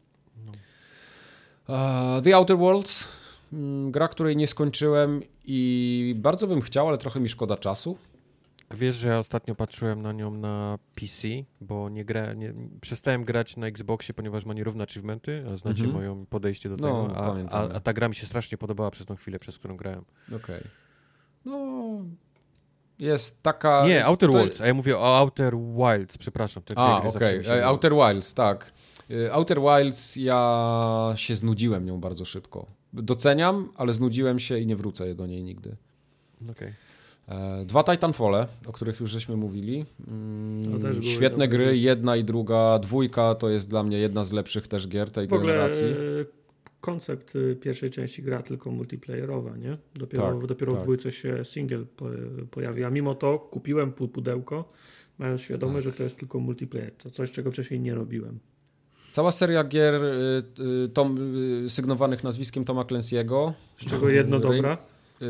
The 2.24 2.36
Outer 2.36 2.58
Worlds, 2.58 3.08
mm, 3.54 3.92
gra, 3.92 4.08
której 4.08 4.38
nie 4.38 4.48
skończyłem 4.48 5.22
i 5.46 6.16
bardzo 6.18 6.48
bym 6.48 6.62
chciał, 6.62 6.88
ale 6.88 6.98
trochę 6.98 7.20
mi 7.20 7.30
szkoda 7.30 7.58
czasu. 7.58 7.98
Wiesz, 8.74 8.96
że 8.96 9.10
ja 9.10 9.20
ostatnio 9.20 9.56
patrzyłem 9.56 10.02
na 10.02 10.12
nią 10.12 10.32
na 10.32 10.80
PC, 10.96 11.28
bo 11.62 11.90
nie 11.90 12.06
gra, 12.06 12.34
nie, 12.34 12.54
przestałem 12.82 13.24
grać 13.24 13.58
na 13.58 13.68
Xboxie, 13.68 14.14
ponieważ 14.14 14.46
ma 14.46 14.54
nierówne 14.54 14.84
achievementy, 14.84 15.44
a 15.54 15.58
znacie 15.58 15.84
Mhm. 15.84 15.94
moją 15.94 16.26
podejście 16.26 16.70
do 16.70 16.76
No, 16.76 16.88
tego, 16.88 17.18
a, 17.18 17.24
a, 17.24 17.30
pamiętamy. 17.30 17.74
a 17.76 17.80
ta 17.80 17.94
gra 17.94 18.10
mi 18.10 18.16
się 18.16 18.26
strasznie 18.28 18.58
podobała 18.58 18.92
przez 18.92 19.06
tą 19.06 19.16
chwilę, 19.16 19.40
przez 19.40 19.58
którą 19.58 19.78
grałem. 19.78 20.06
Okej. 20.36 20.62
No, 21.46 21.80
jest 23.00 23.44
taka... 23.44 23.88
nie, 23.88 24.06
Outer 24.06 24.30
to- 24.32 24.38
Worlds, 24.38 24.62
a 24.62 24.68
ja 24.68 24.74
mówię 24.74 24.98
o 24.98 25.18
Outer 25.18 25.54
Wilds, 25.58 26.18
przepraszam. 26.18 26.64
Te 26.64 26.74
A, 26.78 27.02
okej. 27.04 27.42
E, 27.48 27.66
Outer 27.66 27.94
Wilds, 27.94 28.34
tak. 28.34 28.72
E, 29.12 29.34
Outer 29.34 29.60
Wilds, 29.62 30.16
ja 30.16 31.14
się 31.16 31.36
znudziłem 31.36 31.86
nią 31.86 32.00
bardzo 32.00 32.26
szybko. 32.26 32.66
Doceniam, 32.94 33.70
ale 33.76 33.94
znudziłem 33.94 34.40
się 34.40 34.60
i 34.60 34.66
nie 34.66 34.76
wrócę 34.76 35.16
do 35.16 35.28
niej 35.28 35.44
nigdy. 35.44 35.76
Okej. 36.52 36.74
E, 37.28 37.66
Dwa 37.66 37.84
Titanfole, 37.84 38.48
o 38.68 38.72
których 38.72 39.00
już 39.00 39.12
żeśmy 39.12 39.36
mówili. 39.38 39.86
To 40.06 40.12
Mm, 40.12 41.04
Świetne 41.04 41.30
dobre 41.46 41.48
gry, 41.48 41.66
gry. 41.66 41.78
jedna 41.78 42.16
i 42.16 42.24
druga. 42.24 42.80
Dwójka 42.80 43.36
to 43.36 43.50
jest 43.50 43.70
dla 43.70 43.84
mnie 43.84 43.98
jedna 43.98 44.24
z 44.24 44.32
lepszych 44.32 44.68
też 44.68 44.88
gier 44.88 45.12
tej 45.12 45.28
W 45.28 45.34
ogóle 45.34 45.54
generacji. 45.54 45.86
e, 45.86 45.96
koncept 46.82 47.34
e, 47.52 47.56
pierwszej 47.56 47.90
części 47.90 48.24
gra 48.24 48.42
tylko 48.42 48.72
multiplayerowa, 48.72 49.58
nie? 49.58 49.72
Dopiero, 49.96 50.32
Tak, 50.40 50.48
dopiero 50.48 50.72
tak. 50.72 50.82
w 50.82 50.84
dwójce 50.84 51.12
się 51.12 51.46
single 51.46 51.86
po, 51.98 52.06
pojawi, 52.52 52.84
a 52.84 52.90
mimo 52.90 53.16
to 53.16 53.40
kupiłem 53.40 53.92
pu- 53.92 54.08
pudełko, 54.08 54.66
mając 55.20 55.42
świadomość, 55.42 55.86
Tak. 55.86 55.94
że 55.94 55.98
to 55.98 56.04
jest 56.04 56.18
tylko 56.20 56.40
multiplayer. 56.40 56.92
To 56.92 57.10
coś, 57.10 57.32
czego 57.32 57.52
wcześniej 57.52 57.80
nie 57.80 57.96
robiłem. 57.96 58.40
Cała 59.12 59.32
seria 59.32 59.64
gier 59.64 59.96
y, 59.96 60.44
y, 60.86 60.90
tom, 60.90 61.18
y, 61.66 61.70
sygnowanych 61.70 62.24
nazwiskiem 62.24 62.66
Toma 62.66 62.82
Clancy'ego. 62.82 63.52
Z 63.80 63.86
czego 63.90 64.10
jedno 64.10 64.40
dobra. 64.40 64.78
Y, 65.22 65.26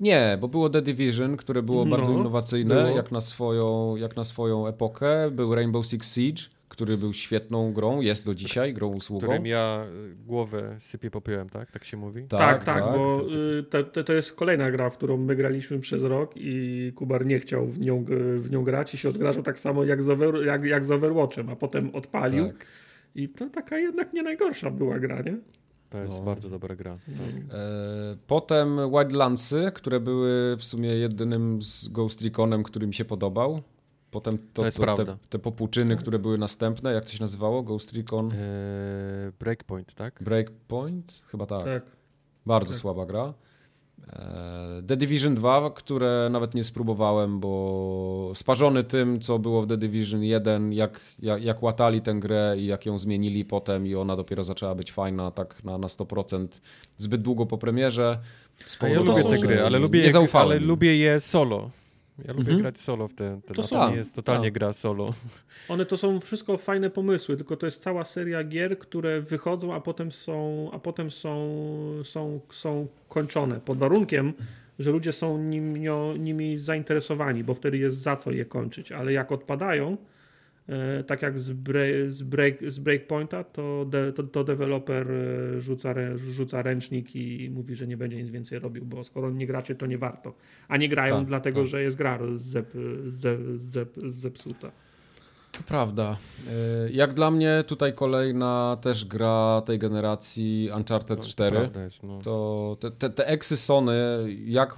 Nie, 0.00 0.38
bo 0.40 0.48
było 0.48 0.70
The 0.70 0.82
Division, 0.82 1.36
które 1.36 1.62
było 1.62 1.84
No, 1.84 1.96
bardzo 1.96 2.12
innowacyjne, 2.12 2.74
było. 2.84 2.96
jak 2.96 3.12
na, 3.12 3.20
swoją, 3.20 3.96
jak 3.96 4.16
na 4.16 4.24
swoją 4.24 4.66
epokę. 4.66 5.30
Był 5.30 5.54
Rainbow 5.54 5.86
Six 5.86 6.14
Siege, 6.14 6.42
który 6.68 6.96
był 6.96 7.12
świetną 7.12 7.72
grą, 7.72 8.00
jest 8.00 8.26
do 8.26 8.34
dzisiaj 8.34 8.74
grą 8.74 8.88
usługą. 8.88 9.26
Którym 9.26 9.46
ja 9.46 9.86
głowę 10.26 10.76
sypię 10.80 11.10
popiołem, 11.10 11.48
tak? 11.48 11.70
Tak 11.70 11.84
się 11.84 11.96
mówi? 11.96 12.22
Tak, 12.28 12.64
tak, 12.64 12.84
bo 12.84 13.22
y, 13.58 13.62
to, 13.62 13.82
to, 13.84 14.04
to 14.04 14.12
jest 14.12 14.32
kolejna 14.32 14.70
gra, 14.70 14.90
w 14.90 14.96
którą 14.96 15.16
my 15.16 15.36
graliśmy 15.36 15.78
przez 15.80 16.02
rok 16.02 16.32
i 16.36 16.92
Kubar 16.96 17.26
nie 17.26 17.38
chciał 17.40 17.66
w 17.66 17.80
nią, 17.80 18.04
w 18.36 18.50
nią 18.50 18.64
grać 18.64 18.94
i 18.94 18.98
się 18.98 19.08
odgrażał 19.08 19.42
tak 19.42 19.58
samo 19.58 19.84
jak 19.84 20.02
z, 20.02 20.08
over, 20.08 20.34
jak, 20.46 20.64
jak 20.64 20.84
z 20.84 20.90
Overwatchem, 20.90 21.48
a 21.48 21.56
potem 21.56 21.90
odpalił 21.94 22.46
Tak. 22.46 22.66
I 23.14 23.28
to 23.28 23.50
taka 23.50 23.78
jednak 23.78 24.12
nie 24.12 24.22
najgorsza 24.22 24.70
była 24.70 24.98
gra, 24.98 25.22
nie? 25.22 25.38
To 25.90 25.98
jest 25.98 26.18
No. 26.18 26.22
bardzo 26.24 26.50
dobra 26.50 26.76
gra. 26.76 26.92
E, 26.92 26.96
Potem 28.26 28.78
Wildlandsy, 28.90 29.72
które 29.74 30.00
były 30.00 30.56
w 30.56 30.64
sumie 30.64 30.88
jedynym 30.88 31.62
z 31.62 31.88
Ghost 31.88 32.22
Reconem, 32.22 32.62
który 32.62 32.86
mi 32.86 32.94
się 32.94 33.04
podobał. 33.04 33.62
Potem 34.10 34.38
to, 34.38 34.44
To 34.52 34.64
jest 34.64 34.78
te, 34.78 35.16
te 35.30 35.38
popłuczyny, 35.38 35.96
które 35.96 36.18
były 36.18 36.38
następne, 36.38 36.92
jak 36.92 37.04
to 37.04 37.10
się 37.12 37.20
nazywało? 37.20 37.62
Ghost 37.62 37.92
Recon? 37.92 38.32
Eee, 38.32 38.36
Breakpoint, 39.40 39.94
tak? 39.94 40.22
Breakpoint? 40.22 41.22
Chyba 41.26 41.46
tak. 41.46 41.64
Tak. 41.64 41.82
Bardzo 42.46 42.72
Tak. 42.72 42.80
słaba 42.80 43.06
gra. 43.06 43.34
E, 44.12 44.82
The 44.86 44.96
Division 44.96 45.34
2, 45.34 45.70
które 45.70 46.28
nawet 46.32 46.54
nie 46.54 46.64
spróbowałem, 46.64 47.40
bo 47.40 48.32
sparzony 48.34 48.84
tym, 48.84 49.20
co 49.20 49.38
było 49.38 49.62
w 49.62 49.66
The 49.66 49.76
Division 49.76 50.22
1, 50.22 50.72
jak, 50.72 51.00
jak, 51.18 51.42
jak 51.42 51.62
łatali 51.62 52.00
tę 52.02 52.14
grę 52.14 52.54
i 52.58 52.66
jak 52.66 52.86
ją 52.86 52.98
zmienili 52.98 53.44
potem 53.44 53.86
i 53.86 53.94
ona 53.94 54.16
dopiero 54.16 54.44
zaczęła 54.44 54.74
być 54.74 54.92
fajna 54.92 55.30
tak 55.30 55.64
na, 55.64 55.78
na 55.78 55.86
100% 55.86 56.46
zbyt 56.98 57.22
długo 57.22 57.46
po 57.46 57.58
premierze. 57.58 58.18
Ja 58.82 58.88
lubię 59.00 59.22
te 59.30 59.38
gry, 59.38 59.62
ale 59.62 59.78
nie 59.78 59.82
lubię, 59.82 60.00
ale 60.32 60.58
lubię 60.66 60.96
je 60.96 61.20
solo. 61.20 61.70
Ja 62.18 62.32
lubię 62.32 62.40
Mhm. 62.40 62.58
grać 62.60 62.78
solo 62.80 63.08
w 63.08 63.14
te, 63.14 63.40
te 63.46 63.54
To 63.54 63.62
to, 63.62 63.68
są. 63.68 63.90
nie 63.90 63.96
jest 63.96 64.14
totalnie 64.14 64.46
Tak. 64.46 64.52
gra 64.54 64.72
solo. 64.72 65.14
One 65.68 65.86
to 65.86 65.96
są 65.96 66.20
wszystko 66.20 66.56
fajne 66.58 66.90
pomysły, 66.90 67.36
tylko 67.36 67.56
to 67.56 67.66
jest 67.66 67.82
cała 67.82 68.04
seria 68.04 68.44
gier, 68.44 68.78
które 68.78 69.20
wychodzą, 69.20 69.74
a 69.74 69.80
potem 69.80 70.12
są, 70.12 70.68
a 70.72 70.78
potem 70.78 71.10
są, 71.10 71.56
są, 72.04 72.40
są 72.50 72.86
kończone. 73.08 73.60
Pod 73.60 73.78
warunkiem, 73.78 74.32
że 74.78 74.90
ludzie 74.90 75.12
są 75.12 75.38
nimi, 75.38 75.86
nimi 76.18 76.58
zainteresowani, 76.58 77.44
bo 77.44 77.54
wtedy 77.54 77.78
jest 77.78 77.96
za 78.02 78.16
co 78.16 78.30
je 78.32 78.44
kończyć. 78.44 78.92
Ale 78.92 79.12
jak 79.12 79.32
odpadają, 79.32 79.96
tak 81.06 81.22
jak 81.22 81.38
z, 81.38 81.52
break, 81.52 82.12
z, 82.12 82.22
break, 82.22 82.70
z 82.70 82.78
Breakpointa, 82.78 83.44
to, 83.44 83.84
de, 83.84 84.12
to, 84.12 84.22
to 84.22 84.44
deweloper 84.44 85.10
e, 85.12 85.60
rzuca, 85.60 85.94
rzuca 86.16 86.62
ręcznik 86.62 87.16
i 87.16 87.50
mówi, 87.50 87.74
że 87.76 87.86
nie 87.86 87.96
będzie 87.96 88.16
nic 88.22 88.30
więcej 88.30 88.58
robił, 88.58 88.84
bo 88.84 89.04
skoro 89.04 89.30
nie 89.30 89.46
gracie, 89.46 89.74
to 89.74 89.86
nie 89.86 89.98
warto. 89.98 90.34
A 90.68 90.76
nie 90.76 90.88
grają 90.88 91.16
Tak, 91.18 91.26
dlatego, 91.26 91.60
tak. 91.60 91.68
że 91.68 91.82
jest 91.82 91.96
gra 91.96 92.18
zep, 92.34 92.72
zep, 93.06 93.40
zep, 93.56 93.94
zepsuta. 94.06 94.70
To 95.52 95.60
prawda. 95.68 96.16
Y, 96.86 96.92
Jak 96.92 97.14
dla 97.14 97.30
mnie 97.30 97.64
tutaj 97.66 97.92
kolejna 97.94 98.76
też 98.82 99.04
gra 99.04 99.62
tej 99.66 99.78
generacji 99.78 100.70
Uncharted 100.76 101.18
No, 101.18 101.24
4. 101.24 101.56
prawda 101.56 101.84
Jest, 101.84 102.02
no. 102.02 102.20
To 102.22 102.76
te, 102.80 102.90
te, 102.90 103.10
te 103.10 103.26
eksy 103.26 103.56
Sony, 103.56 103.94
jak 104.44 104.76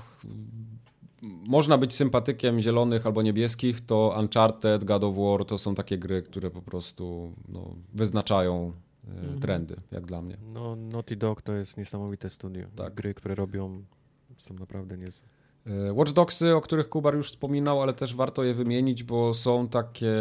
można 1.22 1.78
być 1.78 1.94
sympatykiem 1.94 2.60
zielonych 2.60 3.06
albo 3.06 3.22
niebieskich, 3.22 3.86
to 3.86 4.14
Uncharted, 4.18 4.84
God 4.84 5.04
of 5.04 5.16
War 5.16 5.44
to 5.44 5.58
są 5.58 5.74
takie 5.74 5.98
gry, 5.98 6.22
które 6.22 6.50
po 6.50 6.62
prostu 6.62 7.32
no, 7.48 7.74
wyznaczają 7.94 8.72
y, 9.04 9.10
Mhm. 9.10 9.40
trendy, 9.40 9.76
jak 9.90 10.06
dla 10.06 10.22
mnie. 10.22 10.36
no, 10.52 10.76
Naughty 10.76 11.16
Dog 11.16 11.42
to 11.42 11.52
jest 11.52 11.76
niesamowite 11.76 12.30
studio. 12.30 12.66
Tak. 12.76 12.94
Gry, 12.94 13.14
które 13.14 13.34
robią 13.34 13.84
są 14.36 14.54
naprawdę 14.54 14.98
niezłe. 14.98 15.24
Y, 15.88 15.92
Watch 15.92 16.12
Dogsy, 16.12 16.54
o 16.56 16.60
których 16.60 16.88
Kubar 16.88 17.14
już 17.16 17.28
wspominał, 17.30 17.82
ale 17.82 17.92
też 17.94 18.14
warto 18.14 18.44
je 18.44 18.54
wymienić, 18.54 19.04
bo 19.04 19.34
są 19.34 19.68
takie, 19.68 20.14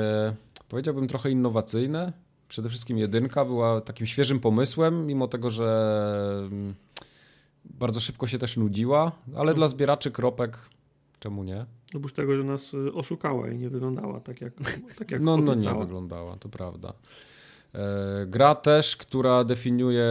powiedziałbym, 0.70 1.08
trochę 1.08 1.32
innowacyjne. 1.32 2.14
Przede 2.48 2.70
wszystkim 2.70 2.98
jedynka 2.98 3.46
była 3.46 3.82
takim 3.82 4.08
świeżym 4.08 4.40
pomysłem, 4.40 5.06
mimo 5.08 5.28
tego, 5.28 5.52
że 5.52 6.40
mm, 6.52 6.76
bardzo 7.66 8.00
szybko 8.00 8.28
się 8.28 8.40
też 8.40 8.58
nudziła, 8.58 9.12
ale 9.36 9.54
dla 9.54 9.68
zbieraczy 9.68 10.12
kropek 10.12 10.58
czemu 11.20 11.44
nie? 11.44 11.66
Oprócz 11.96 12.14
tego, 12.14 12.38
że 12.38 12.44
nas 12.44 12.74
y, 12.74 12.94
oszukała 12.94 13.50
i 13.50 13.58
nie 13.58 13.70
wyglądała 13.70 14.20
tak 14.20 14.42
jak, 14.42 14.54
tak 15.00 15.12
jak 15.12 15.22
No, 15.22 15.38
no 15.38 15.44
nie 15.44 15.52
obiecała. 15.52 15.86
wyglądała, 15.86 16.38
to 16.38 16.50
prawda. 16.50 16.94
E, 17.74 17.80
gra 18.28 18.56
też, 18.56 18.98
która 18.98 19.44
definiuje 19.44 20.06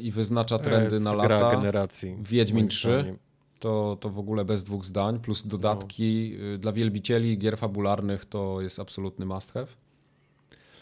i 0.00 0.10
wyznacza 0.12 0.58
trendy 0.58 0.92
jest 0.94 1.04
na 1.04 1.12
gra 1.16 1.22
lata. 1.40 1.50
generacji. 1.56 2.16
Wiedźmin 2.22 2.62
moim 2.62 2.68
3. 2.68 2.88
zdaniem. 2.88 3.18
To, 3.60 3.96
to 4.00 4.10
w 4.10 4.18
ogóle 4.18 4.44
bez 4.44 4.64
dwóch 4.64 4.84
zdań, 4.84 5.20
plus 5.20 5.46
dodatki 5.46 6.36
y, 6.54 6.58
dla 6.58 6.72
wielbicieli 6.72 7.38
gier 7.38 7.58
fabularnych 7.58 8.24
to 8.24 8.60
jest 8.60 8.80
absolutny 8.80 9.26
must 9.26 9.52
have. 9.52 9.66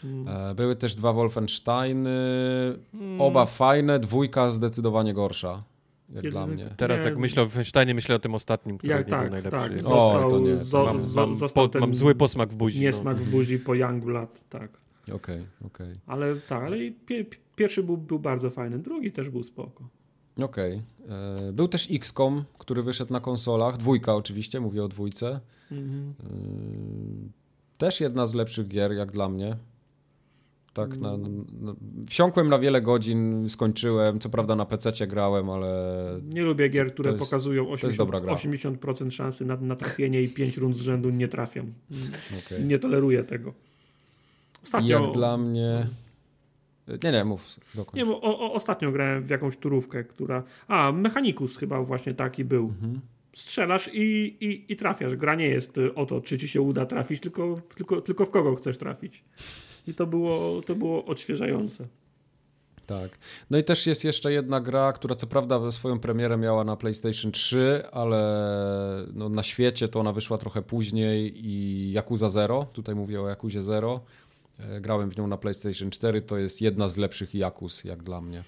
Mm. 0.03 0.55
Były 0.55 0.75
też 0.75 0.95
dwa 0.95 1.13
Wolfensteiny, 1.13 2.09
Mm. 2.93 3.21
oba 3.21 3.45
fajne, 3.45 3.99
dwójka 3.99 4.51
zdecydowanie 4.51 5.13
gorsza, 5.13 5.63
jak 6.09 6.23
Jedyny- 6.23 6.31
dla 6.31 6.47
mnie. 6.47 6.69
Teraz 6.77 6.99
Nie. 6.99 7.05
jak 7.05 7.17
myślę 7.17 7.41
o 7.41 7.45
Wolfensteinie, 7.45 7.93
myślę 7.93 8.15
o 8.15 8.19
tym 8.19 8.35
ostatnim, 8.35 8.77
który 8.77 8.93
Jak 8.93 9.05
nie 9.07 9.11
tak, 9.11 9.21
był 9.21 9.31
najlepszy. 9.31 9.59
tak. 9.59 9.71
Jest- 9.71 9.85
O, 9.85 9.89
Został, 9.89 10.29
to 10.31 10.39
nie, 10.39 10.57
to 10.57 10.63
zo, 10.65 10.85
mam, 10.85 11.03
zo, 11.03 11.21
mam, 11.27 11.35
został 11.35 11.63
po, 11.65 11.69
ten 11.69 11.81
mam 11.81 11.93
zły 11.93 12.15
posmak 12.15 12.49
w 12.49 12.55
buzi. 12.55 12.79
niesmak 12.81 13.17
no. 13.17 13.23
w 13.23 13.29
buzi 13.29 13.59
po 13.59 13.75
Youngblood, 13.75 14.43
tak. 14.49 14.71
Okej, 15.13 15.45
okej. 15.65 15.95
Ale 16.07 16.35
tak, 16.35 16.63
ale 16.63 16.77
i 16.77 16.91
pie, 16.91 17.25
pierwszy 17.55 17.83
był, 17.83 17.97
był 17.97 18.19
bardzo 18.19 18.49
fajny, 18.49 18.79
drugi 18.79 19.11
też 19.11 19.29
był 19.29 19.43
spoko. 19.43 19.89
Okej. 20.41 20.81
E, 21.09 21.51
Był 21.53 21.67
też 21.67 21.87
XCOM, 21.91 22.43
który 22.57 22.83
wyszedł 22.83 23.13
na 23.13 23.19
konsolach, 23.19 23.77
dwójka 23.77 24.15
oczywiście, 24.15 24.59
mówię 24.59 24.83
o 24.83 24.87
dwójce. 24.87 25.39
Mhm. 25.71 26.13
Yy, 26.23 27.29
Też 27.77 28.01
jedna 28.01 28.27
z 28.27 28.33
lepszych 28.33 28.67
gier, 28.67 28.91
jak 28.91 29.11
dla 29.11 29.29
mnie. 29.29 29.57
Tak, 30.73 30.97
na, 30.97 31.13
Mm. 31.13 31.45
na, 31.61 31.73
wsiąkłem 32.07 32.49
na 32.49 32.59
wiele 32.59 32.81
godzin, 32.81 33.49
skończyłem. 33.49 34.19
Co 34.19 34.29
prawda 34.29 34.55
na 34.55 34.65
PC 34.65 35.07
grałem, 35.07 35.49
ale 35.49 35.95
Nie 36.33 36.41
lubię 36.43 36.69
gier, 36.69 36.93
które 36.93 37.11
jest- 37.11 37.23
pokazują 37.23 37.63
jest 37.63 37.83
80%, 37.83 37.97
dobra 37.97 38.21
gra. 38.21 38.33
80% 38.33 39.11
szansy 39.13 39.45
na, 39.45 39.55
na 39.55 39.75
trafienie 39.75 40.21
i 40.21 40.29
5 40.29 40.57
rund 40.57 40.77
z 40.77 40.81
rzędu 40.81 41.09
nie 41.09 41.27
trafią. 41.27 41.61
Mm. 41.61 41.73
okej. 42.45 42.63
Nie 42.65 42.79
toleruję 42.79 43.23
tego. 43.23 43.53
Ostatnio, 44.63 45.03
Jak 45.05 45.13
dla 45.13 45.37
mnie. 45.37 45.87
Nie, 47.03 47.11
nie, 47.11 47.25
mów. 47.25 47.45
Dokończ. 47.75 47.95
Nie, 47.95 48.05
bo 48.05 48.21
o, 48.21 48.39
o, 48.39 48.53
ostatnio 48.53 48.91
grałem 48.91 49.23
w 49.23 49.29
jakąś 49.29 49.57
turówkę, 49.57 50.03
która. 50.03 50.43
A, 50.67 50.91
Mechanicus 50.91 51.57
chyba 51.57 51.83
właśnie 51.83 52.13
taki 52.13 52.45
był. 52.45 52.65
Mhm. 52.65 52.99
Strzelasz 53.33 53.89
i, 53.93 54.01
i, 54.39 54.73
i 54.73 54.75
trafiasz. 54.75 55.15
Gra 55.15 55.35
nie 55.35 55.47
jest 55.47 55.77
y, 55.77 55.95
o 55.95 56.05
to, 56.05 56.21
czy 56.21 56.37
ci 56.37 56.47
się 56.47 56.61
uda 56.61 56.85
trafić, 56.85 57.19
tylko, 57.21 57.61
tylko, 57.75 58.01
tylko 58.01 58.25
w 58.25 58.29
kogo 58.29 58.55
chcesz 58.55 58.77
trafić. 58.77 59.23
I 59.89 59.93
to 59.93 60.07
było, 60.07 60.61
to 60.61 60.75
było 60.75 61.05
odświeżające. 61.05 61.87
Tak. 62.85 63.17
No 63.49 63.57
i 63.57 63.63
też 63.63 63.87
jest 63.87 64.03
jeszcze 64.03 64.33
jedna 64.33 64.61
gra, 64.61 64.93
która 64.93 65.15
co 65.15 65.27
prawda 65.27 65.71
swoją 65.71 65.99
premierę 65.99 66.37
miała 66.37 66.63
na 66.63 66.75
PlayStation 66.75 67.31
3, 67.31 67.83
ale 67.91 68.21
no 69.13 69.29
na 69.29 69.43
świecie 69.43 69.87
to 69.87 69.99
ona 69.99 70.13
wyszła 70.13 70.37
trochę 70.37 70.61
później 70.61 71.33
i 71.45 71.93
Yakuza 71.97 72.29
Zero, 72.29 72.65
tutaj 72.73 72.95
mówię 72.95 73.21
o 73.21 73.29
Yakuzie 73.29 73.63
Zero. 73.63 74.01
E, 74.59 74.81
Grałem 74.81 75.09
w 75.09 75.17
nią 75.17 75.27
na 75.27 75.37
PlayStation 75.37 75.89
4, 75.91 76.21
to 76.21 76.37
jest 76.37 76.61
jedna 76.61 76.89
z 76.89 76.97
lepszych 76.97 77.35
Yakuz, 77.35 77.83
jak 77.83 78.03
dla 78.03 78.21
mnie. 78.21 78.43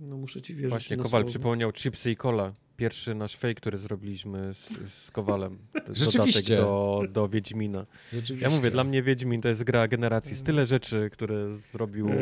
No 0.00 0.16
muszę 0.16 0.42
ci 0.42 0.54
wierzyć 0.54 0.70
Właśnie 0.70 0.96
na 0.96 1.02
Kowal 1.02 1.20
słowo. 1.22 1.30
przypomniał 1.30 1.72
Chipsy 1.72 2.10
i 2.10 2.16
Cola. 2.16 2.52
Pierwszy 2.76 3.14
nasz 3.14 3.36
fake, 3.36 3.54
który 3.54 3.78
zrobiliśmy 3.78 4.54
z, 4.54 4.92
z 4.94 5.10
Kowalem. 5.10 5.58
Rzeczywiście. 5.92 6.56
dodatek 6.56 6.66
Do, 6.66 7.02
do 7.12 7.28
Wiedźmina. 7.28 7.86
Rzeczywiście. 8.12 8.50
Ja 8.50 8.56
mówię, 8.56 8.70
dla 8.70 8.84
mnie 8.84 9.02
Wiedźmin 9.02 9.40
to 9.40 9.48
jest 9.48 9.64
gra 9.64 9.88
generacji. 9.88 10.30
Jest 10.30 10.46
tyle 10.46 10.66
rzeczy, 10.66 11.10
które 11.12 11.56
zrobił 11.72 12.08
Eee. 12.08 12.16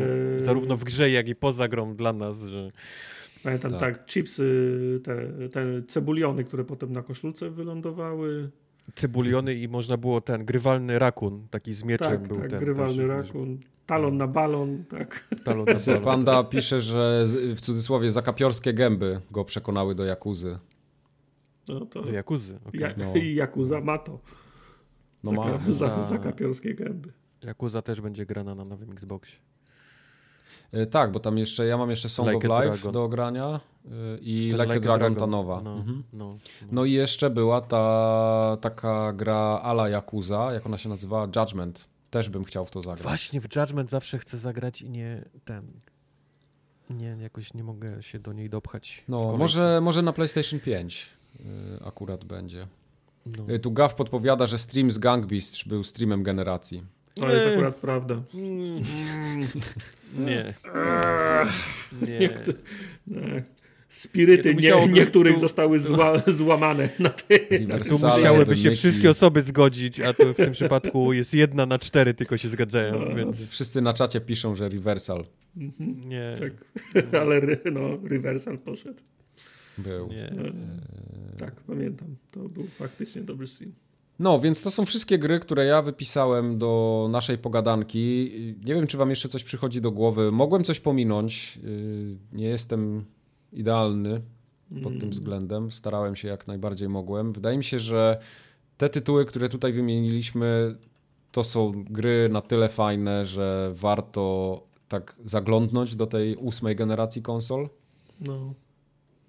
zarówno 0.45 0.77
w 0.77 0.85
grze, 0.85 1.11
jak 1.11 1.29
i 1.29 1.35
poza 1.35 1.69
grą 1.69 1.97
dla 1.97 2.13
nas, 2.13 2.43
że 2.43 2.71
Pamiętam, 3.43 3.71
Tak. 3.71 3.81
tak, 3.81 4.07
chipsy, 4.07 5.01
te, 5.05 5.49
te 5.49 5.83
cebuliony, 5.83 6.45
które 6.45 6.65
potem 6.65 6.93
na 6.93 7.03
koszulce 7.03 7.51
wylądowały. 7.51 8.51
cebuliony 8.95 9.55
i 9.55 9.69
można 9.69 9.97
było 9.97 10.21
ten 10.21 10.45
grywalny 10.45 10.99
rakun, 10.99 11.47
taki 11.51 11.75
z 11.75 11.85
mieczem 11.85 12.09
Tak, 12.09 12.29
był 12.29 12.37
tak, 12.41 12.51
ten. 12.51 12.59
grywalny 12.61 12.97
też, 12.97 13.07
rakun. 13.09 13.59
Talon 13.87 14.17
na 14.17 14.27
balon, 14.27 14.85
tak. 14.85 15.29
Talon 15.45 15.65
na 15.67 15.75
balon. 15.87 16.05
Panda 16.05 16.45
pisze, 16.45 16.81
że 16.81 17.25
w 17.57 17.61
cudzysłowie 17.61 18.11
zakapiorskie 18.11 18.73
gęby 18.75 19.21
go 19.31 19.45
przekonały 19.45 19.95
do 19.95 20.05
Jakuzy. 20.05 20.59
No 21.69 21.87
to 21.87 22.03
Do 22.03 22.13
Jakuzy. 22.13 22.59
okej. 22.69 22.81
ja, 22.81 22.89
no. 22.97 23.15
I 23.15 23.35
Jakuza 23.35 23.81
ma 23.81 23.99
to. 23.99 24.19
No 25.25 25.33
ma. 25.33 25.47
Zaka, 25.51 25.73
za, 25.73 25.73
Za- 25.73 26.03
zakapiorskie 26.03 26.75
gęby. 26.75 27.13
Jakuza 27.45 27.83
też 27.83 28.01
będzie 28.01 28.27
grana 28.27 28.55
na 28.55 28.65
nowym 28.65 28.91
Xboxie. 28.93 29.37
E, 30.73 30.87
Tak, 30.87 31.13
bo 31.13 31.21
tam 31.21 31.39
jeszcze, 31.39 31.67
ja 31.67 31.79
mam 31.79 31.91
jeszcze 31.91 32.09
Song 32.09 32.29
Like 32.33 32.49
of 32.53 32.63
Life 32.65 32.75
Dragon. 32.75 32.93
do 32.93 33.05
ogrania 33.05 33.61
e, 33.85 33.91
i 34.21 34.51
Ten 34.57 34.61
Like, 34.61 34.77
a 34.77 34.81
Dragon, 34.81 35.15
ta 35.15 35.27
nowa. 35.27 35.61
No, 35.65 35.73
Mhm. 35.77 36.03
no, 36.13 36.25
no. 36.63 36.69
No 36.73 36.85
i 36.85 36.93
jeszcze 36.93 37.31
była 37.31 37.61
ta 37.61 38.57
taka 38.61 39.13
gra 39.13 39.61
ala 39.63 39.89
Yakuza, 39.89 40.53
jak 40.53 40.67
ona 40.67 40.79
się 40.79 40.89
nazywa? 40.89 41.29
Judgment. 41.37 41.89
Też 42.17 42.29
bym 42.29 42.45
chciał 42.45 42.67
w 42.67 42.71
to 42.71 42.83
zagrać. 42.83 43.03
Właśnie 43.03 43.41
w 43.41 43.57
Judgment 43.57 43.91
zawsze 43.91 44.19
chcę 44.19 44.39
zagrać 44.39 44.83
i 44.83 44.91
nie 44.91 45.25
ten. 45.45 45.67
Nie, 46.91 47.17
jakoś 47.21 47.55
nie 47.55 47.65
mogę 47.65 48.03
się 48.03 48.19
do 48.19 48.33
niej 48.33 48.51
dopchać. 48.51 49.05
No, 49.09 49.37
może, 49.37 49.81
może 49.83 50.03
na 50.03 50.13
PlayStation 50.13 50.61
5 50.61 51.11
y, 51.41 51.45
akurat 51.85 52.25
będzie. 52.25 52.67
No. 53.27 53.55
Y, 53.55 53.59
Tu 53.59 53.73
Gav 53.73 53.95
podpowiada, 53.95 54.47
że 54.47 54.59
stream 54.59 54.91
z 54.91 54.99
Gang 54.99 55.27
Beast 55.27 55.69
był 55.69 55.85
streamem 55.85 56.23
generacji. 56.23 56.85
To 57.15 57.31
jest 57.31 57.47
Nie. 57.47 57.53
akurat 57.53 57.77
prawda. 57.77 58.15
Mm, 58.35 58.83
Nie. 60.15 60.55
Nie. 62.09 62.29
Nie. 63.07 63.43
Spiryty 63.97 64.55
Nie, 64.55 64.89
niektórych 64.89 65.35
tu- 65.35 65.41
zostały 65.41 65.79
zła, 65.79 66.13
złamane 66.39 66.89
na 66.99 67.11
ty. 67.11 67.39
Tu 67.89 68.07
musiałyby 68.07 68.57
się 68.57 68.71
wszystkie 68.71 69.11
osoby 69.11 69.43
zgodzić, 69.43 70.01
a 70.01 70.15
to 70.15 70.33
w 70.33 70.37
tym 70.37 70.53
przypadku 70.53 71.13
jest 71.13 71.35
jedna 71.35 71.67
na 71.67 71.79
cztery 71.79 72.15
tylko 72.15 72.37
się 72.37 72.49
zgadzają, 72.49 73.01
No. 73.09 73.15
więc 73.17 73.49
Wszyscy 73.51 73.81
na 73.83 73.93
czacie 73.95 74.21
piszą, 74.21 74.57
że 74.57 74.69
Reversal 74.69 75.25
nie. 76.07 76.33
Tak. 76.41 76.53
Ale 77.21 77.41
no, 77.73 77.81
reversal 78.05 78.59
poszedł. 78.59 79.01
był. 79.79 80.09
nie. 80.09 80.33
No, 80.37 80.43
tak, 81.39 81.55
pamiętam. 81.61 82.17
To 82.31 82.41
był 82.49 82.67
faktycznie 82.67 83.23
dobry 83.23 83.47
stream. 83.47 83.73
No, 84.19 84.41
więc 84.41 84.63
to 84.63 84.71
są 84.71 84.87
wszystkie 84.87 85.19
gry, 85.19 85.41
które 85.41 85.65
ja 85.65 85.83
wypisałem 85.83 86.59
do 86.59 87.09
naszej 87.11 87.39
pogadanki. 87.39 88.33
Nie 88.65 88.75
wiem, 88.75 88.87
czy 88.87 88.97
wam 88.97 89.11
jeszcze 89.11 89.29
coś 89.29 89.45
przychodzi 89.45 89.81
do 89.81 89.91
głowy. 89.91 90.33
Mogłem 90.33 90.65
coś 90.65 90.81
pominąć. 90.81 91.57
Yy, 91.57 92.17
Nie 92.33 92.49
jestem 92.49 93.05
idealny 93.53 94.21
pod 94.83 94.87
Mm. 94.93 95.01
tym 95.01 95.11
względem. 95.11 95.73
Starałem 95.73 96.17
się 96.17 96.29
jak 96.29 96.47
najbardziej 96.47 96.89
mogłem. 96.89 97.33
Wydaje 97.33 97.59
mi 97.59 97.65
się, 97.65 97.81
że 97.81 98.19
te 98.77 98.89
tytuły, 98.89 99.25
które 99.25 99.49
tutaj 99.49 99.73
wymieniliśmy, 99.73 100.77
to 101.33 101.45
są 101.45 101.85
gry 101.85 102.29
na 102.33 102.41
tyle 102.41 102.69
fajne, 102.69 103.27
że 103.27 103.71
warto 103.75 104.63
tak 104.89 105.17
zaglądnąć 105.25 105.97
do 105.97 106.07
tej 106.07 106.37
ósmej 106.37 106.77
generacji 106.77 107.23
konsol. 107.23 107.69
No. 108.21 108.53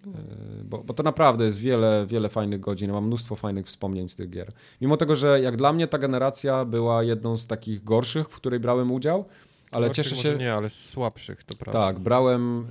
E, 0.07 0.64
Bo, 0.64 0.84
bo 0.84 0.94
to 0.94 1.03
naprawdę 1.03 1.45
jest 1.45 1.60
wiele, 1.60 2.06
wiele 2.10 2.30
fajnych 2.30 2.60
godzin, 2.60 2.91
mam 2.91 3.06
mnóstwo 3.07 3.35
fajnych 3.35 3.65
wspomnień 3.65 4.07
z 4.07 4.15
tych 4.15 4.30
gier. 4.30 4.52
Mimo 4.81 4.98
tego, 4.98 5.15
że 5.15 5.41
jak 5.41 5.56
dla 5.57 5.73
mnie 5.73 5.88
ta 5.88 5.98
generacja 5.98 6.65
była 6.65 7.03
jedną 7.03 7.38
z 7.38 7.48
takich 7.48 7.84
gorszych, 7.84 8.30
w 8.30 8.35
której 8.35 8.60
brałem 8.60 8.91
udział, 8.91 9.26
ale 9.72 9.91
cieszę 9.91 10.15
się... 10.15 10.38
Nie, 10.38 10.53
ale 10.53 10.69
słabszych, 10.69 11.44
to 11.44 11.56
prawda. 11.57 11.80
Tak, 11.80 11.99
brałem 11.99 12.60
y, 12.61 12.65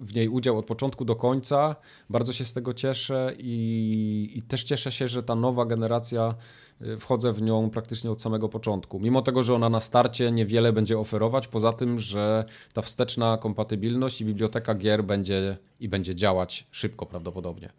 w 0.00 0.14
niej 0.14 0.28
udział 0.28 0.58
od 0.58 0.66
początku 0.66 1.04
do 1.04 1.16
końca. 1.16 1.76
Bardzo 2.10 2.32
się 2.32 2.44
z 2.44 2.52
tego 2.52 2.74
cieszę 2.74 3.32
i, 3.38 4.32
i 4.34 4.42
też 4.42 4.64
cieszę 4.64 4.92
się, 4.92 5.08
że 5.08 5.22
ta 5.22 5.34
nowa 5.34 5.64
generacja, 5.64 6.34
y, 6.82 6.98
wchodzę 6.98 7.32
w 7.32 7.42
nią 7.42 7.70
praktycznie 7.70 8.10
od 8.10 8.22
samego 8.22 8.48
początku. 8.48 9.00
Mimo 9.00 9.22
tego, 9.22 9.44
że 9.44 9.54
ona 9.54 9.68
na 9.68 9.80
starcie 9.80 10.32
niewiele 10.32 10.72
będzie 10.72 10.98
oferować, 10.98 11.48
poza 11.48 11.72
tym, 11.72 12.00
że 12.00 12.44
ta 12.72 12.82
wsteczna 12.82 13.38
kompatybilność 13.38 14.20
i 14.20 14.24
biblioteka 14.24 14.74
gier 14.74 15.04
będzie 15.04 15.58
i 15.80 15.88
będzie 15.88 16.14
działać 16.14 16.66
szybko 16.70 17.06
prawdopodobnie. 17.06 17.72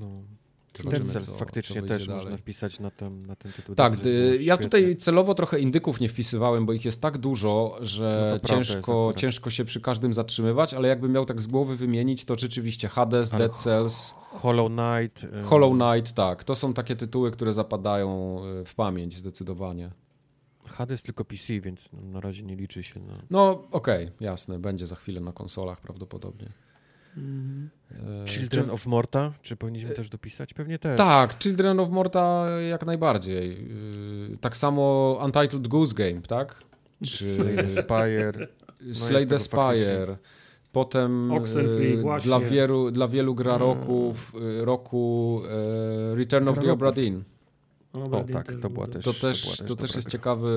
No. 0.00 0.39
Zobaczymy, 0.84 1.04
Dead 1.04 1.12
Cells 1.12 1.26
co- 1.26 1.38
faktycznie 1.38 1.82
co 1.82 1.88
też 1.88 1.98
wyjdzie 1.98 2.10
można 2.12 2.24
dalej. 2.30 2.38
wpisać 2.38 2.80
na 2.80 2.90
ten, 2.90 3.18
na 3.26 3.36
ten 3.36 3.52
tytuł. 3.52 3.74
Tak, 3.74 3.92
ja 4.40 4.56
tutaj 4.56 4.96
celowo 4.96 5.34
trochę 5.34 5.60
indyków 5.60 6.00
nie 6.00 6.08
wpisywałem, 6.08 6.66
bo 6.66 6.72
ich 6.72 6.84
jest 6.84 7.02
tak 7.02 7.18
dużo, 7.18 7.78
że 7.80 8.38
No 8.42 8.48
ciężko, 8.48 9.12
ciężko 9.16 9.50
się 9.50 9.64
przy 9.64 9.80
każdym 9.80 10.14
zatrzymywać, 10.14 10.74
ale 10.74 10.88
jakbym 10.88 11.12
miał 11.12 11.26
tak 11.26 11.42
z 11.42 11.46
głowy 11.46 11.76
wymienić, 11.76 12.24
to 12.24 12.36
rzeczywiście 12.38 12.88
Hades, 12.88 13.34
Ale 13.34 13.44
Dead 13.44 13.56
Cells, 13.56 14.14
Hollow 14.16 14.70
Knight. 14.72 15.24
y, 15.24 15.42
Hollow 15.42 15.72
Knight, 15.72 16.12
tak. 16.14 16.44
To 16.44 16.54
są 16.56 16.74
takie 16.74 16.96
tytuły, 16.96 17.30
które 17.30 17.52
zapadają 17.52 18.38
y, 18.60 18.64
w 18.64 18.74
pamięć 18.74 19.16
zdecydowanie. 19.16 19.90
Hades 20.66 21.02
tylko 21.02 21.24
PC, 21.24 21.60
więc 21.60 21.88
na 21.92 22.20
razie 22.20 22.42
nie 22.42 22.56
liczy 22.56 22.82
się 22.82 23.00
na... 23.00 23.14
No 23.30 23.62
okej, 23.70 24.10
jasne, 24.20 24.58
będzie 24.58 24.86
za 24.86 24.96
chwilę 24.96 25.20
na 25.20 25.32
konsolach 25.32 25.80
prawdopodobnie. 25.80 26.48
Mhm. 27.16 27.70
E, 28.24 28.26
Children 28.28 28.64
czy- 28.66 28.72
of 28.72 28.86
Morta? 28.86 29.32
Czy 29.42 29.56
powinniśmy 29.56 29.90
też 29.90 30.08
dopisać? 30.08 30.54
Pewnie 30.54 30.78
też. 30.78 30.98
Tak, 30.98 31.36
Children 31.42 31.80
of 31.80 31.90
Morta 31.90 32.46
jak 32.68 32.86
najbardziej. 32.86 33.66
Y, 34.32 34.38
Tak 34.40 34.56
samo 34.56 35.18
Untitled 35.24 35.68
Goose 35.68 35.94
Game, 35.94 36.22
tak? 36.28 36.62
Czy 37.04 37.34
Slay 37.34 37.56
the 37.56 37.70
Spire. 37.70 38.48
Slay 38.94 39.26
the. 39.26 39.38
Spire. 39.38 40.16
Potem 40.72 41.32
Oxenfree, 41.32 41.92
y, 41.98 42.02
właśnie. 42.02 42.28
dla, 42.28 42.40
wielu, 42.40 42.90
dla 42.90 43.08
wielu 43.08 43.34
gra 43.34 43.50
Mm. 43.56 43.60
roków, 43.62 44.32
y, 44.60 44.64
roku 44.64 45.42
y, 46.12 46.14
Return 46.14 46.48
of 46.48 46.58
the 46.58 46.72
Obra. 46.72 46.92
Dinn. 46.92 47.22
O, 47.92 48.24
tak, 48.32 48.46
to 48.52 48.58
był 48.60 48.70
była 48.70 48.86
też... 48.86 49.04
To 49.04 49.12
też, 49.12 49.42
była 49.44 49.56
to 49.56 49.64
dobra 49.64 49.86
też 49.86 49.96
jest 49.96 50.08
gra. 50.08 50.12
ciekawy, 50.12 50.50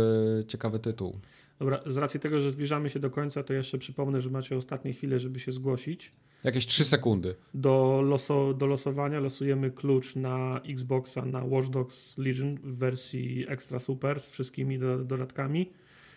ciekawy 0.48 0.80
tytuł. 0.80 1.20
Dobra, 1.60 1.80
z 1.86 1.98
racji 1.98 2.20
tego, 2.20 2.42
że 2.42 2.52
zbliżamy 2.52 2.90
się 2.90 3.00
do 3.00 3.10
końca, 3.10 3.44
to 3.44 3.54
jeszcze 3.54 3.78
przypomnę, 3.78 4.22
że 4.22 4.30
macie 4.30 4.56
ostatnie 4.58 4.94
chwile, 4.94 5.20
żeby 5.20 5.40
się 5.40 5.52
zgłosić. 5.52 6.12
Jakieś 6.44 6.68
3 6.68 6.86
sekundy. 6.86 7.36
Do, 7.54 8.02
loso, 8.02 8.54
do 8.54 8.66
losowania 8.66 9.20
losujemy 9.20 9.72
klucz 9.72 10.16
na 10.16 10.62
Xboxa 10.70 11.26
na 11.26 11.44
Watch 11.44 11.70
Dogs 11.70 12.18
Legion 12.18 12.58
w 12.64 12.78
wersji 12.78 13.46
Extra 13.48 13.80
Super 13.80 14.20
z 14.20 14.30
wszystkimi 14.30 14.80
do, 14.80 14.98
dodatkami. 14.98 15.70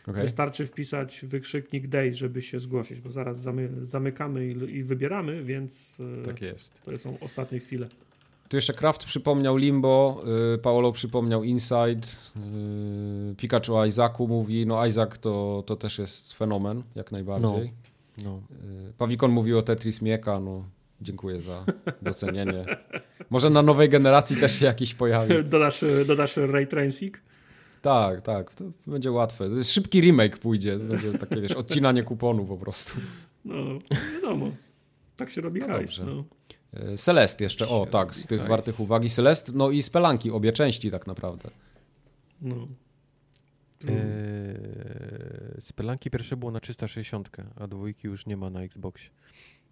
Okay. 0.08 0.22
Wystarczy 0.22 0.66
wpisać 0.66 1.24
wykrzyknik 1.24 1.86
Day, 1.86 2.14
żeby 2.14 2.42
się 2.42 2.60
zgłosić, 2.60 3.00
bo 3.00 3.12
zaraz 3.12 3.40
zamy, 3.40 3.68
zamykamy 3.82 4.46
i, 4.46 4.76
i 4.76 4.82
wybieramy, 4.82 5.44
więc 5.44 5.98
e, 6.20 6.22
Tak 6.22 6.42
jest. 6.42 6.82
to 6.82 6.98
są 6.98 7.18
ostatnie 7.20 7.60
chwile. 7.60 7.88
Tu 8.48 8.56
jeszcze 8.56 8.72
Kraft 8.72 9.04
przypomniał 9.04 9.56
Limbo, 9.56 10.22
y, 10.54 10.58
Paolo 10.58 10.92
przypomniał 10.92 11.44
Inside, 11.44 12.06
y, 13.30 13.34
Pikachu 13.36 13.76
o 13.76 13.86
Isaacu 13.86 14.28
mówi, 14.28 14.66
no 14.66 14.86
Isaac 14.86 15.18
to, 15.18 15.62
to 15.66 15.76
też 15.76 15.98
jest 15.98 16.32
fenomen, 16.32 16.82
jak 16.94 17.12
najbardziej. 17.12 17.72
No. 18.24 18.42
Y, 18.88 18.92
Pawikon 18.98 19.30
mówił 19.30 19.58
o 19.58 19.62
Tetris 19.62 20.02
Mieka, 20.02 20.40
no 20.40 20.64
dziękuję 21.00 21.40
za 21.40 21.64
docenienie. 22.02 22.64
Może 23.30 23.50
na 23.50 23.62
nowej 23.62 23.88
generacji 23.88 24.36
też 24.36 24.58
się 24.58 24.66
jakiś 24.66 24.94
pojawi. 24.94 25.34
Dodasz, 25.44 25.84
dodasz 26.06 26.36
Ray 26.36 26.66
Tracing? 26.66 27.18
Tak, 27.82 28.20
tak, 28.20 28.54
to 28.54 28.64
będzie 28.86 29.12
łatwe. 29.12 29.48
To 29.48 29.56
jest 29.56 29.72
Szybki 29.72 30.00
remake 30.00 30.38
pójdzie, 30.38 30.78
to 30.78 30.84
będzie 30.84 31.18
takie 31.18 31.40
wiesz, 31.40 31.52
odcinanie 31.52 32.02
kuponu 32.02 32.44
po 32.44 32.56
prostu. 32.56 33.00
No, 33.44 33.54
wiadomo. 34.14 34.50
Tak 35.16 35.30
się 35.30 35.40
robi 35.40 35.60
No 35.60 35.66
hajs. 35.66 36.00
No. 36.06 36.24
Y, 36.92 36.96
Celest 36.96 37.40
jeszcze, 37.40 37.68
o 37.68 37.86
tak, 37.90 38.14
z 38.14 38.26
tych 38.26 38.38
hajs. 38.38 38.50
wartych 38.50 38.80
uwagi. 38.80 39.10
Celest, 39.10 39.54
no 39.54 39.70
i 39.70 39.82
Spelanki, 39.82 40.30
obie 40.30 40.52
części 40.52 40.90
tak 40.90 41.06
naprawdę. 41.06 41.50
No. 42.42 42.68
Eee, 43.84 45.60
Spelanki 45.62 46.10
pierwsze 46.10 46.36
było 46.36 46.50
na 46.52 46.60
360, 46.60 47.30
a 47.56 47.66
dwójki 47.66 48.06
już 48.06 48.26
nie 48.26 48.36
ma 48.36 48.50
na 48.50 48.62
Xboxie. 48.62 49.10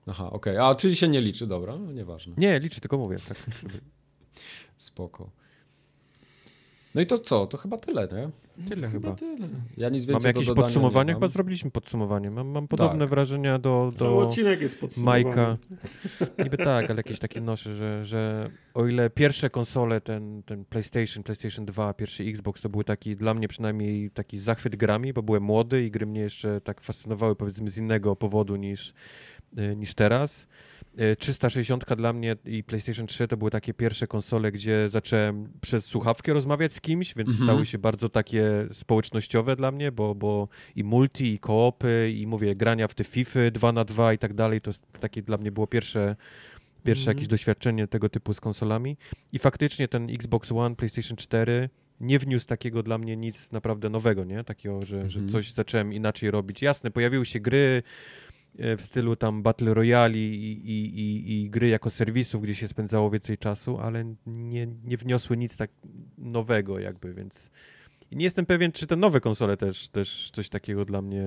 Aha, 0.07 0.31
okej, 0.31 0.59
a 0.59 0.75
czyli 0.75 0.97
się 0.97 1.09
nie 1.09 1.21
liczy, 1.21 1.47
dobra, 1.47 1.77
no 1.77 1.93
nieważne. 1.93 2.35
Nie, 2.39 2.61
liczy, 2.61 2.81
tylko 2.81 2.99
mówię. 2.99 3.17
Tak, 3.29 3.37
żeby- 3.63 3.81
Spoko. 4.77 5.31
No 6.95 7.01
i 7.01 7.07
to 7.07 7.19
co? 7.19 7.47
To 7.47 7.57
chyba 7.57 7.77
tyle, 7.79 8.09
nie? 8.13 8.31
tyle 8.69 8.89
chyba. 8.89 9.15
tyle. 9.15 9.49
Ja 9.77 9.89
nic 9.89 10.05
więcej 10.05 10.13
Mamy 10.13 10.23
do 10.23 10.29
jakieś 10.29 10.47
dodania 10.47 10.67
podsumowanie? 10.67 11.09
nie 11.09 11.15
Chyba 11.15 11.29
zrobiliśmy 11.29 11.71
podsumowanie. 11.71 12.31
Mam, 12.31 12.49
mam 12.49 12.69
podobne 12.69 12.99
Tak. 12.99 13.09
wrażenia 13.09 13.59
do, 13.59 13.93
Cały 13.97 14.11
do 14.11 14.29
odcinek 14.29 14.61
jest 14.61 14.81
podsumowany. 14.81 15.25
Majka. 15.25 15.57
Niby 16.45 16.57
tak, 16.57 16.91
ale 16.91 16.97
jakieś 16.97 17.19
takie 17.19 17.41
nosze, 17.41 17.77
że, 17.77 18.05
że 18.05 18.51
o 18.75 18.87
ile 18.87 19.11
pierwsze 19.11 19.51
konsole, 19.51 20.01
ten, 20.01 20.43
ten 20.43 20.65
PlayStation, 20.65 21.23
PlayStation 21.23 21.67
2, 21.67 21.95
pierwszy 21.95 22.25
Xbox, 22.25 22.61
to 22.61 22.69
były 22.69 22.85
taki, 22.85 23.17
dla 23.17 23.35
mnie 23.35 23.49
przynajmniej 23.49 24.11
taki 24.11 24.39
zachwyt 24.39 24.77
grami, 24.77 25.13
bo 25.13 25.23
byłem 25.23 25.43
młody 25.43 25.85
i 25.85 25.91
gry 25.91 26.07
mnie 26.07 26.21
jeszcze 26.21 26.61
tak 26.61 26.81
fascynowały 26.81 27.37
powiedzmy 27.37 27.71
z 27.71 27.79
innego 27.79 28.17
powodu 28.17 28.57
niż, 28.57 28.95
y, 29.59 29.77
niż 29.77 29.95
teraz. 29.95 30.47
Y, 31.01 31.17
360 31.17 31.85
dla 31.97 32.13
mnie 32.13 32.37
i 32.45 32.65
PlayStation 32.65 33.07
3 33.07 33.29
to 33.29 33.37
były 33.37 33.51
takie 33.51 33.75
pierwsze 33.75 34.07
konsole, 34.07 34.53
gdzie 34.53 34.89
zacząłem 34.91 35.49
przez 35.61 35.85
słuchawkę 35.85 36.33
rozmawiać 36.33 36.75
z 36.75 36.81
kimś, 36.81 37.15
więc 37.15 37.31
Mhm. 37.31 37.47
stały 37.49 37.67
się 37.67 37.79
bardzo 37.79 38.09
takie 38.09 38.45
społecznościowe 38.73 39.57
dla 39.57 39.71
mnie, 39.73 39.93
bo, 39.93 40.15
bo 40.15 40.49
i 40.77 40.85
multi, 40.85 41.35
i 41.35 41.39
koopy, 41.39 42.13
i 42.17 42.27
mówię, 42.27 42.55
grania 42.57 42.89
w 42.89 42.95
te 42.95 43.05
FIFA 43.05 43.41
2 43.53 43.73
na 43.73 43.85
2 43.85 44.13
i 44.13 44.19
tak 44.19 44.35
dalej, 44.35 44.61
to 44.61 44.71
takie 45.01 45.23
dla 45.23 45.37
mnie 45.37 45.53
było 45.53 45.67
pierwsze, 45.67 46.17
pierwsze 46.85 47.03
Mhm. 47.03 47.17
jakieś 47.17 47.29
doświadczenie 47.29 47.87
tego 47.87 48.09
typu 48.09 48.35
z 48.35 48.41
konsolami. 48.41 48.97
I 49.33 49.39
faktycznie 49.39 49.89
ten 49.89 50.11
Xbox 50.11 50.53
One, 50.53 50.77
PlayStation 50.77 51.17
4 51.17 51.69
nie 52.01 52.19
wniósł 52.19 52.47
takiego 52.47 52.83
dla 52.83 52.99
mnie 52.99 53.17
nic 53.17 53.53
naprawdę 53.53 53.89
nowego, 53.91 54.25
nie? 54.25 54.45
Takiego, 54.45 54.81
że, 54.87 55.11
że 55.11 55.21
Mhm. 55.21 55.29
coś 55.29 55.53
zacząłem 55.53 55.93
inaczej 55.93 56.31
robić. 56.31 56.63
Jasne, 56.63 56.91
pojawiły 56.91 57.27
się 57.27 57.41
gry 57.41 57.83
e, 57.83 58.24
w 58.59 58.83
stylu 58.83 59.17
tam 59.17 59.43
Battle 59.43 59.75
Royale 59.75 60.19
i, 60.19 60.53
i, 60.65 61.01
i, 61.01 61.33
i 61.43 61.51
gry 61.51 61.69
jako 61.69 61.91
serwisów, 61.91 62.43
gdzie 62.43 62.55
się 62.55 62.69
spędzało 62.69 63.11
więcej 63.11 63.39
czasu, 63.39 63.79
ale 63.79 64.15
nie, 64.27 64.67
nie 64.85 64.97
wniosły 64.97 65.37
nic 65.37 65.57
tak 65.57 65.71
nowego 66.19 66.79
jakby, 66.79 67.15
więc 67.15 67.51
nie 68.13 68.25
jestem 68.25 68.47
pewien, 68.47 68.73
czy 68.73 68.87
te 68.87 68.97
nowe 68.97 69.21
konsole 69.21 69.57
też, 69.57 69.89
też 69.89 70.31
coś 70.31 70.49
takiego 70.49 70.85
dla 70.85 71.03
mnie 71.03 71.23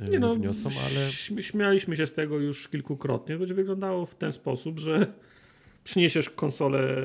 e, 0.00 0.10
Nie 0.10 0.18
no, 0.18 0.34
wniosą, 0.34 0.68
ale 0.68 1.06
śm- 1.06 1.42
śmialiśmy 1.42 1.96
się 1.96 2.06
z 2.06 2.12
tego 2.12 2.38
już 2.38 2.68
kilkukrotnie. 2.68 3.38
Będzie 3.38 3.54
wyglądało 3.54 4.06
w 4.06 4.14
ten 4.14 4.32
sposób, 4.32 4.78
że 4.78 5.06
przyniesiesz 5.84 6.30
konsolę, 6.30 6.96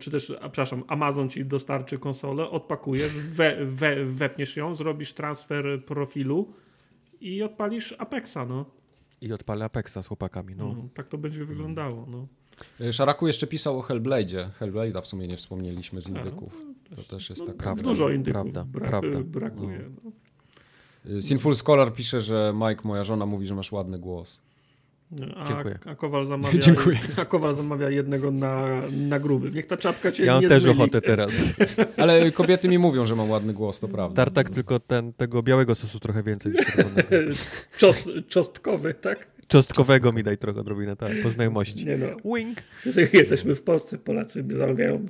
czy 0.00 0.10
też, 0.10 0.30
a, 0.30 0.34
przepraszam, 0.34 0.84
Amazon 0.88 1.28
ci 1.28 1.44
dostarczy 1.44 1.98
konsolę, 1.98 2.50
odpakujesz, 2.50 3.12
we, 3.12 3.66
we, 3.66 4.04
wepniesz 4.04 4.56
ją, 4.56 4.74
zrobisz 4.74 5.12
transfer 5.12 5.84
profilu 5.86 6.52
i 7.20 7.42
odpalisz 7.42 7.94
Apexa, 7.98 8.38
no. 8.48 8.83
I 9.20 9.32
odpalę 9.32 9.64
Apexa 9.64 10.02
z 10.02 10.06
chłopakami, 10.06 10.54
no. 10.56 10.74
no. 10.76 10.88
tak 10.94 11.08
to 11.08 11.18
będzie 11.18 11.44
wyglądało, 11.44 12.06
no. 12.08 12.26
Y, 12.80 12.92
Szaraku 12.92 13.26
jeszcze 13.26 13.46
pisał 13.46 13.78
o 13.78 13.82
Hellblade'zie. 13.82 14.48
Hellblade'a 14.60 15.02
w 15.02 15.06
sumie 15.06 15.28
nie 15.28 15.36
wspomnieliśmy 15.36 16.02
z 16.02 16.08
indyków. 16.08 16.58
To 16.96 17.02
też 17.02 17.30
jest 17.30 17.40
no 17.42 17.46
taka... 17.46 17.58
prawda, 17.58 17.82
Dużo 17.82 18.10
indyków 18.10 18.32
prawda, 18.52 18.64
bra- 18.78 18.88
prawda. 18.88 19.20
brakuje. 19.20 19.90
No. 20.04 20.10
Y, 21.10 21.22
Sinful 21.22 21.54
Scholar 21.54 21.92
pisze, 21.92 22.20
że 22.20 22.52
Mike, 22.54 22.88
moja 22.88 23.04
żona, 23.04 23.26
mówi, 23.26 23.46
że 23.46 23.54
masz 23.54 23.72
ładny 23.72 23.98
głos. 23.98 24.42
A, 25.36 25.44
Dziękuję. 25.48 25.78
a 25.86 25.94
Kowal 25.94 26.24
zamawia, 26.26 26.58
Dziękuję. 26.66 26.98
A 27.16 27.24
Kowal 27.24 27.54
zamawia 27.54 27.90
jednego 27.90 28.30
na, 28.30 28.82
na 28.92 29.18
gruby. 29.20 29.50
Niech 29.50 29.66
ta 29.66 29.76
czapka 29.76 30.12
cię 30.12 30.24
Ja 30.24 30.32
mam 30.32 30.42
nie 30.42 30.48
też 30.48 30.62
zmyli. 30.62 30.78
ochotę 30.78 31.00
teraz. 31.00 31.30
Ale 31.96 32.32
kobiety 32.32 32.68
mi 32.68 32.78
mówią, 32.78 33.06
że 33.06 33.16
mam 33.16 33.30
ładny 33.30 33.52
głos, 33.52 33.80
to 33.80 33.88
prawda. 33.88 34.16
Tartak 34.16 34.50
tylko 34.50 34.80
ten, 34.80 35.12
tego 35.12 35.42
białego 35.42 35.74
sosu 35.74 35.98
trochę 36.00 36.22
więcej. 36.22 36.52
Czos, 37.78 38.04
czosnkowy, 38.28 38.94
tak? 38.94 39.26
Czosnkowego 39.48 40.12
mi 40.12 40.22
daj 40.22 40.38
trochę 40.38 40.60
odrobinę, 40.60 40.96
tak, 40.96 41.12
po 41.22 41.30
znajomości. 41.30 41.86
Nie 41.86 41.96
no. 41.96 42.06
Wink. 42.36 42.58
Jesteśmy 43.12 43.54
w 43.54 43.62
Polsce, 43.62 43.98
Polacy 43.98 44.44
zamawiają 44.48 45.06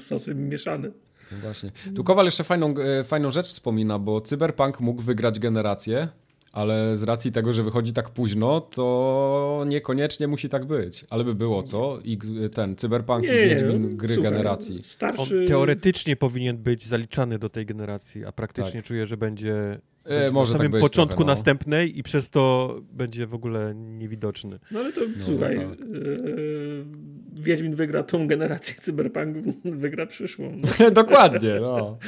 sosy 0.00 0.34
mieszane. 0.34 0.90
No 1.32 1.38
właśnie. 1.42 1.70
Tu 1.96 2.04
Kowal 2.04 2.24
jeszcze 2.24 2.44
fajną, 2.44 2.74
e, 2.78 3.04
fajną 3.04 3.30
rzecz 3.30 3.46
wspomina, 3.48 3.98
bo 3.98 4.20
Cyberpunk 4.20 4.80
mógł 4.80 5.02
wygrać 5.02 5.38
generację, 5.38 6.08
ale 6.54 6.96
z 6.96 7.02
racji 7.02 7.32
tego, 7.32 7.52
że 7.52 7.62
wychodzi 7.62 7.92
tak 7.92 8.10
późno, 8.10 8.60
to 8.60 9.64
niekoniecznie 9.66 10.28
musi 10.28 10.48
tak 10.48 10.64
być. 10.64 11.04
Ale 11.10 11.24
by 11.24 11.34
było 11.34 11.62
co? 11.62 11.98
I 12.04 12.18
ten 12.54 12.76
Cyberpunk 12.76 13.24
i 13.24 13.28
Wiedźmin 13.28 13.96
gry 13.96 14.14
słuchaj, 14.14 14.32
generacji. 14.32 14.76
On 14.76 14.82
Starszy... 14.82 15.44
teoretycznie 15.48 16.16
powinien 16.16 16.56
być 16.56 16.86
zaliczany 16.86 17.38
do 17.38 17.48
tej 17.48 17.66
generacji, 17.66 18.24
a 18.24 18.32
praktycznie 18.32 18.80
Tak. 18.80 18.84
czuję, 18.84 19.06
że 19.06 19.16
będzie, 19.16 19.80
E, 20.04 20.08
będzie 20.08 20.32
może 20.32 20.52
na 20.52 20.58
tak 20.58 20.66
samym 20.66 20.72
być 20.72 20.80
początku 20.80 21.16
trochę, 21.16 21.26
no. 21.26 21.32
następnej 21.32 21.98
i 21.98 22.02
przez 22.02 22.30
to 22.30 22.74
będzie 22.92 23.26
w 23.26 23.34
ogóle 23.34 23.74
niewidoczny. 23.74 24.58
No 24.70 24.80
ale 24.80 24.92
to 24.92 25.00
słuchaj, 25.20 25.56
tak. 25.56 25.78
yy, 25.88 26.84
Wiedźmin 27.32 27.74
wygra 27.74 28.02
tą 28.02 28.26
generację, 28.26 28.74
Cyberpunk 28.80 29.36
wygra 29.64 30.06
przyszłą. 30.06 30.52
No, 30.80 30.90
Dokładnie, 31.02 31.54
no. 31.60 31.98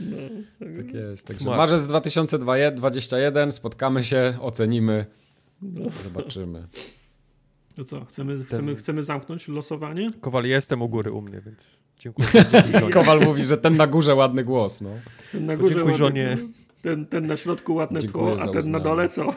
no. 0.00 0.16
Tak 0.86 0.94
jest. 0.94 1.26
Także 1.26 1.42
Smart. 1.42 1.56
marzec 1.58 1.86
2021, 1.86 3.52
spotkamy 3.52 4.04
się, 4.04 4.34
ocenimy, 4.40 5.06
No. 5.62 5.90
zobaczymy. 6.04 6.66
To 7.74 7.84
co, 7.84 8.04
chcemy, 8.04 8.44
chcemy, 8.44 8.76
chcemy 8.76 9.02
zamknąć 9.02 9.48
losowanie? 9.48 10.10
Kowal, 10.20 10.44
jestem 10.44 10.82
u 10.82 10.88
góry 10.88 11.12
u 11.12 11.20
mnie, 11.22 11.40
więc 11.40 11.58
dziękuję. 11.98 12.28
Kowal 12.94 13.20
mówi, 13.20 13.44
że 13.44 13.58
ten 13.58 13.76
na 13.76 13.86
górze 13.86 14.14
ładny 14.14 14.44
głos, 14.44 14.80
no. 14.80 14.90
Ten 15.32 15.46
na 15.46 15.56
górze 15.56 15.74
dziękuj 15.74 15.94
żonie. 15.94 16.36
Ten, 16.82 17.06
ten 17.06 17.26
na 17.26 17.36
środku 17.36 17.74
ładne 17.74 18.00
Dziękuję 18.00 18.36
tło, 18.36 18.44
a 18.44 18.48
ten 18.48 18.70
na 18.70 18.80
dole 18.80 19.08
co? 19.08 19.34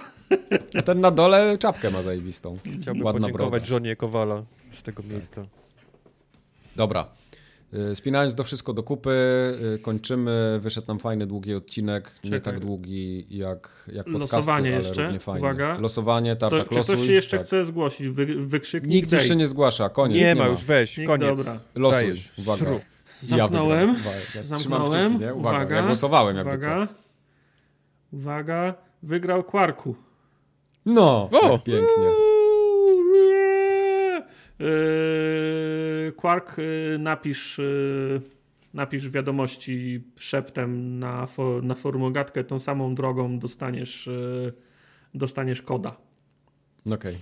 A 0.78 0.82
ten 0.82 1.02
na 1.02 1.11
dole 1.11 1.58
czapkę 1.58 1.92
ma 1.92 2.02
zajebistą. 2.03 2.58
Chciałbym 2.82 3.03
Ładna 3.06 3.22
podziękować 3.22 3.52
broda. 3.61 3.66
żonie 3.66 3.95
Kowala 3.95 4.44
z 4.78 4.84
tego 4.84 5.03
miejsca. 5.11 5.45
Dobra. 6.76 7.08
Y, 7.73 7.95
Spinając 7.95 8.35
to 8.35 8.43
wszystko 8.43 8.73
do 8.73 8.83
kupy, 8.83 9.09
y, 9.75 9.80
kończymy. 9.80 10.59
Wyszedł 10.61 10.88
nam 10.88 10.99
fajny, 10.99 11.27
długi 11.27 11.53
odcinek. 11.56 12.11
Nie 12.23 12.30
Czekaj. 12.30 12.53
tak 12.53 12.59
długi 12.65 13.25
jak, 13.38 13.89
jak 13.93 14.06
podcasty, 14.06 14.35
Losowanie 14.35 14.69
ale 14.69 14.77
jeszcze. 14.77 15.03
równie 15.03 15.19
fajny. 15.19 15.39
Uwaga. 15.39 15.77
Losowanie, 15.80 16.35
To, 16.35 16.49
tarczak 16.49 16.69
czy 16.69 16.75
losuj. 16.75 16.95
ktoś 16.95 17.07
się 17.07 17.14
jeszcze 17.14 17.38
tak. 17.38 17.45
chce 17.45 17.65
zgłosić? 17.65 18.07
Wy, 18.07 18.25
wykrzyknik 18.25 18.91
Nikt 18.93 19.11
już 19.11 19.23
się 19.23 19.35
nie 19.35 19.48
zgłasza, 19.48 19.89
koniec. 19.89 20.17
Nie 20.22 20.35
ma 20.35 20.48
już, 20.48 20.64
weź, 20.65 20.98
Nikt, 20.98 21.07
koniec. 21.09 21.30
Dobra. 21.38 21.59
Losuj, 21.75 22.01
Dajesz. 22.01 22.31
uwaga. 22.38 22.65
Sru. 22.65 22.80
Zamknąłem. 23.22 23.95
Ja 24.35 24.43
Zamknąłem. 24.43 25.09
kciuki, 25.11 25.25
nie? 25.25 25.33
Uwaga. 25.33 25.57
Uwaga. 25.57 25.75
Ja 25.75 25.83
głosowałem 25.83 26.38
jakby 26.38 26.56
Uwaga. 26.57 26.88
co. 26.88 26.93
Uwaga. 28.17 28.73
Wygrał 29.03 29.43
Quarku. 29.43 29.95
No, 30.85 31.30
O! 31.31 31.59
pięknie. 31.59 32.09
Yy, 34.60 36.12
Quark, 36.12 36.58
yy, 36.58 36.98
napisz, 37.00 37.58
yy, 37.58 38.22
napisz 38.74 39.10
wiadomości 39.10 40.04
szeptem 40.16 41.00
na, 41.00 41.26
fo, 41.26 41.62
na 41.62 41.76
forumogatkę 41.76 42.44
tą 42.44 42.60
samą 42.60 42.96
drogą 42.96 43.40
dostaniesz, 43.40 44.10
dostaniesz 45.14 45.62
koda. 45.62 45.98
Okej. 46.92 47.18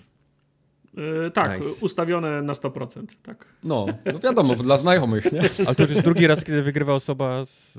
Yy, 1.24 1.32
tak, 1.32 1.60
Nice. 1.60 1.72
ustawione 1.82 2.42
na 2.42 2.54
100%. 2.54 3.06
Tak. 3.24 3.46
No, 3.64 3.86
no 4.14 4.20
wiadomo, 4.20 4.56
dla 4.56 4.78
znajomych, 4.78 5.32
nie? 5.32 5.42
Ale 5.66 5.76
to 5.76 5.82
już 5.84 5.92
jest 5.92 6.02
drugi 6.04 6.28
raz, 6.28 6.44
kiedy 6.44 6.62
wygrywa 6.64 6.94
osoba 6.94 7.46
z, 7.46 7.74
z, 7.74 7.78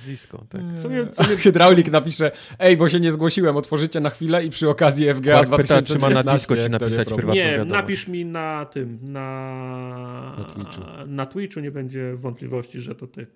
z 0.00 0.04
blisko. 0.06 0.44
Tak. 0.48 0.60
W 0.62 0.78
A 1.18 1.22
sumie 1.24 1.36
hydraulik 1.44 1.90
napisze, 1.90 2.32
ej, 2.58 2.76
bo 2.76 2.88
się 2.88 3.00
nie 3.00 3.12
zgłosiłem, 3.12 3.56
otworzycie 3.56 4.00
na 4.00 4.10
chwilę 4.10 4.44
i 4.44 4.50
przy 4.50 4.68
okazji 4.68 5.14
FGA 5.14 5.32
Mark 5.36 5.50
pyta, 5.50 5.56
2019. 5.56 5.94
czy 5.94 5.98
ma 6.00 6.22
na 6.22 6.32
Disco 6.32 6.54
nie 6.54 6.68
napisać 6.68 7.08
prywatną 7.08 7.34
nie, 7.34 7.50
wiadomość. 7.52 7.80
napisz 7.82 8.08
mi 8.08 8.24
na 8.24 8.66
tym, 8.72 8.98
na, 9.02 10.34
Na 10.38 10.44
Twitchu. 10.44 10.82
na 11.06 11.26
Twitchu 11.26 11.60
nie 11.60 11.70
będzie 11.70 12.12
wątpliwości, 12.14 12.80
że 12.80 12.94
to 12.94 13.06
ty. 13.06 13.26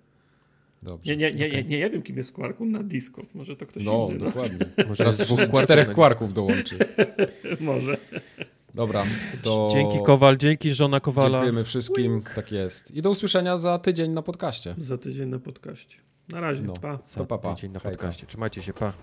Dobrze. 0.83 1.15
Nie, 1.15 1.17
nie, 1.17 1.31
nie, 1.39 1.49
nie, 1.49 1.63
nie, 1.63 1.79
ja 1.79 1.89
wiem, 1.89 2.01
kim 2.01 2.17
jest 2.17 2.31
Quarku 2.33 2.65
na 2.65 2.83
Disco. 2.83 3.21
Może 3.35 3.55
to 3.55 3.65
ktoś 3.65 3.83
No, 3.85 4.07
inny. 4.09 4.19
dokładnie. 4.19 4.65
Może 4.87 4.97
Teraz 4.97 5.17
dwóch, 5.17 5.39
czterech 5.63 5.87
na 5.87 5.93
kwarków 5.93 6.33
dołączy. 6.33 6.77
No, 7.43 7.55
może. 7.73 7.97
Dobra, 8.77 9.03
to 9.43 9.69
Dzięki 9.71 9.97
Kowal, 10.05 10.37
dzięki 10.37 10.73
żona 10.73 10.99
Kowala. 10.99 11.29
dziękujemy 11.29 11.63
wszystkim. 11.63 12.23
Tak 12.35 12.51
jest. 12.51 12.91
I 12.91 13.01
do 13.01 13.09
usłyszenia 13.09 13.57
za 13.57 13.79
tydzień 13.79 14.11
na 14.11 14.21
podcaście. 14.21 14.75
Za 14.77 14.97
tydzień 14.97 15.29
na 15.29 15.39
podcaście. 15.39 15.97
Na 16.29 16.39
razie, 16.41 16.61
No. 16.61 16.73
pa. 16.81 16.97
Za 17.07 17.17
To 17.19 17.25
pa, 17.25 17.37
pa. 17.37 17.55
tydzień 17.55 17.71
na 17.71 17.79
Hejka. 17.79 17.97
podcaście. 17.97 18.27
Trzymajcie 18.27 18.61
się, 18.63 18.73
pa. 18.73 18.93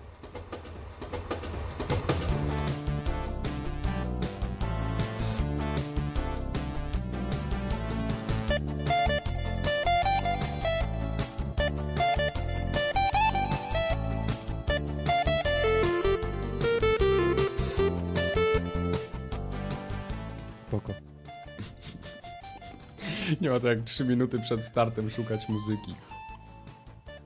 Nie 23.41 23.49
ma 23.49 23.59
to 23.59 23.67
jak 23.67 23.83
3 23.83 24.05
minuty 24.05 24.39
przed 24.39 24.65
startem 24.65 25.09
szukać 25.09 25.49
muzyki. 25.49 25.95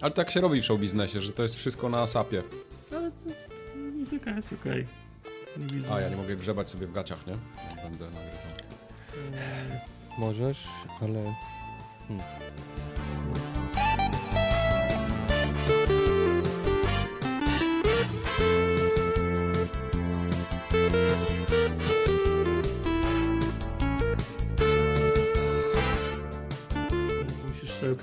Ale 0.01 0.11
tak 0.11 0.31
się 0.31 0.41
robi 0.41 0.61
w 0.61 0.65
show 0.65 0.79
biznesie, 0.79 1.21
że 1.21 1.31
to 1.31 1.43
jest 1.43 1.55
wszystko 1.55 1.89
na 1.89 2.01
asapie. 2.01 2.43
Ale 2.91 3.11
to, 3.11 3.17
to, 3.17 3.29
to, 3.29 3.79
muzyka 3.99 4.31
jest 4.31 4.53
okej. 4.53 4.87
Widzę. 5.57 5.93
A 5.93 6.01
ja 6.01 6.09
nie 6.09 6.15
mogę 6.15 6.35
grzebać 6.35 6.69
sobie 6.69 6.87
w 6.87 6.91
gaciach, 6.91 7.27
nie? 7.27 7.37
Będę 7.83 8.05
nagrywał. 8.05 8.29
Możesz, 10.17 10.67
ale... 11.01 11.23
Musisz 12.09 12.68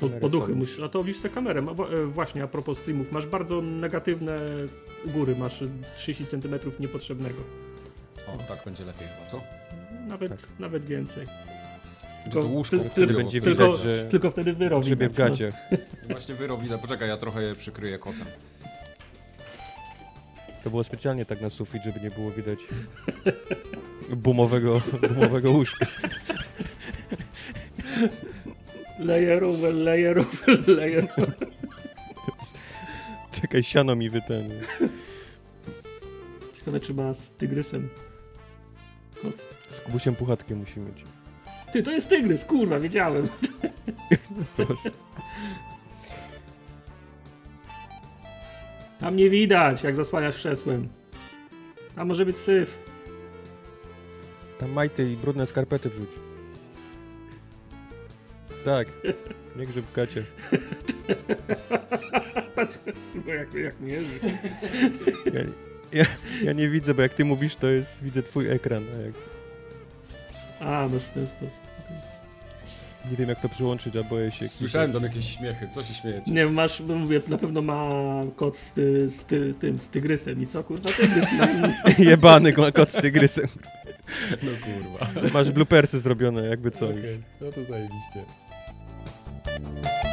Kamerę 0.00 0.20
poduchy, 0.20 0.54
musisz, 0.54 0.80
a 0.80 0.88
to 0.88 1.04
widzisz 1.04 1.22
tę 1.22 1.28
kamerę. 1.28 1.60
E, 2.02 2.06
właśnie, 2.06 2.42
a 2.42 2.46
propos 2.46 2.78
streamów, 2.78 3.12
masz 3.12 3.26
bardzo 3.26 3.62
negatywne 3.62 4.38
u 5.06 5.10
góry, 5.10 5.36
masz 5.36 5.62
30 5.96 6.26
cm 6.26 6.54
niepotrzebnego. 6.80 7.38
O, 8.28 8.38
tak 8.48 8.64
będzie 8.64 8.84
lepiej 8.84 9.08
chyba, 9.08 9.26
co? 9.30 9.40
Nawet, 10.08 10.28
Tak. 10.30 10.40
nawet 10.58 10.84
więcej. 10.84 11.26
Że 12.26 12.32
to 12.32 12.40
łóżko 12.40 12.78
ty- 12.78 12.90
wtedy 12.90 12.94
tylko- 13.06 13.12
Wtedy 13.12 13.14
będzie 13.24 13.40
tylko- 13.40 13.64
widać, 13.72 13.82
że 13.82 14.04
Tylko 14.10 14.30
wtedy 14.30 14.52
wyrobi. 14.52 14.84
no. 14.84 14.88
ciebie 14.90 15.08
w 15.08 15.12
gacie. 15.12 15.52
Właśnie 16.10 16.34
wyro 16.34 16.58
widać. 16.58 16.80
Poczekaj, 16.80 17.08
ja 17.08 17.16
trochę 17.16 17.42
je 17.42 17.54
przykryję 17.54 17.98
kocem. 17.98 18.26
To 20.64 20.70
było 20.70 20.84
specjalnie 20.84 21.24
tak 21.24 21.40
na 21.40 21.50
sufit, 21.50 21.82
żeby 21.84 22.00
nie 22.00 22.10
było 22.10 22.30
widać 22.30 22.58
boomowego, 24.24 24.80
boomowego 25.14 25.50
łóżka. 25.50 25.86
Layer 28.98 29.44
over, 29.44 29.74
layer 29.74 30.18
over, 30.18 30.68
layer 30.68 31.08
over. 31.16 31.34
Czekaj, 33.40 33.62
siano 33.62 33.96
mi 33.96 34.10
wyten. 34.10 34.50
Ciekawe, 36.56 36.80
czy 36.80 36.94
ma 36.94 37.14
z 37.14 37.32
tygrysem. 37.32 37.88
Koc. 39.22 39.46
Z 39.70 39.80
Kubusiem 39.80 40.14
Puchatkiem 40.14 40.58
musi 40.58 40.80
mieć. 40.80 41.04
Ty, 41.72 41.82
to 41.82 41.90
jest 41.90 42.08
tygrys, 42.08 42.44
kurwa, 42.44 42.80
wiedziałem. 42.80 43.28
Proszę. 44.56 44.90
Tam 49.00 49.16
nie 49.16 49.30
widać, 49.30 49.82
jak 49.82 49.96
zasłaniasz 49.96 50.36
krzesłem. 50.36 50.88
Tam 51.94 52.08
może 52.08 52.26
być 52.26 52.36
syf. 52.36 52.78
Tam 54.58 54.70
majty 54.70 55.12
i 55.12 55.16
brudne 55.16 55.46
skarpety 55.46 55.90
wrzuć. 55.90 56.25
Tak, 58.66 58.88
nie 59.56 59.66
grzyb 59.66 59.86
w 59.86 59.92
gacie. 59.92 60.24
Bo 63.26 63.32
jak, 63.32 63.54
jak 63.54 63.80
nie 63.80 63.92
jeży. 63.92 64.06
Ja, 65.34 65.40
ja, 65.92 66.04
ja 66.42 66.52
nie 66.52 66.68
widzę, 66.68 66.94
bo 66.94 67.02
jak 67.02 67.14
ty 67.14 67.24
mówisz, 67.24 67.56
to 67.56 67.66
jest, 67.66 68.02
widzę 68.04 68.22
twój 68.22 68.50
ekran. 68.50 68.84
A 68.94 69.02
jak, 69.02 69.14
A, 70.60 70.88
masz 70.88 71.02
w 71.02 71.10
ten 71.10 71.26
sposób. 71.26 71.60
nie 73.10 73.16
wiem 73.16 73.28
jak 73.28 73.40
to 73.40 73.48
przyłączyć, 73.48 73.96
a 73.96 74.02
boję 74.02 74.30
się. 74.30 74.48
Słyszałem 74.48 74.92
tam 74.92 75.02
jakieś 75.02 75.36
śmiechy. 75.36 75.68
Co 75.68 75.84
się 75.84 75.94
śmiejecie? 75.94 76.30
Nie, 76.32 76.46
masz, 76.46 76.80
no 76.80 76.94
mówię, 76.94 77.20
na 77.28 77.38
pewno 77.38 77.62
ma 77.62 78.00
kot 78.36 78.56
z, 78.56 78.72
ty, 78.72 79.08
z, 79.08 79.26
ty, 79.26 79.54
z 79.54 79.58
tym, 79.58 79.78
z 79.78 79.88
tygrysem. 79.88 80.42
I 80.42 80.46
co, 80.46 80.64
kurwa, 80.64 80.88
tygrys 80.88 81.32
na 81.38 82.04
Jebany 82.10 82.52
ma 82.52 82.72
kot 82.72 82.92
z 82.92 83.02
tygrysem. 83.02 83.46
No 84.42 84.50
kurwa. 84.64 85.30
Masz 85.32 85.50
bloopersy 85.50 86.00
zrobione, 86.00 86.46
jakby 86.46 86.70
co. 86.70 86.86
Okej, 86.86 87.22
no 87.40 87.52
to 87.52 87.64
zajebiście. 87.64 88.45
Thank 89.46 90.04
you. 90.04 90.05